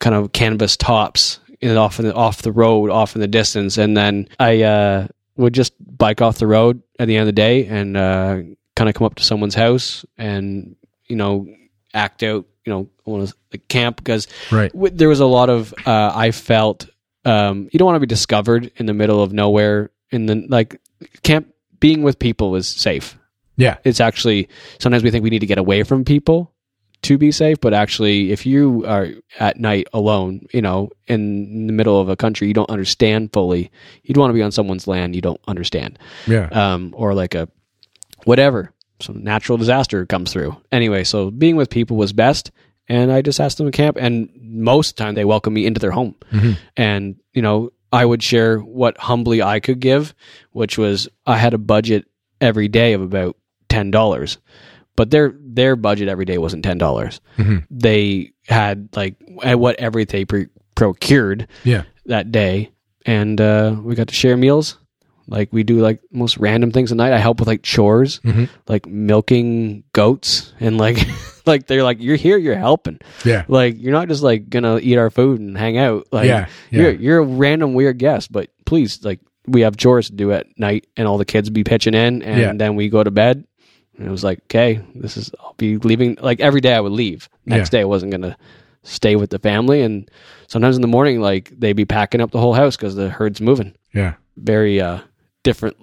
kind 0.00 0.14
of 0.14 0.32
canvas 0.32 0.76
tops 0.76 1.38
in, 1.60 1.76
off 1.76 1.98
in 2.00 2.06
the, 2.06 2.14
off 2.14 2.42
the 2.42 2.52
road, 2.52 2.90
off 2.90 3.14
in 3.14 3.20
the 3.20 3.28
distance, 3.28 3.78
and 3.78 3.96
then 3.96 4.28
I 4.40 4.62
uh, 4.62 5.06
would 5.36 5.54
just 5.54 5.72
bike 5.96 6.20
off 6.20 6.38
the 6.38 6.46
road 6.46 6.82
at 6.98 7.06
the 7.08 7.16
end 7.16 7.22
of 7.22 7.26
the 7.26 7.32
day 7.32 7.66
and 7.66 7.96
uh, 7.96 8.40
kind 8.76 8.88
of 8.88 8.94
come 8.94 9.04
up 9.06 9.14
to 9.16 9.24
someone's 9.24 9.54
house 9.54 10.04
and 10.18 10.74
you 11.06 11.16
know 11.16 11.46
act 11.94 12.22
out, 12.24 12.44
you 12.64 12.72
know, 12.72 12.88
want 13.04 13.28
to 13.28 13.34
like 13.52 13.66
camp 13.68 13.96
because 13.98 14.26
Right. 14.50 14.72
w- 14.72 14.94
there 14.94 15.08
was 15.08 15.20
a 15.20 15.26
lot 15.26 15.50
of 15.50 15.74
uh, 15.86 16.12
I 16.14 16.30
felt 16.30 16.88
um, 17.24 17.68
you 17.72 17.78
don't 17.78 17.86
want 17.86 17.96
to 17.96 18.00
be 18.00 18.06
discovered 18.06 18.70
in 18.76 18.86
the 18.86 18.94
middle 18.94 19.22
of 19.22 19.32
nowhere 19.32 19.90
in 20.10 20.26
the 20.26 20.44
like 20.48 20.80
camp 21.22 21.48
being 21.80 22.02
with 22.02 22.18
people 22.18 22.54
is 22.56 22.68
safe 22.68 23.16
Yeah. 23.56 23.76
it's 23.84 24.00
actually 24.00 24.48
sometimes 24.78 25.02
we 25.02 25.10
think 25.10 25.22
we 25.24 25.30
need 25.30 25.40
to 25.40 25.46
get 25.46 25.58
away 25.58 25.82
from 25.84 26.04
people 26.04 26.52
to 27.02 27.18
be 27.18 27.30
safe 27.32 27.60
but 27.60 27.74
actually 27.74 28.30
if 28.32 28.46
you 28.46 28.84
are 28.86 29.08
at 29.38 29.58
night 29.58 29.86
alone 29.92 30.46
you 30.52 30.62
know 30.62 30.88
in 31.06 31.66
the 31.66 31.72
middle 31.72 32.00
of 32.00 32.08
a 32.08 32.16
country 32.16 32.48
you 32.48 32.54
don't 32.54 32.70
understand 32.70 33.30
fully 33.32 33.70
you'd 34.04 34.16
want 34.16 34.30
to 34.30 34.34
be 34.34 34.42
on 34.42 34.52
someone's 34.52 34.86
land 34.86 35.14
you 35.14 35.20
don't 35.20 35.40
understand 35.46 35.98
Yeah. 36.26 36.48
um, 36.52 36.94
or 36.96 37.12
like 37.14 37.34
a 37.34 37.48
whatever 38.24 38.72
some 39.04 39.22
natural 39.22 39.58
disaster 39.58 40.04
comes 40.06 40.32
through 40.32 40.56
anyway 40.72 41.04
so 41.04 41.30
being 41.30 41.56
with 41.56 41.70
people 41.70 41.96
was 41.96 42.12
best 42.12 42.50
and 42.88 43.12
i 43.12 43.20
just 43.22 43.40
asked 43.40 43.58
them 43.58 43.66
to 43.70 43.72
camp 43.76 43.96
and 44.00 44.28
most 44.40 44.90
of 44.90 44.96
the 44.96 45.02
time 45.04 45.14
they 45.14 45.24
welcomed 45.24 45.54
me 45.54 45.66
into 45.66 45.80
their 45.80 45.90
home 45.92 46.14
Mhm. 46.32 46.56
and 46.76 47.16
you 47.32 47.42
know 47.42 47.70
i 47.92 48.04
would 48.04 48.22
share 48.22 48.58
what 48.58 48.96
humbly 48.98 49.42
i 49.42 49.60
could 49.60 49.80
give 49.80 50.14
which 50.52 50.76
was 50.78 51.08
i 51.26 51.36
had 51.36 51.54
a 51.54 51.58
budget 51.58 52.06
every 52.40 52.68
day 52.68 52.92
of 52.94 53.00
about 53.02 53.36
$10 53.68 54.36
but 54.96 55.10
their 55.10 55.34
their 55.40 55.74
budget 55.76 56.08
every 56.08 56.24
day 56.24 56.38
wasn't 56.38 56.64
$10 56.64 57.20
Mhm. 57.38 57.64
they 57.70 58.32
had 58.46 58.88
like 58.94 59.16
at 59.42 59.58
whatever 59.58 60.04
they 60.04 60.24
pre- 60.24 60.46
procured 60.74 61.48
Yeah. 61.64 61.82
that 62.06 62.30
day 62.32 62.70
and 63.06 63.40
uh, 63.40 63.76
we 63.82 63.94
got 63.94 64.08
to 64.08 64.14
share 64.14 64.36
meals 64.36 64.78
like 65.28 65.52
we 65.52 65.62
do 65.62 65.78
like 65.78 66.00
most 66.12 66.36
random 66.38 66.70
things 66.70 66.90
at 66.92 66.96
night 66.98 67.12
i 67.12 67.18
help 67.18 67.38
with 67.38 67.48
like 67.48 67.62
chores 67.62 68.20
Mhm. 68.24 68.48
like 68.68 68.86
milking 68.86 69.84
goats 69.92 70.52
and 70.60 70.76
like 70.78 70.98
like 71.46 71.66
they're 71.66 71.82
like 71.82 72.00
you're 72.00 72.16
here 72.16 72.36
you're 72.36 72.56
helping 72.56 72.98
Yeah. 73.24 73.44
like 73.48 73.76
you're 73.78 73.92
not 73.92 74.08
just 74.08 74.22
like 74.22 74.48
gonna 74.50 74.78
eat 74.82 74.96
our 74.98 75.10
food 75.10 75.40
and 75.40 75.56
hang 75.56 75.78
out 75.78 76.06
like 76.12 76.26
Yeah, 76.28 76.46
yeah. 76.70 76.80
you're 76.82 76.92
you're 76.92 77.18
a 77.18 77.24
random 77.24 77.74
weird 77.74 77.98
guest 77.98 78.30
but 78.32 78.50
please 78.66 79.04
like 79.04 79.20
we 79.46 79.60
have 79.62 79.76
chores 79.76 80.08
to 80.08 80.14
do 80.14 80.32
at 80.32 80.46
night 80.58 80.86
and 80.96 81.06
all 81.06 81.18
the 81.18 81.24
kids 81.24 81.50
be 81.50 81.64
pitching 81.64 81.94
in 81.94 82.22
and 82.22 82.40
Yeah. 82.40 82.52
then 82.54 82.76
we 82.76 82.88
go 82.88 83.02
to 83.04 83.10
bed 83.10 83.44
and 83.96 84.06
it 84.06 84.10
was 84.10 84.24
like 84.24 84.40
okay 84.44 84.80
this 84.94 85.16
is 85.16 85.30
i'll 85.40 85.54
be 85.56 85.78
leaving 85.78 86.16
like 86.20 86.40
every 86.40 86.60
day 86.60 86.74
i 86.74 86.80
would 86.80 86.92
leave 86.92 87.28
next 87.46 87.70
day 87.70 87.80
i 87.80 87.84
wasn't 87.84 88.10
gonna 88.12 88.36
stay 88.82 89.16
with 89.16 89.30
the 89.30 89.38
family 89.38 89.80
and 89.80 90.10
sometimes 90.48 90.76
in 90.76 90.82
the 90.82 90.88
morning 90.88 91.20
like 91.20 91.50
they'd 91.58 91.72
be 91.74 91.86
packing 91.86 92.20
up 92.20 92.30
the 92.30 92.40
whole 92.40 92.52
house 92.52 92.76
because 92.76 92.94
the 92.94 93.08
herd's 93.08 93.40
moving 93.40 93.72
Yeah. 93.94 94.14
very 94.36 94.80
uh 94.80 94.98
different 95.44 95.76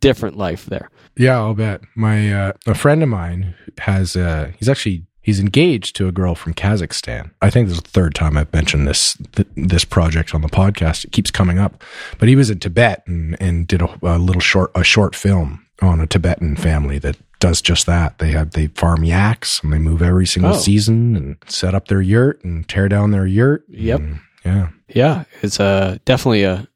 different 0.00 0.36
life 0.36 0.66
there 0.66 0.90
Yeah, 1.16 1.36
I'll 1.38 1.54
bet. 1.54 1.80
My 1.96 2.32
uh, 2.32 2.52
a 2.66 2.74
friend 2.74 3.02
of 3.02 3.08
mine 3.08 3.54
has 3.78 4.14
uh 4.16 4.52
he's 4.58 4.68
actually 4.68 5.04
he's 5.20 5.40
engaged 5.40 5.96
to 5.96 6.06
a 6.06 6.12
girl 6.12 6.34
from 6.34 6.52
Kazakhstan. 6.54 7.30
I 7.42 7.48
think 7.50 7.68
this 7.68 7.78
is 7.78 7.82
the 7.82 7.90
third 7.90 8.14
time 8.14 8.36
I've 8.36 8.52
mentioned 8.52 8.86
this 8.86 9.16
th- 9.32 9.48
this 9.56 9.84
project 9.84 10.34
on 10.34 10.42
the 10.42 10.48
podcast. 10.48 11.04
It 11.04 11.12
keeps 11.12 11.30
coming 11.30 11.58
up. 11.58 11.82
But 12.18 12.28
he 12.28 12.36
was 12.36 12.50
in 12.50 12.58
Tibet 12.60 13.02
and 13.06 13.36
and 13.40 13.66
did 13.66 13.80
a, 13.82 13.88
a 14.02 14.18
little 14.18 14.40
short 14.40 14.70
a 14.74 14.84
short 14.84 15.14
film 15.16 15.66
on 15.82 16.00
a 16.00 16.06
Tibetan 16.06 16.56
family 16.56 16.98
that 17.00 17.16
does 17.40 17.60
just 17.60 17.84
that. 17.86 18.18
They 18.18 18.30
have 18.32 18.52
they 18.52 18.68
farm 18.68 19.02
yaks 19.04 19.60
and 19.62 19.72
they 19.72 19.78
move 19.78 20.02
every 20.02 20.26
single 20.26 20.54
Oh. 20.54 20.58
season 20.58 21.16
and 21.16 21.36
set 21.46 21.74
up 21.74 21.88
their 21.88 22.00
yurt 22.02 22.42
and 22.44 22.66
tear 22.68 22.88
down 22.88 23.10
their 23.10 23.26
yurt. 23.26 23.64
Yep. 23.68 24.00
And, 24.00 24.20
yeah. 24.44 24.68
yeah 24.88 25.24
it's 25.42 25.58
uh 25.60 25.98
definitely 26.04 26.44
a 26.44 26.68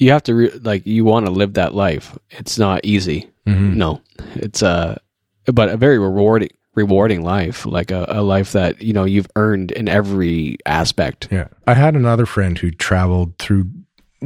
you 0.00 0.10
have 0.10 0.22
to 0.24 0.34
re- 0.34 0.50
like 0.62 0.86
you 0.86 1.04
want 1.04 1.26
to 1.26 1.32
live 1.32 1.54
that 1.54 1.74
life 1.74 2.16
it's 2.30 2.58
not 2.58 2.80
easy 2.84 3.28
Mhm. 3.46 3.74
no 3.76 4.00
it's 4.34 4.62
uh 4.62 4.98
but 5.46 5.68
a 5.70 5.76
very 5.76 5.98
rewarding 5.98 6.50
rewarding 6.74 7.22
life 7.22 7.66
like 7.66 7.90
a, 7.90 8.04
a 8.08 8.22
life 8.22 8.52
that 8.52 8.80
you 8.82 8.92
know 8.92 9.04
you've 9.04 9.28
earned 9.36 9.72
in 9.72 9.88
every 9.88 10.56
aspect 10.66 11.28
Yeah. 11.30 11.48
I 11.66 11.74
had 11.74 11.94
another 11.96 12.26
friend 12.26 12.56
who 12.58 12.70
traveled 12.70 13.36
through 13.38 13.66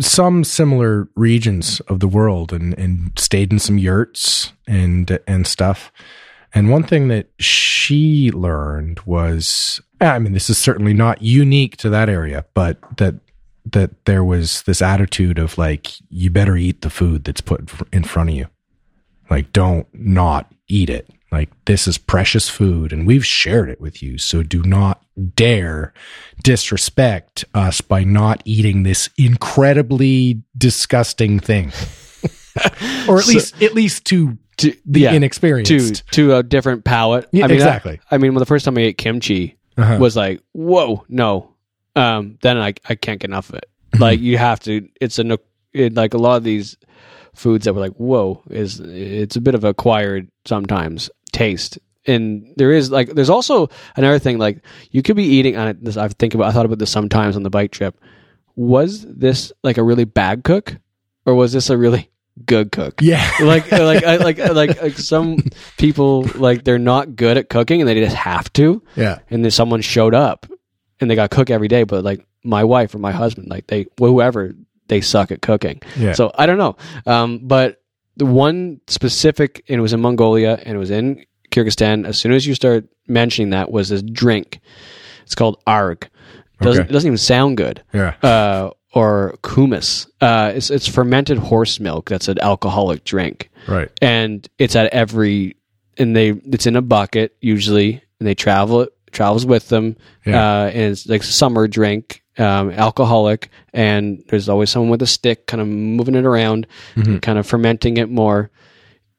some 0.01 0.43
similar 0.45 1.09
regions 1.17 1.81
of 1.89 2.01
the 2.01 2.09
world 2.09 2.53
and, 2.53 2.73
and 2.79 3.13
stayed 3.17 3.53
in 3.53 3.59
some 3.59 3.79
yurts 3.79 4.53
and 4.67 5.19
and 5.27 5.47
stuff. 5.47 5.93
And 6.55 6.71
one 6.71 6.83
thing 6.83 7.09
that 7.09 7.29
she 7.39 8.31
learned 8.33 9.01
was 9.07 9.81
I 10.01 10.19
mean, 10.19 10.33
this 10.33 10.51
is 10.51 10.59
certainly 10.59 10.93
not 10.95 11.23
unique 11.23 11.77
to 11.79 11.89
that 11.91 12.09
area, 12.09 12.45
but 12.55 12.79
that 12.99 13.15
that 13.67 14.05
there 14.07 14.25
was 14.25 14.63
this 14.63 14.83
attitude 14.83 15.39
of 15.39 15.57
like, 15.59 15.89
you 16.11 16.31
better 16.31 16.57
eat 16.57 16.81
the 16.83 16.91
food 16.91 17.25
that's 17.25 17.41
put 17.41 17.71
in 17.93 18.03
front 18.05 18.31
of 18.31 18.35
you. 18.37 18.47
Like, 19.31 19.53
don't 19.53 19.87
not 19.95 20.53
eat 20.69 20.91
it. 20.91 21.09
Like, 21.31 21.49
this 21.65 21.87
is 21.89 21.97
precious 21.97 22.49
food 22.51 22.93
and 22.93 23.07
we've 23.07 23.25
shared 23.25 23.71
it 23.71 23.81
with 23.81 24.03
you. 24.03 24.19
So 24.19 24.43
do 24.43 24.63
not 24.63 25.03
dare 25.35 25.95
disrespect 26.43 27.45
us 27.55 27.81
by 27.81 28.05
not 28.05 28.43
eating 28.45 28.83
this 28.83 29.09
incredibly 29.17 30.43
disgusting 30.57 31.39
thing. 31.41 31.73
or 33.09 33.19
at 33.19 33.25
So- 33.25 33.33
least, 33.33 33.63
at 33.63 33.75
least 33.75 34.05
to 34.07 34.37
to, 34.59 34.77
the 34.85 35.01
yeah, 35.01 35.11
to 35.11 35.17
inexperienced. 35.17 36.07
to 36.13 36.37
a 36.37 36.43
different 36.43 36.85
palate 36.85 37.27
Yeah, 37.33 37.47
I 37.47 37.49
mean, 37.49 37.55
exactly. 37.57 38.01
I, 38.11 38.17
I 38.17 38.19
mean 38.19 38.35
when 38.35 38.41
the 38.41 38.47
first 38.47 38.67
time 38.67 38.77
i 38.77 38.83
ate 38.83 38.99
kimchi 38.99 39.57
Uh-huh. 39.79 39.97
was 39.99 40.15
like 40.15 40.43
whoa 40.53 41.05
no 41.09 41.52
um 41.97 42.39
then 42.43 42.57
i 42.59 42.73
i 42.89 42.95
can't 42.95 43.21
get 43.21 43.31
enough 43.31 43.49
of 43.51 43.57
it 43.57 43.67
like 43.99 44.21
you 44.21 44.39
have 44.39 44.61
to 44.61 44.89
it's 45.01 45.19
a 45.19 45.39
it, 45.73 45.95
like 45.95 46.15
a 46.15 46.19
lot 46.19 46.37
of 46.37 46.45
these 46.45 46.77
foods 47.35 47.65
that 47.65 47.75
were 47.75 47.81
like 47.81 47.93
whoa 47.95 48.43
is 48.51 48.81
it's 48.81 49.37
a 49.37 49.41
bit 49.41 49.55
of 49.55 49.65
acquired 49.65 50.31
sometimes 50.47 51.11
taste 51.33 51.79
and 52.07 52.53
there 52.57 52.73
is 52.73 52.91
like 52.91 53.09
there's 53.15 53.31
also 53.31 53.69
another 53.97 54.19
thing 54.19 54.39
like 54.39 54.63
you 54.91 55.03
could 55.03 55.17
be 55.17 55.25
eating 55.25 55.57
on 55.57 55.69
it 55.69 55.83
this 55.85 55.97
i 55.97 56.09
think 56.09 56.35
about 56.35 56.49
i 56.49 56.53
thought 56.53 56.67
about 56.67 56.79
this 56.79 56.91
sometimes 56.91 57.37
on 57.37 57.43
the 57.43 57.51
bike 57.51 57.71
trip 57.73 57.99
was 58.57 59.03
this 59.09 59.53
like 59.63 59.79
a 59.79 59.83
really 59.83 60.05
bad 60.05 60.45
cook 60.45 60.77
or 61.25 61.35
was 61.35 61.53
this 61.53 61.71
a 61.71 61.77
really 61.79 62.11
good 62.47 62.73
cook. 62.73 63.01
Yeah. 63.01 63.31
like 63.43 63.71
like 63.73 64.05
I- 64.05 64.17
like 64.17 64.39
like 64.39 64.83
like 64.83 64.99
some 64.99 65.39
people 65.79 66.25
like 66.35 66.65
they're 66.65 66.79
not 66.79 67.15
good 67.17 67.37
at 67.39 67.49
cooking 67.49 67.81
and 67.81 67.89
they 67.89 67.95
just 68.03 68.17
have 68.17 68.53
to 68.55 68.83
Yeah. 68.97 69.19
and 69.31 69.45
then 69.45 69.51
someone 69.51 69.81
showed 69.83 70.15
up 70.15 70.47
and 71.03 71.11
they 71.11 71.15
got 71.15 71.31
to 71.31 71.37
cook 71.37 71.51
every 71.51 71.69
day 71.69 71.83
but 71.85 72.03
like 72.05 72.25
my 72.45 72.65
wife 72.65 72.95
or 72.95 72.99
my 72.99 73.13
husband 73.13 73.49
like 73.51 73.67
they 73.67 73.87
whoever 73.99 74.55
they 74.89 75.01
suck 75.01 75.31
at 75.31 75.43
cooking 75.43 75.81
Yeah. 75.97 76.13
so 76.15 76.31
i 76.39 76.47
don't 76.47 76.59
know 76.59 76.77
um, 77.07 77.41
but 77.43 77.83
the 78.17 78.27
one 78.27 78.81
specific 78.89 79.65
and 79.69 79.79
it 79.79 79.83
was 79.83 79.93
in 79.93 80.01
mongolia 80.01 80.59
and 80.65 80.75
it 80.75 80.79
was 80.79 80.91
in 80.91 81.25
kyrgyzstan 81.51 82.07
as 82.07 82.19
soon 82.19 82.33
as 82.33 82.47
you 82.47 82.55
start 82.55 82.87
mentioning 83.07 83.51
that 83.51 83.71
was 83.71 83.89
this 83.91 84.03
drink 84.03 84.61
it's 85.25 85.35
called 85.35 85.61
arg 85.67 86.09
it 86.61 86.65
doesn't, 86.65 86.83
Okay. 86.83 86.91
it 86.91 86.93
doesn't 86.93 87.09
even 87.09 87.19
sound 87.19 87.57
good 87.57 87.83
yeah. 87.93 88.15
uh, 88.23 88.71
or 88.95 89.39
kumis 89.43 90.07
uh, 90.21 90.53
it's, 90.55 90.71
it's 90.71 90.87
fermented 90.87 91.39
horse 91.39 91.81
milk 91.81 92.09
that's 92.09 92.29
an 92.29 92.39
alcoholic 92.41 93.05
drink 93.05 93.51
Right. 93.69 93.91
and 94.01 94.49
it's 94.59 94.77
at 94.77 94.93
every 94.93 95.57
and 95.99 96.15
they 96.17 96.31
it's 96.31 96.67
in 96.67 96.77
a 96.77 96.83
bucket 96.83 97.37
usually 97.41 98.03
and 98.19 98.27
they 98.27 98.35
travel 98.35 98.83
it 98.83 98.93
travels 99.13 99.47
with 99.47 99.69
them 99.69 99.97
Yeah. 100.25 100.63
uh, 100.65 100.67
and 100.69 100.93
it's 100.93 101.07
like 101.07 101.23
summer 101.23 101.69
drink 101.69 102.23
um, 102.39 102.71
alcoholic 102.71 103.51
and 103.75 104.25
there's 104.29 104.49
always 104.49 104.71
someone 104.71 104.91
with 104.91 105.03
a 105.03 105.07
stick 105.07 105.47
kind 105.47 105.61
of 105.61 105.69
moving 105.69 106.15
it 106.15 106.25
around 106.25 106.67
Mhm. 106.97 107.21
kind 107.23 107.39
of 107.39 107.47
fermenting 107.47 107.99
it 107.99 108.09
more 108.11 108.51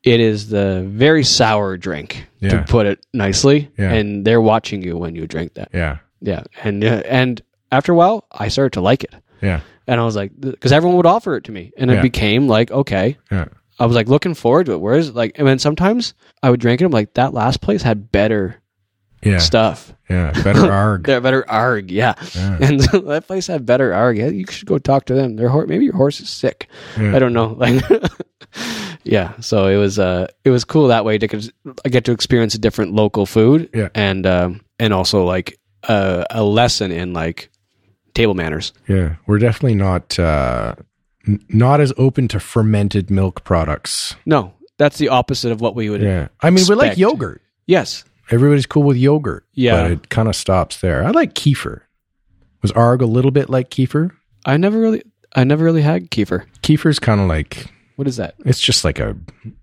it 0.03 0.19
is 0.19 0.49
the 0.49 0.83
very 0.89 1.23
sour 1.23 1.77
drink 1.77 2.27
Yeah. 2.39 2.49
to 2.49 2.63
put 2.63 2.85
it 2.87 3.05
nicely 3.13 3.69
Yeah. 3.77 3.93
and 3.93 4.25
they're 4.25 4.41
watching 4.41 4.81
you 4.81 4.97
when 4.97 5.15
you 5.15 5.27
drink 5.27 5.53
that 5.53 5.69
Yeah. 5.73 5.97
yeah 6.21 6.43
and 6.63 6.83
uh, 6.83 7.03
and 7.07 7.41
after 7.71 7.91
a 7.91 7.95
while 7.95 8.25
i 8.31 8.47
started 8.47 8.73
to 8.73 8.81
like 8.81 9.03
it 9.03 9.13
Yeah. 9.41 9.61
and 9.87 10.01
i 10.01 10.03
was 10.03 10.15
like 10.15 10.31
because 10.39 10.71
everyone 10.71 10.97
would 10.97 11.05
offer 11.05 11.35
it 11.35 11.43
to 11.45 11.51
me 11.51 11.71
and 11.77 11.91
it 11.91 12.01
became 12.01 12.47
like 12.47 12.71
okay 12.71 13.17
Yeah. 13.31 13.45
I 13.79 13.87
was 13.87 13.95
like 13.95 14.07
looking 14.07 14.35
forward 14.35 14.67
to 14.67 14.73
it. 14.73 14.81
Whereas 14.81 15.15
like, 15.15 15.39
and 15.39 15.47
then 15.47 15.57
sometimes 15.57 16.13
I 16.43 16.51
would 16.51 16.59
drink 16.59 16.79
it. 16.79 16.85
I'm 16.85 16.91
like, 16.91 17.15
that 17.15 17.33
last 17.33 17.59
place 17.59 17.81
had 17.81 18.11
better 18.11 18.61
Yeah. 19.25 19.37
stuff. 19.39 19.93
Yeah. 20.09 20.31
Better 20.43 20.71
arg. 20.71 21.05
They're 21.05 21.21
better 21.21 21.49
arg, 21.49 21.89
yeah. 21.91 22.13
Yeah. 22.35 22.57
And 22.61 22.79
that 23.07 23.23
place 23.27 23.47
had 23.47 23.65
better 23.65 23.93
arg. 23.93 24.17
Yeah, 24.17 24.27
you 24.29 24.45
should 24.49 24.67
go 24.67 24.77
talk 24.77 25.05
to 25.05 25.13
them. 25.13 25.35
Their 25.37 25.49
horse, 25.49 25.67
maybe 25.69 25.85
your 25.85 25.95
horse 25.95 26.19
is 26.19 26.29
sick. 26.29 26.67
Yeah. 26.99 27.15
I 27.15 27.19
don't 27.19 27.33
know. 27.33 27.53
Like, 27.53 27.83
yeah. 29.03 29.33
So 29.39 29.67
it 29.67 29.77
was 29.77 29.99
uh, 29.99 30.27
it 30.43 30.49
was 30.49 30.63
cool 30.65 30.87
that 30.87 31.05
way 31.05 31.17
to 31.17 31.27
get- 31.27 31.51
I 31.85 31.89
get 31.89 32.05
to 32.05 32.11
experience 32.11 32.55
a 32.55 32.59
different 32.59 32.93
local 32.93 33.25
food. 33.25 33.69
Yeah. 33.73 33.89
And 33.95 34.25
um, 34.25 34.61
and 34.79 34.93
also 34.93 35.23
like 35.23 35.59
uh, 35.87 36.25
a 36.29 36.43
lesson 36.43 36.91
in 36.91 37.13
like 37.13 37.49
table 38.13 38.33
manners. 38.33 38.73
Yeah, 38.87 39.15
we're 39.27 39.39
definitely 39.39 39.75
not 39.75 40.17
uh, 40.19 40.75
n- 41.27 41.43
not 41.49 41.81
as 41.81 41.93
open 41.97 42.27
to 42.29 42.39
fermented 42.39 43.09
milk 43.09 43.43
products. 43.43 44.15
No, 44.25 44.53
that's 44.77 44.97
the 44.97 45.09
opposite 45.09 45.51
of 45.51 45.61
what 45.61 45.75
we 45.75 45.89
would. 45.89 46.01
Yeah, 46.01 46.27
I 46.41 46.49
mean 46.49 46.65
we 46.67 46.75
like 46.75 46.97
yogurt. 46.97 47.41
Yes. 47.65 48.03
Everybody's 48.31 48.65
cool 48.65 48.83
with 48.83 48.97
yogurt. 48.97 49.45
Yeah. 49.53 49.83
but 49.83 49.91
it 49.91 50.09
kind 50.09 50.27
of 50.27 50.35
stops 50.35 50.79
there. 50.81 51.03
I 51.05 51.11
like 51.11 51.33
kefir. 51.35 51.81
Was 52.61 52.71
arg 52.71 53.01
a 53.01 53.05
little 53.05 53.31
bit 53.31 53.49
like 53.49 53.69
kefir? 53.69 54.11
I 54.45 54.57
never 54.57 54.79
really, 54.79 55.03
I 55.35 55.43
never 55.43 55.63
really 55.65 55.81
had 55.81 56.09
kefir. 56.11 56.45
Kefir's 56.61 56.99
kind 56.99 57.19
of 57.19 57.27
like 57.27 57.67
What 57.97 58.07
is 58.07 58.17
that? 58.17 58.35
it's 58.45 58.59
just 58.61 58.83
like 58.85 58.99
a 58.99 59.15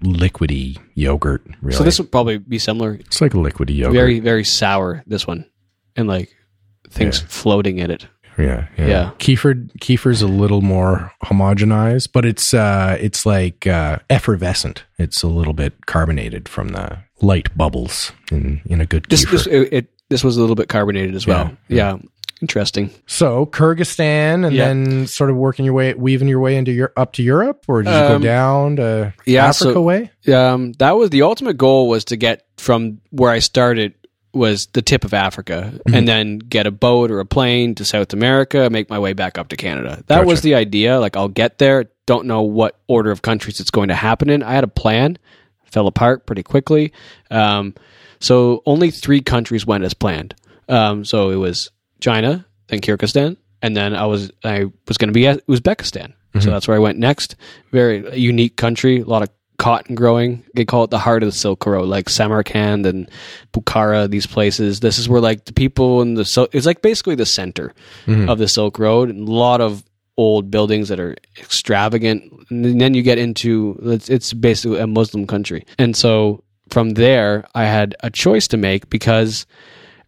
liquidy 0.05 0.79
yogurt. 0.95 1.43
Really, 1.63 1.77
So 1.79 1.85
this 1.85 1.99
would 1.99 2.11
probably 2.13 2.39
be 2.39 2.59
similar. 2.59 2.95
it's 2.95 3.21
like 3.21 3.35
a 3.35 3.39
liquidy 3.39 3.77
yogurt. 3.77 3.95
Very, 3.95 4.21
very 4.21 4.45
sour. 4.45 5.03
This 5.07 5.27
one, 5.27 5.47
and 5.97 6.09
like 6.09 6.35
things 6.91 7.21
Yeah. 7.21 7.27
floating 7.29 7.79
in 7.79 7.91
it. 7.91 8.07
yeah, 8.39 8.67
yeah, 8.79 8.87
Yeah. 8.87 9.11
Kefir 9.19 9.71
kefir's 9.81 10.23
a 10.23 10.27
little 10.29 10.61
more 10.63 11.13
homogenized, 11.25 12.11
but 12.13 12.25
it's 12.25 12.53
uh 12.55 12.97
it's 13.01 13.25
like 13.27 13.67
uh, 13.67 13.99
effervescent. 14.11 14.85
It's 14.99 15.23
a 15.23 15.29
little 15.29 15.53
bit 15.55 15.87
carbonated 15.87 16.49
from 16.49 16.69
the 16.69 16.99
light 17.23 17.49
bubbles 17.57 18.13
in 18.31 18.61
in 18.67 18.81
a 18.81 18.87
good 18.87 19.07
This, 19.09 19.25
this, 19.31 19.47
it, 19.47 19.69
it, 19.73 19.91
this 20.09 20.25
was 20.25 20.37
a 20.37 20.41
little 20.41 20.57
bit 20.57 20.69
carbonated 20.69 21.15
as 21.15 21.27
well. 21.27 21.51
Yeah, 21.69 21.77
Yeah, 21.77 21.99
interesting. 22.43 22.91
So 23.07 23.47
Kyrgyzstan, 23.47 24.47
and 24.47 24.55
Yeah. 24.55 24.69
then 24.69 25.07
sort 25.07 25.31
of 25.31 25.37
working 25.37 25.65
your 25.65 25.75
way, 25.75 25.95
weaving 25.95 26.29
your 26.29 26.41
way 26.41 26.57
into 26.57 26.73
your 26.73 26.93
up 26.97 27.13
to 27.15 27.23
Europe, 27.23 27.65
or 27.69 27.83
did 27.83 27.91
you 27.91 28.01
go 28.09 28.17
Um, 28.17 28.23
down 28.23 28.77
to 28.77 29.13
yeah, 29.27 29.47
Africa 29.47 29.75
so- 29.75 29.83
way? 29.83 30.11
Um, 30.33 30.73
that 30.79 30.97
was 30.97 31.11
the 31.11 31.23
ultimate 31.23 31.57
goal 31.59 31.89
was 31.89 32.05
to 32.07 32.17
get 32.17 32.45
from 32.57 32.99
where 33.11 33.31
I 33.31 33.39
started 33.41 33.95
was 34.33 34.69
the 34.75 34.83
tip 34.83 35.05
of 35.05 35.13
Africa, 35.13 35.73
and 35.93 36.07
then 36.07 36.39
get 36.39 36.65
a 36.65 36.71
boat 36.71 37.11
or 37.11 37.19
a 37.19 37.27
plane 37.27 37.75
to 37.75 37.85
South 37.85 38.13
America, 38.13 38.71
make 38.71 38.89
my 38.89 38.97
way 38.99 39.13
back 39.13 39.37
up 39.39 39.49
to 39.49 39.57
Canada. 39.57 40.05
That 40.07 40.25
was 40.25 40.41
the 40.43 40.55
idea. 40.55 41.01
Like 41.01 41.17
I'll 41.17 41.27
get 41.29 41.59
there. 41.59 41.87
Don't 42.07 42.27
know 42.27 42.43
what 42.43 42.79
order 42.87 43.11
of 43.11 43.23
countries 43.23 43.59
it's 43.59 43.73
going 43.73 43.89
to 43.89 43.95
happen 43.97 44.31
in. 44.31 44.45
I 44.45 44.53
had 44.53 44.63
a 44.63 44.69
plan, 44.69 45.19
fell 45.73 45.87
apart 45.87 46.27
pretty 46.27 46.43
quickly. 46.43 46.93
Um, 47.31 47.75
so 48.21 48.63
only 48.67 48.91
three 48.91 49.21
countries 49.21 49.67
went 49.67 49.85
as 49.85 49.95
planned. 49.95 50.35
Um, 50.69 51.05
so 51.05 51.31
it 51.31 51.37
was 51.37 51.71
China, 52.01 52.47
then 52.69 52.81
Kyrgyzstan, 52.81 53.37
and 53.63 53.77
then 53.77 53.95
I 53.95 54.07
was 54.07 54.31
I 54.45 54.67
was 54.87 54.99
going 54.99 55.09
to 55.09 55.13
be 55.13 55.27
at 55.27 55.47
Uzbekistan. 55.47 56.13
So 56.39 56.51
that's 56.51 56.69
where 56.69 56.77
I 56.77 56.81
went 56.81 56.97
next. 56.97 57.35
Very 57.73 58.17
unique 58.17 58.57
country, 58.57 59.01
a 59.01 59.05
lot 59.05 59.23
of 59.23 59.31
cotton 59.59 59.97
growing. 59.97 60.45
They 60.55 60.65
call 60.65 60.85
it 60.85 60.91
the 60.91 60.99
heart 60.99 61.25
of 61.25 61.29
the 61.29 61.37
Silk 61.37 61.67
Road, 61.67 61.89
like 61.89 62.09
Samarkand 62.09 62.87
and 62.87 63.11
Bukhara. 63.53 64.09
These 64.09 64.27
places. 64.29 64.79
This 64.79 64.99
is 64.99 65.09
where 65.09 65.21
like 65.21 65.45
the 65.47 65.53
people 65.53 66.03
in 66.03 66.15
the 66.15 66.25
so 66.25 66.47
it's 66.53 66.67
like 66.67 66.83
basically 66.83 67.17
the 67.17 67.27
center 67.27 67.75
of 68.29 68.39
the 68.39 68.47
Silk 68.47 68.79
Road, 68.79 69.11
and 69.11 69.29
a 69.29 69.33
lot 69.33 69.61
of 69.61 69.83
old 70.21 70.51
buildings 70.51 70.89
that 70.91 71.01
are 71.01 71.15
extravagant. 71.39 72.23
And 72.51 72.81
then 72.81 72.95
you 72.95 73.03
get 73.03 73.19
into 73.19 73.79
it's, 73.83 74.09
it's 74.09 74.33
basically 74.33 74.79
a 74.81 74.87
Muslim 74.87 75.27
country, 75.27 75.65
and 75.79 75.97
so 75.97 76.43
from 76.69 76.91
there 76.91 77.45
I 77.55 77.65
had 77.65 77.95
a 78.01 78.11
choice 78.11 78.47
to 78.49 78.57
make 78.57 78.91
because 78.91 79.47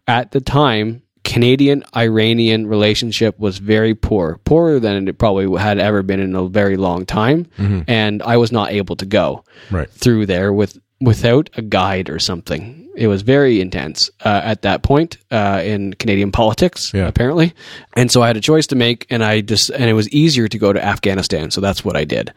at 0.07 0.31
the 0.31 0.41
time 0.41 1.01
Canadian 1.23 1.83
Iranian 1.95 2.67
relationship 2.67 3.39
was 3.39 3.57
very 3.57 3.95
poor, 3.95 4.39
poorer 4.43 4.79
than 4.79 5.07
it 5.07 5.17
probably 5.17 5.47
had 5.59 5.79
ever 5.79 6.03
been 6.03 6.19
in 6.19 6.35
a 6.35 6.47
very 6.49 6.77
long 6.77 7.05
time, 7.05 7.45
mm-hmm. 7.57 7.81
and 7.87 8.21
I 8.23 8.35
was 8.37 8.51
not 8.51 8.71
able 8.71 8.95
to 8.97 9.05
go 9.05 9.43
Right. 9.71 9.89
through 9.89 10.25
there 10.25 10.51
with 10.51 10.77
without 11.03 11.49
a 11.55 11.61
guide 11.61 12.09
or 12.09 12.19
something. 12.19 12.79
It 12.95 13.07
was 13.07 13.23
very 13.23 13.59
intense 13.59 14.11
uh, 14.23 14.41
at 14.43 14.61
that 14.61 14.83
point 14.83 15.17
uh, 15.31 15.61
in 15.65 15.93
Canadian 15.95 16.31
politics, 16.31 16.93
Yeah. 16.93 17.07
apparently, 17.07 17.53
and 17.95 18.11
so 18.11 18.21
I 18.21 18.27
had 18.27 18.37
a 18.37 18.41
choice 18.41 18.67
to 18.67 18.75
make, 18.75 19.07
and 19.09 19.23
I 19.23 19.41
just 19.41 19.71
and 19.71 19.85
it 19.89 19.93
was 19.93 20.07
easier 20.09 20.47
to 20.47 20.57
go 20.59 20.71
to 20.71 20.83
Afghanistan, 20.83 21.49
so 21.49 21.59
that's 21.59 21.83
what 21.83 21.95
I 21.97 22.03
did, 22.05 22.31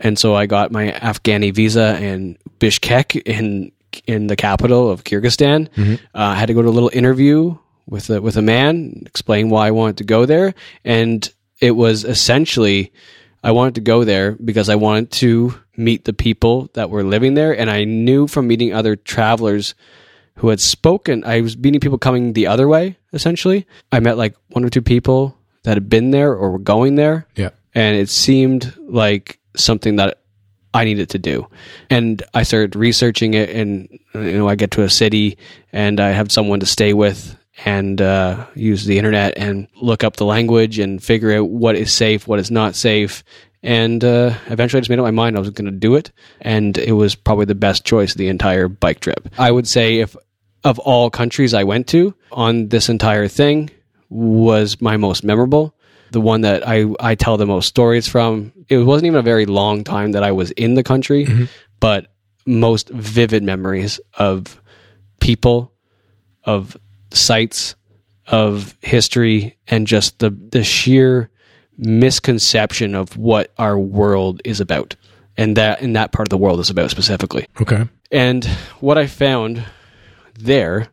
and 0.00 0.18
so 0.18 0.34
I 0.34 0.46
got 0.46 0.72
my 0.72 0.92
Afghani 0.92 1.52
visa 1.54 1.98
in 2.02 2.38
Bishkek 2.58 3.20
in 3.26 3.70
in 4.06 4.28
the 4.28 4.36
capital 4.36 4.90
of 4.90 5.04
Kyrgyzstan. 5.04 5.68
Uh, 5.78 5.98
I 6.14 6.34
had 6.36 6.46
to 6.46 6.54
go 6.54 6.62
to 6.62 6.68
a 6.68 6.76
little 6.78 6.90
interview 6.92 7.56
with 7.86 8.08
a, 8.10 8.20
with 8.22 8.36
a 8.38 8.42
man, 8.42 9.02
explain 9.06 9.50
why 9.50 9.66
I 9.68 9.70
wanted 9.72 9.98
to 9.98 10.04
go 10.04 10.24
there, 10.26 10.54
and 10.84 11.28
it 11.60 11.72
was 11.72 12.04
essentially 12.04 12.92
I 13.44 13.50
wanted 13.52 13.74
to 13.76 13.80
go 13.82 14.04
there 14.04 14.32
because 14.32 14.68
I 14.70 14.76
wanted 14.76 15.10
to 15.20 15.54
meet 15.78 16.04
the 16.04 16.12
people 16.12 16.68
that 16.74 16.90
were 16.90 17.02
living 17.04 17.34
there, 17.34 17.58
and 17.58 17.70
I 17.70 17.84
knew 17.84 18.26
from 18.26 18.46
meeting 18.48 18.74
other 18.74 18.96
travelers 18.96 19.74
who 20.36 20.48
had 20.48 20.60
spoken. 20.60 21.24
I 21.24 21.40
was 21.40 21.56
meeting 21.56 21.80
people 21.80 21.98
coming 21.98 22.32
the 22.32 22.46
other 22.46 22.68
way. 22.68 22.98
Essentially, 23.12 23.66
I 23.90 24.00
met 24.00 24.18
like 24.18 24.34
one 24.48 24.64
or 24.64 24.68
two 24.70 24.82
people 24.82 25.36
that 25.64 25.74
had 25.74 25.88
been 25.88 26.10
there 26.10 26.32
or 26.34 26.50
were 26.52 26.58
going 26.58 26.96
there, 26.96 27.26
Yeah. 27.36 27.50
and 27.74 27.96
it 27.96 28.08
seemed 28.08 28.74
like 28.78 29.38
something 29.56 29.96
that 29.96 30.18
I 30.74 30.84
needed 30.84 31.08
to 31.10 31.18
do. 31.18 31.46
And 31.90 32.22
I 32.34 32.42
started 32.42 32.76
researching 32.76 33.34
it, 33.34 33.50
and 33.50 33.88
you 34.14 34.32
know, 34.38 34.48
I 34.48 34.54
get 34.54 34.70
to 34.72 34.82
a 34.82 34.90
city, 34.90 35.38
and 35.72 35.98
I 36.00 36.10
have 36.10 36.30
someone 36.30 36.60
to 36.60 36.66
stay 36.66 36.92
with, 36.92 37.36
and 37.64 38.00
uh, 38.00 38.46
use 38.54 38.84
the 38.84 38.98
internet 38.98 39.34
and 39.36 39.66
look 39.82 40.04
up 40.04 40.14
the 40.16 40.24
language 40.24 40.78
and 40.78 41.02
figure 41.02 41.32
out 41.36 41.48
what 41.48 41.74
is 41.74 41.92
safe, 41.92 42.28
what 42.28 42.38
is 42.38 42.52
not 42.52 42.76
safe. 42.76 43.24
And 43.62 44.04
uh, 44.04 44.34
eventually, 44.46 44.78
I 44.78 44.80
just 44.82 44.90
made 44.90 44.98
up 44.98 45.04
my 45.04 45.10
mind 45.10 45.36
I 45.36 45.40
was 45.40 45.50
going 45.50 45.70
to 45.70 45.76
do 45.76 45.96
it, 45.96 46.12
and 46.40 46.78
it 46.78 46.92
was 46.92 47.14
probably 47.14 47.44
the 47.44 47.54
best 47.54 47.84
choice 47.84 48.12
of 48.12 48.18
the 48.18 48.28
entire 48.28 48.68
bike 48.68 49.00
trip. 49.00 49.28
I 49.38 49.50
would 49.50 49.66
say 49.66 49.98
if 49.98 50.16
of 50.64 50.78
all 50.80 51.10
countries 51.10 51.54
I 51.54 51.64
went 51.64 51.86
to 51.88 52.14
on 52.32 52.68
this 52.68 52.88
entire 52.88 53.28
thing 53.28 53.70
was 54.10 54.80
my 54.80 54.96
most 54.96 55.24
memorable. 55.24 55.74
The 56.10 56.20
one 56.20 56.40
that 56.42 56.66
I, 56.66 56.86
I 57.00 57.14
tell 57.14 57.36
the 57.36 57.46
most 57.46 57.66
stories 57.66 58.08
from. 58.08 58.52
It 58.68 58.78
wasn't 58.78 59.06
even 59.06 59.18
a 59.18 59.22
very 59.22 59.46
long 59.46 59.84
time 59.84 60.12
that 60.12 60.22
I 60.22 60.32
was 60.32 60.50
in 60.52 60.74
the 60.74 60.82
country, 60.82 61.26
but 61.80 62.12
most 62.46 62.88
vivid 62.90 63.42
memories 63.42 64.00
of 64.14 64.60
people, 65.20 65.72
of 66.44 66.76
sites, 67.10 67.74
of 68.26 68.74
history, 68.82 69.58
and 69.66 69.86
just 69.86 70.18
the, 70.18 70.30
the 70.30 70.64
sheer 70.64 71.30
misconception 71.78 72.94
of 72.94 73.16
what 73.16 73.52
our 73.56 73.78
world 73.78 74.42
is 74.44 74.60
about. 74.60 74.96
And 75.36 75.56
that 75.56 75.80
in 75.80 75.92
that 75.92 76.10
part 76.10 76.26
of 76.26 76.30
the 76.30 76.38
world 76.38 76.58
is 76.58 76.68
about 76.68 76.90
specifically. 76.90 77.46
Okay. 77.60 77.88
And 78.10 78.44
what 78.80 78.98
I 78.98 79.06
found 79.06 79.64
there 80.36 80.88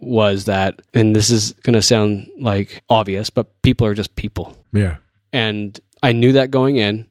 was 0.00 0.46
that, 0.46 0.80
and 0.94 1.14
this 1.14 1.28
is 1.28 1.52
going 1.62 1.74
to 1.74 1.82
sound 1.82 2.30
like 2.38 2.82
obvious, 2.88 3.28
but 3.28 3.60
people 3.62 3.86
are 3.86 3.94
just 3.94 4.16
people. 4.16 4.56
Yeah. 4.72 4.96
And 5.32 5.78
I 6.02 6.12
knew 6.12 6.32
that 6.32 6.50
going 6.50 6.76
in, 6.76 7.06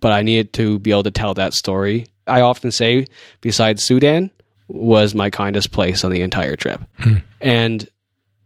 but 0.00 0.12
I 0.12 0.22
needed 0.22 0.52
to 0.54 0.78
be 0.78 0.90
able 0.90 1.04
to 1.04 1.10
tell 1.10 1.32
that 1.34 1.54
story. 1.54 2.06
I 2.26 2.42
often 2.42 2.70
say, 2.70 3.06
besides 3.40 3.82
Sudan, 3.82 4.30
was 4.68 5.14
my 5.14 5.30
kindest 5.30 5.72
place 5.72 6.04
on 6.04 6.10
the 6.10 6.20
entire 6.20 6.56
trip. 6.56 6.82
Hmm. 6.98 7.16
And 7.40 7.88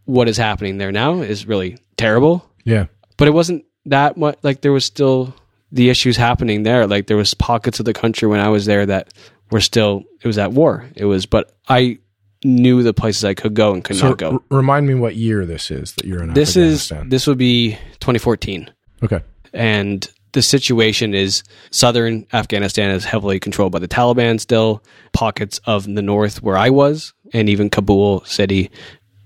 what 0.05 0.29
is 0.29 0.37
happening 0.37 0.79
there 0.79 0.93
now 0.93 1.21
is 1.21 1.47
really 1.47 1.79
terrible. 1.97 2.49
Yeah. 2.65 2.87
But 3.17 3.27
it 3.27 3.33
wasn't 3.33 3.65
that 3.87 4.17
much. 4.17 4.39
Like 4.43 4.61
there 4.61 4.73
was 4.73 4.85
still 4.85 5.35
the 5.71 5.89
issues 5.91 6.17
happening 6.17 6.63
there. 6.63 6.87
Like 6.87 7.07
there 7.07 7.17
was 7.17 7.35
pockets 7.35 7.79
of 7.81 7.87
the 7.87 7.93
country 7.95 8.29
when 8.29 8.41
I 8.41 8.49
was 8.49 8.67
there 8.67 8.87
that 8.87 9.13
were 9.51 9.61
still 9.61 10.05
it 10.23 10.27
was 10.27 10.39
at 10.39 10.53
war. 10.53 10.89
It 10.97 11.05
was, 11.05 11.27
but 11.27 11.55
I 11.69 11.99
knew 12.45 12.83
the 12.83 12.93
places 12.95 13.25
I 13.25 13.35
could 13.35 13.55
go 13.55 13.73
and 13.73 13.85
could 13.85 13.97
So 13.97 14.09
not 14.11 14.19
go. 14.19 14.33
r- 14.33 14.57
remind 14.59 14.87
me 14.87 14.95
what 14.95 15.15
year 15.17 15.47
this 15.47 15.71
is 15.71 15.93
that 15.95 16.05
you're 16.05 16.23
in 16.23 16.33
This 16.35 16.57
is 16.57 16.93
this 17.07 17.27
would 17.27 17.39
be 17.39 17.73
2014, 18.01 18.69
okay. 19.05 19.21
and 19.53 20.07
the 20.33 20.43
situation 20.43 21.15
is 21.15 21.43
southern 21.71 22.27
Afghanistan 22.33 22.91
is 22.91 23.05
heavily 23.05 23.39
controlled 23.39 23.71
by 23.71 23.79
the 23.79 23.87
Taliban 23.89 24.41
still. 24.41 24.83
Pockets 25.13 25.61
of 25.67 25.85
the 25.85 26.03
north 26.03 26.43
where 26.43 26.57
I 26.57 26.71
was, 26.71 27.13
and 27.35 27.49
even 27.49 27.69
Kabul 27.71 28.25
city, 28.25 28.71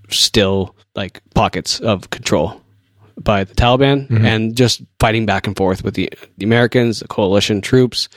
still 0.09 0.75
like 0.95 1.21
pockets 1.33 1.79
of 1.79 2.09
control 2.09 2.61
by 3.19 3.43
the 3.43 3.53
Taliban, 3.55 4.09
and 4.25 4.55
just 4.55 4.81
fighting 4.99 5.25
back 5.25 5.47
and 5.47 5.55
forth 5.57 5.83
with 5.83 5.95
the, 5.95 6.09
the 6.37 6.45
Americans, 6.45 6.99
the 6.99 7.07
coalition 7.07 7.61
troops, 7.61 8.09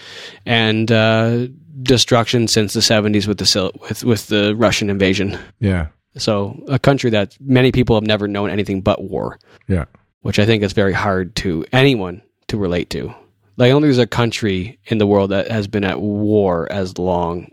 and 0.47 0.90
uh, 0.93 1.47
destruction 1.82 2.47
since 2.48 2.72
the 2.74 2.81
70s 2.81 3.27
with 3.27 3.39
the 3.39 3.70
with 3.89 4.05
with 4.05 4.27
the 4.28 4.55
Russian 4.56 4.90
invasion. 4.90 5.39
Yeah. 5.60 5.89
So 6.18 6.62
a 6.68 6.78
country 6.78 7.10
that 7.10 7.36
many 7.40 7.72
people 7.72 7.97
have 7.97 8.05
never 8.06 8.27
known 8.28 8.51
anything 8.51 8.81
but 8.82 9.02
war 9.02 9.39
Yeah. 9.68 9.85
which 10.22 10.39
I 10.40 10.44
think 10.44 10.62
is 10.64 10.72
very 10.72 10.93
hard 10.93 11.35
to 11.36 11.64
anyone 11.72 12.20
to 12.48 12.56
relate 12.59 12.90
to. 12.90 13.14
Like, 13.56 13.66
I 13.66 13.68
don't 13.68 13.82
think 13.82 13.89
there's 13.94 13.98
a 13.98 14.06
country 14.06 14.78
in 14.86 14.98
the 14.98 15.06
world 15.06 15.31
that 15.31 15.51
has 15.51 15.66
been 15.68 15.85
at 15.85 16.01
war 16.01 16.70
as 16.70 16.98
long 16.98 17.48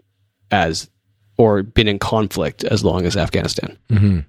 as, 0.52 0.90
or 1.38 1.62
been 1.64 1.88
in 1.88 2.00
conflict 2.00 2.64
as 2.64 2.84
long 2.84 3.06
as 3.06 3.16
Afghanistan. 3.16 3.78
hmm 3.90 4.20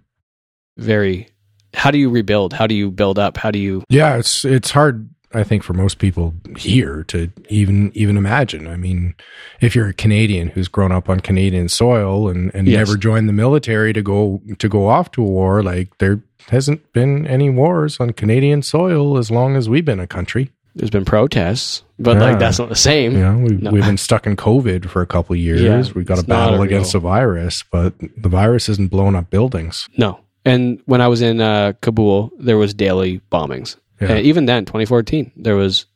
Very, 0.77 1.28
how 1.74 1.90
do 1.90 1.99
you 1.99 2.11
rebuild? 2.11 2.53
How 2.53 2.66
do 2.66 2.74
you 2.74 2.90
build 2.90 3.19
up? 3.19 3.36
How 3.36 3.51
do 3.51 3.59
you, 3.59 3.82
Yeah, 3.89 4.16
it's 4.16 4.45
it's 4.45 4.70
hard 4.70 5.09
I 5.35 5.45
think 5.45 5.62
for 5.62 5.74
most 5.74 5.99
people 5.99 6.32
here 6.57 7.05
to 7.09 7.31
even 7.51 7.93
even 7.95 8.16
imagine. 8.16 8.66
I 8.66 8.77
mean, 8.77 9.15
if 9.61 9.77
you're 9.77 9.89
a 9.89 9.93
Canadian 9.93 10.49
who's 10.49 10.69
grown 10.69 10.90
up 10.90 11.11
on 11.11 11.20
Canadian 11.20 11.69
soil 11.69 12.31
and, 12.31 12.51
and 12.55 12.66
Yes. 12.66 12.78
never 12.78 12.97
joined 12.97 13.28
the 13.28 13.35
military 13.35 13.93
to 13.93 14.01
go 14.03 14.40
to 14.59 14.69
go 14.70 14.89
off 14.89 15.11
to 15.12 15.23
a 15.23 15.27
war, 15.27 15.62
like 15.62 15.97
there 15.99 16.20
hasn't 16.49 16.90
been 16.95 17.27
any 17.27 17.51
wars 17.51 17.99
on 18.01 18.15
Canadian 18.15 18.62
soil 18.62 19.19
as 19.19 19.31
long 19.31 19.55
as 19.55 19.69
we've 19.69 19.85
been 19.85 20.01
a 20.01 20.07
country. 20.07 20.51
there's 20.74 20.90
been 20.90 21.05
protests, 21.05 21.82
but 21.99 22.16
Yeah. 22.16 22.23
like 22.23 22.39
that's 22.39 22.59
not 22.61 22.69
the 22.69 22.77
same. 22.77 23.15
Know, 23.15 23.36
we've, 23.39 23.61
No. 23.62 23.70
we've 23.73 23.85
been 23.85 23.97
stuck 23.99 24.27
in 24.28 24.36
COVID 24.36 24.89
for 24.89 25.03
a 25.03 25.07
couple 25.07 25.35
of 25.35 25.40
years. 25.49 25.61
Yeah, 25.61 25.82
we 25.95 26.05
got 26.05 26.20
a 26.20 26.23
battle 26.23 26.61
a 26.61 26.62
against 26.62 26.93
the 26.93 27.01
virus, 27.01 27.65
but 27.73 27.95
the 28.16 28.28
virus 28.28 28.69
isn't 28.69 28.89
blowing 28.89 29.16
up 29.16 29.28
buildings. 29.28 29.89
No. 29.99 30.20
And 30.49 30.81
when 30.87 31.01
I 31.01 31.09
was 31.09 31.23
in 31.23 31.41
uh, 31.41 31.75
Kabul, 31.81 32.33
there 32.39 32.57
was 32.57 32.75
daily 32.75 33.20
bombings. 33.31 33.77
Yeah. 34.01 34.12
And 34.12 34.27
even 34.27 34.47
then, 34.47 34.65
2014, 34.65 35.33
there 35.37 35.57
was 35.57 35.87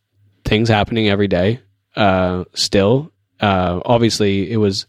things 0.44 0.68
happening 0.68 1.08
every 1.08 1.28
day. 1.28 1.60
Uh, 1.96 2.44
still, 2.54 3.12
uh, 3.40 3.80
obviously, 3.84 4.50
it 4.50 4.56
was. 4.56 4.86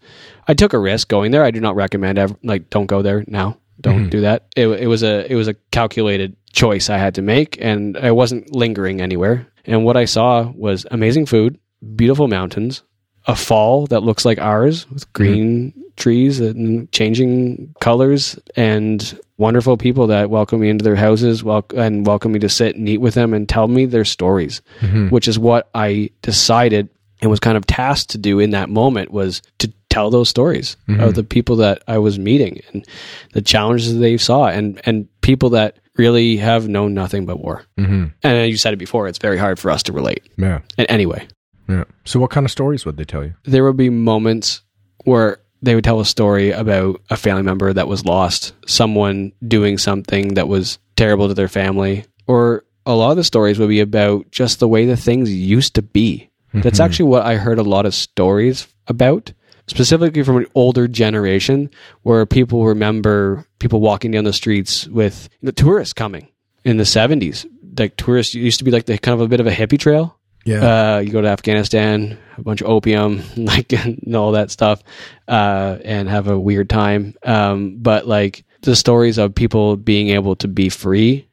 I 0.48 0.54
took 0.54 0.74
a 0.74 0.80
risk 0.80 1.08
going 1.08 1.32
there. 1.32 1.44
I 1.44 1.52
do 1.52 1.60
not 1.60 1.76
recommend 1.76 2.18
ever 2.18 2.36
like 2.44 2.70
don't 2.70 2.86
go 2.86 3.02
there 3.02 3.24
now. 3.28 3.58
Don't 3.82 4.10
do 4.10 4.22
that. 4.22 4.48
It, 4.56 4.68
it 4.68 4.88
was 4.88 5.04
a 5.04 5.30
it 5.30 5.36
was 5.36 5.48
a 5.48 5.56
calculated 5.72 6.38
choice 6.54 6.90
I 6.90 6.98
had 6.98 7.16
to 7.16 7.22
make, 7.22 7.58
and 7.60 7.98
I 7.98 8.12
wasn't 8.12 8.56
lingering 8.56 9.02
anywhere. 9.02 9.48
And 9.66 9.84
what 9.84 9.98
I 9.98 10.06
saw 10.06 10.52
was 10.52 10.86
amazing 10.92 11.26
food, 11.26 11.60
beautiful 11.96 12.28
mountains, 12.28 12.84
a 13.26 13.36
fall 13.36 13.88
that 13.88 14.04
looks 14.04 14.26
like 14.26 14.40
ours 14.40 14.90
with 14.90 15.12
green 15.14 15.74
trees 15.96 16.40
and 16.40 16.92
changing 16.92 17.74
colors 17.80 18.38
and 18.56 19.20
wonderful 19.38 19.78
people 19.78 20.08
that 20.08 20.30
welcome 20.30 20.60
me 20.62 20.70
into 20.70 20.84
their 20.84 20.96
houses 20.96 21.44
wel- 21.44 21.66
and 21.76 22.06
welcome 22.08 22.32
me 22.32 22.40
to 22.40 22.50
sit 22.50 22.76
and 22.76 22.88
eat 22.90 22.98
with 23.00 23.14
them 23.14 23.34
and 23.34 23.48
tell 23.50 23.68
me 23.68 23.86
their 23.86 24.06
stories 24.06 24.62
which 25.10 25.28
is 25.28 25.38
what 25.38 25.70
i 25.76 26.10
decided 26.22 26.90
and 27.22 27.30
was 27.30 27.40
kind 27.40 27.58
of 27.58 27.66
tasked 27.66 28.10
to 28.12 28.18
do 28.18 28.40
in 28.40 28.52
that 28.52 28.70
moment 28.70 29.12
was 29.12 29.42
to 29.60 29.72
tell 29.90 30.10
those 30.10 30.30
stories 30.30 30.76
of 31.00 31.14
the 31.16 31.24
people 31.24 31.56
that 31.58 31.84
i 31.88 31.98
was 31.98 32.18
meeting 32.18 32.60
and 32.74 32.86
the 33.34 33.42
challenges 33.42 33.98
they 34.00 34.18
saw 34.18 34.48
and 34.48 34.82
and 34.86 35.08
people 35.22 35.50
that 35.52 35.78
really 35.98 36.38
have 36.38 36.68
known 36.68 36.94
nothing 36.96 37.26
but 37.26 37.40
war 37.40 37.64
Mm-hmm. 37.78 38.06
and 38.24 38.50
you 38.52 38.58
said 38.58 38.74
it 38.74 38.78
before 38.78 39.08
it's 39.08 39.20
very 39.20 39.38
hard 39.38 39.60
for 39.60 39.70
us 39.70 39.84
to 39.84 39.94
relate 39.94 40.24
Yeah, 40.38 40.62
and 40.78 40.88
anyway 40.90 41.28
yeah. 41.70 41.86
So, 42.04 42.20
what 42.20 42.30
kind 42.30 42.46
of 42.46 42.52
stories 42.52 42.86
would 42.86 42.98
they 42.98 43.06
tell 43.06 43.24
you? 43.24 43.36
there 43.46 43.64
would 43.64 43.78
be 43.78 43.90
moments 43.90 44.62
where 45.06 45.38
they 45.64 45.76
would 45.76 45.84
tell 45.84 46.02
a 46.02 46.06
story 46.06 46.52
about 46.52 47.02
a 47.10 47.16
family 47.16 47.42
member 47.42 47.72
that 47.72 47.88
was 47.88 48.06
lost, 48.06 48.54
someone 48.68 49.32
doing 49.48 49.78
something 49.78 50.34
that 50.36 50.50
was 50.50 50.78
terrible 50.98 51.30
to 51.30 51.34
their 51.34 51.48
family, 51.48 52.06
or 52.28 52.66
a 52.86 52.94
lot 52.94 53.12
of 53.12 53.18
the 53.18 53.24
stories 53.24 53.58
would 53.58 53.70
be 53.70 53.80
about 53.80 54.30
just 54.30 54.60
the 54.60 54.68
way 54.68 54.86
the 54.86 54.98
things 54.98 55.34
used 55.34 55.76
to 55.76 55.82
be. 55.82 56.30
That's 56.54 56.78
mm-hmm. 56.78 56.86
actually 56.86 57.10
what 57.10 57.24
I 57.24 57.38
heard 57.38 57.60
a 57.60 57.64
lot 57.64 57.86
of 57.86 57.96
stories 57.96 58.68
about, 58.88 59.32
specifically 59.68 60.22
from 60.24 60.38
an 60.38 60.48
older 60.54 60.88
generation, 60.88 61.70
where 62.02 62.26
people 62.26 62.66
remember 62.66 63.48
people 63.60 63.80
walking 63.80 64.12
down 64.12 64.26
the 64.26 64.34
streets 64.34 64.86
with 64.88 65.30
the 65.42 65.54
tourists 65.54 65.94
coming 65.94 66.28
in 66.66 66.76
the 66.76 66.84
70s. 66.84 67.46
Like 67.80 67.96
tourists 67.96 68.36
used 68.36 68.60
to 68.60 68.66
be 68.66 68.72
like 68.72 68.86
the 68.86 68.98
kind 68.98 69.14
of 69.14 69.22
a 69.22 69.30
bit 69.30 69.40
of 69.40 69.48
a 69.48 69.52
hippie 69.52 69.80
trail 69.80 70.20
Yeah, 70.46 70.96
uh, 70.96 71.00
you 71.00 71.12
go 71.12 71.22
to 71.22 71.28
Afghanistan, 71.28 72.18
a 72.38 72.42
bunch 72.42 72.62
of 72.62 72.68
opium, 72.68 73.22
like 73.38 73.72
and 73.74 74.16
all 74.16 74.34
that 74.34 74.52
stuff, 74.52 74.84
uh, 75.28 75.78
and 75.84 76.10
have 76.10 76.28
a 76.28 76.38
weird 76.38 76.70
time. 76.70 77.16
Um, 77.24 77.78
but 77.78 78.08
like 78.08 78.44
the 78.62 78.76
stories 78.76 79.18
of 79.18 79.36
people 79.36 79.78
being 79.78 80.10
able 80.10 80.36
to 80.38 80.48
be 80.48 80.70
free, 80.70 81.28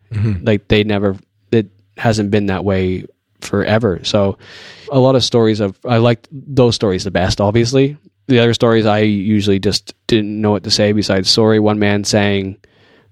like 0.45 0.69
they 0.69 0.85
never, 0.85 1.17
it 1.53 1.71
hasn't 1.97 2.31
been 2.31 2.47
that 2.47 2.65
way 2.65 3.07
forever. 3.41 4.01
So 4.05 4.39
a 4.91 4.99
lot 4.99 5.15
of 5.17 5.25
stories 5.25 5.61
of, 5.61 5.79
I 5.85 5.99
liked 5.99 6.29
those 6.31 6.75
stories 6.75 7.05
the 7.05 7.11
best, 7.11 7.41
obviously. 7.41 7.97
The 8.27 8.39
other 8.39 8.55
stories 8.55 8.87
I 8.87 9.01
usually 9.01 9.59
just 9.59 9.95
didn't 10.07 10.41
know 10.41 10.53
what 10.53 10.65
to 10.65 10.71
say 10.71 10.93
besides 10.93 11.29
sorry. 11.29 11.59
One 11.59 11.79
man 11.79 12.05
saying 12.05 12.59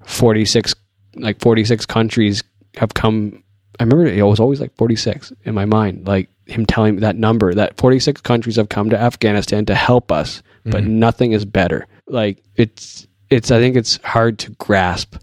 46, 0.05 0.75
like 1.17 1.41
46 1.41 1.87
countries 1.87 2.43
have 2.77 2.95
come 2.95 3.43
I 3.81 3.85
remember 3.85 4.07
it 4.07 4.23
was 4.23 4.41
always 4.41 4.61
like 4.61 4.75
46 4.77 5.33
in 5.45 5.55
my 5.55 5.65
mind, 5.65 6.07
like 6.07 6.29
him 6.47 6.67
telling 6.67 6.97
me 6.97 7.01
that 7.03 7.17
number 7.17 7.55
that 7.55 7.77
46 7.77 8.21
countries 8.23 8.57
have 8.57 8.69
come 8.69 8.91
to 8.91 8.99
Afghanistan 8.99 9.65
to 9.67 9.75
help 9.75 10.11
us, 10.11 10.43
but 10.65 10.85
nothing 10.85 11.33
is 11.33 11.45
better. 11.45 11.87
Like 12.07 12.43
it's, 12.57 13.07
it's, 13.31 13.51
I 13.51 13.59
think 13.59 13.77
it's 13.77 13.99
hard 14.03 14.39
to 14.41 14.51
grasp, 14.53 15.17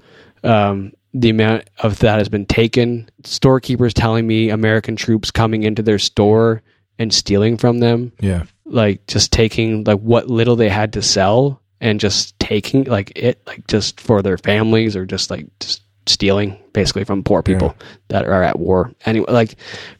um, 0.43 0.93
the 1.13 1.29
amount 1.29 1.69
of 1.79 1.99
that 1.99 2.17
has 2.17 2.29
been 2.29 2.45
taken. 2.45 3.09
Storekeepers 3.23 3.93
telling 3.93 4.27
me 4.27 4.49
American 4.49 4.95
troops 4.95 5.31
coming 5.31 5.63
into 5.63 5.81
their 5.81 5.99
store 5.99 6.61
and 6.99 7.13
stealing 7.13 7.57
from 7.57 7.79
them, 7.79 8.11
yeah, 8.19 8.43
like 8.65 9.05
just 9.07 9.31
taking 9.31 9.83
like 9.85 9.99
what 9.99 10.27
little 10.27 10.55
they 10.55 10.69
had 10.69 10.93
to 10.93 11.01
sell 11.01 11.61
and 11.81 11.99
just 11.99 12.37
taking 12.39 12.83
like 12.83 13.13
it, 13.15 13.41
like 13.47 13.65
just 13.67 13.99
for 14.01 14.21
their 14.21 14.37
families 14.37 14.95
or 14.95 15.05
just 15.05 15.29
like 15.29 15.47
just 15.59 15.81
stealing 16.07 16.57
basically 16.73 17.03
from 17.03 17.23
poor 17.23 17.41
people 17.41 17.75
that 18.09 18.25
are 18.25 18.43
at 18.43 18.59
war. 18.59 18.91
Anyway, 19.05 19.25
like 19.31 19.55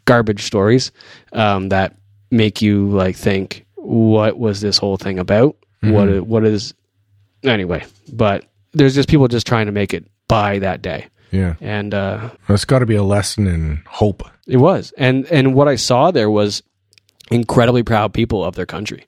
garbage 0.05 0.43
stories 0.43 0.91
um, 1.33 1.69
that 1.69 1.95
make 2.31 2.61
you 2.61 2.89
like 2.89 3.15
think, 3.15 3.65
what 3.75 4.37
was 4.37 4.61
this 4.61 4.77
whole 4.77 4.97
thing 4.97 5.19
about? 5.19 5.55
What 5.81 6.09
i- 6.09 6.19
what 6.19 6.43
is 6.45 6.73
anyway? 7.43 7.85
But 8.11 8.45
there's 8.73 8.95
just 8.95 9.07
people 9.09 9.27
just 9.27 9.45
trying 9.47 9.67
to 9.67 9.71
make 9.71 9.93
it 9.93 10.05
by 10.27 10.59
that 10.59 10.81
day, 10.81 11.05
yeah. 11.31 11.53
and 11.61 11.93
uh, 11.93 12.29
It's 12.49 12.65
got 12.65 12.79
to 12.79 12.85
be 12.87 12.95
a 12.95 13.03
lesson 13.03 13.45
in 13.47 13.83
hope. 13.87 14.23
it 14.47 14.57
was. 14.57 14.91
And 14.97 15.25
and 15.31 15.53
what 15.53 15.67
I 15.67 15.75
saw 15.75 16.09
there 16.11 16.29
was 16.31 16.63
incredibly 17.31 17.83
proud 17.83 18.13
people 18.13 18.43
of 18.43 18.55
their 18.55 18.65
country. 18.65 19.05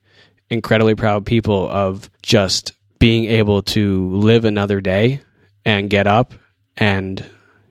Incredibly 0.50 0.96
proud 0.96 1.26
people 1.26 1.68
of 1.70 2.10
just 2.22 2.74
being 3.00 3.26
able 3.26 3.62
to 3.62 4.10
live 4.16 4.46
another 4.46 4.80
day 4.82 5.22
and 5.66 5.90
get 5.90 6.08
up 6.08 6.34
and 6.78 7.24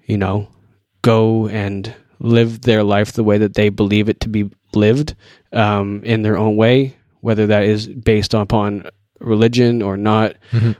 you 0.04 0.16
know 0.18 0.48
go 1.02 1.48
and 1.48 1.94
live 2.18 2.62
their 2.62 2.82
life 2.82 3.12
the 3.12 3.24
way 3.24 3.38
that 3.38 3.54
they 3.54 3.68
believe 3.68 4.08
it 4.08 4.20
to 4.20 4.28
be 4.28 4.50
lived 4.74 5.14
um, 5.52 6.02
in 6.04 6.22
their 6.22 6.36
own 6.36 6.56
way, 6.56 6.96
whether 7.20 7.46
that 7.48 7.64
is 7.64 7.86
based 7.86 8.34
upon 8.34 8.88
religion 9.20 9.82
or 9.82 9.96
not. 9.96 10.34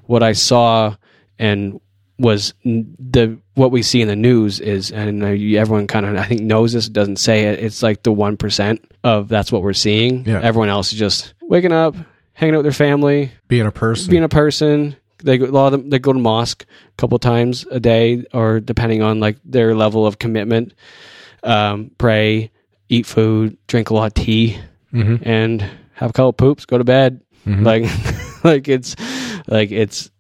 What 0.07 0.23
I 0.23 0.33
saw 0.33 0.97
and 1.39 1.81
was 2.19 2.55
the 2.65 3.39
what 3.55 3.71
we 3.71 3.83
see 3.83 4.01
in 4.01 4.09
the 4.09 4.17
news 4.17 4.59
is, 4.61 4.91
and 4.91 5.23
everyone 5.23 5.87
kind 5.87 6.07
of 6.07 6.17
I 6.17 6.25
think 6.27 6.41
knows 6.41 6.73
this, 6.73 6.89
doesn't 6.89 7.17
say 7.17 7.45
it. 7.45 7.63
It's 7.63 7.83
like 7.83 8.03
the 8.03 8.13
one 8.13 8.37
percent 8.39 8.81
of 9.05 9.29
that's 9.29 9.53
what 9.53 9.63
we're 9.63 9.73
seeing. 9.75 10.25
Yeah. 10.27 10.41
Everyone 10.43 10.71
else 10.71 10.93
is 10.93 10.99
just 10.99 11.35
waking 11.43 11.73
up, 11.73 11.95
hanging 12.33 12.55
out 12.55 12.59
with 12.59 12.65
their 12.65 12.73
family, 12.73 13.31
Being 13.49 13.67
a 13.67 13.71
person. 13.73 14.11
being 14.11 14.25
a 14.25 14.29
person. 14.31 14.97
They 15.23 15.39
go, 15.39 15.47
a 15.47 15.49
lot 15.49 15.73
of 15.73 15.81
them 15.81 15.91
they 15.91 15.99
go 15.99 16.13
to 16.13 16.19
mosque 16.19 16.65
a 16.65 16.97
couple 16.97 17.19
times 17.19 17.65
a 17.71 17.81
day, 17.81 18.25
or 18.35 18.61
depending 18.61 19.03
on 19.03 19.21
like 19.21 19.39
their 19.45 19.75
level 19.75 20.07
of 20.07 20.19
commitment, 20.19 20.75
um, 21.43 21.91
pray 21.99 22.51
eat 22.89 23.07
food, 23.07 23.57
drink 23.67 23.91
a 23.91 23.95
lot 23.95 24.07
of 24.07 24.15
tea, 24.15 24.59
Mhm. 24.93 25.23
and 25.27 25.63
have 25.95 26.11
a 26.11 26.13
couple 26.13 26.33
poops, 26.33 26.65
go 26.67 26.79
to 26.79 26.85
bed. 26.85 27.21
Mhm. 27.47 27.65
Like, 27.65 28.45
like 28.45 28.69
it's 28.69 28.95
like 29.47 29.71
it's 29.73 30.11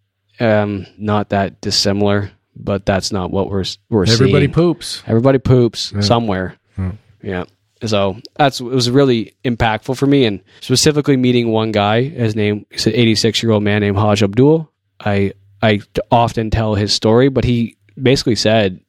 um, 0.40 0.86
not 0.98 1.30
that 1.30 1.60
dissimilar, 1.60 2.30
but 2.56 2.84
that's 2.86 3.12
not 3.12 3.30
what 3.30 3.48
we're 3.50 3.64
we're 3.88 4.06
seeing. 4.06 4.16
Everybody 4.20 4.46
seeing. 4.46 4.52
poops. 4.54 5.02
Everybody 5.06 5.38
poops 5.38 5.92
Yeah. 5.94 6.00
somewhere. 6.00 6.56
Yeah. 6.78 6.92
Yeah. 7.22 7.44
So 7.84 8.16
that's 8.36 8.60
it 8.60 8.64
was 8.64 8.90
really 8.90 9.34
impactful 9.44 9.96
for 9.96 10.06
me, 10.06 10.24
and 10.24 10.40
specifically 10.60 11.16
meeting 11.16 11.48
one 11.52 11.72
guy. 11.72 12.02
His 12.02 12.34
name 12.34 12.64
he's 12.70 12.86
an 12.86 12.94
86 12.94 13.42
year 13.42 13.52
old 13.52 13.62
man 13.62 13.80
named 13.82 13.96
Haj 13.98 14.22
Abdul. 14.22 14.70
I 15.00 15.32
I 15.62 15.80
often 16.10 16.50
tell 16.50 16.74
his 16.74 16.92
story, 16.92 17.28
but 17.28 17.44
he 17.44 17.76
basically 18.00 18.36
said 18.36 18.80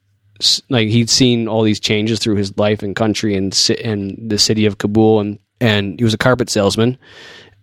like 0.70 0.88
he'd 0.90 1.10
seen 1.10 1.48
all 1.48 1.64
these 1.64 1.80
changes 1.80 2.20
through 2.20 2.36
his 2.36 2.56
life 2.58 2.84
and 2.84 2.96
country 2.96 3.36
and 3.36 3.58
and 3.84 4.30
the 4.30 4.38
city 4.38 4.66
of 4.66 4.78
Kabul, 4.78 5.20
and 5.20 5.40
and 5.60 6.00
he 6.00 6.04
was 6.04 6.14
a 6.14 6.18
carpet 6.18 6.50
salesman, 6.50 6.98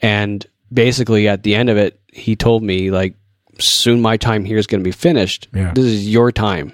and 0.01 0.45
basically 0.73 1.29
at 1.29 1.43
the 1.43 1.55
end 1.55 1.71
of 1.71 1.77
it, 1.77 2.01
he 2.13 2.37
told 2.37 2.63
me 2.63 2.91
like 2.91 3.15
soon 3.59 4.01
my 4.01 4.17
time 4.17 4.45
here 4.45 4.59
is 4.59 4.67
going 4.67 4.81
to 4.81 4.85
be 4.85 4.93
finished. 4.93 5.49
Yeah. 5.55 5.73
This 5.75 5.85
is 5.85 6.09
your 6.09 6.33
time 6.33 6.73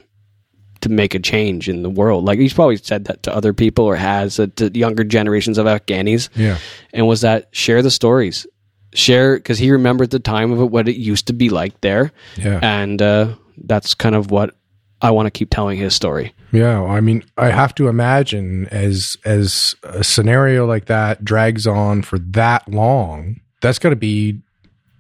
to 0.81 0.89
make 0.89 1.15
a 1.15 1.19
change 1.19 1.69
in 1.69 1.83
the 1.83 1.91
world. 1.91 2.25
Like 2.25 2.39
he's 2.39 2.55
probably 2.55 2.77
said 2.77 3.05
that 3.05 3.23
to 3.25 3.35
other 3.35 3.53
people 3.53 3.85
or 3.85 3.97
has 3.97 4.41
uh, 4.41 4.47
to 4.57 4.71
younger 4.77 5.05
generations 5.05 5.59
of 5.59 5.67
Afghanis. 5.67 6.31
Yeah. 6.35 6.57
And 6.93 7.07
was 7.07 7.21
that 7.21 7.49
share 7.53 7.83
the 7.83 7.91
stories, 7.91 8.47
share 8.95 9.37
because 9.37 9.59
he 9.59 9.71
remembered 9.71 10.11
the 10.11 10.19
time 10.19 10.53
of 10.53 10.61
it, 10.61 10.67
what 10.71 10.89
it 10.89 10.97
used 10.97 11.27
to 11.29 11.33
be 11.33 11.49
like 11.51 11.81
there, 11.81 12.12
Yeah. 12.37 12.59
and 12.62 13.01
uh, 13.01 13.35
that's 13.65 13.95
kind 13.95 14.15
of 14.15 14.31
what 14.31 14.55
I 15.03 15.11
want 15.11 15.27
to 15.27 15.31
keep 15.31 15.51
telling 15.51 15.79
his 15.79 15.95
story. 15.95 16.35
Yeah, 16.53 16.83
I 16.83 17.01
mean, 17.01 17.23
I 17.39 17.51
have 17.51 17.75
to 17.77 17.89
imagine 17.89 18.67
as 18.67 19.17
as 19.25 19.77
a 19.85 20.03
scenario 20.03 20.67
like 20.67 20.87
that 20.87 21.25
drags 21.25 21.67
on 21.67 22.03
for 22.03 22.19
that 22.19 22.69
long, 22.69 23.41
that's 23.62 23.79
got 23.79 23.91
to 23.91 23.97
be 23.97 24.41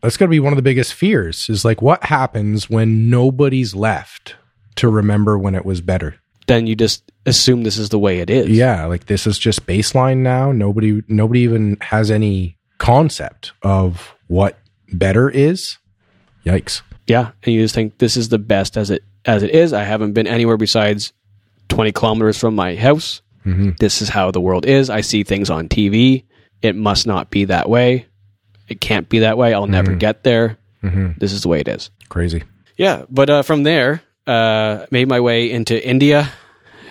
that's 0.00 0.16
got 0.16 0.26
to 0.26 0.30
be 0.30 0.40
one 0.40 0.52
of 0.52 0.56
the 0.56 0.62
biggest 0.62 0.94
fears. 0.94 1.48
Is 1.50 1.64
like 1.64 1.82
what 1.82 2.04
happens 2.04 2.70
when 2.70 3.10
nobody's 3.10 3.74
left 3.74 4.36
to 4.76 4.88
remember 4.88 5.36
when 5.38 5.54
it 5.56 5.64
was 5.66 5.80
better. 5.80 6.14
Then 6.46 6.66
you 6.68 6.74
just 6.76 7.10
assume 7.26 7.64
this 7.64 7.76
is 7.76 7.88
the 7.90 7.98
way 7.98 8.20
it 8.20 8.30
is. 8.30 8.48
Yeah, 8.48 8.86
like 8.86 9.06
this 9.06 9.26
is 9.26 9.36
just 9.38 9.66
baseline 9.66 10.18
now. 10.18 10.52
Nobody 10.52 11.02
nobody 11.08 11.40
even 11.40 11.76
has 11.80 12.10
any 12.12 12.56
concept 12.80 13.52
of 13.62 14.14
what 14.26 14.58
better 14.92 15.30
is. 15.30 15.78
Yikes. 16.44 16.82
yeah, 17.06 17.30
and 17.44 17.54
you 17.54 17.62
just 17.62 17.74
think 17.74 17.98
this 17.98 18.16
is 18.16 18.28
the 18.30 18.38
best 18.38 18.76
as 18.76 18.90
it 18.90 19.04
as 19.26 19.42
it 19.42 19.50
is. 19.50 19.72
I 19.72 19.84
haven't 19.84 20.14
been 20.14 20.26
anywhere 20.26 20.56
besides 20.56 21.12
twenty 21.68 21.92
kilometers 21.92 22.38
from 22.38 22.54
my 22.56 22.74
house. 22.74 23.20
Mhm. 23.46 23.78
This 23.78 24.02
is 24.02 24.08
how 24.08 24.30
the 24.30 24.40
world 24.40 24.66
is. 24.66 24.90
I 24.90 25.02
see 25.02 25.22
things 25.22 25.50
on 25.50 25.68
TV. 25.68 26.24
It 26.62 26.74
must 26.76 27.06
not 27.06 27.30
be 27.30 27.44
that 27.46 27.68
way. 27.68 28.06
It 28.68 28.80
can't 28.80 29.08
be 29.08 29.20
that 29.20 29.36
way. 29.38 29.52
I'll 29.54 29.66
never 29.66 29.94
get 29.94 30.24
there. 30.24 30.56
Mhm. 30.82 31.18
This 31.18 31.32
is 31.32 31.42
the 31.42 31.48
way 31.48 31.60
it 31.60 31.68
is. 31.68 31.90
Crazy. 32.08 32.42
Yeah, 32.76 33.04
but 33.10 33.28
uh, 33.30 33.42
from 33.42 33.62
there, 33.64 34.02
uh, 34.26 34.86
made 34.90 35.08
my 35.08 35.20
way 35.20 35.50
into 35.50 35.76
India, 35.86 36.30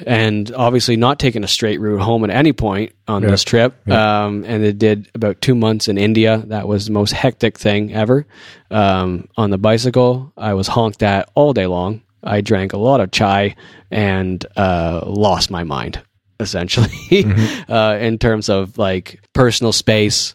and 0.06 0.52
obviously 0.54 0.96
not 0.96 1.20
taking 1.20 1.44
a 1.44 1.48
straight 1.48 1.80
route 1.80 2.02
home 2.02 2.24
at 2.24 2.30
any 2.30 2.54
point 2.54 2.94
on 3.08 3.24
Yeah. 3.24 3.30
this 3.32 3.44
trip. 3.44 3.88
Um, 3.90 4.44
and 4.48 4.64
it 4.64 4.78
did 4.78 5.10
about 5.16 5.42
two 5.42 5.56
months 5.56 5.88
in 5.88 5.98
India. 5.98 6.44
That 6.48 6.68
was 6.68 6.86
the 6.86 6.92
most 6.92 7.12
hectic 7.12 7.58
thing 7.58 7.94
ever. 7.94 8.26
Um, 8.72 9.28
on 9.38 9.50
the 9.50 9.58
bicycle, 9.58 10.32
I 10.38 10.54
was 10.54 10.68
honked 10.68 11.04
at 11.04 11.30
all 11.36 11.54
day 11.54 11.66
long. 11.68 12.02
I 12.24 12.42
drank 12.42 12.74
a 12.74 12.78
lot 12.78 13.00
of 13.02 13.12
chai 13.12 13.56
and 13.92 14.46
uh, 14.58 15.02
lost 15.06 15.50
my 15.52 15.64
mind 15.64 16.02
essentially 16.42 16.90
uh, 17.70 17.98
in 18.00 18.18
terms 18.18 18.50
of 18.50 18.78
like 18.78 19.22
personal 19.34 19.74
space, 19.74 20.34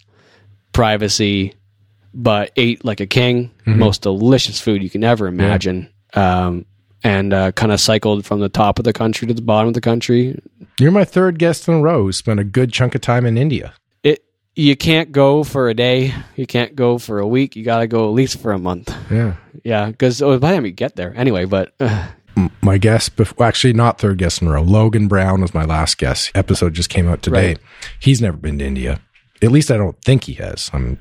privacy, 0.72 1.54
but 2.12 2.50
ate 2.56 2.84
like 2.84 3.00
a 3.00 3.06
king. 3.06 3.50
Most 3.66 4.02
delicious 4.02 4.60
food 4.60 4.82
you 4.82 4.90
can 4.90 5.02
ever 5.04 5.26
imagine. 5.26 5.88
Um, 6.12 6.66
and 7.04 7.32
uh, 7.32 7.52
kind 7.52 7.70
of 7.70 7.80
cycled 7.80 8.24
from 8.26 8.40
the 8.40 8.48
top 8.48 8.78
of 8.80 8.84
the 8.84 8.92
country 8.92 9.28
to 9.28 9.34
the 9.34 9.42
bottom 9.42 9.68
of 9.68 9.74
the 9.74 9.80
country. 9.80 10.40
You're 10.80 10.90
my 10.90 11.04
third 11.04 11.38
guest 11.38 11.68
in 11.68 11.74
a 11.74 11.80
row 11.80 12.02
who 12.04 12.12
spent 12.12 12.40
a 12.40 12.44
good 12.44 12.72
chunk 12.72 12.94
of 12.96 13.00
time 13.02 13.24
in 13.26 13.38
India. 13.38 13.74
It 14.02 14.24
you 14.56 14.74
can't 14.76 15.12
go 15.12 15.44
for 15.44 15.68
a 15.68 15.74
day, 15.74 16.12
you 16.34 16.46
can't 16.46 16.74
go 16.74 16.98
for 16.98 17.18
a 17.20 17.26
week. 17.26 17.54
You 17.54 17.64
got 17.64 17.78
to 17.80 17.86
go 17.86 18.08
at 18.08 18.12
least 18.14 18.40
for 18.40 18.50
a 18.52 18.58
month. 18.58 18.92
Yeah. 19.10 19.36
Yeah, 19.62 19.86
because 19.86 20.20
by 20.20 20.36
the 20.36 20.40
time 20.40 20.66
you 20.66 20.72
get 20.72 20.96
there, 20.96 21.12
anyway. 21.16 21.44
But 21.44 21.72
uh, 21.78 22.08
my 22.60 22.78
guest 22.78 23.14
before 23.16 23.46
actually 23.46 23.72
not 23.74 23.98
third 23.98 24.18
guest 24.18 24.42
in 24.42 24.48
a 24.48 24.52
row 24.52 24.62
logan 24.62 25.06
brown 25.06 25.40
was 25.40 25.54
my 25.54 25.64
last 25.64 25.98
guest 25.98 26.32
episode 26.34 26.74
just 26.74 26.88
came 26.90 27.06
out 27.08 27.22
today 27.22 27.48
Right. 27.50 27.58
he's 28.00 28.20
never 28.20 28.36
been 28.36 28.58
to 28.58 28.64
india 28.64 28.98
at 29.40 29.52
least 29.52 29.70
i 29.70 29.76
don't 29.76 29.96
think 30.02 30.24
he 30.24 30.32
has 30.34 30.68
i'm 30.72 30.98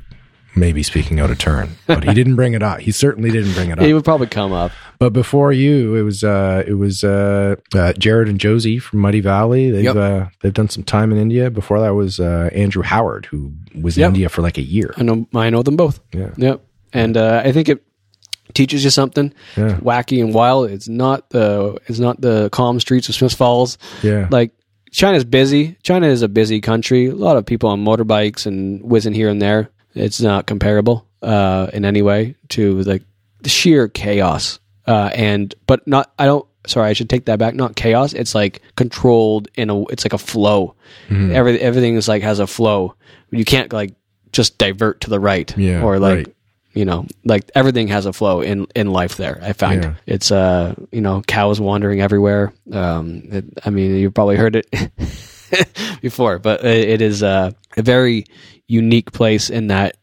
maybe 0.56 0.84
speaking 0.84 1.20
out 1.20 1.30
of 1.32 1.38
turn 1.38 1.70
but 1.88 2.04
he 2.04 2.14
didn't 2.14 2.36
bring 2.36 2.54
it 2.54 2.62
up 2.64 2.80
he 2.80 2.92
certainly 2.92 3.32
didn't 3.32 3.54
bring 3.54 3.70
it 3.70 3.74
up. 3.80 3.86
He 3.86 3.94
would 3.94 4.04
probably 4.06 4.28
come 4.28 4.52
up. 4.54 4.72
but 5.00 5.12
before 5.12 5.52
you 5.52 5.96
it 5.96 6.02
was 6.04 6.24
uh 6.24 6.64
it 6.68 6.74
was 6.76 7.04
uh, 7.04 7.56
uh 7.76 7.94
jared 7.94 8.28
and 8.30 8.40
josie 8.40 8.80
from 8.80 9.00
muddy 9.00 9.20
valley 9.20 9.72
they've 9.72 9.84
Yep. 9.86 9.96
uh 9.96 10.26
they've 10.42 10.54
done 10.54 10.70
some 10.70 10.84
time 10.84 11.12
in 11.12 11.18
india 11.18 11.50
before 11.50 11.80
that 11.82 11.94
was 11.96 12.20
uh 12.20 12.50
andrew 12.54 12.84
howard 12.84 13.26
who 13.28 13.54
was 13.82 13.98
in 13.98 14.02
Yep. 14.02 14.08
india 14.10 14.30
for 14.30 14.42
like 14.42 14.58
a 14.58 14.62
year 14.64 14.94
I 14.98 15.04
know 15.04 15.28
I 15.34 15.50
know 15.50 15.64
them 15.64 15.76
both. 15.76 16.00
yeah 16.14 16.30
Yep. 16.38 16.62
And 16.94 17.18
uh, 17.18 17.42
I 17.44 17.52
think 17.52 17.70
it 17.70 17.84
teaches 18.54 18.84
you 18.84 18.92
something 18.92 19.34
Yeah. 19.58 19.78
wacky 19.78 20.22
and 20.24 20.32
wild. 20.34 20.70
It's 20.70 20.88
not 20.88 21.32
the 21.32 21.80
it's 21.88 21.98
not 21.98 22.22
the 22.22 22.50
calm 22.52 22.80
streets 22.80 23.10
of 23.10 23.16
Smith 23.16 23.34
Falls. 23.34 23.80
yeah 24.04 24.28
Like 24.30 24.52
China's 24.92 25.24
busy. 25.26 25.76
China 25.82 26.06
is 26.06 26.22
a 26.22 26.28
busy 26.28 26.62
country. 26.62 27.08
A 27.08 27.16
lot 27.16 27.36
of 27.36 27.48
people 27.48 27.68
on 27.70 27.84
motorbikes 27.84 28.46
and 28.46 28.80
whizzing 28.84 29.16
here 29.16 29.28
and 29.28 29.42
there. 29.42 29.72
It's 29.96 30.22
not 30.22 30.46
comparable 30.48 31.08
uh, 31.22 31.68
in 31.74 31.86
any 31.86 32.02
way 32.02 32.36
to 32.50 32.82
like 32.84 33.04
the 33.42 33.50
sheer 33.50 33.88
chaos. 33.88 34.60
Uh, 34.88 35.10
and 35.14 35.54
but 35.68 35.88
not. 35.88 36.12
I 36.20 36.26
don't. 36.26 36.46
Sorry, 36.66 36.90
I 36.90 36.94
should 36.94 37.10
take 37.10 37.26
that 37.26 37.40
back. 37.40 37.56
Not 37.56 37.76
chaos. 37.76 38.14
It's 38.14 38.34
like 38.36 38.62
controlled 38.76 39.48
in 39.56 39.70
a. 39.70 39.84
It's 39.88 40.04
like 40.06 40.14
a 40.14 40.18
flow. 40.18 40.76
Every 41.10 41.60
everything 41.60 41.96
is 41.96 42.08
like 42.08 42.24
has 42.24 42.40
a 42.40 42.48
flow. 42.48 42.96
You 43.32 43.46
can't 43.46 43.72
like 43.72 43.94
just 44.32 44.58
divert 44.58 45.02
to 45.02 45.10
the 45.10 45.20
right. 45.20 45.56
Yeah, 45.58 45.84
Or 45.84 46.00
like 46.00 46.18
right. 46.28 46.36
you 46.74 46.86
know 46.86 47.06
like 47.24 47.50
everything 47.56 47.88
has 47.90 48.06
a 48.06 48.14
flow 48.14 48.42
in 48.42 48.66
in 48.76 48.88
life 48.92 49.16
there 49.18 49.38
i 49.44 49.54
find 49.54 49.84
Yeah. 49.84 49.94
it's 50.08 50.32
uh 50.32 50.74
you 50.92 51.02
know 51.02 51.22
cows 51.28 51.62
wandering 51.62 52.02
everywhere 52.02 52.52
um 52.72 53.22
it, 53.32 53.46
i 53.64 53.70
mean 53.70 53.96
you've 53.96 54.16
probably 54.16 54.38
heard 54.38 54.56
it 54.56 54.66
before 56.02 56.40
but 56.40 56.64
it, 56.66 56.90
it 56.90 57.02
is 57.02 57.22
uh, 57.22 57.52
a 57.78 57.82
very 57.84 58.26
unique 58.74 59.12
place 59.12 59.50
in 59.50 59.68
that 59.68 59.96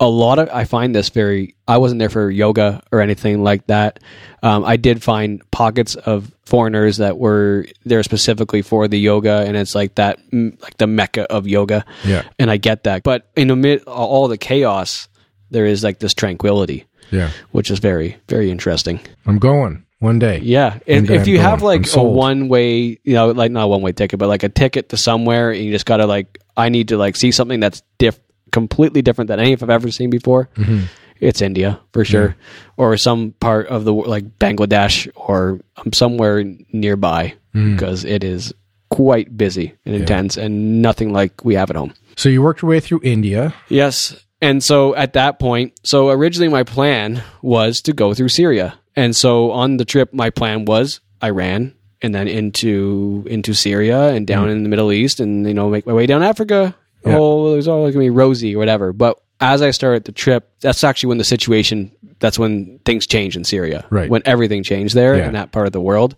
a 0.00 0.08
lot 0.08 0.38
of 0.38 0.48
i 0.50 0.64
find 0.64 0.94
this 0.94 1.08
very 1.08 1.54
i 1.66 1.78
wasn't 1.78 1.98
there 1.98 2.10
for 2.10 2.30
yoga 2.30 2.82
or 2.92 3.00
anything 3.00 3.42
like 3.42 3.66
that. 3.68 4.00
Um, 4.42 4.64
i 4.64 4.76
did 4.76 5.02
find 5.02 5.40
pockets 5.50 5.94
of 5.94 6.32
foreigners 6.44 6.98
that 6.98 7.16
were 7.16 7.66
there 7.84 8.02
specifically 8.02 8.60
for 8.60 8.86
the 8.88 8.98
yoga 8.98 9.44
and 9.46 9.56
it's 9.56 9.74
like 9.74 9.94
that 9.94 10.18
like 10.32 10.76
the 10.76 10.86
mecca 10.86 11.30
of 11.32 11.46
yoga. 11.46 11.84
Yeah. 12.04 12.24
and 12.38 12.50
i 12.50 12.56
get 12.56 12.84
that. 12.84 13.02
But 13.02 13.30
in 13.36 13.50
amid 13.50 13.84
all 13.84 14.28
the 14.28 14.38
chaos 14.38 15.08
there 15.50 15.66
is 15.66 15.82
like 15.84 16.00
this 16.00 16.14
tranquility 16.14 16.84
yeah. 17.10 17.30
which 17.52 17.70
is 17.70 17.78
very 17.78 18.16
very 18.28 18.50
interesting. 18.50 19.00
I'm 19.26 19.38
going 19.38 19.83
one 20.00 20.18
day 20.18 20.38
yeah 20.42 20.78
if, 20.86 21.08
if 21.10 21.26
you 21.26 21.36
going. 21.36 21.46
have 21.48 21.62
like 21.62 21.92
a 21.94 22.02
one 22.02 22.48
way 22.48 22.98
you 23.04 23.14
know 23.14 23.28
like 23.30 23.50
not 23.50 23.68
one 23.68 23.80
way 23.82 23.92
ticket 23.92 24.18
but 24.18 24.28
like 24.28 24.42
a 24.42 24.48
ticket 24.48 24.88
to 24.90 24.96
somewhere 24.96 25.50
and 25.50 25.64
you 25.64 25.70
just 25.72 25.86
gotta 25.86 26.06
like 26.06 26.38
i 26.56 26.68
need 26.68 26.88
to 26.88 26.96
like 26.98 27.16
see 27.16 27.30
something 27.30 27.60
that's 27.60 27.82
diff 27.98 28.18
completely 28.52 29.02
different 29.02 29.28
than 29.28 29.40
anything 29.40 29.64
i've 29.64 29.70
ever 29.70 29.90
seen 29.90 30.10
before 30.10 30.48
Mm-hmm. 30.56 30.84
it's 31.20 31.40
india 31.40 31.80
for 31.92 32.04
sure 32.04 32.36
or 32.76 32.96
some 32.96 33.32
part 33.40 33.66
of 33.68 33.84
the 33.84 33.92
like 33.94 34.38
bangladesh 34.38 35.08
or 35.14 35.60
um, 35.76 35.92
somewhere 35.92 36.44
nearby 36.72 37.34
Mm. 37.54 37.76
because 37.76 38.04
it 38.04 38.24
is 38.24 38.52
quite 38.90 39.36
busy 39.36 39.74
and 39.86 39.94
intense 39.94 40.36
and 40.36 40.82
nothing 40.82 41.12
like 41.12 41.44
we 41.44 41.54
have 41.54 41.70
at 41.70 41.76
home 41.76 41.94
so 42.16 42.28
you 42.28 42.42
worked 42.42 42.62
your 42.62 42.68
way 42.70 42.80
through 42.80 43.00
india 43.04 43.54
Yes. 43.68 44.20
And 44.42 44.62
so 44.62 44.94
at 44.94 45.14
that 45.14 45.38
point, 45.38 45.72
so 45.84 46.10
originally 46.10 46.48
my 46.50 46.64
plan 46.64 47.22
was 47.40 47.80
to 47.82 47.94
go 47.94 48.12
through 48.12 48.28
Syria. 48.28 48.74
And 48.96 49.14
so 49.14 49.50
on 49.50 49.76
the 49.76 49.84
trip, 49.84 50.12
my 50.12 50.30
plan 50.30 50.64
was 50.64 51.00
Iran 51.22 51.74
and 52.02 52.14
then 52.14 52.28
into 52.28 53.24
into 53.28 53.54
Syria 53.54 54.08
and 54.10 54.26
down 54.26 54.48
in 54.50 54.62
the 54.62 54.68
Middle 54.68 54.92
East 54.92 55.20
and 55.20 55.46
you 55.46 55.54
know 55.54 55.68
make 55.70 55.86
my 55.86 55.92
way 55.92 56.06
down 56.06 56.22
Africa. 56.22 56.74
Yeah. 57.04 57.16
Oh, 57.18 57.52
it 57.52 57.56
was 57.56 57.68
all 57.68 57.86
gonna 57.90 57.98
be 57.98 58.10
rosy 58.10 58.54
or 58.54 58.58
whatever. 58.58 58.92
But 58.92 59.18
as 59.40 59.62
I 59.62 59.72
started 59.72 60.04
the 60.04 60.12
trip, 60.12 60.48
that's 60.60 60.84
actually 60.84 61.08
when 61.08 61.18
the 61.18 61.24
situation 61.24 61.90
that's 62.20 62.38
when 62.38 62.78
things 62.84 63.06
changed 63.06 63.36
in 63.36 63.44
Syria. 63.44 63.84
Right. 63.90 64.08
When 64.08 64.22
everything 64.24 64.62
changed 64.62 64.94
there 64.94 65.16
Yeah. 65.16 65.26
in 65.26 65.32
that 65.34 65.50
part 65.52 65.66
of 65.66 65.72
the 65.72 65.80
world. 65.80 66.14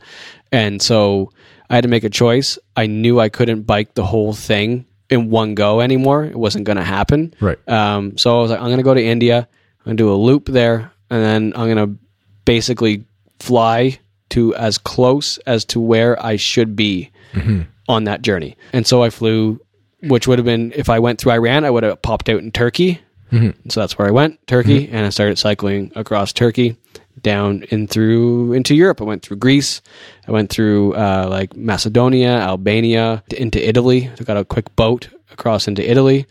And 0.53 0.81
so 0.83 1.31
I 1.71 1.75
had 1.75 1.83
to 1.83 1.89
make 1.89 2.05
a 2.05 2.11
choice. 2.11 2.59
I 2.77 2.87
knew 2.87 3.19
I 3.19 3.29
couldn't 3.29 3.63
bike 3.63 3.95
the 3.95 4.05
whole 4.05 4.33
thing 4.33 4.85
in 5.11 5.31
one 5.31 5.55
go 5.55 5.81
anymore. 5.81 6.25
It 6.25 6.37
wasn't 6.37 6.65
going 6.65 6.77
to 6.77 6.85
happen. 6.85 7.35
Right. 7.41 7.59
Um, 7.69 8.19
so 8.19 8.39
I 8.39 8.43
was 8.43 8.51
like, 8.53 8.61
I'm 8.61 8.67
going 8.67 8.77
to 8.77 8.85
go 8.85 8.95
to 8.95 9.03
India. 9.03 9.49
I'm 9.81 9.85
going 9.85 9.97
to 9.97 10.03
do 10.03 10.13
a 10.13 10.15
loop 10.15 10.47
there, 10.47 10.93
and 11.11 11.23
then 11.25 11.53
I'm 11.57 11.73
going 11.75 11.89
to 11.89 11.99
basically 12.47 13.05
fly 13.39 13.99
to 14.31 14.55
as 14.55 14.79
close 14.79 15.37
as 15.47 15.67
to 15.67 15.81
where 15.81 16.21
I 16.25 16.37
should 16.37 16.75
be 16.75 17.11
mm-hmm. 17.33 17.63
on 17.89 18.05
that 18.05 18.23
journey. 18.23 18.57
And 18.73 18.87
so 18.87 19.03
I 19.03 19.11
flew, 19.11 19.61
which 20.03 20.27
would 20.27 20.39
have 20.39 20.47
been 20.47 20.73
if 20.75 20.89
I 20.89 20.99
went 20.99 21.21
through 21.21 21.33
Iran, 21.33 21.67
I 21.67 21.71
would 21.71 21.83
have 21.83 22.01
popped 22.01 22.31
out 22.31 22.41
in 22.41 22.51
Turkey. 22.51 23.01
Mm-hmm. 23.31 23.69
So 23.69 23.81
that's 23.81 23.99
where 23.99 24.09
I 24.09 24.13
went, 24.13 24.45
Turkey, 24.47 24.87
mm-hmm. 24.87 24.97
and 24.97 25.05
I 25.05 25.11
started 25.11 25.37
cycling 25.37 25.93
across 25.97 26.33
Turkey 26.33 26.77
down 27.23 27.65
in 27.71 27.89
through 27.89 28.53
into 28.53 28.75
Europe. 28.75 29.01
I 29.01 29.05
went 29.05 29.23
through 29.23 29.39
Greece. 29.39 29.83
I 30.29 30.33
went 30.33 30.51
through 30.51 30.95
uh, 30.95 31.27
like 31.29 31.57
Macedonia, 31.57 32.31
Albania, 32.31 33.25
into 33.37 33.67
Italy. 33.67 34.11
I 34.21 34.25
got 34.25 34.37
a 34.37 34.45
quick 34.45 34.75
boat 34.77 35.09
across 35.33 35.67
into 35.67 35.89
Italy. 35.89 36.27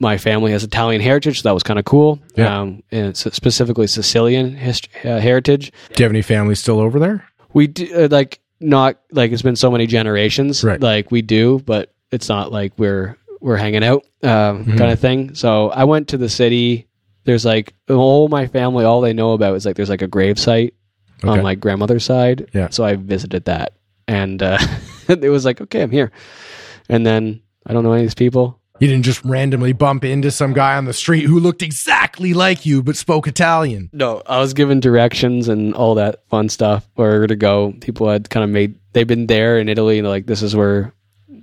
My 0.00 0.16
family 0.16 0.52
has 0.52 0.62
Italian 0.62 1.00
heritage, 1.02 1.40
so 1.42 1.48
that 1.48 1.54
was 1.54 1.62
kind 1.64 1.78
of 1.78 1.84
cool. 1.84 2.20
Yeah. 2.36 2.60
Um, 2.60 2.82
and 2.92 3.16
specifically 3.16 3.86
Sicilian 3.88 4.54
hist- 4.54 4.88
uh, 5.04 5.18
heritage. 5.18 5.72
Do 5.94 6.02
you 6.02 6.04
have 6.04 6.12
any 6.12 6.22
family 6.22 6.54
still 6.54 6.78
over 6.78 6.98
there? 7.00 7.24
We 7.52 7.66
do 7.66 8.04
uh, 8.04 8.08
like 8.10 8.40
not 8.60 9.00
like 9.10 9.32
it's 9.32 9.42
been 9.42 9.56
so 9.56 9.70
many 9.70 9.86
generations. 9.88 10.62
Right. 10.62 10.80
Like 10.80 11.10
we 11.10 11.22
do, 11.22 11.58
but 11.60 11.92
it's 12.12 12.28
not 12.28 12.52
like 12.52 12.72
we're 12.78 13.16
we're 13.40 13.56
hanging 13.56 13.82
out 13.84 14.04
um, 14.22 14.64
Mm-hmm. 14.64 14.78
kind 14.78 14.92
of 14.92 15.00
thing. 15.00 15.34
So 15.34 15.70
I 15.70 15.84
went 15.84 16.08
to 16.08 16.16
the 16.16 16.28
city. 16.28 16.86
There's 17.24 17.44
like 17.44 17.74
all 17.88 18.28
my 18.28 18.46
family. 18.46 18.84
All 18.84 19.00
they 19.00 19.12
know 19.12 19.32
about 19.32 19.56
is 19.56 19.66
like 19.66 19.74
there's 19.76 19.90
like 19.90 20.02
a 20.02 20.06
grave 20.08 20.38
site 20.38 20.74
Okay. 21.24 21.28
on 21.28 21.42
my 21.42 21.56
grandmother's 21.56 22.04
side. 22.04 22.48
Yeah. 22.54 22.68
So 22.70 22.84
I 22.84 22.94
visited 22.94 23.46
that, 23.46 23.72
and 24.06 24.40
uh, 24.42 24.58
it 25.08 25.28
was 25.30 25.44
like 25.44 25.60
okay, 25.60 25.82
I'm 25.82 25.90
here. 25.90 26.12
And 26.88 27.04
then 27.04 27.42
I 27.66 27.72
don't 27.72 27.82
know 27.82 27.92
any 27.92 28.02
of 28.02 28.06
these 28.06 28.14
people. 28.14 28.57
You 28.80 28.86
didn't 28.88 29.04
just 29.04 29.24
randomly 29.24 29.72
bump 29.72 30.04
into 30.04 30.30
some 30.30 30.52
guy 30.52 30.76
on 30.76 30.84
the 30.84 30.92
street 30.92 31.24
who 31.24 31.40
looked 31.40 31.62
exactly 31.62 32.32
like 32.32 32.64
you 32.64 32.82
but 32.82 32.96
spoke 32.96 33.26
Italian. 33.26 33.90
No, 33.92 34.22
I 34.26 34.38
was 34.38 34.54
given 34.54 34.80
directions 34.80 35.48
and 35.48 35.74
all 35.74 35.96
that 35.96 36.22
fun 36.28 36.48
stuff 36.48 36.88
where 36.94 37.26
to 37.26 37.36
go. 37.36 37.74
People 37.80 38.08
had 38.08 38.30
kind 38.30 38.44
of 38.44 38.50
made 38.50 38.76
they've 38.92 39.06
been 39.06 39.26
there 39.26 39.58
in 39.58 39.68
Italy 39.68 39.98
and 39.98 40.04
they're 40.04 40.12
like 40.12 40.26
this 40.26 40.42
is 40.42 40.54
where 40.54 40.92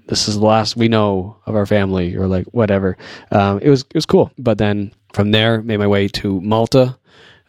this 0.08 0.28
is 0.28 0.40
the 0.40 0.46
last 0.46 0.78
we 0.78 0.88
know 0.88 1.38
of 1.46 1.56
our 1.56 1.66
family 1.66 2.16
or 2.16 2.28
like 2.28 2.46
whatever. 2.48 2.98
Um, 3.32 3.60
it 3.60 3.70
was 3.70 3.82
it 3.82 3.96
was 3.96 4.06
cool. 4.06 4.32
But 4.38 4.58
then 4.58 4.94
from 5.14 5.32
there 5.32 5.62
made 5.62 5.78
my 5.78 5.88
way 5.88 6.08
to 6.10 6.40
Malta, 6.42 6.98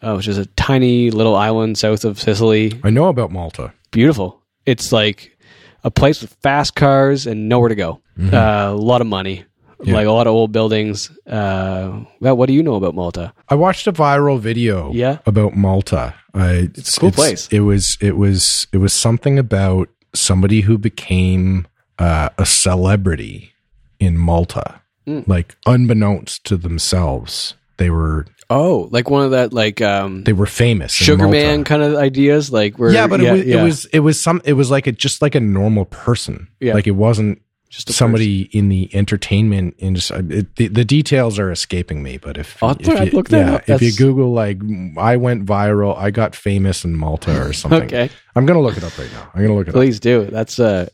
uh, 0.01 0.13
which 0.15 0.27
is 0.27 0.37
a 0.37 0.45
tiny 0.45 1.11
little 1.11 1.35
island 1.35 1.77
south 1.77 2.03
of 2.03 2.19
Sicily. 2.19 2.79
I 2.83 2.89
know 2.89 3.07
about 3.07 3.31
Malta. 3.31 3.73
Beautiful. 3.91 4.41
It's 4.65 4.91
like 4.91 5.37
a 5.83 5.91
place 5.91 6.21
with 6.21 6.33
fast 6.41 6.75
cars 6.75 7.27
and 7.27 7.47
nowhere 7.47 7.69
to 7.69 7.75
go. 7.75 8.01
Uh, 8.19 8.69
a 8.71 8.73
lot 8.73 8.99
of 8.99 9.07
money. 9.07 9.45
Yeah. 9.83 9.93
Like 9.93 10.07
a 10.07 10.11
lot 10.11 10.25
of 10.27 10.33
old 10.33 10.51
buildings. 10.51 11.11
Uh, 11.27 12.03
well, 12.19 12.35
what 12.35 12.47
do 12.47 12.53
you 12.53 12.63
know 12.63 12.75
about 12.75 12.95
Malta? 12.95 13.31
I 13.47 13.55
watched 13.55 13.85
a 13.87 13.93
viral 13.93 14.39
video 14.39 14.91
Yeah? 14.91 15.19
about 15.27 15.55
Malta. 15.55 16.15
I, 16.33 16.69
it's 16.73 16.97
a 16.97 16.99
cool 16.99 17.11
place. 17.11 17.47
It 17.51 17.59
was 17.61 17.97
it 18.01 18.17
was 18.17 18.67
it 18.73 18.77
was 18.77 18.91
something 18.93 19.37
about 19.39 19.89
somebody 20.15 20.61
who 20.61 20.77
became 20.77 21.67
uh, 21.99 22.29
a 22.37 22.45
celebrity 22.45 23.53
in 23.99 24.17
Malta, 24.17 24.81
Hmm. 25.05 25.21
like 25.27 25.55
unbeknownst 25.65 26.43
to 26.45 26.57
themselves. 26.57 27.55
They 27.77 27.89
were 27.89 28.25
Oh, 28.49 28.87
like 28.91 29.09
one 29.09 29.23
of 29.25 29.31
that 29.31 29.51
like 29.53 29.81
um 29.81 30.23
they 30.23 30.33
were 30.33 30.45
famous. 30.45 30.99
in 30.99 31.05
Sugar 31.05 31.23
Malta. 31.23 31.37
Man 31.37 31.63
kind 31.63 31.83
of 31.83 31.95
ideas, 31.95 32.51
like 32.51 32.77
where 32.79 32.91
Yeah, 32.91 33.07
but 33.07 33.19
it, 33.21 33.31
was, 33.31 33.45
yeah. 33.45 33.59
it 33.59 33.63
was 33.63 33.85
it 33.93 33.99
was 33.99 34.19
some 34.21 34.41
it 34.45 34.53
was 34.53 34.71
like 34.71 34.87
a 34.87 34.91
just 34.91 35.21
like 35.21 35.35
a 35.35 35.39
normal 35.39 35.85
person. 35.85 36.47
Yeah. 36.59 36.73
like 36.73 36.87
it 36.87 36.95
wasn't 36.95 37.41
just 37.69 37.91
somebody 37.91 38.43
in 38.57 38.69
the 38.69 38.89
entertainment 38.95 39.75
industry. 39.77 40.17
It, 40.29 40.55
the, 40.55 40.67
the 40.67 40.85
details 40.85 41.37
are 41.39 41.51
escaping 41.51 42.01
me, 42.01 42.17
but 42.17 42.37
if, 42.37 42.61
I'll 42.63 42.71
if 42.71 42.87
look- 42.87 42.99
you, 43.05 43.11
look 43.11 43.29
that 43.29 43.47
yeah, 43.47 43.55
up. 43.55 43.69
if 43.69 43.81
you 43.81 43.91
Google 43.93 44.31
like 44.33 44.59
I 44.97 45.17
went 45.17 45.45
viral, 45.45 45.97
I 45.97 46.11
got 46.11 46.35
famous 46.35 46.83
in 46.85 46.95
Malta 46.95 47.47
or 47.47 47.53
something. 47.61 47.83
Okay, 47.83 48.09
I'm 48.35 48.45
gonna 48.45 48.61
look 48.61 48.77
it 48.77 48.83
up 48.83 48.97
right 48.97 49.11
now. 49.11 49.29
I'm 49.33 49.41
gonna 49.41 49.55
look 49.55 49.67
it 49.67 49.71
up. 49.71 49.75
please 49.75 49.99
do. 49.99 50.25
That's 50.25 50.59
a. 50.59 50.89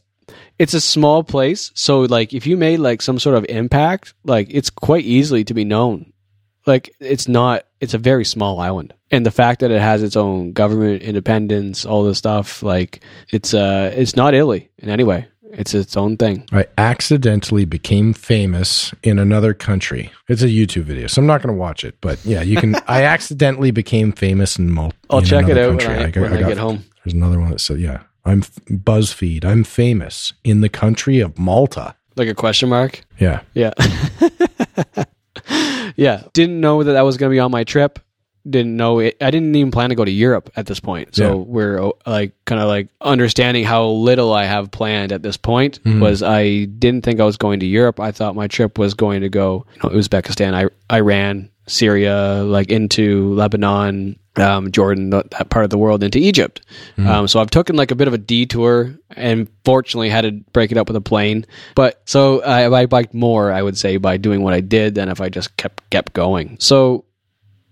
it's 0.60 0.74
a 0.74 0.82
small 0.82 1.24
place, 1.24 1.72
so 1.76 2.02
like 2.02 2.34
if 2.34 2.48
you 2.48 2.58
made 2.58 2.78
like 2.78 3.02
some 3.02 3.20
sort 3.20 3.36
of 3.38 3.46
impact, 3.50 4.14
like 4.24 4.48
it's 4.50 4.70
quite 4.70 5.06
easily 5.06 5.44
to 5.46 5.54
be 5.54 5.64
known. 5.66 6.12
Like 6.66 6.96
it's 7.00 7.28
not. 7.28 7.66
It's 7.82 7.94
a 7.94 7.98
very 7.98 8.24
small 8.24 8.60
island, 8.60 8.94
and 9.12 9.26
the 9.26 9.32
fact 9.32 9.60
that 9.60 9.70
it 9.72 9.82
has 9.82 10.02
its 10.02 10.16
own 10.16 10.54
government, 10.54 11.02
independence, 11.02 11.86
all 11.86 12.04
this 12.04 12.18
stuff, 12.18 12.64
like 12.64 13.04
it's 13.32 13.54
uh 13.54 13.92
it's 13.94 14.16
not 14.16 14.34
Italy 14.34 14.70
in 14.78 14.90
any 14.90 15.04
way. 15.04 15.28
It's 15.56 15.74
its 15.74 15.96
own 15.96 16.18
thing. 16.18 16.48
I 16.52 16.66
accidentally 16.78 17.66
became 17.66 18.14
famous 18.14 18.94
in 19.04 19.20
another 19.20 19.54
country. 19.54 20.12
It's 20.28 20.42
a 20.42 20.48
YouTube 20.48 20.84
video, 20.84 21.08
so 21.08 21.22
I'm 21.22 21.28
not 21.28 21.42
going 21.42 21.54
to 21.56 21.60
watch 21.60 21.84
it. 21.84 21.96
But 22.02 22.24
yeah, 22.26 22.42
you 22.42 22.58
can. 22.58 22.76
I 22.88 23.04
accidentally 23.04 23.72
became 23.72 24.12
famous 24.12 24.58
in 24.58 24.72
Malta. 24.72 24.96
I'll 25.10 25.20
in 25.20 25.26
check 25.26 25.48
it 25.48 25.58
out 25.58 25.80
country. 25.80 25.88
when 25.96 26.06
I, 26.06 26.10
got- 26.10 26.22
when 26.22 26.34
I, 26.34 26.40
got- 26.42 26.48
get 26.50 26.58
home. 26.58 26.84
There's 27.04 27.14
another 27.14 27.40
one 27.40 27.52
that 27.52 27.60
said, 27.62 27.80
"Yeah, 27.80 28.04
I'm 28.26 28.42
BuzzFeed. 28.42 29.46
I'm 29.46 29.64
famous 29.64 30.34
in 30.44 30.62
the 30.62 30.70
country 30.70 31.20
of 31.20 31.38
Malta." 31.38 31.96
Like 32.16 32.28
a 32.30 32.36
question 32.36 32.70
mark. 32.70 33.02
Yeah, 33.20 33.42
Yeah. 33.54 33.74
yeah. 35.96 36.24
Didn't 36.34 36.60
know 36.62 36.84
that 36.84 36.94
that 36.94 37.02
was 37.02 37.18
going 37.18 37.30
to 37.32 37.34
be 37.36 37.40
on 37.40 37.52
my 37.52 37.64
trip. 37.64 38.00
Didn't 38.50 38.76
know 38.76 39.00
it. 39.00 39.16
I 39.22 39.32
didn't 39.32 39.56
even 39.56 39.72
plan 39.72 39.90
to 39.90 39.96
go 39.96 40.04
to 40.04 40.12
Europe 40.12 40.52
at 40.56 40.66
this 40.66 40.80
point. 40.82 41.16
So 41.16 41.28
Yeah. 41.28 41.34
we're 41.34 41.82
oh, 41.82 41.98
like 42.06 42.34
kind 42.46 42.62
of 42.62 42.68
like 42.68 42.90
understanding 43.00 43.64
how 43.64 43.88
little 43.88 44.34
I 44.34 44.44
have 44.46 44.70
planned 44.72 45.12
at 45.14 45.24
this 45.24 45.38
point 45.38 45.80
Mm-hmm. 45.84 46.02
was 46.02 46.22
I 46.22 46.66
didn't 46.66 47.04
think 47.06 47.20
I 47.20 47.26
was 47.26 47.38
going 47.38 47.62
to 47.62 47.66
Europe. 47.66 48.00
I 48.00 48.12
thought 48.12 48.36
my 48.36 48.48
trip 48.48 48.78
was 48.78 48.94
going 48.94 49.22
to 49.22 49.30
go 49.30 49.66
you 49.76 49.82
know, 49.90 49.96
Uzbekistan, 49.96 50.54
I, 50.54 50.94
Iran, 50.94 51.50
Syria, 51.68 52.44
like 52.44 52.70
into 52.70 53.34
Lebanon, 53.36 54.20
um, 54.36 54.72
Jordan, 54.72 55.12
that, 55.12 55.32
that 55.32 55.50
part 55.50 55.64
of 55.64 55.70
the 55.70 55.78
world, 55.78 56.04
into 56.04 56.18
Egypt. 56.20 56.62
Mm-hmm. 56.98 57.08
Um, 57.08 57.28
so 57.28 57.40
I've 57.40 57.50
taken 57.52 57.76
like 57.78 57.92
a 57.92 57.96
bit 57.96 58.08
of 58.08 58.14
a 58.14 58.18
detour, 58.18 58.94
and 59.16 59.48
fortunately 59.64 60.10
had 60.10 60.22
to 60.22 60.32
break 60.52 60.72
it 60.72 60.78
up 60.78 60.88
with 60.88 60.98
a 60.98 61.02
plane. 61.02 61.46
But 61.76 62.02
so 62.06 62.42
I, 62.42 62.82
I 62.82 62.86
biked 62.88 63.14
more, 63.14 63.52
I 63.52 63.62
would 63.62 63.78
say, 63.78 63.98
by 63.98 64.18
doing 64.18 64.42
what 64.42 64.54
I 64.54 64.60
did 64.60 64.96
than 64.96 65.08
if 65.08 65.22
I 65.22 65.30
just 65.30 65.56
kept 65.56 65.88
kept 65.90 66.12
going. 66.14 66.58
So 66.60 67.06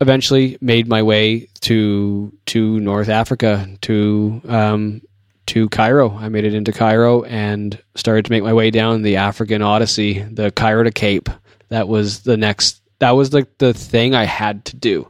eventually 0.02 0.58
made 0.60 0.88
my 0.88 1.04
way 1.04 1.48
to 1.62 2.34
to 2.48 2.80
North 2.80 3.08
Africa 3.08 3.68
to 3.82 4.42
um, 4.48 5.02
to 5.48 5.70
Cairo. 5.70 6.12
I 6.12 6.30
made 6.30 6.44
it 6.44 6.54
into 6.54 6.74
Cairo 6.74 7.24
and 7.24 7.82
started 7.96 8.26
to 8.26 8.32
make 8.32 8.44
my 8.44 8.54
way 8.54 8.72
down 8.72 9.02
the 9.02 9.18
African 9.18 9.62
Odyssey, 9.62 10.20
the 10.20 10.52
Cairo 10.52 10.84
to 10.84 10.92
Cape. 10.92 11.30
That 11.70 11.88
was 11.88 12.22
the 12.22 12.36
next. 12.36 12.82
That 13.00 13.12
was 13.12 13.34
like 13.34 13.58
the 13.58 13.74
thing 13.74 14.14
I 14.14 14.26
had 14.26 14.66
to 14.66 14.76
do 14.76 15.08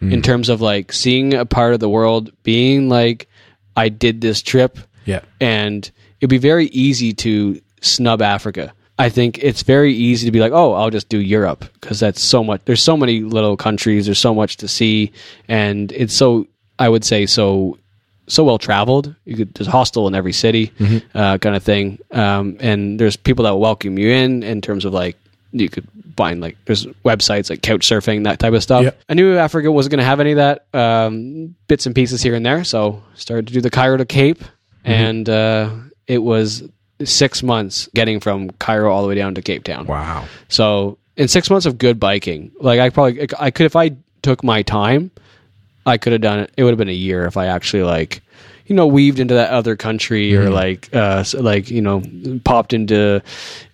in 0.00 0.22
terms 0.22 0.48
of 0.48 0.60
like 0.62 0.92
seeing 0.92 1.34
a 1.34 1.44
part 1.44 1.74
of 1.74 1.80
the 1.80 1.88
world, 1.88 2.32
being 2.42 2.88
like 2.88 3.28
I 3.76 3.90
did 3.90 4.20
this 4.20 4.40
trip 4.42 4.78
yeah, 5.04 5.20
and 5.40 5.90
it'd 6.20 6.30
be 6.30 6.38
very 6.38 6.66
easy 6.66 7.12
to 7.14 7.60
snub 7.80 8.22
Africa. 8.22 8.72
I 9.00 9.08
think 9.08 9.38
it's 9.38 9.62
very 9.62 9.94
easy 9.94 10.26
to 10.26 10.30
be 10.32 10.40
like, 10.40 10.52
oh, 10.52 10.74
I'll 10.74 10.90
just 10.90 11.08
do 11.08 11.18
Europe 11.18 11.64
because 11.74 12.00
that's 12.00 12.22
so 12.22 12.44
much. 12.44 12.60
There's 12.66 12.82
so 12.82 12.96
many 12.96 13.20
little 13.20 13.56
countries. 13.56 14.04
There's 14.06 14.18
so 14.18 14.34
much 14.34 14.58
to 14.58 14.68
see, 14.68 15.12
and 15.48 15.90
it's 15.92 16.14
so 16.14 16.46
I 16.78 16.88
would 16.88 17.04
say 17.04 17.26
so 17.26 17.78
so 18.26 18.44
well 18.44 18.58
traveled. 18.58 19.14
You 19.24 19.36
could 19.36 19.54
there's 19.54 19.68
a 19.68 19.70
hostel 19.70 20.06
in 20.06 20.14
every 20.14 20.32
city, 20.32 20.72
uh, 21.14 21.38
kind 21.38 21.56
of 21.56 21.62
thing. 21.62 21.98
Um, 22.10 22.56
and 22.60 23.00
there's 23.00 23.16
people 23.16 23.44
that 23.44 23.50
will 23.50 23.60
welcome 23.60 23.98
you 23.98 24.10
in 24.10 24.42
in 24.42 24.60
terms 24.60 24.84
of 24.84 24.92
like 24.92 25.16
you 25.52 25.68
could 25.68 25.88
find 26.16 26.40
like 26.40 26.56
there's 26.66 26.86
websites 27.04 27.48
like 27.50 27.62
couch 27.62 27.88
surfing 27.88 28.24
that 28.24 28.38
type 28.38 28.52
of 28.52 28.62
stuff. 28.62 28.84
Yeah. 28.84 28.90
I 29.08 29.14
knew 29.14 29.36
Africa 29.36 29.72
wasn't 29.72 29.92
going 29.92 30.00
to 30.00 30.04
have 30.04 30.20
any 30.20 30.32
of 30.32 30.36
that 30.36 30.66
um, 30.74 31.54
bits 31.68 31.86
and 31.86 31.94
pieces 31.94 32.22
here 32.22 32.34
and 32.34 32.44
there, 32.44 32.64
so 32.64 33.02
started 33.14 33.46
to 33.46 33.52
do 33.54 33.60
the 33.60 33.70
Cairo 33.70 33.96
to 33.96 34.04
Cape, 34.04 34.44
and 34.84 35.28
uh, 35.28 35.70
it 36.06 36.18
was 36.18 36.62
six 37.04 37.42
months 37.42 37.88
getting 37.94 38.20
from 38.20 38.50
Cairo 38.50 38.92
all 38.92 39.02
the 39.02 39.08
way 39.08 39.14
down 39.14 39.34
to 39.34 39.42
Cape 39.42 39.64
Town. 39.64 39.86
wow. 39.86 40.26
So 40.48 40.98
in 41.16 41.28
six 41.28 41.50
months 41.50 41.66
of 41.66 41.78
good 41.78 41.98
biking, 42.00 42.52
like 42.60 42.80
I 42.80 42.90
probably 42.90 43.28
I 43.38 43.50
could 43.50 43.66
if 43.66 43.76
I 43.76 43.92
took 44.22 44.42
my 44.44 44.62
time, 44.62 45.10
I 45.86 45.98
could 45.98 46.12
have 46.12 46.22
done 46.22 46.40
it. 46.40 46.52
It 46.56 46.64
would 46.64 46.70
have 46.70 46.78
been 46.78 46.88
a 46.88 46.92
year 46.92 47.26
if 47.26 47.36
I 47.36 47.46
actually 47.46 47.82
like 47.84 48.22
you 48.66 48.76
know 48.76 48.86
weaved 48.86 49.18
into 49.18 49.34
that 49.34 49.50
other 49.50 49.74
country 49.76 50.36
or 50.36 50.48
like 50.50 50.88
uh 50.94 51.24
like 51.34 51.70
you 51.70 51.82
know 51.82 52.02
popped 52.44 52.72
into 52.72 53.20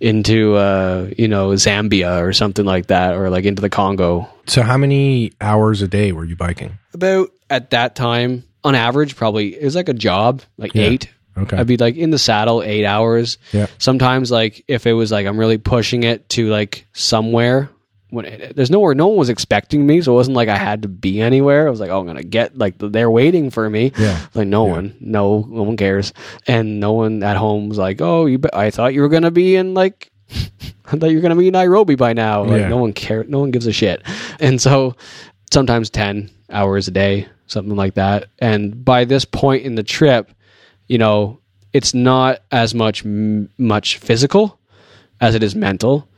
into 0.01 0.55
uh 0.55 1.11
you 1.19 1.29
know 1.29 1.51
Zambia 1.51 2.23
or 2.23 2.33
something 2.33 2.65
like 2.65 2.87
that 2.87 3.15
or 3.15 3.29
like 3.31 3.45
into 3.45 3.61
the 3.61 3.69
Congo. 3.69 4.29
So, 4.47 4.63
how 4.63 4.77
many 4.77 5.33
hours 5.41 5.83
a 5.83 5.89
day 5.89 6.13
were 6.13 6.25
you 6.25 6.37
biking? 6.37 6.79
About 6.95 7.31
at 7.51 7.71
that 7.71 7.95
time 7.95 8.45
on 8.65 8.75
average 8.75 9.15
probably 9.17 9.55
it 9.55 9.65
was 9.65 9.77
like 9.77 9.89
a 9.89 9.95
job 9.95 10.43
like 10.59 10.75
Yeah. 10.75 10.85
8 10.85 11.09
Okay. 11.37 11.57
I'd 11.57 11.67
be 11.67 11.77
like 11.77 11.97
in 11.97 12.11
the 12.11 12.19
saddle 12.19 12.63
eight 12.63 12.85
hours. 12.85 13.39
Yeah. 13.53 13.67
Sometimes 13.79 14.31
like 14.31 14.65
if 14.69 14.87
it 14.87 14.93
was 14.95 15.13
like 15.13 15.27
I'm 15.27 15.39
really 15.39 15.59
pushing 15.59 16.03
it 16.03 16.29
to 16.31 16.49
like 16.49 16.87
somewhere 16.93 17.71
when 18.11 18.25
it, 18.25 18.55
there's 18.55 18.71
nowhere, 18.71 18.95
no 18.95 19.09
one 19.09 19.17
was 19.19 19.29
expecting 19.29 19.85
me, 19.85 20.01
so 20.01 20.13
it 20.13 20.15
wasn't 20.15 20.37
like 20.37 20.49
I 20.49 20.57
had 20.57 20.83
to 20.83 20.89
be 20.89 21.21
anywhere. 21.21 21.67
I 21.67 21.71
was 21.71 21.81
like, 21.81 21.91
oh, 21.91 21.99
I'm 22.01 22.07
gonna 22.07 22.23
get 22.23 22.57
like 22.57 22.77
they're 22.79 23.11
waiting 23.11 23.51
for 23.51 23.69
me. 23.69 23.93
Yeah. 23.99 24.19
Like 24.33 24.47
no 24.47 24.65
one, 24.65 24.97
no, 25.01 25.45
no 25.49 25.65
one 25.65 25.77
cares, 25.77 26.13
and 26.47 26.79
no 26.81 26.93
one 26.93 27.23
at 27.25 27.37
home 27.37 27.69
was 27.69 27.79
like, 27.79 28.01
oh, 28.01 28.27
you. 28.27 28.39
Be- 28.39 28.49
I 28.55 28.71
thought 28.71 28.95
you 28.95 29.03
were 29.03 29.09
gonna 29.09 29.31
be 29.33 29.57
in 29.57 29.75
like. 29.75 30.11
I 30.89 30.97
thought 30.97 31.11
you 31.11 31.17
were 31.17 31.23
gonna 31.23 31.35
be 31.37 31.49
in 31.49 31.53
Nairobi 31.53 31.97
by 31.97 32.13
now. 32.13 32.45
Like 32.45 32.61
Yeah. 32.61 32.69
no 32.69 32.77
one 32.77 32.93
cares. 32.93 33.29
No 33.29 33.41
one 33.41 33.51
gives 33.51 33.67
a 33.67 33.73
shit. 33.73 34.03
And 34.39 34.63
so 34.63 34.95
sometimes 35.53 35.91
ten 35.91 36.31
hours 36.49 36.87
a 36.87 36.93
day, 36.93 37.27
something 37.49 37.75
like 37.75 37.95
that. 37.95 38.29
And 38.39 38.85
by 38.85 39.05
this 39.05 39.25
point 39.25 39.65
in 39.65 39.75
the 39.75 39.83
trip, 39.83 40.31
you 40.89 40.99
know, 40.99 41.41
it's 41.73 41.95
not 41.95 42.41
as 42.51 42.75
much 42.75 43.05
m- 43.05 43.51
much 43.59 43.99
physical 43.99 44.59
as 45.21 45.35
it 45.35 45.43
is 45.43 45.55
mental. 45.55 46.09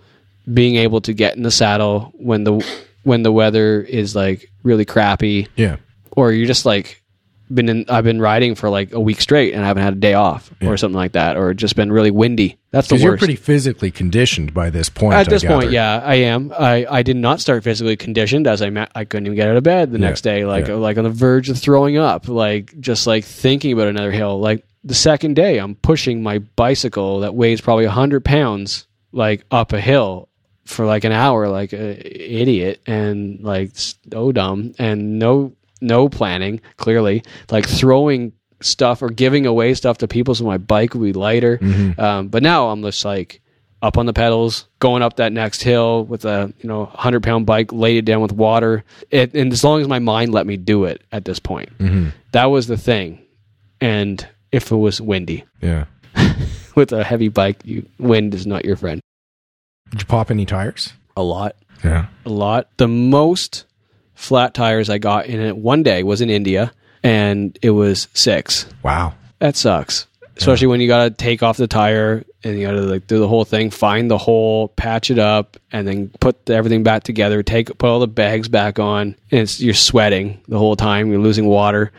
Being 0.53 0.77
able 0.77 1.01
to 1.03 1.12
get 1.12 1.36
in 1.36 1.43
the 1.43 1.51
saddle 1.51 2.12
when 2.15 2.45
the 2.45 2.65
when 3.05 3.23
the 3.23 3.32
weather 3.32 3.81
is 3.82 4.15
like 4.16 4.51
really 4.62 4.85
crappy, 4.85 5.49
Yeah. 5.57 5.77
or 6.12 6.32
you're 6.32 6.47
just 6.47 6.66
like 6.66 6.98
been 7.53 7.69
in 7.69 7.85
I've 7.89 8.05
been 8.05 8.20
riding 8.20 8.55
for 8.55 8.69
like 8.69 8.93
a 8.93 9.01
week 9.01 9.20
straight 9.20 9.55
and 9.55 9.65
I 9.65 9.66
haven't 9.66 9.83
had 9.83 9.95
a 9.95 9.97
day 9.97 10.15
off 10.15 10.51
or 10.62 10.77
something 10.77 10.97
like 10.97 11.12
that, 11.12 11.37
or 11.37 11.55
just 11.55 11.77
been 11.77 11.91
really 11.91 12.11
windy. 12.11 12.59
That's 12.70 12.89
the 12.89 12.95
worst. 12.95 13.05
you're 13.05 13.16
pretty 13.16 13.37
physically 13.37 13.91
conditioned 13.91 14.53
by 14.53 14.70
this 14.70 14.89
point. 14.89 15.15
At 15.15 15.29
this 15.29 15.45
point, 15.45 15.70
yeah, 15.70 16.03
I 16.05 16.16
am. 16.16 16.53
I, 16.59 16.87
I 16.89 17.03
did 17.03 17.16
not 17.16 17.41
start 17.41 17.65
physically 17.65 17.97
conditioned 17.97 18.47
as 18.47 18.61
I 18.61 18.70
ma- 18.70 18.87
I 18.95 19.05
couldn't 19.05 19.27
even 19.27 19.37
get 19.37 19.49
out 19.49 19.57
of 19.57 19.62
bed 19.62 19.91
the 19.91 19.99
next 19.99 20.20
day, 20.20 20.45
like 20.45 20.69
yeah. 20.69 20.75
like 20.75 20.99
on 20.99 21.05
the 21.05 21.11
verge 21.11 21.49
of 21.49 21.59
throwing 21.59 21.97
up, 21.97 22.29
like 22.29 22.79
just 22.81 23.07
like 23.07 23.25
thinking 23.25 23.73
about 23.73 23.89
another 23.89 24.12
hill. 24.12 24.39
Like 24.39 24.65
the 24.85 24.95
second 24.95 25.35
day, 25.35 25.59
I'm 25.59 25.75
pushing 25.75 26.23
my 26.23 26.39
bicycle 26.39 27.20
that 27.20 27.35
weighs 27.35 27.61
probably 27.61 27.87
hundred 27.87 28.25
pounds, 28.25 28.87
like 29.12 29.45
up 29.51 29.73
a 29.73 29.81
hill 29.81 30.29
for 30.65 30.85
like 30.85 31.05
an 31.05 31.12
hour, 31.12 31.49
like 31.49 31.73
a 31.73 32.41
idiot, 32.41 32.81
and 32.87 33.41
like 33.41 33.70
so 33.75 33.97
oh, 34.12 34.33
dumb, 34.33 34.75
and 34.79 35.19
no 35.19 35.55
no 35.80 36.09
planning. 36.09 36.60
Clearly, 36.76 37.22
like 37.50 37.66
throwing 37.68 38.32
stuff 38.60 39.02
or 39.02 39.09
giving 39.09 39.46
away 39.46 39.72
stuff 39.74 39.98
to 39.98 40.09
people 40.09 40.34
so 40.34 40.44
my 40.44 40.59
bike 40.59 40.94
would 40.94 41.02
be 41.05 41.12
lighter. 41.12 41.59
Um, 41.98 42.28
but 42.28 42.42
now 42.42 42.68
I'm 42.70 42.82
just 42.82 43.05
like 43.05 43.40
up 43.80 43.96
on 43.96 44.06
the 44.06 44.12
pedals, 44.12 44.66
going 44.80 45.02
up 45.02 45.16
that 45.16 45.32
next 45.32 45.62
hill 45.62 46.05
with 46.05 46.24
a 46.24 46.52
you 46.60 46.68
know 46.68 46.86
hundred 46.86 47.22
pound 47.22 47.46
bike, 47.46 47.72
laid 47.72 47.96
it 47.98 48.05
down 48.05 48.20
with 48.20 48.32
water. 48.32 48.84
It, 49.10 49.34
and 49.34 49.52
as 49.52 49.62
long 49.62 49.80
as 49.80 49.86
my 49.88 50.00
mind 50.00 50.32
let 50.32 50.46
me 50.46 50.56
do 50.56 50.84
it 50.84 51.02
at 51.12 51.24
this 51.24 51.38
point, 51.38 51.70
that 52.32 52.46
was 52.46 52.66
the 52.66 52.76
thing. 52.76 53.20
And 53.80 54.26
if 54.50 54.72
it 54.72 54.76
was 54.76 55.00
windy 55.00 55.44
Yeah. 55.62 55.84
with 56.74 56.90
a 56.92 57.05
heavy 57.05 57.28
bike, 57.28 57.60
you, 57.64 57.86
wind 58.00 58.34
is 58.34 58.44
not 58.46 58.64
your 58.64 58.74
friend. 58.76 59.00
Did 59.90 60.00
you 60.00 60.06
pop 60.06 60.30
any 60.32 60.44
tires? 60.44 60.92
A 61.16 61.22
lot, 61.22 61.55
Yeah. 61.84 62.06
a 62.26 62.28
lot. 62.30 62.68
The 62.78 62.88
most 62.88 63.66
flat 64.19 64.53
tires 64.53 64.90
I 64.90 64.99
got 64.99 65.27
in 65.27 65.40
it 65.40 65.57
one 65.57 65.85
day 65.85 66.03
was 66.03 66.20
in 66.20 66.28
India, 66.28 66.73
and 67.03 67.57
it 67.62 67.70
was 67.70 68.09
six. 68.12 68.66
Wow. 68.82 69.15
That 69.39 69.55
sucks. 69.55 70.07
Especially 70.36 70.66
when 70.66 70.81
you 70.81 70.89
got 70.89 71.05
to 71.05 71.11
take 71.11 71.43
off 71.43 71.57
the 71.57 71.66
tire 71.66 72.24
and 72.45 72.59
you 72.59 72.66
got 72.66 72.73
to 72.73 72.82
like 72.82 73.07
do 73.07 73.19
the 73.19 73.27
whole 73.27 73.45
thing, 73.45 73.70
find 73.70 74.11
the 74.11 74.19
hole, 74.19 74.69
patch 74.69 75.11
it 75.11 75.19
up, 75.19 75.57
and 75.73 75.86
then 75.86 76.11
put 76.20 76.49
everything 76.51 76.82
back 76.82 77.03
together. 77.05 77.43
Take 77.43 77.77
put 77.78 77.89
all 77.89 78.01
the 78.01 78.07
bags 78.07 78.49
back 78.49 78.78
on, 78.78 79.16
and 79.31 79.40
it's 79.40 79.61
you're 79.61 79.74
sweating 79.74 80.40
the 80.47 80.59
whole 80.59 80.77
time. 80.77 81.11
You're 81.11 81.20
losing 81.20 81.47
water 81.47 81.90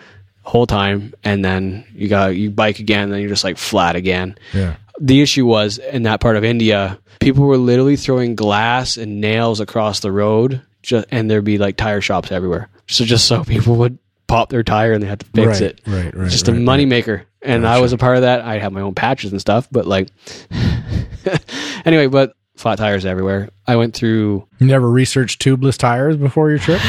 the 0.43 0.49
whole 0.49 0.67
time, 0.67 1.13
and 1.23 1.43
then 1.43 1.85
you 1.93 2.07
got 2.07 2.35
you 2.35 2.49
bike 2.49 2.79
again, 2.79 3.03
and 3.03 3.13
then 3.13 3.19
you're 3.19 3.29
just 3.29 3.43
like 3.43 3.57
flat 3.57 3.95
again. 3.95 4.37
Yeah. 4.53 4.75
The 4.99 5.21
issue 5.21 5.45
was 5.45 5.77
in 5.77 6.03
that 6.03 6.21
part 6.21 6.37
of 6.37 6.43
India, 6.43 6.97
people 7.19 7.45
were 7.45 7.57
literally 7.57 7.97
throwing 7.97 8.35
glass 8.35 8.95
and 8.97 9.19
nails 9.19 9.59
across 9.59 9.99
the 9.99 10.11
road, 10.11 10.61
just, 10.81 11.07
and 11.11 11.29
there'd 11.29 11.43
be 11.43 11.57
like 11.57 11.75
tire 11.77 12.01
shops 12.01 12.31
everywhere. 12.31 12.69
So 12.87 13.05
just 13.05 13.27
so 13.27 13.43
people 13.43 13.75
would 13.77 13.97
pop 14.27 14.49
their 14.49 14.63
tire 14.63 14.93
and 14.93 15.01
they 15.03 15.07
had 15.07 15.19
to 15.21 15.25
fix 15.27 15.47
Right, 15.47 15.61
it. 15.61 15.81
right, 15.87 16.15
right, 16.15 16.29
Just 16.29 16.47
right, 16.47 16.57
a 16.57 16.59
money 16.59 16.85
maker, 16.85 17.23
and 17.41 17.65
I 17.67 17.79
was 17.81 17.93
a 17.93 17.97
part 17.97 18.15
of 18.17 18.21
that. 18.23 18.41
I 18.41 18.59
had 18.59 18.71
my 18.73 18.81
own 18.81 18.93
patches 18.95 19.31
and 19.31 19.39
stuff, 19.41 19.67
but 19.71 19.85
like, 19.87 20.09
anyway, 21.85 22.07
but 22.07 22.33
flat 22.55 22.77
tires 22.77 23.05
everywhere. 23.05 23.49
I 23.67 23.75
went 23.75 23.93
through 23.93 24.47
You 24.59 24.67
never 24.67 24.89
researched 24.89 25.41
tubeless 25.41 25.77
tires 25.77 26.17
before 26.17 26.49
your 26.49 26.59
trip? 26.59 26.81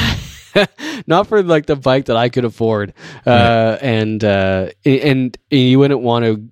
not 1.06 1.26
for 1.28 1.42
like 1.42 1.66
the 1.66 1.76
bike 1.76 2.06
that 2.06 2.16
I 2.16 2.28
could 2.28 2.44
afford, 2.44 2.92
uh, 3.26 3.78
and 3.80 4.22
uh, 4.24 4.70
and 4.84 5.36
and 5.50 5.60
you 5.60 5.78
wouldn't 5.78 6.00
want 6.00 6.24
to. 6.24 6.48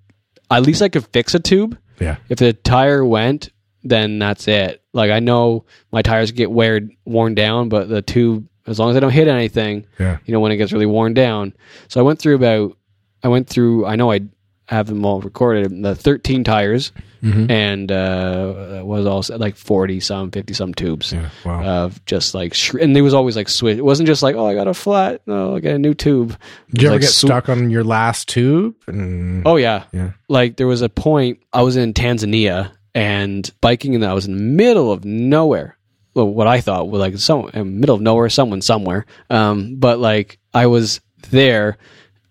At 0.51 0.63
least 0.63 0.81
I 0.81 0.89
could 0.89 1.05
fix 1.07 1.35
a 1.35 1.39
tube. 1.39 1.77
yeah. 1.99 2.15
If 2.29 2.39
the 2.39 2.53
tire 2.53 3.05
went, 3.05 3.49
then 3.83 4.19
that's 4.19 4.47
it. 4.47 4.81
Like 4.93 5.11
I 5.11 5.19
know 5.19 5.65
my 5.91 6.01
tires 6.01 6.31
get 6.31 6.51
weared 6.51 6.89
worn 7.05 7.35
down, 7.35 7.69
but 7.69 7.89
the 7.89 8.01
tube, 8.01 8.47
as 8.67 8.79
long 8.79 8.89
as 8.91 8.97
I 8.97 8.99
don't 8.99 9.11
hit 9.11 9.27
anything, 9.27 9.85
Yeah. 9.99 10.17
you 10.25 10.33
know, 10.33 10.39
when 10.39 10.51
it 10.51 10.57
gets 10.57 10.71
really 10.73 10.85
worn 10.85 11.13
down. 11.13 11.53
So 11.87 11.99
I 11.99 12.03
went 12.03 12.19
through 12.19 12.35
about, 12.35 12.77
I 13.23 13.27
went 13.29 13.47
through, 13.47 13.85
I 13.85 13.95
know 13.95 14.11
I 14.11 14.21
have 14.67 14.87
them 14.87 15.03
all 15.05 15.21
recorded, 15.21 15.81
the 15.83 15.95
13 15.95 16.43
tires 16.43 16.91
Mm-hmm. 17.21 17.51
and 17.51 17.91
uh, 17.91 18.77
it 18.79 18.85
was 18.85 19.05
also 19.05 19.37
like 19.37 19.57
40 19.57 19.99
some, 19.99 20.31
50 20.31 20.53
some 20.53 20.73
tubes 20.73 21.11
Yeah. 21.11 21.27
Wow. 21.43 21.63
of 21.83 22.05
just 22.05 22.33
like, 22.33 22.53
sh- 22.53 22.75
and 22.79 22.95
there 22.95 23.03
was 23.03 23.13
always 23.13 23.35
like 23.35 23.49
switch. 23.49 23.77
It 23.77 23.83
wasn't 23.83 24.07
just 24.07 24.23
like, 24.23 24.37
oh, 24.37 24.45
I 24.45 24.53
got 24.53 24.69
a 24.69 24.73
flat, 24.73 25.19
no, 25.27 25.53
I 25.57 25.59
got 25.59 25.73
a 25.73 25.79
new 25.79 25.93
tube. 25.93 26.31
It 26.69 26.75
Did 26.75 26.81
you 26.81 26.87
ever 26.87 26.95
like 26.95 27.01
get 27.01 27.09
sw- 27.09 27.25
stuck 27.25 27.49
on 27.49 27.69
your 27.71 27.83
last 27.83 28.29
tube? 28.29 28.73
And, 28.87 29.45
Oh 29.45 29.57
yeah. 29.57 29.83
Yeah. 29.91 30.11
Like 30.29 30.55
there 30.55 30.65
was 30.67 30.81
a 30.81 30.87
point 30.87 31.39
I 31.51 31.61
was 31.63 31.75
in 31.75 31.93
Tanzania 31.93 32.71
and 32.95 33.49
biking 33.61 33.95
and 33.95 34.05
I 34.05 34.13
was 34.13 34.25
in 34.25 34.35
the 34.35 34.41
middle 34.41 34.91
of 34.91 35.05
nowhere. 35.05 35.77
Well, 36.13 36.27
what 36.27 36.47
I 36.47 36.61
thought 36.61 36.89
was 36.89 36.99
like 36.99 37.17
some 37.17 37.49
in 37.53 37.59
the 37.59 37.65
middle 37.65 37.95
of 37.95 38.01
nowhere, 38.01 38.29
someone 38.29 38.61
somewhere. 38.61 39.05
Um, 39.29 39.75
but 39.77 39.99
like 39.99 40.39
I 40.53 40.65
was 40.67 41.01
there 41.29 41.77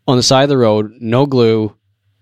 on 0.06 0.16
the 0.16 0.22
side 0.22 0.44
of 0.44 0.48
the 0.48 0.58
road, 0.58 0.92
no 1.00 1.26
glue, 1.26 1.74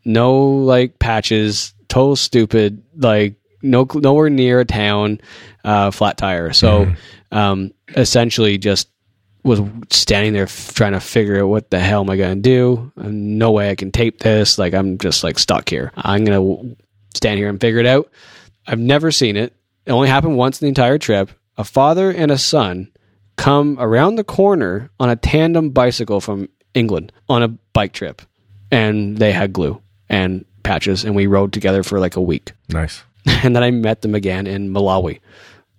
no 0.05 0.49
like 0.49 0.99
patches, 0.99 1.75
total 1.89 2.17
stupid, 2.17 2.83
like 2.97 3.37
no 3.63 3.87
nowhere 3.95 4.31
near 4.31 4.61
a 4.61 4.65
town, 4.65 5.21
uh, 5.65 5.91
flat 5.91 6.19
tire. 6.19 6.53
So 6.53 6.93
um, 7.33 7.73
essentially 7.89 8.59
just 8.59 8.89
was 9.43 9.61
standing 9.91 10.33
there 10.33 10.45
f- 10.45 10.75
trying 10.75 10.93
to 10.93 11.01
figure 11.01 11.41
out 11.41 11.49
what 11.49 11.71
the 11.71 11.79
hell 11.79 12.01
am 12.01 12.11
I 12.11 12.17
going 12.17 12.37
to 12.37 12.43
do. 12.43 12.93
No 12.97 13.53
way 13.53 13.71
I 13.71 13.77
can 13.77 13.93
tape 13.93 14.19
this. 14.19 14.59
Like 14.59 14.75
I'm 14.75 14.99
just 14.99 15.23
like 15.23 15.39
stuck 15.39 15.69
here. 15.69 15.93
I'm 15.97 16.25
going 16.25 16.69
to 16.69 16.77
stand 17.17 17.39
here 17.39 17.49
and 17.49 17.61
figure 17.61 17.81
it 17.81 17.87
out. 17.87 18.11
I've 18.67 18.79
never 18.79 19.11
seen 19.11 19.37
it. 19.37 19.55
It 19.85 19.93
only 19.93 20.09
happened 20.09 20.37
once 20.37 20.61
in 20.61 20.67
the 20.67 20.71
entire 20.71 20.99
trip. 20.99 21.31
A 21.57 21.65
father 21.65 22.11
and 22.11 22.31
a 22.31 22.39
son 22.39 22.91
come 23.37 23.77
around 23.79 24.17
the 24.17 24.25
corner 24.25 24.91
on 24.99 25.09
a 25.09 25.17
tandem 25.17 25.71
bicycle 25.71 26.21
from 26.21 26.49
England 26.75 27.13
on 27.29 27.43
a 27.43 27.49
bike 27.49 27.93
trip, 27.93 28.23
and 28.71 29.17
they 29.17 29.33
had 29.33 29.53
glue 29.53 29.81
and 30.09 30.45
patches, 30.63 31.05
and 31.05 31.15
we 31.15 31.27
rode 31.27 31.53
together 31.53 31.83
for 31.83 32.01
like 32.01 32.17
a 32.17 32.21
week 32.21 32.53
nice. 32.69 33.03
and 33.27 33.55
then 33.55 33.63
I 33.63 33.71
met 33.71 34.03
them 34.03 34.15
again 34.15 34.47
in 34.47 34.71
Malawi, 34.71 35.21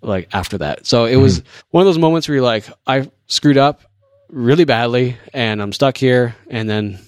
like 0.01 0.29
after 0.33 0.57
that. 0.59 0.85
So 0.85 1.05
it 1.05 1.17
was 1.17 1.39
mm-hmm. 1.39 1.67
one 1.71 1.81
of 1.81 1.85
those 1.85 1.97
moments 1.97 2.27
where 2.27 2.35
you're 2.35 2.43
like, 2.43 2.67
I 2.85 3.09
screwed 3.27 3.57
up 3.57 3.81
really 4.29 4.65
badly, 4.65 5.17
and 5.33 5.61
I'm 5.61 5.73
stuck 5.73 5.97
here. 5.97 6.35
And 6.49 6.69
then, 6.69 6.99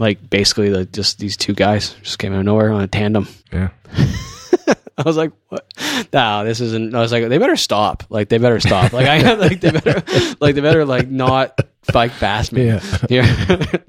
like, 0.00 0.28
basically, 0.30 0.70
like, 0.70 0.90
just 0.92 1.18
these 1.18 1.36
two 1.36 1.52
guys 1.54 1.94
just 2.02 2.18
came 2.18 2.32
out 2.32 2.40
of 2.40 2.44
nowhere 2.46 2.72
on 2.72 2.80
a 2.80 2.88
tandem. 2.88 3.28
Yeah. 3.52 3.68
I 4.98 5.02
was 5.04 5.16
like, 5.16 5.32
what? 5.48 5.66
No, 6.12 6.44
this 6.44 6.60
isn't. 6.60 6.94
I 6.94 7.00
was 7.00 7.10
like, 7.12 7.28
they 7.28 7.38
better 7.38 7.56
stop. 7.56 8.04
Like, 8.10 8.28
they 8.28 8.38
better 8.38 8.60
stop. 8.60 8.92
Like, 8.92 9.06
I 9.06 9.32
like 9.34 9.60
they 9.60 9.70
better, 9.70 10.02
like, 10.40 10.54
they 10.54 10.60
better 10.60 10.84
like 10.84 11.08
not 11.08 11.58
bike 11.92 12.12
past 12.12 12.52
me. 12.52 12.66
Yeah. 12.66 12.80
Yeah. 13.08 13.22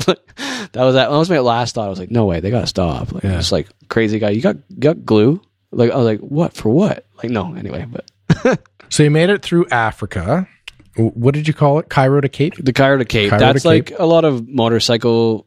Like, 0.07 0.25
that 0.73 0.83
was 0.85 0.95
that. 0.95 1.09
That 1.09 1.17
was 1.17 1.29
my 1.29 1.39
last 1.39 1.75
thought. 1.75 1.87
I 1.87 1.89
was 1.89 1.99
like, 1.99 2.11
no 2.11 2.25
way, 2.25 2.39
they 2.39 2.49
gotta 2.49 2.67
stop. 2.67 3.11
Like, 3.11 3.23
Yeah. 3.23 3.35
just 3.35 3.51
like 3.51 3.67
crazy 3.89 4.19
guy. 4.19 4.29
You 4.29 4.41
got 4.41 4.55
you 4.69 4.77
got 4.79 5.03
glue? 5.03 5.41
Like, 5.71 5.91
I 5.91 5.97
was 5.97 6.05
like, 6.05 6.19
what 6.21 6.53
for? 6.53 6.69
What? 6.69 7.05
Like, 7.17 7.29
no. 7.29 7.55
Anyway, 7.55 7.85
but 7.89 8.59
So 8.89 9.03
you 9.03 9.11
made 9.11 9.29
it 9.29 9.41
through 9.41 9.67
Africa. 9.69 10.47
What 10.95 11.33
did 11.33 11.47
you 11.47 11.53
call 11.53 11.79
it? 11.79 11.89
Cairo 11.89 12.21
to 12.21 12.29
Cape? 12.29 12.53
the 12.57 12.73
Cairo 12.73 12.97
to 12.97 13.05
Cape. 13.05 13.29
Cairo 13.29 13.39
to 13.39 13.45
that's 13.45 13.65
like 13.65 13.91
a 13.97 14.05
lot 14.05 14.23
of 14.25 14.47
motorcycle 14.47 15.45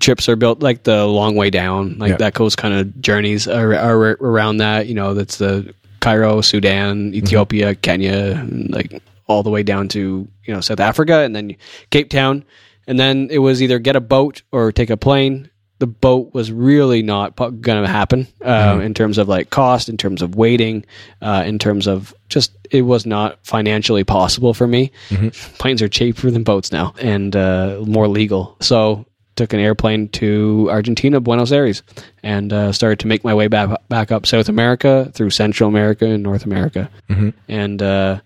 trips 0.00 0.28
are 0.28 0.36
built 0.36 0.60
like 0.62 0.82
the 0.84 1.06
long 1.06 1.34
way 1.34 1.50
down, 1.50 1.96
like 1.98 2.10
Yeah. 2.10 2.16
that 2.18 2.34
coast 2.34 2.58
kind 2.58 2.74
of 2.74 3.00
journeys 3.00 3.46
are, 3.48 3.74
are 3.74 4.16
around 4.20 4.58
that. 4.58 4.86
You 4.86 4.94
know, 4.94 5.14
that's 5.14 5.36
the 5.38 5.74
Cairo, 6.00 6.40
Sudan, 6.40 7.14
Ethiopia, 7.14 7.74
Kenya, 7.74 8.46
like 8.68 9.02
all 9.26 9.42
the 9.42 9.50
way 9.50 9.62
down 9.62 9.88
to 9.88 10.28
you 10.44 10.54
know 10.54 10.60
South 10.60 10.80
Africa, 10.80 11.20
and 11.20 11.34
then 11.34 11.56
Cape 11.90 12.10
Town, 12.10 12.44
and 12.86 12.98
then 12.98 13.28
it 13.30 13.38
was 13.38 13.62
either 13.62 13.78
get 13.78 13.96
a 13.96 14.00
boat 14.00 14.42
or 14.52 14.72
take 14.72 14.90
a 14.90 14.96
plane. 14.96 15.50
The 15.80 15.86
boat 15.86 16.34
was 16.34 16.50
really 16.50 17.02
not 17.02 17.36
going 17.36 17.60
to 17.62 17.86
happen 17.86 18.26
uh, 18.44 18.80
in 18.82 18.94
terms 18.94 19.16
of 19.16 19.28
like 19.28 19.50
cost, 19.50 19.88
in 19.88 19.96
terms 19.96 20.22
of 20.22 20.34
waiting, 20.34 20.84
uh, 21.22 21.44
in 21.46 21.58
terms 21.60 21.86
of 21.86 22.12
just 22.28 22.50
it 22.72 22.82
was 22.82 23.06
not 23.06 23.38
financially 23.46 24.02
possible 24.02 24.54
for 24.54 24.66
me. 24.66 24.90
Planes 25.58 25.80
are 25.80 25.88
cheaper 25.88 26.30
than 26.32 26.42
boats 26.42 26.72
now 26.72 26.94
and 27.00 27.36
uh, 27.36 27.78
more 27.86 28.08
legal. 28.08 28.56
So 28.60 29.06
took 29.38 29.52
an 29.52 29.60
airplane 29.60 30.08
to 30.08 30.68
Argentina, 30.70 31.20
Buenos 31.20 31.52
Aires, 31.52 31.82
and 32.22 32.52
uh, 32.52 32.72
started 32.72 32.98
to 32.98 33.06
make 33.06 33.24
my 33.24 33.32
way 33.32 33.46
back 33.46 33.70
back 33.88 34.12
up 34.12 34.26
South 34.26 34.48
America 34.48 35.10
through 35.14 35.30
Central 35.30 35.68
America 35.68 36.04
and 36.04 36.22
North 36.22 36.44
America. 36.44 36.90
And 37.48 37.80
uh, 37.80 38.20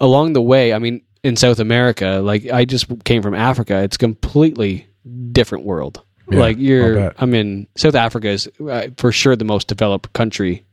along 0.00 0.32
the 0.32 0.42
way, 0.42 0.72
I 0.72 0.78
mean, 0.78 1.02
in 1.22 1.36
South 1.36 1.60
America, 1.60 2.20
like 2.24 2.50
I 2.50 2.64
just 2.64 2.86
came 3.04 3.22
from 3.22 3.34
Africa, 3.34 3.82
it's 3.82 3.98
completely 3.98 4.88
different 5.32 5.64
world. 5.64 6.02
Yeah, 6.30 6.40
like 6.40 6.58
you're. 6.58 7.12
I 7.18 7.26
mean, 7.26 7.68
South 7.76 7.94
Africa 7.94 8.28
is 8.28 8.48
uh, 8.60 8.88
for 8.96 9.12
sure 9.12 9.36
the 9.36 9.44
most 9.44 9.68
developed 9.68 10.12
country 10.14 10.64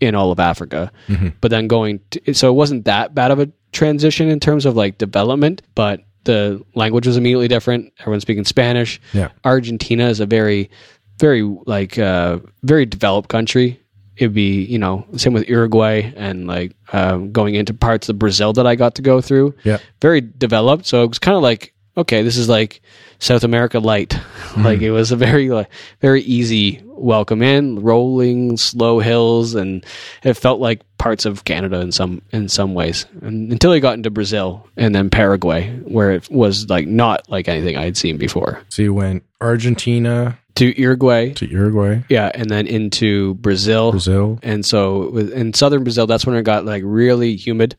in 0.00 0.14
all 0.14 0.30
of 0.30 0.38
Africa. 0.38 0.92
Mm-hmm. 1.08 1.28
But 1.40 1.50
then 1.50 1.66
going, 1.66 2.00
to, 2.10 2.34
so 2.34 2.48
it 2.50 2.54
wasn't 2.54 2.84
that 2.84 3.14
bad 3.14 3.30
of 3.30 3.40
a 3.40 3.50
transition 3.72 4.28
in 4.28 4.38
terms 4.38 4.64
of 4.66 4.76
like 4.76 4.98
development, 4.98 5.62
but 5.74 6.02
the 6.24 6.64
language 6.74 7.06
was 7.06 7.16
immediately 7.16 7.48
different. 7.48 7.92
Everyone's 8.00 8.22
speaking 8.22 8.44
Spanish. 8.44 9.00
Yeah. 9.12 9.28
Argentina 9.44 10.08
is 10.08 10.20
a 10.20 10.26
very 10.26 10.70
very 11.18 11.42
like 11.66 11.98
uh, 11.98 12.38
very 12.62 12.86
developed 12.86 13.28
country. 13.28 13.80
It'd 14.16 14.34
be 14.34 14.64
you 14.64 14.78
know 14.78 15.06
same 15.16 15.32
with 15.32 15.48
Uruguay 15.48 16.12
and 16.16 16.46
like 16.46 16.74
um, 16.92 17.32
going 17.32 17.54
into 17.54 17.74
parts 17.74 18.08
of 18.08 18.18
Brazil 18.18 18.52
that 18.54 18.66
I 18.66 18.74
got 18.74 18.94
to 18.96 19.02
go 19.02 19.20
through. 19.20 19.54
Yeah. 19.64 19.78
very 20.00 20.20
developed. 20.20 20.86
So 20.86 21.02
it 21.04 21.08
was 21.08 21.18
kind 21.18 21.36
of 21.36 21.42
like 21.42 21.72
okay, 21.96 22.22
this 22.22 22.36
is 22.36 22.48
like 22.48 22.82
South 23.18 23.44
America 23.44 23.78
light. 23.78 24.18
like 24.56 24.80
it 24.82 24.90
was 24.90 25.12
a 25.12 25.16
very 25.16 25.50
like 25.50 25.70
very 26.00 26.22
easy 26.22 26.82
welcome 26.96 27.42
in, 27.42 27.80
rolling 27.80 28.56
slow 28.56 29.00
hills, 29.00 29.54
and 29.54 29.84
it 30.22 30.34
felt 30.34 30.60
like 30.60 30.82
parts 30.98 31.24
of 31.24 31.44
Canada 31.44 31.80
in 31.80 31.92
some 31.92 32.22
in 32.32 32.48
some 32.48 32.74
ways. 32.74 33.06
And, 33.22 33.52
until 33.52 33.72
I 33.72 33.78
got 33.78 33.94
into 33.94 34.10
Brazil 34.10 34.66
and 34.76 34.94
then 34.94 35.10
Paraguay, 35.10 35.70
where 35.84 36.12
it 36.12 36.30
was 36.30 36.68
like 36.68 36.86
not 36.86 37.28
like 37.28 37.48
anything 37.48 37.76
I 37.76 37.84
had 37.84 37.96
seen 37.96 38.16
before. 38.16 38.62
So 38.68 38.82
you 38.82 38.94
went 38.94 39.24
Argentina 39.40 40.38
To 40.56 40.80
Uruguay, 40.80 41.32
to 41.34 41.46
Uruguay, 41.46 42.04
yeah, 42.08 42.30
and 42.34 42.48
then 42.48 42.66
into 42.66 43.34
Brazil. 43.34 43.90
Brazil. 43.90 44.38
And 44.42 44.64
so 44.64 45.16
in 45.16 45.52
southern 45.52 45.84
Brazil, 45.84 46.06
that's 46.06 46.26
when 46.26 46.36
it 46.36 46.42
got 46.42 46.64
like 46.64 46.82
really 46.84 47.36
humid. 47.36 47.76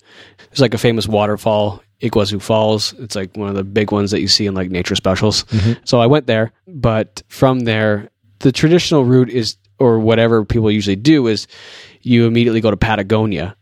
There's 0.50 0.62
like 0.62 0.74
a 0.74 0.80
famous 0.80 1.08
waterfall, 1.08 1.82
Iguazu 2.02 2.42
Falls. 2.42 2.94
It's 3.00 3.16
like 3.16 3.36
one 3.38 3.50
of 3.50 3.56
the 3.56 3.64
big 3.64 3.92
ones 3.92 4.12
that 4.12 4.22
you 4.22 4.28
see 4.28 4.46
in 4.46 4.54
like 4.54 4.70
nature 4.70 4.96
specials. 4.96 5.46
So 5.86 6.00
I 6.00 6.06
went 6.08 6.28
there, 6.28 6.52
but 6.68 7.24
from 7.28 7.62
there, 7.62 8.10
the 8.40 8.52
traditional 8.52 9.06
route 9.06 9.30
is, 9.30 9.58
or 9.80 10.00
whatever 10.00 10.44
people 10.46 10.70
usually 10.70 10.96
do, 10.96 11.28
is 11.28 11.48
you 12.02 12.28
immediately 12.28 12.62
go 12.62 12.70
to 12.70 12.78
Patagonia. 12.78 13.56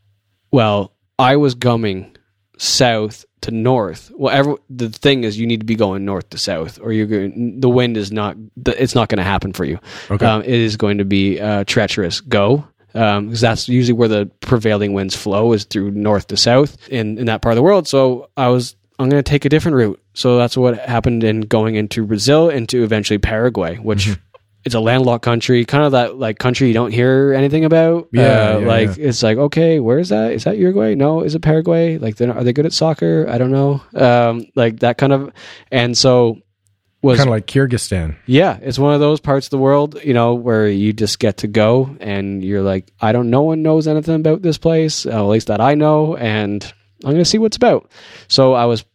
Well, 0.51 0.93
I 1.19 1.35
was 1.37 1.55
coming 1.55 2.15
south 2.57 3.25
to 3.41 3.51
north. 3.51 4.11
Well, 4.15 4.33
every, 4.33 4.55
the 4.69 4.89
thing 4.89 5.23
is, 5.23 5.37
you 5.37 5.45
need 5.45 5.59
to 5.59 5.65
be 5.65 5.75
going 5.75 6.05
north 6.05 6.29
to 6.31 6.37
south, 6.37 6.79
or 6.81 6.91
you're 6.91 7.05
going. 7.05 7.59
The 7.59 7.69
wind 7.69 7.97
is 7.97 8.11
not. 8.11 8.35
It's 8.65 8.95
not 8.95 9.09
going 9.09 9.17
to 9.17 9.23
happen 9.23 9.53
for 9.53 9.65
you. 9.65 9.79
Okay. 10.09 10.25
Um, 10.25 10.41
it 10.41 10.49
is 10.49 10.77
going 10.77 10.97
to 10.97 11.05
be 11.05 11.39
uh, 11.39 11.63
treacherous. 11.65 12.21
Go. 12.21 12.67
Because 12.93 13.41
that's 13.41 13.67
usually 13.67 13.93
where 13.97 14.07
the 14.07 14.29
prevailing 14.39 14.93
winds 14.93 15.15
flow 15.15 15.51
is 15.53 15.65
through 15.65 15.91
north 15.91 16.27
to 16.27 16.37
south 16.37 16.77
in, 16.89 17.17
in 17.17 17.25
that 17.25 17.41
part 17.41 17.53
of 17.53 17.55
the 17.57 17.63
world. 17.63 17.87
So 17.87 18.29
I 18.37 18.47
was 18.49 18.75
I'm 18.99 19.09
going 19.09 19.21
to 19.23 19.27
take 19.29 19.45
a 19.45 19.49
different 19.49 19.75
route. 19.75 19.99
So 20.13 20.37
that's 20.37 20.55
what 20.55 20.77
happened 20.77 21.23
in 21.23 21.41
going 21.41 21.75
into 21.75 22.05
Brazil, 22.05 22.49
into 22.49 22.83
eventually 22.83 23.17
Paraguay, 23.17 23.77
which 23.77 24.15
it's 24.63 24.75
a 24.75 24.79
landlocked 24.79 25.25
country, 25.25 25.65
kind 25.65 25.83
of 25.83 25.91
that 25.93 26.17
like 26.17 26.37
country 26.37 26.67
you 26.67 26.73
don't 26.75 26.91
hear 26.91 27.33
anything 27.35 27.65
about. 27.65 28.07
Yeah, 28.13 28.21
Uh, 28.21 28.59
yeah, 28.59 28.67
like 28.67 28.97
yeah. 28.97 29.07
it's 29.09 29.23
like 29.23 29.37
okay, 29.37 29.79
where 29.79 29.97
is 29.97 30.09
that? 30.09 30.31
Is 30.33 30.43
that 30.43 30.57
Uruguay? 30.57 30.93
No, 30.93 31.21
is 31.23 31.33
it 31.35 31.41
Paraguay? 31.41 31.97
Like, 31.97 32.19
not- 32.19 32.37
are 32.37 32.43
they 32.43 32.53
good 32.53 32.67
at 32.67 32.73
soccer? 32.73 33.25
I 33.27 33.39
don't 33.39 33.51
know. 33.51 33.81
Um, 33.95 34.45
like 34.55 34.81
that 34.81 34.97
kind 34.99 35.11
of, 35.11 35.31
and 35.71 35.97
so 35.97 36.37
was 37.03 37.17
Kind 37.17 37.27
of 37.27 37.31
like 37.31 37.45
Kyrgyzstan. 37.45 38.15
yeah, 38.25 38.57
it's 38.61 38.79
one 38.79 38.93
of 38.93 39.01
those 39.01 39.19
parts 39.19 39.47
of 39.47 39.51
the 39.51 39.57
world, 39.57 39.99
you 40.03 40.13
know, 40.13 40.33
where 40.33 40.67
you 40.67 40.93
just 40.93 41.19
get 41.19 41.37
to 41.37 41.47
go 41.47 41.95
and 41.99 42.43
you're 42.43 42.61
like, 42.63 42.91
I 43.01 43.11
don't, 43.11 43.29
no 43.29 43.41
one 43.43 43.61
knows 43.61 43.87
anything 43.87 44.15
about 44.15 44.41
this 44.41 44.57
place, 44.57 45.05
uh, 45.05 45.09
at 45.09 45.21
least 45.21 45.47
that 45.47 45.59
I 45.59 45.75
know, 45.75 46.15
and 46.15 46.63
I'm 47.03 47.11
going 47.11 47.17
to 47.17 47.25
see 47.25 47.37
what's 47.37 47.57
about. 47.57 47.91
So 48.29 48.53
I 48.53 48.65
was, 48.65 48.85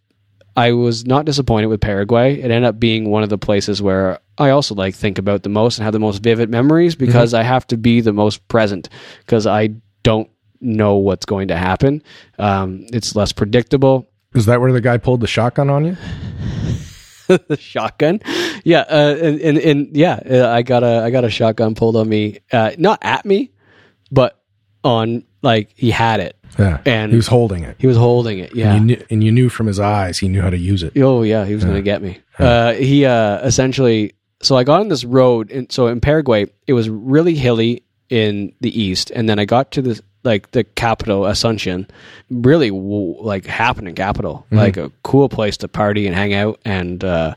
I 0.56 0.72
was 0.72 1.04
not 1.06 1.26
disappointed 1.26 1.66
with 1.66 1.82
Paraguay. 1.82 2.40
It 2.40 2.50
ended 2.50 2.64
up 2.64 2.80
being 2.80 3.10
one 3.10 3.22
of 3.22 3.28
the 3.28 3.38
places 3.38 3.82
where 3.82 4.18
I 4.38 4.50
also 4.50 4.74
like 4.74 4.94
think 4.94 5.18
about 5.18 5.42
the 5.42 5.50
most 5.50 5.78
and 5.78 5.84
have 5.84 5.92
the 5.92 6.00
most 6.00 6.22
vivid 6.22 6.48
memories 6.50 6.96
because 6.96 7.34
I 7.34 7.42
have 7.42 7.66
to 7.68 7.76
be 7.76 8.00
the 8.00 8.14
most 8.14 8.48
present 8.48 8.88
because 9.20 9.46
I 9.46 9.70
don't 10.02 10.30
know 10.60 10.96
what's 10.96 11.26
going 11.26 11.48
to 11.48 11.56
happen. 11.56 12.02
Um, 12.38 12.86
it's 12.92 13.14
less 13.14 13.32
predictable. 13.32 14.08
Is 14.34 14.46
that 14.46 14.60
where 14.60 14.72
the 14.72 14.80
guy 14.80 14.96
pulled 14.96 15.20
the 15.20 15.26
shotgun 15.26 15.68
on 15.68 15.84
you? 15.84 15.96
The 17.28 17.56
shotgun. 17.60 18.20
Yeah, 18.64 18.80
uh, 18.80 19.16
and, 19.20 19.40
and 19.40 19.58
and 19.58 19.96
yeah, 19.96 20.20
uh, 20.28 20.48
I 20.48 20.62
got 20.62 20.82
a 20.82 21.02
I 21.04 21.10
got 21.10 21.24
a 21.24 21.30
shotgun 21.30 21.74
pulled 21.74 21.96
on 21.96 22.08
me, 22.08 22.40
uh, 22.52 22.72
not 22.78 22.98
at 23.02 23.24
me, 23.24 23.52
but 24.10 24.40
on 24.82 25.24
like 25.42 25.70
he 25.76 25.90
had 25.90 26.20
it. 26.20 26.36
Yeah. 26.58 26.80
And- 26.84 27.12
he 27.12 27.16
was 27.16 27.26
holding 27.26 27.62
it. 27.64 27.76
He 27.78 27.86
was 27.86 27.96
holding 27.96 28.38
it. 28.38 28.54
Yeah. 28.54 28.72
And, 28.74 28.90
you 28.90 28.96
knew, 28.96 29.06
and 29.10 29.24
you 29.24 29.30
knew 29.32 29.48
from 29.48 29.66
his 29.66 29.78
eyes 29.78 30.18
he 30.18 30.28
knew 30.28 30.40
how 30.40 30.50
to 30.50 30.58
use 30.58 30.82
it. 30.82 30.94
Oh 30.96 31.22
yeah, 31.22 31.44
he 31.44 31.54
was 31.54 31.64
going 31.64 31.76
to 31.76 31.82
get 31.82 32.02
me. 32.02 32.18
Uh, 32.38 32.72
he 32.72 33.04
uh, 33.04 33.38
essentially. 33.40 34.14
So 34.40 34.56
I 34.56 34.62
got 34.62 34.80
on 34.80 34.88
this 34.88 35.04
road, 35.04 35.50
and 35.50 35.70
so 35.72 35.88
in 35.88 36.00
Paraguay, 36.00 36.46
it 36.68 36.72
was 36.72 36.88
really 36.88 37.34
hilly 37.34 37.82
in 38.08 38.52
the 38.60 38.80
east, 38.80 39.10
and 39.10 39.28
then 39.28 39.40
I 39.40 39.44
got 39.44 39.72
to 39.72 39.82
the 39.82 40.00
like 40.24 40.50
the 40.50 40.64
capital, 40.64 41.22
Asuncion, 41.22 41.88
really 42.30 42.70
w- 42.70 43.20
like 43.20 43.46
happening 43.46 43.94
capital, 43.94 44.46
like 44.50 44.76
a 44.76 44.90
cool 45.02 45.28
place 45.28 45.56
to 45.58 45.68
party 45.68 46.06
and 46.06 46.14
hang 46.14 46.34
out 46.34 46.60
and 46.64 47.02
uh, 47.04 47.34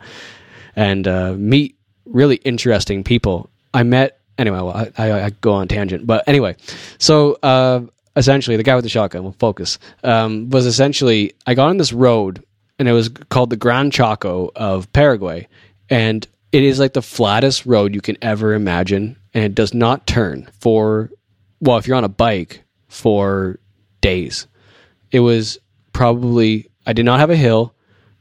and 0.75 1.07
uh, 1.07 1.33
meet 1.33 1.77
really 2.05 2.37
interesting 2.37 3.03
people. 3.03 3.49
I 3.73 3.83
met 3.83 4.19
anyway. 4.37 4.57
Well, 4.57 4.71
I, 4.71 4.91
I, 4.97 5.25
I 5.25 5.29
go 5.29 5.53
on 5.53 5.67
tangent, 5.67 6.05
but 6.05 6.23
anyway, 6.27 6.55
so 6.97 7.37
uh, 7.43 7.81
essentially, 8.15 8.57
the 8.57 8.63
guy 8.63 8.75
with 8.75 8.83
the 8.83 8.89
shotgun, 8.89 9.23
will 9.23 9.33
focus, 9.33 9.79
um, 10.03 10.49
was 10.49 10.65
essentially 10.65 11.33
I 11.45 11.53
got 11.53 11.69
on 11.69 11.77
this 11.77 11.93
road, 11.93 12.43
and 12.79 12.87
it 12.87 12.93
was 12.93 13.09
called 13.29 13.49
the 13.49 13.57
Gran 13.57 13.91
Chaco 13.91 14.51
of 14.55 14.91
Paraguay, 14.91 15.47
and 15.89 16.27
it 16.51 16.63
is 16.63 16.79
like 16.79 16.93
the 16.93 17.01
flattest 17.01 17.65
road 17.65 17.95
you 17.95 18.01
can 18.01 18.17
ever 18.21 18.53
imagine, 18.53 19.17
and 19.33 19.43
it 19.43 19.55
does 19.55 19.73
not 19.73 20.07
turn 20.07 20.49
for 20.59 21.09
well, 21.61 21.77
if 21.77 21.87
you're 21.87 21.95
on 21.97 22.03
a 22.03 22.09
bike 22.09 22.63
for 22.91 23.57
days. 24.01 24.47
It 25.11 25.21
was 25.21 25.57
probably 25.93 26.69
I 26.85 26.93
did 26.93 27.05
not 27.05 27.19
have 27.19 27.29
a 27.29 27.35
hill. 27.35 27.73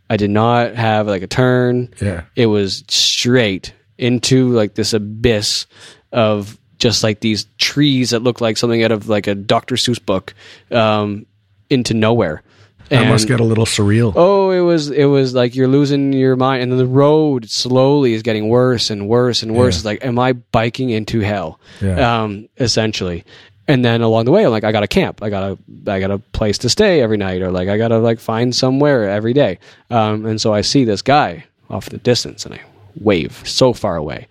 I 0.08 0.16
did 0.16 0.30
not 0.30 0.74
have 0.74 1.06
like 1.06 1.22
a 1.22 1.26
turn. 1.26 1.92
Yeah. 2.00 2.24
It 2.36 2.46
was 2.46 2.84
straight 2.88 3.74
into 3.98 4.48
like 4.50 4.74
this 4.74 4.92
abyss 4.92 5.66
of 6.12 6.58
just 6.78 7.02
like 7.02 7.20
these 7.20 7.46
trees 7.58 8.10
that 8.10 8.20
look 8.20 8.40
like 8.40 8.56
something 8.56 8.82
out 8.82 8.92
of 8.92 9.08
like 9.08 9.26
a 9.26 9.34
Dr. 9.34 9.74
Seuss 9.74 10.04
book 10.04 10.34
um, 10.70 11.26
into 11.68 11.94
nowhere. 11.94 12.42
That 12.90 13.08
must 13.08 13.28
get 13.28 13.38
a 13.38 13.44
little 13.44 13.66
surreal. 13.66 14.12
Oh, 14.16 14.50
it 14.50 14.62
was 14.62 14.90
it 14.90 15.04
was 15.04 15.32
like 15.32 15.54
you're 15.54 15.68
losing 15.68 16.12
your 16.12 16.34
mind, 16.34 16.64
and 16.64 16.72
then 16.72 16.78
the 16.78 16.86
road 16.86 17.48
slowly 17.48 18.14
is 18.14 18.22
getting 18.22 18.48
worse 18.48 18.90
and 18.90 19.08
worse 19.08 19.44
and 19.44 19.54
worse. 19.54 19.76
Yeah. 19.76 19.78
It's 19.78 19.84
like, 19.84 20.04
am 20.04 20.18
I 20.18 20.32
biking 20.32 20.90
into 20.90 21.20
hell? 21.20 21.60
Yeah. 21.80 22.22
Um, 22.22 22.48
essentially. 22.58 23.24
And 23.70 23.84
then 23.84 24.00
along 24.02 24.24
the 24.24 24.30
way, 24.32 24.44
I'm 24.44 24.50
like, 24.50 24.64
I 24.64 24.72
got 24.72 24.80
to 24.80 24.88
camp. 24.88 25.22
I 25.22 25.30
got 25.30 25.42
a 25.52 25.90
I 25.90 26.00
got 26.00 26.10
a 26.10 26.18
place 26.18 26.58
to 26.58 26.68
stay 26.68 27.00
every 27.00 27.16
night, 27.16 27.42
or 27.42 27.50
like 27.50 27.68
I 27.68 27.76
got 27.78 27.88
to 27.88 27.98
like 27.98 28.18
find 28.20 28.54
somewhere 28.54 29.08
every 29.08 29.32
day. 29.32 29.58
Um, 29.90 30.26
and 30.26 30.40
so 30.40 30.52
I 30.52 30.60
see 30.62 30.84
this 30.84 31.02
guy 31.02 31.44
off 31.68 31.88
the 31.88 31.98
distance, 31.98 32.44
and 32.44 32.54
I 32.54 32.60
wave 33.00 33.42
so 33.46 33.72
far 33.72 33.96
away. 33.96 34.26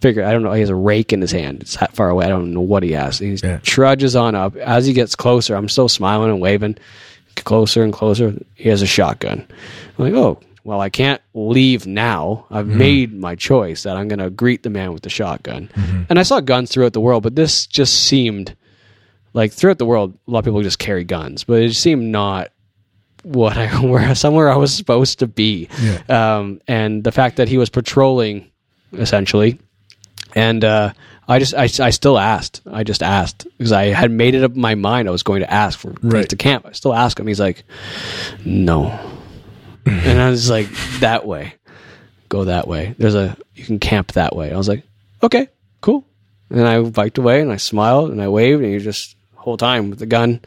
Figure 0.00 0.24
I 0.24 0.32
don't 0.32 0.42
know. 0.42 0.52
He 0.52 0.60
has 0.60 0.70
a 0.70 0.74
rake 0.74 1.12
in 1.12 1.20
his 1.20 1.32
hand. 1.32 1.62
It's 1.62 1.76
that 1.76 1.92
far 1.94 2.08
away. 2.08 2.24
I 2.24 2.28
don't 2.28 2.54
know 2.54 2.60
what 2.60 2.82
he 2.82 2.92
has. 2.92 3.18
He 3.18 3.34
Yeah. 3.34 3.58
trudges 3.62 4.16
on 4.16 4.34
up. 4.34 4.56
As 4.56 4.86
he 4.86 4.92
gets 4.92 5.14
closer, 5.14 5.54
I'm 5.54 5.68
still 5.68 5.88
smiling 5.88 6.30
and 6.30 6.40
waving 6.40 6.76
closer 7.36 7.82
and 7.82 7.92
closer. 7.92 8.34
He 8.54 8.68
has 8.68 8.82
a 8.82 8.86
shotgun. 8.86 9.46
I'm 9.98 10.04
like, 10.04 10.14
oh, 10.14 10.38
well, 10.64 10.80
I 10.80 10.88
can't 10.90 11.20
leave 11.34 11.86
now. 11.86 12.46
I've 12.50 12.66
made 12.66 13.12
my 13.18 13.34
choice 13.34 13.82
that 13.82 13.96
I'm 13.96 14.08
going 14.08 14.18
to 14.20 14.30
greet 14.30 14.62
the 14.62 14.70
man 14.70 14.92
with 14.92 15.02
the 15.02 15.08
shotgun. 15.10 15.68
And 16.08 16.18
I 16.18 16.22
saw 16.22 16.40
guns 16.40 16.70
throughout 16.70 16.92
the 16.92 17.00
world, 17.00 17.22
but 17.22 17.34
this 17.36 17.66
just 17.66 17.94
seemed 18.04 18.54
like 19.32 19.52
throughout 19.52 19.78
the 19.78 19.86
world, 19.86 20.18
a 20.26 20.30
lot 20.30 20.40
of 20.40 20.44
people 20.44 20.62
just 20.62 20.78
carry 20.78 21.04
guns, 21.04 21.44
but 21.44 21.62
it 21.62 21.74
seemed 21.74 22.04
not 22.04 22.50
what 23.22 23.56
I 23.56 23.66
where 23.80 24.14
somewhere 24.14 24.50
I 24.50 24.56
was 24.56 24.74
supposed 24.74 25.18
to 25.20 25.26
be. 25.26 25.68
Yeah. 25.80 26.02
Um, 26.38 26.60
and 26.66 27.04
the 27.04 27.12
fact 27.12 27.36
that 27.36 27.48
he 27.48 27.58
was 27.58 27.70
patrolling 27.70 28.50
essentially, 28.92 29.58
and 30.34 30.64
uh, 30.64 30.92
I 31.28 31.38
just 31.38 31.54
I, 31.54 31.64
I 31.84 31.90
still 31.90 32.18
asked. 32.18 32.60
I 32.70 32.82
just 32.82 33.02
asked 33.02 33.46
because 33.58 33.72
I 33.72 33.86
had 33.86 34.10
made 34.10 34.34
it 34.34 34.42
up 34.42 34.54
in 34.54 34.60
my 34.60 34.74
mind 34.74 35.06
I 35.08 35.12
was 35.12 35.22
going 35.22 35.40
to 35.40 35.52
ask 35.52 35.78
for 35.78 35.94
Right. 36.02 36.28
to 36.28 36.36
camp. 36.36 36.66
I 36.66 36.72
still 36.72 36.94
ask 36.94 37.18
him. 37.20 37.26
He's 37.26 37.40
like, 37.40 37.62
no, 38.44 38.88
and 39.86 40.20
I 40.20 40.30
was 40.30 40.50
like, 40.50 40.68
that 41.00 41.26
way, 41.26 41.54
go 42.28 42.44
that 42.44 42.66
way. 42.68 42.94
There's 42.98 43.14
a 43.14 43.36
you 43.54 43.64
can 43.64 43.78
camp 43.78 44.12
that 44.12 44.34
way. 44.34 44.52
I 44.52 44.56
was 44.56 44.68
like, 44.68 44.82
okay, 45.22 45.48
cool. 45.80 46.04
And 46.48 46.66
I 46.66 46.80
biked 46.82 47.18
away 47.18 47.40
and 47.42 47.52
I 47.52 47.56
smiled 47.58 48.10
and 48.10 48.20
I 48.20 48.28
waved 48.28 48.62
and 48.62 48.72
he 48.72 48.78
just 48.80 49.14
whole 49.40 49.56
time 49.56 49.90
with 49.90 49.98
the 49.98 50.06
gun. 50.06 50.40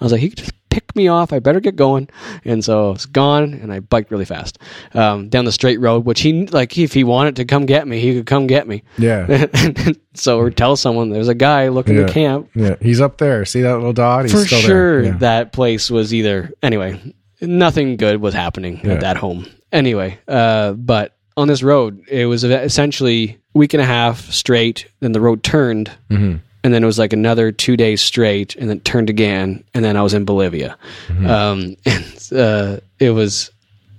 I 0.00 0.04
was 0.04 0.12
like, 0.12 0.20
he 0.22 0.30
could 0.30 0.38
just 0.38 0.52
pick 0.70 0.94
me 0.96 1.08
off. 1.08 1.32
I 1.32 1.40
better 1.40 1.60
get 1.60 1.76
going. 1.76 2.08
And 2.44 2.64
so 2.64 2.92
it's 2.92 3.04
gone 3.04 3.54
and 3.54 3.72
I 3.72 3.80
biked 3.80 4.10
really 4.10 4.24
fast 4.24 4.58
um, 4.94 5.28
down 5.28 5.44
the 5.44 5.52
straight 5.52 5.78
road, 5.80 6.04
which 6.06 6.20
he 6.20 6.46
like 6.46 6.78
if 6.78 6.94
he 6.94 7.04
wanted 7.04 7.36
to 7.36 7.44
come 7.44 7.66
get 7.66 7.86
me, 7.86 8.00
he 8.00 8.14
could 8.14 8.26
come 8.26 8.46
get 8.46 8.66
me. 8.66 8.82
Yeah. 8.96 9.46
so 10.14 10.38
or 10.38 10.50
tell 10.50 10.76
someone 10.76 11.10
there's 11.10 11.28
a 11.28 11.34
guy 11.34 11.68
looking 11.68 11.96
Yeah. 11.98 12.06
to 12.06 12.12
camp. 12.12 12.50
Yeah. 12.54 12.76
He's 12.80 13.00
up 13.00 13.18
there. 13.18 13.44
See 13.44 13.60
that 13.62 13.74
little 13.76 13.92
dot? 13.92 14.24
He's 14.24 14.32
For 14.32 14.46
still 14.46 14.58
sure, 14.60 15.02
there. 15.02 15.12
Yeah. 15.12 15.18
that 15.18 15.52
place 15.52 15.90
was 15.90 16.14
either 16.14 16.50
anyway. 16.62 17.00
Nothing 17.42 17.96
good 17.96 18.20
was 18.20 18.32
happening 18.34 18.80
Yeah. 18.84 18.94
at 18.94 19.00
that 19.00 19.16
home. 19.16 19.46
Anyway, 19.72 20.18
uh, 20.28 20.72
but 20.72 21.16
on 21.36 21.46
this 21.48 21.62
road, 21.62 22.02
it 22.08 22.26
was 22.26 22.42
essentially 22.44 23.38
week 23.54 23.72
and 23.74 23.82
a 23.82 23.86
half 23.86 24.30
straight. 24.30 24.86
Then 25.00 25.12
the 25.12 25.20
road 25.20 25.42
turned, 25.42 25.90
Mm-hmm. 26.10 26.36
And 26.62 26.72
then 26.74 26.82
it 26.82 26.86
was 26.86 26.98
like 26.98 27.12
another 27.12 27.52
two 27.52 27.76
days 27.76 28.02
straight, 28.02 28.56
and 28.56 28.68
then 28.68 28.80
turned 28.80 29.10
again, 29.10 29.64
and 29.74 29.84
then 29.84 29.96
I 29.96 30.02
was 30.02 30.14
in 30.14 30.24
Bolivia. 30.24 30.76
Mm-hmm. 31.08 31.26
Um, 31.26 31.76
and 31.86 32.32
uh, 32.32 32.80
it 32.98 33.10
was 33.10 33.50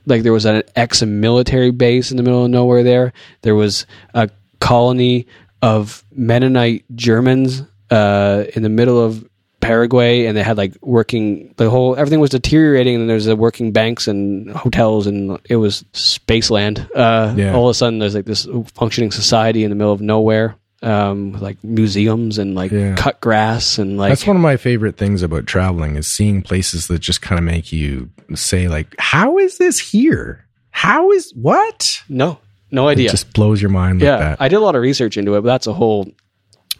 like 0.06 0.24
there 0.24 0.34
was 0.34 0.46
an 0.46 0.64
ex 0.76 1.02
military 1.02 1.72
base 1.72 2.12
in 2.12 2.18
the 2.18 2.24
middle 2.24 2.44
of 2.44 2.50
nowhere. 2.52 2.84
There, 2.84 3.14
there 3.42 3.56
was 3.56 3.86
a 4.14 4.30
colony 4.60 5.28
of 5.62 6.04
Mennonite 6.12 6.86
Germans 6.96 7.64
uh, 7.90 8.46
in 8.56 8.64
the 8.64 8.70
middle 8.70 9.00
of 9.00 9.28
Paraguay, 9.60 10.26
and 10.26 10.36
they 10.36 10.42
had 10.42 10.58
like 10.58 10.74
working 10.82 11.54
the 11.58 11.70
whole 11.70 11.96
everything 11.96 12.20
was 12.20 12.32
deteriorating, 12.32 12.96
and 12.96 13.10
there's 13.10 13.28
a 13.28 13.36
working 13.36 13.72
banks 13.72 14.08
and 14.08 14.50
hotels, 14.52 15.06
and 15.06 15.40
it 15.50 15.58
was 15.58 15.84
spaceland. 15.94 16.90
Uh, 16.96 17.34
Yeah. 17.38 17.54
All 17.54 17.68
of 17.68 17.72
a 17.72 17.74
sudden, 17.76 18.00
there's 18.00 18.16
like 18.16 18.26
this 18.26 18.48
functioning 18.74 19.12
society 19.12 19.64
in 19.64 19.70
the 19.70 19.76
middle 19.76 19.94
of 19.94 20.02
nowhere, 20.02 20.56
um, 20.82 21.34
like 21.34 21.64
museums 21.64 22.38
and 22.38 22.56
like 22.56 22.72
Yeah. 22.72 22.96
cut 22.96 23.22
grass 23.22 23.78
and 23.78 23.98
like 23.98 24.10
That's 24.10 24.26
one 24.26 24.36
of 24.36 24.42
my 24.42 24.58
favorite 24.58 24.98
things 24.98 25.22
about 25.22 25.46
traveling 25.46 25.96
is 25.96 26.08
seeing 26.08 26.42
places 26.42 26.88
that 26.88 27.00
just 27.00 27.22
kind 27.22 27.38
of 27.38 27.46
make 27.46 27.72
you 27.72 28.10
say 28.34 28.68
like, 28.68 28.96
"How 28.98 29.38
is 29.38 29.58
this 29.58 29.80
here? 29.80 30.48
How 30.72 31.12
is 31.12 31.32
what?" 31.36 32.02
no, 32.10 32.40
no 32.72 32.88
idea. 32.88 33.10
It 33.10 33.12
just 33.12 33.34
blows 33.34 33.62
your 33.62 33.70
mind 33.70 34.00
like 34.00 34.06
yeah, 34.08 34.18
that. 34.18 34.42
I 34.42 34.48
did 34.48 34.56
a 34.56 34.60
lot 34.62 34.76
of 34.76 34.82
research 34.82 35.18
into 35.18 35.36
it, 35.36 35.42
but 35.42 35.48
that's 35.48 35.68
a 35.68 35.74
whole. 35.74 36.08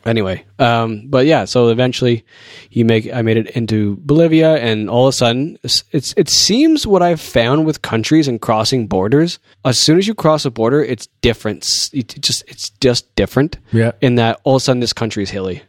Anyway, 0.06 0.44
um, 0.60 1.08
but 1.08 1.26
yeah, 1.26 1.46
so 1.46 1.70
eventually, 1.70 2.26
you 2.72 2.86
make 2.86 3.12
I 3.14 3.22
made 3.22 3.38
it 3.38 3.52
into 3.52 3.98
Bolivia, 3.98 4.56
and 4.56 4.90
all 4.90 5.08
of 5.08 5.10
a 5.10 5.18
sudden, 5.18 5.58
it's, 5.64 5.84
it's 5.92 6.14
it 6.18 6.30
seems 6.30 6.88
what 6.88 7.02
I've 7.02 7.22
found 7.22 7.66
with 7.66 7.82
countries 7.82 8.28
and 8.28 8.42
crossing 8.42 8.88
borders. 8.88 9.40
As 9.64 9.78
soon 9.78 9.98
as 9.98 10.08
you 10.08 10.16
cross 10.16 10.46
a 10.46 10.52
border, 10.52 10.84
it's 10.84 11.08
different. 11.22 11.68
It 11.94 12.20
just 12.20 12.44
it's 12.48 12.70
just 12.82 13.14
different. 13.16 13.58
Yeah. 13.72 13.92
In 14.02 14.16
that, 14.16 14.40
all 14.44 14.56
of 14.56 14.62
a 14.62 14.64
sudden, 14.64 14.80
this 14.80 14.94
country 14.94 15.24
is 15.24 15.30
hilly. 15.30 15.62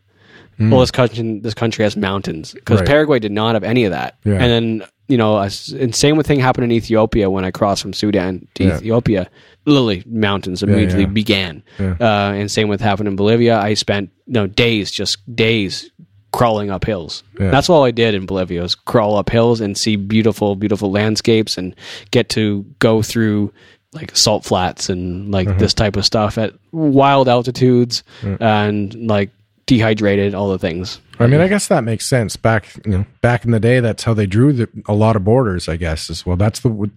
Well, 0.70 0.80
this 0.80 0.90
country 0.90 1.40
this 1.40 1.55
country 1.55 1.84
has 1.84 1.97
mountains 1.97 2.52
because 2.52 2.80
Right. 2.80 2.89
Paraguay 2.89 3.18
did 3.18 3.32
not 3.32 3.55
have 3.55 3.64
any 3.64 3.84
of 3.84 3.90
that. 3.93 4.16
Yeah. 4.24 4.34
And 4.34 4.43
then 4.51 4.82
you 5.09 5.18
know, 5.18 5.39
as- 5.39 5.68
and 5.78 5.94
same 5.94 6.22
thing 6.22 6.40
happened 6.40 6.64
in 6.64 6.72
Ethiopia 6.72 7.28
when 7.28 7.44
I 7.44 7.51
crossed 7.51 7.82
from 7.82 7.93
Sudan 7.93 8.47
to 8.55 8.64
Yeah. 8.64 8.76
Ethiopia. 8.76 9.28
Literally, 9.66 10.02
mountains 10.06 10.62
immediately 10.62 11.02
yeah. 11.02 11.06
began. 11.06 11.62
Uh, 11.78 11.94
and 12.01 12.51
same 12.51 12.68
with 12.68 12.80
happened 12.80 13.09
in 13.09 13.16
Bolivia. 13.16 13.59
I 13.59 13.74
spent 13.74 14.10
no 14.26 14.47
days, 14.47 14.90
just 14.90 15.18
days 15.36 15.90
crawling 16.32 16.70
up 16.70 16.84
hills. 16.86 17.22
Yeah. 17.39 17.51
That's 17.51 17.68
all 17.68 17.84
I 17.84 17.90
did 17.90 18.14
in 18.14 18.24
Bolivia 18.24 18.62
was 18.62 18.74
crawl 18.74 19.16
up 19.16 19.28
hills 19.28 19.60
and 19.60 19.76
see 19.76 19.97
beautiful, 19.97 20.56
beautiful 20.56 20.90
landscapes 20.90 21.59
and 21.59 21.74
get 22.10 22.30
to 22.30 22.64
go 22.78 23.02
through 23.02 23.52
like 23.93 24.16
salt 24.16 24.44
flats 24.44 24.89
and 24.89 25.30
like 25.30 25.47
Mm-hmm. 25.47 25.59
this 25.59 25.74
type 25.74 25.97
of 25.97 26.06
stuff 26.06 26.39
at 26.39 26.55
wild 26.72 27.28
altitudes 27.28 28.02
and 28.40 28.94
like 29.06 29.30
dehydrated, 29.66 30.34
all 30.34 30.51
the 30.51 30.59
things. 30.59 31.01
I 31.18 31.26
mean, 31.26 31.40
I 31.40 31.48
guess 31.48 31.68
that 31.68 31.84
makes 31.84 32.06
sense. 32.06 32.36
Back, 32.36 32.66
you 32.84 32.93
know, 32.93 33.05
back 33.20 33.44
in 33.44 33.51
the 33.52 33.60
day, 33.60 33.80
that's 33.80 34.02
how 34.02 34.12
they 34.14 34.26
drew 34.26 34.52
the, 34.52 34.68
a 34.86 34.94
lot 34.94 35.14
of 35.16 35.24
borders. 35.24 35.68
I 35.68 35.76
guess 35.76 36.10
as 36.10 36.26
well. 36.26 36.36
That's 36.36 36.60
the 36.60 36.90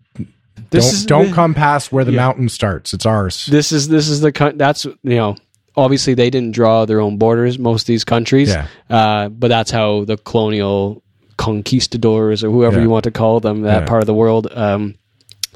This 0.71 0.85
don't 0.85 0.93
is 0.93 1.05
don't 1.05 1.33
come 1.33 1.53
past 1.53 1.91
where 1.91 2.03
the 2.05 2.11
mountain 2.11 2.49
starts. 2.49 2.93
It's 2.93 3.05
ours. 3.05 3.45
This 3.45 3.71
is 3.71 3.87
this 3.87 4.07
is 4.09 4.21
the 4.21 4.31
that's 4.55 4.85
you 4.85 4.95
know 5.03 5.35
obviously 5.77 6.13
they 6.13 6.29
didn't 6.29 6.51
draw 6.53 6.85
their 6.85 7.01
own 7.01 7.17
borders 7.17 7.59
most 7.59 7.81
of 7.83 7.87
these 7.87 8.05
countries 8.05 8.49
Yeah. 8.49 8.67
uh, 8.89 9.27
but 9.29 9.49
that's 9.49 9.69
how 9.71 10.05
the 10.05 10.15
colonial 10.15 11.03
conquistadors 11.37 12.43
or 12.45 12.49
whoever 12.49 12.77
Yeah. 12.77 12.83
you 12.83 12.89
want 12.89 13.03
to 13.03 13.11
call 13.11 13.39
them 13.41 13.61
that 13.63 13.81
Yeah. 13.81 13.85
part 13.85 14.01
of 14.01 14.07
the 14.07 14.13
world 14.13 14.47
um, 14.53 14.95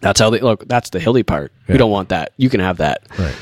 that's 0.02 0.20
how 0.20 0.30
they 0.30 0.40
look 0.42 0.68
that's 0.68 0.90
the 0.90 1.00
hilly 1.00 1.24
part 1.24 1.52
we 1.70 1.78
don't 1.78 1.90
want 1.92 2.10
that 2.10 2.34
you 2.38 2.50
can 2.50 2.60
have 2.60 2.78
that 2.78 3.04
Right. 3.18 3.34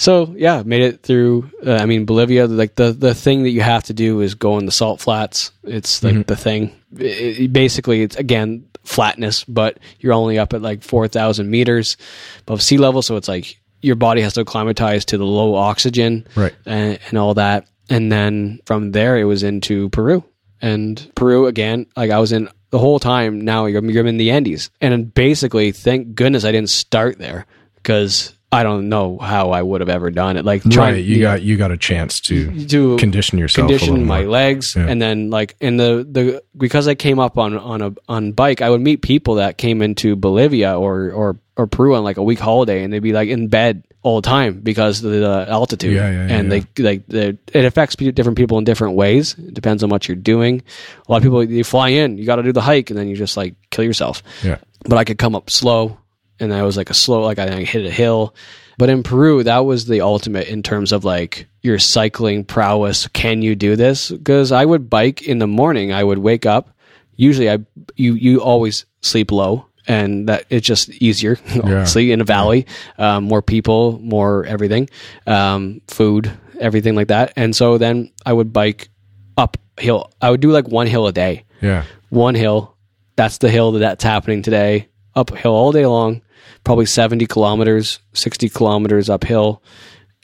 So 0.00 0.34
yeah 0.36 0.62
made 0.64 0.82
it 0.82 1.02
through 1.02 1.50
uh, 1.66 1.74
i 1.82 1.84
mean 1.86 2.04
bolivia 2.06 2.46
like 2.46 2.74
the 2.76 2.92
the 2.92 3.14
thing 3.14 3.42
that 3.44 3.50
you 3.50 3.60
have 3.60 3.84
to 3.84 3.92
do 3.92 4.20
is 4.20 4.34
go 4.34 4.58
in 4.58 4.64
the 4.66 4.72
salt 4.72 4.98
flats. 5.00 5.52
It's 5.64 6.02
like 6.02 6.26
the 6.26 6.36
thing. 6.36 6.72
It- 6.98 7.38
it- 7.44 7.52
basically 7.52 8.02
it's 8.02 8.16
again 8.16 8.64
flatness 8.84 9.44
but 9.44 9.78
you're 10.00 10.14
only 10.14 10.38
up 10.38 10.52
at 10.54 10.62
like 10.62 10.82
4000 10.82 11.48
meters 11.50 11.96
above 12.40 12.62
sea 12.62 12.78
level 12.78 13.02
so 13.02 13.16
it's 13.16 13.28
like 13.28 13.60
your 13.82 13.96
body 13.96 14.22
has 14.22 14.34
to 14.34 14.40
acclimatize 14.40 15.04
to 15.06 15.18
the 15.18 15.24
low 15.26 15.54
oxygen 15.54 16.26
Right. 16.34 16.54
and, 16.66 16.98
and 17.08 17.16
all 17.18 17.34
that. 17.34 17.66
And 17.88 18.10
then 18.12 18.60
from 18.66 18.92
there 18.92 19.16
it 19.18 19.24
was 19.24 19.42
into 19.42 19.88
peru. 19.90 20.22
And 20.62 20.94
peru 21.14 21.46
again 21.46 21.86
like 21.96 22.10
i 22.10 22.18
was 22.18 22.32
in 22.32 22.48
the 22.70 22.78
whole 22.78 22.98
time 23.00 23.40
now 23.40 23.66
you're, 23.66 23.84
you're 23.84 24.06
in 24.06 24.16
the 24.16 24.30
andes. 24.30 24.70
And 24.80 25.12
basically 25.14 25.72
thank 25.72 26.14
goodness 26.14 26.44
i 26.44 26.52
didn't 26.52 26.70
start 26.70 27.18
there 27.18 27.46
because 27.76 28.34
i 28.52 28.62
don't 28.62 28.88
know 28.88 29.16
how 29.18 29.50
i 29.50 29.62
would 29.62 29.80
have 29.80 29.88
ever 29.88 30.10
done 30.10 30.36
it 30.36 30.44
like 30.44 30.62
trying 30.68 30.94
Right. 30.94 31.04
You 31.04 31.20
got 31.20 31.42
you 31.42 31.56
got 31.56 31.70
a 31.70 31.76
chance 31.76 32.18
to 32.22 32.66
to 32.66 32.96
condition 32.96 33.38
yourself. 33.38 33.68
condition 33.68 34.04
my 34.06 34.22
more. 34.22 34.30
legs 34.30 34.74
Yeah. 34.76 34.86
and 34.88 35.00
then 35.00 35.30
like 35.30 35.54
in 35.60 35.76
the 35.76 36.06
the 36.10 36.42
because 36.56 36.88
I 36.88 36.94
came 36.94 37.18
up 37.20 37.38
on 37.38 37.56
on 37.56 37.80
a 37.82 37.94
on 38.08 38.32
bike 38.32 38.60
I 38.62 38.70
would 38.70 38.80
meet 38.80 39.02
people 39.02 39.36
that 39.36 39.56
came 39.58 39.82
into 39.82 40.16
Bolivia 40.16 40.76
or 40.78 41.10
or 41.12 41.38
or 41.56 41.66
Peru 41.66 41.94
on 41.94 42.02
like 42.04 42.16
a 42.16 42.22
week 42.22 42.38
holiday 42.40 42.82
and 42.82 42.92
they'd 42.92 42.98
be 43.00 43.12
like 43.12 43.28
in 43.28 43.48
bed 43.48 43.84
all 44.02 44.20
the 44.20 44.26
time 44.26 44.60
because 44.60 45.04
of 45.04 45.12
the 45.12 45.46
altitude 45.48 45.92
Yeah, 45.94 46.10
yeah, 46.10 46.26
yeah, 46.26 46.34
and 46.34 46.50
yeah. 46.52 46.60
they 46.76 46.82
like 46.82 47.06
the, 47.06 47.38
it 47.52 47.64
affects 47.64 47.94
different 47.96 48.36
people 48.38 48.58
in 48.58 48.64
different 48.64 48.94
ways 48.96 49.36
it 49.38 49.54
depends 49.54 49.82
on 49.84 49.90
what 49.90 50.08
you're 50.08 50.16
doing 50.16 50.62
a 51.06 51.12
lot 51.12 51.18
of 51.18 51.22
people 51.22 51.44
you 51.44 51.62
fly 51.64 51.90
in 51.90 52.18
you 52.18 52.24
got 52.26 52.36
to 52.36 52.42
do 52.42 52.52
the 52.52 52.62
hike 52.62 52.90
and 52.90 52.98
then 52.98 53.06
you 53.08 53.14
just 53.16 53.36
like 53.36 53.54
kill 53.70 53.84
yourself 53.84 54.22
Yeah. 54.42 54.56
but 54.88 54.96
I 54.98 55.04
could 55.04 55.18
come 55.18 55.34
up 55.36 55.50
slow, 55.50 55.98
and 56.40 56.52
I 56.52 56.62
was 56.62 56.76
like 56.76 56.90
a 56.90 56.94
slow, 56.94 57.22
like 57.22 57.38
I 57.38 57.62
hit 57.62 57.84
a 57.86 57.90
hill. 57.90 58.34
But 58.78 58.88
in 58.88 59.02
Peru, 59.02 59.42
that 59.44 59.58
was 59.66 59.86
the 59.86 60.00
ultimate 60.00 60.48
in 60.48 60.62
terms 60.62 60.90
of 60.92 61.04
like 61.04 61.46
your 61.62 61.78
cycling 61.78 62.44
prowess. 62.44 63.06
Can 63.08 63.42
you 63.42 63.54
do 63.54 63.76
this? 63.76 64.10
Because 64.10 64.52
I 64.52 64.64
would 64.64 64.88
bike 64.88 65.20
in 65.22 65.38
the 65.38 65.46
morning. 65.46 65.92
I 65.92 66.02
would 66.02 66.18
wake 66.18 66.46
up. 66.46 66.70
Usually, 67.16 67.50
I 67.50 67.58
you 67.96 68.14
you 68.14 68.40
always 68.40 68.86
sleep 69.02 69.30
low, 69.32 69.66
and 69.86 70.28
that 70.30 70.46
it's 70.48 70.66
just 70.66 70.88
easier. 70.88 71.38
Obviously, 71.56 72.10
in 72.12 72.22
a 72.22 72.24
valley, 72.24 72.66
um, 72.96 73.24
more 73.24 73.42
people, 73.42 73.98
more 74.00 74.46
everything, 74.46 74.88
um, 75.26 75.82
food, 75.88 76.32
everything 76.58 76.94
like 76.94 77.08
that. 77.08 77.34
And 77.36 77.54
so 77.54 77.76
then 77.76 78.10
I 78.24 78.32
would 78.32 78.52
bike 78.54 78.88
uphill. 79.36 80.10
I 80.22 80.30
would 80.30 80.40
do 80.40 80.50
like 80.50 80.68
one 80.68 80.86
hill 80.86 81.06
a 81.06 81.12
day 81.12 81.44
Yeah. 81.60 81.84
one 82.08 82.34
hill. 82.34 82.76
That's 83.16 83.38
the 83.38 83.50
hill 83.50 83.72
that 83.72 83.80
that's 83.80 84.04
happening 84.04 84.40
today. 84.42 84.88
Uphill 85.14 85.52
all 85.52 85.72
day 85.72 85.84
long, 85.86 86.22
probably 86.64 86.86
70 86.86 87.26
kilometers, 87.26 88.00
60 88.12 88.48
kilometers 88.48 89.08
uphill. 89.08 89.62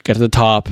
Get 0.05 0.15
to 0.15 0.21
the 0.21 0.29
top, 0.29 0.69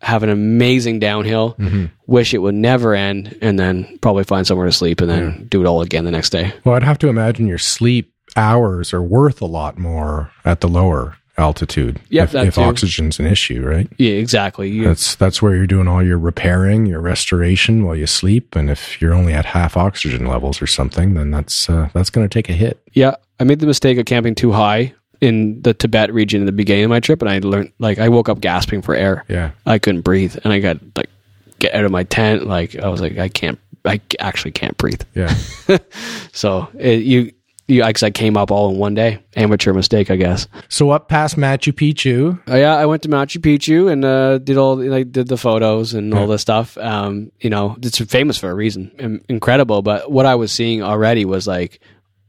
have 0.00 0.22
an 0.22 0.30
amazing 0.30 0.98
downhill. 0.98 1.54
Mm-hmm. 1.58 1.86
Wish 2.06 2.34
it 2.34 2.38
would 2.38 2.54
never 2.54 2.94
end, 2.94 3.36
and 3.40 3.58
then 3.58 3.98
probably 4.00 4.24
find 4.24 4.46
somewhere 4.46 4.66
to 4.66 4.72
sleep, 4.72 5.00
and 5.00 5.10
then 5.10 5.46
do 5.50 5.60
it 5.60 5.66
all 5.66 5.82
again 5.82 6.04
the 6.04 6.10
next 6.10 6.30
day. 6.30 6.52
Well, 6.64 6.74
I'd 6.74 6.82
have 6.82 6.98
to 6.98 7.08
imagine 7.08 7.46
your 7.46 7.58
sleep 7.58 8.12
hours 8.36 8.94
are 8.94 9.02
worth 9.02 9.42
a 9.42 9.46
lot 9.46 9.78
more 9.78 10.30
at 10.44 10.60
the 10.60 10.68
lower 10.68 11.16
altitude. 11.40 12.00
Yep, 12.10 12.34
if, 12.34 12.34
if 12.48 12.58
oxygen's 12.58 13.18
an 13.18 13.26
issue, 13.26 13.66
right? 13.66 13.88
Yeah, 13.98 14.12
exactly. 14.12 14.70
You, 14.70 14.84
That's 14.84 15.14
that's 15.16 15.42
where 15.42 15.56
you're 15.56 15.66
doing 15.66 15.88
all 15.88 16.02
your 16.02 16.18
repairing, 16.18 16.86
your 16.86 17.00
restoration 17.00 17.84
while 17.84 17.96
you 17.96 18.06
sleep. 18.06 18.54
And 18.54 18.70
if 18.70 19.00
you're 19.02 19.14
only 19.14 19.32
at 19.32 19.46
half 19.46 19.76
oxygen 19.76 20.26
levels 20.26 20.62
or 20.62 20.66
something, 20.66 21.14
then 21.14 21.30
that's 21.30 21.68
uh, 21.68 21.88
that's 21.92 22.10
going 22.10 22.28
to 22.28 22.32
take 22.32 22.48
a 22.48 22.52
hit. 22.52 22.80
yeah, 22.92 23.14
I 23.40 23.44
made 23.44 23.60
the 23.60 23.66
mistake 23.66 23.98
of 23.98 24.04
camping 24.06 24.34
too 24.34 24.52
high 24.52 24.94
in 25.20 25.60
the 25.62 25.74
Tibet 25.74 26.12
region 26.14 26.40
in 26.40 26.46
the 26.46 26.52
beginning 26.52 26.84
of 26.84 26.90
my 26.90 27.00
trip, 27.00 27.20
and 27.22 27.30
I 27.30 27.38
learned 27.40 27.72
like 27.78 27.98
I 27.98 28.08
woke 28.08 28.28
up 28.28 28.40
gasping 28.40 28.82
for 28.82 28.94
air. 28.94 29.24
Yeah, 29.28 29.50
I 29.66 29.78
couldn't 29.78 30.02
breathe, 30.02 30.36
and 30.44 30.52
I 30.52 30.60
got 30.60 30.78
like 30.96 31.08
get 31.58 31.74
out 31.74 31.84
of 31.84 31.90
my 31.90 32.04
tent. 32.04 32.46
Like 32.46 32.76
I 32.76 32.88
was 32.88 33.00
like, 33.02 33.18
I 33.18 33.28
can't, 33.28 33.58
I 33.84 34.00
actually 34.18 34.52
can't 34.52 34.76
breathe. 34.78 35.02
yeah. 35.14 35.34
So 36.32 36.68
it, 36.78 37.02
you, 37.02 37.32
you, 37.70 37.82
cause 37.82 38.02
I 38.02 38.10
came 38.10 38.36
up 38.36 38.50
all 38.50 38.70
in 38.70 38.78
one 38.78 38.94
day. 38.94 39.22
Amateur 39.36 39.72
mistake, 39.72 40.10
I 40.10 40.16
guess. 40.16 40.46
so 40.68 40.90
up 40.90 41.08
past 41.08 41.36
Machu 41.36 41.72
Picchu, 41.72 42.38
Uh, 42.50 42.56
yeah, 42.56 42.74
I 42.76 42.84
went 42.86 43.02
to 43.02 43.08
Machu 43.08 43.38
Picchu 43.40 43.90
and 43.90 44.04
uh, 44.04 44.38
did 44.38 44.56
all 44.56 44.76
like 44.76 45.10
did 45.12 45.28
the 45.28 45.36
photos 45.36 45.94
and 45.94 46.12
all 46.12 46.26
this 46.26 46.42
stuff. 46.42 46.76
Um, 46.78 47.32
you 47.40 47.48
know, 47.50 47.76
it's 47.82 47.98
famous 47.98 48.36
for 48.38 48.50
a 48.50 48.54
reason, 48.54 48.90
In- 48.98 49.24
incredible. 49.28 49.82
But 49.82 50.10
what 50.10 50.26
I 50.26 50.34
was 50.34 50.52
seeing 50.52 50.82
already 50.82 51.24
was 51.24 51.46
like, 51.46 51.80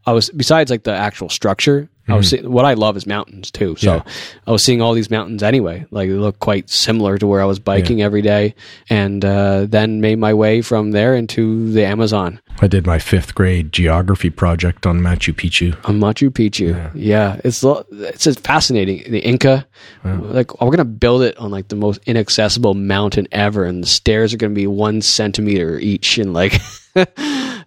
I 0.05 0.13
was 0.13 0.29
besides 0.31 0.71
like 0.71 0.83
the 0.83 0.93
actual 0.95 1.29
structure. 1.29 1.89
I 2.11 2.17
was 2.17 2.29
see, 2.29 2.41
what 2.41 2.65
I 2.65 2.73
love 2.73 2.97
is 2.97 3.05
mountains 3.07 3.51
too. 3.51 3.75
So 3.77 3.95
Yeah. 3.95 4.03
I 4.47 4.51
was 4.51 4.63
seeing 4.63 4.81
all 4.81 4.93
these 4.93 5.09
mountains 5.09 5.43
anyway. 5.43 5.85
Like 5.91 6.09
they 6.09 6.15
look 6.15 6.39
quite 6.39 6.69
similar 6.69 7.17
to 7.17 7.27
where 7.27 7.41
I 7.41 7.45
was 7.45 7.59
biking 7.59 8.01
every 8.01 8.21
day, 8.21 8.55
and 8.89 9.23
uh, 9.23 9.65
then 9.67 10.01
made 10.01 10.19
my 10.19 10.33
way 10.33 10.61
from 10.61 10.91
there 10.91 11.15
into 11.15 11.71
the 11.71 11.85
Amazon. 11.85 12.39
I 12.61 12.67
did 12.67 12.85
my 12.85 12.99
fifth 12.99 13.33
grade 13.35 13.71
geography 13.71 14.29
project 14.29 14.85
on 14.85 14.99
Machu 14.99 15.33
Picchu. 15.33 15.75
on 15.87 15.99
Machu 15.99 16.29
Picchu. 16.29 16.91
Yeah, 16.93 17.39
it's 17.43 17.63
it's 17.63 18.23
just 18.23 18.39
fascinating. 18.41 19.11
The 19.11 19.19
Inca, 19.19 19.65
like 20.03 20.61
we're 20.61 20.71
gonna 20.71 20.85
build 20.85 21.21
it 21.23 21.37
on 21.37 21.51
like 21.51 21.67
the 21.69 21.75
most 21.75 22.01
inaccessible 22.05 22.73
mountain 22.73 23.27
ever, 23.31 23.63
and 23.65 23.83
the 23.83 23.87
stairs 23.87 24.33
are 24.33 24.37
gonna 24.37 24.53
be 24.53 24.67
one 24.67 25.01
centimeter 25.01 25.79
each, 25.79 26.17
and 26.17 26.33
like, 26.33 26.59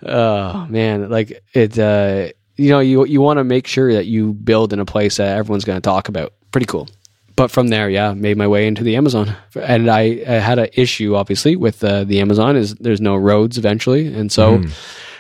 oh 0.03 0.67
man, 0.69 1.09
like 1.11 1.43
it. 1.53 1.79
Uh, 1.79 2.29
you 2.57 2.71
know, 2.71 2.81
you 2.81 3.05
you 3.07 3.21
want 3.21 3.39
to 3.39 3.45
make 3.45 3.67
sure 3.67 3.93
that 3.93 4.07
you 4.07 4.33
build 4.33 4.73
in 4.73 4.81
a 4.81 4.85
place 4.85 5.17
that 5.17 5.37
everyone's 5.37 5.65
gonna 5.65 5.81
talk 5.81 6.09
about. 6.09 6.33
Pretty 6.51 6.67
cool. 6.67 6.89
But 7.37 7.51
from 7.51 7.67
there, 7.67 7.91
yeah, 7.91 8.15
made 8.15 8.37
my 8.37 8.47
way 8.47 8.69
into 8.69 8.85
the 8.85 8.95
Amazon, 8.95 9.35
and 9.61 9.91
I, 9.91 10.23
I 10.25 10.35
had 10.35 10.61
an 10.61 10.69
issue 10.75 11.17
obviously 11.17 11.57
with 11.57 11.83
uh, 11.83 12.05
the 12.05 12.21
Amazon 12.21 12.57
is 12.57 12.77
there's 12.77 13.01
no 13.01 13.17
roads 13.17 13.59
eventually, 13.59 14.15
and 14.15 14.31
so 14.31 14.63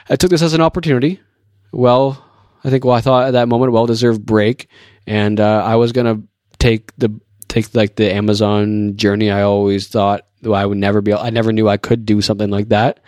I 0.08 0.16
took 0.16 0.30
this 0.30 0.42
as 0.42 0.54
an 0.54 0.60
opportunity 0.60 1.20
well, 1.74 2.24
I 2.62 2.70
think 2.70 2.84
well, 2.84 2.94
I 2.94 3.00
thought 3.00 3.26
at 3.26 3.32
that 3.32 3.48
moment, 3.48 3.72
well 3.72 3.86
deserved 3.86 4.24
break, 4.24 4.68
and 5.06 5.38
uh, 5.40 5.62
I 5.64 5.76
was 5.76 5.92
gonna 5.92 6.22
take 6.58 6.96
the 6.96 7.20
take 7.48 7.74
like 7.74 7.96
the 7.96 8.14
Amazon 8.14 8.96
journey. 8.96 9.30
I 9.30 9.42
always 9.42 9.88
thought 9.88 10.26
well, 10.42 10.54
I 10.54 10.64
would 10.64 10.78
never 10.78 11.00
be. 11.00 11.12
I 11.12 11.30
never 11.30 11.52
knew 11.52 11.68
I 11.68 11.76
could 11.76 12.06
do 12.06 12.20
something 12.20 12.48
like 12.50 12.68
that. 12.68 13.00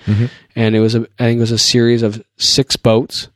And 0.54 0.74
it 0.74 0.80
was 0.80 0.94
a, 0.94 1.02
I 1.18 1.24
think 1.24 1.38
it 1.38 1.40
was 1.40 1.52
a 1.52 1.58
series 1.58 2.02
of 2.02 2.22
six 2.38 2.76
boats 2.76 3.28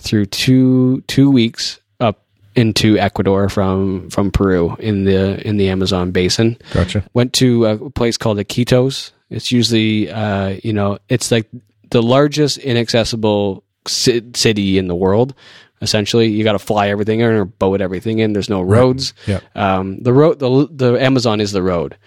through 0.00 0.26
two 0.26 1.00
two 1.02 1.30
weeks 1.30 1.80
up 2.00 2.22
into 2.54 2.98
Ecuador 2.98 3.48
from 3.48 4.08
from 4.10 4.30
Peru 4.30 4.76
in 4.78 5.04
the 5.04 5.46
in 5.46 5.56
the 5.56 5.68
Amazon 5.68 6.10
basin. 6.10 6.56
Gotcha. 6.72 7.04
Went 7.14 7.32
to 7.34 7.66
a 7.66 7.90
place 7.90 8.16
called 8.16 8.38
Iquitos. 8.38 9.12
It's 9.30 9.50
usually 9.52 10.10
uh, 10.10 10.58
you 10.62 10.72
know 10.72 10.98
it's 11.08 11.30
like 11.30 11.48
the 11.90 12.02
largest 12.02 12.58
inaccessible 12.58 13.62
ci- 13.86 14.22
city 14.34 14.78
in 14.78 14.88
the 14.88 14.94
world. 14.94 15.34
Essentially, 15.82 16.28
you 16.28 16.42
got 16.42 16.52
to 16.52 16.58
fly 16.58 16.88
everything 16.88 17.20
in 17.20 17.26
or 17.26 17.44
boat 17.44 17.82
everything 17.82 18.18
in. 18.18 18.32
There's 18.32 18.48
no 18.48 18.62
roads. 18.62 19.12
Yeah. 19.26 19.40
Um, 19.54 19.98
the 20.02 20.12
road, 20.12 20.38
the 20.38 20.68
the 20.70 20.94
Amazon 20.94 21.40
is 21.40 21.52
the 21.52 21.62
road, 21.62 21.98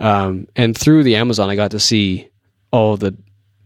um, 0.00 0.48
and 0.54 0.76
through 0.76 1.02
the 1.04 1.16
Amazon, 1.16 1.48
I 1.48 1.56
got 1.56 1.70
to 1.70 1.80
see 1.80 2.28
all 2.70 2.98
the 2.98 3.16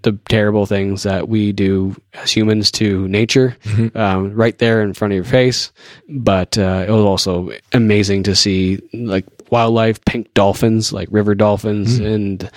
the 0.03 0.13
terrible 0.29 0.67
things 0.67 1.03
that 1.03 1.29
we 1.29 1.53
do 1.53 1.95
as 2.15 2.31
humans 2.31 2.71
to 2.73 3.07
nature, 3.09 3.57
um, 3.95 4.33
right 4.35 4.57
there 4.59 4.83
in 4.83 4.95
front 4.95 5.13
of 5.13 5.17
your 5.17 5.25
face. 5.25 5.73
But 6.09 6.57
uh, 6.59 6.85
it 6.89 6.91
was 6.91 7.05
also 7.05 7.51
amazing 7.73 8.25
to 8.25 8.35
see 8.35 8.81
like 8.93 9.27
wildlife, 9.51 10.05
pink 10.05 10.33
dolphins, 10.35 10.93
like 10.93 11.09
river 11.11 11.35
dolphins, 11.35 11.99
and 11.99 12.51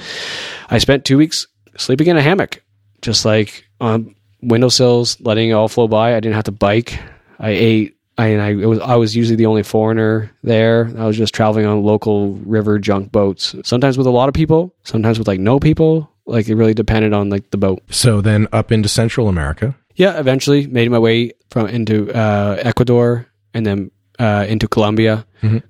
I 0.70 0.78
spent 0.78 1.06
two 1.06 1.18
weeks 1.18 1.48
sleeping 1.78 2.07
in 2.07 2.18
a 2.18 2.22
hammock, 2.22 2.64
just 3.02 3.26
like 3.26 3.65
on 3.82 4.15
windowsills, 4.41 5.20
letting 5.22 5.49
it 5.49 5.53
all 5.53 5.68
flow 5.68 5.88
by. 5.88 6.15
I 6.15 6.20
didn't 6.20 6.36
have 6.36 6.45
to 6.45 6.52
bike. 6.52 6.99
I 7.40 7.49
ate. 7.49 7.98
I, 8.15 8.28
and 8.28 8.41
I 8.44 8.49
it 8.49 8.65
was 8.68 8.80
I 8.80 8.95
was 8.95 9.15
usually 9.15 9.38
the 9.38 9.48
only 9.48 9.64
foreigner 9.64 10.32
there. 10.44 10.91
I 10.99 11.06
was 11.06 11.18
just 11.18 11.34
traveling 11.34 11.65
on 11.65 11.82
local 11.82 12.34
river 12.45 12.78
junk 12.78 13.11
boats. 13.11 13.56
Sometimes 13.64 13.98
with 13.98 14.06
a 14.06 14.11
lot 14.11 14.30
of 14.30 14.36
people, 14.36 14.74
sometimes 14.84 15.18
with 15.18 15.28
like 15.28 15.40
no 15.40 15.60
people. 15.60 16.12
Like 16.25 16.47
it 16.47 16.55
really 16.55 16.73
depended 16.73 17.13
on 17.13 17.29
like 17.29 17.49
the 17.51 17.57
boat. 17.57 17.81
So 17.89 18.21
then 18.21 18.47
up 18.51 18.71
into 18.71 18.89
Central 18.89 19.27
America. 19.27 19.75
Yeah, 19.95 20.19
eventually 20.19 20.65
made 20.67 20.89
my 20.89 20.99
way 20.99 21.33
from 21.49 21.67
into 21.67 22.11
uh, 22.11 22.57
Ecuador 22.59 23.27
and 23.53 23.65
then 23.65 23.91
uh, 24.19 24.45
into 24.47 24.67
Colombia. 24.67 25.25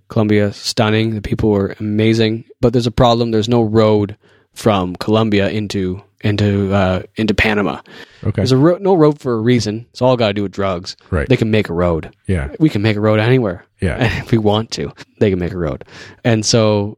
Colombia, 0.07 0.53
stunning. 0.53 1.15
The 1.15 1.21
people 1.21 1.49
were 1.49 1.75
amazing, 1.79 2.45
but 2.61 2.73
there's 2.73 2.85
a 2.85 2.91
problem. 2.91 3.31
There's 3.31 3.49
no 3.49 3.63
road 3.63 4.15
from 4.53 4.95
Colombia 4.97 5.49
into 5.49 5.99
into 6.21 6.71
uh, 6.73 7.01
into 7.15 7.33
Panama. 7.33 7.81
Okay. 8.23 8.33
There's 8.35 8.51
a 8.51 8.57
ro- 8.57 8.77
no 8.79 8.93
road 8.93 9.19
for 9.19 9.33
a 9.33 9.41
reason. 9.41 9.87
It's 9.89 10.01
all 10.01 10.15
got 10.15 10.27
to 10.27 10.33
do 10.33 10.43
with 10.43 10.51
drugs. 10.51 10.95
Right. 11.09 11.27
They 11.27 11.37
can 11.37 11.51
make 11.51 11.69
a 11.69 11.73
road. 11.73 12.15
Yeah. 12.27 12.55
We 12.59 12.69
can 12.69 12.81
make 12.81 12.95
a 12.95 13.01
road 13.01 13.19
anywhere. 13.19 13.65
Yeah. 13.81 13.97
if 14.21 14.31
we 14.31 14.37
want 14.37 14.69
to, 14.71 14.93
they 15.19 15.29
can 15.29 15.39
make 15.39 15.53
a 15.53 15.57
road. 15.57 15.83
And 16.23 16.45
so 16.45 16.97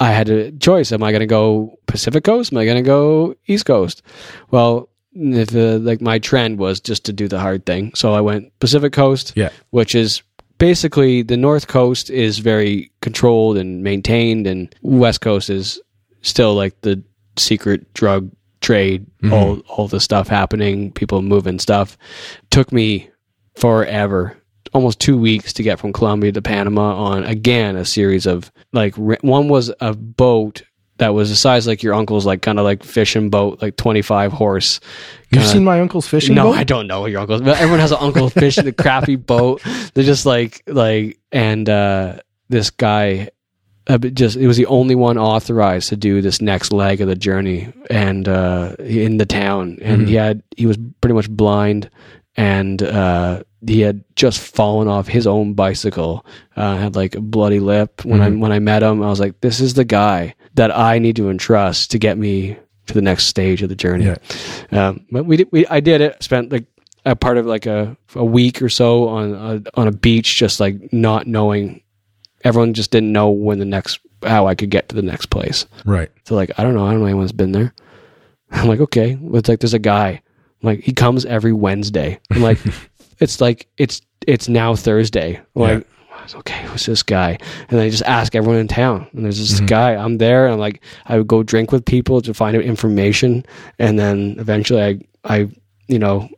I 0.00 0.12
had 0.12 0.28
a 0.30 0.50
choice. 0.52 0.92
Am 0.92 1.02
I 1.02 1.12
going 1.12 1.20
to 1.20 1.26
go 1.26 1.78
Pacific 1.86 2.24
Coast? 2.24 2.52
Am 2.52 2.58
I 2.58 2.64
going 2.64 2.76
to 2.78 2.82
go 2.82 3.34
East 3.46 3.66
Coast? 3.66 4.02
Well, 4.50 4.88
if 5.12 5.54
uh, 5.54 5.78
like 5.78 6.00
my 6.00 6.18
trend 6.18 6.58
was 6.58 6.80
just 6.80 7.04
to 7.04 7.12
do 7.12 7.28
the 7.28 7.38
hard 7.38 7.66
thing, 7.66 7.92
so 7.94 8.14
I 8.14 8.20
went 8.20 8.58
Pacific 8.60 8.92
Coast, 8.92 9.32
Yeah. 9.36 9.50
which 9.70 9.94
is 9.94 10.22
basically 10.58 11.22
the 11.22 11.36
North 11.36 11.66
Coast 11.66 12.10
is 12.10 12.38
very 12.38 12.90
controlled 13.02 13.56
and 13.58 13.82
maintained, 13.82 14.46
and 14.46 14.74
West 14.82 15.20
Coast 15.20 15.50
is 15.50 15.80
still 16.22 16.54
like 16.54 16.80
the 16.82 17.02
secret 17.36 17.92
drug 17.94 18.30
trade, 18.60 19.06
all 19.32 19.58
all 19.68 19.88
the 19.88 20.00
stuff 20.00 20.28
happening, 20.28 20.92
people 20.92 21.22
moving 21.22 21.58
stuff. 21.58 21.98
Took 22.50 22.72
me 22.72 23.08
forever, 23.56 24.36
almost 24.72 25.00
two 25.00 25.18
weeks 25.18 25.52
to 25.54 25.62
get 25.62 25.78
from 25.78 25.92
Colombia 25.92 26.32
to 26.32 26.42
Panama 26.42 26.94
on 26.94 27.24
again 27.24 27.76
a 27.76 27.84
series 27.84 28.26
of 28.26 28.50
like 28.72 28.96
one 28.96 29.48
was 29.48 29.72
a 29.80 29.94
boat 29.94 30.62
that 31.00 31.14
was 31.14 31.30
the 31.30 31.36
size 31.36 31.66
like 31.66 31.82
your 31.82 31.94
uncle's 31.94 32.26
like 32.26 32.42
kind 32.42 32.58
of 32.58 32.64
like 32.64 32.84
fishing 32.84 33.30
boat, 33.30 33.60
like 33.62 33.76
twenty 33.76 34.02
five 34.02 34.32
horse. 34.32 34.80
You've 35.30 35.46
seen 35.46 35.64
my 35.64 35.80
uncle's 35.80 36.06
fishing 36.06 36.34
boat. 36.34 36.42
no, 36.42 36.50
boat? 36.50 36.58
I 36.58 36.64
don't 36.64 36.86
know 36.86 37.06
your 37.06 37.20
uncle's. 37.20 37.40
But 37.40 37.56
everyone 37.56 37.80
has 37.80 37.92
an 37.92 37.98
uncle 38.00 38.28
fishing 38.30 38.66
the 38.66 38.72
crappy 38.72 39.16
boat. 39.16 39.62
They're 39.94 40.04
just 40.04 40.26
like 40.26 40.62
like 40.66 41.18
and 41.32 41.68
uh 41.68 42.18
this 42.50 42.70
guy 42.70 43.30
uh, 43.86 43.98
just 43.98 44.36
it 44.36 44.46
was 44.46 44.58
the 44.58 44.66
only 44.66 44.94
one 44.94 45.16
authorized 45.16 45.88
to 45.88 45.96
do 45.96 46.20
this 46.20 46.40
next 46.42 46.72
leg 46.72 47.00
of 47.00 47.08
the 47.08 47.16
journey 47.16 47.72
and 47.88 48.28
uh 48.28 48.76
in 48.78 49.16
the 49.16 49.26
town 49.26 49.78
and 49.80 50.06
he 50.06 50.14
had 50.14 50.42
he 50.56 50.66
was 50.66 50.78
pretty 51.00 51.14
much 51.14 51.30
blind 51.30 51.88
and 52.36 52.82
uh 52.82 53.42
he 53.66 53.80
had 53.80 54.02
just 54.16 54.40
fallen 54.40 54.88
off 54.88 55.06
his 55.06 55.26
own 55.26 55.54
bicycle 55.54 56.24
uh 56.56 56.76
had 56.76 56.96
like 56.96 57.14
a 57.14 57.20
bloody 57.20 57.60
lip 57.60 58.04
when 58.04 58.20
i 58.20 58.30
when 58.30 58.52
i 58.52 58.58
met 58.58 58.82
him 58.82 59.02
i 59.02 59.08
was 59.08 59.20
like 59.20 59.38
this 59.42 59.60
is 59.60 59.74
the 59.74 59.84
guy 59.84 60.34
that 60.54 60.74
i 60.76 60.98
need 60.98 61.16
to 61.16 61.28
entrust 61.30 61.90
to 61.90 61.98
get 61.98 62.16
me 62.18 62.56
to 62.86 62.94
the 62.94 63.02
next 63.02 63.26
stage 63.26 63.62
of 63.62 63.68
the 63.68 63.76
journey 63.76 64.06
Yeah. 64.06 64.16
um, 64.88 65.06
but 65.12 65.24
we 65.24 65.36
did, 65.36 65.48
we 65.52 65.66
I 65.66 65.78
did 65.80 66.00
it. 66.00 66.20
Spent 66.22 66.50
like 66.50 66.64
a 67.06 67.14
part 67.14 67.38
of 67.38 67.46
like 67.46 67.66
a 67.66 67.96
a 68.16 68.24
week 68.24 68.60
or 68.62 68.68
so 68.68 69.08
on 69.08 69.32
a, 69.34 69.62
on 69.80 69.86
a 69.86 69.92
beach, 69.92 70.36
just 70.36 70.58
like 70.58 70.92
not 70.92 71.26
knowing. 71.28 71.82
Everyone 72.42 72.74
just 72.74 72.90
didn't 72.90 73.12
know 73.12 73.30
when 73.30 73.58
the 73.60 73.64
next 73.64 74.00
how 74.24 74.46
I 74.48 74.54
could 74.56 74.70
get 74.70 74.88
to 74.88 74.96
the 74.96 75.02
next 75.02 75.26
place. 75.26 75.66
Right. 75.84 76.10
So 76.24 76.34
like 76.34 76.50
I 76.58 76.64
don't 76.64 76.74
know. 76.74 76.84
I 76.84 76.90
don't 76.90 77.00
know 77.00 77.06
anyone's 77.06 77.30
been 77.32 77.52
there. 77.52 77.72
I'm 78.50 78.66
like 78.66 78.80
okay. 78.80 79.16
It's 79.34 79.48
like 79.48 79.60
there's 79.60 79.74
a 79.74 79.78
guy. 79.78 80.08
I'm 80.62 80.66
like 80.66 80.80
he 80.80 80.92
comes 80.92 81.24
every 81.24 81.52
Wednesday. 81.52 82.18
I'm 82.32 82.42
like 82.42 82.58
it's 83.20 83.40
like 83.40 83.68
it's 83.76 84.00
it's 84.26 84.48
now 84.48 84.74
Thursday. 84.74 85.40
Like 85.54 85.86
okay, 86.34 86.62
who's 86.64 86.86
this 86.86 87.02
guy? 87.02 87.38
And 87.68 87.80
I 87.80 87.90
just 87.90 88.02
ask 88.04 88.34
everyone 88.34 88.60
in 88.60 88.68
town. 88.68 89.06
And 89.12 89.24
there's 89.24 89.38
this 89.38 89.56
mm-hmm. 89.56 89.66
guy. 89.66 89.94
I'm 89.94 90.18
there, 90.18 90.46
and 90.46 90.54
I'm 90.54 90.60
like, 90.60 90.82
I 91.06 91.18
would 91.18 91.28
go 91.28 91.42
drink 91.42 91.72
with 91.72 91.84
people 91.84 92.20
to 92.22 92.34
find 92.34 92.56
out 92.56 92.62
information, 92.62 93.44
and 93.78 93.98
then 93.98 94.36
eventually, 94.38 94.82
I, 94.82 94.98
I, 95.24 95.48
you 95.88 95.98
know, 95.98 96.28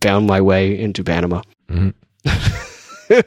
found 0.00 0.26
my 0.26 0.40
way 0.40 0.78
into 0.78 1.04
Panama. 1.04 1.42
Mm-hmm. 1.68 1.90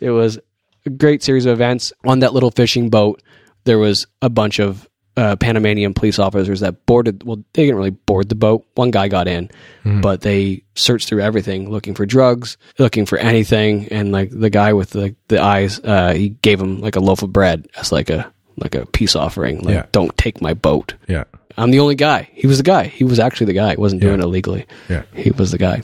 it 0.00 0.10
was 0.10 0.38
a 0.86 0.90
great 0.90 1.22
series 1.22 1.46
of 1.46 1.52
events 1.52 1.92
on 2.04 2.20
that 2.20 2.34
little 2.34 2.50
fishing 2.50 2.90
boat. 2.90 3.22
There 3.64 3.78
was 3.78 4.06
a 4.20 4.28
bunch 4.28 4.58
of 4.58 4.88
uh, 5.16 5.36
Panamanian 5.36 5.94
police 5.94 6.18
officers 6.18 6.60
that 6.60 6.86
boarded. 6.86 7.22
Well, 7.22 7.36
they 7.52 7.62
didn't 7.64 7.76
really 7.76 7.90
board 7.90 8.28
the 8.28 8.34
boat. 8.34 8.66
One 8.74 8.90
guy 8.90 9.08
got 9.08 9.28
in, 9.28 9.50
but 9.84 10.22
they 10.22 10.64
searched 10.74 11.08
through 11.08 11.20
everything, 11.20 11.70
looking 11.70 11.94
for 11.94 12.04
drugs, 12.06 12.56
looking 12.78 13.06
for 13.06 13.18
anything. 13.18 13.86
And 13.88 14.10
like 14.12 14.30
the 14.30 14.50
guy 14.50 14.72
with 14.72 14.90
the 14.90 15.14
the 15.28 15.40
eyes, 15.40 15.78
uh, 15.84 16.12
he 16.14 16.30
gave 16.30 16.60
him 16.60 16.80
like 16.80 16.96
a 16.96 17.00
loaf 17.00 17.22
of 17.22 17.32
bread 17.32 17.68
as 17.76 17.92
like 17.92 18.10
a 18.10 18.32
like 18.56 18.74
a 18.74 18.86
peace 18.86 19.16
offering. 19.16 19.58
Like, 19.60 19.74
Yeah. 19.74 19.86
don't 19.92 20.16
take 20.16 20.40
my 20.40 20.54
boat. 20.54 20.94
Yeah. 21.08 21.24
I'm 21.56 21.70
the 21.70 21.78
only 21.80 21.94
guy. 21.94 22.28
He 22.32 22.46
was 22.48 22.58
the 22.58 22.64
guy. 22.64 22.84
He 22.84 23.04
was 23.04 23.20
actually 23.20 23.46
the 23.46 23.52
guy. 23.52 23.70
He 23.70 23.76
wasn't 23.76 24.00
doing 24.00 24.18
it 24.18 24.24
illegally. 24.24 24.66
Yeah. 24.88 25.02
He 25.14 25.30
was 25.30 25.52
the 25.52 25.58
guy. 25.58 25.82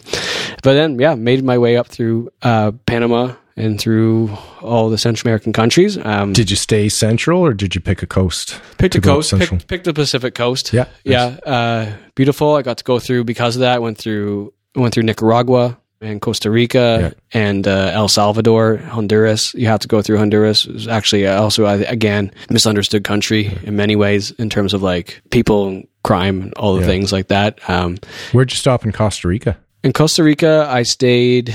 But 0.65 0.74
then, 0.74 0.98
yeah, 0.98 1.15
made 1.15 1.44
my 1.44 1.59
way 1.59 1.77
up 1.77 1.86
through 1.86 2.31
uh, 2.43 2.73
Panama 2.86 3.35
and 3.61 3.78
through 3.81 4.31
all 4.62 4.91
the 4.91 4.99
Central 4.99 5.28
American 5.28 5.53
countries. 5.53 5.99
Um, 6.05 6.32
Did 6.32 6.51
you 6.51 6.57
stay 6.57 6.89
central 6.89 7.41
or 7.41 7.53
did 7.53 7.74
you 7.74 7.81
pick 7.81 8.03
a 8.03 8.07
coast? 8.07 8.61
picked 8.78 8.95
a 8.97 9.01
coast, 9.01 9.37
picked, 9.39 9.66
picked 9.69 9.85
the 9.85 9.93
Pacific 9.95 10.35
coast. 10.35 10.73
Yeah, 10.73 10.87
yeah, 11.05 11.37
uh, 11.47 11.93
beautiful. 12.15 12.55
I 12.57 12.62
got 12.62 12.78
to 12.78 12.85
go 12.85 12.99
through 12.99 13.24
because 13.24 13.57
of 13.57 13.61
that. 13.61 13.82
Went 13.82 13.99
through 13.99 14.53
went 14.74 14.95
through 14.95 15.03
Nicaragua 15.05 15.77
and 16.03 16.20
Costa 16.20 16.51
Rica 16.51 17.15
and 17.35 17.69
uh, 17.69 17.91
El 17.93 18.09
Salvador, 18.09 18.78
Honduras. 18.78 19.53
You 19.55 19.66
have 19.66 19.81
to 19.81 19.89
go 19.89 20.01
through 20.01 20.16
Honduras. 20.19 20.65
It 20.65 20.73
was 20.73 20.89
actually 20.89 21.27
also 21.27 21.66
I- 21.66 21.74
again 21.85 22.32
misunderstood 22.49 23.05
country 23.05 23.59
in 23.65 23.77
many 23.77 23.97
ways 23.97 24.31
in 24.32 24.49
terms 24.49 24.73
of 24.73 24.82
like 24.82 25.20
people 25.31 25.69
and 25.69 25.87
crime 26.03 26.41
and 26.41 26.55
all 26.55 26.74
the 26.77 26.81
Yeah. 26.81 26.87
things 26.87 27.12
like 27.12 27.28
that. 27.28 27.59
Um, 27.69 27.99
Where'd 28.32 28.51
you 28.51 28.57
stop 28.57 28.85
in 28.87 28.93
Costa 28.93 29.28
Rica? 29.28 29.59
in 29.82 29.93
Costa 29.93 30.23
Rica, 30.23 30.66
I 30.70 30.82
stayed 30.85 31.55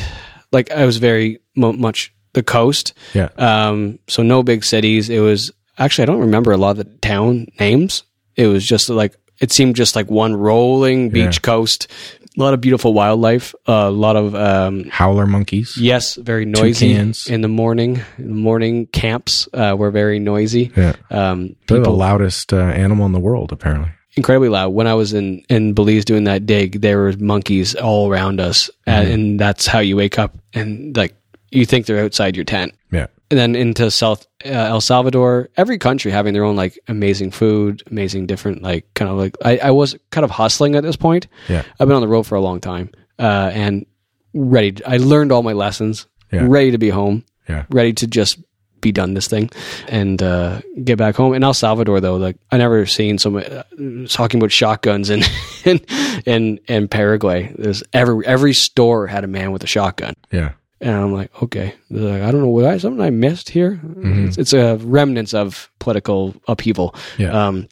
like 0.52 0.70
I 0.72 0.86
was 0.86 0.98
very 0.98 1.40
much 1.56 2.14
the 2.34 2.44
coast. 2.44 2.94
Yeah. 3.14 3.30
Um, 3.38 4.00
so 4.08 4.24
no 4.24 4.44
big 4.44 4.64
cities. 4.64 5.10
It 5.10 5.20
was 5.20 5.52
actually 5.78 6.04
I 6.04 6.06
don't 6.08 6.20
remember 6.22 6.52
a 6.52 6.58
lot 6.58 6.72
of 6.72 6.78
the 6.78 6.98
town 7.00 7.48
names. 7.60 8.04
It 8.36 8.48
was 8.48 8.66
just 8.66 8.90
like 8.90 9.16
it 9.40 9.52
seemed 9.52 9.76
just 9.76 9.96
like 9.96 10.10
one 10.10 10.36
rolling 10.36 11.10
beach 11.10 11.36
Yeah. 11.36 11.40
coast. 11.42 11.92
A 12.38 12.42
lot 12.42 12.54
of 12.54 12.60
beautiful 12.60 12.94
wildlife. 12.94 13.56
a 13.66 13.90
lot 13.90 14.18
of 14.18 14.36
um, 14.36 14.84
Howler 14.90 15.26
monkeys. 15.26 15.78
yes, 15.78 16.16
very 16.16 16.44
noisy 16.44 16.90
Toucans. 16.94 17.28
in 17.28 17.40
the 17.40 17.48
morning. 17.48 18.02
In 18.18 18.28
the 18.28 18.34
morning 18.36 18.88
camps 18.88 19.48
uh, 19.54 19.74
were 19.80 19.90
very 19.90 20.20
noisy. 20.20 20.70
Yeah. 20.76 20.96
Um, 21.10 21.56
They're 21.70 21.80
the 21.80 21.92
loudest 21.92 22.52
uh, 22.52 22.58
animal 22.58 23.06
in 23.06 23.14
the 23.14 23.22
world, 23.22 23.54
apparently. 23.54 23.90
incredibly 24.18 24.50
loud. 24.50 24.70
When 24.74 24.86
I 24.86 24.96
was 24.96 25.14
in 25.14 25.44
in 25.50 25.74
Belize 25.74 26.04
doing 26.04 26.26
that 26.26 26.46
dig, 26.46 26.82
there 26.82 26.98
were 26.98 27.14
monkeys 27.18 27.74
all 27.76 28.12
around 28.12 28.42
us, 28.42 28.70
and, 28.86 29.08
and 29.10 29.40
that's 29.40 29.66
how 29.66 29.80
you 29.80 29.96
wake 29.96 30.20
up 30.20 30.38
and 30.54 30.96
like 30.98 31.16
you 31.56 31.66
think 31.66 31.86
they're 31.86 32.04
outside 32.04 32.36
your 32.36 32.46
tent. 32.46 32.74
Yeah. 32.92 33.08
And 33.32 33.40
then 33.40 33.56
into 33.56 33.90
South 33.90 34.28
uh, 34.46 34.50
El 34.50 34.82
Salvador, 34.82 35.50
every 35.58 35.78
country 35.78 36.12
having 36.12 36.34
their 36.34 36.44
own 36.44 36.56
like 36.56 36.78
amazing 36.88 37.32
food, 37.32 37.82
amazing 37.90 38.28
different 38.28 38.62
like 38.62 38.86
kind 38.94 39.10
of 39.10 39.18
like 39.18 39.36
I, 39.44 39.58
I 39.58 39.72
was 39.72 39.96
kind 40.12 40.24
of 40.24 40.32
hustling 40.32 40.76
at 40.76 40.84
this 40.84 40.96
point. 40.96 41.28
Yeah. 41.50 41.64
I've 41.80 41.88
been 41.88 41.96
on 41.96 42.02
the 42.02 42.08
road 42.08 42.24
for 42.24 42.36
a 42.36 42.42
long 42.42 42.60
time, 42.60 42.92
uh, 43.18 43.52
and 43.54 43.86
ready. 44.34 44.84
I 44.86 44.98
learned 44.98 45.32
all 45.32 45.42
my 45.44 45.54
lessons. 45.54 46.08
Yeah. 46.32 46.46
Ready 46.48 46.72
to 46.72 46.78
be 46.78 46.90
home. 46.90 47.26
Yeah. 47.50 47.66
Ready 47.70 47.94
to 47.94 48.08
just 48.08 48.40
be 48.86 48.92
done 48.92 49.16
this 49.16 49.28
thing 49.28 49.50
and 49.88 50.22
uh, 50.22 50.62
get 50.84 50.98
back 50.98 51.16
home. 51.16 51.34
In 51.34 51.44
El 51.44 51.56
Salvador, 51.56 52.00
though, 52.00 52.18
like 52.18 52.38
I 52.52 52.58
never 52.58 52.86
seen 52.86 53.18
someone 53.18 53.44
uh, 53.44 53.64
talking 54.08 54.40
about 54.40 54.52
shotguns 54.52 55.10
in 55.10 55.24
in 55.66 55.80
in, 56.26 56.60
in 56.68 56.88
Paraguay. 56.88 57.52
There's 57.58 57.84
every 57.94 58.26
every 58.28 58.54
store 58.54 59.08
had 59.08 59.24
a 59.24 59.28
man 59.28 59.52
with 59.52 59.64
a 59.64 59.68
shotgun. 59.68 60.14
Yeah. 60.32 60.54
And 60.82 60.94
I'm 60.96 61.14
like, 61.14 61.32
okay, 61.42 61.74
like, 61.90 62.22
I 62.22 62.32
don't 62.32 62.42
know 62.42 62.50
what 62.50 62.66
I 62.66 62.78
something 62.78 63.02
I 63.04 63.10
missed 63.10 63.50
here. 63.50 63.80
It's, 63.98 64.38
it's 64.38 64.54
a 64.54 64.76
remnants 64.78 65.34
of 65.34 65.70
political 65.80 66.36
upheaval. 66.48 66.94
Yeah. 67.18 67.48
Um, 67.48 67.68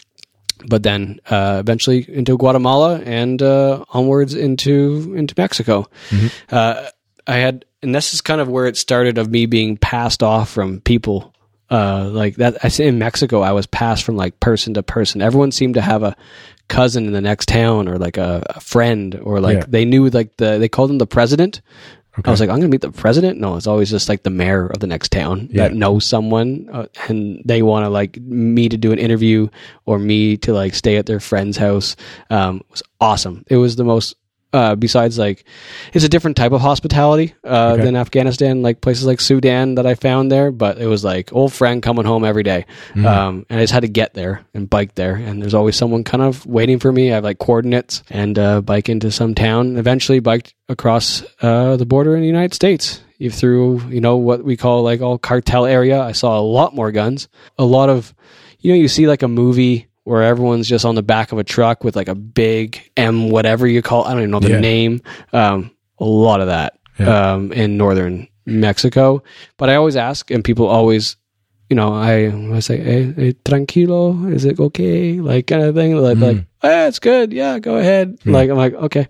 but 0.66 0.84
then 0.84 1.20
uh, 1.30 1.58
eventually 1.60 2.06
into 2.10 2.38
Guatemala 2.38 3.02
and 3.04 3.42
uh, 3.42 3.84
onwards 3.90 4.34
into 4.34 5.14
into 5.18 5.36
Mexico. 5.38 5.90
Uh, 6.50 6.88
I 7.28 7.36
had, 7.36 7.66
and 7.82 7.94
this 7.94 8.14
is 8.14 8.22
kind 8.22 8.40
of 8.40 8.48
where 8.48 8.66
it 8.68 8.78
started 8.78 9.18
of 9.18 9.30
me 9.30 9.46
being 9.46 9.76
passed 9.78 10.24
off 10.24 10.50
from 10.50 10.80
people. 10.82 11.34
Uh, 11.70 12.08
like 12.10 12.36
that, 12.38 12.58
I 12.64 12.70
say 12.70 12.88
in 12.88 13.00
Mexico, 13.00 13.42
I 13.42 13.52
was 13.52 13.66
passed 13.68 14.04
from 14.06 14.16
like 14.16 14.40
person 14.40 14.76
to 14.76 14.84
person. 14.84 15.22
Everyone 15.22 15.52
seemed 15.52 15.74
to 15.74 15.82
have 15.82 16.04
a 16.04 16.16
cousin 16.70 17.06
in 17.08 17.12
the 17.14 17.22
next 17.22 17.48
town 17.50 17.90
or 17.90 17.98
like 17.98 18.16
a, 18.18 18.44
a 18.50 18.60
friend 18.62 19.16
or 19.22 19.42
like 19.42 19.58
Yeah. 19.58 19.66
they 19.68 19.84
knew 19.84 20.10
like 20.10 20.38
the 20.38 20.58
they 20.60 20.70
called 20.70 20.92
him 20.92 20.98
the 21.00 21.08
president. 21.08 21.62
I 22.24 22.30
was 22.30 22.40
like, 22.40 22.50
I'm 22.50 22.58
going 22.60 22.70
to 22.70 22.76
meet 22.76 22.82
the 22.82 22.92
president. 22.92 23.40
No, 23.40 23.56
it's 23.56 23.66
always 23.66 23.90
just 23.90 24.08
like 24.08 24.22
the 24.24 24.30
mayor 24.30 24.68
of 24.68 24.80
the 24.80 24.88
next 24.88 25.12
town 25.12 25.50
Yeah. 25.52 25.68
that 25.68 25.76
knows 25.76 26.06
someone, 26.06 26.70
uh, 26.72 26.86
and 27.08 27.42
they 27.44 27.62
want 27.64 27.86
to 27.86 27.90
like 27.90 28.18
me 28.18 28.70
to 28.70 28.78
do 28.78 28.92
an 28.92 29.00
interview 29.00 29.48
or 29.86 29.98
me 29.98 30.38
to 30.38 30.54
like 30.54 30.76
stay 30.76 30.98
at 30.98 31.08
their 31.08 31.20
friend's 31.20 31.58
house. 31.58 31.96
Um, 32.30 32.58
it 32.58 32.66
was 32.72 32.84
awesome. 33.02 33.44
It 33.50 33.58
was 33.58 33.76
the 33.78 33.84
most. 33.84 34.16
Uh, 34.54 34.76
besides, 34.76 35.18
like, 35.18 35.44
it's 35.94 36.06
a 36.06 36.10
different 36.10 36.38
type 36.38 36.52
of 36.52 36.62
hospitality 36.62 37.34
uh, 37.44 37.72
Okay. 37.74 37.84
than 37.86 37.96
Afghanistan, 37.96 38.62
like 38.62 38.82
places 38.82 39.06
like 39.08 39.20
Sudan 39.20 39.76
that 39.76 39.88
I 39.88 39.96
found 39.96 40.32
there. 40.32 40.52
But 40.52 40.78
it 40.78 40.86
was 40.86 41.04
like 41.04 41.34
old 41.34 41.52
friend 41.52 41.82
coming 41.82 42.06
home 42.06 42.24
every 42.24 42.44
day. 42.44 42.66
um, 42.96 43.46
and 43.50 43.60
I 43.60 43.64
just 43.64 43.74
had 43.74 43.82
to 43.82 43.88
get 43.88 44.14
there 44.14 44.46
and 44.54 44.70
bike 44.70 44.94
there. 44.96 45.16
And 45.16 45.42
there's 45.42 45.56
always 45.56 45.76
someone 45.76 46.04
kind 46.04 46.22
of 46.22 46.46
waiting 46.46 46.78
for 46.80 46.92
me. 46.92 47.12
I 47.12 47.16
have 47.16 47.24
like 47.24 47.40
coordinates 47.40 48.04
and 48.12 48.38
uh, 48.38 48.62
bike 48.62 48.90
into 48.90 49.10
some 49.12 49.34
town. 49.34 49.78
Eventually, 49.78 50.20
biked 50.20 50.54
across 50.70 51.24
uh, 51.42 51.76
the 51.76 51.86
border 51.86 52.16
in 52.16 52.22
the 52.22 52.28
United 52.28 52.54
States. 52.54 53.02
Through, 53.32 53.88
you 53.88 54.02
know, 54.02 54.18
what 54.18 54.44
we 54.44 54.58
call 54.58 54.84
like 54.84 55.00
all 55.02 55.18
cartel 55.18 55.66
area. 55.66 56.02
I 56.02 56.12
saw 56.12 56.38
a 56.38 56.44
lot 56.44 56.76
more 56.76 56.92
guns. 56.92 57.30
A 57.58 57.64
lot 57.64 57.88
of, 57.90 58.14
you 58.60 58.72
know, 58.74 58.78
you 58.78 58.90
see 58.90 59.08
like 59.08 59.24
a 59.24 59.30
movie 59.30 59.88
where 60.04 60.24
everyone's 60.24 60.68
just 60.68 60.86
on 60.86 60.96
the 60.96 61.04
back 61.04 61.32
of 61.32 61.38
a 61.38 61.44
truck 61.44 61.84
with 61.84 61.96
like 61.96 62.08
a 62.10 62.16
big 62.16 62.92
M, 62.98 63.30
whatever 63.30 63.66
you 63.68 63.82
call. 63.82 64.06
It. 64.06 64.08
I 64.10 64.12
don't 64.12 64.20
even 64.22 64.32
know 64.32 64.40
the 64.40 64.50
Yeah. 64.50 64.60
name. 64.60 65.02
Um, 65.32 65.72
a 66.00 66.06
lot 66.06 66.42
of 66.42 66.48
that 66.48 66.78
Yeah. 67.00 67.34
um, 67.34 67.52
in 67.54 67.78
northern 67.78 68.28
Mexico. 68.46 69.24
But 69.58 69.70
I 69.70 69.76
always 69.76 69.96
ask, 69.96 70.30
and 70.32 70.44
people 70.44 70.68
always 70.68 71.16
you 71.70 71.76
know, 71.78 71.94
I 71.94 72.32
I 72.56 72.60
say, 72.60 72.78
hey, 72.78 73.14
hey, 73.16 73.34
tranquilo, 73.46 74.32
is 74.32 74.46
it 74.46 74.60
okay? 74.60 75.20
Like 75.20 75.48
kind 75.48 75.64
of 75.64 75.74
thing. 75.74 75.96
Like, 75.96 76.18
like, 76.18 76.38
eh, 76.62 76.88
it's 76.88 77.00
good. 77.00 77.34
Yeah, 77.34 77.58
go 77.58 77.78
ahead. 77.78 78.18
Like, 78.26 78.50
I'm 78.50 78.58
like, 78.58 78.74
okay, 78.76 79.08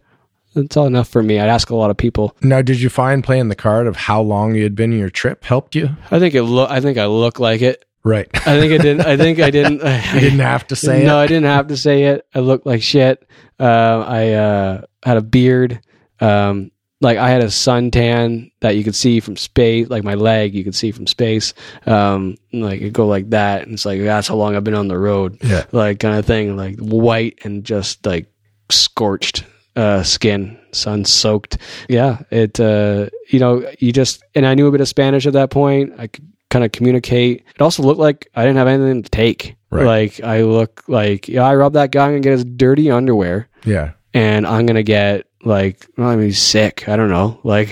that's 0.55 0.77
all 0.77 0.85
enough 0.85 1.09
for 1.09 1.21
me. 1.21 1.39
I'd 1.39 1.49
ask 1.49 1.71
a 1.71 1.75
lot 1.75 1.89
of 1.89 1.97
people. 1.97 2.37
Now, 2.41 2.61
did 2.61 2.79
you 2.79 2.89
find 2.89 3.21
playing 3.23 3.49
the 3.49 3.55
card 3.55 3.87
of 3.87 3.95
how 3.97 4.21
long 4.21 4.55
you 4.55 4.63
had 4.63 4.75
been 4.75 4.93
in 4.93 4.99
your 4.99 5.09
trip 5.09 5.43
helped 5.43 5.75
you? 5.75 5.89
I 6.09 6.19
think 6.19 6.35
it 6.35 6.43
look. 6.43 6.69
I 6.69 6.79
think 6.79 6.97
I 6.97 7.07
look 7.07 7.37
like 7.39 7.61
it. 7.61 7.83
Right. 8.03 8.27
I 8.33 8.59
think 8.59 8.73
I 8.73 8.77
didn't. 8.77 9.01
I 9.05 9.15
think 9.17 9.39
I 9.39 9.49
didn't. 9.51 9.75
you 10.13 10.19
didn't 10.19 10.39
have 10.39 10.67
to 10.67 10.75
say 10.75 10.97
no, 10.99 11.03
it. 11.03 11.05
No, 11.07 11.17
I 11.19 11.27
didn't 11.27 11.45
have 11.45 11.67
to 11.67 11.77
say 11.77 12.03
it. 12.03 12.25
I 12.35 12.39
looked 12.39 12.65
like 12.65 12.81
shit. 12.83 13.25
Uh, 13.59 14.03
I 14.07 14.31
uh, 14.33 14.81
had 15.03 15.17
a 15.17 15.21
beard. 15.21 15.79
Um, 16.19 16.71
like 17.01 17.17
I 17.17 17.29
had 17.29 17.41
a 17.41 17.47
suntan 17.47 18.51
that 18.61 18.77
you 18.77 18.83
could 18.85 18.95
see 18.95 19.19
from 19.19 19.35
space, 19.35 19.89
like 19.89 20.03
my 20.05 20.13
leg, 20.13 20.53
you 20.55 20.63
could 20.63 20.75
see 20.75 20.91
from 20.91 21.05
space. 21.07 21.53
Um, 21.85 22.37
like 22.53 22.81
it 22.81 22.93
go 22.93 23.07
like 23.07 23.29
that, 23.31 23.63
and 23.63 23.73
it's 23.73 23.85
like 23.85 24.01
that's 24.01 24.27
how 24.29 24.35
long 24.35 24.55
I've 24.55 24.63
been 24.63 24.73
on 24.73 24.87
the 24.87 24.97
road, 24.97 25.37
Yeah. 25.43 25.65
like 25.73 25.99
kind 25.99 26.17
of 26.17 26.25
thing, 26.25 26.55
like 26.55 26.77
white 26.79 27.39
and 27.43 27.63
just 27.65 28.05
like 28.05 28.27
scorched 28.69 29.43
uh, 29.75 30.03
skin, 30.03 30.57
sun 30.71 31.05
soaked. 31.05 31.57
Yeah, 31.89 32.19
it. 32.31 32.59
Uh, 32.59 33.09
you 33.29 33.39
know, 33.39 33.69
you 33.79 33.91
just 33.91 34.23
and 34.35 34.45
I 34.45 34.53
knew 34.55 34.67
a 34.67 34.71
bit 34.71 34.81
of 34.81 34.87
Spanish 34.87 35.25
at 35.25 35.33
that 35.33 35.49
point. 35.49 35.93
I 35.97 36.07
could 36.07 36.27
kind 36.53 36.63
of 36.63 36.71
communicate. 36.71 37.43
It 37.55 37.61
also 37.61 37.81
looked 37.83 37.99
like 37.99 38.29
I 38.35 38.43
didn't 38.43 38.57
have 38.57 38.67
anything 38.67 39.01
to 39.03 39.09
take. 39.09 39.55
Right. 39.71 39.85
Like 39.85 40.21
I 40.23 40.43
look 40.43 40.83
like 40.87 41.27
yeah, 41.27 41.43
I 41.43 41.55
robbed 41.55 41.75
that 41.75 41.91
guy. 41.91 42.05
I'm 42.05 42.11
gonna 42.11 42.19
get 42.21 42.31
his 42.33 42.45
dirty 42.45 42.91
underwear, 42.91 43.49
Yeah. 43.65 43.93
and 44.13 44.45
I'm 44.45 44.65
gonna 44.67 44.83
get 44.83 45.25
like 45.43 45.87
well, 45.97 46.09
I 46.09 46.15
mean 46.15 46.25
he's 46.27 46.41
sick. 46.41 46.87
I 46.87 46.95
don't 46.95 47.09
know. 47.09 47.39
Like, 47.43 47.69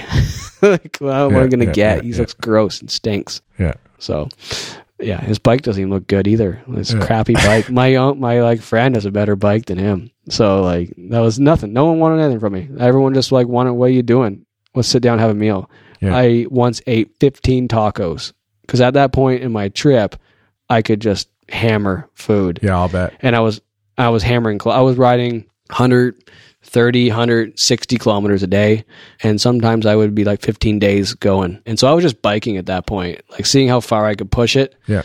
like 0.61 0.97
well, 0.99 1.27
what 1.29 1.37
am 1.37 1.43
I 1.43 1.47
gonna 1.47 1.65
yeah, 1.65 1.71
get? 1.71 1.97
yeah, 1.97 2.11
he 2.11 2.13
looks 2.13 2.33
gross 2.33 2.81
and 2.81 2.89
stinks. 2.91 3.41
Yeah. 3.59 3.73
So, 3.99 4.29
yeah, 4.99 5.21
his 5.21 5.37
bike 5.39 5.61
doesn't 5.61 5.79
even 5.79 5.91
look 5.93 6.07
good 6.07 6.27
either. 6.27 6.61
It's 6.69 6.91
Yeah. 6.93 6.99
a 7.01 7.05
crappy 7.05 7.33
bike. 7.35 7.69
My 7.69 7.95
own, 8.01 8.19
my 8.19 8.41
like 8.41 8.61
friend 8.61 8.95
has 8.95 9.05
a 9.05 9.11
better 9.11 9.35
bike 9.35 9.65
than 9.65 9.77
him. 9.77 10.09
So 10.29 10.61
like 10.63 10.93
that 11.09 11.19
was 11.19 11.39
nothing. 11.39 11.71
No 11.73 11.85
one 11.85 11.99
wanted 11.99 12.21
anything 12.21 12.39
from 12.39 12.53
me. 12.53 12.67
Everyone 12.79 13.13
just 13.13 13.31
like 13.31 13.47
wanted, 13.47 13.73
what 13.73 13.85
are 13.89 13.93
you 13.93 14.03
doing? 14.03 14.45
Let's 14.73 14.87
sit 14.87 15.01
down 15.03 15.13
and 15.13 15.21
have 15.21 15.31
a 15.31 15.35
meal. 15.35 15.69
Yeah. 15.99 16.15
I 16.15 16.45
once 16.49 16.81
ate 16.87 17.11
15 17.19 17.67
tacos 17.67 18.33
because 18.61 18.81
at 18.81 18.93
that 18.95 19.11
point 19.13 19.41
in 19.43 19.51
my 19.51 19.69
trip, 19.69 20.15
I 20.69 20.81
could 20.81 20.99
just 21.01 21.27
hammer 21.49 22.09
food 22.13 22.59
Yeah, 22.61 22.77
I'll 22.77 22.87
bet. 22.89 23.13
and 23.21 23.35
I 23.35 23.39
was 23.41 23.61
I 23.97 24.09
was 24.09 24.23
hammering. 24.23 24.59
I 24.65 24.81
was 24.81 24.97
riding 24.97 25.45
130, 25.69 27.09
160 27.09 27.97
kilometers 27.97 28.43
a 28.43 28.47
day, 28.47 28.85
and 29.21 29.39
sometimes 29.39 29.85
I 29.85 29.95
would 29.95 30.15
be 30.15 30.23
like 30.23 30.41
15 30.41 30.79
days 30.79 31.13
going. 31.13 31.61
And 31.65 31.77
so 31.79 31.87
I 31.87 31.93
was 31.93 32.03
just 32.03 32.21
biking 32.21 32.57
at 32.57 32.67
that 32.67 32.85
point, 32.87 33.21
like 33.31 33.45
seeing 33.45 33.67
how 33.67 33.79
far 33.79 34.05
I 34.05 34.15
could 34.15 34.31
push 34.31 34.55
it. 34.55 34.75
Yeah. 34.87 35.03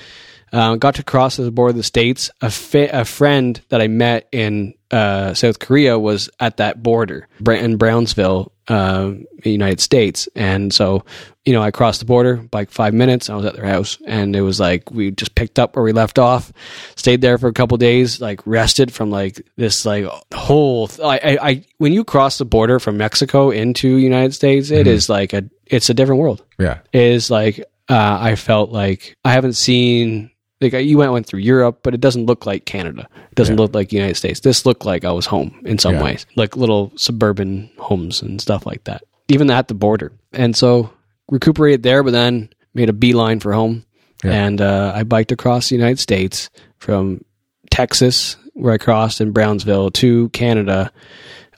Uh, 0.53 0.77
got 0.77 0.95
to 0.95 1.03
cross 1.03 1.37
the 1.37 1.51
border 1.51 1.71
of 1.71 1.77
the 1.77 1.83
states. 1.83 2.31
A, 2.41 2.51
fa- 2.51 2.89
a 3.01 3.05
friend 3.05 3.61
that 3.69 3.83
I 3.83 3.89
met 3.89 4.29
in 4.33 4.75
uh, 4.93 5.35
South 5.35 5.59
Korea 5.59 5.99
was 5.99 6.31
at 6.39 6.59
that 6.59 6.83
border 6.83 7.27
in 7.45 7.77
Brownsville, 7.77 8.53
uh, 8.69 9.13
United 9.45 9.81
States, 9.81 10.29
and 10.37 10.73
so 10.73 11.05
you 11.47 11.53
know 11.53 11.63
I 11.63 11.71
crossed 11.71 12.01
the 12.01 12.07
border 12.07 12.37
by 12.37 12.61
like 12.61 12.71
five 12.71 12.93
minutes. 12.93 13.31
I 13.31 13.37
was 13.37 13.47
at 13.47 13.55
their 13.55 13.65
house, 13.65 13.97
and 14.07 14.37
it 14.37 14.43
was 14.43 14.61
like 14.61 14.91
we 14.91 15.11
just 15.13 15.35
picked 15.35 15.59
up 15.59 15.75
where 15.77 15.85
we 15.85 15.93
left 15.93 16.19
off, 16.19 16.53
stayed 16.97 17.21
there 17.23 17.39
for 17.39 17.47
a 17.49 17.53
couple 17.53 17.77
days, 17.79 18.21
like 18.21 18.45
rested 18.47 18.93
from 18.93 19.11
like 19.11 19.41
this 19.57 19.87
like 19.87 20.05
whole. 20.35 20.89
Th- 20.89 21.01
I, 21.07 21.39
I, 21.41 21.65
when 21.79 21.93
you 21.93 22.05
cross 22.05 22.37
the 22.39 22.45
border 22.45 22.79
from 22.81 22.97
Mexico 22.99 23.51
into 23.51 23.89
United 23.97 24.35
States, 24.35 24.71
it 24.71 24.87
is 24.87 25.09
like 25.09 25.33
a 25.33 25.45
it's 25.67 25.89
a 25.89 25.95
different 25.95 26.21
world 26.21 26.45
Yeah. 26.59 26.79
is 26.93 27.31
like 27.31 27.61
uh, 27.89 28.19
I 28.21 28.35
felt 28.37 28.71
like 28.71 29.17
I 29.25 29.33
haven't 29.33 29.55
seen 29.55 30.31
like 30.61 30.73
you 30.73 30.99
went 30.99 31.13
went 31.13 31.27
through 31.27 31.41
Europe, 31.41 31.81
but 31.83 31.95
it 31.95 32.01
doesn't 32.01 32.27
look 32.27 32.45
like 32.47 32.65
Canada. 32.65 33.07
It 33.31 33.35
doesn't 33.35 33.57
look 33.57 33.75
like 33.75 33.93
United 33.93 34.17
States. 34.17 34.41
This 34.41 34.67
looked 34.67 34.85
like 34.85 35.05
I 35.05 35.13
was 35.13 35.27
home 35.27 35.61
in 35.65 35.79
some 35.79 35.95
Yeah. 35.95 36.03
ways, 36.05 36.27
like 36.35 36.57
little 36.57 36.93
suburban 36.97 37.71
homes 37.79 38.23
and 38.23 38.41
stuff 38.41 38.67
like 38.67 38.83
that, 38.85 39.05
even 39.29 39.51
at 39.51 39.69
the 39.69 39.75
border. 39.75 40.13
And 40.33 40.57
so 40.57 40.91
recuperated 41.31 41.83
there, 41.83 42.03
but 42.03 42.13
then 42.13 42.49
made 42.75 42.89
a 42.89 42.93
beeline 42.93 43.41
for 43.41 43.53
home, 43.53 43.85
Yeah. 44.25 44.33
and 44.47 44.61
uh, 44.61 44.93
I 44.95 45.03
biked 45.03 45.33
across 45.33 45.69
the 45.69 45.75
United 45.77 45.99
States 45.99 46.51
from 46.79 47.25
Texas, 47.71 48.37
where 48.55 48.73
I 48.73 48.79
crossed 48.79 49.21
in 49.21 49.33
Brownsville, 49.33 49.91
to 49.93 50.29
Canada. 50.31 50.93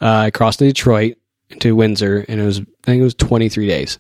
Uh, 0.01 0.07
I 0.07 0.31
crossed 0.31 0.61
to 0.61 0.67
Detroit 0.67 1.17
to 1.61 1.75
Windsor, 1.75 2.25
and 2.29 2.41
it 2.41 2.45
was 2.45 2.61
I 2.61 2.65
think 2.93 3.01
it 3.01 3.05
was 3.05 3.15
23 3.15 3.67
days. 3.67 3.99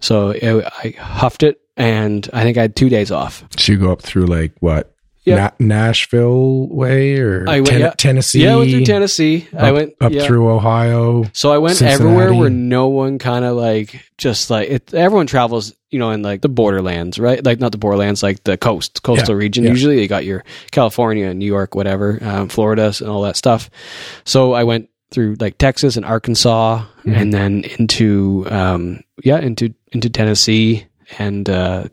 So 0.00 0.30
it, 0.30 0.64
I 0.84 0.94
huffed 0.98 1.42
it, 1.42 1.60
and 1.76 2.28
I 2.32 2.42
think 2.42 2.56
I 2.58 2.62
had 2.62 2.76
two 2.76 2.88
days 2.88 3.10
off. 3.10 3.44
So 3.56 3.72
you 3.72 3.78
go 3.78 3.92
up 3.92 4.02
through 4.02 4.26
like 4.26 4.52
what? 4.60 4.94
Yeah. 5.28 5.50
Na- 5.58 5.76
Nashville 5.76 6.68
way 6.68 7.18
or 7.18 7.44
I 7.48 7.56
went- 7.60 7.66
Ten- 7.68 7.80
yeah. 7.80 7.90
Tennessee? 7.96 8.42
Yeah, 8.44 8.54
I 8.54 8.56
went 8.56 8.70
through 8.70 8.84
Tennessee. 8.84 9.46
I 9.56 9.72
went 9.72 9.94
up 10.00 10.12
yeah. 10.12 10.26
through 10.26 10.48
Ohio. 10.50 11.24
So 11.32 11.52
I 11.52 11.58
went 11.58 11.76
Cincinnati. 11.76 12.02
everywhere 12.04 12.34
where 12.34 12.50
no 12.50 12.88
one 12.88 13.18
kind 13.18 13.44
of 13.44 13.56
like 13.56 14.00
just 14.18 14.50
like 14.50 14.68
it, 14.68 14.92
everyone 14.94 15.26
travels, 15.26 15.74
you 15.90 15.98
know, 15.98 16.10
in 16.10 16.22
like 16.22 16.40
the 16.42 16.48
borderlands, 16.48 17.18
right? 17.18 17.44
Like 17.44 17.60
not 17.60 17.72
the 17.72 17.78
borderlands, 17.78 18.22
like 18.22 18.42
the 18.44 18.56
coast, 18.56 19.02
coastal 19.02 19.34
Yeah, 19.34 19.38
region. 19.38 19.64
Usually 19.64 20.00
you 20.02 20.08
got 20.08 20.24
your 20.24 20.44
California, 20.72 21.32
New 21.34 21.46
York, 21.46 21.74
whatever, 21.74 22.18
um, 22.22 22.48
Florida, 22.48 22.92
and 23.00 23.08
all 23.08 23.22
that 23.22 23.36
stuff. 23.36 23.70
So 24.24 24.52
I 24.52 24.64
went 24.64 24.88
through 25.10 25.36
like 25.40 25.56
Texas 25.58 25.96
and 25.96 26.04
Arkansas, 26.04 26.84
Mm-hmm. 26.98 27.14
and 27.14 27.32
then 27.32 27.64
into 27.78 28.46
um, 28.50 29.00
yeah, 29.24 29.38
into 29.38 29.72
into 29.92 30.10
Tennessee, 30.10 30.84
and 31.18 31.48
uh, 31.48 31.84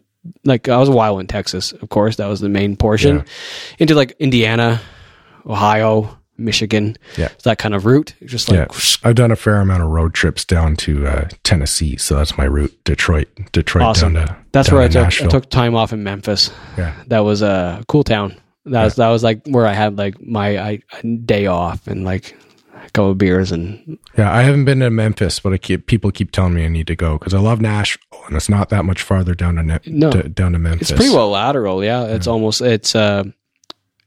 like 0.44 0.68
I 0.70 0.78
was 0.78 0.90
a 0.90 0.94
while 0.94 1.20
in 1.20 1.28
Texas, 1.28 1.72
of 1.72 1.90
course, 1.90 2.16
that 2.18 2.28
was 2.28 2.40
the 2.40 2.50
main 2.50 2.76
portion. 2.76 3.18
Yeah. 3.18 3.24
Into 3.80 3.96
like 3.96 4.16
Indiana, 4.20 4.82
Ohio, 5.46 6.18
Michigan, 6.38 6.98
Yeah. 7.18 7.30
that 7.44 7.58
kind 7.58 7.74
of 7.74 7.86
route, 7.86 8.14
just 8.26 8.50
like 8.50 8.58
yeah. 8.72 8.80
I've 9.04 9.16
done 9.16 9.32
a 9.32 9.36
fair 9.36 9.62
amount 9.62 9.84
of 9.84 9.90
road 9.90 10.14
trips 10.14 10.44
down 10.44 10.76
to 10.78 11.08
uh, 11.08 11.28
Tennessee. 11.44 11.96
So 11.98 12.16
that's 12.16 12.38
my 12.38 12.44
route. 12.46 12.74
Detroit. 12.84 13.28
Detroit 13.52 13.84
Awesome. 13.86 14.14
down 14.14 14.28
to 14.28 14.38
That's 14.52 14.68
down 14.70 14.76
where 14.78 14.86
I 14.86 14.88
took, 14.90 15.22
I 15.22 15.28
took 15.28 15.50
time 15.50 15.76
off 15.76 15.94
in 15.94 16.04
Memphis. 16.04 16.52
Yeah. 16.78 16.94
That 17.08 17.20
was 17.20 17.42
a 17.42 17.84
cool 17.88 18.04
town. 18.04 18.36
That 18.66 18.84
was 18.84 18.96
that 18.96 19.10
was 19.10 19.24
like 19.24 19.46
where 19.48 19.68
I 19.68 19.74
had 19.74 19.98
like 19.98 20.20
my 20.20 20.58
I, 20.58 20.82
day 21.26 21.46
off 21.46 21.86
and 21.88 22.04
like 22.04 22.36
couple 22.96 23.12
of 23.12 23.18
beers, 23.18 23.52
and 23.52 23.98
Yeah, 24.18 24.32
I 24.34 24.42
haven't 24.44 24.66
been 24.66 24.80
to 24.80 24.90
Memphis, 24.90 25.40
but 25.40 25.54
I 25.54 25.58
keep, 25.58 25.86
people 25.88 26.12
keep 26.12 26.32
telling 26.32 26.54
me 26.54 26.66
I 26.66 26.68
need 26.70 26.88
to 26.88 26.96
go 26.96 27.18
because 27.18 27.34
I 27.34 27.40
love 27.40 27.62
Nashville, 27.62 28.24
and 28.28 28.36
it's 28.36 28.50
not 28.50 28.70
that 28.70 28.86
much 28.86 29.02
farther 29.02 29.36
down 29.36 29.56
to, 29.56 29.64
ne- 29.64 29.80
No. 29.86 30.12
to 30.12 30.30
down 30.30 30.54
to 30.54 30.60
Memphis. 30.60 30.90
it's 30.92 30.98
pretty 31.00 31.14
well 31.14 31.30
lateral. 31.30 31.84
Yeah, 31.84 32.06
it's 32.06 32.28
almost 32.28 32.62
it's 32.62 32.96
uh, 32.96 33.24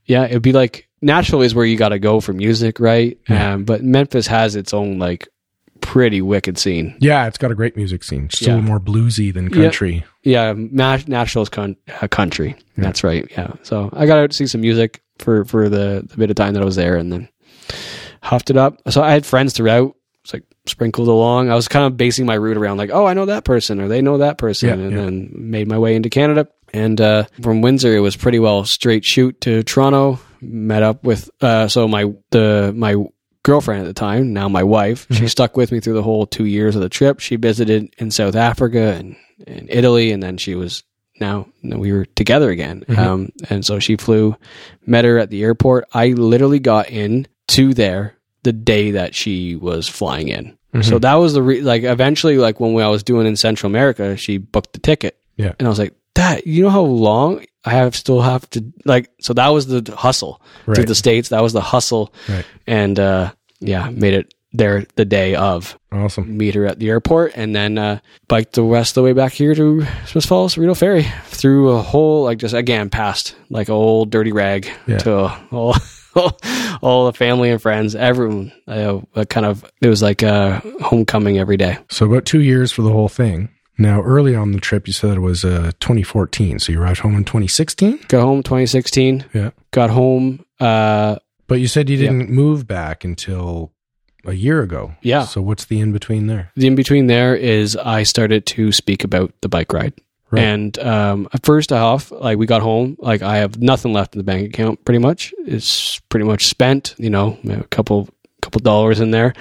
yeah, 0.07 0.25
it'd 0.25 0.43
be 0.43 0.53
like 0.53 0.89
Nashville 1.03 1.43
is 1.43 1.55
where 1.55 1.65
you 1.67 1.77
got 1.77 1.91
to 1.91 1.99
go 1.99 2.21
for 2.21 2.33
music, 2.33 2.81
right? 2.81 3.17
Yeah. 3.29 3.53
Um, 3.55 3.65
but 3.65 3.85
Memphis 3.85 4.27
has 4.27 4.57
its 4.57 4.75
own 4.75 4.99
like 4.99 5.29
pretty 5.81 6.21
wicked 6.21 6.59
scene. 6.59 6.97
Yeah, 7.01 7.27
it's 7.29 7.39
got 7.39 7.53
a 7.53 7.55
great 7.55 7.77
music 7.77 8.03
scene. 8.03 8.27
Just 8.29 8.43
a 8.43 8.47
Yeah. 8.47 8.55
little 8.55 8.67
more 8.67 8.81
bluesy 8.81 9.33
than 9.33 9.49
country. 9.49 10.05
Yeah, 10.25 10.53
Nash- 10.57 11.07
Nashville's 11.07 11.49
con- 11.49 11.77
uh, 12.03 12.09
country. 12.09 12.57
That's 12.77 13.05
right. 13.05 13.27
Yeah. 13.31 13.53
So 13.63 13.89
I 13.93 14.07
got 14.07 14.19
out 14.19 14.31
to 14.31 14.37
see 14.37 14.47
some 14.49 14.61
music 14.63 15.01
for 15.21 15.45
for 15.45 15.69
the, 15.69 16.05
the 16.09 16.17
bit 16.17 16.31
of 16.31 16.37
time 16.37 16.55
that 16.55 16.63
I 16.63 16.67
was 16.67 16.77
there, 16.77 16.97
and 16.97 17.13
then 17.13 17.29
huffed 18.29 18.51
it 18.51 18.57
up. 18.57 18.81
So 18.91 19.03
I 19.03 19.11
had 19.13 19.25
friends 19.27 19.53
throughout. 19.55 19.95
It's 20.25 20.35
like 20.35 20.45
sprinkled 20.67 21.09
along. 21.09 21.51
I 21.51 21.55
was 21.55 21.69
kind 21.69 21.87
of 21.87 21.97
basing 21.97 22.27
my 22.27 22.35
route 22.35 22.57
around 22.59 22.77
like, 22.77 22.91
oh, 22.93 23.07
I 23.07 23.15
know 23.15 23.27
that 23.27 23.45
person, 23.45 23.81
or 23.81 23.89
they 23.89 24.03
know 24.03 24.19
that 24.19 24.37
person, 24.39 24.69
Yeah, 24.69 24.75
and 24.75 24.91
yeah. 24.93 24.97
then 25.05 25.31
made 25.33 25.69
my 25.69 25.79
way 25.79 25.97
into 25.97 26.11
Canada. 26.11 26.49
And 26.75 27.01
uh, 27.01 27.25
from 27.43 27.63
Windsor, 27.63 27.97
it 27.97 28.01
was 28.01 28.17
pretty 28.17 28.39
well 28.39 28.65
straight 28.65 29.05
shoot 29.05 29.41
to 29.43 29.63
Toronto. 29.63 30.21
Met 30.43 30.83
up 30.83 31.03
with 31.03 31.31
uh, 31.41 31.67
so 31.69 31.89
my 31.89 32.13
the 32.31 32.73
my 32.77 32.97
girlfriend 33.43 33.81
at 33.81 33.87
the 33.87 33.95
time, 33.95 34.35
now 34.35 34.49
my 34.49 34.63
wife. 34.63 35.07
She 35.11 35.27
stuck 35.29 35.57
with 35.57 35.73
me 35.73 35.81
through 35.81 35.95
the 35.95 36.03
whole 36.03 36.27
two 36.27 36.45
years 36.45 36.77
of 36.77 36.83
the 36.83 36.89
trip. 36.91 37.21
She 37.21 37.37
visited 37.37 37.95
in 37.99 38.11
South 38.11 38.37
Africa 38.37 38.93
and, 38.99 39.17
and 39.47 39.67
Italy, 39.71 40.13
and 40.13 40.23
then 40.23 40.37
she 40.37 40.55
was 40.55 40.85
now 41.19 41.49
we 41.63 41.91
were 41.93 42.05
together 42.05 42.51
again. 42.51 42.85
Um, 42.97 43.31
and 43.49 43.65
so 43.65 43.79
she 43.81 43.97
flew, 43.97 44.37
met 44.87 45.05
her 45.07 45.19
at 45.19 45.31
the 45.31 45.43
airport. 45.43 45.87
I 45.93 46.09
literally 46.09 46.61
got 46.61 46.91
in 46.91 47.27
to 47.49 47.73
there 47.75 48.15
the 48.49 48.53
day 48.53 48.93
that 48.93 49.15
she 49.15 49.57
was 49.57 49.89
flying 49.89 50.29
in. 50.29 50.57
So 50.83 50.99
that 51.01 51.15
was 51.15 51.33
the 51.35 51.43
re- 51.43 51.61
like 51.63 51.83
eventually 51.83 52.39
like 52.39 52.61
when 52.61 52.77
I 52.85 52.89
was 52.89 53.03
doing 53.03 53.27
in 53.27 53.37
Central 53.37 53.69
America, 53.71 54.17
she 54.17 54.39
booked 54.39 54.73
the 54.75 54.79
ticket. 54.79 55.19
Yeah. 55.37 55.53
And 55.59 55.67
I 55.67 55.71
was 55.71 55.79
like, 55.79 55.95
that 56.15 56.47
you 56.47 56.63
know 56.65 56.71
how 56.71 56.83
long 56.83 57.45
I 57.65 57.71
have 57.71 57.97
still 57.97 58.21
have 58.23 58.49
to 58.51 58.65
like 58.85 59.11
so 59.21 59.33
that 59.35 59.49
was 59.49 59.67
the 59.67 59.81
hustle 59.97 60.41
to 60.75 60.85
the 60.85 60.95
states. 60.95 61.31
That 61.31 61.43
was 61.43 61.53
the 61.53 61.61
hustle. 61.61 62.13
Right. 62.29 62.45
And 62.67 62.99
uh 63.01 63.33
yeah, 63.61 63.91
made 63.91 64.15
it 64.15 64.35
there 64.53 64.87
the 64.95 65.05
day 65.05 65.35
of 65.35 65.77
Awesome. 65.93 66.37
meet 66.37 66.55
her 66.55 66.65
at 66.67 66.79
the 66.79 66.89
airport 66.91 67.33
and 67.37 67.55
then 67.57 67.77
uh, 67.77 67.99
biked 68.29 68.53
the 68.55 68.63
rest 68.63 68.93
of 68.93 68.95
the 68.97 69.03
way 69.03 69.13
back 69.13 69.33
here 69.33 69.55
to 69.55 69.85
Smith 70.07 70.25
Falls, 70.27 70.57
Rideau 70.57 70.75
Ferry, 70.75 71.07
through 71.27 71.71
a 71.73 71.83
whole, 71.83 72.25
like 72.25 72.39
just 72.39 72.55
again, 72.55 72.89
past 72.89 73.35
like 73.51 73.69
old 73.69 74.11
dirty 74.11 74.33
rag 74.33 74.69
Yeah. 74.87 74.99
to 74.99 75.15
all, 75.51 75.75
all 76.83 77.07
the 77.07 77.13
family 77.13 77.51
and 77.51 77.61
friends, 77.61 77.95
everyone. 77.95 78.53
Uh, 78.67 79.01
uh, 79.15 79.25
kind 79.25 79.47
of, 79.47 79.65
it 79.81 79.89
was 79.89 80.03
like 80.03 80.23
a 80.23 80.61
homecoming 80.83 81.39
every 81.39 81.57
day. 81.57 81.79
So 81.91 82.07
about 82.07 82.25
two 82.25 82.41
years 82.41 82.73
for 82.73 82.83
the 82.83 82.93
whole 82.93 83.09
thing. 83.09 83.51
Now, 83.81 84.03
early 84.03 84.35
on 84.35 84.53
the 84.53 84.59
trip, 84.61 84.87
you 84.89 84.93
said 84.93 85.17
it 85.17 85.21
was 85.21 85.45
uh, 85.45 85.71
2014. 85.81 86.59
So 86.59 86.73
you 86.73 86.81
arrived 86.83 87.01
home 87.01 87.15
in 87.17 87.25
2016. 87.25 88.01
Got 88.09 88.23
home 88.23 88.43
2016, 88.43 89.25
Yeah. 89.33 89.51
got 89.71 89.91
home, 89.91 90.45
uh, 90.59 91.17
But 91.47 91.61
you 91.61 91.69
said 91.69 91.89
you 91.89 91.97
didn't 91.97 92.29
move 92.31 92.67
back 92.67 93.05
until 93.05 93.73
a 94.27 94.33
year 94.33 94.63
ago. 94.63 94.95
Yeah. 95.03 95.25
So 95.27 95.41
what's 95.41 95.67
the 95.67 95.79
in 95.79 95.93
between 95.93 96.27
there? 96.27 96.51
the 96.57 96.67
in 96.67 96.75
between 96.75 97.07
there 97.07 97.37
is 97.37 97.77
I 97.77 98.03
started 98.03 98.47
to 98.47 98.73
speak 98.73 99.05
about 99.05 99.33
the 99.43 99.49
bike 99.49 99.73
ride. 99.73 99.95
Right. 100.31 100.45
And 100.45 100.79
um, 100.79 101.29
at 101.33 101.45
first 101.45 101.73
off, 101.73 102.11
like 102.11 102.37
we 102.39 102.45
got 102.47 102.61
home, 102.61 102.97
like 102.99 103.23
I 103.23 103.39
have 103.39 103.61
nothing 103.61 103.95
left 103.95 104.15
in 104.15 104.19
the 104.19 104.25
bank 104.25 104.47
account. 104.49 104.85
Pretty 104.85 104.99
much, 104.99 105.33
it's 105.39 106.01
pretty 106.11 106.27
much 106.27 106.47
spent. 106.47 106.95
You 106.99 107.09
know, 107.09 107.39
a 107.49 107.65
couple 107.65 108.09
couple 108.43 108.61
dollars 108.61 109.01
in 109.01 109.11
there, 109.11 109.33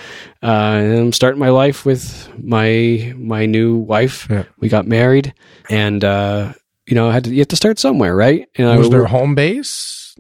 uh, 0.42 0.46
and 0.46 0.98
I'm 0.98 1.14
starting 1.14 1.40
my 1.40 1.50
life 1.50 1.86
with 1.86 2.32
my 2.42 3.14
my 3.18 3.46
new 3.46 3.76
wife. 3.76 4.28
Yeah. 4.30 4.44
We 4.60 4.70
got 4.70 4.88
married, 4.88 5.34
and 5.70 6.04
uh, 6.04 6.54
you 6.86 6.96
know, 6.96 7.10
I 7.10 7.14
had 7.14 7.26
to 7.26 7.32
you 7.32 7.40
have 7.40 7.50
to 7.50 7.58
start 7.58 7.80
somewhere, 7.80 8.16
right? 8.16 8.48
And 8.56 8.68
I 8.68 8.78
was 8.78 8.90
there 8.90 9.04
a 9.04 9.10
home 9.10 9.36
base? 9.36 10.16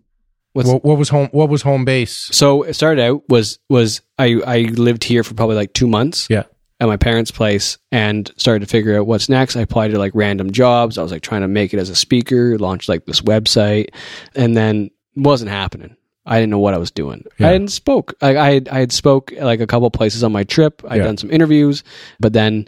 What, 0.51 0.83
what 0.83 0.97
was 0.97 1.09
home? 1.09 1.29
What 1.31 1.49
was 1.49 1.61
home 1.61 1.85
base? 1.85 2.29
so 2.31 2.63
it 2.63 2.73
started 2.73 3.01
out 3.01 3.21
was 3.29 3.59
was 3.69 4.01
I 4.17 4.41
I 4.45 4.57
lived 4.63 5.03
here 5.03 5.23
for 5.23 5.33
probably 5.33 5.55
like 5.55 5.73
two 5.73 5.87
months. 5.87 6.27
Yeah. 6.29 6.43
At 6.79 6.87
my 6.87 6.97
parents' 6.97 7.31
place 7.31 7.77
and 7.91 8.31
started 8.37 8.59
to 8.59 8.65
figure 8.67 8.97
out 8.99 9.07
what's 9.07 9.29
next. 9.29 9.55
I 9.55 9.61
applied 9.61 9.89
to 9.91 9.97
like 9.99 10.11
random 10.13 10.51
jobs. 10.51 10.97
I 10.97 11.03
was 11.03 11.11
like 11.11 11.23
trying 11.23 11.41
to 11.41 11.47
make 11.47 11.73
it 11.73 11.79
as 11.79 11.89
a 11.89 11.95
speaker, 11.95 12.57
launched 12.59 12.87
like 12.89 13.05
this 13.05 13.21
website, 13.21 13.87
and 14.35 14.55
then 14.55 14.91
wasn't 15.15 15.49
happening. 15.49 15.95
I 16.25 16.35
didn't 16.39 16.49
know 16.51 16.59
what 16.59 16.73
I 16.73 16.77
was 16.77 16.91
doing. 16.91 17.25
Yeah. 17.39 17.47
I 17.47 17.51
hadn't 17.53 17.69
spoke. 17.69 18.13
Like 18.21 18.37
I 18.37 18.51
had, 18.51 18.69
I 18.69 18.79
had 18.79 18.91
spoke 18.91 19.31
like 19.39 19.59
a 19.61 19.65
couple 19.67 19.89
places 19.91 20.23
on 20.23 20.31
my 20.31 20.43
trip. 20.43 20.81
I'd 20.87 20.97
Yeah. 20.97 21.03
done 21.05 21.17
some 21.17 21.31
interviews, 21.31 21.83
but 22.19 22.33
then 22.33 22.67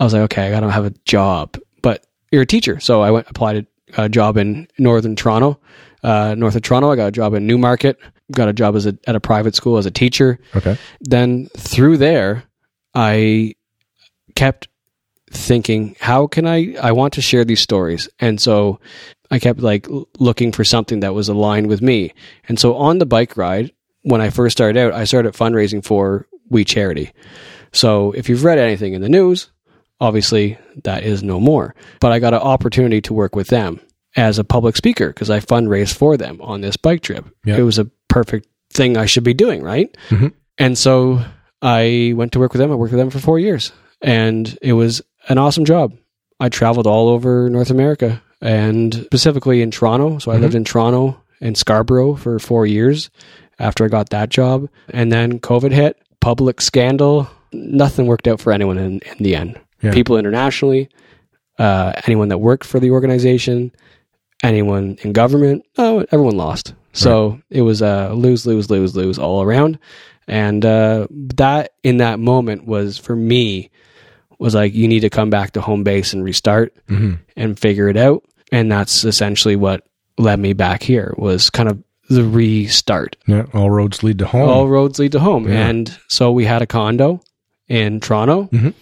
I 0.00 0.04
was 0.04 0.12
like, 0.12 0.22
okay, 0.22 0.48
I 0.48 0.50
gotta 0.50 0.70
have 0.70 0.84
a 0.84 0.90
job. 1.04 1.56
But 1.80 2.04
you're 2.32 2.42
a 2.42 2.46
teacher, 2.46 2.80
so 2.80 3.00
I 3.00 3.12
went 3.12 3.30
applied 3.30 3.66
a 3.96 4.08
job 4.08 4.36
in 4.36 4.66
northern 4.78 5.14
Toronto, 5.16 5.60
uh, 6.02 6.34
north 6.36 6.56
of 6.56 6.62
Toronto. 6.62 6.90
I 6.90 6.96
got 6.96 7.06
a 7.06 7.12
job 7.12 7.34
in 7.34 7.46
Newmarket. 7.46 7.98
Got 8.32 8.48
a 8.48 8.52
job 8.52 8.74
as 8.76 8.86
a, 8.86 8.96
at 9.06 9.14
a 9.14 9.20
private 9.20 9.54
school 9.54 9.76
as 9.76 9.84
a 9.86 9.90
teacher 9.90 10.38
Okay. 10.56 10.76
then 11.02 11.48
through 11.56 11.98
there 11.98 12.44
i 12.94 13.54
kept 14.34 14.68
thinking 15.30 15.96
how 16.00 16.26
can 16.26 16.46
i 16.46 16.74
i 16.82 16.92
want 16.92 17.14
to 17.14 17.22
share 17.22 17.44
these 17.44 17.60
stories. 17.60 18.08
And 18.20 18.40
so 18.40 18.80
i 19.30 19.38
kept 19.38 19.60
like 19.60 19.86
looking 20.18 20.52
for 20.52 20.64
something 20.64 21.00
that 21.00 21.14
was 21.14 21.28
aligned 21.28 21.68
with 21.68 21.80
me. 21.82 22.12
And 22.48 22.58
so 22.58 22.76
on 22.76 22.98
the 22.98 23.06
bike 23.06 23.36
ride 23.36 23.72
when 24.02 24.20
i 24.20 24.30
first 24.30 24.56
started 24.56 24.78
out 24.78 24.92
i 24.92 25.04
started 25.04 25.32
fundraising 25.34 25.84
for 25.84 26.26
we 26.50 26.64
charity. 26.64 27.12
So 27.72 28.12
if 28.12 28.28
you've 28.28 28.44
read 28.44 28.58
anything 28.58 28.92
in 28.94 29.00
the 29.02 29.08
news 29.08 29.50
obviously 30.00 30.58
that 30.84 31.04
is 31.04 31.22
no 31.22 31.40
more. 31.40 31.74
But 32.00 32.12
i 32.12 32.18
got 32.18 32.34
an 32.34 32.40
opportunity 32.40 33.00
to 33.02 33.14
work 33.14 33.34
with 33.36 33.48
them 33.48 33.80
as 34.16 34.38
a 34.38 34.44
public 34.44 34.76
speaker 34.76 35.08
because 35.08 35.30
i 35.30 35.40
fundraised 35.40 35.94
for 35.96 36.16
them 36.18 36.40
on 36.42 36.60
this 36.60 36.76
bike 36.76 37.00
trip. 37.02 37.24
Yeah. 37.46 37.56
it 37.56 37.62
was 37.62 37.78
a 37.78 37.86
perfect 38.08 38.46
thing 38.70 38.96
i 38.98 39.06
should 39.06 39.24
be 39.24 39.32
doing 39.34 39.62
right? 39.62 39.96
Mhm. 40.10 40.32
and 40.58 40.76
so 40.76 41.24
I 41.62 42.12
went 42.16 42.32
to 42.32 42.40
work 42.40 42.52
with 42.52 42.60
them. 42.60 42.72
I 42.72 42.74
worked 42.74 42.92
with 42.92 42.98
them 42.98 43.10
for 43.10 43.20
four 43.20 43.38
years, 43.38 43.72
and 44.02 44.58
it 44.60 44.72
was 44.72 45.00
an 45.28 45.38
awesome 45.38 45.64
job. 45.64 45.96
I 46.40 46.48
traveled 46.48 46.88
all 46.88 47.08
over 47.08 47.48
North 47.48 47.70
America 47.70 48.20
and 48.40 48.92
specifically 48.92 49.62
in 49.62 49.70
Toronto. 49.70 50.18
So 50.18 50.32
I 50.32 50.36
lived 50.36 50.56
in 50.56 50.64
Toronto 50.64 51.22
and 51.40 51.56
Scarborough 51.56 52.16
for 52.16 52.40
four 52.40 52.66
years 52.66 53.10
after 53.60 53.84
I 53.84 53.88
got 53.88 54.10
that 54.10 54.28
job. 54.28 54.68
And 54.88 55.12
then 55.12 55.38
COVID 55.38 55.70
hit, 55.70 55.96
public 56.20 56.60
scandal. 56.60 57.28
Nothing 57.52 58.06
worked 58.06 58.26
out 58.26 58.40
for 58.40 58.52
anyone 58.52 58.76
in, 58.78 58.98
in 59.00 59.18
the 59.20 59.36
end. 59.36 59.60
Yeah. 59.82 59.92
People 59.92 60.16
internationally, 60.16 60.88
uh, 61.58 61.92
anyone 62.06 62.28
that 62.28 62.38
worked 62.38 62.64
for 62.64 62.80
the 62.80 62.90
organization, 62.90 63.70
anyone 64.42 64.98
in 65.02 65.12
government, 65.12 65.64
oh, 65.78 66.04
everyone 66.10 66.36
lost. 66.36 66.74
So 66.94 67.40
it 67.48 67.62
was 67.62 67.80
a 67.80 68.12
lose, 68.12 68.46
lose, 68.46 68.68
lose, 68.68 68.94
lose 68.94 69.18
all 69.18 69.42
around. 69.42 69.78
And 70.32 70.64
uh, 70.64 71.06
that 71.36 71.72
in 71.82 71.98
that 71.98 72.18
moment 72.18 72.66
was 72.66 72.96
for 72.98 73.14
me 73.14 73.70
was 74.38 74.54
like 74.54 74.74
you 74.74 74.88
need 74.88 75.00
to 75.00 75.10
come 75.10 75.30
back 75.30 75.52
to 75.52 75.60
home 75.60 75.84
base 75.84 76.12
and 76.14 76.24
restart 76.24 76.74
Mhm. 76.88 77.18
and 77.36 77.58
figure 77.58 77.88
it 77.88 77.96
out. 77.96 78.24
And 78.50 78.72
that's 78.72 79.04
essentially 79.04 79.56
what 79.56 79.84
led 80.18 80.38
me 80.40 80.52
back 80.52 80.82
here 80.82 81.14
was 81.16 81.50
kind 81.50 81.68
of 81.68 81.82
the 82.08 82.24
restart. 82.24 83.16
Yeah. 83.26 83.44
All 83.54 83.70
roads 83.70 84.02
lead 84.02 84.18
to 84.20 84.26
home. 84.26 84.48
All 84.48 84.68
roads 84.68 84.98
lead 84.98 85.12
to 85.12 85.20
home. 85.20 85.48
Yeah. 85.48 85.68
And 85.68 85.96
so 86.08 86.32
we 86.32 86.44
had 86.44 86.62
a 86.62 86.66
condo 86.66 87.20
in 87.68 88.00
Toronto. 88.00 88.48
Mhm. 88.52 88.74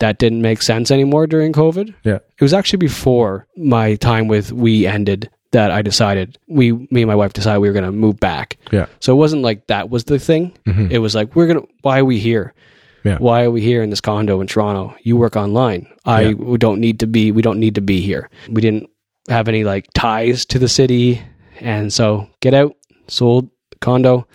That 0.00 0.18
didn't 0.18 0.42
make 0.42 0.62
sense 0.62 0.90
anymore 0.90 1.26
during 1.26 1.52
COVID. 1.52 1.94
yeah. 2.04 2.16
It 2.38 2.42
was 2.42 2.52
actually 2.54 2.78
before 2.78 3.46
my 3.56 3.94
time 3.96 4.28
with 4.28 4.52
We 4.52 4.86
ended 4.86 5.30
that 5.52 5.70
I 5.70 5.82
decided 5.82 6.38
we, 6.46 6.72
me 6.72 7.02
and 7.02 7.06
my 7.06 7.14
wife 7.14 7.32
decided 7.32 7.60
we 7.60 7.68
were 7.68 7.72
going 7.72 7.84
to 7.86 7.92
move 7.92 8.20
back. 8.20 8.58
Yeah. 8.70 8.86
So 9.00 9.12
it 9.14 9.16
wasn't 9.16 9.42
like 9.42 9.66
that 9.68 9.88
was 9.90 10.04
the 10.04 10.18
thing. 10.18 10.52
Mhm. 10.66 10.90
It 10.90 10.98
was 10.98 11.14
like 11.14 11.34
we're 11.34 11.46
gonna. 11.46 11.62
Why 11.82 12.00
are 12.00 12.04
we 12.04 12.18
here? 12.18 12.52
Yeah. 13.04 13.16
Why 13.18 13.44
are 13.44 13.50
we 13.50 13.60
here 13.62 13.82
in 13.82 13.90
this 13.90 14.00
condo 14.00 14.40
in 14.40 14.46
Toronto? 14.46 14.94
You 15.02 15.16
work 15.16 15.36
online. 15.36 15.86
I 16.04 16.20
Yeah. 16.22 16.32
we 16.34 16.58
don't 16.58 16.80
need 16.80 17.00
to 17.00 17.06
be. 17.06 17.32
We 17.32 17.42
don't 17.42 17.58
need 17.60 17.76
to 17.76 17.80
be 17.80 18.00
here. 18.00 18.28
We 18.50 18.60
didn't 18.60 18.90
have 19.28 19.48
any 19.48 19.64
like 19.64 19.86
ties 19.94 20.44
to 20.46 20.58
the 20.58 20.68
city, 20.68 21.20
and 21.60 21.92
so 21.92 22.28
get 22.40 22.52
out. 22.54 22.74
Sold 23.08 23.48
the 23.70 23.76
condo, 23.78 24.26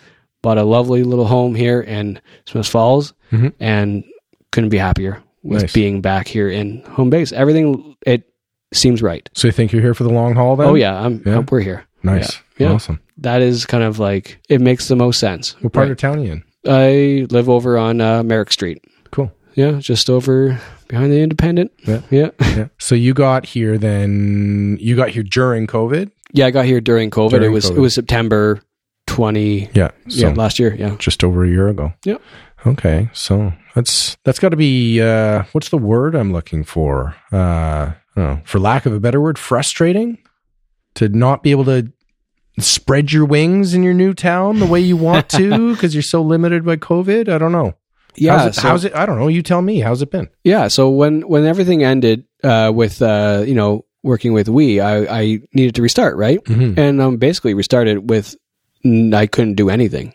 bought 0.42 0.58
a 0.58 0.64
lovely 0.64 1.04
little 1.04 1.26
home 1.26 1.54
here 1.54 1.80
in 1.80 2.18
Smith 2.46 2.66
Falls, 2.66 3.12
Mhm. 3.30 3.52
and 3.60 4.02
couldn't 4.50 4.70
be 4.70 4.78
happier 4.78 5.22
with 5.44 5.62
Nice. 5.62 5.72
being 5.72 6.00
back 6.00 6.26
here 6.26 6.48
in 6.48 6.82
home 6.90 7.10
base. 7.10 7.30
Everything 7.32 7.94
it 8.04 8.24
seems 8.72 9.02
right. 9.02 9.28
So 9.34 9.48
you 9.48 9.52
think 9.52 9.72
you're 9.72 9.82
here 9.82 9.94
for 9.94 10.04
the 10.04 10.12
long 10.12 10.34
haul 10.34 10.56
then? 10.56 10.68
Oh 10.68 10.74
yeah, 10.74 10.98
I'm. 11.00 11.22
Yeah. 11.24 11.44
we're 11.50 11.60
here. 11.60 11.84
Nice. 12.02 12.40
Yeah. 12.58 12.68
Yeah. 12.68 12.74
Awesome. 12.74 13.00
That 13.18 13.42
is 13.42 13.66
kind 13.66 13.82
of 13.84 13.98
like 13.98 14.40
it 14.48 14.60
makes 14.60 14.88
the 14.88 14.96
most 14.96 15.18
sense. 15.20 15.60
What 15.62 15.72
part 15.72 15.84
Right. 15.86 15.92
of 15.92 15.98
town 15.98 16.18
are 16.18 16.22
you 16.22 16.32
in? 16.32 16.44
I 16.66 17.26
live 17.30 17.48
over 17.48 17.76
on 17.78 18.00
uh, 18.00 18.22
Merrick 18.22 18.52
Street. 18.52 18.82
Cool. 19.10 19.32
Yeah, 19.54 19.72
just 19.80 20.08
over 20.10 20.60
behind 20.88 21.12
the 21.12 21.20
Independent. 21.20 21.72
Yeah. 21.86 22.00
yeah, 22.10 22.30
Yeah. 22.40 22.68
So 22.78 22.94
you 22.94 23.14
got 23.14 23.46
here 23.46 23.78
then, 23.78 24.78
you 24.80 24.96
got 24.96 25.10
here 25.10 25.22
during 25.22 25.66
COVID? 25.66 26.10
yeah. 26.32 26.46
I 26.46 26.50
got 26.50 26.64
here 26.64 26.80
during 26.80 27.10
COVID. 27.10 27.30
During 27.30 27.50
it 27.50 27.54
was 27.54 27.70
COVID. 27.70 27.76
it 27.76 27.80
was 27.80 27.94
September 27.94 28.60
20 29.06 29.70
Yeah. 29.74 29.90
So 30.08 30.28
yeah, 30.28 30.34
last 30.34 30.58
year. 30.58 30.74
Yeah. 30.74 30.96
just 30.98 31.22
over 31.22 31.44
a 31.44 31.48
year 31.48 31.68
ago. 31.68 31.92
Yep. 32.04 32.20
Okay. 32.66 33.10
So 33.12 33.52
that's 33.74 34.16
that's 34.24 34.38
got 34.38 34.48
to 34.50 34.56
be 34.56 35.00
uh, 35.00 35.44
what's 35.52 35.68
the 35.68 35.78
word 35.78 36.14
I'm 36.14 36.32
looking 36.32 36.64
for? 36.64 37.14
Uh, 37.30 37.92
oh, 38.16 38.40
for 38.44 38.58
lack 38.58 38.86
of 38.86 38.92
a 38.92 39.00
better 39.00 39.20
word, 39.20 39.38
frustrating 39.38 40.18
to 40.94 41.08
not 41.08 41.42
be 41.42 41.50
able 41.50 41.64
to 41.64 41.92
spread 42.58 43.12
your 43.12 43.24
wings 43.24 43.74
in 43.74 43.82
your 43.82 43.94
new 43.94 44.14
town 44.14 44.60
the 44.60 44.66
way 44.66 44.80
you 44.80 44.96
want 44.96 45.28
to 45.30 45.72
because 45.74 45.94
you're 45.94 46.02
so 46.02 46.22
limited 46.22 46.64
by 46.64 46.76
COVID. 46.76 47.28
I 47.28 47.38
don't 47.38 47.52
know. 47.52 47.74
Yeah. 48.16 48.38
how's 48.38 48.46
it, 48.46 48.54
so- 48.54 48.68
how's 48.68 48.84
it? 48.84 48.94
I 48.94 49.06
don't 49.06 49.18
know. 49.18 49.28
You 49.28 49.42
tell 49.42 49.62
me. 49.62 49.80
How's 49.80 50.02
it 50.02 50.10
been? 50.10 50.28
Yeah. 50.44 50.68
So 50.68 50.90
when 50.90 51.22
when 51.22 51.44
everything 51.46 51.82
ended 51.82 52.24
uh, 52.42 52.70
with 52.74 53.02
uh, 53.02 53.44
you 53.46 53.54
know 53.54 53.84
working 54.02 54.32
with 54.34 54.48
we, 54.48 54.80
I, 54.80 55.22
I 55.22 55.40
needed 55.54 55.74
to 55.76 55.82
restart, 55.82 56.16
right? 56.16 56.42
Mm-hmm. 56.44 56.78
And 56.78 57.00
um, 57.00 57.16
basically 57.16 57.54
restarted 57.54 58.10
with 58.10 58.36
I 58.84 59.26
couldn't 59.26 59.54
do 59.54 59.70
anything, 59.70 60.12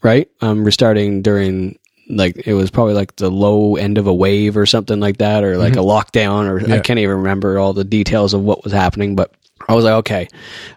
right? 0.00 0.30
I'm 0.40 0.64
restarting 0.64 1.22
during 1.22 1.76
like 2.16 2.46
it 2.46 2.54
was 2.54 2.70
probably 2.70 2.94
like 2.94 3.16
the 3.16 3.30
low 3.30 3.76
end 3.76 3.98
of 3.98 4.06
a 4.06 4.14
wave 4.14 4.56
or 4.56 4.66
something 4.66 5.00
like 5.00 5.18
that, 5.18 5.42
or 5.44 5.56
like 5.56 5.74
a 5.74 5.80
lockdown, 5.80 6.46
or 6.48 6.72
I 6.72 6.80
can't 6.80 6.98
even 6.98 7.16
remember 7.16 7.58
all 7.58 7.72
the 7.72 7.84
details 7.84 8.34
of 8.34 8.42
what 8.42 8.64
was 8.64 8.72
happening. 8.72 9.16
But 9.16 9.32
I 9.68 9.74
was 9.74 9.84
like, 9.84 9.94
okay, 9.94 10.28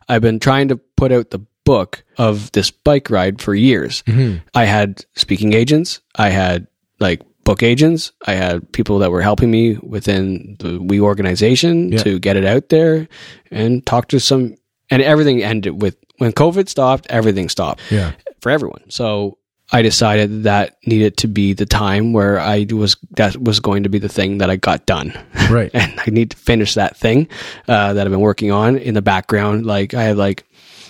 I've 0.09 0.21
been 0.21 0.39
trying 0.39 0.69
to 0.69 0.77
put 0.77 1.11
out 1.11 1.29
the 1.31 1.41
book 1.65 2.03
of 2.17 2.51
this 2.51 2.71
bike 2.71 3.09
ride 3.09 3.41
for 3.41 3.53
years. 3.55 4.03
Mm-hmm. 4.03 4.37
I 4.53 4.65
had 4.65 5.03
speaking 5.15 5.53
agents. 5.53 5.99
I 6.15 6.29
had 6.29 6.67
like 6.99 7.21
book 7.43 7.63
agents. 7.63 8.11
I 8.25 8.33
had 8.33 8.71
people 8.71 8.99
that 8.99 9.11
were 9.11 9.21
helping 9.21 9.49
me 9.51 9.75
within 9.81 10.55
the 10.59 10.79
we 10.81 10.99
organization 10.99 11.91
Yeah. 11.91 11.99
to 12.03 12.19
get 12.19 12.37
it 12.37 12.45
out 12.45 12.69
there 12.69 13.07
and 13.51 13.85
talk 13.85 14.07
to 14.09 14.19
some. 14.19 14.55
And 14.91 15.01
everything 15.01 15.41
ended 15.43 15.81
with 15.81 15.97
when 16.19 16.31
COVID 16.31 16.69
stopped. 16.69 17.07
Everything 17.09 17.49
stopped 17.49 17.81
Yeah. 17.89 18.11
for 18.41 18.51
everyone. 18.51 18.83
So 18.89 19.37
I 19.71 19.81
decided 19.81 20.43
that 20.43 20.77
needed 20.85 21.17
to 21.17 21.27
be 21.27 21.53
the 21.53 21.65
time 21.65 22.13
where 22.13 22.39
I 22.39 22.65
was 22.71 22.97
that 23.11 23.35
was 23.35 23.59
going 23.59 23.83
to 23.83 23.89
be 23.89 23.99
the 23.99 24.09
thing 24.09 24.37
that 24.37 24.49
I 24.49 24.55
got 24.57 24.85
done 24.85 25.17
Right. 25.49 25.71
and 25.73 25.99
I 25.99 26.11
need 26.11 26.31
to 26.31 26.37
finish 26.37 26.75
that 26.75 26.95
thing 26.97 27.27
uh, 27.67 27.93
that 27.93 28.05
I've 28.05 28.11
been 28.11 28.19
working 28.19 28.51
on 28.51 28.77
in 28.77 28.93
the 28.93 29.01
background. 29.01 29.65
Like 29.65 29.93
I 29.93 30.03
had 30.03 30.17
like 30.17 30.41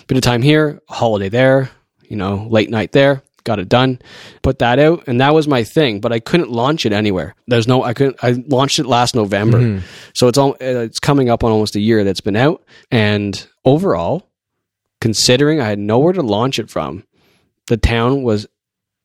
a 0.02 0.04
bit 0.06 0.18
of 0.18 0.22
time 0.22 0.42
here, 0.42 0.80
holiday 0.88 1.28
there, 1.30 1.70
you 2.02 2.16
know, 2.16 2.46
late 2.50 2.68
night 2.70 2.92
there, 2.92 3.22
got 3.44 3.58
it 3.58 3.68
done, 3.68 3.98
put 4.42 4.58
that 4.58 4.78
out, 4.78 5.04
and 5.06 5.20
that 5.20 5.32
was 5.34 5.48
my 5.48 5.64
thing. 5.64 6.00
But 6.00 6.12
I 6.12 6.20
couldn't 6.20 6.50
launch 6.50 6.84
it 6.84 6.92
anywhere. 6.92 7.34
There's 7.46 7.66
no, 7.66 7.82
I 7.82 7.94
couldn't. 7.94 8.16
I 8.22 8.32
launched 8.46 8.78
it 8.78 8.86
last 8.86 9.14
November, 9.14 9.82
so 10.12 10.28
it's 10.28 10.36
all 10.38 10.54
it's 10.60 11.00
coming 11.00 11.30
up 11.30 11.42
on 11.44 11.50
almost 11.50 11.76
a 11.76 11.80
year 11.80 12.04
that's 12.04 12.20
been 12.20 12.36
out. 12.36 12.62
And 12.90 13.46
overall, 13.64 14.28
considering 15.00 15.60
I 15.60 15.64
had 15.64 15.78
nowhere 15.78 16.12
to 16.12 16.22
launch 16.22 16.58
it 16.58 16.70
from, 16.70 17.04
the 17.68 17.76
town 17.76 18.22
was 18.22 18.46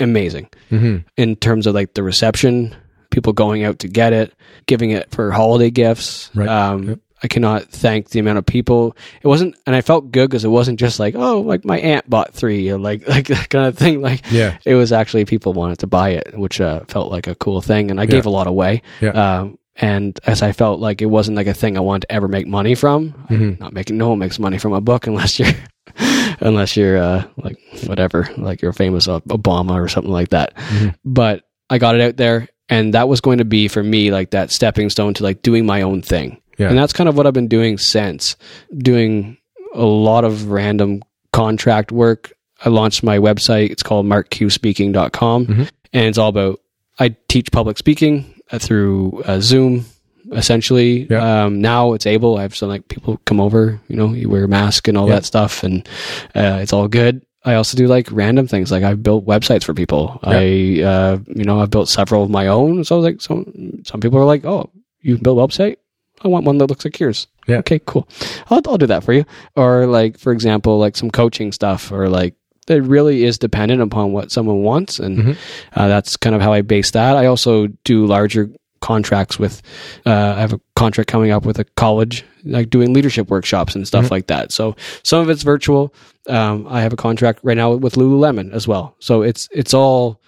amazing 0.02 0.50
Mm-hmm. 0.72 0.98
in 1.18 1.36
terms 1.36 1.68
of 1.68 1.74
like 1.76 1.94
the 1.94 2.04
reception, 2.04 2.76
people 3.10 3.34
going 3.34 3.64
out 3.64 3.80
to 3.80 3.88
get 3.88 4.14
it, 4.14 4.34
giving 4.68 4.92
it 4.92 5.12
for 5.12 5.32
holiday 5.32 5.70
gifts. 5.70 6.30
Right. 6.36 6.48
Um, 6.50 6.84
Yep. 6.90 7.00
I 7.24 7.28
cannot 7.28 7.66
thank 7.66 8.10
the 8.10 8.18
amount 8.20 8.40
of 8.40 8.48
people. 8.48 8.98
It 9.22 9.28
wasn't, 9.28 9.56
and 9.68 9.76
I 9.76 9.82
felt 9.82 10.10
good 10.12 10.28
because 10.28 10.44
it 10.44 10.48
wasn't 10.48 10.80
just 10.80 11.00
like, 11.00 11.14
oh, 11.16 11.42
like 11.42 11.64
my 11.64 11.78
aunt 11.78 12.10
bought 12.10 12.34
three, 12.34 12.68
or 12.72 12.80
like 12.80 13.08
like 13.16 13.28
that 13.28 13.48
kind 13.50 13.68
of 13.68 13.78
thing. 13.78 14.02
Like 14.02 14.24
Yeah. 14.32 14.58
it 14.66 14.74
was 14.74 14.92
actually 14.92 15.26
people 15.26 15.54
wanted 15.54 15.78
to 15.80 15.88
buy 15.88 16.10
it, 16.10 16.36
which 16.36 16.60
uh, 16.60 16.80
felt 16.88 17.12
like 17.12 17.28
a 17.28 17.36
cool 17.36 17.62
thing, 17.62 17.92
and 17.92 18.02
I 18.02 18.08
gave 18.08 18.26
a 18.26 18.32
lot 18.32 18.48
away. 18.48 18.82
Yeah. 19.02 19.10
Um, 19.12 19.60
and 19.76 20.20
as 20.26 20.42
I 20.42 20.52
felt 20.52 20.80
like 20.80 21.04
it 21.04 21.06
wasn't 21.06 21.38
like 21.38 21.46
a 21.46 21.54
thing 21.54 21.78
I 21.78 21.82
wanted 21.82 22.08
to 22.08 22.12
ever 22.12 22.28
make 22.28 22.48
money 22.48 22.74
from. 22.74 23.14
I'm 23.30 23.56
not 23.60 23.72
making 23.74 23.98
no 24.00 24.10
one 24.10 24.18
makes 24.18 24.40
money 24.40 24.58
from 24.58 24.74
a 24.74 24.82
book 24.82 25.06
unless 25.06 25.38
you're 25.38 25.48
unless 26.40 26.76
you're 26.78 26.98
uh, 26.98 27.24
like 27.38 27.58
whatever, 27.86 28.30
like 28.38 28.62
you're 28.62 28.74
famous 28.74 29.08
Obama 29.08 29.74
or 29.74 29.88
something 29.88 30.12
like 30.12 30.30
that. 30.30 30.54
But 31.06 31.44
I 31.70 31.78
got 31.78 31.96
it 31.96 32.02
out 32.02 32.18
there, 32.18 32.48
and 32.70 32.94
that 32.94 33.08
was 33.08 33.22
going 33.22 33.38
to 33.40 33.46
be 33.46 33.68
for 33.68 33.84
me 33.84 34.12
like 34.12 34.32
that 34.32 34.52
stepping 34.52 34.90
stone 34.90 35.14
to 35.16 35.24
like 35.24 35.42
doing 35.42 35.66
my 35.66 35.82
own 35.82 36.02
thing. 36.02 36.42
Yeah. 36.58 36.70
And 36.70 36.78
that's 36.78 36.94
kind 36.94 37.10
of 37.10 37.18
what 37.18 37.26
I've 37.26 37.34
been 37.34 37.48
doing 37.48 37.78
since 37.78 38.36
doing 38.78 39.38
a 39.74 39.84
lot 39.86 40.24
of 40.26 40.50
random 40.50 41.02
contract 41.34 41.92
work. 41.92 42.34
I 42.64 42.70
launched 42.70 43.04
my 43.04 43.18
website. 43.18 43.72
It's 43.72 43.82
called 43.82 44.06
markqspeaking.com. 44.06 45.48
Mhm. 45.48 45.70
And 45.94 46.06
it's 46.06 46.18
all 46.18 46.30
about, 46.30 46.60
I 47.00 47.16
teach 47.28 47.52
public 47.52 47.78
speaking 47.78 48.40
uh, 48.52 48.60
through 48.60 49.24
uh, 49.26 49.40
Zoom, 49.40 49.86
essentially. 50.32 51.08
Yeah. 51.10 51.50
now 51.50 51.94
it's 51.94 52.06
able, 52.06 52.38
I 52.38 52.44
have 52.44 52.56
some 52.56 52.70
like 52.70 52.88
people 52.88 53.20
come 53.26 53.40
over, 53.40 53.80
you 53.88 53.96
know, 53.96 54.14
you 54.14 54.30
wear 54.30 54.44
a 54.46 54.48
mask 54.48 54.88
and 54.88 54.98
all 54.98 55.08
that 55.08 55.26
stuff, 55.26 55.64
and 55.64 55.88
uh, 56.36 56.60
it's 56.62 56.74
all 56.74 56.88
good. 56.88 57.26
I 57.44 57.56
also 57.56 57.76
do 57.76 57.88
like 57.88 58.08
random 58.12 58.48
things. 58.48 58.72
Like 58.72 58.84
I've 58.84 59.02
built 59.02 59.26
websites 59.26 59.64
for 59.64 59.74
people. 59.74 60.20
I, 60.24 60.82
uh, 60.84 61.18
you 61.28 61.44
know, 61.44 61.60
I've 61.60 61.72
built 61.72 61.90
several 61.90 62.22
of 62.24 62.30
my 62.30 62.46
own. 62.48 62.84
So 62.84 63.00
like 63.00 63.20
some, 63.20 63.82
some 63.84 64.00
people 64.00 64.20
are 64.20 64.26
like, 64.26 64.46
oh, 64.46 64.70
you 65.02 65.18
build 65.18 65.40
a 65.40 65.42
website? 65.42 65.78
I 66.24 66.28
want 66.28 66.46
one 66.46 66.60
that 66.60 66.68
looks 66.68 66.86
like 66.86 67.00
yours. 67.00 67.26
Yeah. 67.48 67.58
Okay, 67.58 67.80
cool. 67.88 68.08
I'll, 68.52 68.62
I'll 68.68 68.78
do 68.78 68.86
that 68.86 69.04
for 69.04 69.12
you. 69.14 69.26
Or 69.56 69.88
like, 69.88 70.20
for 70.20 70.32
example, 70.32 70.78
like 70.78 70.96
some 70.96 71.10
coaching 71.10 71.52
stuff 71.52 71.92
or 71.92 72.10
like, 72.10 72.36
it 72.68 72.84
really 72.84 73.24
is 73.24 73.40
dependent 73.40 73.82
upon 73.82 74.12
what 74.12 74.32
someone 74.32 74.62
wants. 74.62 75.00
And 75.00 75.18
Mhm. 75.18 75.38
uh, 75.76 75.88
that's 75.88 76.16
kind 76.18 76.36
of 76.36 76.44
how 76.44 76.54
I 76.54 76.62
base 76.62 76.92
that. 76.92 77.16
I 77.18 77.26
also 77.26 77.68
do 77.84 78.06
larger 78.06 78.52
contracts 78.82 79.40
with, 79.40 79.62
uh, 80.06 80.34
I 80.36 80.42
have 80.42 80.54
a 80.54 80.60
contract 80.76 81.10
coming 81.10 81.32
up 81.32 81.46
with 81.46 81.60
a 81.60 81.64
college, 81.78 82.26
like 82.44 82.70
doing 82.70 82.94
leadership 82.94 83.30
workshops 83.30 83.76
and 83.76 83.88
stuff 83.88 84.12
like 84.12 84.28
that. 84.28 84.52
So 84.52 84.76
some 85.04 85.22
of 85.22 85.30
it's 85.30 85.44
virtual. 85.44 85.94
Um, 86.28 86.68
I 86.70 86.82
have 86.82 86.92
a 86.94 86.98
contract 86.98 87.40
right 87.44 87.56
now 87.58 87.72
with 87.74 87.96
Lululemon 87.96 88.52
as 88.54 88.68
well. 88.68 88.96
So 89.00 89.22
it's, 89.22 89.48
it's 89.52 89.74
all 89.74 90.20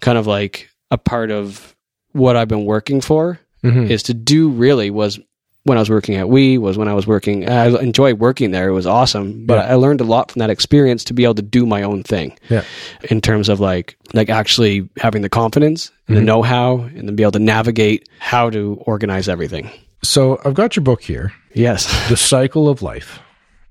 kind 0.00 0.18
of 0.18 0.26
like 0.26 0.68
a 0.90 0.98
part 0.98 1.30
of 1.30 1.74
what 2.12 2.36
I've 2.36 2.48
been 2.48 2.66
working 2.66 3.00
for 3.00 3.40
Mhm. 3.64 3.88
is 3.90 4.02
to 4.04 4.14
do 4.14 4.48
really 4.50 4.90
was 4.90 5.18
when 5.64 5.78
I 5.78 5.80
was 5.80 5.88
working 5.90 6.16
at 6.16 6.28
We 6.28 6.58
was 6.58 6.76
when 6.76 6.88
I 6.88 6.94
was 6.94 7.06
working. 7.06 7.48
I 7.48 7.66
enjoyed 7.80 8.18
working 8.18 8.50
there. 8.50 8.68
It 8.68 8.72
was 8.72 8.86
awesome, 8.86 9.46
but 9.46 9.58
Yeah. 9.58 9.72
I 9.72 9.74
learned 9.74 10.00
a 10.00 10.04
lot 10.04 10.30
from 10.32 10.40
that 10.40 10.50
experience 10.50 11.04
to 11.04 11.14
be 11.14 11.24
able 11.24 11.34
to 11.36 11.42
do 11.42 11.64
my 11.66 11.82
own 11.82 12.02
thing. 12.02 12.36
Yeah. 12.48 12.62
In 13.10 13.20
terms 13.20 13.48
of 13.48 13.60
like 13.60 13.96
like 14.12 14.28
actually 14.28 14.88
having 14.98 15.22
the 15.22 15.28
confidence 15.28 15.90
and 16.08 16.16
Mhm. 16.16 16.20
the 16.20 16.24
know 16.26 16.42
how, 16.42 16.80
and 16.96 17.08
then 17.08 17.14
be 17.16 17.22
able 17.22 17.32
to 17.32 17.38
navigate 17.38 18.08
how 18.18 18.50
to 18.50 18.78
organize 18.86 19.28
everything. 19.28 19.70
So 20.02 20.40
I've 20.44 20.54
got 20.54 20.74
your 20.76 20.82
book 20.82 21.02
here. 21.02 21.32
Yes. 21.54 21.86
The 22.08 22.16
Cycle 22.16 22.68
of 22.68 22.82
Life, 22.82 23.20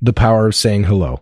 The 0.01 0.13
Power 0.13 0.47
of 0.47 0.55
Saying 0.55 0.85
Hello. 0.85 1.21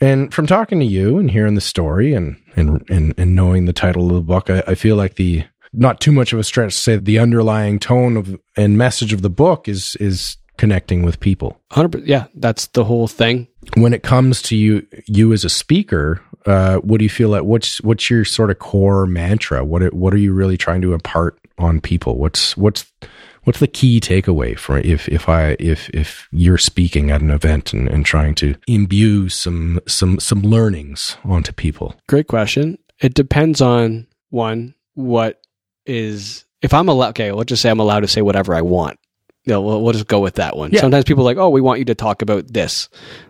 And 0.00 0.32
from 0.32 0.46
talking 0.46 0.80
to 0.80 0.86
you 0.86 1.18
and 1.18 1.30
hearing 1.30 1.54
the 1.56 1.60
story 1.60 2.14
and, 2.14 2.36
and, 2.56 2.82
and, 2.88 3.14
and 3.18 3.34
knowing 3.34 3.66
the 3.66 3.72
title 3.74 4.08
of 4.08 4.14
the 4.14 4.20
book, 4.22 4.48
I, 4.48 4.62
I 4.66 4.74
feel 4.74 4.96
like 4.96 5.16
the, 5.16 5.44
not 5.72 6.00
too 6.00 6.12
much 6.12 6.32
of 6.32 6.38
a 6.38 6.44
stretch 6.44 6.74
to 6.74 6.80
say 6.80 6.94
that 6.96 7.04
the 7.04 7.18
underlying 7.18 7.78
tone 7.78 8.16
of 8.16 8.38
and 8.56 8.76
message 8.78 9.12
of 9.12 9.22
the 9.22 9.30
book 9.30 9.68
is, 9.68 9.96
is 10.00 10.36
connecting 10.56 11.02
with 11.02 11.20
people. 11.20 11.60
Hundred. 11.70 12.06
Yeah, 12.06 12.26
that's 12.34 12.68
the 12.68 12.84
whole 12.84 13.08
thing. 13.08 13.48
When 13.76 13.92
it 13.92 14.02
comes 14.02 14.42
to 14.42 14.56
you, 14.56 14.86
you 15.06 15.32
as 15.32 15.44
a 15.44 15.50
speaker, 15.50 16.20
uh, 16.46 16.76
what 16.78 16.98
do 16.98 17.04
you 17.04 17.10
feel 17.10 17.28
like? 17.28 17.42
What's, 17.42 17.80
what's 17.82 18.08
your 18.08 18.24
sort 18.24 18.50
of 18.50 18.58
core 18.58 19.06
mantra? 19.06 19.64
What, 19.64 19.82
are- 19.82 19.90
what 19.90 20.14
are 20.14 20.18
you 20.18 20.32
really 20.32 20.56
trying 20.56 20.80
to 20.82 20.94
impart 20.94 21.38
on 21.58 21.80
people? 21.80 22.16
What's, 22.16 22.56
what's, 22.56 22.90
what's 23.44 23.60
the 23.60 23.68
key 23.68 24.00
takeaway 24.00 24.58
for 24.58 24.78
if 24.78 25.08
if 25.08 25.28
I 25.28 25.56
if 25.60 25.88
if 25.90 26.26
you're 26.32 26.58
speaking 26.58 27.12
at 27.12 27.20
an 27.20 27.30
event 27.30 27.72
and, 27.72 27.88
and 27.88 28.04
trying 28.04 28.34
to 28.36 28.56
imbue 28.66 29.28
some 29.28 29.78
some 29.86 30.18
some 30.18 30.42
learnings 30.42 31.16
onto 31.24 31.52
people? 31.52 31.94
Great 32.08 32.26
question. 32.26 32.76
It 33.00 33.14
depends 33.14 33.60
on 33.60 34.08
one 34.30 34.74
what 34.94 35.40
is 35.86 36.44
if 36.62 36.74
I'm 36.74 36.88
allowed. 36.88 37.10
Okay, 37.10 37.32
let's 37.32 37.48
just 37.48 37.62
say 37.62 37.70
I'm 37.70 37.80
allowed 37.80 38.00
to 38.00 38.08
say 38.08 38.22
whatever 38.22 38.54
I 38.54 38.62
want. 38.62 38.98
Yeah, 39.44 39.58
we'll, 39.58 39.80
we'll 39.80 39.92
just 39.92 40.08
go 40.08 40.18
with 40.18 40.34
that 40.36 40.56
one. 40.56 40.72
Yeah. 40.72 40.80
Sometimes 40.80 41.04
people 41.04 41.22
are 41.22 41.26
like, 41.32 41.36
oh, 41.36 41.50
we 41.50 41.60
want 41.60 41.78
you 41.78 41.84
to 41.84 41.94
talk 41.94 42.20
about 42.20 42.52
this, 42.52 42.88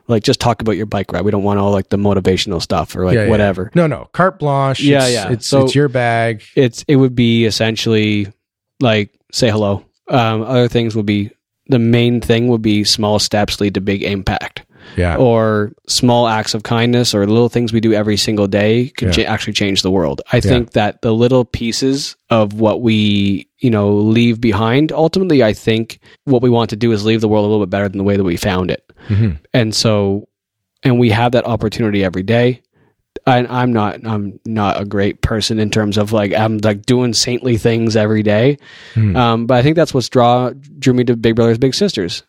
like 0.09 0.23
just 0.23 0.41
talk 0.41 0.63
about 0.63 0.73
your 0.73 0.87
bike 0.87 1.13
ride. 1.13 1.27
We 1.27 1.31
don't 1.31 1.43
want 1.43 1.59
all 1.61 1.73
like 1.73 1.91
the 1.91 1.99
motivational 1.99 2.63
stuff 2.63 2.97
or 2.97 3.05
like 3.05 3.17
Yeah, 3.17 3.25
yeah. 3.25 3.31
whatever. 3.31 3.71
No, 3.75 3.87
no, 3.87 4.09
carte 4.13 4.39
blanche. 4.39 4.81
Yeah, 4.81 5.05
it's, 5.05 5.13
yeah. 5.13 5.31
It's 5.33 5.47
So- 5.47 5.65
it's 5.65 5.75
your 5.75 5.89
bag. 5.89 6.43
It's 6.55 6.85
it 6.89 6.97
would 6.97 7.15
be 7.15 7.45
essentially 7.45 8.33
like 8.81 9.11
say 9.33 9.51
hello. 9.51 9.85
Um, 10.09 10.43
other 10.43 10.69
things 10.69 10.97
would 10.97 11.05
be 11.07 11.33
the 11.67 11.79
main 11.79 12.21
thing 12.21 12.49
would 12.49 12.63
be 12.63 12.85
small 12.85 13.19
steps 13.19 13.61
lead 13.61 13.75
to 13.75 13.81
big 13.81 14.03
impact. 14.03 14.65
Yeah, 14.97 15.17
or 15.17 15.73
small 15.89 16.29
acts 16.29 16.55
of 16.55 16.63
kindness 16.63 17.15
or 17.15 17.27
little 17.27 17.49
things 17.49 17.73
we 17.73 17.81
do 17.81 17.93
every 17.93 18.17
single 18.17 18.47
day 18.47 18.89
could 18.97 19.09
Yeah. 19.17 19.25
cha- 19.25 19.33
actually 19.33 19.53
change 19.55 19.83
the 19.83 19.91
world. 19.91 20.23
I 20.33 20.41
think 20.41 20.73
that 20.73 21.03
the 21.03 21.13
little 21.15 21.45
pieces 21.45 22.17
of 22.31 22.55
what 22.55 22.81
we, 22.83 23.49
you 23.59 23.71
know, 23.71 23.95
leave 23.97 24.41
behind, 24.41 24.93
ultimately, 24.93 25.43
I 25.43 25.53
think 25.53 25.99
what 26.25 26.43
we 26.43 26.51
want 26.51 26.71
to 26.71 26.77
do 26.77 26.93
is 26.93 27.05
leave 27.05 27.21
the 27.21 27.29
world 27.29 27.45
a 27.45 27.49
little 27.49 27.65
bit 27.65 27.71
better 27.71 27.89
than 27.89 27.99
the 27.99 28.05
way 28.05 28.17
that 28.17 28.25
we 28.25 28.37
found 28.37 28.71
it. 28.71 28.83
Mhm. 29.09 29.39
And 29.53 29.75
so, 29.75 30.29
and 30.83 30.99
we 30.99 31.11
have 31.11 31.33
that 31.33 31.47
opportunity 31.47 32.05
every 32.05 32.23
day. 32.23 32.63
And 33.27 33.49
I'm 33.49 33.73
not, 33.73 34.07
I'm 34.07 34.39
not 34.47 34.81
a 34.81 34.85
great 34.85 35.21
person 35.21 35.59
in 35.59 35.71
terms 35.71 35.99
of 35.99 36.13
like, 36.13 36.33
I'm 36.33 36.59
like 36.59 36.87
doing 36.87 37.13
saintly 37.13 37.57
things 37.57 37.97
every 37.97 38.23
day. 38.23 38.59
Mhm. 38.95 39.17
Um, 39.17 39.47
but 39.47 39.57
I 39.57 39.63
think 39.63 39.75
that's 39.75 39.93
what's 39.93 40.09
draw, 40.09 40.51
drew 40.79 40.95
me 40.95 41.03
to 41.05 41.17
Big 41.17 41.35
Brothers 41.35 41.59
Big 41.59 41.75
Sisters 41.75 42.23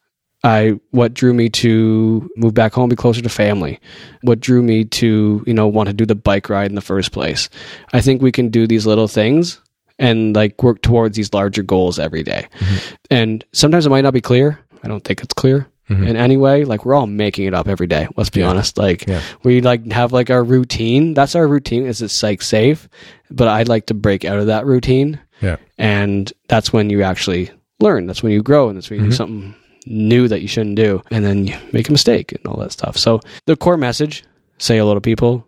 I 0.43 0.79
what 0.91 1.13
drew 1.13 1.33
me 1.33 1.49
to 1.49 2.29
move 2.37 2.53
back 2.53 2.73
home, 2.73 2.89
be 2.89 2.95
closer 2.95 3.21
to 3.21 3.29
family. 3.29 3.79
What 4.21 4.39
drew 4.39 4.61
me 4.61 4.85
to 4.85 5.43
you 5.45 5.53
know 5.53 5.67
want 5.67 5.87
to 5.87 5.93
do 5.93 6.05
the 6.05 6.15
bike 6.15 6.49
ride 6.49 6.69
in 6.69 6.75
the 6.75 6.81
first 6.81 7.11
place. 7.11 7.49
I 7.93 8.01
think 8.01 8.21
we 8.21 8.31
can 8.31 8.49
do 8.49 8.67
these 8.67 8.85
little 8.85 9.07
things 9.07 9.59
and 9.99 10.35
like 10.35 10.61
work 10.61 10.81
towards 10.81 11.17
these 11.17 11.33
larger 11.33 11.63
goals 11.63 11.97
every 11.99 12.23
day. 12.23 12.47
Mm-hmm. 12.59 12.95
And 13.09 13.45
sometimes 13.51 13.85
it 13.85 13.89
might 13.89 14.01
not 14.01 14.13
be 14.13 14.21
clear. 14.21 14.59
I 14.83 14.87
don't 14.87 15.03
think 15.03 15.21
it's 15.21 15.33
clear 15.33 15.67
mm-hmm. 15.89 16.05
in 16.05 16.15
any 16.15 16.37
way. 16.37 16.65
Like 16.65 16.85
we're 16.85 16.93
all 16.93 17.07
making 17.07 17.45
it 17.45 17.53
up 17.53 17.67
every 17.67 17.87
day. 17.87 18.07
Let's 18.15 18.29
be 18.29 18.41
Yeah. 18.41 18.49
honest. 18.49 18.77
Like 18.77 19.07
Yeah. 19.07 19.21
we 19.43 19.61
like 19.61 19.91
have 19.91 20.13
like 20.13 20.29
our 20.29 20.43
routine. 20.43 21.15
That's 21.15 21.35
our 21.35 21.47
routine. 21.47 21.85
Is 21.85 22.01
it 22.01 22.09
psych 22.09 22.41
safe? 22.43 22.87
But 23.31 23.47
I'd 23.47 23.67
like 23.67 23.87
to 23.87 23.95
break 23.95 24.23
out 24.23 24.37
of 24.39 24.47
that 24.47 24.65
routine 24.67 25.19
Yeah. 25.41 25.57
and 25.77 26.31
that's 26.47 26.71
when 26.71 26.89
you 26.91 27.01
actually 27.03 27.49
learn 27.79 28.07
that's 28.07 28.23
when 28.23 28.31
you 28.31 28.41
grow 28.41 28.69
and 28.69 28.77
that's 28.77 28.89
when 28.89 28.99
you 28.99 29.05
do 29.05 29.09
mm-hmm. 29.09 29.15
something 29.17 29.55
new 29.89 30.27
that 30.27 30.41
you 30.41 30.47
shouldn't 30.47 30.75
do 30.75 31.01
and 31.11 31.23
then 31.25 31.47
you 31.47 31.55
make 31.71 31.89
a 31.89 31.91
mistake 31.91 32.31
and 32.31 32.45
all 32.47 32.57
that 32.57 32.71
stuff. 32.71 32.97
So 32.97 33.19
the 33.45 33.55
core 33.55 33.77
message 33.77 34.23
say 34.59 34.77
hello 34.77 34.93
to 34.93 35.01
people 35.01 35.47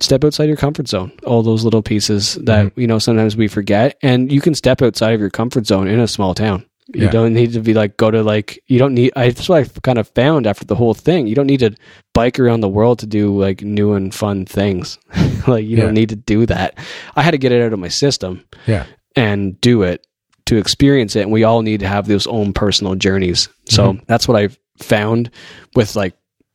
step 0.00 0.22
outside 0.24 0.44
your 0.44 0.56
comfort 0.56 0.86
zone. 0.88 1.10
All 1.26 1.42
those 1.42 1.64
little 1.64 1.82
pieces 1.82 2.34
that 2.42 2.66
mm-hmm. 2.66 2.80
you 2.80 2.86
know 2.86 2.98
sometimes 2.98 3.36
we 3.36 3.48
forget 3.48 3.96
and 4.02 4.30
you 4.30 4.40
can 4.40 4.54
step 4.54 4.82
outside 4.82 5.14
of 5.14 5.20
your 5.20 5.30
comfort 5.30 5.66
zone 5.66 5.88
in 5.88 5.98
a 6.00 6.06
small 6.08 6.34
town. 6.34 6.64
You 6.94 7.04
Yeah. 7.04 7.10
don't 7.10 7.34
need 7.34 7.52
to 7.52 7.60
be 7.60 7.72
like 7.74 7.96
go 7.96 8.10
to 8.10 8.22
like 8.22 8.62
you 8.66 8.78
don't 8.78 8.94
need 8.94 9.12
I, 9.16 9.30
that's 9.30 9.48
what 9.48 9.64
i 9.64 9.80
kind 9.82 9.98
of 9.98 10.08
found 10.08 10.46
after 10.46 10.64
the 10.64 10.74
whole 10.76 10.94
thing. 10.94 11.26
You 11.26 11.34
don't 11.34 11.46
need 11.46 11.60
to 11.60 11.74
bike 12.14 12.38
around 12.40 12.60
the 12.60 12.68
world 12.68 12.98
to 13.00 13.06
do 13.06 13.36
like 13.38 13.62
new 13.62 13.92
and 13.94 14.14
fun 14.14 14.46
things. 14.46 14.98
Like 15.46 15.64
you 15.64 15.76
Yeah. 15.78 15.84
don't 15.84 15.94
need 15.94 16.10
to 16.10 16.16
do 16.16 16.44
that. 16.46 16.74
I 17.16 17.22
had 17.22 17.30
to 17.30 17.38
get 17.38 17.50
it 17.50 17.62
out 17.62 17.72
of 17.72 17.78
my 17.78 17.88
system 17.88 18.44
Yeah. 18.66 18.84
and 19.16 19.58
do 19.60 19.82
it 19.82 20.06
to 20.50 20.56
experience 20.58 21.14
it 21.16 21.22
and 21.22 21.32
we 21.32 21.44
all 21.44 21.62
need 21.62 21.80
to 21.80 21.86
have 21.88 22.06
those 22.06 22.26
own 22.26 22.52
personal 22.52 22.94
journeys 22.94 23.48
so 23.66 23.96
that's 24.06 24.26
what 24.28 24.36
i've 24.36 24.58
found 24.78 25.30
with 25.74 25.94
like 25.96 26.14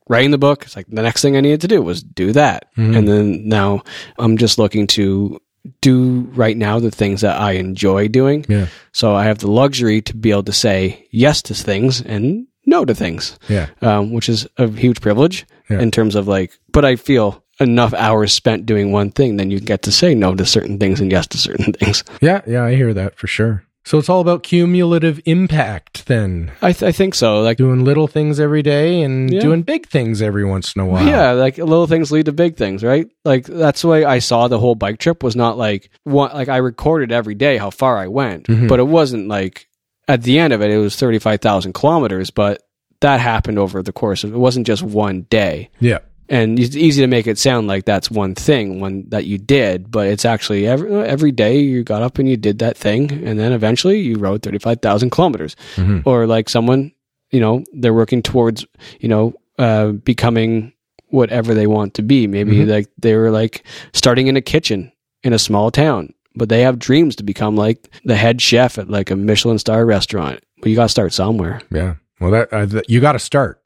writing 0.10 0.32
the 0.32 0.38
book 0.38 0.64
it's 0.66 0.76
like 0.76 0.88
the 0.88 1.02
next 1.02 1.22
thing 1.22 1.36
i 1.38 1.42
needed 1.42 1.62
to 1.62 1.68
do 1.68 1.82
was 1.82 2.04
do 2.04 2.32
that 2.34 2.68
Mhm. 2.78 2.96
and 2.98 3.08
then 3.08 3.48
now 3.50 3.84
i'm 4.20 4.38
just 4.38 4.58
looking 4.60 4.88
to 4.88 5.40
do 5.82 6.22
right 6.36 6.56
now 6.58 6.80
the 6.80 6.92
things 6.92 7.22
that 7.22 7.40
i 7.40 7.54
enjoy 7.54 8.08
doing 8.08 8.46
Yeah. 8.48 8.68
so 8.92 9.16
i 9.16 9.24
have 9.26 9.40
the 9.40 9.50
luxury 9.50 10.02
to 10.04 10.16
be 10.16 10.32
able 10.32 10.44
to 10.44 10.54
say 10.54 11.08
yes 11.12 11.42
to 11.44 11.54
things 11.54 12.02
and 12.02 12.48
no 12.66 12.86
to 12.86 12.94
things 12.96 13.38
Yeah. 13.50 13.68
um, 13.82 14.12
which 14.14 14.30
is 14.30 14.48
a 14.58 14.68
huge 14.70 15.02
privilege 15.02 15.46
Yeah. 15.70 15.80
in 15.82 15.90
terms 15.92 16.16
of 16.16 16.28
like, 16.28 16.52
but 16.72 16.84
I 16.86 16.96
feel 16.96 17.44
enough 17.60 17.94
hours 17.94 18.34
spent 18.34 18.66
doing 18.66 18.92
one 18.92 19.10
thing, 19.12 19.38
then 19.38 19.50
you 19.52 19.60
get 19.60 19.82
to 19.84 19.92
say 19.92 20.14
no 20.16 20.34
to 20.36 20.46
certain 20.46 20.78
things 20.80 21.00
and 21.00 21.12
yes 21.12 21.26
to 21.28 21.38
certain 21.38 21.74
things. 21.80 22.04
Yeah. 22.22 22.42
Yeah. 22.48 22.64
I 22.66 22.76
hear 22.76 22.94
that 22.94 23.18
for 23.18 23.28
sure. 23.28 23.64
So 23.86 24.00
it's 24.00 24.10
all 24.10 24.20
about 24.20 24.42
cumulative 24.44 25.22
impact 25.26 26.08
then. 26.08 26.52
I, 26.62 26.74
th- 26.74 26.84
I 26.84 26.92
think 26.92 27.14
so. 27.14 27.42
Like, 27.42 27.58
Doing 27.58 27.84
little 27.86 28.08
things 28.08 28.40
every 28.40 28.64
day 28.64 29.04
and 29.04 29.32
Yeah. 29.32 29.40
doing 29.42 29.62
big 29.62 29.88
things 29.88 30.22
every 30.24 30.44
once 30.44 30.76
in 30.76 30.82
a 30.82 30.86
while. 30.86 31.06
yeah, 31.06 31.32
like 31.34 31.58
little 31.60 31.86
things 31.86 32.12
lead 32.12 32.26
to 32.26 32.32
big 32.34 32.58
things, 32.58 32.84
right? 32.84 33.08
Like 33.24 33.46
that's 33.46 33.84
the 33.84 33.88
way 33.88 34.04
I 34.04 34.20
saw 34.20 34.48
the 34.48 34.60
whole 34.60 34.74
bike 34.76 34.98
trip 34.98 35.22
was 35.24 35.36
not 35.36 35.58
like 35.58 35.90
one, 36.04 36.32
like 36.34 36.50
I 36.50 36.58
recorded 36.58 37.12
every 37.12 37.36
day 37.36 37.58
how 37.58 37.70
far 37.70 37.98
I 38.00 38.08
went, 38.08 38.48
Mhm. 38.48 38.68
but 38.68 38.80
it 38.80 38.88
wasn't 38.88 39.28
like 39.28 39.68
at 40.08 40.24
the 40.24 40.40
end 40.40 40.52
of 40.52 40.62
it, 40.62 40.72
it 40.72 40.78
was 40.78 40.96
35,000 40.96 41.74
kilometers, 41.74 42.32
but 42.32 42.62
that 43.02 43.20
happened 43.20 43.60
over 43.60 43.84
the 43.84 43.92
course 43.94 44.24
of, 44.24 44.34
it 44.34 44.38
wasn't 44.38 44.66
just 44.66 44.82
one 44.84 45.28
day. 45.30 45.70
Yeah. 45.80 46.00
And 46.30 46.60
it's 46.60 46.76
easy 46.76 47.02
to 47.02 47.08
make 47.08 47.28
it 47.28 47.38
sound 47.38 47.68
like 47.68 47.86
that's 47.86 48.10
one 48.10 48.34
thing 48.36 48.80
one 48.80 49.04
that 49.10 49.26
you 49.26 49.38
did 49.38 49.92
but 49.92 50.08
it's 50.08 50.26
actually 50.26 50.66
every 50.68 50.92
every 51.06 51.32
day 51.32 51.60
you 51.60 51.84
got 51.84 52.02
up 52.02 52.18
and 52.20 52.28
you 52.28 52.38
did 52.38 52.60
that 52.60 52.76
thing 52.78 53.12
and 53.12 53.40
then 53.40 53.52
eventually 53.52 54.00
you 54.00 54.18
rode 54.18 54.42
35,000 54.42 55.10
kilometers 55.12 55.56
Mhm. 55.76 56.02
or 56.06 56.26
like 56.28 56.50
someone 56.50 56.92
you 57.32 57.40
know 57.40 57.64
they're 57.74 57.94
working 57.94 58.22
towards 58.24 58.66
you 59.00 59.08
know 59.10 59.34
uh 59.60 59.92
becoming 59.92 60.74
whatever 61.10 61.54
they 61.54 61.68
want 61.68 61.94
to 61.94 62.02
be 62.02 62.28
maybe 62.28 62.58
Mhm. 62.58 62.68
like 62.70 62.88
they 62.98 63.16
were 63.16 63.32
like 63.32 63.64
starting 63.94 64.28
in 64.28 64.36
a 64.36 64.42
kitchen 64.42 64.92
in 65.24 65.34
a 65.34 65.40
small 65.40 65.70
town 65.72 66.14
but 66.36 66.50
they 66.50 66.62
have 66.62 66.78
dreams 66.80 67.16
to 67.16 67.24
become 67.24 67.56
like 67.56 67.88
the 68.04 68.16
head 68.16 68.42
chef 68.42 68.78
at 68.78 68.90
like 68.90 69.12
a 69.12 69.16
Michelin 69.16 69.60
star 69.60 69.86
restaurant 69.86 70.40
but 70.62 70.70
you 70.70 70.76
got 70.76 70.84
to 70.86 70.90
start 70.90 71.14
somewhere 71.14 71.62
Yeah. 71.72 71.96
Well, 72.20 72.32
that, 72.32 72.54
uh, 72.54 72.82
you 72.88 73.02
got 73.02 73.12
to 73.12 73.20
start. 73.20 73.62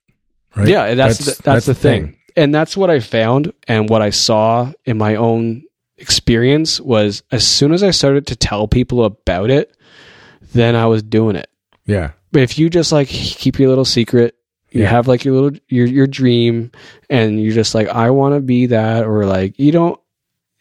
Right? 0.56 0.68
yeah, 0.68 0.96
that's 0.96 1.20
that's, 1.20 1.38
the, 1.38 1.44
that's, 1.44 1.66
the 1.68 1.76
thing. 1.76 2.16
And 2.36 2.54
that's 2.54 2.76
what 2.78 2.90
I 2.90 3.00
found 3.00 3.54
and 3.68 3.90
what 3.90 4.02
I 4.02 4.10
saw 4.12 4.72
in 4.86 4.98
my 4.98 5.16
own 5.16 5.64
experience 5.98 6.80
was 6.80 7.24
as 7.32 7.46
soon 7.46 7.74
as 7.74 7.84
I 7.84 7.92
started 7.92 8.28
to 8.28 8.36
tell 8.36 8.68
people 8.68 9.04
about 9.04 9.50
it, 9.50 9.76
then 10.54 10.76
I 10.76 10.86
was 10.88 11.04
doing 11.04 11.36
it. 11.36 11.50
Yeah. 11.86 12.12
But 12.32 12.44
if 12.44 12.58
you 12.60 12.70
just 12.70 12.92
like 12.92 13.08
keep 13.08 13.60
your 13.60 13.70
little 13.70 13.86
secret, 13.86 14.36
you 14.72 14.84
Yeah. 14.84 14.90
have 14.90 15.08
like 15.08 15.26
your 15.26 15.34
little 15.34 15.60
your 15.68 15.88
your 15.88 16.08
dream 16.08 16.72
and 17.10 17.42
you're 17.42 17.54
just 17.56 17.74
like 17.76 17.88
I 17.88 18.12
want 18.12 18.36
to 18.36 18.40
be 18.40 18.68
that 18.68 19.06
or 19.06 19.26
like 19.26 19.58
you 19.60 19.72
don't 19.72 20.00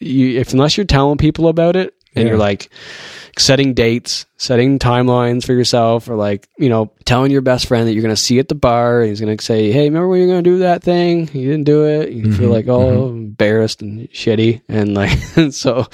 you 0.01 0.39
if 0.41 0.53
unless 0.55 0.77
you're 0.77 0.87
telling 0.87 1.19
people 1.19 1.49
about 1.49 1.77
it 1.77 1.95
and 2.15 2.25
Yeah. 2.25 2.31
you're 2.31 2.39
like 2.39 2.71
setting 3.39 3.75
dates, 3.75 4.27
setting 4.37 4.79
timelines 4.79 5.45
for 5.45 5.53
yourself, 5.53 6.09
or 6.09 6.15
like, 6.17 6.49
you 6.59 6.69
know, 6.69 6.93
telling 7.05 7.31
your 7.31 7.41
best 7.41 7.67
friend 7.67 7.87
that 7.89 7.93
you're 7.93 8.03
going 8.03 8.15
to 8.15 8.21
see 8.21 8.39
at 8.39 8.49
the 8.49 8.55
bar 8.55 9.01
and 9.01 9.09
he's 9.11 9.21
going 9.21 9.37
to 9.37 9.45
say, 9.45 9.71
Hey, 9.73 9.85
remember 9.85 10.09
when 10.09 10.19
you're 10.21 10.29
going 10.29 10.43
to 10.45 10.51
do 10.51 10.59
that 10.59 10.83
thing? 10.83 11.29
You 11.33 11.51
didn't 11.51 11.65
do 11.65 11.85
it. 11.87 12.11
You 12.13 12.33
feel 12.33 12.49
Mhm, 12.51 12.53
like, 12.53 12.69
oh, 12.69 13.09
embarrassed 13.09 13.83
and 13.83 14.09
shitty. 14.11 14.63
And 14.69 14.95
like, 14.95 15.19
so 15.53 15.87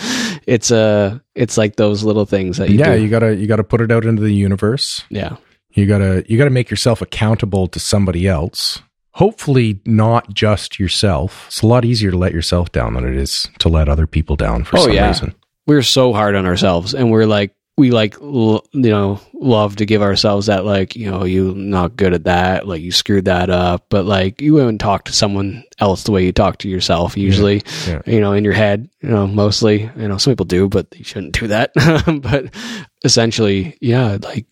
it's 0.47 0.71
uh 0.71 1.19
it's 1.35 1.57
like 1.57 1.77
those 1.77 2.05
little 2.05 2.27
things 2.27 2.59
that 2.59 2.71
you 2.71 2.79
yeah. 2.79 2.95
do. 2.95 3.03
You 3.03 3.09
gotta, 3.09 3.35
you 3.35 3.47
gotta 3.47 3.65
put 3.65 3.81
it 3.81 3.91
out 3.91 4.05
into 4.05 4.23
the 4.23 4.33
universe. 4.33 5.03
yeah. 5.11 5.37
You 5.73 5.87
gotta, 5.87 6.25
you 6.29 6.39
gotta 6.39 6.51
make 6.51 6.71
yourself 6.71 7.03
accountable 7.03 7.67
to 7.67 7.81
somebody 7.81 8.29
else. 8.29 8.81
Hopefully 9.15 9.81
not 9.85 10.33
just 10.35 10.79
yourself. 10.79 11.47
It's 11.49 11.63
a 11.63 11.67
lot 11.67 11.85
easier 11.85 12.11
to 12.11 12.17
let 12.17 12.33
yourself 12.33 12.71
down 12.73 12.95
than 12.95 13.05
it 13.05 13.17
is 13.17 13.49
to 13.59 13.69
let 13.69 13.89
other 13.89 14.07
people 14.07 14.37
down 14.37 14.65
for 14.65 14.77
Oh, 14.79 14.83
some 14.85 14.93
yeah. 14.93 15.09
reason. 15.09 15.35
We're 15.67 15.83
so 15.83 16.13
hard 16.13 16.35
on 16.35 16.47
ourselves 16.47 16.95
and 16.95 17.11
we're 17.11 17.27
like, 17.27 17.55
we 17.77 17.91
like, 17.91 18.21
l- 18.21 18.65
you 18.73 18.91
know, 18.91 19.21
love 19.35 19.77
to 19.77 19.87
give 19.87 20.01
ourselves 20.01 20.47
that, 20.47 20.65
like, 20.65 20.95
you 20.95 21.11
know, 21.11 21.25
you 21.25 21.55
not 21.55 21.97
good 21.97 22.15
at 22.15 22.25
that, 22.25 22.69
like 22.69 22.83
you 22.83 22.93
screwed 22.93 23.25
that 23.25 23.51
up, 23.51 23.87
but 23.89 24.05
like 24.05 24.41
you 24.41 24.55
wouldn't 24.55 24.81
talk 24.81 25.05
to 25.07 25.13
someone 25.13 25.65
else 25.81 26.05
the 26.05 26.13
way 26.13 26.25
you 26.25 26.33
talk 26.33 26.59
to 26.59 26.69
yourself 26.69 27.17
usually, 27.17 27.63
yeah. 27.87 28.01
you 28.07 28.21
know, 28.21 28.33
in 28.33 28.45
your 28.45 28.53
head, 28.53 28.89
you 29.01 29.09
know, 29.09 29.27
mostly, 29.27 29.91
you 29.97 30.09
know, 30.09 30.19
some 30.19 30.33
people 30.33 30.47
do, 30.47 30.69
but 30.69 30.87
you 30.97 31.05
shouldn't 31.05 31.39
do 31.39 31.49
that. 31.49 31.73
but 32.23 32.55
essentially, 33.03 33.77
yeah, 33.81 34.19
like 34.23 34.47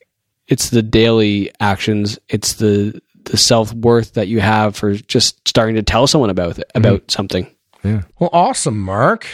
it's 0.49 0.71
the 0.71 0.83
daily 0.83 1.53
actions, 1.61 2.19
it's 2.29 2.55
the, 2.55 3.01
the 3.25 3.37
self 3.37 3.73
worth 3.73 4.15
that 4.15 4.27
you 4.27 4.41
have 4.41 4.75
for 4.75 4.95
just 4.95 5.47
starting 5.47 5.77
to 5.77 5.83
tell 5.83 6.09
someone 6.09 6.31
about 6.31 6.59
it, 6.59 6.71
about 6.75 7.03
mm-hmm. 7.03 7.09
something. 7.11 7.55
Yeah. 7.85 8.03
Well, 8.19 8.31
awesome, 8.33 8.81
Mark. 8.81 9.29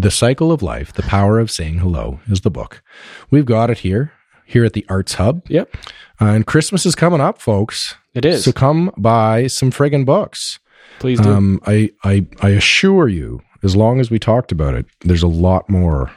The 0.00 0.10
Cycle 0.10 0.50
of 0.50 0.62
Life, 0.62 0.94
The 0.94 1.02
Power 1.02 1.38
of 1.38 1.50
Saying 1.50 1.78
Hello 1.80 2.20
is 2.26 2.40
the 2.40 2.50
book. 2.50 2.82
We've 3.30 3.44
got 3.44 3.68
it 3.68 3.80
here, 3.80 4.12
here 4.46 4.64
at 4.64 4.72
the 4.72 4.86
Arts 4.88 5.14
Hub. 5.14 5.42
Yep. 5.48 5.76
Uh, 6.18 6.24
and 6.24 6.46
Christmas 6.46 6.86
is 6.86 6.94
coming 6.94 7.20
up, 7.20 7.38
folks. 7.38 7.96
It 8.14 8.24
is. 8.24 8.44
So 8.44 8.52
come 8.52 8.92
buy 8.96 9.46
some 9.46 9.70
friggin' 9.70 10.06
books. 10.06 10.58
Please 11.00 11.20
do. 11.20 11.30
Um, 11.30 11.60
I, 11.66 11.90
I, 12.02 12.26
I 12.40 12.48
assure 12.50 13.08
you, 13.08 13.42
as 13.62 13.76
long 13.76 14.00
as 14.00 14.10
we 14.10 14.18
talked 14.18 14.52
about 14.52 14.72
it, 14.72 14.86
there's 15.00 15.22
a 15.22 15.28
lot 15.28 15.68
more 15.68 16.10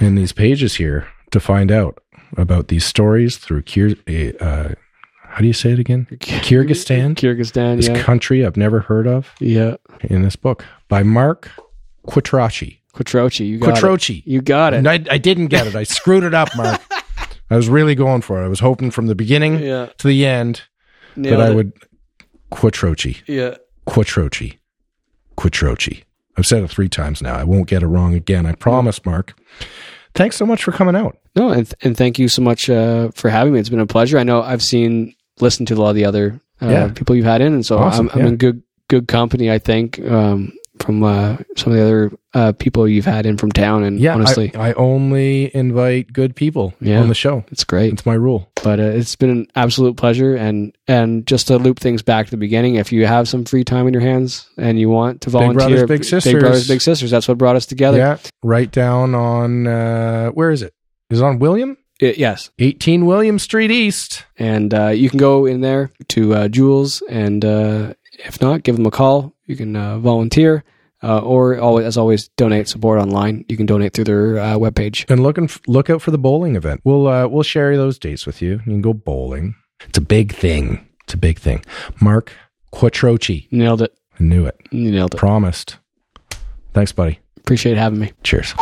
in 0.00 0.16
these 0.16 0.32
pages 0.32 0.74
here 0.74 1.06
to 1.30 1.38
find 1.38 1.70
out 1.70 2.02
about 2.36 2.66
these 2.66 2.84
stories 2.84 3.36
through 3.36 3.62
Kyr, 3.62 3.94
uh, 4.40 4.74
how 5.22 5.38
do 5.40 5.46
you 5.46 5.52
say 5.52 5.70
it 5.70 5.78
again? 5.78 6.08
Kyrgyzstan, 6.10 7.14
Kyrgyzstan, 7.14 7.76
this 7.76 7.86
yeah. 7.88 8.02
country 8.02 8.44
I've 8.44 8.56
never 8.56 8.80
heard 8.80 9.06
of 9.06 9.32
Yeah. 9.38 9.76
in 10.02 10.22
this 10.22 10.34
book 10.34 10.64
by 10.88 11.04
Mark 11.04 11.50
Quitrochi. 12.06 12.78
Quattrochi, 12.94 13.46
you 13.46 13.58
got 13.58 13.82
it. 14.00 14.26
You 14.26 14.40
got 14.40 14.72
it. 14.74 14.76
And 14.78 14.88
I, 14.88 14.94
I 15.10 15.18
didn't 15.18 15.48
get 15.48 15.66
it. 15.66 15.74
I 15.76 15.82
screwed 15.82 16.24
it 16.24 16.32
up, 16.32 16.48
Mark. 16.56 16.80
I 17.50 17.56
was 17.56 17.68
really 17.68 17.94
going 17.94 18.22
for 18.22 18.40
it. 18.40 18.44
I 18.44 18.48
was 18.48 18.60
hoping 18.60 18.90
from 18.90 19.06
the 19.06 19.14
beginning 19.14 19.58
Yeah. 19.60 19.90
to 19.98 20.08
the 20.08 20.24
end 20.26 20.62
Nailed 21.14 21.38
that 21.40 21.46
I 21.46 21.50
it. 21.50 21.54
would 21.54 21.72
Quitrochi. 22.50 23.18
Yeah. 23.26 23.56
Quitrochi. 23.86 24.58
Quitrochi. 25.36 26.02
I've 26.38 26.46
said 26.46 26.62
it 26.62 26.68
three 26.70 26.88
times 26.88 27.22
now. 27.22 27.34
I 27.34 27.44
won't 27.44 27.66
get 27.68 27.82
it 27.82 27.86
wrong 27.86 28.14
again. 28.14 28.46
I 28.46 28.52
promise, 28.52 29.04
Mark. 29.04 29.34
Thanks 30.14 30.36
so 30.36 30.46
much 30.46 30.64
for 30.64 30.72
coming 30.72 30.96
out. 30.96 31.18
No, 31.34 31.50
and 31.50 31.72
and 31.82 31.96
thank 31.96 32.18
you 32.18 32.28
so 32.28 32.40
much 32.42 32.70
uh, 32.70 33.10
for 33.14 33.28
having 33.28 33.52
me. 33.52 33.60
It's 33.60 33.68
been 33.68 33.80
a 33.80 33.86
pleasure. 33.86 34.18
I 34.18 34.22
know 34.22 34.42
I've 34.42 34.62
seen, 34.62 35.14
listened 35.40 35.68
to 35.68 35.74
a 35.74 35.76
lot 35.76 35.90
of 35.90 35.96
the 35.96 36.04
other 36.06 36.40
uh, 36.62 36.68
Yeah. 36.68 36.88
people 36.88 37.14
you've 37.14 37.26
had 37.26 37.42
in, 37.42 37.52
and 37.52 37.64
so 37.66 37.78
Awesome, 37.78 38.08
I'm, 38.10 38.14
I'm 38.14 38.20
yeah. 38.24 38.28
in 38.28 38.36
good 38.36 38.62
good 38.88 39.08
company. 39.08 39.50
I 39.50 39.58
think 39.58 39.98
um, 40.00 40.52
from 40.80 41.02
uh, 41.02 41.36
some 41.56 41.72
of 41.72 41.78
the 41.78 41.84
other 41.84 42.12
uh, 42.34 42.52
people 42.52 42.86
you've 42.86 43.04
had 43.04 43.26
in 43.26 43.36
from 43.36 43.50
town, 43.52 43.82
and 43.82 43.98
Yeah, 43.98 44.14
honestly, 44.14 44.54
I, 44.54 44.70
I 44.70 44.72
only 44.74 45.54
invite 45.54 46.12
good 46.12 46.36
people 46.36 46.74
Yeah. 46.80 47.00
on 47.00 47.08
the 47.08 47.14
show. 47.14 47.44
it's 47.50 47.64
great. 47.64 47.92
It's 47.92 48.04
my 48.06 48.14
rule. 48.14 48.50
But 48.62 48.80
uh, 48.80 48.84
it's 48.84 49.16
been 49.16 49.30
an 49.30 49.46
absolute 49.54 49.96
pleasure, 49.96 50.34
and 50.34 50.76
and 50.88 51.26
just 51.26 51.46
to 51.48 51.58
loop 51.58 51.78
things 51.78 52.02
back 52.02 52.26
to 52.26 52.30
the 52.30 52.36
beginning, 52.36 52.74
if 52.76 52.92
you 52.92 53.06
have 53.06 53.28
some 53.28 53.44
free 53.44 53.64
time 53.64 53.86
in 53.86 53.92
your 53.94 54.02
hands 54.02 54.48
and 54.58 54.78
you 54.78 54.88
want 54.90 55.20
to 55.22 55.30
volunteer, 55.30 55.86
big 55.86 55.86
Brothers, 55.86 55.88
Big 55.88 56.04
Sisters. 56.04 56.32
Big 56.32 56.40
brothers, 56.40 56.68
big 56.68 56.80
sisters, 56.82 57.10
that's 57.10 57.28
what 57.28 57.38
brought 57.38 57.56
us 57.56 57.66
together. 57.66 57.98
Yeah. 57.98 58.18
Write 58.42 58.70
down 58.72 59.14
on, 59.14 59.66
uh, 59.66 60.28
where 60.30 60.50
is 60.50 60.62
it? 60.62 60.74
Is 61.10 61.20
it 61.20 61.24
on 61.24 61.38
William? 61.38 61.76
I- 62.02 62.14
yes. 62.18 62.50
18 62.58 63.06
William 63.06 63.38
Street 63.38 63.70
East. 63.70 64.24
And 64.38 64.74
uh, 64.74 64.88
you 64.88 65.08
can 65.08 65.18
go 65.18 65.46
in 65.46 65.60
there 65.62 65.90
to 66.08 66.34
uh, 66.34 66.48
Jules, 66.48 67.02
and 67.08 67.42
uh, 67.44 67.94
if 68.18 68.40
not, 68.40 68.62
give 68.62 68.76
them 68.76 68.86
a 68.86 68.90
call. 68.90 69.34
You 69.46 69.56
can 69.56 69.76
uh, 69.76 69.98
volunteer, 69.98 70.64
uh, 71.02 71.20
or 71.20 71.58
always, 71.58 71.86
as 71.86 71.96
always, 71.96 72.28
donate 72.36 72.68
support 72.68 72.98
online. 73.00 73.44
You 73.48 73.56
can 73.56 73.66
donate 73.66 73.92
through 73.92 74.04
their 74.04 74.38
uh, 74.38 74.54
webpage. 74.56 75.08
And 75.10 75.22
look, 75.22 75.38
and 75.38 75.54
look 75.66 75.90
out 75.90 76.02
for 76.02 76.10
the 76.10 76.18
bowling 76.18 76.56
event. 76.56 76.80
We'll 76.84 77.06
uh, 77.06 77.26
we'll 77.28 77.42
share 77.42 77.76
those 77.76 77.98
dates 77.98 78.26
with 78.26 78.42
you. 78.42 78.52
You 78.52 78.72
can 78.72 78.82
go 78.82 78.92
bowling. 78.92 79.54
It's 79.80 79.98
a 79.98 80.02
big 80.02 80.34
thing. 80.34 80.86
It's 81.04 81.14
a 81.14 81.18
big 81.18 81.38
thing. 81.38 81.64
Mark 82.00 82.32
Quattrochi. 82.72 83.50
Nailed 83.52 83.82
it. 83.82 83.96
I 84.18 84.22
knew 84.24 84.46
it. 84.46 84.56
You 84.70 84.90
nailed 84.90 85.14
it. 85.14 85.18
Promised. 85.18 85.76
Thanks, 86.72 86.92
buddy. 86.92 87.20
Appreciate 87.38 87.76
having 87.76 88.00
me. 88.00 88.12
Cheers. 88.22 88.54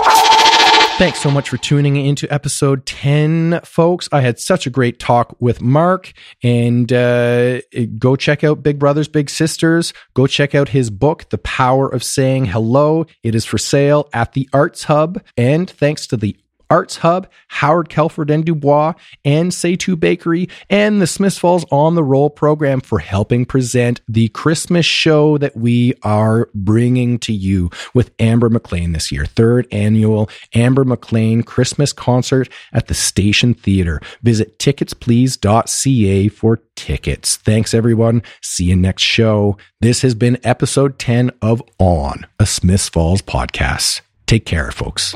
Thanks 0.96 1.20
so 1.20 1.28
much 1.28 1.48
for 1.48 1.56
tuning 1.56 1.96
into 1.96 2.32
episode 2.32 2.86
10, 2.86 3.62
folks. 3.64 4.08
I 4.12 4.20
had 4.20 4.38
such 4.38 4.64
a 4.64 4.70
great 4.70 5.00
talk 5.00 5.34
with 5.40 5.60
Mark. 5.60 6.12
And 6.40 6.90
uh, 6.92 7.62
go 7.98 8.14
check 8.14 8.44
out 8.44 8.62
Big 8.62 8.78
Brothers, 8.78 9.08
Big 9.08 9.28
Sisters. 9.28 9.92
Go 10.14 10.28
check 10.28 10.54
out 10.54 10.68
his 10.68 10.90
book, 10.90 11.28
The 11.30 11.38
Power 11.38 11.88
of 11.88 12.04
Saying 12.04 12.46
Hello. 12.46 13.06
It 13.24 13.34
is 13.34 13.44
for 13.44 13.58
sale 13.58 14.08
at 14.12 14.34
the 14.34 14.48
Arts 14.52 14.84
Hub. 14.84 15.20
And 15.36 15.68
thanks 15.68 16.06
to 16.06 16.16
the 16.16 16.36
Arts 16.70 16.98
Hub, 16.98 17.28
Howard 17.48 17.88
Kelford 17.88 18.30
and 18.30 18.44
Dubois, 18.44 18.94
and 19.24 19.52
Say2 19.52 19.98
Bakery, 19.98 20.48
and 20.68 21.00
the 21.00 21.06
Smiths 21.06 21.38
Falls 21.38 21.64
On 21.70 21.94
the 21.94 22.04
Roll 22.04 22.30
program 22.30 22.80
for 22.80 22.98
helping 22.98 23.44
present 23.44 24.00
the 24.08 24.28
Christmas 24.28 24.86
show 24.86 25.38
that 25.38 25.56
we 25.56 25.94
are 26.02 26.48
bringing 26.54 27.18
to 27.20 27.32
you 27.32 27.70
with 27.92 28.12
Amber 28.18 28.50
McLean 28.50 28.92
this 28.92 29.10
year. 29.12 29.26
Third 29.26 29.66
annual 29.72 30.28
Amber 30.54 30.84
McLean 30.84 31.42
Christmas 31.42 31.92
concert 31.92 32.48
at 32.72 32.88
the 32.88 32.94
Station 32.94 33.54
Theater. 33.54 34.00
Visit 34.22 34.58
ticketsplease.ca 34.58 36.28
for 36.28 36.60
tickets. 36.76 37.36
Thanks, 37.36 37.74
everyone. 37.74 38.22
See 38.42 38.64
you 38.64 38.76
next 38.76 39.02
show. 39.02 39.56
This 39.80 40.02
has 40.02 40.14
been 40.14 40.38
episode 40.44 40.98
10 40.98 41.30
of 41.42 41.62
On, 41.78 42.26
a 42.38 42.46
Smiths 42.46 42.88
Falls 42.88 43.22
podcast. 43.22 44.00
Take 44.26 44.46
care, 44.46 44.70
folks. 44.70 45.14